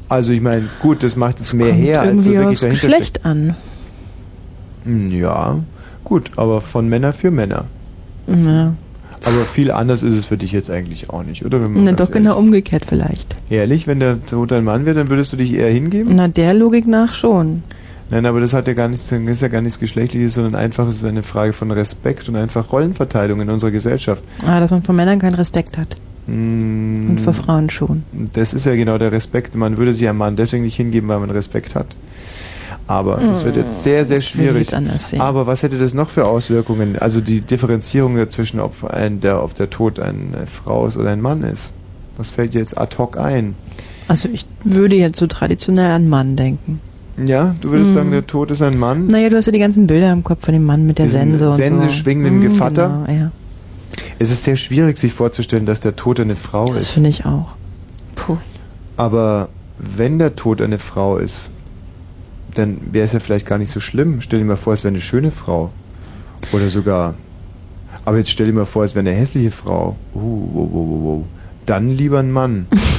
Also 0.10 0.32
ich 0.34 0.42
meine, 0.42 0.70
gut, 0.82 1.04
das 1.04 1.16
macht 1.16 1.40
jetzt 1.40 1.54
mehr 1.54 1.70
Kommt 1.70 1.80
her, 1.82 2.02
als 2.02 2.24
so 2.24 2.32
wirklich 2.32 2.60
dahinter 2.60 2.88
Geschlecht 2.88 3.26
an. 3.26 3.56
Hm, 4.86 5.10
Ja, 5.10 5.60
gut, 6.04 6.32
aber 6.36 6.62
von 6.62 6.88
Männer 6.88 7.14
für 7.14 7.32
Männer. 7.32 7.66
Ja. 8.28 8.74
Aber 9.26 9.46
viel 9.46 9.72
anders 9.72 10.04
ist 10.04 10.16
es 10.16 10.26
für 10.26 10.38
dich 10.38 10.52
jetzt 10.52 10.70
eigentlich 10.70 11.10
auch 11.10 11.24
nicht, 11.24 11.46
oder? 11.46 11.60
Na, 11.70 11.94
doch 11.94 12.12
genau 12.12 12.38
umgekehrt 12.38 12.84
vielleicht. 12.86 13.34
Ehrlich, 13.50 13.52
ehrlich, 13.60 13.88
wenn 13.88 14.00
der 14.02 14.26
Tod 14.26 14.52
ein 14.52 14.66
Mann 14.66 14.86
wäre, 14.86 14.96
dann 14.98 15.10
würdest 15.10 15.32
du 15.32 15.38
dich 15.38 15.54
eher 15.54 15.70
hingeben? 15.70 16.14
Na, 16.16 16.28
der 16.28 16.54
Logik 16.54 16.88
nach 16.88 17.14
schon. 17.14 17.64
Nein, 18.10 18.26
aber 18.26 18.42
das 18.42 18.54
hat 18.54 18.68
ja 18.68 18.74
gar 18.74 18.90
nichts, 18.90 19.08
das 19.10 19.20
ist 19.22 19.42
ja 19.42 19.48
gar 19.48 19.62
nichts 19.62 19.80
Geschlechtliches, 19.80 20.34
sondern 20.34 20.56
einfach 20.56 20.88
es 20.90 20.98
ist 20.98 21.06
eine 21.06 21.24
Frage 21.24 21.54
von 21.54 21.72
Respekt 21.72 22.28
und 22.28 22.36
einfach 22.36 22.72
Rollenverteilung 22.72 23.40
in 23.42 23.50
unserer 23.50 23.72
Gesellschaft. 23.72 24.24
Ah, 24.46 24.60
dass 24.60 24.72
man 24.72 24.84
von 24.84 24.96
Männern 24.96 25.20
keinen 25.20 25.36
Respekt 25.36 25.78
hat. 25.78 25.96
Mm, 26.28 27.10
Und 27.10 27.22
für 27.22 27.34
Frauen 27.34 27.70
schon. 27.70 28.04
Das 28.34 28.54
ist 28.54 28.66
ja 28.66 28.76
genau 28.76 28.98
der 28.98 29.12
Respekt. 29.12 29.56
Man 29.56 29.78
würde 29.78 29.94
sich 29.94 30.08
einem 30.08 30.18
Mann 30.18 30.36
deswegen 30.36 30.64
nicht 30.64 30.76
hingeben, 30.76 31.10
weil 31.10 31.20
man 31.20 31.30
Respekt 31.30 31.76
hat. 31.76 31.96
Aber 32.86 33.22
es 33.22 33.46
wird 33.46 33.56
jetzt 33.56 33.84
sehr, 33.84 34.06
sehr 34.06 34.18
würde 34.18 34.60
ich 34.60 34.70
schwierig. 34.70 35.20
Aber 35.20 35.48
was 35.48 35.64
hätte 35.64 35.78
das 35.78 35.94
noch 35.94 36.10
für 36.10 36.26
Auswirkungen? 36.28 36.98
Also 37.00 37.22
die 37.22 37.40
Differenzierung 37.42 38.18
dazwischen, 38.18 38.60
ob, 38.60 38.84
ein, 38.84 39.22
der, 39.22 39.42
ob 39.44 39.56
der 39.56 39.70
Tod 39.70 40.00
eine 40.00 40.46
Frau 40.48 40.86
ist 40.88 40.98
oder 40.98 41.10
ein 41.12 41.22
Mann 41.22 41.44
ist. 41.44 41.74
Was 42.18 42.32
fällt 42.32 42.54
dir 42.54 42.60
jetzt 42.60 42.78
ad 42.78 42.98
hoc 42.98 43.18
ein? 43.18 43.56
Also 44.10 44.28
ich 44.32 44.46
würde 44.66 44.96
jetzt 44.98 45.18
so 45.18 45.28
traditionell 45.28 45.92
an 45.92 46.10
Mann 46.10 46.36
denken. 46.36 46.82
Ja, 47.26 47.56
du 47.62 47.70
würdest 47.72 47.92
Mhm. 47.92 47.96
sagen, 47.96 48.12
der 48.12 48.28
Tod 48.28 48.52
ist 48.52 48.62
ein 48.62 48.78
Mann? 48.78 49.08
Naja, 49.08 49.30
du 49.30 49.38
hast 49.38 49.46
ja 49.46 49.52
die 49.52 49.60
ganzen 49.60 49.88
Bilder 49.88 50.12
im 50.12 50.24
Kopf 50.24 50.44
von 50.46 50.54
dem 50.54 50.64
Mann 50.66 50.86
mit 50.86 50.98
der 50.98 51.08
Sense 51.08 51.48
und 51.50 51.56
Sense 51.56 51.86
so. 51.86 51.90
schwingenden 51.92 52.38
Mhm, 52.40 52.42
Gevatter? 52.42 53.06
Genau, 53.08 53.20
ja. 53.20 53.32
Es 54.20 54.32
ist 54.32 54.44
sehr 54.44 54.56
schwierig, 54.56 54.98
sich 54.98 55.14
vorzustellen, 55.14 55.66
dass 55.66 55.80
der 55.80 55.96
Tod 55.96 56.20
eine 56.20 56.36
Frau 56.36 56.66
Das 56.68 56.84
ist. 56.84 56.90
finde 56.92 57.10
ich 57.10 57.26
auch. 57.26 57.56
Puh. 58.16 58.38
Aber 58.98 59.50
wenn 59.78 60.20
der 60.20 60.36
Tod 60.36 60.62
eine 60.62 60.80
Frau 60.80 61.18
ist, 61.18 61.52
dann 62.54 62.78
wäre 62.94 63.06
es 63.06 63.14
ja 63.14 63.20
vielleicht 63.20 63.48
gar 63.48 63.58
nicht 63.58 63.72
so 63.72 63.80
schlimm. 63.80 64.22
Stell 64.22 64.40
dir 64.40 64.46
mal 64.46 64.56
vor, 64.58 64.74
es 64.74 64.84
wäre 64.84 64.94
eine 64.94 65.02
schöne 65.02 65.32
Frau. 65.32 65.72
Oder 66.52 66.70
sogar. 66.70 67.16
Aber 68.06 68.18
jetzt 68.18 68.30
stell 68.30 68.46
dir 68.48 68.54
mal 68.54 68.66
vor, 68.66 68.84
es 68.84 68.96
wäre 68.96 69.08
eine 69.08 69.16
hässliche 69.18 69.52
Frau. 69.52 69.96
Uh, 70.14 70.20
wow, 70.20 70.70
wow, 70.72 70.86
wow, 70.90 71.04
wow. 71.04 71.24
Dann 71.66 71.90
lieber 71.90 72.20
ein 72.20 72.32
Mann. 72.32 72.68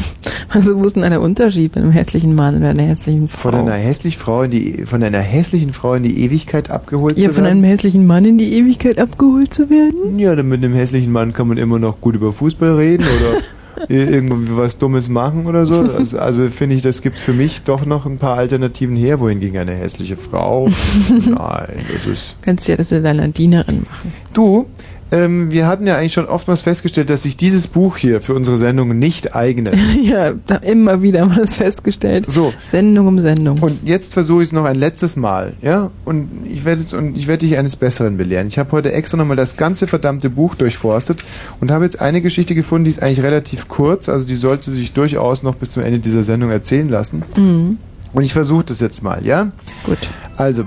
Also 0.54 0.76
wo 0.76 0.84
ist 0.84 0.94
denn 0.94 1.02
der 1.02 1.20
Unterschied 1.20 1.74
mit 1.74 1.82
einem 1.82 1.92
hässlichen 1.92 2.34
Mann 2.34 2.56
oder 2.56 2.70
einer 2.70 2.84
hässlichen 2.84 3.26
Frau? 3.28 3.50
Von 3.50 3.54
einer 3.54 3.72
hässlichen 3.72 4.20
Frau 4.20 4.42
in 4.42 4.52
die 4.52 4.84
von 4.86 5.02
einer 5.02 5.18
hässlichen 5.18 5.72
Frau 5.72 5.94
in 5.94 6.04
die 6.04 6.22
Ewigkeit 6.24 6.70
abgeholt 6.70 7.18
ja, 7.18 7.28
zu 7.28 7.34
von 7.34 7.44
werden? 7.44 7.58
einem 7.58 7.64
hässlichen 7.64 8.06
Mann 8.06 8.24
in 8.24 8.38
die 8.38 8.54
Ewigkeit 8.54 8.98
abgeholt 8.98 9.52
zu 9.52 9.68
werden? 9.68 10.18
Ja, 10.18 10.36
dann 10.36 10.48
mit 10.48 10.62
einem 10.62 10.74
hässlichen 10.74 11.10
Mann 11.10 11.32
kann 11.32 11.48
man 11.48 11.58
immer 11.58 11.80
noch 11.80 12.00
gut 12.00 12.14
über 12.14 12.32
Fußball 12.32 12.76
reden 12.76 13.04
oder 13.04 13.40
irgendwie 13.88 14.56
was 14.56 14.78
Dummes 14.78 15.08
machen 15.08 15.46
oder 15.46 15.66
so. 15.66 15.82
Das, 15.82 16.14
also 16.14 16.48
finde 16.48 16.76
ich, 16.76 16.82
das 16.82 17.02
gibt 17.02 17.18
für 17.18 17.32
mich 17.32 17.62
doch 17.64 17.84
noch 17.84 18.06
ein 18.06 18.18
paar 18.18 18.36
Alternativen 18.36 18.96
her, 18.96 19.18
wohingegen 19.20 19.58
eine 19.58 19.72
hässliche 19.72 20.16
Frau. 20.16 20.68
Nein, 21.08 21.74
das 21.92 22.06
ist. 22.06 22.36
Kannst 22.42 22.68
ja 22.68 22.76
das 22.76 22.92
mit 22.92 23.04
deiner 23.04 23.28
Dienerin 23.28 23.84
machen. 23.90 24.12
Du, 24.32 24.66
ähm, 25.14 25.52
wir 25.52 25.68
hatten 25.68 25.86
ja 25.86 25.96
eigentlich 25.96 26.12
schon 26.12 26.26
oftmals 26.26 26.62
festgestellt, 26.62 27.08
dass 27.08 27.22
sich 27.22 27.36
dieses 27.36 27.68
Buch 27.68 27.96
hier 27.96 28.20
für 28.20 28.34
unsere 28.34 28.58
Sendung 28.58 28.98
nicht 28.98 29.36
eignet. 29.36 29.76
ja, 30.02 30.34
immer 30.62 31.02
wieder 31.02 31.20
haben 31.20 31.30
wir 31.30 31.42
das 31.42 31.54
festgestellt. 31.54 32.26
So. 32.28 32.52
Sendung 32.68 33.06
um 33.06 33.18
Sendung. 33.20 33.60
Und 33.60 33.84
jetzt 33.84 34.12
versuche 34.12 34.42
ich 34.42 34.48
es 34.48 34.52
noch 34.52 34.64
ein 34.64 34.74
letztes 34.74 35.14
Mal, 35.14 35.52
ja? 35.62 35.92
Und 36.04 36.28
ich 36.50 36.64
werde 36.64 36.80
jetzt 36.80 36.94
und 36.94 37.16
ich 37.16 37.28
werde 37.28 37.46
dich 37.46 37.56
eines 37.56 37.76
Besseren 37.76 38.16
belehren. 38.16 38.48
Ich 38.48 38.58
habe 38.58 38.72
heute 38.72 38.92
extra 38.92 39.16
nochmal 39.16 39.36
das 39.36 39.56
ganze 39.56 39.86
verdammte 39.86 40.30
Buch 40.30 40.56
durchforstet 40.56 41.24
und 41.60 41.70
habe 41.70 41.84
jetzt 41.84 42.00
eine 42.00 42.20
Geschichte 42.20 42.56
gefunden, 42.56 42.86
die 42.86 42.90
ist 42.90 43.02
eigentlich 43.02 43.22
relativ 43.22 43.68
kurz, 43.68 44.08
also 44.08 44.26
die 44.26 44.36
sollte 44.36 44.72
sich 44.72 44.94
durchaus 44.94 45.44
noch 45.44 45.54
bis 45.54 45.70
zum 45.70 45.84
Ende 45.84 46.00
dieser 46.00 46.24
Sendung 46.24 46.50
erzählen 46.50 46.88
lassen. 46.88 47.22
Mhm. 47.36 47.78
Und 48.12 48.22
ich 48.24 48.32
versuche 48.32 48.64
das 48.64 48.80
jetzt 48.80 49.02
mal, 49.02 49.24
ja? 49.24 49.52
Gut. 49.84 49.98
Also, 50.36 50.64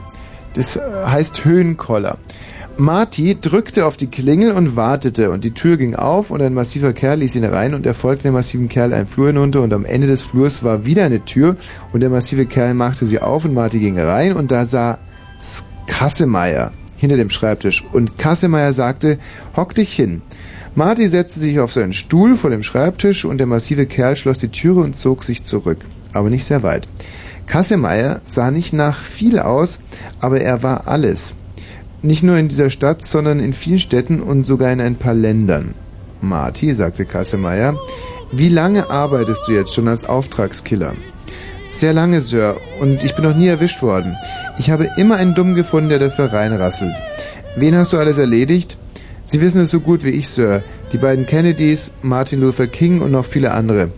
das 0.54 0.80
heißt 1.06 1.44
Höhenkoller. 1.44 2.18
Marty 2.80 3.36
drückte 3.42 3.88
auf 3.88 3.98
die 3.98 4.06
Klingel 4.06 4.52
und 4.52 4.76
wartete 4.76 5.32
und 5.32 5.44
die 5.44 5.56
Tür 5.56 5.78
ging 5.78 5.96
auf 5.96 6.30
und 6.30 6.44
ein 6.44 6.54
massiver 6.54 6.94
Kerl 6.94 7.20
ließ 7.20 7.36
ihn 7.36 7.44
rein 7.44 7.74
und 7.74 7.88
er 7.88 7.96
folgte 7.96 8.28
dem 8.28 8.36
massiven 8.36 8.70
Kerl 8.70 8.94
einen 8.94 9.08
Flur 9.08 9.28
hinunter 9.28 9.64
und 9.64 9.74
am 9.74 9.84
Ende 9.84 10.06
des 10.06 10.22
Flurs 10.22 10.64
war 10.64 10.86
wieder 10.86 11.04
eine 11.04 11.26
Tür 11.26 11.58
und 11.92 12.02
der 12.02 12.12
massive 12.12 12.46
Kerl 12.46 12.76
machte 12.76 13.08
sie 13.08 13.20
auf 13.20 13.46
und 13.46 13.56
Marty 13.56 13.80
ging 13.80 14.00
rein 14.00 14.34
und 14.34 14.52
da 14.52 14.68
sah 14.68 15.00
Kassemeyer 15.88 16.72
hinter 16.98 17.18
dem 17.18 17.32
Schreibtisch 17.32 17.84
und 17.94 18.20
Kassemeyer 18.20 18.74
sagte, 18.74 19.18
hock 19.56 19.74
dich 19.74 19.94
hin. 19.94 20.22
Marty 20.76 21.08
setzte 21.08 21.40
sich 21.40 21.60
auf 21.60 21.74
seinen 21.74 21.94
Stuhl 21.94 22.36
vor 22.36 22.52
dem 22.52 22.62
Schreibtisch 22.62 23.26
und 23.26 23.40
der 23.40 23.48
massive 23.48 23.88
Kerl 23.88 24.16
schloss 24.16 24.38
die 24.38 24.50
Türe 24.50 24.82
und 24.82 24.96
zog 24.96 25.24
sich 25.24 25.44
zurück, 25.44 25.80
aber 26.14 26.30
nicht 26.30 26.46
sehr 26.46 26.62
weit. 26.62 26.88
Kassemeyer 27.48 28.22
sah 28.24 28.52
nicht 28.52 28.72
nach 28.72 29.00
viel 29.00 29.40
aus, 29.40 29.80
aber 30.20 30.42
er 30.42 30.62
war 30.62 30.88
alles. 30.88 31.34
Nicht 32.04 32.22
nur 32.24 32.38
in 32.38 32.48
dieser 32.48 32.70
Stadt, 32.70 33.02
sondern 33.02 33.40
in 33.40 33.54
vielen 33.54 33.80
Städten 33.80 34.22
und 34.22 34.46
sogar 34.46 34.72
in 34.72 34.82
ein 34.82 34.96
paar 34.96 35.16
Ländern. 35.16 35.74
Marty, 36.22 36.74
sagte 36.74 37.06
Kassemeyer, 37.06 37.78
wie 38.32 38.50
lange 38.50 38.90
arbeitest 38.90 39.48
du 39.48 39.54
jetzt 39.54 39.74
schon 39.74 39.88
als 39.88 40.04
Auftragskiller? 40.04 40.96
Sehr 41.68 41.94
lange, 41.94 42.22
Sir, 42.22 42.58
und 42.80 43.04
ich 43.04 43.16
bin 43.16 43.24
noch 43.24 43.36
nie 43.36 43.48
erwischt 43.48 43.82
worden. 43.82 44.16
Ich 44.58 44.70
habe 44.70 44.90
immer 44.98 45.16
einen 45.16 45.36
Dumm 45.36 45.56
gefunden, 45.56 45.90
der 45.90 46.00
dafür 46.00 46.32
reinrasselt. 46.32 46.96
Wen 47.56 47.76
hast 47.76 47.94
du 47.94 47.98
alles 47.98 48.18
erledigt? 48.18 48.78
Sie 49.26 49.42
wissen 49.42 49.62
es 49.62 49.72
so 49.72 49.80
gut 49.80 50.04
wie 50.04 50.12
ich, 50.12 50.30
Sir. 50.30 50.64
Die 50.94 50.98
beiden 50.98 51.26
Kennedys, 51.26 51.94
Martin 52.02 52.42
Luther 52.42 52.68
King 52.68 53.02
und 53.02 53.12
noch 53.12 53.26
viele 53.26 53.52
andere. 53.52 53.92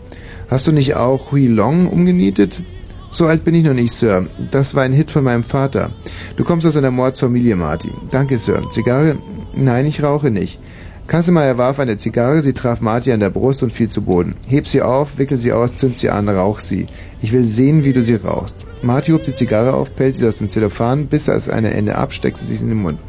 Hast 0.47 0.65
du 0.65 0.71
nicht 0.71 0.95
auch 0.95 1.31
Hui 1.31 1.47
Long 1.47 1.85
umgenietet? 1.85 2.61
So 3.11 3.25
alt 3.25 3.43
bin 3.43 3.55
ich 3.55 3.63
noch 3.63 3.73
nicht, 3.73 3.93
Sir. 3.93 4.27
Das 4.51 4.75
war 4.75 4.83
ein 4.83 4.93
Hit 4.93 5.11
von 5.11 5.23
meinem 5.23 5.43
Vater. 5.43 5.89
Du 6.35 6.43
kommst 6.43 6.67
aus 6.67 6.77
einer 6.77 6.91
Mordsfamilie, 6.91 7.55
Marty. 7.55 7.91
Danke, 8.09 8.37
Sir. 8.37 8.61
Zigarre? 8.69 9.15
Nein, 9.55 9.85
ich 9.87 10.03
rauche 10.03 10.29
nicht. 10.29 10.59
Kassemeyer 11.07 11.57
warf 11.57 11.79
eine 11.79 11.97
Zigarre, 11.97 12.43
sie 12.43 12.53
traf 12.53 12.81
Marty 12.81 13.11
an 13.11 13.19
der 13.19 13.31
Brust 13.31 13.63
und 13.63 13.73
fiel 13.73 13.89
zu 13.89 14.03
Boden. 14.03 14.35
Heb 14.47 14.67
sie 14.67 14.83
auf, 14.83 15.17
wickel 15.17 15.39
sie 15.39 15.51
aus, 15.51 15.75
zünd 15.75 15.97
sie 15.97 16.11
an, 16.11 16.29
rauch 16.29 16.59
sie. 16.59 16.85
Ich 17.19 17.33
will 17.33 17.45
sehen, 17.45 17.83
wie 17.83 17.93
du 17.93 18.03
sie 18.03 18.13
rauchst. 18.13 18.67
Marty 18.83 19.11
hob 19.11 19.23
die 19.23 19.33
Zigarre 19.33 19.73
auf, 19.73 19.95
pellte 19.95 20.19
sie 20.19 20.27
aus 20.27 20.37
dem 20.37 20.49
Zellophan, 20.49 21.07
biss 21.07 21.25
das 21.25 21.49
eine 21.49 21.73
Ende 21.73 21.95
ab, 21.95 22.13
steckte 22.13 22.45
sie 22.45 22.55
in 22.57 22.69
den 22.69 22.83
Mund. 22.83 22.99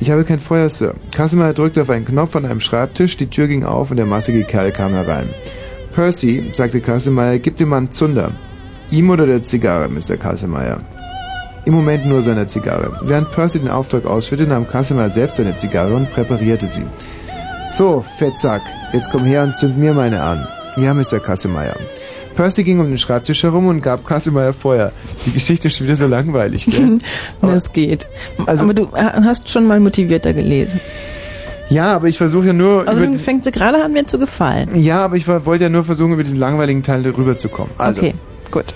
Ich 0.00 0.10
habe 0.10 0.24
kein 0.24 0.40
Feuer, 0.40 0.68
Sir. 0.70 0.94
Kassemeyer 1.12 1.54
drückte 1.54 1.82
auf 1.82 1.90
einen 1.90 2.04
Knopf 2.04 2.34
an 2.34 2.46
einem 2.46 2.58
Schreibtisch, 2.58 3.16
die 3.16 3.28
Tür 3.28 3.46
ging 3.46 3.64
auf 3.64 3.92
und 3.92 3.98
der 3.98 4.06
massige 4.06 4.42
Kerl 4.42 4.72
kam 4.72 4.92
herein. 4.92 5.28
Percy, 5.94 6.50
sagte 6.52 6.80
Kassemeyer, 6.80 7.38
gib 7.38 7.56
dem 7.58 7.68
Mann 7.68 7.92
Zunder. 7.92 8.32
Ihm 8.90 9.10
oder 9.10 9.26
der 9.26 9.42
Zigarre, 9.42 9.88
Mr. 9.88 10.16
Kassemeyer? 10.16 10.78
Im 11.64 11.74
Moment 11.74 12.06
nur 12.06 12.22
seiner 12.22 12.48
Zigarre. 12.48 12.98
Während 13.02 13.30
Percy 13.30 13.58
den 13.60 13.68
Auftrag 13.68 14.06
ausführte, 14.06 14.44
nahm 14.46 14.66
Kassemeyer 14.66 15.10
selbst 15.10 15.36
seine 15.36 15.56
Zigarre 15.56 15.94
und 15.94 16.10
präparierte 16.10 16.66
sie. 16.66 16.82
So, 17.68 18.04
Fettsack, 18.18 18.62
jetzt 18.92 19.10
komm 19.12 19.24
her 19.24 19.44
und 19.44 19.56
zünd 19.56 19.78
mir 19.78 19.92
meine 19.92 20.20
an. 20.22 20.48
Ja, 20.76 20.94
Mr. 20.94 21.20
Kassemeyer. 21.20 21.76
Percy 22.34 22.64
ging 22.64 22.80
um 22.80 22.88
den 22.88 22.98
Schreibtisch 22.98 23.42
herum 23.42 23.66
und 23.68 23.82
gab 23.82 24.06
Kassemeyer 24.06 24.52
Feuer. 24.52 24.90
Die 25.26 25.32
Geschichte 25.32 25.68
ist 25.68 25.76
schon 25.76 25.86
wieder 25.86 25.96
so 25.96 26.06
langweilig, 26.06 26.66
gell? 26.66 26.98
das 27.42 27.72
geht. 27.72 28.06
Also- 28.46 28.64
aber 28.64 28.74
du 28.74 28.84
äh, 28.94 29.20
hast 29.22 29.48
schon 29.48 29.66
mal 29.66 29.78
motivierter 29.78 30.32
gelesen. 30.32 30.80
Ja, 31.68 31.94
aber 31.94 32.08
ich 32.08 32.18
versuche 32.18 32.46
ja 32.48 32.52
nur... 32.52 32.88
Also 32.88 33.12
fängt 33.12 33.44
sie 33.44 33.52
gerade 33.52 33.84
an, 33.84 33.92
mir 33.92 34.04
zu 34.04 34.18
gefallen. 34.18 34.70
Ja, 34.74 35.04
aber 35.04 35.16
ich 35.16 35.28
wollte 35.28 35.64
ja 35.64 35.70
nur 35.70 35.84
versuchen, 35.84 36.12
über 36.14 36.24
diesen 36.24 36.40
langweiligen 36.40 36.82
Teil 36.82 37.04
darüber 37.04 37.36
zu 37.36 37.48
kommen. 37.48 37.70
Also, 37.78 38.00
Okay, 38.00 38.14
gut. 38.50 38.66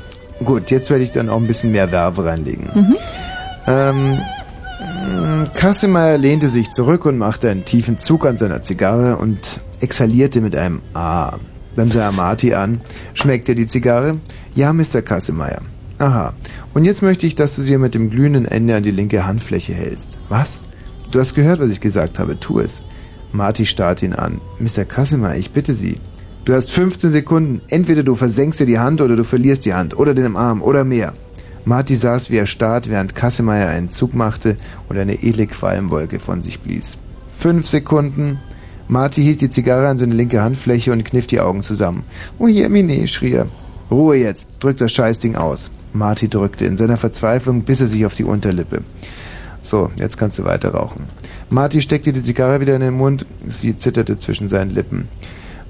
Gut, 0.44 0.70
jetzt 0.70 0.90
werde 0.90 1.04
ich 1.04 1.12
dann 1.12 1.28
auch 1.28 1.36
ein 1.36 1.46
bisschen 1.46 1.72
mehr 1.72 1.92
Werbe 1.92 2.24
reinlegen. 2.24 2.68
Mhm. 2.74 2.96
Ähm, 3.66 4.18
mh, 4.80 5.46
Kassemeyer 5.54 6.18
lehnte 6.18 6.48
sich 6.48 6.70
zurück 6.70 7.06
und 7.06 7.18
machte 7.18 7.50
einen 7.50 7.64
tiefen 7.64 7.98
Zug 7.98 8.26
an 8.26 8.36
seiner 8.36 8.62
Zigarre 8.62 9.16
und 9.16 9.60
exhalierte 9.80 10.40
mit 10.40 10.56
einem 10.56 10.82
A. 10.92 11.36
Dann 11.76 11.90
sah 11.90 12.02
er 12.02 12.12
Marty 12.12 12.54
an. 12.54 12.80
Schmeckt 13.14 13.48
dir 13.48 13.54
die 13.54 13.66
Zigarre? 13.66 14.18
Ja, 14.54 14.72
Mr. 14.72 15.02
Kassemeyer. 15.02 15.60
Aha. 15.98 16.34
Und 16.72 16.84
jetzt 16.84 17.02
möchte 17.02 17.26
ich, 17.26 17.34
dass 17.34 17.56
du 17.56 17.62
sie 17.62 17.76
mit 17.78 17.94
dem 17.94 18.10
glühenden 18.10 18.44
Ende 18.46 18.76
an 18.76 18.82
die 18.82 18.90
linke 18.90 19.26
Handfläche 19.26 19.72
hältst. 19.72 20.18
Was? 20.28 20.62
Du 21.10 21.20
hast 21.20 21.34
gehört, 21.34 21.60
was 21.60 21.70
ich 21.70 21.80
gesagt 21.80 22.18
habe. 22.18 22.38
Tu 22.38 22.60
es. 22.60 22.82
Marty 23.32 23.66
starrte 23.66 24.06
ihn 24.06 24.12
an. 24.14 24.40
Mr. 24.58 24.84
Kassemeyer, 24.84 25.36
ich 25.36 25.50
bitte 25.50 25.74
Sie. 25.74 26.00
Du 26.44 26.52
hast 26.52 26.72
15 26.72 27.10
Sekunden. 27.10 27.62
Entweder 27.68 28.02
du 28.02 28.16
versenkst 28.16 28.60
dir 28.60 28.66
die 28.66 28.78
Hand 28.78 29.00
oder 29.00 29.16
du 29.16 29.24
verlierst 29.24 29.64
die 29.64 29.72
Hand 29.72 29.96
oder 29.96 30.12
den 30.12 30.36
Arm 30.36 30.60
oder 30.60 30.84
mehr. 30.84 31.14
Marty 31.64 31.96
saß 31.96 32.28
wie 32.28 32.36
erstarrt, 32.36 32.90
während 32.90 33.14
Kassemeyer 33.14 33.68
einen 33.68 33.88
Zug 33.88 34.14
machte 34.14 34.58
und 34.90 34.98
eine 34.98 35.22
edle 35.22 35.46
Qualmwolke 35.46 36.20
von 36.20 36.42
sich 36.42 36.60
blies. 36.60 36.98
Fünf 37.34 37.66
Sekunden. 37.66 38.40
Marty 38.88 39.22
hielt 39.22 39.40
die 39.40 39.48
Zigarre 39.48 39.88
an 39.88 39.96
seine 39.96 40.12
linke 40.12 40.42
Handfläche 40.42 40.92
und 40.92 41.06
kniff 41.06 41.26
die 41.26 41.40
Augen 41.40 41.62
zusammen. 41.62 42.04
Oh 42.38 42.46
Jemine, 42.46 43.08
schrie 43.08 43.32
er. 43.32 43.46
Ruhe 43.90 44.16
jetzt, 44.16 44.62
drück 44.62 44.76
das 44.76 44.92
Scheißding 44.92 45.36
aus. 45.36 45.70
Marty 45.94 46.28
drückte. 46.28 46.66
In 46.66 46.76
seiner 46.76 46.98
Verzweiflung 46.98 47.62
biss 47.62 47.80
er 47.80 47.88
sich 47.88 48.04
auf 48.04 48.12
die 48.12 48.24
Unterlippe. 48.24 48.82
So, 49.62 49.90
jetzt 49.96 50.18
kannst 50.18 50.38
du 50.38 50.44
weiter 50.44 50.72
rauchen. 50.72 51.04
Marty 51.48 51.80
steckte 51.80 52.12
die 52.12 52.22
Zigarre 52.22 52.60
wieder 52.60 52.74
in 52.74 52.82
den 52.82 52.94
Mund. 52.94 53.24
Sie 53.46 53.78
zitterte 53.78 54.18
zwischen 54.18 54.50
seinen 54.50 54.72
Lippen. 54.72 55.08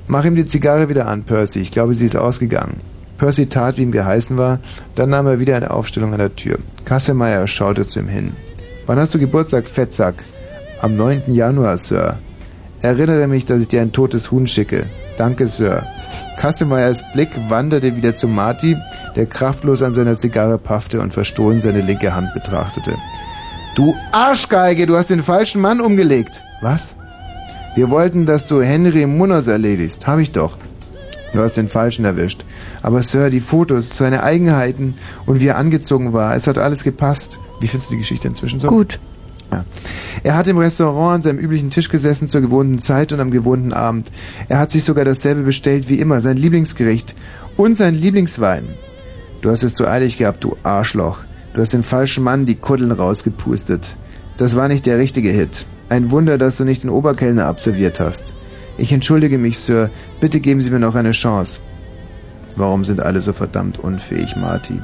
Mach 0.06 0.24
ihm 0.24 0.34
die 0.34 0.46
Zigarre 0.46 0.88
wieder 0.88 1.08
an, 1.08 1.22
Percy. 1.22 1.60
Ich 1.60 1.70
glaube, 1.70 1.94
sie 1.94 2.06
ist 2.06 2.16
ausgegangen. 2.16 2.80
Percy 3.18 3.46
tat, 3.46 3.78
wie 3.78 3.82
ihm 3.82 3.92
geheißen 3.92 4.36
war. 4.36 4.58
Dann 4.94 5.10
nahm 5.10 5.26
er 5.26 5.40
wieder 5.40 5.56
eine 5.56 5.70
Aufstellung 5.70 6.12
an 6.12 6.18
der 6.18 6.36
Tür. 6.36 6.58
Kassemeyer 6.84 7.46
schaute 7.46 7.86
zu 7.86 8.00
ihm 8.00 8.08
hin. 8.08 8.32
Wann 8.86 8.98
hast 8.98 9.14
du 9.14 9.18
Geburtstag, 9.18 9.66
Fettsack? 9.66 10.16
Am 10.80 10.96
9. 10.96 11.22
Januar, 11.28 11.78
Sir. 11.78 12.18
Erinnere 12.80 13.28
mich, 13.28 13.46
dass 13.46 13.62
ich 13.62 13.68
dir 13.68 13.80
ein 13.80 13.92
totes 13.92 14.30
Huhn 14.30 14.46
schicke. 14.46 14.86
Danke, 15.16 15.46
Sir. 15.46 15.86
Kassemeyers 16.36 17.02
Blick 17.12 17.30
wanderte 17.48 17.96
wieder 17.96 18.14
zu 18.14 18.28
Marty, 18.28 18.76
der 19.16 19.24
kraftlos 19.26 19.80
an 19.80 19.94
seiner 19.94 20.18
Zigarre 20.18 20.58
paffte 20.58 21.00
und 21.00 21.14
verstohlen 21.14 21.62
seine 21.62 21.80
linke 21.80 22.14
Hand 22.14 22.34
betrachtete. 22.34 22.96
Du 23.76 23.94
Arschgeige, 24.12 24.86
du 24.86 24.96
hast 24.96 25.10
den 25.10 25.22
falschen 25.22 25.62
Mann 25.62 25.80
umgelegt. 25.80 26.42
Was? 26.60 26.96
Wir 27.74 27.90
wollten, 27.90 28.24
dass 28.24 28.46
du 28.46 28.62
Henry 28.62 29.04
Munoz 29.06 29.48
erledigst. 29.48 30.06
Hab 30.06 30.20
ich 30.20 30.30
doch. 30.30 30.56
Du 31.32 31.40
hast 31.40 31.56
den 31.56 31.68
Falschen 31.68 32.04
erwischt. 32.04 32.44
Aber 32.82 33.02
Sir, 33.02 33.30
die 33.30 33.40
Fotos, 33.40 33.96
seine 33.96 34.22
Eigenheiten 34.22 34.94
und 35.26 35.40
wie 35.40 35.48
er 35.48 35.56
angezogen 35.56 36.12
war, 36.12 36.36
es 36.36 36.46
hat 36.46 36.58
alles 36.58 36.84
gepasst. 36.84 37.40
Wie 37.58 37.66
findest 37.66 37.90
du 37.90 37.94
die 37.94 38.00
Geschichte 38.00 38.28
inzwischen 38.28 38.60
so? 38.60 38.68
Gut. 38.68 39.00
Ja. 39.50 39.64
Er 40.22 40.36
hat 40.36 40.46
im 40.46 40.58
Restaurant 40.58 41.16
an 41.16 41.22
seinem 41.22 41.38
üblichen 41.38 41.70
Tisch 41.70 41.88
gesessen 41.88 42.28
zur 42.28 42.40
gewohnten 42.40 42.78
Zeit 42.78 43.12
und 43.12 43.18
am 43.18 43.32
gewohnten 43.32 43.72
Abend. 43.72 44.10
Er 44.48 44.60
hat 44.60 44.70
sich 44.70 44.84
sogar 44.84 45.04
dasselbe 45.04 45.42
bestellt 45.42 45.88
wie 45.88 45.98
immer, 45.98 46.20
sein 46.20 46.36
Lieblingsgericht 46.36 47.16
und 47.56 47.76
sein 47.76 47.96
Lieblingswein. 47.96 48.68
Du 49.40 49.50
hast 49.50 49.64
es 49.64 49.74
zu 49.74 49.88
eilig 49.88 50.16
gehabt, 50.16 50.44
du 50.44 50.56
Arschloch. 50.62 51.18
Du 51.52 51.60
hast 51.60 51.72
den 51.72 51.82
falschen 51.82 52.22
Mann 52.22 52.46
die 52.46 52.54
Kuddeln 52.54 52.92
rausgepustet. 52.92 53.96
Das 54.36 54.54
war 54.54 54.68
nicht 54.68 54.86
der 54.86 54.98
richtige 54.98 55.30
Hit. 55.30 55.66
Ein 55.88 56.10
Wunder, 56.10 56.38
dass 56.38 56.56
du 56.56 56.64
nicht 56.64 56.82
den 56.82 56.90
Oberkellner 56.90 57.46
absolviert 57.46 58.00
hast. 58.00 58.34
Ich 58.78 58.92
entschuldige 58.92 59.38
mich, 59.38 59.58
Sir. 59.58 59.90
Bitte 60.20 60.40
geben 60.40 60.62
Sie 60.62 60.70
mir 60.70 60.80
noch 60.80 60.94
eine 60.94 61.12
Chance. 61.12 61.60
Warum 62.56 62.84
sind 62.84 63.02
alle 63.02 63.20
so 63.20 63.32
verdammt 63.32 63.78
unfähig, 63.78 64.36
Marty? 64.36 64.80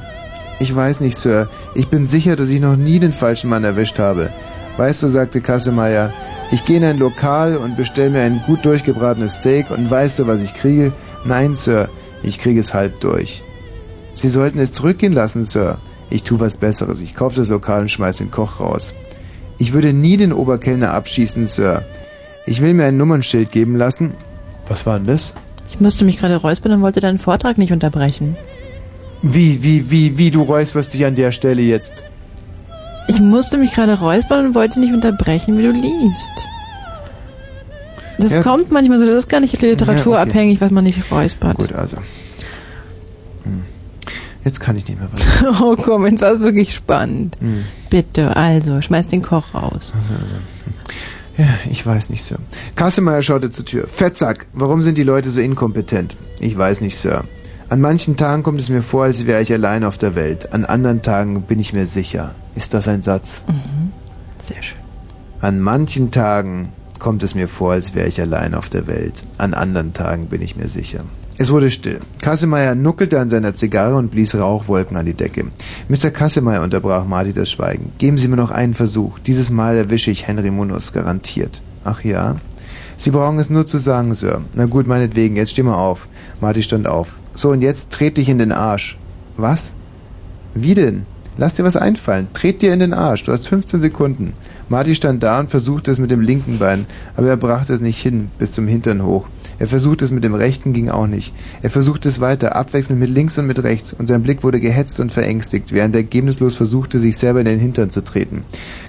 Ich 0.59 0.75
weiß 0.75 1.01
nicht, 1.01 1.17
Sir. 1.17 1.49
Ich 1.73 1.87
bin 1.87 2.05
sicher, 2.05 2.35
dass 2.35 2.49
ich 2.49 2.59
noch 2.59 2.75
nie 2.75 2.99
den 2.99 3.13
falschen 3.13 3.49
Mann 3.49 3.63
erwischt 3.63 3.99
habe. 3.99 4.31
Weißt 4.77 5.03
du, 5.03 5.09
sagte 5.09 5.41
Kassemeyer, 5.41 6.13
ich 6.51 6.65
gehe 6.65 6.77
in 6.77 6.83
ein 6.83 6.97
Lokal 6.97 7.55
und 7.55 7.77
bestelle 7.77 8.09
mir 8.09 8.21
ein 8.21 8.41
gut 8.45 8.63
durchgebratenes 8.63 9.33
Steak 9.33 9.71
und 9.71 9.89
weißt 9.89 10.19
du, 10.19 10.27
was 10.27 10.41
ich 10.41 10.53
kriege? 10.53 10.93
Nein, 11.25 11.55
Sir. 11.55 11.89
Ich 12.23 12.39
kriege 12.39 12.59
es 12.59 12.73
halb 12.73 12.99
durch. 12.99 13.43
Sie 14.13 14.27
sollten 14.27 14.59
es 14.59 14.73
zurückgehen 14.73 15.13
lassen, 15.13 15.45
Sir. 15.45 15.79
Ich 16.09 16.23
tu 16.23 16.39
was 16.39 16.57
Besseres. 16.57 16.99
Ich 16.99 17.15
kaufe 17.15 17.37
das 17.37 17.49
Lokal 17.49 17.81
und 17.81 17.91
schmeiß 17.91 18.17
den 18.17 18.31
Koch 18.31 18.59
raus. 18.59 18.93
Ich 19.61 19.73
würde 19.73 19.93
nie 19.93 20.17
den 20.17 20.33
Oberkellner 20.33 20.91
abschießen, 20.91 21.45
Sir. 21.45 21.85
Ich 22.47 22.63
will 22.63 22.73
mir 22.73 22.85
ein 22.85 22.97
Nummernschild 22.97 23.51
geben 23.51 23.75
lassen. 23.75 24.15
Was 24.67 24.87
war 24.87 24.97
denn 24.97 25.05
das? 25.05 25.35
Ich 25.69 25.79
musste 25.79 26.03
mich 26.03 26.17
gerade 26.17 26.35
räuspern 26.37 26.71
und 26.71 26.81
wollte 26.81 26.99
deinen 26.99 27.19
Vortrag 27.19 27.59
nicht 27.59 27.71
unterbrechen. 27.71 28.37
Wie, 29.21 29.61
wie, 29.61 29.91
wie, 29.91 30.17
wie, 30.17 30.31
du 30.31 30.41
räusperst 30.41 30.95
dich 30.95 31.05
an 31.05 31.13
der 31.13 31.31
Stelle 31.31 31.61
jetzt? 31.61 32.01
Ich 33.07 33.19
musste 33.19 33.59
mich 33.59 33.75
gerade 33.75 33.99
räuspern 33.99 34.47
und 34.47 34.55
wollte 34.55 34.79
nicht 34.79 34.93
unterbrechen, 34.93 35.59
wie 35.59 35.61
du 35.61 35.71
liest. 35.71 36.31
Das 38.17 38.31
Ja. 38.31 38.41
kommt 38.41 38.71
manchmal 38.71 38.97
so, 38.97 39.05
das 39.05 39.13
ist 39.15 39.29
gar 39.29 39.41
nicht 39.41 39.61
literaturabhängig, 39.61 40.59
was 40.59 40.71
man 40.71 40.85
nicht 40.85 41.11
räuspert. 41.11 41.57
Gut, 41.57 41.73
also. 41.73 41.97
Hm. 43.43 43.61
Jetzt 44.43 44.59
kann 44.59 44.75
ich 44.75 44.87
nicht 44.87 44.99
mehr 44.99 45.09
weiter. 45.13 45.61
Oh 45.63 45.75
komm, 45.75 46.07
jetzt 46.07 46.23
war 46.23 46.31
es 46.31 46.39
wirklich 46.39 46.73
spannend. 46.73 47.37
Hm. 47.39 47.63
Bitte, 47.91 48.37
also, 48.37 48.81
schmeiß 48.81 49.09
den 49.09 49.21
Koch 49.21 49.53
raus. 49.53 49.91
Also, 49.95 50.13
also. 50.13 50.35
Ja, 51.37 51.47
ich 51.69 51.85
weiß 51.85 52.09
nicht, 52.09 52.23
Sir. 52.23 52.37
Kassemeyer 52.75 53.21
schaute 53.21 53.51
zur 53.51 53.65
Tür. 53.65 53.87
Fettsack, 53.87 54.47
warum 54.53 54.81
sind 54.81 54.97
die 54.97 55.03
Leute 55.03 55.29
so 55.29 55.41
inkompetent? 55.41 56.15
Ich 56.39 56.57
weiß 56.57 56.79
nicht, 56.79 56.97
Sir. 56.97 57.25
An 57.67 57.81
manchen 57.81 58.15
Tagen 58.15 58.43
kommt 58.43 58.61
es 58.61 58.69
mir 58.69 58.81
vor, 58.81 59.03
als 59.03 59.25
wäre 59.25 59.41
ich 59.41 59.51
allein 59.51 59.83
auf 59.83 59.97
der 59.97 60.15
Welt. 60.15 60.53
An 60.53 60.63
anderen 60.63 61.01
Tagen 61.01 61.41
bin 61.43 61.59
ich 61.59 61.73
mir 61.73 61.85
sicher. 61.85 62.33
Ist 62.55 62.73
das 62.73 62.87
ein 62.87 63.01
Satz? 63.01 63.43
Mhm. 63.47 63.91
Sehr 64.39 64.61
schön. 64.61 64.79
An 65.41 65.59
manchen 65.59 66.11
Tagen 66.11 66.69
kommt 66.97 67.23
es 67.23 67.35
mir 67.35 67.49
vor, 67.49 67.73
als 67.73 67.93
wäre 67.93 68.07
ich 68.07 68.21
allein 68.21 68.55
auf 68.55 68.69
der 68.69 68.87
Welt. 68.87 69.23
An 69.37 69.53
anderen 69.53 69.93
Tagen 69.93 70.27
bin 70.27 70.41
ich 70.41 70.55
mir 70.55 70.69
sicher. 70.69 71.03
Es 71.41 71.51
wurde 71.51 71.71
still. 71.71 71.97
Kassemeyer 72.21 72.75
nuckelte 72.75 73.19
an 73.19 73.31
seiner 73.31 73.55
Zigarre 73.55 73.95
und 73.95 74.11
blies 74.11 74.35
Rauchwolken 74.35 74.95
an 74.95 75.07
die 75.07 75.15
Decke. 75.15 75.45
Mr. 75.89 76.11
Kassemeyer 76.11 76.61
unterbrach 76.61 77.03
Marty 77.03 77.33
das 77.33 77.49
Schweigen. 77.49 77.91
Geben 77.97 78.19
Sie 78.19 78.27
mir 78.27 78.35
noch 78.35 78.51
einen 78.51 78.75
Versuch. 78.75 79.17
Dieses 79.17 79.49
Mal 79.49 79.75
erwische 79.75 80.11
ich 80.11 80.27
Henry 80.27 80.51
Munus, 80.51 80.93
garantiert. 80.93 81.63
Ach 81.83 82.03
ja? 82.03 82.35
Sie 82.95 83.09
brauchen 83.09 83.39
es 83.39 83.49
nur 83.49 83.65
zu 83.65 83.79
sagen, 83.79 84.13
Sir. 84.13 84.41
Na 84.53 84.67
gut, 84.67 84.85
meinetwegen, 84.85 85.35
jetzt 85.35 85.53
steh 85.53 85.63
mal 85.63 85.77
auf. 85.77 86.07
Marty 86.41 86.61
stand 86.61 86.85
auf. 86.85 87.15
So, 87.33 87.49
und 87.49 87.61
jetzt 87.63 87.89
tret 87.89 88.17
dich 88.17 88.29
in 88.29 88.37
den 88.37 88.51
Arsch. 88.51 88.99
Was? 89.35 89.73
Wie 90.53 90.75
denn? 90.75 91.07
Lass 91.37 91.55
dir 91.55 91.63
was 91.63 91.75
einfallen. 91.75 92.27
Tret 92.33 92.61
dir 92.61 92.71
in 92.71 92.81
den 92.81 92.93
Arsch. 92.93 93.23
Du 93.23 93.31
hast 93.31 93.47
15 93.47 93.81
Sekunden. 93.81 94.33
Marty 94.69 94.93
stand 94.93 95.23
da 95.23 95.39
und 95.39 95.49
versuchte 95.49 95.89
es 95.89 95.97
mit 95.97 96.11
dem 96.11 96.21
linken 96.21 96.59
Bein, 96.59 96.85
aber 97.15 97.29
er 97.29 97.37
brachte 97.37 97.73
es 97.73 97.81
nicht 97.81 97.99
hin, 97.99 98.29
bis 98.37 98.51
zum 98.51 98.67
Hintern 98.67 99.03
hoch. 99.03 99.27
Er 99.61 99.67
versuchte 99.67 100.03
es 100.03 100.09
mit 100.09 100.23
dem 100.23 100.33
rechten, 100.33 100.73
ging 100.73 100.89
auch 100.89 101.05
nicht. 101.05 101.35
Er 101.61 101.69
versuchte 101.69 102.09
es 102.09 102.19
weiter, 102.19 102.55
abwechselnd 102.55 102.99
mit 102.99 103.11
links 103.11 103.37
und 103.37 103.45
mit 103.45 103.61
rechts, 103.61 103.93
und 103.93 104.07
sein 104.07 104.23
Blick 104.23 104.41
wurde 104.41 104.59
gehetzt 104.59 104.99
und 104.99 105.11
verängstigt, 105.11 105.71
während 105.71 105.93
er 105.93 106.01
ergebnislos 106.01 106.55
versuchte, 106.55 106.97
sich 106.97 107.15
selber 107.15 107.41
in 107.41 107.45
den 107.45 107.59
Hintern 107.59 107.91
zu 107.91 108.03
treten. 108.03 108.43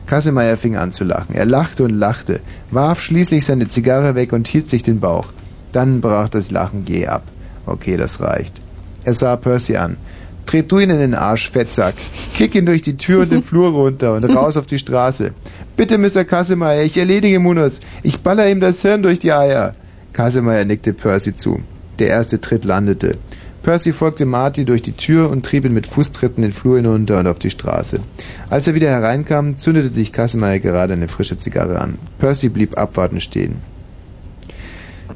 Kassemeyer 0.07 0.57
fing 0.57 0.77
an 0.77 0.91
zu 0.91 1.05
lachen. 1.05 1.35
Er 1.35 1.45
lachte 1.45 1.85
und 1.85 1.91
lachte, 1.91 2.41
warf 2.71 3.03
schließlich 3.03 3.45
seine 3.45 3.69
Zigarre 3.69 4.15
weg 4.15 4.33
und 4.33 4.49
hielt 4.49 4.71
sich 4.71 4.83
den 4.83 4.99
Bauch. 4.99 5.27
Dann 5.73 6.01
brach 6.01 6.31
das 6.31 6.51
Lachen 6.51 6.87
jäh 6.87 7.07
ab. 7.07 7.25
Okay, 7.67 7.99
das 7.99 8.23
reicht. 8.23 8.63
Er 9.05 9.13
sah 9.13 9.37
Percy 9.37 9.77
an. 9.77 9.99
Tret 10.47 10.73
du 10.73 10.79
ihn 10.79 10.89
in 10.89 11.01
den 11.01 11.15
Arsch, 11.15 11.51
Fettsack. 11.51 11.97
Kick 12.35 12.55
ihn 12.55 12.65
durch 12.65 12.81
die 12.81 12.97
Tür 12.97 13.25
und 13.25 13.31
den 13.31 13.43
Flur 13.43 13.73
runter 13.73 14.15
und 14.15 14.25
raus 14.25 14.57
auf 14.57 14.65
die 14.65 14.79
Straße. 14.79 15.33
Bitte, 15.77 15.99
Mr. 15.99 16.25
Kassemeyer, 16.25 16.83
ich 16.83 16.97
erledige 16.97 17.41
Munus. 17.41 17.81
Ich 18.03 18.21
baller 18.21 18.49
ihm 18.49 18.61
das 18.61 18.81
Hirn 18.81 19.03
durch 19.03 19.19
die 19.19 19.35
Eier. 19.35 19.75
Kassemeyer 20.13 20.65
nickte 20.65 20.93
Percy 20.93 21.35
zu. 21.35 21.61
Der 21.99 22.09
erste 22.09 22.41
Tritt 22.41 22.65
landete. 22.65 23.19
Percy 23.63 23.93
folgte 23.93 24.27
Marty 24.27 24.65
durch 24.65 24.83
die 24.83 24.97
Tür 24.97 25.31
und 25.31 25.47
trieb 25.47 25.65
ihn 25.65 25.73
mit 25.73 25.87
Fußtritten 25.87 26.43
den 26.43 26.53
Flur 26.53 26.77
hinunter 26.77 27.21
und 27.21 27.29
auf 27.29 27.39
die 27.39 27.51
Straße. 27.51 28.01
Als 28.51 28.67
er 28.67 28.75
wieder 28.75 28.91
hereinkam, 28.91 29.57
zündete 29.57 29.89
sich 29.89 30.13
Kassemeyer 30.13 30.59
gerade 30.59 30.95
eine 30.95 31.09
frische 31.09 31.39
Zigarre 31.39 31.81
an. 31.81 31.99
Percy 32.19 32.49
blieb 32.49 32.77
abwartend 32.77 33.23
stehen. 33.23 33.57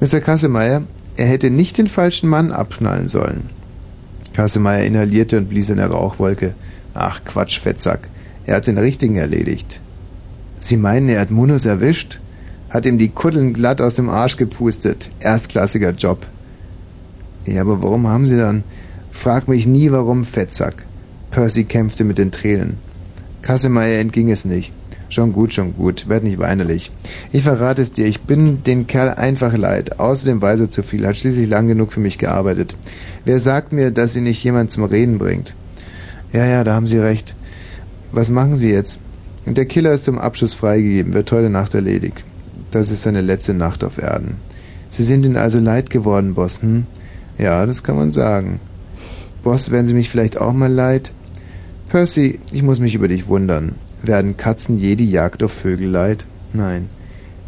Mr. 0.01 0.21
Kassemeyer, 0.21 0.83
er 1.17 1.27
hätte 1.27 1.51
nicht 1.51 1.79
den 1.79 1.89
falschen 1.89 2.29
Mann 2.29 2.53
abschnallen 2.53 3.09
sollen. 3.09 3.51
Kassemeyer 4.33 4.85
inhalierte 4.85 5.39
und 5.39 5.49
blies 5.49 5.71
eine 5.71 5.87
Rauchwolke. 5.87 6.55
Ach, 6.95 7.25
Quatsch, 7.25 7.59
Fettsack. 7.59 8.09
Er 8.45 8.57
hat 8.57 8.67
den 8.67 8.79
richtigen 8.79 9.17
erledigt. 9.17 9.81
Sie 10.59 10.77
meinen, 10.77 11.09
er 11.09 11.21
hat 11.21 11.31
Munus 11.31 11.67
erwischt? 11.67 12.21
Hat 12.71 12.87
ihm 12.87 12.99
die 12.99 13.11
Kuddeln 13.11 13.53
glatt 13.53 13.81
aus 13.81 13.95
dem 13.95 14.09
Arsch 14.09 14.37
gepustet. 14.37 15.11
Erstklassiger 15.21 15.91
Job. 15.91 16.27
Ja, 17.47 17.61
aber 17.61 17.83
warum 17.83 18.07
haben 18.09 18.27
Sie 18.27 18.37
dann... 18.37 18.65
Frag 19.11 19.49
mich 19.49 19.67
nie, 19.67 19.91
warum, 19.93 20.25
Fettsack. 20.25 20.85
Percy 21.31 21.65
kämpfte 21.65 22.05
mit 22.05 22.19
den 22.19 22.33
Tränen. 22.33 22.77
Kassemeyer 23.41 23.99
entging 24.01 24.31
es 24.31 24.45
nicht. 24.45 24.73
Schon 25.09 25.33
gut, 25.33 25.55
schon 25.55 25.75
gut. 25.75 26.09
Werd 26.09 26.25
nicht 26.25 26.39
weinerlich. 26.39 26.91
Ich 27.33 27.45
verrate 27.45 27.81
es 27.81 27.93
dir, 27.93 28.07
ich 28.07 28.21
bin 28.21 28.63
den 28.65 28.87
Kerl 28.87 29.15
einfach 29.15 29.57
leid. 29.57 30.01
Außerdem 30.01 30.43
weiß 30.43 30.61
er 30.61 30.71
zu 30.71 30.83
viel, 30.83 31.07
hat 31.07 31.17
schließlich 31.17 31.49
lang 31.49 31.69
genug 31.69 31.93
für 31.93 32.01
mich 32.01 32.19
gearbeitet. 32.19 32.77
Wer 33.25 33.41
sagt 33.41 33.73
mir, 33.73 33.91
dass 33.91 34.13
sie 34.13 34.21
nicht 34.21 34.43
jemand 34.43 34.73
zum 34.73 34.85
Reden 34.85 35.19
bringt? 35.19 35.55
Ja, 36.33 36.45
ja, 36.45 36.65
da 36.65 36.75
haben 36.75 36.89
Sie 36.89 36.99
recht. 36.99 37.37
Was 38.13 38.31
machen 38.31 38.57
Sie 38.57 38.71
jetzt? 38.71 39.01
Der 39.47 39.67
Killer 39.67 39.93
ist 39.93 40.05
zum 40.05 40.19
Abschluss 40.19 40.55
freigegeben, 40.55 41.15
wird 41.15 41.31
heute 41.31 41.51
Nacht 41.51 41.75
erledigt. 41.75 42.25
Das 42.71 42.91
ist 42.91 43.03
seine 43.03 43.21
letzte 43.21 43.55
Nacht 43.55 43.85
auf 43.85 43.99
Erden. 43.99 44.37
Sie 44.89 45.05
sind 45.05 45.25
Ihnen 45.25 45.37
also 45.37 45.59
leid 45.59 45.91
geworden, 45.91 46.35
Boss, 46.35 46.63
hm? 46.63 46.87
Ja, 47.39 47.67
das 47.67 47.83
kann 47.83 47.97
man 47.97 48.13
sagen. 48.13 48.61
Boss, 49.43 49.71
werden 49.71 49.87
Sie 49.87 49.95
mich 49.95 50.09
vielleicht 50.09 50.41
auch 50.41 50.53
mal 50.53 50.73
leid? 50.73 51.13
Percy, 51.89 52.41
ich 52.53 52.63
muss 52.63 52.81
mich 52.81 52.95
über 52.95 53.09
dich 53.09 53.29
wundern. 53.29 53.77
Werden 54.03 54.37
Katzen 54.37 54.79
jede 54.79 55.05
Jagd 55.05 55.43
auf 55.43 55.53
Vögel 55.53 55.89
leid? 55.89 56.27
Nein. 56.53 56.89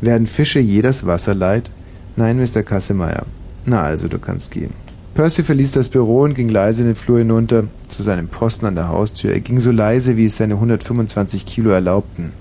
Werden 0.01 0.27
Fische 0.27 0.61
jedes 0.61 1.07
Wasser 1.07 1.35
leid? 1.35 1.71
Nein, 2.17 2.39
Mr. 2.39 2.63
Kassemeyer. 2.63 3.27
Na 3.65 3.83
also, 3.83 4.09
du 4.09 4.19
kannst 4.19 4.51
gehen. 4.51 4.73
Percy 5.15 5.43
verließ 5.43 5.73
das 5.73 5.89
Büro 5.89 6.23
und 6.23 6.35
ging 6.35 6.49
leise 6.49 6.85
den 6.85 6.95
Flur 6.95 7.19
hinunter 7.19 7.65
zu 7.89 8.05
seinem 8.05 8.29
Posten 8.29 8.67
an 8.67 8.77
der 8.77 8.89
Haustür. 8.89 9.33
Er 9.33 9.41
ging 9.41 9.59
so 9.59 9.73
leise, 9.73 10.17
wie 10.17 10.27
es 10.27 10.37
seine 10.37 10.55
125 10.55 11.45
Kilo 11.45 11.71
erlaubten. 11.71 12.33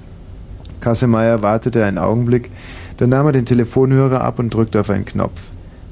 Kassemeyer 0.79 1.41
wartete 1.41 1.85
einen 1.85 1.97
Augenblick, 1.97 2.49
dann 2.97 3.09
nahm 3.09 3.27
er 3.27 3.31
den 3.31 3.45
Telefonhörer 3.45 4.21
ab 4.21 4.39
und 4.39 4.53
drückte 4.53 4.79
auf 4.79 4.89
einen 4.89 5.05
Knopf. 5.05 5.41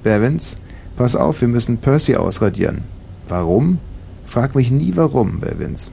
Bevins, 0.03 0.57
pass 0.97 1.15
auf, 1.15 1.41
wir 1.41 1.47
müssen 1.47 1.77
Percy 1.77 2.15
ausradieren. 2.15 2.83
Warum? 3.27 3.80
Frag 4.25 4.55
mich 4.55 4.72
nie 4.72 4.93
warum, 4.95 5.39
Bevins. 5.39 5.91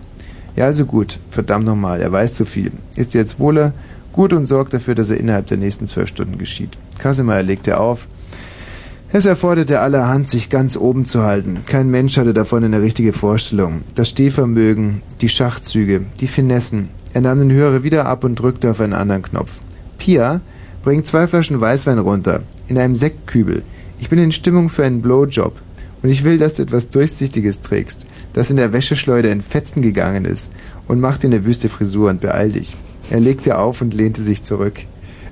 Ja, 0.56 0.66
also 0.66 0.84
gut, 0.84 1.18
verdammt 1.30 1.64
nochmal, 1.64 2.00
er 2.00 2.12
weiß 2.12 2.34
zu 2.34 2.44
viel. 2.44 2.72
Ist 2.94 3.14
jetzt 3.14 3.40
wohler, 3.40 3.72
gut 4.12 4.32
und 4.32 4.46
sorgt 4.46 4.74
dafür, 4.74 4.94
dass 4.94 5.10
er 5.10 5.18
innerhalb 5.18 5.46
der 5.46 5.56
nächsten 5.56 5.86
zwölf 5.86 6.08
Stunden 6.08 6.38
geschieht. 6.38 6.76
Kassemeyer 6.98 7.42
legte 7.42 7.78
auf. 7.78 8.06
Es 9.14 9.26
erforderte 9.26 9.80
allerhand, 9.80 10.30
sich 10.30 10.48
ganz 10.48 10.76
oben 10.76 11.04
zu 11.04 11.22
halten. 11.22 11.60
Kein 11.66 11.90
Mensch 11.90 12.16
hatte 12.16 12.32
davon 12.32 12.64
eine 12.64 12.80
richtige 12.80 13.12
Vorstellung. 13.12 13.82
Das 13.94 14.08
Stehvermögen, 14.08 15.02
die 15.20 15.28
Schachzüge, 15.28 16.06
die 16.20 16.28
Finessen. 16.28 16.88
Er 17.12 17.20
nahm 17.20 17.38
den 17.38 17.52
Hörer 17.52 17.82
wieder 17.82 18.06
ab 18.06 18.24
und 18.24 18.36
drückte 18.36 18.70
auf 18.70 18.80
einen 18.80 18.94
anderen 18.94 19.22
Knopf. 19.22 19.60
Pia, 19.98 20.40
bring 20.82 21.04
zwei 21.04 21.26
Flaschen 21.26 21.60
Weißwein 21.60 21.98
runter. 21.98 22.42
In 22.68 22.78
einem 22.78 22.96
Sektkübel. 22.96 23.62
Ich 23.98 24.08
bin 24.08 24.18
in 24.18 24.32
Stimmung 24.32 24.68
für 24.68 24.84
einen 24.84 25.02
Blowjob. 25.02 25.54
Und 26.02 26.08
ich 26.08 26.24
will, 26.24 26.38
dass 26.38 26.54
du 26.54 26.62
etwas 26.62 26.88
Durchsichtiges 26.88 27.60
trägst, 27.60 28.06
das 28.32 28.50
in 28.50 28.56
der 28.56 28.72
Wäscheschleuder 28.72 29.30
in 29.30 29.42
Fetzen 29.42 29.82
gegangen 29.82 30.24
ist. 30.24 30.50
Und 30.88 31.00
mach 31.00 31.18
dir 31.18 31.28
eine 31.28 31.44
wüste 31.44 31.68
Frisur 31.68 32.10
und 32.10 32.20
beeil 32.20 32.52
dich. 32.52 32.76
Er 33.10 33.20
legte 33.20 33.58
auf 33.58 33.82
und 33.82 33.94
lehnte 33.94 34.22
sich 34.22 34.42
zurück. 34.42 34.80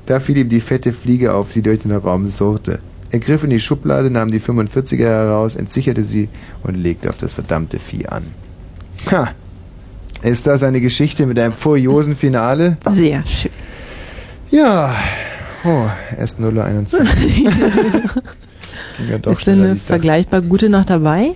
Da 0.07 0.21
fiel 0.21 0.39
ihm 0.39 0.49
die 0.49 0.61
fette 0.61 0.93
Fliege 0.93 1.35
auf, 1.35 1.53
die 1.53 1.63
durch 1.63 1.81
den 1.81 1.93
Raum 1.93 2.27
surrte. 2.27 2.79
Er 3.11 3.19
griff 3.19 3.43
in 3.43 3.51
die 3.51 3.59
Schublade, 3.59 4.11
nahm 4.11 4.31
die 4.31 4.41
45er 4.41 5.05
heraus, 5.05 5.57
entsicherte 5.57 6.05
sie 6.05 6.29
und 6.63 6.77
legte 6.77 7.09
auf 7.09 7.19
das 7.19 7.33
verdammte 7.33 7.81
Vieh 7.81 8.07
an. 8.07 8.23
Ha! 9.11 9.35
Ist 10.23 10.47
das 10.47 10.63
eine 10.63 10.81
Geschichte 10.81 11.27
mit 11.27 11.39
einem 11.39 11.55
furiosen 11.55 12.15
Finale? 12.15 12.77
Sehr 12.89 13.25
schön. 13.27 13.51
Ja. 14.51 14.95
Oh, 15.65 15.87
erst 16.19 16.41
0.21 16.41 17.15
Ging 17.25 17.51
ja 19.11 19.19
doch 19.19 19.33
ist 19.33 19.47
denn 19.47 19.63
eine 19.63 19.77
vergleichbar 19.77 20.43
gute 20.43 20.69
noch 20.69 20.85
dabei? 20.85 21.33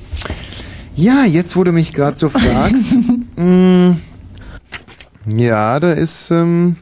Ja, 0.97 1.25
jetzt 1.25 1.57
wo 1.57 1.65
du 1.65 1.73
mich 1.73 1.93
gerade 1.93 2.19
so 2.19 2.29
fragst. 2.29 2.99
mm, 3.37 3.93
ja, 5.37 5.81
da 5.81 5.93
ist. 5.93 6.31
Ähm, 6.31 6.77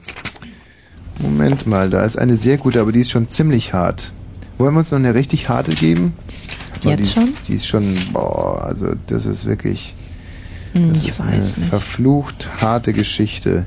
Moment 1.21 1.67
mal, 1.67 1.89
da 1.89 2.05
ist 2.05 2.19
eine 2.19 2.37
sehr 2.37 2.57
gute, 2.57 2.81
aber 2.81 2.91
die 2.91 3.01
ist 3.01 3.11
schon 3.11 3.29
ziemlich 3.31 3.73
hart. 3.73 4.13
Wollen 4.59 4.75
wir 4.75 4.81
uns 4.81 4.91
noch 4.91 4.99
eine 4.99 5.15
richtig 5.15 5.49
harte 5.49 5.73
geben? 5.73 6.15
Jetzt 6.83 6.99
die 6.99 7.03
ist, 7.03 7.15
schon? 7.15 7.35
Die 7.49 7.55
ist 7.55 7.67
schon, 7.67 7.97
boah, 8.13 8.65
also 8.65 8.95
das 9.07 9.27
ist 9.27 9.47
wirklich. 9.47 9.95
Hm, 10.73 10.91
Das 10.93 11.03
ich 11.03 11.09
ist 11.11 11.21
weiß 11.21 11.27
eine 11.29 11.39
nicht. 11.39 11.69
verflucht 11.71 12.49
harte 12.61 12.93
Geschichte, 12.93 13.67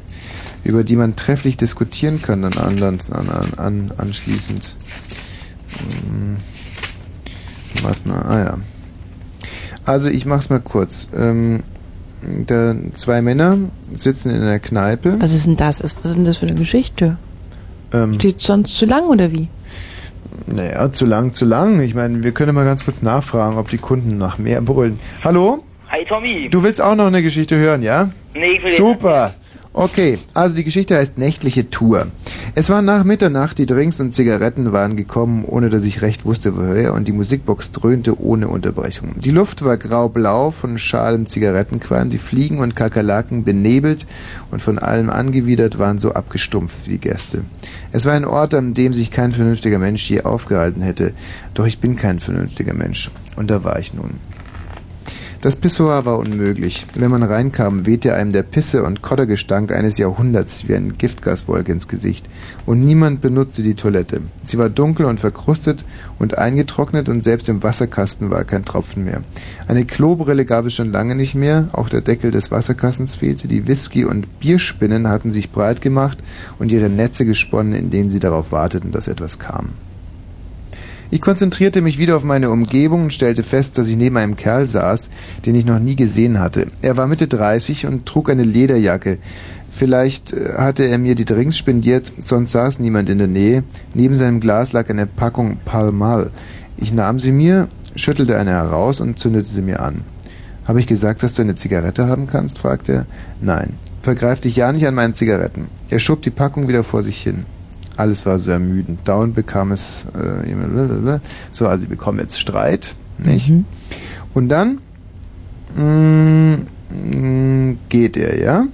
über 0.63 0.83
die 0.83 0.95
man 0.95 1.15
trefflich 1.15 1.57
diskutieren 1.57 2.21
kann 2.21 2.41
dann 2.41 2.57
an, 2.57 2.81
an, 2.81 2.99
an, 3.11 3.53
an, 3.57 3.91
anschließend. 3.97 4.75
Hm, 5.79 6.37
Warte 7.83 8.07
mal, 8.07 8.21
ah 8.21 8.39
ja. 8.39 8.57
Also 9.83 10.09
ich 10.09 10.25
mach's 10.25 10.49
mal 10.49 10.61
kurz. 10.61 11.09
Ähm, 11.15 11.63
da 12.47 12.73
zwei 12.95 13.21
Männer 13.21 13.57
sitzen 13.93 14.31
in 14.31 14.41
einer 14.41 14.59
Kneipe. 14.59 15.17
Was 15.19 15.33
ist 15.33 15.45
denn 15.45 15.57
das? 15.57 15.83
Was 15.83 15.93
ist 15.93 16.15
denn 16.15 16.25
das 16.25 16.37
für 16.37 16.47
eine 16.47 16.55
Geschichte? 16.55 17.17
Ähm, 17.93 18.15
Steht 18.15 18.41
sonst 18.41 18.77
zu 18.77 18.85
lang 18.85 19.03
oder 19.09 19.31
wie? 19.31 19.47
Naja, 20.47 20.91
zu 20.91 21.05
lang, 21.05 21.33
zu 21.33 21.45
lang. 21.45 21.81
Ich 21.81 21.93
meine, 21.93 22.23
wir 22.23 22.31
können 22.31 22.55
mal 22.55 22.65
ganz 22.65 22.85
kurz 22.85 23.01
nachfragen, 23.01 23.57
ob 23.57 23.69
die 23.69 23.77
Kunden 23.77 24.17
nach 24.17 24.37
mehr 24.37 24.61
brüllen. 24.61 24.99
Hallo? 25.23 25.63
Hi 25.95 26.03
Tommy. 26.03 26.49
Du 26.49 26.61
willst 26.61 26.81
auch 26.81 26.95
noch 26.95 27.07
eine 27.07 27.23
Geschichte 27.23 27.55
hören, 27.55 27.81
ja? 27.81 28.09
Nee, 28.33 28.57
ich 28.57 28.65
will 28.65 28.75
Super. 28.75 29.33
Okay, 29.71 30.19
also 30.33 30.57
die 30.57 30.65
Geschichte 30.65 30.97
heißt 30.97 31.17
Nächtliche 31.17 31.69
Tour. 31.69 32.07
Es 32.53 32.69
war 32.69 32.81
nach 32.81 33.05
Mitternacht, 33.05 33.57
die 33.59 33.65
Drinks 33.65 34.01
und 34.01 34.13
Zigaretten 34.13 34.73
waren 34.73 34.97
gekommen, 34.97 35.45
ohne 35.45 35.69
dass 35.69 35.85
ich 35.85 36.01
recht 36.01 36.25
wusste, 36.25 36.57
woher, 36.57 36.93
und 36.93 37.07
die 37.07 37.13
Musikbox 37.13 37.71
dröhnte 37.71 38.19
ohne 38.19 38.49
Unterbrechung. 38.49 39.13
Die 39.21 39.31
Luft 39.31 39.63
war 39.63 39.77
grau-blau 39.77 40.49
von 40.51 40.77
schalem 40.77 41.27
Zigarettenqualm, 41.27 42.09
die 42.09 42.17
Fliegen 42.17 42.59
und 42.59 42.75
Kakerlaken 42.75 43.45
benebelt 43.45 44.05
und 44.51 44.61
von 44.61 44.79
allem 44.79 45.09
angewidert 45.09 45.79
waren 45.79 45.99
so 45.99 46.11
abgestumpft 46.11 46.87
wie 46.87 46.91
die 46.91 46.99
Gäste. 46.99 47.45
Es 47.93 48.05
war 48.05 48.15
ein 48.15 48.25
Ort, 48.25 48.53
an 48.53 48.73
dem 48.73 48.91
sich 48.91 49.11
kein 49.11 49.31
vernünftiger 49.31 49.79
Mensch 49.79 50.09
je 50.09 50.23
aufgehalten 50.23 50.81
hätte, 50.81 51.13
doch 51.53 51.65
ich 51.65 51.79
bin 51.79 51.95
kein 51.95 52.19
vernünftiger 52.19 52.73
Mensch, 52.73 53.11
und 53.37 53.49
da 53.49 53.63
war 53.63 53.79
ich 53.79 53.93
nun. 53.93 54.15
Das 55.45 55.55
Pissoir 55.55 56.05
war 56.05 56.17
unmöglich. 56.17 56.87
Wenn 56.95 57.11
man 57.11 57.21
reinkam, 57.21 57.85
wehte 57.85 58.15
einem 58.15 58.33
der 58.33 58.41
Pisse 58.41 58.81
und 58.81 59.03
Kottergestank 59.03 59.71
eines 59.71 59.99
Jahrhunderts 59.99 60.67
wie 60.67 60.73
ein 60.73 60.97
Giftgaswolke 60.97 61.71
ins 61.71 61.87
Gesicht. 61.87 62.27
Und 62.65 62.83
niemand 62.83 63.21
benutzte 63.21 63.61
die 63.61 63.75
Toilette. 63.75 64.21
Sie 64.43 64.57
war 64.57 64.71
dunkel 64.71 65.05
und 65.05 65.19
verkrustet 65.19 65.85
und 66.17 66.39
eingetrocknet 66.39 67.09
und 67.09 67.23
selbst 67.23 67.47
im 67.47 67.61
Wasserkasten 67.61 68.31
war 68.31 68.43
kein 68.43 68.65
Tropfen 68.65 69.05
mehr. 69.05 69.21
Eine 69.67 69.85
Klobrille 69.85 70.45
gab 70.45 70.65
es 70.65 70.73
schon 70.73 70.91
lange 70.91 71.13
nicht 71.13 71.35
mehr, 71.35 71.69
auch 71.73 71.89
der 71.89 72.01
Deckel 72.01 72.31
des 72.31 72.49
Wasserkastens 72.49 73.13
fehlte, 73.13 73.47
die 73.47 73.67
Whisky- 73.67 74.05
und 74.05 74.39
Bierspinnen 74.39 75.09
hatten 75.09 75.31
sich 75.31 75.51
breit 75.51 75.79
gemacht 75.79 76.17
und 76.57 76.71
ihre 76.71 76.89
Netze 76.89 77.23
gesponnen, 77.23 77.73
in 77.73 77.91
denen 77.91 78.09
sie 78.09 78.19
darauf 78.19 78.51
warteten, 78.51 78.91
dass 78.91 79.07
etwas 79.07 79.37
kam. 79.37 79.73
Ich 81.15 81.21
konzentrierte 81.21 81.81
mich 81.81 81.97
wieder 81.97 82.17
auf 82.17 82.25
meine 82.25 82.49
Umgebung 82.49 83.03
und 83.03 83.13
stellte 83.13 83.43
fest, 83.43 83.77
dass 83.77 83.87
ich 83.87 83.95
neben 83.95 84.17
einem 84.17 84.35
Kerl 84.35 84.67
saß, 84.67 85.09
den 85.45 85.55
ich 85.55 85.65
noch 85.65 85.79
nie 85.79 85.95
gesehen 85.95 86.41
hatte. 86.41 86.67
Er 86.81 86.97
war 86.97 87.07
Mitte 87.07 87.29
30 87.29 87.87
und 87.87 88.05
trug 88.05 88.29
eine 88.29 88.43
Lederjacke. 88.43 89.19
Vielleicht 89.69 90.33
äh, 90.33 90.55
hatte 90.57 90.83
er 90.83 90.97
mir 90.97 91.15
die 91.15 91.23
Drinks 91.23 91.57
spendiert, 91.57 92.11
sonst 92.25 92.51
saß 92.51 92.79
niemand 92.79 93.07
in 93.07 93.19
der 93.19 93.29
Nähe. 93.29 93.63
Neben 93.93 94.17
seinem 94.17 94.41
Glas 94.41 94.73
lag 94.73 94.89
eine 94.89 95.05
Packung 95.05 95.59
Pall 95.63 95.93
Mall. 95.93 96.31
Ich 96.75 96.91
nahm 96.91 97.17
sie 97.17 97.31
mir, 97.31 97.69
schüttelte 97.95 98.37
eine 98.37 98.51
heraus 98.51 98.99
und 98.99 99.17
zündete 99.17 99.47
sie 99.47 99.61
mir 99.61 99.79
an. 99.79 100.01
Habe 100.65 100.81
ich 100.81 100.85
gesagt, 100.85 101.23
dass 101.23 101.33
du 101.33 101.43
eine 101.43 101.55
Zigarette 101.55 102.09
haben 102.09 102.27
kannst? 102.27 102.57
fragte 102.57 102.91
er. 102.91 103.05
Nein. 103.39 103.75
Vergreif 104.01 104.41
dich 104.41 104.57
ja 104.57 104.69
nicht 104.73 104.85
an 104.85 104.95
meinen 104.95 105.13
Zigaretten. 105.13 105.67
Er 105.89 105.99
schob 105.99 106.23
die 106.23 106.29
Packung 106.29 106.67
wieder 106.67 106.83
vor 106.83 107.03
sich 107.03 107.21
hin. 107.23 107.45
Alles 107.97 108.25
war 108.25 108.39
so 108.39 108.51
ermüdend. 108.51 109.07
Dauernd 109.07 109.35
bekam 109.35 109.71
es 109.71 110.05
äh, 110.15 111.19
so, 111.51 111.67
also 111.67 111.81
sie 111.81 111.87
bekommen 111.87 112.19
jetzt 112.19 112.39
Streit, 112.39 112.95
nicht? 113.17 113.51
Und 114.33 114.49
dann 114.49 114.79
mm, 115.75 116.55
mm, 116.91 117.77
geht 117.89 118.17
er, 118.17 118.39
ja? 118.39 118.65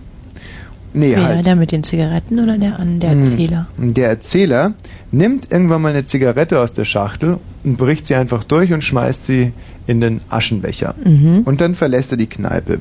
Nee, 0.93 1.15
Wer, 1.15 1.27
halt. 1.27 1.45
der 1.45 1.55
mit 1.55 1.71
den 1.71 1.83
Zigaretten 1.83 2.39
oder 2.39 2.57
der 2.57 2.79
an 2.79 2.99
der 2.99 3.11
Hm. 3.11 3.19
Erzähler? 3.19 3.67
Der 3.77 4.09
Erzähler 4.09 4.73
nimmt 5.11 5.51
irgendwann 5.51 5.81
mal 5.81 5.89
eine 5.89 6.05
Zigarette 6.05 6.59
aus 6.59 6.73
der 6.73 6.85
Schachtel 6.85 7.37
und 7.63 7.77
bricht 7.77 8.07
sie 8.07 8.15
einfach 8.15 8.43
durch 8.43 8.73
und 8.73 8.83
schmeißt 8.83 9.25
sie 9.25 9.53
in 9.87 10.01
den 10.01 10.19
Aschenbecher. 10.29 10.95
Mhm. 11.03 11.41
Und 11.45 11.61
dann 11.61 11.75
verlässt 11.75 12.11
er 12.11 12.17
die 12.17 12.27
Kneipe. 12.27 12.79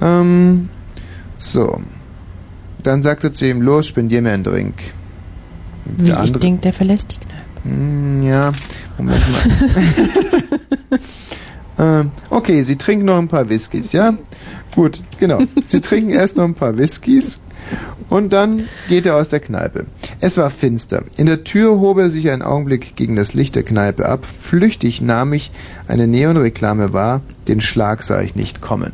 Ähm, 0.00 0.68
so. 1.36 1.80
Dann 2.82 3.02
sagt 3.02 3.24
er 3.24 3.32
zu 3.32 3.48
ihm, 3.48 3.60
los, 3.60 3.88
spendier 3.88 4.22
mir 4.22 4.30
einen 4.32 4.44
Drink. 4.44 4.74
Wie 5.96 6.12
ich 6.24 6.32
denke, 6.32 6.62
der 6.62 6.72
verlässt 6.72 7.12
die 7.12 7.16
Kneipe. 7.16 7.40
Hm, 7.64 8.22
Ja, 8.22 8.52
Moment 8.98 9.20
mal. 9.32 10.98
ähm, 12.00 12.10
okay, 12.30 12.62
Sie 12.62 12.76
trinken 12.76 13.04
noch 13.06 13.18
ein 13.18 13.28
paar 13.28 13.48
Whiskys, 13.48 13.92
ja? 13.92 14.14
Gut, 14.74 15.02
genau. 15.18 15.40
Sie 15.66 15.80
trinken 15.80 16.10
erst 16.10 16.36
noch 16.36 16.44
ein 16.44 16.54
paar 16.54 16.76
Whiskys 16.78 17.40
und 18.08 18.32
dann 18.32 18.64
geht 18.88 19.06
er 19.06 19.16
aus 19.16 19.28
der 19.28 19.40
Kneipe. 19.40 19.86
Es 20.20 20.36
war 20.36 20.50
finster. 20.50 21.04
In 21.16 21.26
der 21.26 21.44
Tür 21.44 21.80
hob 21.80 21.98
er 21.98 22.10
sich 22.10 22.30
einen 22.30 22.42
Augenblick 22.42 22.96
gegen 22.96 23.16
das 23.16 23.34
Licht 23.34 23.54
der 23.56 23.62
Kneipe 23.62 24.06
ab. 24.08 24.24
Flüchtig 24.26 25.00
nahm 25.00 25.32
ich 25.32 25.50
eine 25.86 26.06
Neonreklame 26.06 26.92
wahr. 26.92 27.22
Den 27.48 27.60
Schlag 27.60 28.02
sah 28.02 28.20
ich 28.20 28.34
nicht 28.34 28.60
kommen. 28.60 28.92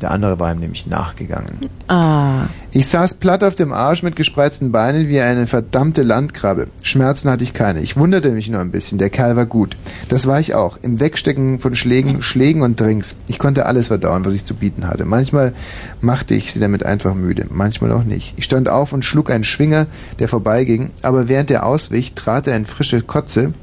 Der 0.00 0.10
andere 0.10 0.38
war 0.38 0.52
ihm 0.52 0.60
nämlich 0.60 0.86
nachgegangen. 0.86 1.58
Ah. 1.88 2.46
Ich 2.70 2.86
saß 2.88 3.14
platt 3.14 3.42
auf 3.42 3.54
dem 3.54 3.72
Arsch 3.72 4.02
mit 4.02 4.14
gespreizten 4.14 4.70
Beinen 4.70 5.08
wie 5.08 5.20
eine 5.20 5.46
verdammte 5.46 6.02
Landkrabbe. 6.02 6.68
Schmerzen 6.82 7.30
hatte 7.30 7.44
ich 7.44 7.54
keine. 7.54 7.80
Ich 7.80 7.96
wunderte 7.96 8.30
mich 8.32 8.50
nur 8.50 8.60
ein 8.60 8.70
bisschen. 8.70 8.98
Der 8.98 9.08
Kerl 9.08 9.36
war 9.36 9.46
gut. 9.46 9.76
Das 10.10 10.26
war 10.26 10.38
ich 10.38 10.54
auch. 10.54 10.76
Im 10.82 11.00
Wegstecken 11.00 11.60
von 11.60 11.74
Schlägen, 11.74 12.20
Schlägen 12.20 12.60
und 12.60 12.78
Drinks. 12.78 13.16
Ich 13.26 13.38
konnte 13.38 13.64
alles 13.64 13.88
verdauen, 13.88 14.26
was 14.26 14.34
ich 14.34 14.44
zu 14.44 14.54
bieten 14.54 14.86
hatte. 14.86 15.06
Manchmal 15.06 15.54
machte 16.02 16.34
ich 16.34 16.52
sie 16.52 16.60
damit 16.60 16.84
einfach 16.84 17.14
müde, 17.14 17.46
manchmal 17.48 17.92
auch 17.92 18.04
nicht. 18.04 18.34
Ich 18.36 18.44
stand 18.44 18.68
auf 18.68 18.92
und 18.92 19.04
schlug 19.04 19.30
einen 19.30 19.44
Schwinger, 19.44 19.86
der 20.18 20.28
vorbeiging, 20.28 20.90
aber 21.02 21.28
während 21.28 21.50
er 21.50 21.64
auswich, 21.64 22.12
trat 22.14 22.46
er 22.46 22.56
in 22.56 22.66
frische 22.66 23.00
Kotze, 23.00 23.54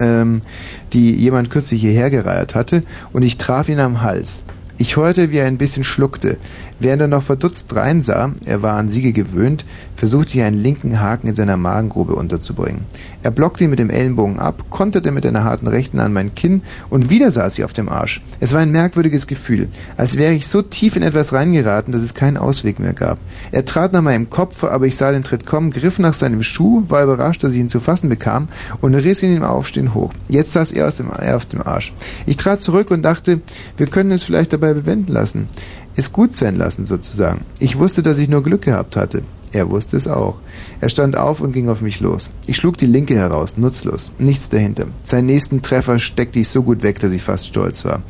ähm, 0.00 0.40
die 0.92 1.14
jemand 1.14 1.50
kürzlich 1.50 1.80
hierher 1.80 2.10
gereiert 2.10 2.54
hatte, 2.54 2.82
und 3.12 3.22
ich 3.22 3.38
traf 3.38 3.68
ihn 3.68 3.80
am 3.80 4.02
Hals. 4.02 4.42
Ich 4.82 4.96
hörte, 4.96 5.30
wie 5.30 5.36
er 5.36 5.46
ein 5.46 5.58
bisschen 5.58 5.84
schluckte. 5.84 6.38
Während 6.82 7.00
er 7.00 7.06
noch 7.06 7.22
verdutzt 7.22 7.76
reinsah, 7.76 8.32
er 8.44 8.62
war 8.62 8.74
an 8.76 8.88
Siege 8.88 9.12
gewöhnt, 9.12 9.64
versuchte 9.94 10.36
ich 10.36 10.42
einen 10.42 10.60
linken 10.60 10.98
Haken 10.98 11.28
in 11.28 11.34
seiner 11.36 11.56
Magengrube 11.56 12.16
unterzubringen. 12.16 12.80
Er 13.22 13.30
blockte 13.30 13.62
ihn 13.62 13.70
mit 13.70 13.78
dem 13.78 13.88
Ellenbogen 13.88 14.40
ab, 14.40 14.64
konterte 14.68 15.12
mit 15.12 15.24
einer 15.24 15.44
harten 15.44 15.68
Rechten 15.68 16.00
an 16.00 16.12
mein 16.12 16.34
Kinn 16.34 16.62
und 16.90 17.08
wieder 17.08 17.30
saß 17.30 17.56
ich 17.56 17.64
auf 17.64 17.72
dem 17.72 17.88
Arsch. 17.88 18.20
Es 18.40 18.52
war 18.52 18.62
ein 18.62 18.72
merkwürdiges 18.72 19.28
Gefühl, 19.28 19.68
als 19.96 20.16
wäre 20.16 20.32
ich 20.32 20.48
so 20.48 20.60
tief 20.60 20.96
in 20.96 21.04
etwas 21.04 21.32
reingeraten, 21.32 21.92
dass 21.92 22.02
es 22.02 22.14
keinen 22.14 22.36
Ausweg 22.36 22.80
mehr 22.80 22.94
gab. 22.94 23.18
Er 23.52 23.64
trat 23.64 23.92
nach 23.92 24.02
meinem 24.02 24.28
Kopf, 24.28 24.64
aber 24.64 24.86
ich 24.88 24.96
sah 24.96 25.12
den 25.12 25.22
Tritt 25.22 25.46
kommen, 25.46 25.70
griff 25.70 26.00
nach 26.00 26.14
seinem 26.14 26.42
Schuh, 26.42 26.82
war 26.88 27.04
überrascht, 27.04 27.44
dass 27.44 27.52
ich 27.52 27.60
ihn 27.60 27.68
zu 27.68 27.78
fassen 27.78 28.08
bekam 28.08 28.48
und 28.80 28.96
riss 28.96 29.22
ihn 29.22 29.36
im 29.36 29.44
Aufstehen 29.44 29.94
hoch. 29.94 30.12
Jetzt 30.28 30.50
saß 30.50 30.72
er, 30.72 30.90
dem, 30.90 31.10
er 31.16 31.36
auf 31.36 31.46
dem 31.46 31.62
Arsch. 31.62 31.92
Ich 32.26 32.38
trat 32.38 32.60
zurück 32.60 32.90
und 32.90 33.02
dachte, 33.02 33.40
wir 33.76 33.86
können 33.86 34.10
es 34.10 34.24
vielleicht 34.24 34.52
dabei 34.52 34.74
bewenden 34.74 35.12
lassen. 35.12 35.48
Es 35.96 36.12
gut 36.12 36.36
sein 36.36 36.56
lassen, 36.56 36.86
sozusagen. 36.86 37.42
Ich 37.58 37.78
wusste, 37.78 38.02
dass 38.02 38.18
ich 38.18 38.28
nur 38.28 38.42
Glück 38.42 38.62
gehabt 38.62 38.96
hatte. 38.96 39.22
Er 39.52 39.70
wusste 39.70 39.98
es 39.98 40.08
auch. 40.08 40.40
Er 40.80 40.88
stand 40.88 41.16
auf 41.16 41.40
und 41.42 41.52
ging 41.52 41.68
auf 41.68 41.82
mich 41.82 42.00
los. 42.00 42.30
Ich 42.46 42.56
schlug 42.56 42.78
die 42.78 42.86
linke 42.86 43.14
heraus, 43.14 43.58
nutzlos, 43.58 44.10
nichts 44.18 44.48
dahinter. 44.48 44.86
Seinen 45.02 45.26
nächsten 45.26 45.60
Treffer 45.60 45.98
steckte 45.98 46.40
ich 46.40 46.48
so 46.48 46.62
gut 46.62 46.82
weg, 46.82 47.00
dass 47.00 47.12
ich 47.12 47.22
fast 47.22 47.48
stolz 47.48 47.84
war. 47.84 48.00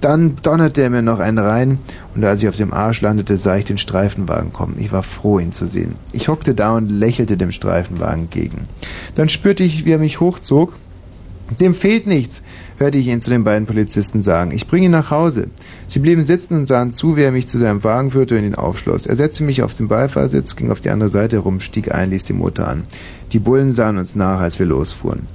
Dann 0.00 0.36
donnerte 0.42 0.80
er 0.80 0.90
mir 0.90 1.02
noch 1.02 1.18
einen 1.18 1.38
rein, 1.38 1.78
und 2.14 2.24
als 2.24 2.42
ich 2.42 2.48
auf 2.48 2.56
dem 2.56 2.72
Arsch 2.72 3.00
landete, 3.00 3.36
sah 3.36 3.56
ich 3.56 3.64
den 3.64 3.78
Streifenwagen 3.78 4.52
kommen. 4.52 4.76
Ich 4.78 4.92
war 4.92 5.02
froh, 5.02 5.40
ihn 5.40 5.52
zu 5.52 5.66
sehen. 5.66 5.96
Ich 6.12 6.28
hockte 6.28 6.54
da 6.54 6.76
und 6.76 6.88
lächelte 6.88 7.36
dem 7.36 7.50
Streifenwagen 7.50 8.24
entgegen. 8.24 8.68
Dann 9.16 9.28
spürte 9.28 9.64
ich, 9.64 9.84
wie 9.84 9.92
er 9.92 9.98
mich 9.98 10.20
hochzog. 10.20 10.76
Dem 11.58 11.74
fehlt 11.74 12.06
nichts, 12.06 12.44
hörte 12.82 12.98
ich 12.98 13.06
ihn 13.06 13.20
zu 13.20 13.30
den 13.30 13.44
beiden 13.44 13.66
Polizisten 13.66 14.22
sagen. 14.22 14.50
Ich 14.52 14.66
bringe 14.66 14.86
ihn 14.86 14.92
nach 14.92 15.10
Hause. 15.10 15.46
Sie 15.86 16.00
blieben 16.00 16.24
sitzen 16.24 16.54
und 16.54 16.66
sahen 16.66 16.92
zu, 16.92 17.16
wie 17.16 17.22
er 17.22 17.32
mich 17.32 17.48
zu 17.48 17.58
seinem 17.58 17.84
Wagen 17.84 18.10
führte 18.10 18.36
und 18.36 18.44
ihn 18.44 18.54
aufschloss. 18.54 19.06
Er 19.06 19.16
setzte 19.16 19.44
mich 19.44 19.62
auf 19.62 19.74
den 19.74 19.88
Beifahrersitz, 19.88 20.56
ging 20.56 20.70
auf 20.70 20.80
die 20.80 20.90
andere 20.90 21.08
Seite 21.08 21.36
herum, 21.36 21.60
stieg 21.60 21.94
ein, 21.94 22.10
ließ 22.10 22.24
den 22.24 22.38
Motor 22.38 22.68
an. 22.68 22.82
Die 23.32 23.38
Bullen 23.38 23.72
sahen 23.72 23.98
uns 23.98 24.16
nach, 24.16 24.40
als 24.40 24.58
wir 24.58 24.66
losfuhren. 24.66 25.28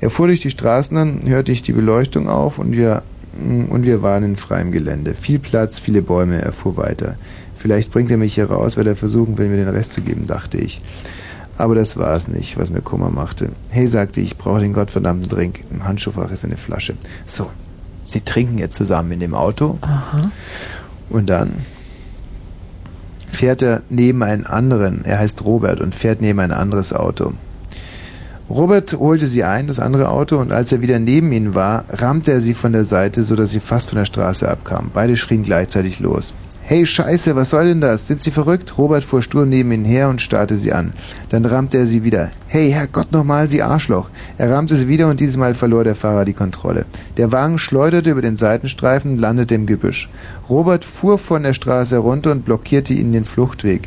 Er 0.00 0.10
fuhr 0.10 0.26
durch 0.26 0.40
die 0.40 0.50
Straßen, 0.50 0.96
dann 0.96 1.20
hörte 1.24 1.52
ich 1.52 1.62
die 1.62 1.72
Beleuchtung 1.72 2.28
auf 2.28 2.58
und 2.58 2.72
wir, 2.72 3.02
und 3.40 3.84
wir 3.84 4.02
waren 4.02 4.24
in 4.24 4.36
freiem 4.36 4.72
Gelände. 4.72 5.14
Viel 5.14 5.38
Platz, 5.38 5.78
viele 5.78 6.02
Bäume, 6.02 6.42
er 6.42 6.52
fuhr 6.52 6.76
weiter. 6.76 7.16
Vielleicht 7.56 7.92
bringt 7.92 8.10
er 8.10 8.16
mich 8.16 8.34
hier 8.34 8.50
raus, 8.50 8.76
weil 8.76 8.86
er 8.86 8.96
versuchen 8.96 9.38
will, 9.38 9.48
mir 9.48 9.56
den 9.56 9.68
Rest 9.68 9.92
zu 9.92 10.00
geben, 10.00 10.26
dachte 10.26 10.58
ich. 10.58 10.80
Aber 11.56 11.74
das 11.74 11.96
war 11.96 12.14
es 12.16 12.28
nicht, 12.28 12.58
was 12.58 12.70
mir 12.70 12.80
Kummer 12.80 13.10
machte. 13.10 13.50
Hey, 13.70 13.86
sagte 13.86 14.20
ich, 14.20 14.36
brauche 14.36 14.60
den 14.60 14.72
gottverdammten 14.72 15.28
Drink. 15.28 15.60
Im 15.70 15.84
Handschuhfach 15.84 16.30
ist 16.30 16.44
eine 16.44 16.56
Flasche. 16.56 16.94
So, 17.26 17.50
Sie 18.04 18.20
trinken 18.20 18.58
jetzt 18.58 18.76
zusammen 18.76 19.12
in 19.12 19.20
dem 19.20 19.34
Auto. 19.34 19.78
Aha. 19.80 20.30
Und 21.08 21.28
dann 21.28 21.52
fährt 23.30 23.62
er 23.62 23.82
neben 23.88 24.22
einen 24.22 24.46
anderen, 24.46 25.04
er 25.04 25.18
heißt 25.18 25.44
Robert, 25.44 25.80
und 25.80 25.94
fährt 25.94 26.20
neben 26.20 26.38
ein 26.38 26.52
anderes 26.52 26.92
Auto. 26.92 27.32
Robert 28.48 28.92
holte 28.92 29.26
sie 29.26 29.42
ein, 29.42 29.66
das 29.66 29.80
andere 29.80 30.10
Auto, 30.10 30.36
und 30.38 30.52
als 30.52 30.70
er 30.70 30.82
wieder 30.82 30.98
neben 30.98 31.32
ihnen 31.32 31.54
war, 31.54 31.86
rammte 31.88 32.30
er 32.30 32.40
sie 32.42 32.54
von 32.54 32.72
der 32.72 32.84
Seite, 32.84 33.22
so 33.22 33.36
dass 33.36 33.50
sie 33.50 33.60
fast 33.60 33.88
von 33.88 33.98
der 33.98 34.04
Straße 34.04 34.48
abkam. 34.48 34.90
Beide 34.92 35.16
schrien 35.16 35.42
gleichzeitig 35.42 35.98
los. 35.98 36.34
Hey 36.66 36.86
Scheiße, 36.86 37.36
was 37.36 37.50
soll 37.50 37.66
denn 37.66 37.82
das? 37.82 38.06
Sind 38.06 38.22
Sie 38.22 38.30
verrückt? 38.30 38.78
Robert 38.78 39.04
fuhr 39.04 39.22
stur 39.22 39.44
neben 39.44 39.70
ihn 39.70 39.84
her 39.84 40.08
und 40.08 40.22
starrte 40.22 40.56
sie 40.56 40.72
an. 40.72 40.94
Dann 41.28 41.44
rammte 41.44 41.76
er 41.76 41.84
sie 41.84 42.04
wieder. 42.04 42.30
Hey, 42.46 42.70
Herrgott 42.70 43.12
nochmal, 43.12 43.50
Sie 43.50 43.60
Arschloch. 43.60 44.08
Er 44.38 44.50
rammte 44.50 44.78
sie 44.78 44.88
wieder 44.88 45.08
und 45.08 45.20
dieses 45.20 45.36
Mal 45.36 45.54
verlor 45.54 45.84
der 45.84 45.94
Fahrer 45.94 46.24
die 46.24 46.32
Kontrolle. 46.32 46.86
Der 47.18 47.32
Wagen 47.32 47.58
schleuderte 47.58 48.12
über 48.12 48.22
den 48.22 48.38
Seitenstreifen 48.38 49.12
und 49.12 49.18
landete 49.18 49.54
im 49.54 49.66
Gebüsch. 49.66 50.08
Robert 50.48 50.86
fuhr 50.86 51.18
von 51.18 51.42
der 51.42 51.52
Straße 51.52 51.96
herunter 51.96 52.32
und 52.32 52.46
blockierte 52.46 52.94
ihnen 52.94 53.12
den 53.12 53.26
Fluchtweg. 53.26 53.82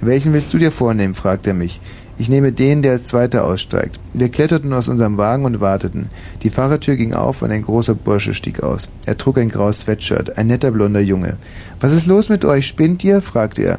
Welchen 0.00 0.32
willst 0.32 0.54
du 0.54 0.58
dir 0.58 0.70
vornehmen? 0.70 1.14
fragte 1.14 1.50
er 1.50 1.54
mich. 1.54 1.80
Ich 2.20 2.28
nehme 2.28 2.52
den, 2.52 2.82
der 2.82 2.92
als 2.92 3.06
Zweiter 3.06 3.46
aussteigt. 3.46 3.98
Wir 4.12 4.28
kletterten 4.28 4.74
aus 4.74 4.88
unserem 4.88 5.16
Wagen 5.16 5.46
und 5.46 5.62
warteten. 5.62 6.10
Die 6.42 6.50
Fahrertür 6.50 6.96
ging 6.96 7.14
auf 7.14 7.40
und 7.40 7.50
ein 7.50 7.62
großer 7.62 7.94
Bursche 7.94 8.34
stieg 8.34 8.62
aus. 8.62 8.90
Er 9.06 9.16
trug 9.16 9.38
ein 9.38 9.48
graues 9.48 9.80
Sweatshirt, 9.80 10.36
ein 10.36 10.48
netter 10.48 10.70
blonder 10.70 11.00
Junge. 11.00 11.38
Was 11.80 11.94
ist 11.94 12.06
los 12.06 12.28
mit 12.28 12.44
euch? 12.44 12.66
Spinnt 12.66 13.02
ihr? 13.04 13.22
fragte 13.22 13.62
er. 13.62 13.78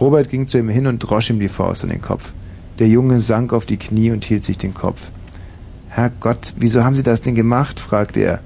Robert 0.00 0.30
ging 0.30 0.46
zu 0.46 0.58
ihm 0.58 0.68
hin 0.68 0.86
und 0.86 1.00
drosch 1.00 1.30
ihm 1.30 1.40
die 1.40 1.48
Faust 1.48 1.82
an 1.82 1.90
den 1.90 2.00
Kopf. 2.00 2.32
Der 2.78 2.86
Junge 2.86 3.18
sank 3.18 3.52
auf 3.52 3.66
die 3.66 3.76
Knie 3.76 4.12
und 4.12 4.24
hielt 4.24 4.44
sich 4.44 4.56
den 4.56 4.72
Kopf. 4.72 5.08
Herrgott, 5.88 6.54
wieso 6.58 6.84
haben 6.84 6.94
Sie 6.94 7.02
das 7.02 7.22
denn 7.22 7.34
gemacht? 7.34 7.80
fragte 7.80 8.20
er. 8.20 8.38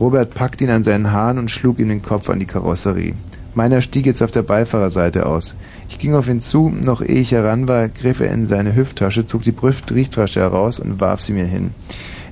Robert 0.00 0.34
packte 0.34 0.64
ihn 0.64 0.70
an 0.70 0.84
seinen 0.84 1.12
Haaren 1.12 1.38
und 1.38 1.50
schlug 1.50 1.78
ihm 1.78 1.88
den 1.88 2.02
Kopf 2.02 2.28
an 2.28 2.40
die 2.40 2.46
Karosserie. 2.46 3.14
Meiner 3.54 3.80
stieg 3.80 4.04
jetzt 4.04 4.22
auf 4.22 4.30
der 4.30 4.42
Beifahrerseite 4.42 5.24
aus. 5.24 5.54
Ich 5.92 5.98
ging 5.98 6.14
auf 6.14 6.26
ihn 6.26 6.40
zu, 6.40 6.70
noch 6.70 7.02
ehe 7.02 7.20
ich 7.20 7.32
heran 7.32 7.68
war, 7.68 7.90
griff 7.90 8.20
er 8.20 8.32
in 8.32 8.46
seine 8.46 8.74
Hüfttasche, 8.74 9.26
zog 9.26 9.42
die 9.42 9.52
Brieftasche 9.52 10.40
heraus 10.40 10.80
und 10.80 11.02
warf 11.02 11.20
sie 11.20 11.34
mir 11.34 11.44
hin. 11.44 11.72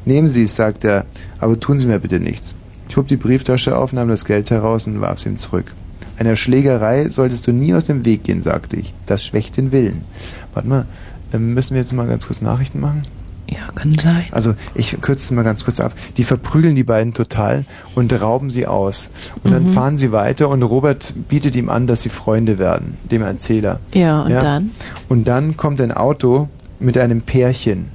Nehmen 0.07 0.31
Sie 0.31 0.45
es, 0.45 0.57
sagte 0.57 0.89
er, 0.89 1.07
aber 1.41 1.61
tun 1.61 1.79
Sie 1.79 1.87
mir 1.87 1.99
bitte 1.99 2.21
nichts. 2.21 2.57
Ich 2.89 2.97
hob 2.97 3.07
die 3.07 3.19
Brieftasche 3.19 3.77
auf, 3.77 3.93
nahm 3.93 4.09
das 4.09 4.25
Geld 4.25 4.51
heraus 4.51 4.87
und 4.87 5.03
warf 5.03 5.19
es 5.19 5.27
ihm 5.27 5.37
zurück. 5.37 5.75
Einer 6.17 6.37
Schlägerei 6.37 7.11
solltest 7.11 7.47
du 7.47 7.53
nie 7.53 7.75
aus 7.75 7.85
dem 7.85 8.07
Weg 8.07 8.25
gehen, 8.25 8.41
sagte 8.41 8.77
ich. 8.77 8.95
Das 9.05 9.23
schwächt 9.23 9.59
den 9.59 9.73
Willen. 9.73 10.05
Warte 10.55 10.69
mal, 10.69 10.87
ähm, 11.35 11.53
müssen 11.53 11.75
wir 11.75 11.83
jetzt 11.83 11.93
mal 11.93 12.09
ganz 12.09 12.27
kurz 12.27 12.41
Nachrichten 12.41 12.81
machen? 12.81 13.03
Ja, 13.51 13.73
kann 13.75 13.99
sein. 13.99 14.25
Also 14.31 14.55
ich 14.75 15.01
kürze 15.01 15.25
es 15.25 15.31
mal 15.33 15.43
ganz 15.43 15.65
kurz 15.65 15.81
ab. 15.81 15.93
Die 16.17 16.25
verprügeln 16.25 16.77
die 16.77 16.85
beiden 16.85 17.15
total 17.15 17.65
und 17.97 18.13
rauben 18.23 18.49
sie 18.51 18.67
aus. 18.67 19.11
Und 19.43 19.51
dann 19.51 19.65
Mhm. 19.65 19.69
fahren 19.73 19.99
sie 19.99 20.13
weiter 20.13 20.49
und 20.49 20.63
Robert 20.63 21.13
bietet 21.29 21.57
ihm 21.57 21.69
an, 21.69 21.87
dass 21.87 22.03
sie 22.03 22.11
Freunde 22.11 22.59
werden, 22.59 22.97
dem 23.11 23.23
Erzähler. 23.23 23.81
Ja, 23.93 24.23
und 24.23 24.31
dann? 24.31 24.71
Und 25.09 25.27
dann 25.29 25.57
kommt 25.57 25.81
ein 25.81 25.91
Auto 25.93 26.49
mit 26.79 26.97
einem 26.97 27.23
Pärchen. 27.23 27.87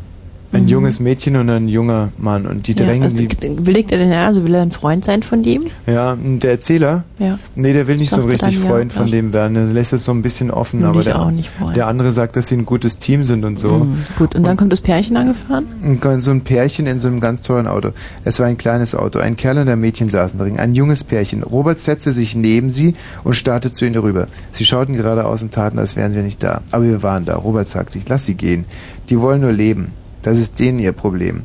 Ein 0.51 0.63
Mhm. 0.63 0.67
junges 0.69 0.99
Mädchen 0.99 1.35
und 1.35 1.49
ein 1.49 1.67
junger 1.67 2.09
Mann. 2.17 2.45
Und 2.45 2.67
die 2.67 2.73
Ja, 2.73 2.85
drängen 2.85 3.03
also, 3.03 3.15
die. 3.17 3.27
willigt 3.65 3.91
er 3.91 3.97
denn 3.97 4.11
ja? 4.11 4.25
Also 4.27 4.43
will 4.43 4.53
er 4.55 4.61
ein 4.61 4.71
Freund 4.71 5.03
sein 5.03 5.21
von 5.23 5.43
dem? 5.43 5.65
Ja, 5.85 6.13
und 6.13 6.39
der 6.41 6.51
Erzähler? 6.51 7.03
Ja. 7.19 7.39
Nee, 7.55 7.73
der 7.73 7.87
will 7.87 7.97
nicht 7.97 8.09
so 8.09 8.17
Sagte 8.17 8.31
richtig 8.31 8.55
dann 8.55 8.63
ja, 8.63 8.69
Freund 8.69 8.93
von 8.93 9.07
ja. 9.07 9.11
dem 9.11 9.33
werden. 9.33 9.55
Er 9.57 9.65
lässt 9.65 9.91
es 9.93 10.05
so 10.05 10.11
ein 10.11 10.21
bisschen 10.21 10.51
offen, 10.51 10.79
Will 10.81 10.87
aber 10.87 11.03
der, 11.03 11.31
der 11.75 11.87
andere 11.87 12.11
sagt, 12.11 12.35
dass 12.37 12.47
sie 12.47 12.55
ein 12.55 12.65
gutes 12.65 12.97
Team 12.99 13.23
sind 13.23 13.43
und 13.43 13.59
so. 13.59 13.69
Mhm, 13.69 13.97
gut, 14.17 14.35
und 14.35 14.43
dann 14.45 14.55
kommt 14.55 14.71
das 14.71 14.81
Pärchen 14.81 15.17
angefahren? 15.17 15.65
Und 15.83 16.21
so 16.21 16.31
ein 16.31 16.41
Pärchen 16.41 16.87
in 16.87 16.99
so 16.99 17.07
einem 17.07 17.19
ganz 17.19 17.41
teuren 17.41 17.67
Auto. 17.67 17.89
Es 18.23 18.39
war 18.39 18.45
ein 18.47 18.57
kleines 18.57 18.95
Auto. 18.95 19.19
Ein 19.19 19.35
Kerl 19.35 19.57
und 19.57 19.67
ein 19.69 19.79
Mädchen 19.79 20.09
saßen 20.09 20.39
drin. 20.39 20.57
Ein 20.59 20.75
junges 20.75 21.03
Pärchen. 21.03 21.43
Robert 21.43 21.79
setzte 21.79 22.11
sich 22.11 22.35
neben 22.35 22.69
sie 22.69 22.93
und 23.23 23.35
starrte 23.35 23.71
zu 23.71 23.85
ihnen 23.85 23.95
rüber. 23.97 24.27
Sie 24.51 24.63
schauten 24.65 24.95
geradeaus 24.95 25.41
und 25.43 25.53
taten, 25.53 25.79
als 25.79 25.95
wären 25.95 26.13
wir 26.13 26.21
nicht 26.23 26.41
da. 26.43 26.61
Aber 26.71 26.83
wir 26.85 27.03
waren 27.03 27.25
da. 27.25 27.35
Robert 27.35 27.67
sagte, 27.67 27.97
ich 27.97 28.07
lass 28.07 28.25
sie 28.25 28.35
gehen. 28.35 28.65
Die 29.09 29.19
wollen 29.19 29.41
nur 29.41 29.51
leben. 29.51 29.87
Das 30.25 30.39
ist 30.39 30.59
denen 30.59 30.79
ihr 30.79 30.91
Problem. 30.91 31.43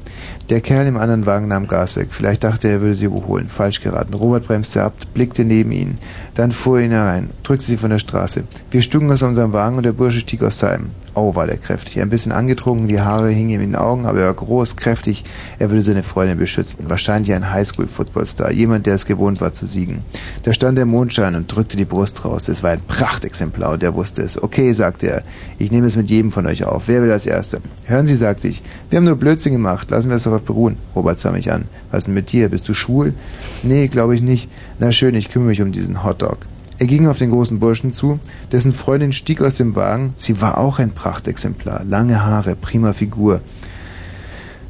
Der 0.51 0.61
Kerl 0.61 0.89
im 0.89 0.97
anderen 0.97 1.27
Wagen 1.27 1.47
nahm 1.47 1.69
Gas 1.69 1.97
weg. 1.97 2.09
Vielleicht 2.11 2.43
dachte 2.43 2.67
er, 2.67 2.75
er 2.75 2.81
würde 2.81 2.97
sie 2.97 3.05
überholen. 3.05 3.49
Falsch 3.49 3.83
geraten. 3.83 4.15
Robert 4.15 4.49
bremste 4.49 4.83
ab, 4.83 4.95
blickte 5.15 5.45
neben 5.45 5.70
ihn. 5.70 5.97
Dann 6.35 6.51
fuhr 6.51 6.81
er 6.81 6.87
ihn 6.87 6.91
herein, 6.91 7.31
drückte 7.45 7.67
sie 7.67 7.77
von 7.77 7.91
der 7.91 8.01
Straße. 8.01 8.43
Wir 8.73 8.83
stugen 8.83 9.12
aus 9.12 9.23
unserem 9.23 9.53
Wagen 9.53 9.77
und 9.77 9.85
der 9.85 9.93
Bursche 9.93 10.19
stieg 10.19 10.43
aus 10.43 10.59
seinem. 10.59 10.91
Oh, 11.15 11.35
war 11.35 11.49
der 11.49 11.57
kräftig. 11.57 12.01
Ein 12.01 12.09
bisschen 12.09 12.31
angetrunken, 12.31 12.87
die 12.87 13.01
Haare 13.01 13.31
hingen 13.31 13.51
ihm 13.51 13.61
in 13.61 13.70
den 13.73 13.77
Augen, 13.77 14.07
aber 14.07 14.20
er 14.20 14.27
war 14.27 14.35
groß, 14.35 14.77
kräftig. 14.77 15.25
Er 15.59 15.69
würde 15.69 15.83
seine 15.83 16.05
Freundin 16.05 16.39
beschützen. 16.39 16.85
Wahrscheinlich 16.89 17.35
ein 17.35 17.53
Highschool-Footballstar. 17.53 18.53
Jemand, 18.53 18.87
der 18.87 18.95
es 18.95 19.07
gewohnt 19.07 19.41
war 19.41 19.53
zu 19.53 19.67
siegen. 19.67 20.05
Da 20.45 20.53
stand 20.53 20.79
der 20.79 20.87
Mondschein 20.87 21.35
und 21.35 21.53
drückte 21.53 21.77
die 21.77 21.85
Brust 21.85 22.25
raus. 22.25 22.49
Es 22.49 22.62
war 22.62 22.70
ein 22.70 22.81
Prachtexemplar 22.87 23.73
und 23.73 23.83
er 23.83 23.95
wusste 23.97 24.23
es. 24.23 24.41
Okay, 24.41 24.73
sagte 24.73 25.11
er. 25.11 25.23
Ich 25.59 25.73
nehme 25.73 25.89
es 25.89 25.97
mit 25.97 26.11
jedem 26.11 26.31
von 26.31 26.47
euch 26.47 26.65
auf. 26.65 26.85
Wer 26.87 27.03
will 27.03 27.11
als 27.11 27.27
Erster? 27.27 27.59
Hören 27.87 28.07
Sie, 28.07 28.15
sagte 28.15 28.47
ich. 28.47 28.62
Wir 28.89 28.99
haben 28.99 29.05
nur 29.05 29.17
Blödsinn 29.17 29.53
gemacht. 29.53 29.91
Lassen 29.91 30.11
wir 30.11 30.17
es 30.17 30.29
darauf 30.41 30.47
beruhen. 30.47 30.77
Robert 30.94 31.19
sah 31.19 31.33
mich 31.33 31.52
an. 31.52 31.67
Was 31.91 32.05
denn 32.05 32.15
mit 32.15 32.33
dir? 32.33 32.49
Bist 32.49 32.69
du 32.69 32.75
schwul? 32.75 33.15
Nee, 33.62 33.89
glaube 33.89 34.15
ich 34.15 34.23
nicht. 34.23 34.49
Na 34.78 34.93
schön, 34.93 35.15
ich 35.15 35.28
kümmere 35.28 35.51
mich 35.51 35.62
um 35.62 35.73
diesen 35.73 36.02
Hotdog. 36.02 36.39
Er 36.78 36.86
ging 36.86 37.07
auf 37.09 37.19
den 37.19 37.31
großen 37.31 37.60
Burschen 37.60 37.93
zu, 37.93 38.19
dessen 38.52 38.73
Freundin 38.73 39.12
stieg 39.12 39.43
aus 39.43 39.57
dem 39.57 39.77
Wagen. 39.77 40.15
Sie 40.17 40.41
war 40.41 40.57
auch 40.57 40.78
ein 40.78 40.93
Prachtexemplar. 40.93 41.85
Lange 41.85 42.25
Haare, 42.25 42.57
prima 42.57 42.94
Figur. 42.94 43.43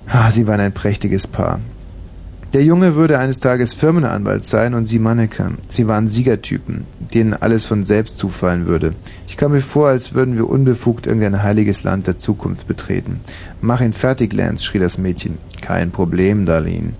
Ah, 0.08 0.30
sie 0.32 0.48
waren 0.48 0.60
ein 0.60 0.74
prächtiges 0.74 1.28
Paar. 1.28 1.60
Der 2.52 2.64
Junge 2.64 2.96
würde 2.96 3.20
eines 3.20 3.38
Tages 3.38 3.74
Firmenanwalt 3.74 4.44
sein 4.44 4.74
und 4.74 4.86
sie 4.86 4.98
Mannequin. 4.98 5.58
Sie 5.68 5.86
waren 5.86 6.08
Siegertypen, 6.08 6.84
denen 7.14 7.32
alles 7.32 7.64
von 7.64 7.86
selbst 7.86 8.18
zufallen 8.18 8.66
würde. 8.66 8.94
Ich 9.28 9.36
kam 9.36 9.52
mir 9.52 9.60
vor, 9.60 9.86
als 9.86 10.14
würden 10.14 10.36
wir 10.36 10.50
unbefugt 10.50 11.06
irgendein 11.06 11.44
heiliges 11.44 11.84
Land 11.84 12.08
der 12.08 12.18
Zukunft 12.18 12.66
betreten. 12.66 13.20
Mach 13.60 13.80
ihn 13.80 13.92
fertig, 13.92 14.32
Lance, 14.32 14.64
schrie 14.64 14.80
das 14.80 14.98
Mädchen. 14.98 15.38
Kein 15.60 15.92
Problem, 15.92 16.44
Darlene. 16.44 16.94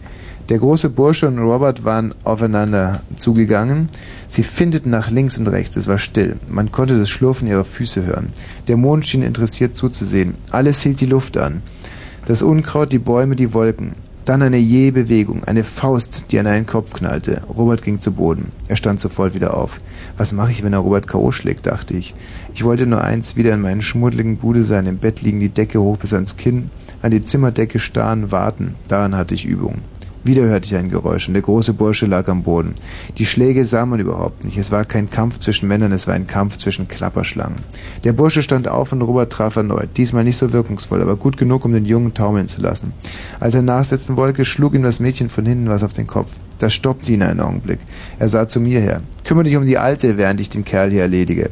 Der 0.50 0.60
große 0.60 0.88
Bursche 0.88 1.26
und 1.26 1.40
Robert 1.40 1.84
waren 1.84 2.14
aufeinander 2.22 3.00
zugegangen. 3.16 3.88
Sie 4.28 4.44
findeten 4.44 4.92
nach 4.92 5.10
links 5.10 5.36
und 5.36 5.48
rechts. 5.48 5.76
Es 5.76 5.88
war 5.88 5.98
still. 5.98 6.36
Man 6.48 6.70
konnte 6.70 6.96
das 6.96 7.10
Schlurfen 7.10 7.48
ihrer 7.48 7.64
Füße 7.64 8.04
hören. 8.04 8.28
Der 8.68 8.76
Mond 8.76 9.04
schien 9.04 9.22
interessiert 9.22 9.74
zuzusehen. 9.74 10.36
Alles 10.52 10.80
hielt 10.82 11.00
die 11.00 11.06
Luft 11.06 11.36
an. 11.36 11.62
Das 12.24 12.40
Unkraut, 12.40 12.92
die 12.92 12.98
Bäume, 13.00 13.34
die 13.34 13.52
Wolken. 13.52 13.96
Dann 14.30 14.42
eine 14.42 14.58
jähe 14.58 14.92
Bewegung, 14.92 15.42
eine 15.42 15.64
Faust, 15.64 16.26
die 16.30 16.38
an 16.38 16.46
einen 16.46 16.64
Kopf 16.64 16.92
knallte. 16.92 17.42
Robert 17.48 17.82
ging 17.82 17.98
zu 17.98 18.12
Boden. 18.12 18.52
Er 18.68 18.76
stand 18.76 19.00
sofort 19.00 19.34
wieder 19.34 19.56
auf. 19.56 19.80
Was 20.16 20.30
mache 20.30 20.52
ich, 20.52 20.62
wenn 20.62 20.72
er 20.72 20.78
Robert 20.78 21.08
K.O. 21.08 21.32
schlägt, 21.32 21.66
dachte 21.66 21.96
ich. 21.96 22.14
Ich 22.54 22.62
wollte 22.62 22.86
nur 22.86 23.02
eins, 23.02 23.34
wieder 23.34 23.52
in 23.52 23.60
meinen 23.60 23.82
schmuddeligen 23.82 24.36
Bude 24.36 24.62
sein, 24.62 24.86
im 24.86 24.98
Bett 24.98 25.20
liegen, 25.20 25.40
die 25.40 25.48
Decke 25.48 25.80
hoch 25.80 25.96
bis 25.96 26.12
ans 26.12 26.36
Kinn, 26.36 26.70
an 27.02 27.10
die 27.10 27.24
Zimmerdecke 27.24 27.80
starren, 27.80 28.30
warten. 28.30 28.76
Daran 28.86 29.16
hatte 29.16 29.34
ich 29.34 29.46
Übung. 29.46 29.78
Wieder 30.22 30.42
hörte 30.42 30.66
ich 30.66 30.76
ein 30.76 30.90
Geräusch 30.90 31.28
und 31.28 31.34
der 31.34 31.42
große 31.42 31.72
Bursche 31.72 32.04
lag 32.04 32.28
am 32.28 32.42
Boden. 32.42 32.74
Die 33.16 33.24
Schläge 33.24 33.64
sah 33.64 33.86
man 33.86 34.00
überhaupt 34.00 34.44
nicht. 34.44 34.58
Es 34.58 34.70
war 34.70 34.84
kein 34.84 35.08
Kampf 35.08 35.38
zwischen 35.38 35.66
Männern, 35.66 35.92
es 35.92 36.06
war 36.06 36.14
ein 36.14 36.26
Kampf 36.26 36.58
zwischen 36.58 36.88
Klapperschlangen. 36.88 37.60
Der 38.04 38.12
Bursche 38.12 38.42
stand 38.42 38.68
auf 38.68 38.92
und 38.92 39.00
Robert 39.00 39.32
traf 39.32 39.56
erneut. 39.56 39.88
Diesmal 39.96 40.24
nicht 40.24 40.36
so 40.36 40.52
wirkungsvoll, 40.52 41.00
aber 41.00 41.16
gut 41.16 41.38
genug, 41.38 41.64
um 41.64 41.72
den 41.72 41.86
Jungen 41.86 42.12
taumeln 42.12 42.48
zu 42.48 42.60
lassen. 42.60 42.92
Als 43.40 43.54
er 43.54 43.62
nachsetzen 43.62 44.18
wollte, 44.18 44.44
schlug 44.44 44.74
ihm 44.74 44.82
das 44.82 45.00
Mädchen 45.00 45.30
von 45.30 45.46
hinten 45.46 45.70
was 45.70 45.82
auf 45.82 45.94
den 45.94 46.06
Kopf. 46.06 46.32
Das 46.58 46.74
stoppte 46.74 47.12
ihn 47.12 47.22
einen 47.22 47.40
Augenblick. 47.40 47.78
Er 48.18 48.28
sah 48.28 48.46
zu 48.46 48.60
mir 48.60 48.80
her. 48.80 49.00
Kümmere 49.24 49.44
dich 49.44 49.56
um 49.56 49.64
die 49.64 49.78
Alte, 49.78 50.18
während 50.18 50.40
ich 50.42 50.50
den 50.50 50.66
Kerl 50.66 50.90
hier 50.90 51.02
erledige. 51.02 51.48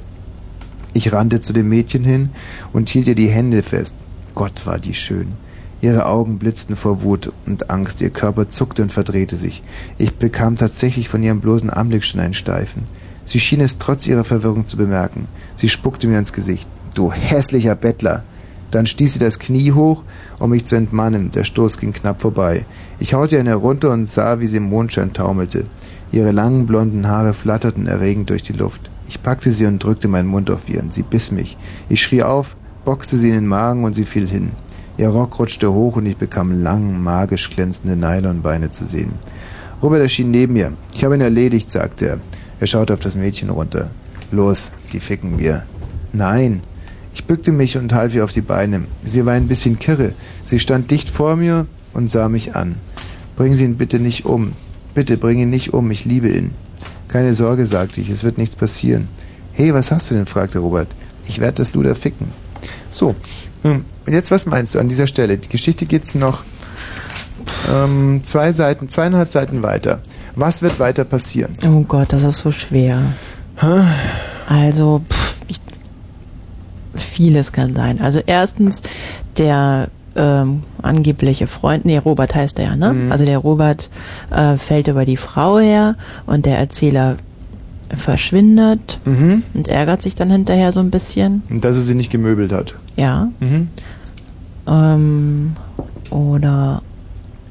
Ich 0.92 1.10
rannte 1.14 1.40
zu 1.40 1.54
dem 1.54 1.70
Mädchen 1.70 2.04
hin 2.04 2.30
und 2.74 2.90
hielt 2.90 3.08
ihr 3.08 3.14
die 3.14 3.28
Hände 3.28 3.62
fest. 3.62 3.94
Gott 4.34 4.66
war 4.66 4.78
die 4.78 4.94
schön. 4.94 5.32
Ihre 5.80 6.06
Augen 6.06 6.38
blitzten 6.38 6.74
vor 6.74 7.02
Wut 7.02 7.32
und 7.46 7.70
Angst, 7.70 8.00
ihr 8.00 8.10
Körper 8.10 8.50
zuckte 8.50 8.82
und 8.82 8.92
verdrehte 8.92 9.36
sich. 9.36 9.62
Ich 9.96 10.16
bekam 10.16 10.56
tatsächlich 10.56 11.08
von 11.08 11.22
ihrem 11.22 11.40
bloßen 11.40 11.70
Anblick 11.70 12.04
schon 12.04 12.20
einen 12.20 12.34
Steifen. 12.34 12.84
Sie 13.24 13.38
schien 13.38 13.60
es 13.60 13.78
trotz 13.78 14.06
ihrer 14.06 14.24
Verwirrung 14.24 14.66
zu 14.66 14.76
bemerken. 14.76 15.28
Sie 15.54 15.68
spuckte 15.68 16.08
mir 16.08 16.18
ins 16.18 16.32
Gesicht. 16.32 16.68
Du 16.94 17.12
hässlicher 17.12 17.74
Bettler! 17.74 18.24
Dann 18.70 18.86
stieß 18.86 19.14
sie 19.14 19.18
das 19.18 19.38
Knie 19.38 19.72
hoch, 19.72 20.02
um 20.38 20.50
mich 20.50 20.66
zu 20.66 20.76
entmannen. 20.76 21.30
Der 21.30 21.44
Stoß 21.44 21.78
ging 21.78 21.92
knapp 21.92 22.20
vorbei. 22.20 22.66
Ich 22.98 23.14
haute 23.14 23.38
ihn 23.38 23.46
herunter 23.46 23.90
und 23.90 24.06
sah, 24.06 24.40
wie 24.40 24.46
sie 24.46 24.58
im 24.58 24.64
Mondschein 24.64 25.12
taumelte. 25.12 25.66
Ihre 26.10 26.32
langen 26.32 26.66
blonden 26.66 27.08
Haare 27.08 27.34
flatterten 27.34 27.86
erregend 27.86 28.30
durch 28.30 28.42
die 28.42 28.52
Luft. 28.52 28.90
Ich 29.08 29.22
packte 29.22 29.52
sie 29.52 29.66
und 29.66 29.82
drückte 29.82 30.08
meinen 30.08 30.28
Mund 30.28 30.50
auf 30.50 30.68
ihren. 30.68 30.90
Sie 30.90 31.02
biss 31.02 31.32
mich. 31.32 31.56
Ich 31.88 32.02
schrie 32.02 32.22
auf, 32.22 32.56
boxte 32.84 33.16
sie 33.16 33.28
in 33.28 33.34
den 33.36 33.46
Magen 33.46 33.84
und 33.84 33.94
sie 33.94 34.04
fiel 34.04 34.28
hin. 34.28 34.50
Ihr 34.98 35.08
Rock 35.08 35.38
rutschte 35.38 35.72
hoch 35.72 35.94
und 35.96 36.06
ich 36.06 36.16
bekam 36.16 36.62
lang, 36.62 37.00
magisch 37.00 37.50
glänzende 37.50 37.94
Nylonbeine 37.96 38.72
zu 38.72 38.84
sehen. 38.84 39.12
Robert 39.80 40.00
erschien 40.00 40.32
neben 40.32 40.54
mir. 40.54 40.72
Ich 40.92 41.04
habe 41.04 41.14
ihn 41.14 41.20
erledigt, 41.20 41.70
sagte 41.70 42.08
er. 42.08 42.20
Er 42.58 42.66
schaute 42.66 42.94
auf 42.94 43.00
das 43.00 43.14
Mädchen 43.14 43.50
runter. 43.50 43.90
Los, 44.32 44.72
die 44.92 44.98
ficken 44.98 45.38
wir. 45.38 45.62
Nein. 46.12 46.62
Ich 47.14 47.24
bückte 47.26 47.52
mich 47.52 47.78
und 47.78 47.92
half 47.92 48.12
ihr 48.12 48.24
auf 48.24 48.32
die 48.32 48.40
Beine. 48.40 48.84
Sie 49.04 49.24
war 49.24 49.34
ein 49.34 49.46
bisschen 49.46 49.78
kirre. 49.78 50.14
Sie 50.44 50.58
stand 50.58 50.90
dicht 50.90 51.08
vor 51.08 51.36
mir 51.36 51.66
und 51.94 52.10
sah 52.10 52.28
mich 52.28 52.56
an. 52.56 52.74
Bring 53.36 53.54
Sie 53.54 53.64
ihn 53.64 53.76
bitte 53.76 54.00
nicht 54.00 54.24
um. 54.24 54.52
Bitte 54.94 55.16
bring 55.16 55.38
ihn 55.38 55.50
nicht 55.50 55.74
um, 55.74 55.92
ich 55.92 56.06
liebe 56.06 56.28
ihn. 56.28 56.50
Keine 57.06 57.34
Sorge, 57.34 57.66
sagte 57.66 58.00
ich, 58.00 58.10
es 58.10 58.24
wird 58.24 58.36
nichts 58.36 58.56
passieren. 58.56 59.06
Hey, 59.52 59.72
was 59.72 59.92
hast 59.92 60.10
du 60.10 60.16
denn? 60.16 60.26
fragte 60.26 60.58
Robert. 60.58 60.88
Ich 61.28 61.38
werde 61.38 61.58
das 61.58 61.72
Luder 61.74 61.94
ficken. 61.94 62.28
So, 62.90 63.14
hm, 63.62 63.84
und 64.08 64.14
jetzt 64.14 64.30
was 64.30 64.46
meinst 64.46 64.74
du 64.74 64.78
an 64.78 64.88
dieser 64.88 65.06
Stelle? 65.06 65.36
Die 65.38 65.48
Geschichte 65.48 65.84
geht's 65.86 66.14
noch 66.14 66.42
ähm, 67.70 68.22
zwei 68.24 68.52
Seiten, 68.52 68.88
zweieinhalb 68.88 69.28
Seiten 69.28 69.62
weiter. 69.62 70.00
Was 70.34 70.62
wird 70.62 70.80
weiter 70.80 71.04
passieren? 71.04 71.52
Oh 71.66 71.82
Gott, 71.82 72.12
das 72.12 72.22
ist 72.22 72.38
so 72.40 72.50
schwer. 72.52 72.98
Also, 74.48 75.02
pff, 75.10 75.40
ich, 75.48 75.60
vieles 76.94 77.52
kann 77.52 77.74
sein. 77.74 78.00
Also 78.00 78.20
erstens, 78.24 78.82
der 79.36 79.88
ähm, 80.16 80.62
angebliche 80.82 81.46
Freund, 81.46 81.84
nee, 81.84 81.98
Robert 81.98 82.34
heißt 82.34 82.58
er 82.58 82.64
ja, 82.64 82.76
ne? 82.76 82.92
Mhm. 82.94 83.12
Also 83.12 83.24
der 83.24 83.38
Robert 83.38 83.90
äh, 84.30 84.56
fällt 84.56 84.88
über 84.88 85.04
die 85.04 85.16
Frau 85.16 85.58
her 85.58 85.96
und 86.26 86.46
der 86.46 86.58
Erzähler 86.58 87.16
verschwindet 87.94 89.00
Mhm. 89.04 89.42
und 89.54 89.68
ärgert 89.68 90.02
sich 90.02 90.14
dann 90.14 90.30
hinterher 90.30 90.72
so 90.72 90.80
ein 90.80 90.90
bisschen. 90.90 91.42
Und 91.48 91.64
dass 91.64 91.76
er 91.76 91.82
sie 91.82 91.94
nicht 91.94 92.10
gemöbelt 92.10 92.52
hat. 92.52 92.74
Ja. 92.96 93.28
Mhm. 93.40 93.68
Ähm, 94.68 95.52
oder 96.10 96.82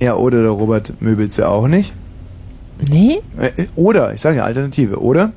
Ja, 0.02 0.16
oder 0.16 0.42
der 0.42 0.52
Robert 0.52 0.94
möbelt 1.02 1.34
sie 1.34 1.48
auch 1.48 1.68
nicht. 1.68 1.94
nee? 2.90 3.20
Äh, 3.40 3.66
Oder, 3.76 4.14
ich 4.14 4.22
sage 4.22 4.38
ja 4.38 4.44
Alternative, 4.44 5.02
oder? 5.02 5.32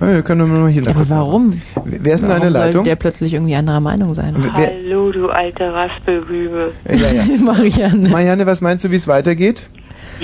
Ja, 0.00 0.06
Wir 0.08 0.22
können 0.22 0.46
nur 0.48 0.58
mal 0.60 0.68
hier 0.70 0.82
Ja, 0.82 0.90
aber 0.90 1.08
warum? 1.10 1.60
Wer 1.84 2.14
ist 2.14 2.20
denn 2.20 2.28
Warum 2.28 2.40
deine 2.42 2.50
Leitung? 2.52 2.72
Sollte 2.72 2.88
der 2.90 2.96
plötzlich 2.96 3.34
irgendwie 3.34 3.54
anderer 3.54 3.80
Meinung 3.80 4.14
sein? 4.14 4.34
Wer- 4.38 4.52
Hallo, 4.52 5.10
du 5.10 5.28
alte 5.30 5.72
Raspelrübe. 5.72 6.72
Ja, 6.88 6.94
ja. 6.94 7.22
Marianne. 7.44 8.08
Marianne, 8.10 8.46
was 8.46 8.60
meinst 8.60 8.84
du, 8.84 8.90
wie 8.90 8.96
es 8.96 9.08
weitergeht? 9.08 9.66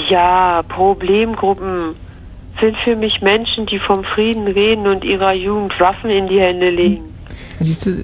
Ja, 0.09 0.63
Problemgruppen 0.69 1.95
sind 2.61 2.77
für 2.85 2.97
mich 2.97 3.23
Menschen, 3.23 3.67
die 3.67 3.79
vom 3.79 4.05
Frieden 4.05 4.47
reden 4.47 4.87
und 4.87 5.05
ihrer 5.05 5.33
Jugend 5.33 5.79
Waffen 5.81 6.11
in 6.11 6.29
die 6.29 6.39
Hände 6.41 6.71
legen. 6.71 7.03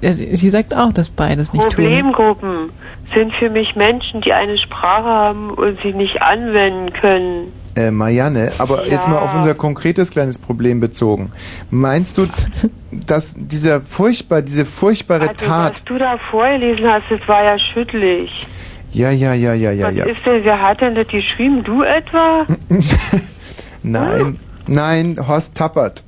Er- 0.01 0.13
sie 0.13 0.49
sagt 0.49 0.75
auch, 0.75 0.93
dass 0.93 1.09
beides 1.09 1.53
nicht 1.53 1.63
tun. 1.63 1.71
Problemgruppen 1.85 2.69
sind 3.13 3.33
für 3.35 3.49
mich 3.49 3.75
Menschen, 3.75 4.21
die 4.21 4.33
eine 4.33 4.57
Sprache 4.57 5.03
haben 5.07 5.49
und 5.51 5.79
sie 5.81 5.93
nicht 5.93 6.21
anwenden 6.21 6.93
können. 6.93 7.51
Äh, 7.75 7.91
Marianne, 7.91 8.51
aber 8.57 8.85
Ja. 8.85 8.91
jetzt 8.93 9.07
mal 9.07 9.17
auf 9.17 9.33
unser 9.35 9.53
konkretes 9.55 10.11
kleines 10.11 10.37
Problem 10.37 10.79
bezogen. 10.79 11.31
Meinst 11.71 12.17
du, 12.17 12.25
dass 12.91 13.35
dieser 13.37 13.81
furchtbar, 13.81 14.41
diese 14.41 14.65
furchtbare 14.65 15.29
Also, 15.29 15.45
Tat. 15.45 15.73
was 15.73 15.83
du 15.85 15.97
da 15.97 16.17
vorgelesen 16.31 16.85
hast, 16.87 17.05
das 17.09 17.19
war 17.27 17.43
ja 17.43 17.57
schüttlich. 17.59 18.29
Ja, 18.91 19.11
ja, 19.11 19.33
ja, 19.33 19.53
ja, 19.53 19.71
ja, 19.71 19.87
was 19.87 19.95
ja. 19.95 20.05
ist 20.05 20.25
denn, 20.25 20.43
wer 20.43 20.61
hat 20.61 20.81
denn 20.81 20.95
das 20.95 21.07
geschrieben? 21.07 21.63
Du 21.63 21.83
etwa? 21.83 22.45
Nein, 23.83 24.39
nein, 24.67 25.15
Horst 25.27 25.55
Tappert. 25.55 26.03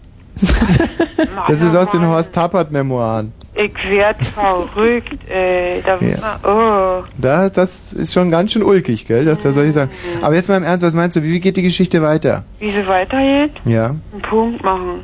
Das 1.48 1.62
ist 1.62 1.76
aus 1.76 1.92
den 1.92 2.06
Horst 2.06 2.34
Tappert-Memoiren. 2.34 3.32
Ich 3.54 3.74
werd 3.90 4.18
verrückt, 4.26 5.30
ey. 5.30 5.82
Da, 5.86 5.98
Ja. 6.00 6.40
oh. 6.44 7.04
Da, 7.18 7.50
das 7.50 7.94
ist 7.94 8.14
schon 8.14 8.32
ganz 8.32 8.54
schön 8.54 8.64
ulkig, 8.64 9.06
gell, 9.08 9.26
dass 9.26 9.40
da 9.42 9.52
solche 9.52 9.72
Sachen. 9.74 9.90
Aber 10.22 10.36
jetzt 10.36 10.48
mal 10.50 10.58
im 10.58 10.64
Ernst, 10.64 10.86
was 10.86 10.96
meinst 10.96 11.16
du, 11.18 11.24
wie 11.24 11.40
geht 11.40 11.58
die 11.58 11.62
Geschichte 11.62 12.02
weiter? 12.02 12.44
Wie 12.60 12.72
sie 12.72 12.88
weitergeht? 12.88 13.52
Ja. 13.66 13.88
Einen 13.88 14.22
Punkt 14.30 14.64
machen. 14.64 15.04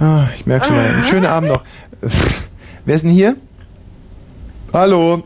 Ah, 0.00 0.24
ich 0.34 0.46
merke 0.46 0.66
schon 0.66 0.76
mal. 0.76 0.86
Einen 0.88 1.04
schönen 1.04 1.26
Abend 1.26 1.50
noch. 1.50 1.62
Wer 2.84 2.94
ist 2.96 3.02
denn 3.04 3.10
hier? 3.10 3.36
Hallo. 4.72 5.22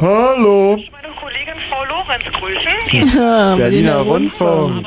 Hallo. 0.00 0.78
Kollegin 1.20 1.54
Frau 1.70 1.84
Lorenz 1.84 2.24
grüßen. 2.32 3.56
Berliner 3.56 3.98
Rundfunk. 3.98 4.86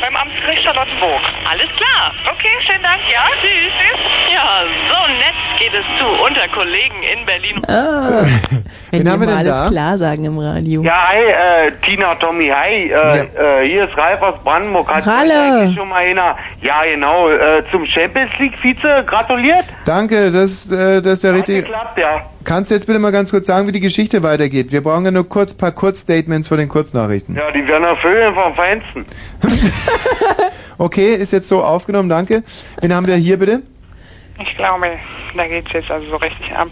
Beim 0.00 0.16
Amtsgericht 0.16 0.62
Charlottenburg. 0.64 1.20
Alles 1.48 1.68
klar. 1.76 1.81
Okay, 2.10 2.48
schönen 2.66 2.82
Dank. 2.82 3.00
Ja, 3.08 3.24
tschüss. 3.40 3.72
tschüss. 3.78 4.31
Ja, 4.42 4.64
so 4.88 5.12
nett 5.12 5.34
geht 5.58 5.72
es 5.72 5.86
zu 5.98 6.04
unter 6.04 6.48
Kollegen 6.48 7.00
in 7.02 7.24
Berlin. 7.24 7.62
Ah, 7.68 8.26
wenn 8.90 9.04
wir 9.04 9.16
mal 9.16 9.26
denn 9.26 9.36
alles 9.36 9.58
da? 9.58 9.68
klar 9.68 9.98
sagen 9.98 10.24
im 10.24 10.36
Radio. 10.38 10.82
Ja, 10.82 11.08
hi, 11.10 11.68
äh, 11.68 11.72
Tina, 11.84 12.16
Tommy, 12.16 12.48
hi. 12.48 12.90
Äh, 12.90 13.62
äh, 13.62 13.68
hier 13.68 13.84
ist 13.84 13.96
Ralf 13.96 14.20
aus 14.20 14.34
Brandenburg. 14.42 14.92
Hat 14.92 15.06
Hallo. 15.06 15.30
eigentlich 15.32 15.76
schon 15.76 15.88
mal 15.88 15.98
einer, 16.04 16.36
ja 16.60 16.82
genau, 16.84 17.30
äh, 17.30 17.62
zum 17.70 17.86
Champions 17.86 18.32
League 18.40 18.54
Vize 18.60 19.04
gratuliert? 19.06 19.64
Danke, 19.84 20.32
das, 20.32 20.72
äh, 20.72 21.00
das 21.00 21.14
ist 21.14 21.24
der 21.24 21.34
richtige. 21.34 21.62
Klappt, 21.62 21.98
ja. 21.98 22.22
Kannst 22.44 22.72
du 22.72 22.74
jetzt 22.74 22.86
bitte 22.86 22.98
mal 22.98 23.12
ganz 23.12 23.30
kurz 23.30 23.46
sagen, 23.46 23.68
wie 23.68 23.72
die 23.72 23.80
Geschichte 23.80 24.24
weitergeht? 24.24 24.72
Wir 24.72 24.82
brauchen 24.82 25.04
ja 25.04 25.12
nur 25.12 25.28
kurz 25.28 25.54
paar 25.54 25.70
Kurzstatements 25.70 26.48
von 26.48 26.58
den 26.58 26.68
Kurznachrichten. 26.68 27.36
Ja, 27.36 27.52
die 27.52 27.64
werden 27.68 27.84
Vögel 27.98 28.34
vom 28.34 28.54
Feinsten. 28.56 29.06
Okay, 30.78 31.14
ist 31.14 31.32
jetzt 31.32 31.48
so 31.48 31.62
aufgenommen, 31.62 32.08
danke. 32.08 32.42
Wen 32.80 32.92
haben 32.92 33.06
wir 33.06 33.14
hier 33.14 33.38
bitte? 33.38 33.62
Ich 34.40 34.56
glaube, 34.56 34.86
da 35.36 35.46
geht's 35.46 35.72
jetzt 35.72 35.90
also 35.90 36.08
so 36.10 36.16
richtig 36.16 36.52
ab. 36.54 36.68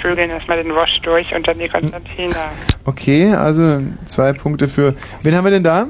Vögeln 0.00 0.30
erstmal 0.30 0.62
den 0.62 0.74
Wasch 0.74 1.00
durch 1.02 1.34
und 1.34 1.46
dann 1.46 1.58
die 1.58 1.68
Konstantina. 1.68 2.50
Okay, 2.84 3.34
also 3.34 3.80
zwei 4.04 4.32
Punkte 4.32 4.68
für. 4.68 4.94
Wen 5.22 5.36
haben 5.36 5.44
wir 5.44 5.50
denn 5.50 5.64
da? 5.64 5.86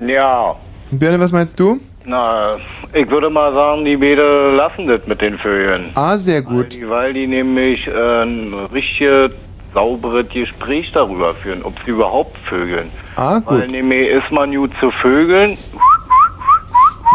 Ja, 0.00 0.56
Birne, 0.90 1.18
was 1.20 1.32
meinst 1.32 1.58
du? 1.58 1.80
na, 2.06 2.56
ich 2.92 3.08
würde 3.08 3.30
mal 3.30 3.52
sagen, 3.54 3.84
die 3.84 3.96
Bede 3.96 4.54
lassen 4.54 4.86
das 4.86 5.06
mit 5.06 5.20
den 5.22 5.38
Vögeln. 5.38 5.90
Ah, 5.94 6.18
sehr 6.18 6.42
gut. 6.42 6.56
Weil 6.56 6.68
die, 6.68 6.90
weil 6.90 7.12
die 7.14 7.26
nämlich 7.26 7.86
äh, 7.86 8.22
ein 8.22 8.52
richtig 8.72 9.32
sauberes 9.72 10.28
Gespräch 10.28 10.92
darüber 10.92 11.34
führen, 11.34 11.62
ob 11.62 11.74
sie 11.84 11.90
überhaupt 11.90 12.36
vögeln. 12.46 12.90
Ah, 13.16 13.40
Weil 13.46 13.62
gut. 13.62 13.70
nämlich 13.70 14.08
ist 14.08 14.30
man 14.30 14.54
gut 14.54 14.70
zu 14.80 14.90
vögeln 14.90 15.56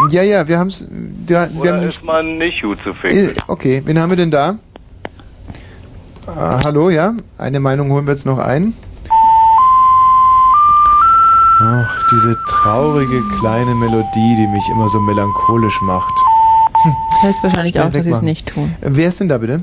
Ja, 0.08 0.22
ja, 0.22 0.48
wir 0.48 0.58
haben's. 0.58 0.86
Ja, 1.28 1.48
wir 1.52 1.60
oder 1.60 1.76
haben 1.76 1.88
ist 1.88 2.02
man 2.02 2.38
nicht 2.38 2.62
gut 2.62 2.78
zu 2.82 2.94
vögeln. 2.94 3.36
Äh, 3.36 3.40
Okay, 3.48 3.82
wen 3.84 3.98
haben 3.98 4.10
wir 4.10 4.16
denn 4.16 4.30
da? 4.30 4.56
Ah, 6.26 6.60
hallo, 6.64 6.90
ja? 6.90 7.12
Eine 7.38 7.60
Meinung 7.60 7.90
holen 7.90 8.06
wir 8.06 8.12
jetzt 8.12 8.24
noch 8.26 8.38
ein. 8.38 8.72
Ach, 11.62 12.08
diese 12.10 12.38
traurige 12.48 13.22
kleine 13.38 13.74
Melodie, 13.74 14.36
die 14.36 14.46
mich 14.46 14.66
immer 14.70 14.88
so 14.88 14.98
melancholisch 15.00 15.80
macht. 15.82 16.12
Das 17.10 17.22
heißt 17.24 17.42
wahrscheinlich 17.42 17.72
Schnell 17.72 17.84
auch, 17.84 17.92
dass 17.92 17.94
sie 17.94 17.98
es 18.00 18.06
wegmachen. 18.06 18.24
nicht 18.24 18.46
tun. 18.48 18.74
Äh, 18.80 18.86
Wer 18.92 19.08
ist 19.08 19.20
denn 19.20 19.28
da 19.28 19.36
bitte? 19.38 19.60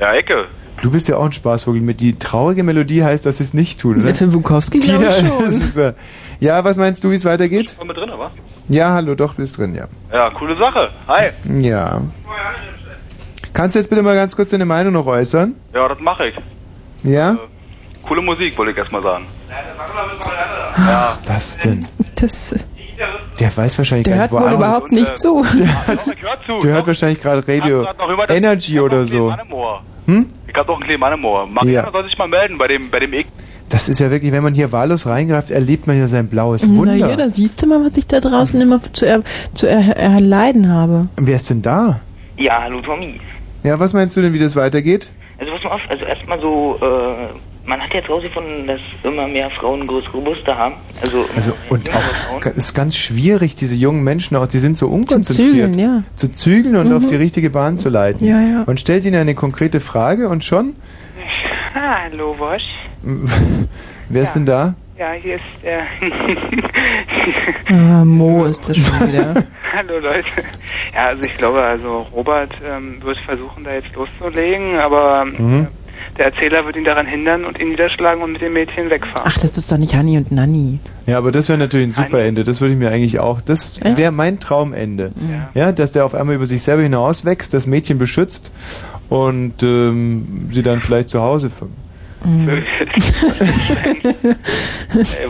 Ja, 0.00 0.12
Ecke. 0.14 0.46
Du 0.82 0.90
bist 0.90 1.06
ja 1.08 1.18
auch 1.18 1.26
ein 1.26 1.32
Spaßvogel. 1.32 1.80
Mit 1.82 2.00
die 2.00 2.18
traurige 2.18 2.62
Melodie 2.64 3.04
heißt, 3.04 3.26
dass 3.26 3.36
sie 3.38 3.44
es 3.44 3.54
nicht 3.54 3.78
tun, 3.80 4.00
oder? 4.02 4.14
Für 4.14 4.26
Bukowski 4.26 4.78
glaube 4.80 5.04
ich 5.04 5.16
Tina, 5.18 5.28
schon. 5.28 5.44
das 5.44 5.54
ist, 5.54 5.76
äh, 5.76 5.92
ja, 6.40 6.64
was 6.64 6.76
meinst 6.76 7.04
du, 7.04 7.10
wie 7.10 7.14
es 7.14 7.24
weitergeht? 7.24 7.76
War 7.78 7.84
mit 7.86 7.96
drin, 7.96 8.10
wa? 8.16 8.30
Ja, 8.68 8.92
hallo, 8.92 9.14
doch, 9.14 9.34
bist 9.34 9.58
drin, 9.58 9.74
ja. 9.74 9.86
Ja, 10.12 10.30
coole 10.30 10.56
Sache. 10.56 10.88
Hi. 11.06 11.28
Ja. 11.60 12.00
Kannst 13.52 13.74
du 13.74 13.80
jetzt 13.80 13.88
bitte 13.88 14.02
mal 14.02 14.14
ganz 14.14 14.34
kurz 14.36 14.50
deine 14.50 14.64
Meinung 14.64 14.92
noch 14.92 15.06
äußern? 15.06 15.54
Ja, 15.74 15.88
das 15.88 15.98
mache 16.00 16.28
ich. 16.28 16.34
Ja? 17.02 17.36
Coole 18.02 18.22
Musik, 18.22 18.56
wollte 18.56 18.72
ich 18.72 18.78
erstmal 18.78 19.02
sagen. 19.02 19.26
Was 20.76 21.18
ist 21.18 21.28
das 21.28 21.58
denn? 21.58 21.86
Das, 22.20 22.54
Der 23.38 23.56
weiß 23.56 23.78
wahrscheinlich 23.78 24.04
der 24.04 24.16
gar 24.16 24.22
hört 24.22 24.32
nicht, 24.32 24.40
wo 24.40 24.44
wohl 24.44 24.50
er 24.50 24.54
überhaupt 24.56 24.92
nicht 24.92 25.18
zu. 25.18 25.44
Der 26.62 26.72
hört 26.72 26.86
wahrscheinlich 26.86 27.20
gerade 27.20 27.46
Radio 27.46 27.86
Energy 28.28 28.80
oder 28.80 29.04
so. 29.04 29.34
Hm? 30.06 30.30
Ich 30.46 30.54
hab 30.54 30.66
doch 30.66 30.74
einen 30.74 30.84
kleinen 30.84 31.00
Mann 31.00 31.12
im 31.12 31.24
Ohr. 31.24 31.46
Marianne 31.46 31.72
Ja. 31.86 31.90
soll 31.92 32.04
sich 32.04 32.16
mal 32.18 32.28
melden 32.28 32.56
bei 32.58 32.66
dem, 32.68 32.90
bei 32.90 32.98
dem 33.00 33.12
X. 33.12 33.30
Das 33.70 33.88
ist 33.88 34.00
ja 34.00 34.10
wirklich, 34.10 34.32
wenn 34.32 34.42
man 34.42 34.52
hier 34.54 34.72
wahllos 34.72 35.06
reingreift, 35.06 35.50
erlebt 35.50 35.86
man 35.86 35.96
ja 35.98 36.08
sein 36.08 36.26
blaues 36.28 36.68
Wunder. 36.68 36.92
Naja, 36.96 37.16
da 37.16 37.28
siehst 37.28 37.62
du 37.62 37.66
mal, 37.66 37.82
was 37.84 37.96
ich 37.96 38.06
da 38.06 38.20
draußen 38.20 38.60
immer 38.60 38.80
zu, 38.92 39.06
er, 39.06 39.20
zu 39.54 39.66
er, 39.68 39.96
erleiden 39.96 40.68
habe. 40.68 41.08
Wer 41.16 41.36
ist 41.36 41.48
denn 41.50 41.62
da? 41.62 42.00
Ja, 42.36 42.60
hallo 42.62 42.80
Tommy. 42.82 43.20
Ja, 43.62 43.78
was 43.80 43.92
meinst 43.92 44.16
du 44.16 44.20
denn, 44.22 44.32
wie 44.32 44.38
das 44.38 44.56
weitergeht? 44.56 45.10
Also 45.38 45.52
pass 45.52 45.62
mal 45.64 45.70
auf, 45.70 45.80
also 45.88 46.04
erstmal 46.04 46.40
so, 46.40 46.78
äh, 46.82 47.68
man 47.68 47.80
hat 47.80 47.94
jetzt 47.94 48.08
rausgefunden, 48.10 48.66
dass 48.66 48.80
immer 49.04 49.28
mehr 49.28 49.48
Frauen 49.50 49.86
größere 49.86 50.20
Brüste 50.20 50.56
haben. 50.56 50.74
Also, 51.00 51.24
Also, 51.36 51.52
und 51.68 51.88
auch, 51.90 52.40
es 52.46 52.56
ist 52.56 52.74
ganz 52.74 52.96
schwierig, 52.96 53.54
diese 53.54 53.76
jungen 53.76 54.02
Menschen 54.02 54.36
auch, 54.36 54.46
die 54.48 54.58
sind 54.58 54.76
so 54.78 54.88
unkonzentriert. 54.88 55.74
zügeln, 55.74 55.78
ja. 55.78 56.02
Zu 56.16 56.32
zügeln 56.32 56.74
und 56.76 56.88
Mhm. 56.88 56.96
auf 56.96 57.06
die 57.06 57.14
richtige 57.16 57.50
Bahn 57.50 57.78
zu 57.78 57.88
leiten. 57.88 58.26
Ja, 58.26 58.40
ja. 58.40 58.64
Man 58.66 58.78
stellt 58.78 59.04
ihnen 59.06 59.16
eine 59.20 59.34
konkrete 59.34 59.78
Frage 59.80 60.28
und 60.28 60.42
schon, 60.42 60.74
Hallo, 61.74 62.34
Wosch. 62.38 62.62
wer 64.08 64.22
ist 64.22 64.34
denn 64.34 64.46
da? 64.46 64.74
Ja, 64.98 65.12
hier 65.12 65.36
ist 65.36 65.42
der. 65.62 65.82
Ah, 67.72 68.04
Mo 68.04 68.46
ist 68.46 68.68
das 68.68 68.76
schon 68.78 69.08
wieder. 69.08 69.32
Hallo, 69.72 69.98
Leute. 70.00 70.24
Ja, 70.92 71.06
also 71.08 71.22
ich 71.22 71.36
glaube, 71.36 71.62
also 71.62 71.98
Robert 72.12 72.50
ähm, 72.68 72.96
wird 73.00 73.16
versuchen, 73.18 73.62
da 73.62 73.72
jetzt 73.74 73.94
loszulegen, 73.94 74.76
aber 74.80 75.22
ähm, 75.24 75.34
Mhm. 75.38 75.66
der 76.18 76.26
Erzähler 76.26 76.66
wird 76.66 76.74
ihn 76.76 76.84
daran 76.84 77.06
hindern 77.06 77.44
und 77.44 77.60
ihn 77.60 77.68
niederschlagen 77.68 78.22
und 78.22 78.32
mit 78.32 78.42
dem 78.42 78.54
Mädchen 78.54 78.90
wegfahren. 78.90 79.22
Ach, 79.24 79.38
das 79.38 79.56
ist 79.56 79.70
doch 79.70 79.76
nicht 79.78 79.94
Hanni 79.94 80.16
und 80.18 80.32
Nanni. 80.32 80.80
Ja, 81.06 81.18
aber 81.18 81.30
das 81.30 81.48
wäre 81.48 81.58
natürlich 81.58 81.86
ein 81.88 81.92
super 82.04 82.18
Ende. 82.24 82.42
Das 82.42 82.60
würde 82.60 82.72
ich 82.72 82.78
mir 82.78 82.90
eigentlich 82.90 83.20
auch. 83.20 83.40
Das 83.40 83.78
Ja. 83.78 83.96
wäre 83.96 84.10
mein 84.10 84.40
Traumende. 84.40 85.12
Ja. 85.54 85.70
dass 85.70 85.92
der 85.92 86.04
auf 86.04 86.14
einmal 86.14 86.34
über 86.34 86.46
sich 86.46 86.62
selber 86.62 86.82
hinauswächst, 86.82 87.54
das 87.54 87.68
Mädchen 87.68 87.98
beschützt 87.98 88.50
und 89.10 89.62
ähm, 89.62 90.48
sie 90.50 90.62
dann 90.62 90.80
vielleicht 90.80 91.10
zu 91.10 91.20
Hause. 91.20 91.50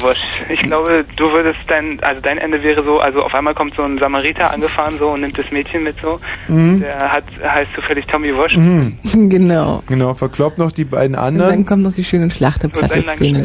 Wosch, 0.00 0.18
ich 0.48 0.60
glaube, 0.62 1.04
du 1.16 1.30
würdest 1.30 1.58
dein, 1.68 2.00
also 2.02 2.20
dein 2.20 2.38
Ende 2.38 2.62
wäre 2.64 2.82
so, 2.82 2.98
also 2.98 3.22
auf 3.22 3.32
einmal 3.34 3.54
kommt 3.54 3.74
so 3.76 3.82
ein 3.82 3.96
Samariter 3.98 4.52
angefahren 4.52 4.94
so 4.98 5.08
und 5.10 5.20
nimmt 5.20 5.38
das 5.38 5.50
Mädchen 5.52 5.84
mit 5.84 5.94
so. 6.02 6.18
Mhm. 6.48 6.80
Der 6.80 7.12
hat, 7.12 7.22
heißt 7.42 7.70
zufällig 7.76 8.06
Tommy 8.06 8.34
Wosch. 8.34 8.56
Mhm. 8.56 8.96
genau. 9.28 9.82
Genau, 9.86 10.14
verkloppt 10.14 10.58
noch 10.58 10.72
die 10.72 10.84
beiden 10.84 11.14
Und 11.16 11.22
dann 11.22 11.40
anderen. 11.40 11.64
kommt 11.66 11.82
noch 11.84 11.92
die 11.92 12.02
schöne 12.02 12.28
Schlachteplatte-Szene 12.30 13.44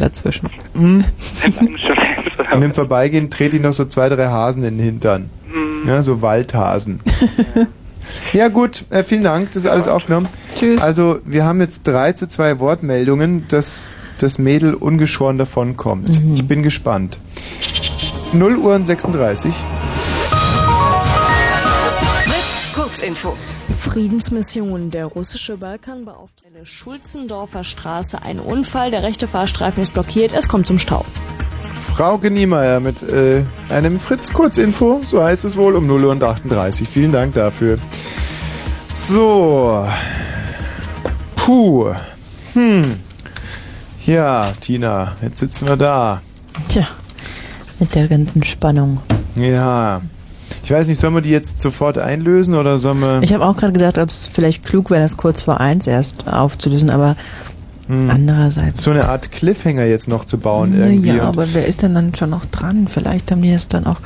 Mhm. 0.74 1.04
Schwanz 1.78 2.38
oder 2.38 2.52
Und 2.56 2.62
im 2.62 2.74
Vorbeigehen 2.74 3.30
dreht 3.30 3.54
ihn 3.54 3.62
noch 3.62 3.72
so 3.74 3.84
zwei, 3.84 4.08
drei 4.08 4.26
Hasen 4.26 4.64
in 4.64 4.76
den 4.78 4.84
Hintern. 4.84 5.30
Hm, 5.52 5.82
Mhm. 5.82 5.88
Ja, 5.88 6.02
so 6.02 6.20
Waldhasen. 6.20 6.98
ja 8.32 8.48
gut, 8.48 8.84
äh, 8.90 9.02
vielen 9.02 9.24
Dank, 9.24 9.52
das 9.52 9.64
ist 9.64 9.70
alles 9.70 9.88
aufgenommen. 9.88 10.28
Tschüss. 10.58 10.80
Also 10.80 11.20
wir 11.24 11.44
haben 11.44 11.60
jetzt 11.60 11.82
3 11.84 12.12
zu 12.12 12.28
2 12.28 12.58
Wortmeldungen, 12.60 13.46
dass 13.48 13.90
das 14.18 14.38
Mädel 14.38 14.74
ungeschoren 14.74 15.38
davonkommt. 15.38 16.22
Mhm. 16.22 16.34
Ich 16.34 16.46
bin 16.46 16.62
gespannt. 16.62 17.18
0 18.32 18.56
Uhr 18.56 18.74
und 18.74 18.86
36. 18.86 19.54
Fritz, 22.24 22.74
Kurzinfo. 22.74 23.36
Friedensmission. 23.76 24.90
Der 24.90 25.06
russische 25.06 25.56
Balkanbeauftragte 25.56 26.64
Schulzendorfer 26.64 27.64
Straße. 27.64 28.22
Ein 28.22 28.40
Unfall. 28.40 28.90
Der 28.90 29.02
rechte 29.02 29.28
Fahrstreifen 29.28 29.82
ist 29.82 29.92
blockiert. 29.92 30.32
Es 30.32 30.48
kommt 30.48 30.66
zum 30.66 30.78
Stau. 30.78 31.04
Frau 31.96 32.18
Niemeyer 32.18 32.78
mit 32.78 33.02
äh, 33.02 33.42
einem 33.70 33.98
Fritz-Kurzinfo, 33.98 35.00
so 35.02 35.22
heißt 35.22 35.46
es 35.46 35.56
wohl, 35.56 35.74
um 35.76 35.86
0 35.86 36.04
Uhr 36.04 36.10
und 36.10 36.22
38. 36.22 36.86
Vielen 36.86 37.10
Dank 37.10 37.32
dafür. 37.32 37.78
So. 38.92 39.88
Puh. 41.36 41.94
Hm. 42.52 42.82
Ja, 44.04 44.52
Tina, 44.60 45.12
jetzt 45.22 45.38
sitzen 45.38 45.68
wir 45.68 45.78
da. 45.78 46.20
Tja, 46.68 46.86
mit 47.80 47.94
der 47.94 48.08
ganzen 48.08 48.42
Spannung. 48.42 49.00
Ja. 49.34 50.02
Ich 50.64 50.70
weiß 50.70 50.88
nicht, 50.88 51.00
sollen 51.00 51.14
wir 51.14 51.22
die 51.22 51.30
jetzt 51.30 51.62
sofort 51.62 51.96
einlösen 51.96 52.56
oder 52.56 52.76
sollen 52.76 53.00
wir... 53.00 53.22
Ich 53.22 53.32
habe 53.32 53.46
auch 53.46 53.56
gerade 53.56 53.72
gedacht, 53.72 53.96
ob 53.96 54.10
es 54.10 54.28
vielleicht 54.28 54.66
klug 54.66 54.90
wäre, 54.90 55.00
das 55.00 55.16
kurz 55.16 55.40
vor 55.40 55.60
eins 55.60 55.86
erst 55.86 56.28
aufzulösen, 56.28 56.90
aber 56.90 57.16
andererseits. 57.88 58.82
So 58.82 58.90
eine 58.90 59.08
Art 59.08 59.30
Cliffhanger 59.30 59.84
jetzt 59.84 60.08
noch 60.08 60.24
zu 60.24 60.38
bauen 60.38 60.74
irgendwie. 60.76 61.10
Ja, 61.16 61.22
aber 61.24 61.46
wer 61.52 61.66
ist 61.66 61.82
denn 61.82 61.94
dann 61.94 62.14
schon 62.14 62.30
noch 62.30 62.44
dran? 62.46 62.88
Vielleicht 62.88 63.30
haben 63.30 63.42
die 63.42 63.50
es 63.52 63.68
dann 63.68 63.86
auch 63.86 64.00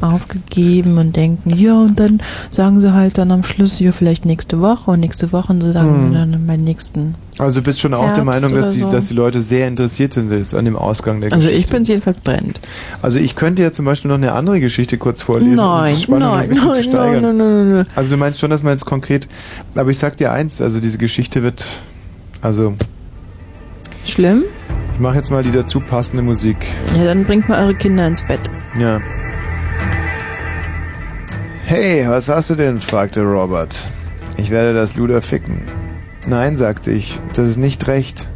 aufgegeben 0.00 0.98
und 0.98 1.16
denken, 1.16 1.50
ja, 1.56 1.74
und 1.78 1.98
dann 2.00 2.20
sagen 2.50 2.80
sie 2.80 2.92
halt 2.92 3.18
dann 3.18 3.30
am 3.30 3.44
Schluss, 3.44 3.78
ja, 3.78 3.92
vielleicht 3.92 4.24
nächste 4.24 4.60
Woche 4.60 4.90
und 4.90 5.00
nächste 5.00 5.32
Woche 5.32 5.52
und 5.52 5.60
so 5.62 5.72
sagen 5.72 6.02
Hm. 6.02 6.08
sie 6.08 6.14
dann 6.14 6.46
beim 6.46 6.62
nächsten. 6.62 7.14
Also 7.38 7.60
du 7.60 7.64
bist 7.64 7.80
schon 7.80 7.92
auch 7.92 8.14
der 8.14 8.24
Meinung, 8.24 8.54
dass 8.54 8.72
die, 8.72 8.80
so. 8.80 8.90
dass 8.90 9.08
die 9.08 9.14
Leute 9.14 9.42
sehr 9.42 9.68
interessiert 9.68 10.14
sind 10.14 10.30
jetzt 10.32 10.54
an 10.54 10.64
dem 10.64 10.76
Ausgang 10.76 11.20
der 11.20 11.32
Also 11.32 11.48
Geschichte. 11.48 11.66
ich 11.66 11.70
bin 11.70 11.84
jedenfalls 11.84 12.18
brennt. 12.20 12.60
Also 13.02 13.18
ich 13.18 13.36
könnte 13.36 13.62
ja 13.62 13.72
zum 13.72 13.84
Beispiel 13.84 14.08
noch 14.08 14.16
eine 14.16 14.32
andere 14.32 14.60
Geschichte 14.60 14.96
kurz 14.96 15.20
vorlesen, 15.22 15.58
um 15.58 15.66
Nein, 15.66 15.94
die 15.94 16.00
Spannung 16.00 16.20
noch 16.20 16.32
ein 16.32 16.38
nein, 16.40 16.48
bisschen 16.48 16.64
nein, 16.68 16.74
zu 16.74 16.82
steigern. 16.82 17.22
nein, 17.22 17.36
nein, 17.36 17.68
nein, 17.68 17.72
nein. 17.76 17.86
Also 17.94 18.10
du 18.10 18.16
meinst 18.16 18.40
schon, 18.40 18.50
dass 18.50 18.62
man 18.62 18.72
jetzt 18.72 18.86
konkret... 18.86 19.28
Aber 19.74 19.90
ich 19.90 19.98
sag 19.98 20.16
dir 20.16 20.32
eins, 20.32 20.60
also 20.62 20.80
diese 20.80 20.96
Geschichte 20.98 21.42
wird... 21.42 21.66
Also... 22.40 22.74
Schlimm? 24.08 24.44
Ich 24.94 25.00
mache 25.00 25.16
jetzt 25.16 25.30
mal 25.30 25.42
die 25.42 25.50
dazu 25.50 25.80
passende 25.80 26.22
Musik. 26.22 26.56
Ja, 26.96 27.04
dann 27.04 27.24
bringt 27.24 27.48
mal 27.48 27.62
eure 27.62 27.74
Kinder 27.74 28.06
ins 28.06 28.24
Bett. 28.24 28.40
Ja. 28.78 29.00
Hey, 31.64 32.06
was 32.08 32.28
hast 32.28 32.50
du 32.50 32.54
denn? 32.54 32.80
fragte 32.80 33.22
Robert. 33.22 33.88
Ich 34.36 34.50
werde 34.50 34.72
das 34.72 34.96
Luder 34.96 35.20
ficken. 35.20 35.62
Nein, 36.26 36.56
sagte 36.56 36.90
ich, 36.92 37.18
das 37.34 37.48
ist 37.48 37.56
nicht 37.56 37.86
recht. 37.88 38.28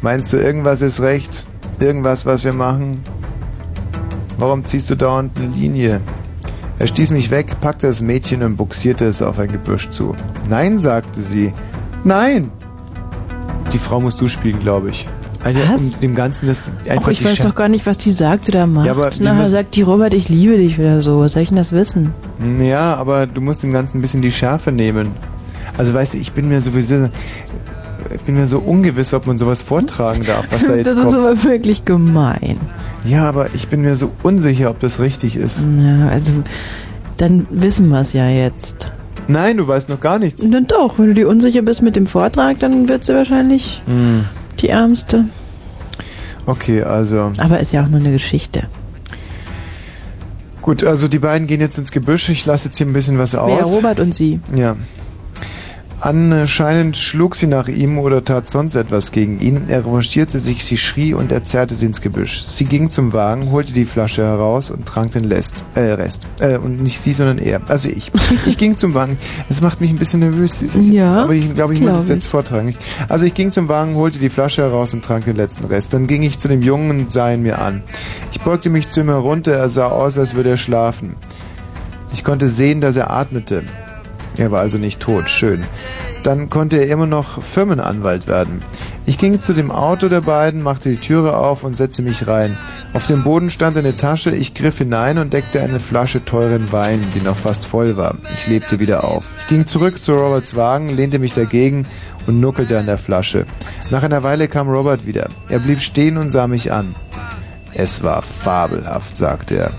Meinst 0.00 0.32
du, 0.32 0.36
irgendwas 0.36 0.82
ist 0.82 1.00
recht? 1.00 1.46
Irgendwas, 1.80 2.26
was 2.26 2.44
wir 2.44 2.52
machen? 2.52 3.02
Warum 4.38 4.64
ziehst 4.64 4.90
du 4.90 4.94
dauernd 4.94 5.38
eine 5.38 5.48
Linie? 5.48 6.00
Er 6.78 6.86
stieß 6.86 7.10
mich 7.10 7.30
weg, 7.30 7.56
packte 7.60 7.86
das 7.86 8.02
Mädchen 8.02 8.42
und 8.42 8.56
buxierte 8.56 9.06
es 9.06 9.22
auf 9.22 9.38
ein 9.38 9.50
Gebüsch 9.50 9.90
zu. 9.90 10.14
Nein, 10.48 10.78
sagte 10.78 11.20
sie. 11.20 11.54
Nein! 12.04 12.50
Die 13.72 13.78
Frau 13.78 14.00
musst 14.00 14.20
du 14.20 14.28
spielen, 14.28 14.60
glaube 14.60 14.90
ich. 14.90 15.06
Also, 15.44 15.58
Was? 15.68 15.94
Um 15.96 16.00
dem 16.00 16.14
Ganzen 16.14 16.46
das 16.48 16.62
einfach 16.88 17.06
Och, 17.06 17.12
ich 17.12 17.24
weiß 17.24 17.38
Scha- 17.38 17.44
doch 17.44 17.54
gar 17.54 17.68
nicht, 17.68 17.86
was 17.86 17.98
die 17.98 18.10
sagt 18.10 18.48
oder 18.48 18.66
macht. 18.66 18.86
Ja, 18.86 18.92
aber 18.92 19.10
Nachher 19.20 19.48
sagt 19.48 19.76
die 19.76 19.82
Robert, 19.82 20.14
ich 20.14 20.28
liebe 20.28 20.56
dich 20.56 20.78
oder 20.78 21.00
so. 21.02 21.20
Was 21.20 21.32
soll 21.32 21.42
ich 21.42 21.48
denn 21.48 21.56
das 21.58 21.72
wissen? 21.72 22.12
Ja, 22.60 22.94
aber 22.94 23.26
du 23.26 23.40
musst 23.40 23.62
dem 23.62 23.72
Ganzen 23.72 23.98
ein 23.98 24.00
bisschen 24.00 24.22
die 24.22 24.32
Schärfe 24.32 24.72
nehmen. 24.72 25.08
Also 25.78 25.92
weißt 25.94 26.14
du, 26.14 26.18
ich 26.18 26.32
bin 26.32 26.48
mir 26.48 26.60
sowieso, 26.60 27.08
ich 28.14 28.22
bin 28.22 28.34
mir 28.36 28.46
so 28.46 28.58
ungewiss, 28.58 29.12
ob 29.14 29.26
man 29.26 29.36
sowas 29.38 29.62
vortragen 29.62 30.24
darf, 30.24 30.46
was 30.50 30.66
da 30.66 30.74
jetzt 30.76 30.86
das 30.86 30.94
kommt. 30.96 31.08
ist 31.08 31.14
aber 31.14 31.44
wirklich 31.44 31.84
gemein. 31.84 32.58
ja, 33.04 33.28
aber 33.28 33.48
ich 33.54 33.68
bin 33.68 33.82
mir 33.82 33.94
so 33.94 34.10
unsicher, 34.22 34.70
ob 34.70 34.80
das 34.80 34.98
richtig 35.00 35.36
ist. 35.36 35.66
Ja, 35.78 36.08
also 36.08 36.32
dann 37.18 37.46
wissen 37.50 37.88
wir 37.88 38.00
es 38.00 38.14
ja 38.14 38.28
jetzt. 38.28 38.90
Nein, 39.28 39.56
du 39.56 39.66
weißt 39.66 39.88
noch 39.88 40.00
gar 40.00 40.18
nichts. 40.18 40.42
Na 40.44 40.60
doch, 40.60 40.98
wenn 40.98 41.06
du 41.06 41.14
dir 41.14 41.28
unsicher 41.28 41.62
bist 41.62 41.82
mit 41.82 41.96
dem 41.96 42.06
Vortrag, 42.06 42.58
dann 42.60 42.88
wird 42.88 43.04
sie 43.04 43.14
wahrscheinlich 43.14 43.82
Hm. 43.86 44.24
die 44.60 44.68
Ärmste. 44.68 45.24
Okay, 46.46 46.82
also 46.82 47.32
Aber 47.38 47.58
ist 47.58 47.72
ja 47.72 47.82
auch 47.82 47.88
nur 47.88 47.98
eine 48.00 48.12
Geschichte. 48.12 48.64
gut, 50.62 50.84
also 50.84 51.08
die 51.08 51.18
beiden 51.18 51.46
gehen 51.46 51.60
jetzt 51.60 51.78
ins 51.78 51.90
Gebüsch. 51.92 52.28
Ich 52.28 52.46
lasse 52.46 52.66
jetzt 52.68 52.76
hier 52.78 52.86
ein 52.86 52.92
bisschen 52.92 53.18
was 53.18 53.34
aus. 53.34 53.50
Wer, 53.50 53.64
Robert 53.64 54.00
und 54.00 54.14
sie. 54.14 54.40
Ja. 54.54 54.76
Anscheinend 55.98 56.96
schlug 56.96 57.34
sie 57.36 57.46
nach 57.46 57.68
ihm 57.68 57.98
oder 57.98 58.22
tat 58.22 58.48
sonst 58.48 58.74
etwas 58.74 59.12
gegen 59.12 59.40
ihn. 59.40 59.62
Er 59.68 59.86
revanchierte 59.86 60.38
sich, 60.38 60.64
sie 60.64 60.76
schrie 60.76 61.14
und 61.14 61.32
er 61.32 61.42
zerrte 61.42 61.74
sie 61.74 61.86
ins 61.86 62.00
Gebüsch. 62.02 62.42
Sie 62.42 62.66
ging 62.66 62.90
zum 62.90 63.12
Wagen, 63.14 63.50
holte 63.50 63.72
die 63.72 63.86
Flasche 63.86 64.22
heraus 64.22 64.70
und 64.70 64.84
trank 64.86 65.12
den 65.12 65.24
Rest. 65.24 65.64
Äh, 65.74 65.80
Rest. 65.92 66.26
Äh, 66.40 66.58
und 66.58 66.82
nicht 66.82 67.00
sie, 67.00 67.12
sondern 67.14 67.38
er. 67.38 67.60
Also 67.68 67.88
ich. 67.88 68.12
Ich 68.46 68.58
ging 68.58 68.76
zum 68.76 68.94
Wagen. 68.94 69.16
Das 69.48 69.60
macht 69.60 69.80
mich 69.80 69.90
ein 69.90 69.96
bisschen 69.98 70.20
nervös. 70.20 70.60
Ist- 70.62 70.76
Ja, 70.90 71.22
Aber 71.24 71.32
ich 71.32 71.52
glaube, 71.54 71.72
ich 71.74 71.80
das 71.80 71.88
muss 71.88 72.00
es 72.00 72.06
glaub 72.06 72.16
jetzt 72.16 72.26
vortragen. 72.28 72.68
Ich- 72.68 72.78
Also 73.08 73.24
ich 73.24 73.34
ging 73.34 73.50
zum 73.50 73.68
Wagen, 73.68 73.94
holte 73.94 74.18
die 74.18 74.28
Flasche 74.28 74.62
heraus 74.62 74.92
und 74.94 75.04
trank 75.04 75.24
den 75.24 75.36
letzten 75.36 75.64
Rest. 75.64 75.94
Dann 75.94 76.06
ging 76.06 76.22
ich 76.22 76.38
zu 76.38 76.48
dem 76.48 76.62
Jungen 76.62 76.90
und 76.90 77.10
sah 77.10 77.32
ihn 77.32 77.42
mir 77.42 77.58
an. 77.60 77.82
Ich 78.32 78.40
beugte 78.42 78.68
mich 78.70 78.88
zu 78.88 79.00
ihm 79.00 79.08
herunter. 79.08 79.52
Er 79.52 79.68
sah 79.70 79.86
aus, 79.86 80.18
als 80.18 80.34
würde 80.34 80.50
er 80.50 80.56
schlafen. 80.56 81.16
Ich 82.12 82.22
konnte 82.22 82.48
sehen, 82.48 82.80
dass 82.80 82.96
er 82.96 83.10
atmete. 83.10 83.62
Er 84.36 84.50
war 84.50 84.60
also 84.60 84.78
nicht 84.78 85.00
tot, 85.00 85.30
schön. 85.30 85.64
Dann 86.22 86.50
konnte 86.50 86.76
er 86.76 86.88
immer 86.88 87.06
noch 87.06 87.42
Firmenanwalt 87.42 88.26
werden. 88.26 88.62
Ich 89.06 89.18
ging 89.18 89.38
zu 89.40 89.52
dem 89.52 89.70
Auto 89.70 90.08
der 90.08 90.20
beiden, 90.20 90.62
machte 90.62 90.90
die 90.90 90.96
Türe 90.96 91.36
auf 91.36 91.62
und 91.62 91.74
setzte 91.74 92.02
mich 92.02 92.26
rein. 92.26 92.56
Auf 92.92 93.06
dem 93.06 93.22
Boden 93.22 93.50
stand 93.50 93.76
eine 93.76 93.96
Tasche, 93.96 94.30
ich 94.30 94.52
griff 94.52 94.78
hinein 94.78 95.18
und 95.18 95.32
deckte 95.32 95.62
eine 95.62 95.80
Flasche 95.80 96.24
teuren 96.24 96.72
Wein, 96.72 97.00
die 97.14 97.20
noch 97.20 97.36
fast 97.36 97.66
voll 97.66 97.96
war. 97.96 98.16
Ich 98.34 98.48
lebte 98.48 98.80
wieder 98.80 99.04
auf. 99.04 99.24
Ich 99.40 99.48
ging 99.48 99.66
zurück 99.66 100.02
zu 100.02 100.14
Roberts 100.14 100.56
Wagen, 100.56 100.88
lehnte 100.88 101.18
mich 101.18 101.32
dagegen 101.32 101.86
und 102.26 102.40
nuckelte 102.40 102.78
an 102.78 102.86
der 102.86 102.98
Flasche. 102.98 103.46
Nach 103.90 104.02
einer 104.02 104.22
Weile 104.22 104.48
kam 104.48 104.68
Robert 104.68 105.06
wieder. 105.06 105.28
Er 105.48 105.60
blieb 105.60 105.80
stehen 105.80 106.18
und 106.18 106.32
sah 106.32 106.48
mich 106.48 106.72
an. 106.72 106.94
Es 107.72 108.02
war 108.02 108.22
fabelhaft, 108.22 109.16
sagte 109.16 109.56
er. 109.56 109.70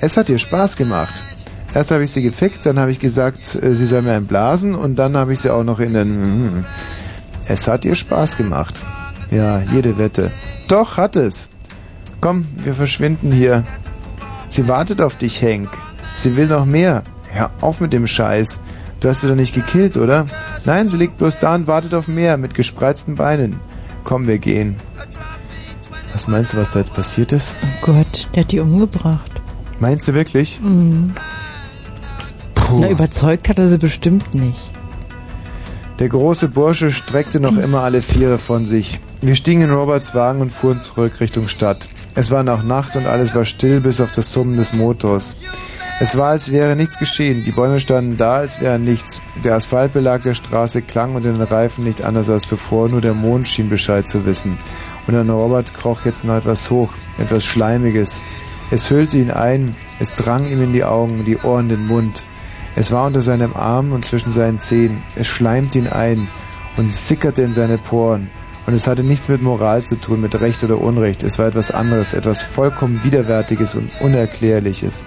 Es 0.00 0.16
hat 0.16 0.28
dir 0.28 0.38
Spaß 0.38 0.76
gemacht. 0.76 1.31
Erst 1.74 1.90
habe 1.90 2.04
ich 2.04 2.10
sie 2.10 2.22
gefickt, 2.22 2.66
dann 2.66 2.78
habe 2.78 2.90
ich 2.90 2.98
gesagt, 2.98 3.54
äh, 3.54 3.74
sie 3.74 3.86
soll 3.86 4.02
mir 4.02 4.12
einen 4.12 4.26
blasen 4.26 4.74
und 4.74 4.96
dann 4.96 5.16
habe 5.16 5.32
ich 5.32 5.40
sie 5.40 5.50
auch 5.50 5.64
noch 5.64 5.80
in 5.80 5.94
den... 5.94 6.20
Mhm. 6.20 6.64
Es 7.46 7.66
hat 7.66 7.84
ihr 7.84 7.94
Spaß 7.94 8.36
gemacht. 8.36 8.82
Ja, 9.30 9.60
jede 9.72 9.98
Wette. 9.98 10.30
Doch, 10.68 10.96
hat 10.96 11.16
es. 11.16 11.48
Komm, 12.20 12.46
wir 12.56 12.74
verschwinden 12.74 13.32
hier. 13.32 13.64
Sie 14.48 14.68
wartet 14.68 15.00
auf 15.00 15.16
dich, 15.16 15.40
Henk. 15.40 15.68
Sie 16.16 16.36
will 16.36 16.46
noch 16.46 16.66
mehr. 16.66 17.02
Hör 17.30 17.50
auf 17.62 17.80
mit 17.80 17.92
dem 17.92 18.06
Scheiß. 18.06 18.60
Du 19.00 19.08
hast 19.08 19.22
sie 19.22 19.28
doch 19.28 19.34
nicht 19.34 19.54
gekillt, 19.54 19.96
oder? 19.96 20.26
Nein, 20.64 20.88
sie 20.88 20.98
liegt 20.98 21.18
bloß 21.18 21.38
da 21.40 21.54
und 21.54 21.66
wartet 21.66 21.94
auf 21.94 22.06
mehr 22.06 22.36
mit 22.36 22.54
gespreizten 22.54 23.16
Beinen. 23.16 23.58
Komm, 24.04 24.28
wir 24.28 24.38
gehen. 24.38 24.76
Was 26.12 26.28
meinst 26.28 26.52
du, 26.52 26.58
was 26.58 26.70
da 26.70 26.78
jetzt 26.78 26.94
passiert 26.94 27.32
ist? 27.32 27.56
Oh 27.62 27.86
Gott, 27.86 28.28
der 28.34 28.44
hat 28.44 28.52
die 28.52 28.60
umgebracht. 28.60 29.30
Meinst 29.80 30.06
du 30.06 30.14
wirklich? 30.14 30.60
Mhm. 30.60 31.14
Puh. 32.72 32.78
Na, 32.80 32.88
überzeugt 32.88 33.50
hat 33.50 33.58
er 33.58 33.66
sie 33.66 33.76
bestimmt 33.76 34.34
nicht. 34.34 34.70
Der 35.98 36.08
große 36.08 36.48
Bursche 36.48 36.90
streckte 36.90 37.38
noch 37.38 37.58
immer 37.58 37.82
alle 37.82 38.00
Viere 38.00 38.38
von 38.38 38.64
sich. 38.64 38.98
Wir 39.20 39.34
stiegen 39.34 39.60
in 39.60 39.70
Roberts 39.70 40.14
Wagen 40.14 40.40
und 40.40 40.50
fuhren 40.50 40.80
zurück 40.80 41.20
Richtung 41.20 41.48
Stadt. 41.48 41.90
Es 42.14 42.30
war 42.30 42.42
noch 42.42 42.62
Nacht 42.62 42.96
und 42.96 43.06
alles 43.06 43.34
war 43.34 43.44
still 43.44 43.80
bis 43.80 44.00
auf 44.00 44.12
das 44.12 44.32
Summen 44.32 44.56
des 44.56 44.72
Motors. 44.72 45.36
Es 46.00 46.16
war, 46.16 46.30
als 46.30 46.50
wäre 46.50 46.74
nichts 46.74 46.98
geschehen. 46.98 47.44
Die 47.44 47.50
Bäume 47.50 47.78
standen 47.78 48.16
da, 48.16 48.36
als 48.36 48.58
wäre 48.62 48.78
nichts. 48.78 49.20
Der 49.44 49.54
Asphaltbelag 49.54 50.22
der 50.22 50.32
Straße 50.32 50.80
klang 50.80 51.14
unter 51.14 51.30
den 51.30 51.42
Reifen 51.42 51.84
nicht 51.84 52.02
anders 52.02 52.30
als 52.30 52.44
zuvor, 52.44 52.88
nur 52.88 53.02
der 53.02 53.12
Mond 53.12 53.48
schien 53.48 53.68
Bescheid 53.68 54.08
zu 54.08 54.24
wissen. 54.24 54.56
Und 55.06 55.14
an 55.14 55.28
Robert 55.28 55.74
kroch 55.74 56.06
jetzt 56.06 56.24
noch 56.24 56.38
etwas 56.38 56.70
hoch, 56.70 56.88
etwas 57.18 57.44
Schleimiges. 57.44 58.22
Es 58.70 58.88
hüllte 58.88 59.18
ihn 59.18 59.30
ein, 59.30 59.76
es 60.00 60.14
drang 60.14 60.50
ihm 60.50 60.62
in 60.62 60.72
die 60.72 60.84
Augen, 60.84 61.26
die 61.26 61.36
Ohren, 61.36 61.68
den 61.68 61.86
Mund. 61.86 62.22
Es 62.74 62.90
war 62.90 63.06
unter 63.06 63.22
seinem 63.22 63.54
Arm 63.54 63.92
und 63.92 64.04
zwischen 64.04 64.32
seinen 64.32 64.60
Zehen. 64.60 65.02
Es 65.14 65.26
schleimte 65.26 65.78
ihn 65.78 65.88
ein 65.88 66.28
und 66.76 66.92
sickerte 66.92 67.42
in 67.42 67.54
seine 67.54 67.78
Poren. 67.78 68.30
Und 68.66 68.74
es 68.74 68.86
hatte 68.86 69.02
nichts 69.02 69.28
mit 69.28 69.42
Moral 69.42 69.82
zu 69.82 69.96
tun, 69.96 70.20
mit 70.20 70.40
Recht 70.40 70.62
oder 70.64 70.80
Unrecht. 70.80 71.22
Es 71.22 71.38
war 71.38 71.46
etwas 71.46 71.70
anderes, 71.70 72.14
etwas 72.14 72.42
vollkommen 72.42 73.02
Widerwärtiges 73.02 73.74
und 73.74 73.90
Unerklärliches. 74.00 75.02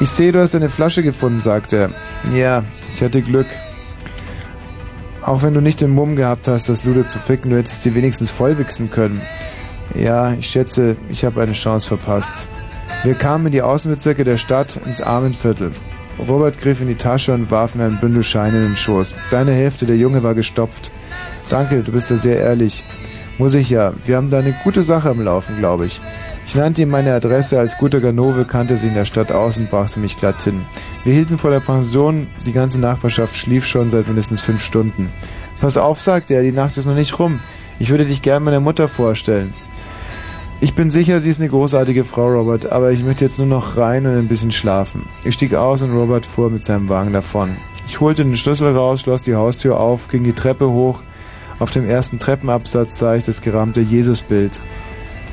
Ich 0.00 0.10
sehe, 0.10 0.32
du 0.32 0.40
hast 0.40 0.54
eine 0.54 0.68
Flasche 0.68 1.02
gefunden, 1.02 1.40
sagte 1.40 1.76
er. 1.76 2.36
Ja, 2.36 2.64
ich 2.94 3.02
hatte 3.02 3.22
Glück. 3.22 3.46
Auch 5.22 5.42
wenn 5.42 5.54
du 5.54 5.60
nicht 5.60 5.80
den 5.80 5.90
Mumm 5.90 6.16
gehabt 6.16 6.48
hast, 6.48 6.68
das 6.68 6.84
Luder 6.84 7.06
zu 7.06 7.18
ficken, 7.18 7.50
du 7.50 7.56
hättest 7.56 7.82
sie 7.82 7.94
wenigstens 7.94 8.30
vollwichsen 8.30 8.90
können. 8.90 9.20
Ja, 9.94 10.32
ich 10.34 10.48
schätze, 10.48 10.96
ich 11.08 11.24
habe 11.24 11.40
eine 11.40 11.52
Chance 11.52 11.88
verpasst. 11.88 12.46
Wir 13.04 13.14
kamen 13.14 13.46
in 13.46 13.52
die 13.52 13.62
Außenbezirke 13.62 14.24
der 14.24 14.36
Stadt 14.36 14.78
ins 14.84 15.00
Armenviertel. 15.00 15.72
Robert 16.18 16.60
griff 16.60 16.80
in 16.80 16.88
die 16.88 16.94
Tasche 16.94 17.34
und 17.34 17.50
warf 17.50 17.74
mir 17.74 17.84
ein 17.84 17.98
Bündel 18.00 18.22
Scheine 18.22 18.56
in 18.58 18.64
den 18.64 18.76
Schoß. 18.76 19.14
Deine 19.30 19.52
Hälfte, 19.52 19.86
der 19.86 19.96
Junge 19.96 20.22
war 20.22 20.34
gestopft. 20.34 20.90
Danke, 21.50 21.82
du 21.82 21.92
bist 21.92 22.10
ja 22.10 22.16
sehr 22.16 22.38
ehrlich. 22.38 22.82
Muss 23.38 23.54
ich 23.54 23.68
ja. 23.68 23.92
Wir 24.06 24.16
haben 24.16 24.30
da 24.30 24.38
eine 24.38 24.54
gute 24.64 24.82
Sache 24.82 25.10
am 25.10 25.22
Laufen, 25.22 25.58
glaube 25.58 25.86
ich. 25.86 26.00
Ich 26.46 26.54
nannte 26.54 26.82
ihm 26.82 26.88
meine 26.88 27.12
Adresse. 27.12 27.58
Als 27.58 27.76
guter 27.76 28.00
Ganove 28.00 28.46
kannte 28.46 28.76
sie 28.76 28.88
in 28.88 28.94
der 28.94 29.04
Stadt 29.04 29.30
aus 29.30 29.58
und 29.58 29.70
brachte 29.70 30.00
mich 30.00 30.16
glatt 30.18 30.42
hin. 30.42 30.64
Wir 31.04 31.12
hielten 31.12 31.36
vor 31.36 31.50
der 31.50 31.60
Pension. 31.60 32.28
Die 32.46 32.52
ganze 32.52 32.80
Nachbarschaft 32.80 33.36
schlief 33.36 33.66
schon 33.66 33.90
seit 33.90 34.06
mindestens 34.06 34.40
fünf 34.40 34.64
Stunden. 34.64 35.10
Pass 35.60 35.76
auf, 35.76 36.00
sagte 36.00 36.34
er, 36.34 36.42
die 36.42 36.52
Nacht 36.52 36.76
ist 36.76 36.86
noch 36.86 36.94
nicht 36.94 37.18
rum. 37.18 37.40
Ich 37.78 37.90
würde 37.90 38.06
dich 38.06 38.22
gern 38.22 38.42
meiner 38.42 38.60
Mutter 38.60 38.88
vorstellen. 38.88 39.52
Ich 40.58 40.74
bin 40.74 40.88
sicher, 40.88 41.20
sie 41.20 41.28
ist 41.28 41.38
eine 41.38 41.50
großartige 41.50 42.04
Frau, 42.04 42.28
Robert, 42.28 42.72
aber 42.72 42.90
ich 42.90 43.04
möchte 43.04 43.26
jetzt 43.26 43.38
nur 43.38 43.46
noch 43.46 43.76
rein 43.76 44.06
und 44.06 44.16
ein 44.16 44.26
bisschen 44.28 44.52
schlafen. 44.52 45.06
Ich 45.22 45.34
stieg 45.34 45.54
aus 45.54 45.82
und 45.82 45.94
Robert 45.94 46.24
fuhr 46.24 46.50
mit 46.50 46.64
seinem 46.64 46.88
Wagen 46.88 47.12
davon. 47.12 47.50
Ich 47.86 48.00
holte 48.00 48.24
den 48.24 48.36
Schlüssel 48.36 48.74
raus, 48.74 49.02
schloss 49.02 49.20
die 49.20 49.34
Haustür 49.34 49.78
auf, 49.78 50.08
ging 50.08 50.24
die 50.24 50.32
Treppe 50.32 50.70
hoch. 50.70 51.02
Auf 51.58 51.72
dem 51.72 51.88
ersten 51.88 52.18
Treppenabsatz 52.18 52.98
sah 52.98 53.16
ich 53.16 53.22
das 53.22 53.42
gerahmte 53.42 53.82
Jesusbild. 53.82 54.58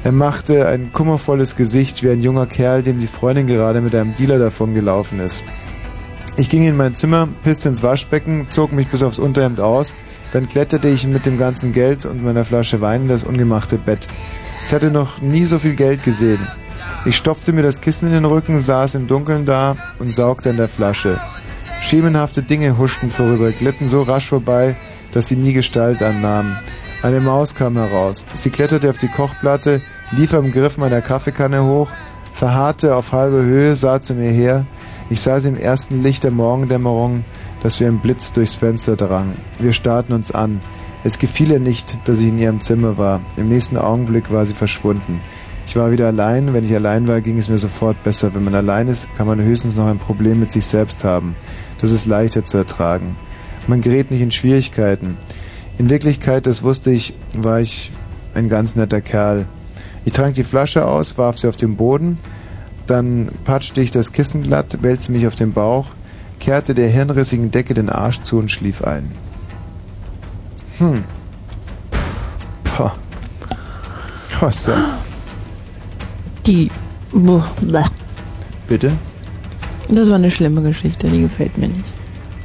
Er 0.03 0.11
machte 0.11 0.67
ein 0.67 0.91
kummervolles 0.91 1.55
Gesicht 1.55 2.03
wie 2.03 2.09
ein 2.09 2.21
junger 2.21 2.45
Kerl, 2.45 2.83
dem 2.83 2.99
die 2.99 3.07
Freundin 3.07 3.47
gerade 3.47 3.79
mit 3.79 3.95
einem 3.95 4.13
Dealer 4.15 4.39
davongelaufen 4.39 5.21
ist. 5.21 5.45
Ich 6.35 6.49
ging 6.49 6.67
in 6.67 6.75
mein 6.75 6.95
Zimmer, 6.95 7.29
pisste 7.43 7.69
ins 7.69 7.81
Waschbecken, 7.81 8.47
zog 8.49 8.73
mich 8.73 8.87
bis 8.89 9.03
aufs 9.03 9.19
Unterhemd 9.19 9.61
aus, 9.61 9.93
dann 10.33 10.49
kletterte 10.49 10.89
ich 10.89 11.07
mit 11.07 11.25
dem 11.25 11.37
ganzen 11.37 11.71
Geld 11.71 12.05
und 12.05 12.23
meiner 12.23 12.43
Flasche 12.43 12.81
Wein 12.81 13.03
in 13.03 13.07
das 13.07 13.23
ungemachte 13.23 13.77
Bett. 13.77 14.07
Ich 14.65 14.73
hatte 14.73 14.91
noch 14.91 15.21
nie 15.21 15.45
so 15.45 15.59
viel 15.59 15.75
Geld 15.75 16.03
gesehen. 16.03 16.39
Ich 17.05 17.17
stopfte 17.17 17.51
mir 17.51 17.63
das 17.63 17.81
Kissen 17.81 18.07
in 18.07 18.13
den 18.13 18.25
Rücken, 18.25 18.59
saß 18.59 18.95
im 18.95 19.07
Dunkeln 19.07 19.45
da 19.45 19.75
und 19.99 20.13
saugte 20.13 20.49
an 20.51 20.57
der 20.57 20.69
Flasche. 20.69 21.19
Schemenhafte 21.81 22.41
Dinge 22.41 22.77
huschten 22.77 23.11
vorüber, 23.11 23.51
glitten 23.51 23.87
so 23.87 24.03
rasch 24.03 24.29
vorbei, 24.29 24.75
dass 25.11 25.27
sie 25.27 25.35
nie 25.35 25.53
Gestalt 25.53 26.01
annahmen. 26.01 26.57
Eine 27.03 27.19
Maus 27.19 27.55
kam 27.55 27.75
heraus. 27.75 28.25
Sie 28.33 28.49
kletterte 28.49 28.89
auf 28.89 28.97
die 28.97 29.09
Kochplatte, 29.09 29.81
lief 30.11 30.33
am 30.33 30.51
Griff 30.51 30.77
meiner 30.77 31.01
Kaffeekanne 31.01 31.63
hoch, 31.63 31.89
verharrte 32.33 32.95
auf 32.95 33.11
halbe 33.11 33.43
Höhe, 33.43 33.75
sah 33.75 34.01
zu 34.01 34.13
mir 34.13 34.31
her. 34.31 34.65
Ich 35.09 35.19
sah 35.19 35.41
sie 35.41 35.49
im 35.49 35.57
ersten 35.57 36.01
Licht 36.01 36.23
der 36.23 36.31
Morgendämmerung, 36.31 37.25
das 37.61 37.79
wie 37.81 37.85
ein 37.85 37.99
Blitz 37.99 38.31
durchs 38.31 38.55
Fenster 38.55 38.95
drang. 38.95 39.33
Wir 39.59 39.73
starrten 39.73 40.13
uns 40.13 40.31
an. 40.31 40.61
Es 41.05 41.19
gefiel 41.19 41.51
ihr 41.51 41.59
nicht, 41.59 41.97
dass 42.05 42.19
ich 42.19 42.27
in 42.27 42.39
ihrem 42.39 42.61
Zimmer 42.61 42.97
war. 42.97 43.19
Im 43.35 43.49
nächsten 43.49 43.77
Augenblick 43.77 44.31
war 44.31 44.45
sie 44.45 44.53
verschwunden. 44.53 45.19
Ich 45.67 45.75
war 45.75 45.91
wieder 45.91 46.07
allein. 46.07 46.53
Wenn 46.53 46.63
ich 46.63 46.73
allein 46.73 47.07
war, 47.07 47.19
ging 47.19 47.37
es 47.37 47.49
mir 47.49 47.57
sofort 47.57 48.01
besser. 48.03 48.33
Wenn 48.33 48.45
man 48.45 48.55
allein 48.55 48.87
ist, 48.87 49.07
kann 49.17 49.27
man 49.27 49.41
höchstens 49.41 49.75
noch 49.75 49.87
ein 49.87 49.99
Problem 49.99 50.39
mit 50.39 50.51
sich 50.51 50.65
selbst 50.65 51.03
haben. 51.03 51.35
Das 51.81 51.91
ist 51.91 52.05
leichter 52.05 52.45
zu 52.45 52.57
ertragen. 52.57 53.17
Man 53.67 53.81
gerät 53.81 54.11
nicht 54.11 54.21
in 54.21 54.31
Schwierigkeiten. 54.31 55.17
In 55.77 55.89
Wirklichkeit, 55.89 56.45
das 56.45 56.63
wusste 56.63 56.91
ich, 56.91 57.13
war 57.35 57.59
ich 57.59 57.91
ein 58.33 58.47
ganz 58.47 58.75
netter 58.75 59.01
Kerl. 59.01 59.45
Ich 60.05 60.13
trank 60.13 60.35
die 60.35 60.43
Flasche 60.43 60.85
aus, 60.85 61.17
warf 61.17 61.37
sie 61.37 61.47
auf 61.47 61.55
den 61.55 61.75
Boden, 61.75 62.17
dann 62.87 63.29
patschte 63.45 63.81
ich 63.81 63.91
das 63.91 64.11
Kissen 64.11 64.43
glatt, 64.43 64.79
wälzte 64.81 65.11
mich 65.11 65.27
auf 65.27 65.35
den 65.35 65.53
Bauch, 65.53 65.87
kehrte 66.39 66.73
der 66.73 66.89
hirnrissigen 66.89 67.51
Decke 67.51 67.73
den 67.73 67.89
Arsch 67.89 68.21
zu 68.21 68.37
und 68.37 68.51
schlief 68.51 68.83
ein. 68.83 69.11
Hm. 70.79 71.03
Puh. 72.63 72.89
Was 74.39 74.65
denn? 74.65 74.73
Die. 76.45 76.69
Bitte? 78.67 78.91
Das 79.89 80.09
war 80.09 80.15
eine 80.15 80.31
schlimme 80.31 80.61
Geschichte, 80.61 81.07
die 81.07 81.21
gefällt 81.21 81.57
mir 81.57 81.67
nicht. 81.67 81.83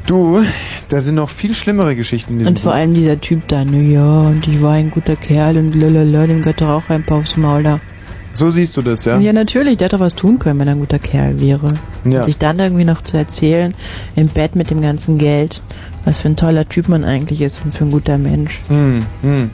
Du, 0.07 0.41
da 0.89 1.01
sind 1.01 1.17
noch 1.17 1.29
viel 1.29 1.55
schlimmere 1.55 1.97
Geschichten 1.97 2.35
in 2.35 2.39
diesem 2.41 2.53
Und 2.55 2.61
vor 2.61 2.73
allem 2.73 2.95
dieser 2.95 3.21
Typ 3.21 3.47
da, 3.49 3.65
na 3.65 3.79
ja, 3.79 4.21
und 4.21 4.47
ich 4.47 4.63
war 4.63 4.73
ein 4.73 4.91
guter 4.91 5.17
Kerl 5.17 5.59
und 5.59 5.75
lalala, 5.75 6.27
dem 6.27 6.41
gehört 6.41 6.61
doch 6.61 6.69
auch 6.69 6.89
ein 6.89 7.05
paar 7.05 7.19
aufs 7.19 7.37
Maul 7.37 7.63
da. 7.63 7.81
So 8.33 8.51
siehst 8.51 8.77
du 8.77 8.83
das, 8.83 9.05
ja? 9.05 9.19
Ja, 9.19 9.33
natürlich, 9.33 9.79
der 9.79 9.87
hätte 9.87 9.97
doch 9.97 10.05
was 10.05 10.15
tun 10.15 10.39
können, 10.39 10.61
wenn 10.61 10.69
er 10.69 10.75
ein 10.75 10.81
guter 10.81 10.99
Kerl 10.99 11.41
wäre. 11.41 11.69
Ja. 12.05 12.19
Und 12.19 12.25
sich 12.25 12.39
dann 12.39 12.59
irgendwie 12.59 12.85
noch 12.85 13.03
zu 13.03 13.17
erzählen, 13.17 13.75
im 14.17 14.29
Bett 14.29 14.55
mit 14.55 14.71
dem 14.71 14.81
ganzen 14.81 15.19
Geld, 15.19 15.63
was 16.09 16.21
für 16.21 16.29
ein 16.29 16.37
toller 16.37 16.67
Typ 16.67 16.89
man 16.89 17.05
eigentlich 17.05 17.43
ist 17.43 17.61
und 17.65 17.75
für 17.75 17.85
ein 17.85 17.91
guter 17.91 18.17
Mensch. 18.17 18.61
Hm, 18.69 19.05
hm. 19.23 19.51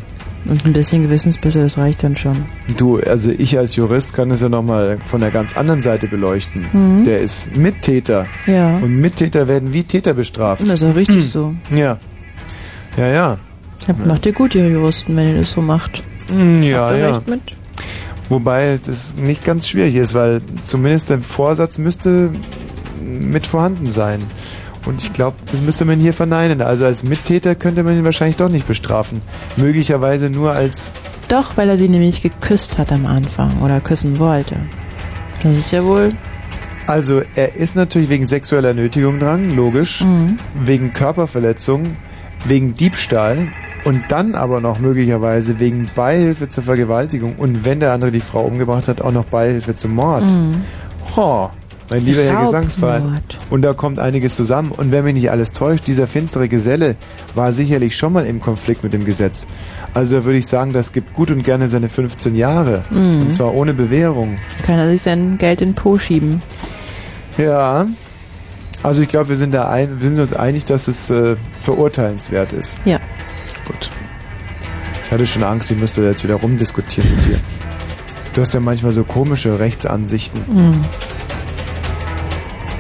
Und 0.46 0.64
ein 0.66 0.72
bisschen 0.72 1.02
Gewissensbisse, 1.02 1.62
das 1.62 1.78
reicht 1.78 2.04
dann 2.04 2.16
schon. 2.16 2.36
Du, 2.76 2.98
also 2.98 3.30
ich 3.30 3.58
als 3.58 3.74
Jurist 3.76 4.12
kann 4.14 4.30
es 4.30 4.40
ja 4.42 4.48
nochmal 4.48 4.98
von 5.02 5.20
der 5.20 5.30
ganz 5.30 5.56
anderen 5.56 5.80
Seite 5.80 6.06
beleuchten. 6.06 6.66
Mhm. 6.72 7.04
Der 7.06 7.20
ist 7.20 7.56
Mittäter. 7.56 8.26
Ja. 8.46 8.76
Und 8.76 9.00
Mittäter 9.00 9.48
werden 9.48 9.72
wie 9.72 9.82
Täter 9.84 10.12
bestraft. 10.14 10.62
Das 10.68 10.82
ist 10.82 10.88
auch 10.88 10.94
richtig 10.94 11.28
so. 11.30 11.54
Ja. 11.74 11.98
Ja, 12.96 13.08
ja. 13.08 13.38
Ja, 13.88 13.94
Macht 14.06 14.26
ihr 14.26 14.32
gut, 14.32 14.54
ihr 14.54 14.68
Juristen, 14.68 15.16
wenn 15.16 15.30
ihr 15.34 15.40
das 15.40 15.52
so 15.52 15.60
macht. 15.62 16.04
Hm, 16.28 16.62
Ja, 16.62 16.86
Habt 16.88 16.92
ihr 16.96 16.98
ja. 17.00 17.10
recht 17.14 17.26
mit? 17.26 17.40
Wobei 18.28 18.78
das 18.84 19.14
nicht 19.16 19.44
ganz 19.44 19.66
schwierig 19.66 19.94
ist, 19.96 20.14
weil 20.14 20.40
zumindest 20.62 21.10
der 21.10 21.18
Vorsatz 21.20 21.78
müsste 21.78 22.30
mit 23.02 23.46
vorhanden 23.46 23.86
sein. 23.86 24.20
Und 24.86 25.02
ich 25.02 25.12
glaube, 25.12 25.36
das 25.50 25.62
müsste 25.62 25.84
man 25.84 25.98
hier 25.98 26.12
verneinen. 26.12 26.60
Also 26.60 26.84
als 26.84 27.04
Mittäter 27.04 27.54
könnte 27.54 27.82
man 27.82 27.96
ihn 27.96 28.04
wahrscheinlich 28.04 28.36
doch 28.36 28.48
nicht 28.48 28.66
bestrafen. 28.66 29.22
Möglicherweise 29.56 30.30
nur 30.30 30.52
als 30.52 30.90
Doch, 31.28 31.56
weil 31.56 31.68
er 31.68 31.78
sie 31.78 31.88
nämlich 31.88 32.22
geküsst 32.22 32.78
hat 32.78 32.92
am 32.92 33.06
Anfang 33.06 33.62
oder 33.62 33.80
küssen 33.80 34.18
wollte. 34.18 34.56
Das 35.42 35.56
ist 35.56 35.70
ja 35.70 35.84
wohl. 35.84 36.10
Also, 36.86 37.22
er 37.34 37.56
ist 37.56 37.76
natürlich 37.76 38.10
wegen 38.10 38.26
sexueller 38.26 38.74
Nötigung 38.74 39.18
dran, 39.18 39.56
logisch. 39.56 40.02
Mhm. 40.02 40.38
Wegen 40.64 40.92
Körperverletzung, 40.92 41.96
wegen 42.44 42.74
Diebstahl 42.74 43.48
und 43.84 44.02
dann 44.08 44.34
aber 44.34 44.60
noch 44.60 44.78
möglicherweise 44.78 45.60
wegen 45.60 45.90
Beihilfe 45.94 46.48
zur 46.48 46.64
Vergewaltigung 46.64 47.36
und 47.36 47.64
wenn 47.64 47.80
der 47.80 47.92
andere 47.92 48.10
die 48.10 48.20
Frau 48.20 48.44
umgebracht 48.44 48.88
hat, 48.88 49.00
auch 49.00 49.12
noch 49.12 49.24
Beihilfe 49.24 49.76
zum 49.76 49.94
Mord. 49.94 50.24
Mhm. 50.24 50.62
Ho, 51.16 51.50
mein 51.90 52.04
lieber 52.04 52.22
Herr. 52.22 52.44
Gesangsverein. 52.44 53.20
Und 53.50 53.62
da 53.62 53.72
kommt 53.74 53.98
einiges 53.98 54.36
zusammen. 54.36 54.70
Und 54.70 54.92
wenn 54.92 55.04
mich 55.04 55.14
nicht 55.14 55.30
alles 55.30 55.52
täuscht, 55.52 55.86
dieser 55.86 56.06
finstere 56.06 56.48
Geselle 56.48 56.96
war 57.34 57.52
sicherlich 57.52 57.96
schon 57.96 58.12
mal 58.12 58.26
im 58.26 58.40
Konflikt 58.40 58.82
mit 58.82 58.92
dem 58.92 59.04
Gesetz. 59.04 59.46
Also 59.92 60.18
da 60.18 60.24
würde 60.24 60.38
ich 60.38 60.46
sagen, 60.46 60.72
das 60.72 60.92
gibt 60.92 61.14
gut 61.14 61.30
und 61.30 61.42
gerne 61.42 61.68
seine 61.68 61.88
15 61.88 62.34
Jahre. 62.34 62.84
Mhm. 62.90 63.22
Und 63.22 63.34
zwar 63.34 63.54
ohne 63.54 63.74
Bewährung. 63.74 64.38
Kann 64.64 64.78
er 64.78 64.88
sich 64.88 65.02
sein 65.02 65.38
Geld 65.38 65.60
in 65.60 65.70
den 65.70 65.74
Po 65.74 65.98
schieben. 65.98 66.42
Ja. 67.36 67.86
Also 68.82 69.02
ich 69.02 69.08
glaube, 69.08 69.30
wir 69.30 69.36
sind 69.36 69.54
da 69.54 69.68
ein, 69.68 70.00
wir 70.00 70.08
sind 70.08 70.18
uns 70.18 70.32
einig, 70.32 70.64
dass 70.66 70.88
es 70.88 71.10
äh, 71.10 71.36
verurteilenswert 71.60 72.52
ist. 72.52 72.76
Ja. 72.84 72.98
Gut. 73.66 73.90
Ich 75.04 75.12
hatte 75.12 75.26
schon 75.26 75.42
Angst, 75.42 75.70
ich 75.70 75.78
müsste 75.78 76.02
da 76.02 76.08
jetzt 76.08 76.24
wieder 76.24 76.34
rumdiskutieren 76.34 77.08
mit 77.16 77.26
dir. 77.26 77.40
Du 78.34 78.40
hast 78.40 78.52
ja 78.52 78.60
manchmal 78.60 78.92
so 78.92 79.04
komische 79.04 79.58
Rechtsansichten. 79.58 80.40
Mhm. 80.48 80.80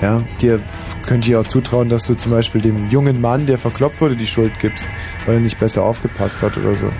Ja, 0.04 0.22
dir 0.42 0.60
könnte 1.06 1.30
ich 1.30 1.36
auch 1.36 1.46
zutrauen, 1.46 1.88
dass 1.88 2.02
du 2.02 2.14
zum 2.14 2.30
Beispiel 2.30 2.60
dem 2.60 2.90
jungen 2.90 3.22
Mann, 3.22 3.46
der 3.46 3.56
verklopft 3.56 4.02
wurde, 4.02 4.16
die 4.16 4.26
Schuld 4.26 4.52
gibst, 4.60 4.84
weil 5.24 5.36
er 5.36 5.40
nicht 5.40 5.58
besser 5.58 5.82
aufgepasst 5.82 6.42
hat 6.42 6.58
oder 6.58 6.76
so. 6.76 6.90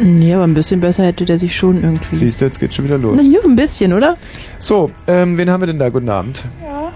Nee, 0.00 0.34
aber 0.34 0.42
ein 0.42 0.54
bisschen 0.54 0.80
besser 0.80 1.04
hätte 1.04 1.26
der 1.26 1.38
sich 1.38 1.54
schon 1.54 1.80
irgendwie. 1.84 2.16
Siehst 2.16 2.40
du, 2.40 2.46
jetzt 2.46 2.58
geht's 2.58 2.74
schon 2.74 2.86
wieder 2.86 2.98
los. 2.98 3.16
Na 3.16 3.22
ja, 3.22 3.38
ein 3.44 3.54
bisschen, 3.54 3.92
oder? 3.92 4.16
So, 4.58 4.90
ähm, 5.06 5.38
wen 5.38 5.48
haben 5.48 5.60
wir 5.60 5.68
denn 5.68 5.78
da? 5.78 5.88
Guten 5.90 6.08
Abend. 6.08 6.44
Ja, 6.60 6.92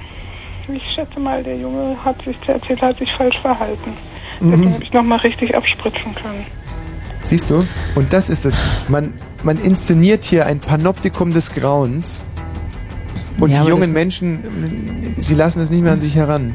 ich 0.75 0.83
schätze 0.92 1.20
mal, 1.20 1.41
der 1.44 1.57
Junge 1.57 1.97
hat 2.05 2.20
sich, 2.25 2.36
der 2.44 2.57
Erzähler 2.57 2.89
hat 2.89 2.99
sich 2.99 3.12
falsch 3.17 3.39
verhalten. 3.41 3.92
Mhm. 4.41 4.50
Deswegen 4.50 4.73
habe 4.73 4.83
ich 4.83 4.92
nochmal 4.92 5.18
richtig 5.20 5.55
abspritzen 5.55 6.17
können. 6.17 6.47
Siehst 7.20 7.49
du? 7.49 7.65
Und 7.94 8.12
das 8.12 8.28
ist 8.28 8.44
es. 8.44 8.60
Man, 8.89 9.12
man 9.44 9.57
inszeniert 9.58 10.25
hier 10.25 10.47
ein 10.47 10.58
Panoptikum 10.58 11.33
des 11.33 11.52
Grauens. 11.52 12.25
Und 13.41 13.50
Ja, 13.50 13.62
die 13.62 13.68
jungen 13.68 13.92
Menschen, 13.92 14.41
sie 15.17 15.34
lassen 15.34 15.60
es 15.60 15.70
nicht 15.70 15.83
mehr 15.83 15.92
an 15.92 16.00
sich 16.00 16.17
heran. 16.17 16.55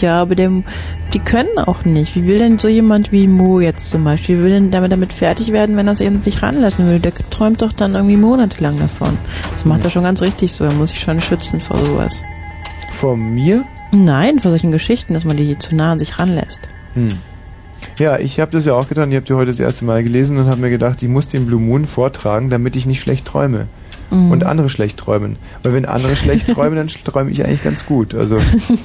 Ja, 0.00 0.22
aber 0.22 0.34
dem, 0.34 0.64
die 1.12 1.18
können 1.18 1.58
auch 1.58 1.84
nicht. 1.84 2.16
Wie 2.16 2.26
will 2.26 2.38
denn 2.38 2.58
so 2.58 2.68
jemand 2.68 3.12
wie 3.12 3.28
Mo 3.28 3.60
jetzt 3.60 3.90
zum 3.90 4.04
Beispiel, 4.04 4.38
wie 4.38 4.44
will 4.44 4.50
denn 4.50 4.70
damit, 4.70 4.92
damit 4.92 5.12
fertig 5.12 5.52
werden, 5.52 5.76
wenn 5.76 5.86
er 5.86 5.92
es 5.92 6.00
an 6.00 6.22
sich 6.22 6.42
ranlassen 6.42 6.88
will? 6.88 7.00
Der 7.00 7.12
träumt 7.30 7.60
doch 7.60 7.72
dann 7.72 7.94
irgendwie 7.94 8.16
monatelang 8.16 8.78
davon. 8.78 9.18
Das 9.52 9.66
macht 9.66 9.84
er 9.84 9.90
schon 9.90 10.04
ganz 10.04 10.22
richtig 10.22 10.52
so. 10.52 10.64
Er 10.64 10.72
muss 10.72 10.90
sich 10.90 11.00
schon 11.00 11.20
schützen 11.20 11.60
vor 11.60 11.78
sowas. 11.84 12.24
Vor 12.94 13.16
mir? 13.16 13.64
Nein, 13.92 14.38
vor 14.38 14.50
solchen 14.50 14.72
Geschichten, 14.72 15.12
dass 15.12 15.26
man 15.26 15.36
die 15.36 15.58
zu 15.58 15.74
nah 15.74 15.92
an 15.92 15.98
sich 15.98 16.18
ranlässt. 16.18 16.68
Hm. 16.94 17.10
Ja, 17.98 18.18
ich 18.18 18.40
habe 18.40 18.52
das 18.52 18.64
ja 18.64 18.72
auch 18.72 18.88
getan. 18.88 19.10
Ich 19.10 19.16
habe 19.16 19.26
die 19.26 19.34
heute 19.34 19.46
das 19.46 19.60
erste 19.60 19.84
Mal 19.84 20.02
gelesen 20.02 20.38
und 20.38 20.46
habe 20.46 20.60
mir 20.60 20.70
gedacht, 20.70 21.02
ich 21.02 21.08
muss 21.08 21.28
den 21.28 21.46
Blue 21.46 21.60
Moon 21.60 21.86
vortragen, 21.86 22.48
damit 22.48 22.74
ich 22.74 22.86
nicht 22.86 23.00
schlecht 23.00 23.26
träume. 23.26 23.66
Mhm. 24.12 24.30
und 24.30 24.44
andere 24.44 24.68
schlecht 24.68 24.98
träumen. 24.98 25.36
Weil 25.62 25.72
wenn 25.74 25.86
andere 25.86 26.14
schlecht 26.16 26.48
träumen, 26.54 26.76
dann 26.76 26.86
träume 26.88 27.30
ich 27.30 27.44
eigentlich 27.44 27.64
ganz 27.64 27.86
gut. 27.86 28.14
Also 28.14 28.38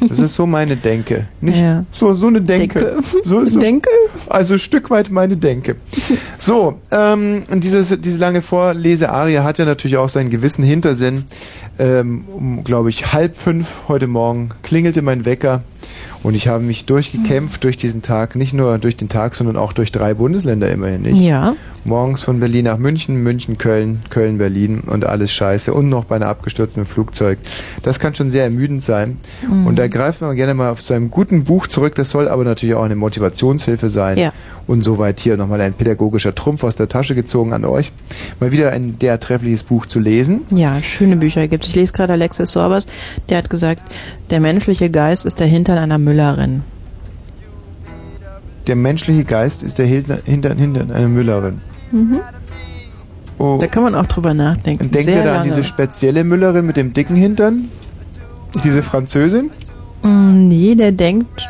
das 0.07 0.19
ist 0.19 0.35
so 0.35 0.45
meine 0.45 0.77
Denke. 0.77 1.27
Nicht 1.41 1.57
Ja. 1.59 1.83
so, 1.91 2.13
so 2.13 2.27
eine 2.27 2.41
Denke. 2.41 2.79
Denke. 2.79 3.03
So 3.23 3.41
ist 3.41 3.53
so, 3.53 3.59
Denke? 3.59 3.89
Also 4.27 4.53
ein 4.55 4.59
Stück 4.59 4.89
weit 4.89 5.11
meine 5.11 5.35
Denke. 5.37 5.75
So, 6.37 6.79
ähm, 6.91 7.43
und 7.51 7.63
dieses, 7.63 7.95
diese 7.99 8.19
lange 8.19 8.41
Vorlesearie 8.41 9.39
hat 9.39 9.57
ja 9.59 9.65
natürlich 9.65 9.97
auch 9.97 10.09
seinen 10.09 10.29
gewissen 10.29 10.63
Hintersinn. 10.63 11.25
Ähm, 11.79 12.25
um, 12.33 12.63
glaube 12.63 12.89
ich, 12.89 13.13
halb 13.13 13.35
fünf 13.35 13.67
heute 13.87 14.07
Morgen 14.07 14.49
klingelte 14.63 15.01
mein 15.01 15.25
Wecker 15.25 15.63
und 16.27 16.35
ich 16.35 16.49
habe 16.49 16.61
mich 16.61 16.83
durchgekämpft 16.83 17.63
durch 17.63 17.77
diesen 17.77 18.01
Tag, 18.01 18.35
nicht 18.35 18.53
nur 18.53 18.79
durch 18.79 18.97
den 18.97 19.07
Tag, 19.07 19.33
sondern 19.33 19.55
auch 19.55 19.71
durch 19.71 19.93
drei 19.93 20.13
Bundesländer 20.13 20.69
immerhin, 20.69 21.03
nicht? 21.03 21.21
Ja. 21.21 21.55
Morgens 21.85 22.21
von 22.21 22.41
Berlin 22.41 22.65
nach 22.65 22.77
München, 22.77 23.23
München, 23.23 23.57
Köln, 23.57 24.01
Köln, 24.09 24.37
Berlin 24.37 24.81
und 24.81 25.05
alles 25.05 25.31
scheiße 25.31 25.73
und 25.73 25.87
noch 25.87 26.03
bei 26.03 26.17
einer 26.17 26.27
abgestürzten 26.27 26.85
Flugzeug. 26.85 27.39
Das 27.81 27.97
kann 27.97 28.13
schon 28.13 28.29
sehr 28.29 28.43
ermüdend 28.43 28.83
sein. 28.83 29.19
Mhm. 29.49 29.67
Und 29.67 29.79
da 29.79 29.87
greift 29.87 30.19
man 30.19 30.35
gerne 30.35 30.53
mal 30.53 30.69
auf 30.69 30.81
so 30.81 30.93
einem 30.93 31.11
guten 31.11 31.45
Buch 31.45 31.67
zurück. 31.67 31.95
Das 31.95 32.09
soll 32.09 32.27
aber 32.27 32.43
natürlich 32.43 32.75
auch 32.75 32.83
eine 32.83 32.97
Motivationshilfe 32.97 33.87
sein. 33.87 34.17
Ja. 34.17 34.33
Und 34.67 34.83
soweit 34.83 35.21
hier 35.21 35.37
nochmal 35.37 35.61
ein 35.61 35.71
pädagogischer 35.71 36.35
Trumpf 36.35 36.65
aus 36.65 36.75
der 36.75 36.89
Tasche 36.89 37.15
gezogen 37.15 37.53
an 37.53 37.63
euch. 37.63 37.93
Mal 38.41 38.51
wieder 38.51 38.73
ein 38.73 38.99
der 38.99 39.21
treffliches 39.21 39.63
Buch 39.63 39.85
zu 39.85 40.01
lesen. 40.01 40.41
Ja, 40.49 40.83
schöne 40.83 41.15
Bücher 41.15 41.47
gibt's. 41.47 41.69
Ich 41.69 41.75
lese 41.75 41.93
gerade 41.93 42.11
Alexis 42.11 42.51
Sorbers, 42.51 42.85
der 43.29 43.37
hat 43.37 43.49
gesagt, 43.49 43.81
der 44.29 44.41
menschliche 44.41 44.89
Geist 44.89 45.25
ist 45.25 45.39
der 45.39 45.47
Hintern 45.47 45.77
einer 45.77 45.97
Müllerin. 46.17 46.63
Der 48.65 48.75
menschliche 48.75 49.23
Geist 49.23 49.63
ist 49.63 49.77
der 49.77 49.85
Hinter, 49.85 50.19
hinter, 50.25 50.55
hinter 50.55 50.81
einer 50.95 51.07
Müllerin. 51.07 51.61
Mhm. 51.91 52.19
Oh. 53.37 53.57
Da 53.61 53.67
kann 53.67 53.83
man 53.83 53.93
auch 53.95 54.07
drüber 54.07 54.33
nachdenken. 54.33 54.89
Denkt 54.89 55.05
Sehr 55.05 55.17
ihr 55.17 55.23
da 55.23 55.37
an 55.37 55.43
diese 55.43 55.63
spezielle 55.63 56.23
Müllerin 56.23 56.65
mit 56.65 56.75
dem 56.75 56.91
dicken 56.93 57.15
Hintern? 57.15 57.69
Diese 58.63 58.81
Französin? 58.81 59.51
Mm, 60.01 60.47
Nee, 60.47 60.75
der 60.75 60.91
denkt, 60.91 61.47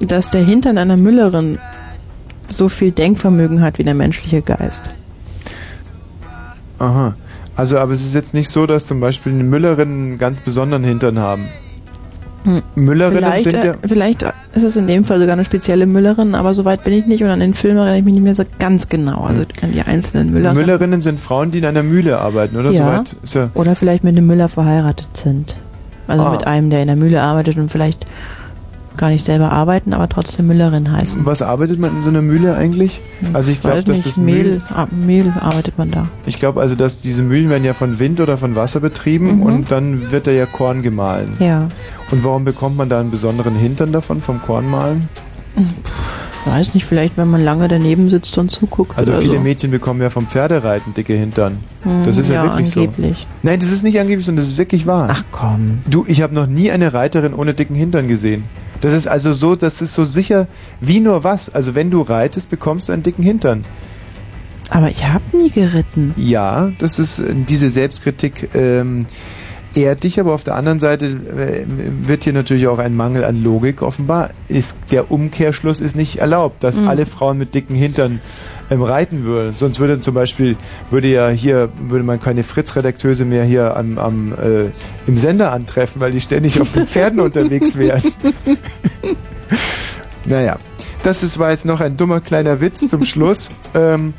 dass 0.00 0.30
der 0.30 0.44
Hintern 0.44 0.78
einer 0.78 0.96
Müllerin 0.96 1.58
so 2.48 2.68
viel 2.68 2.92
Denkvermögen 2.92 3.62
hat 3.62 3.78
wie 3.78 3.82
der 3.84 3.94
menschliche 3.94 4.42
Geist. 4.42 4.90
Aha. 6.78 7.14
Also, 7.56 7.78
aber 7.78 7.92
es 7.92 8.04
ist 8.04 8.14
jetzt 8.14 8.34
nicht 8.34 8.48
so, 8.48 8.66
dass 8.66 8.86
zum 8.86 9.00
Beispiel 9.00 9.32
eine 9.32 9.44
Müllerin 9.44 9.88
einen 9.88 10.18
ganz 10.18 10.40
besonderen 10.40 10.84
Hintern 10.84 11.18
haben. 11.18 11.46
Hm. 12.44 12.62
Müllerinnen 12.76 13.18
Vielleicht, 13.22 13.50
sind 13.50 13.64
ja. 13.64 13.70
äh, 13.72 13.76
vielleicht 13.88 14.22
ist 14.54 14.62
es 14.62 14.76
in 14.76 14.86
dem 14.86 15.04
Fall 15.04 15.18
sogar 15.18 15.32
eine 15.32 15.44
spezielle 15.44 15.86
Müllerin, 15.86 16.34
aber 16.34 16.52
soweit 16.54 16.84
bin 16.84 16.92
ich 16.92 17.06
nicht 17.06 17.22
und 17.24 17.30
an 17.30 17.40
den 17.40 17.54
Film 17.54 17.76
erinnere 17.78 17.96
ich 17.98 18.04
mich 18.04 18.14
nicht 18.14 18.22
mehr 18.22 18.34
so 18.34 18.44
ganz 18.58 18.88
genau. 18.88 19.22
Also 19.24 19.42
an 19.62 19.72
die 19.72 19.80
einzelnen 19.80 20.30
Müllerinnen. 20.30 20.60
Müllerinnen 20.62 21.00
sind 21.02 21.18
Frauen, 21.20 21.50
die 21.50 21.58
in 21.58 21.64
einer 21.64 21.82
Mühle 21.82 22.18
arbeiten, 22.18 22.56
oder? 22.56 22.70
Ja. 22.70 23.02
Soweit 23.24 23.34
ja 23.34 23.50
Oder 23.54 23.74
vielleicht 23.74 24.04
mit 24.04 24.16
einem 24.16 24.26
Müller 24.26 24.48
verheiratet 24.48 25.16
sind. 25.16 25.56
Also 26.06 26.22
Ah. 26.24 26.32
mit 26.32 26.46
einem, 26.46 26.68
der 26.68 26.82
in 26.82 26.88
der 26.88 26.96
Mühle 26.96 27.22
arbeitet 27.22 27.56
und 27.56 27.70
vielleicht 27.70 28.06
gar 28.96 29.10
nicht 29.10 29.24
selber 29.24 29.50
arbeiten, 29.52 29.92
aber 29.92 30.08
trotzdem 30.08 30.46
Müllerin 30.46 30.90
heißen. 30.92 31.24
Was 31.26 31.42
arbeitet 31.42 31.78
man 31.78 31.96
in 31.96 32.02
so 32.02 32.08
einer 32.10 32.22
Mühle 32.22 32.56
eigentlich? 32.56 33.00
Also 33.32 33.50
ich 33.50 33.60
glaube, 33.60 33.82
dass 33.84 34.02
das 34.02 34.16
Mehl, 34.16 34.62
ah, 34.74 34.86
Mehl 34.90 35.32
arbeitet 35.40 35.78
man 35.78 35.90
da. 35.90 36.08
ich 36.26 36.36
glaube 36.36 36.60
also, 36.60 36.74
dass 36.74 37.00
diese 37.02 37.22
Mühlen 37.22 37.48
werden 37.50 37.64
ja 37.64 37.74
von 37.74 37.98
Wind 37.98 38.20
oder 38.20 38.36
von 38.36 38.56
Wasser 38.56 38.80
betrieben 38.80 39.36
Mhm. 39.36 39.42
und 39.42 39.70
dann 39.70 40.10
wird 40.12 40.26
da 40.26 40.30
ja 40.30 40.46
Korn 40.46 40.82
gemahlen. 40.82 41.28
Ja. 41.38 41.68
Und 42.10 42.24
warum 42.24 42.44
bekommt 42.44 42.76
man 42.76 42.88
da 42.88 43.00
einen 43.00 43.10
besonderen 43.10 43.54
Hintern 43.54 43.92
davon 43.92 44.20
vom 44.20 44.40
Kornmahlen? 44.42 45.08
Weiß 46.46 46.74
nicht, 46.74 46.84
vielleicht 46.84 47.16
wenn 47.16 47.30
man 47.30 47.42
lange 47.42 47.68
daneben 47.68 48.10
sitzt 48.10 48.36
und 48.36 48.50
zuguckt. 48.50 48.98
Also 48.98 49.14
viele 49.14 49.36
so. 49.36 49.40
Mädchen 49.40 49.70
bekommen 49.70 50.02
ja 50.02 50.10
vom 50.10 50.26
Pferdereiten 50.26 50.92
dicke 50.92 51.14
Hintern. 51.14 51.56
Hm, 51.84 52.04
Das 52.04 52.18
ist 52.18 52.28
ja, 52.28 52.34
ja, 52.34 52.42
wirklich 52.44 52.76
angeblich. 52.76 53.18
so. 53.20 53.26
Nein, 53.42 53.60
das 53.60 53.70
ist 53.70 53.82
nicht 53.82 53.98
angeblich, 53.98 54.26
sondern 54.26 54.44
das 54.44 54.52
ist 54.52 54.58
wirklich 54.58 54.86
wahr. 54.86 55.08
Ach 55.10 55.24
komm. 55.32 55.78
Du, 55.88 56.04
ich 56.06 56.20
habe 56.20 56.34
noch 56.34 56.46
nie 56.46 56.70
eine 56.70 56.92
Reiterin 56.92 57.32
ohne 57.32 57.54
dicken 57.54 57.74
Hintern 57.74 58.08
gesehen. 58.08 58.44
Das 58.84 58.92
ist 58.92 59.06
also 59.06 59.32
so, 59.32 59.56
das 59.56 59.80
ist 59.80 59.94
so 59.94 60.04
sicher 60.04 60.46
wie 60.78 61.00
nur 61.00 61.24
was. 61.24 61.48
Also 61.48 61.74
wenn 61.74 61.90
du 61.90 62.02
reitest, 62.02 62.50
bekommst 62.50 62.90
du 62.90 62.92
einen 62.92 63.02
dicken 63.02 63.22
Hintern. 63.22 63.64
Aber 64.68 64.90
ich 64.90 65.06
habe 65.06 65.24
nie 65.34 65.48
geritten. 65.48 66.12
Ja, 66.18 66.70
das 66.78 66.98
ist 66.98 67.18
äh, 67.18 67.34
diese 67.34 67.70
Selbstkritik 67.70 68.50
ähm, 68.54 69.06
ehrt 69.74 70.04
dich, 70.04 70.20
aber 70.20 70.32
auf 70.34 70.44
der 70.44 70.54
anderen 70.56 70.80
Seite 70.80 71.06
äh, 71.06 71.64
wird 72.06 72.24
hier 72.24 72.32
natürlich 72.32 72.66
auch 72.68 72.78
ein 72.78 72.94
Mangel 72.96 73.24
an 73.24 73.42
Logik 73.42 73.82
offenbar. 73.82 74.30
Ist 74.48 74.76
der 74.90 75.10
Umkehrschluss 75.10 75.80
ist 75.80 75.96
nicht 75.96 76.16
erlaubt, 76.18 76.62
dass 76.62 76.76
Mhm. 76.76 76.88
alle 76.88 77.06
Frauen 77.06 77.38
mit 77.38 77.54
dicken 77.54 77.74
Hintern 77.74 78.20
ähm, 78.70 78.82
reiten 78.82 79.24
würden. 79.24 79.52
Sonst 79.54 79.78
würde 79.80 80.00
zum 80.00 80.14
Beispiel 80.14 80.56
würde 80.90 81.08
ja 81.08 81.28
hier 81.28 81.68
würde 81.88 82.04
man 82.04 82.20
keine 82.20 82.44
Fritz-Redakteuse 82.44 83.24
mehr 83.24 83.44
hier 83.44 83.76
am, 83.76 83.98
am 83.98 84.32
äh, 84.32 84.70
im 85.06 85.18
Sender 85.18 85.52
antreffen, 85.52 86.00
weil 86.00 86.12
die 86.12 86.20
ständig 86.20 86.60
auf 86.60 86.72
den 86.72 86.86
Pferden 86.86 87.20
unterwegs 87.28 87.76
wären. 87.78 88.02
Naja, 90.26 90.58
das 91.02 91.22
ist, 91.22 91.38
war 91.38 91.50
jetzt 91.50 91.66
noch 91.66 91.80
ein 91.80 91.96
dummer 91.96 92.20
kleiner 92.20 92.60
Witz 92.60 92.86
zum 92.88 93.04
Schluss, 93.04 93.50
ähm, 93.74 94.14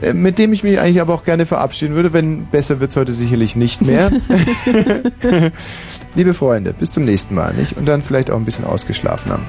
äh, 0.00 0.12
mit 0.12 0.38
dem 0.38 0.52
ich 0.52 0.64
mich 0.64 0.80
eigentlich 0.80 1.00
aber 1.00 1.14
auch 1.14 1.24
gerne 1.24 1.46
verabschieden 1.46 1.94
würde, 1.94 2.12
wenn 2.12 2.46
besser 2.46 2.80
wird 2.80 2.90
es 2.90 2.96
heute 2.96 3.12
sicherlich 3.12 3.56
nicht 3.56 3.82
mehr. 3.82 4.10
Liebe 6.14 6.32
Freunde, 6.32 6.72
bis 6.72 6.90
zum 6.92 7.04
nächsten 7.04 7.34
Mal, 7.34 7.52
nicht? 7.54 7.76
Und 7.76 7.86
dann 7.86 8.02
vielleicht 8.02 8.30
auch 8.30 8.36
ein 8.36 8.44
bisschen 8.44 8.64
ausgeschlafen 8.64 9.32
haben. 9.32 9.42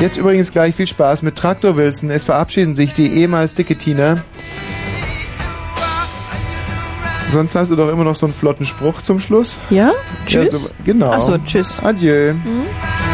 Jetzt 0.00 0.16
übrigens 0.16 0.50
gleich 0.50 0.74
viel 0.74 0.86
Spaß 0.86 1.22
mit 1.22 1.36
Traktor 1.36 1.76
Wilson. 1.76 2.10
Es 2.10 2.24
verabschieden 2.24 2.74
sich 2.74 2.94
die 2.94 3.20
ehemals 3.20 3.54
dicke 3.54 3.76
Tina. 3.76 4.22
Sonst 7.30 7.54
hast 7.54 7.70
du 7.70 7.76
doch 7.76 7.88
immer 7.90 8.02
noch 8.02 8.16
so 8.16 8.26
einen 8.26 8.34
flotten 8.34 8.66
Spruch 8.66 9.02
zum 9.02 9.20
Schluss. 9.20 9.58
Ja? 9.68 9.92
Tschüss? 10.26 10.50
Ja, 10.50 10.58
so, 10.58 10.70
genau. 10.84 11.12
Ach 11.12 11.20
so, 11.20 11.38
tschüss. 11.38 11.80
Adieu. 11.84 12.32
She's 12.32 13.09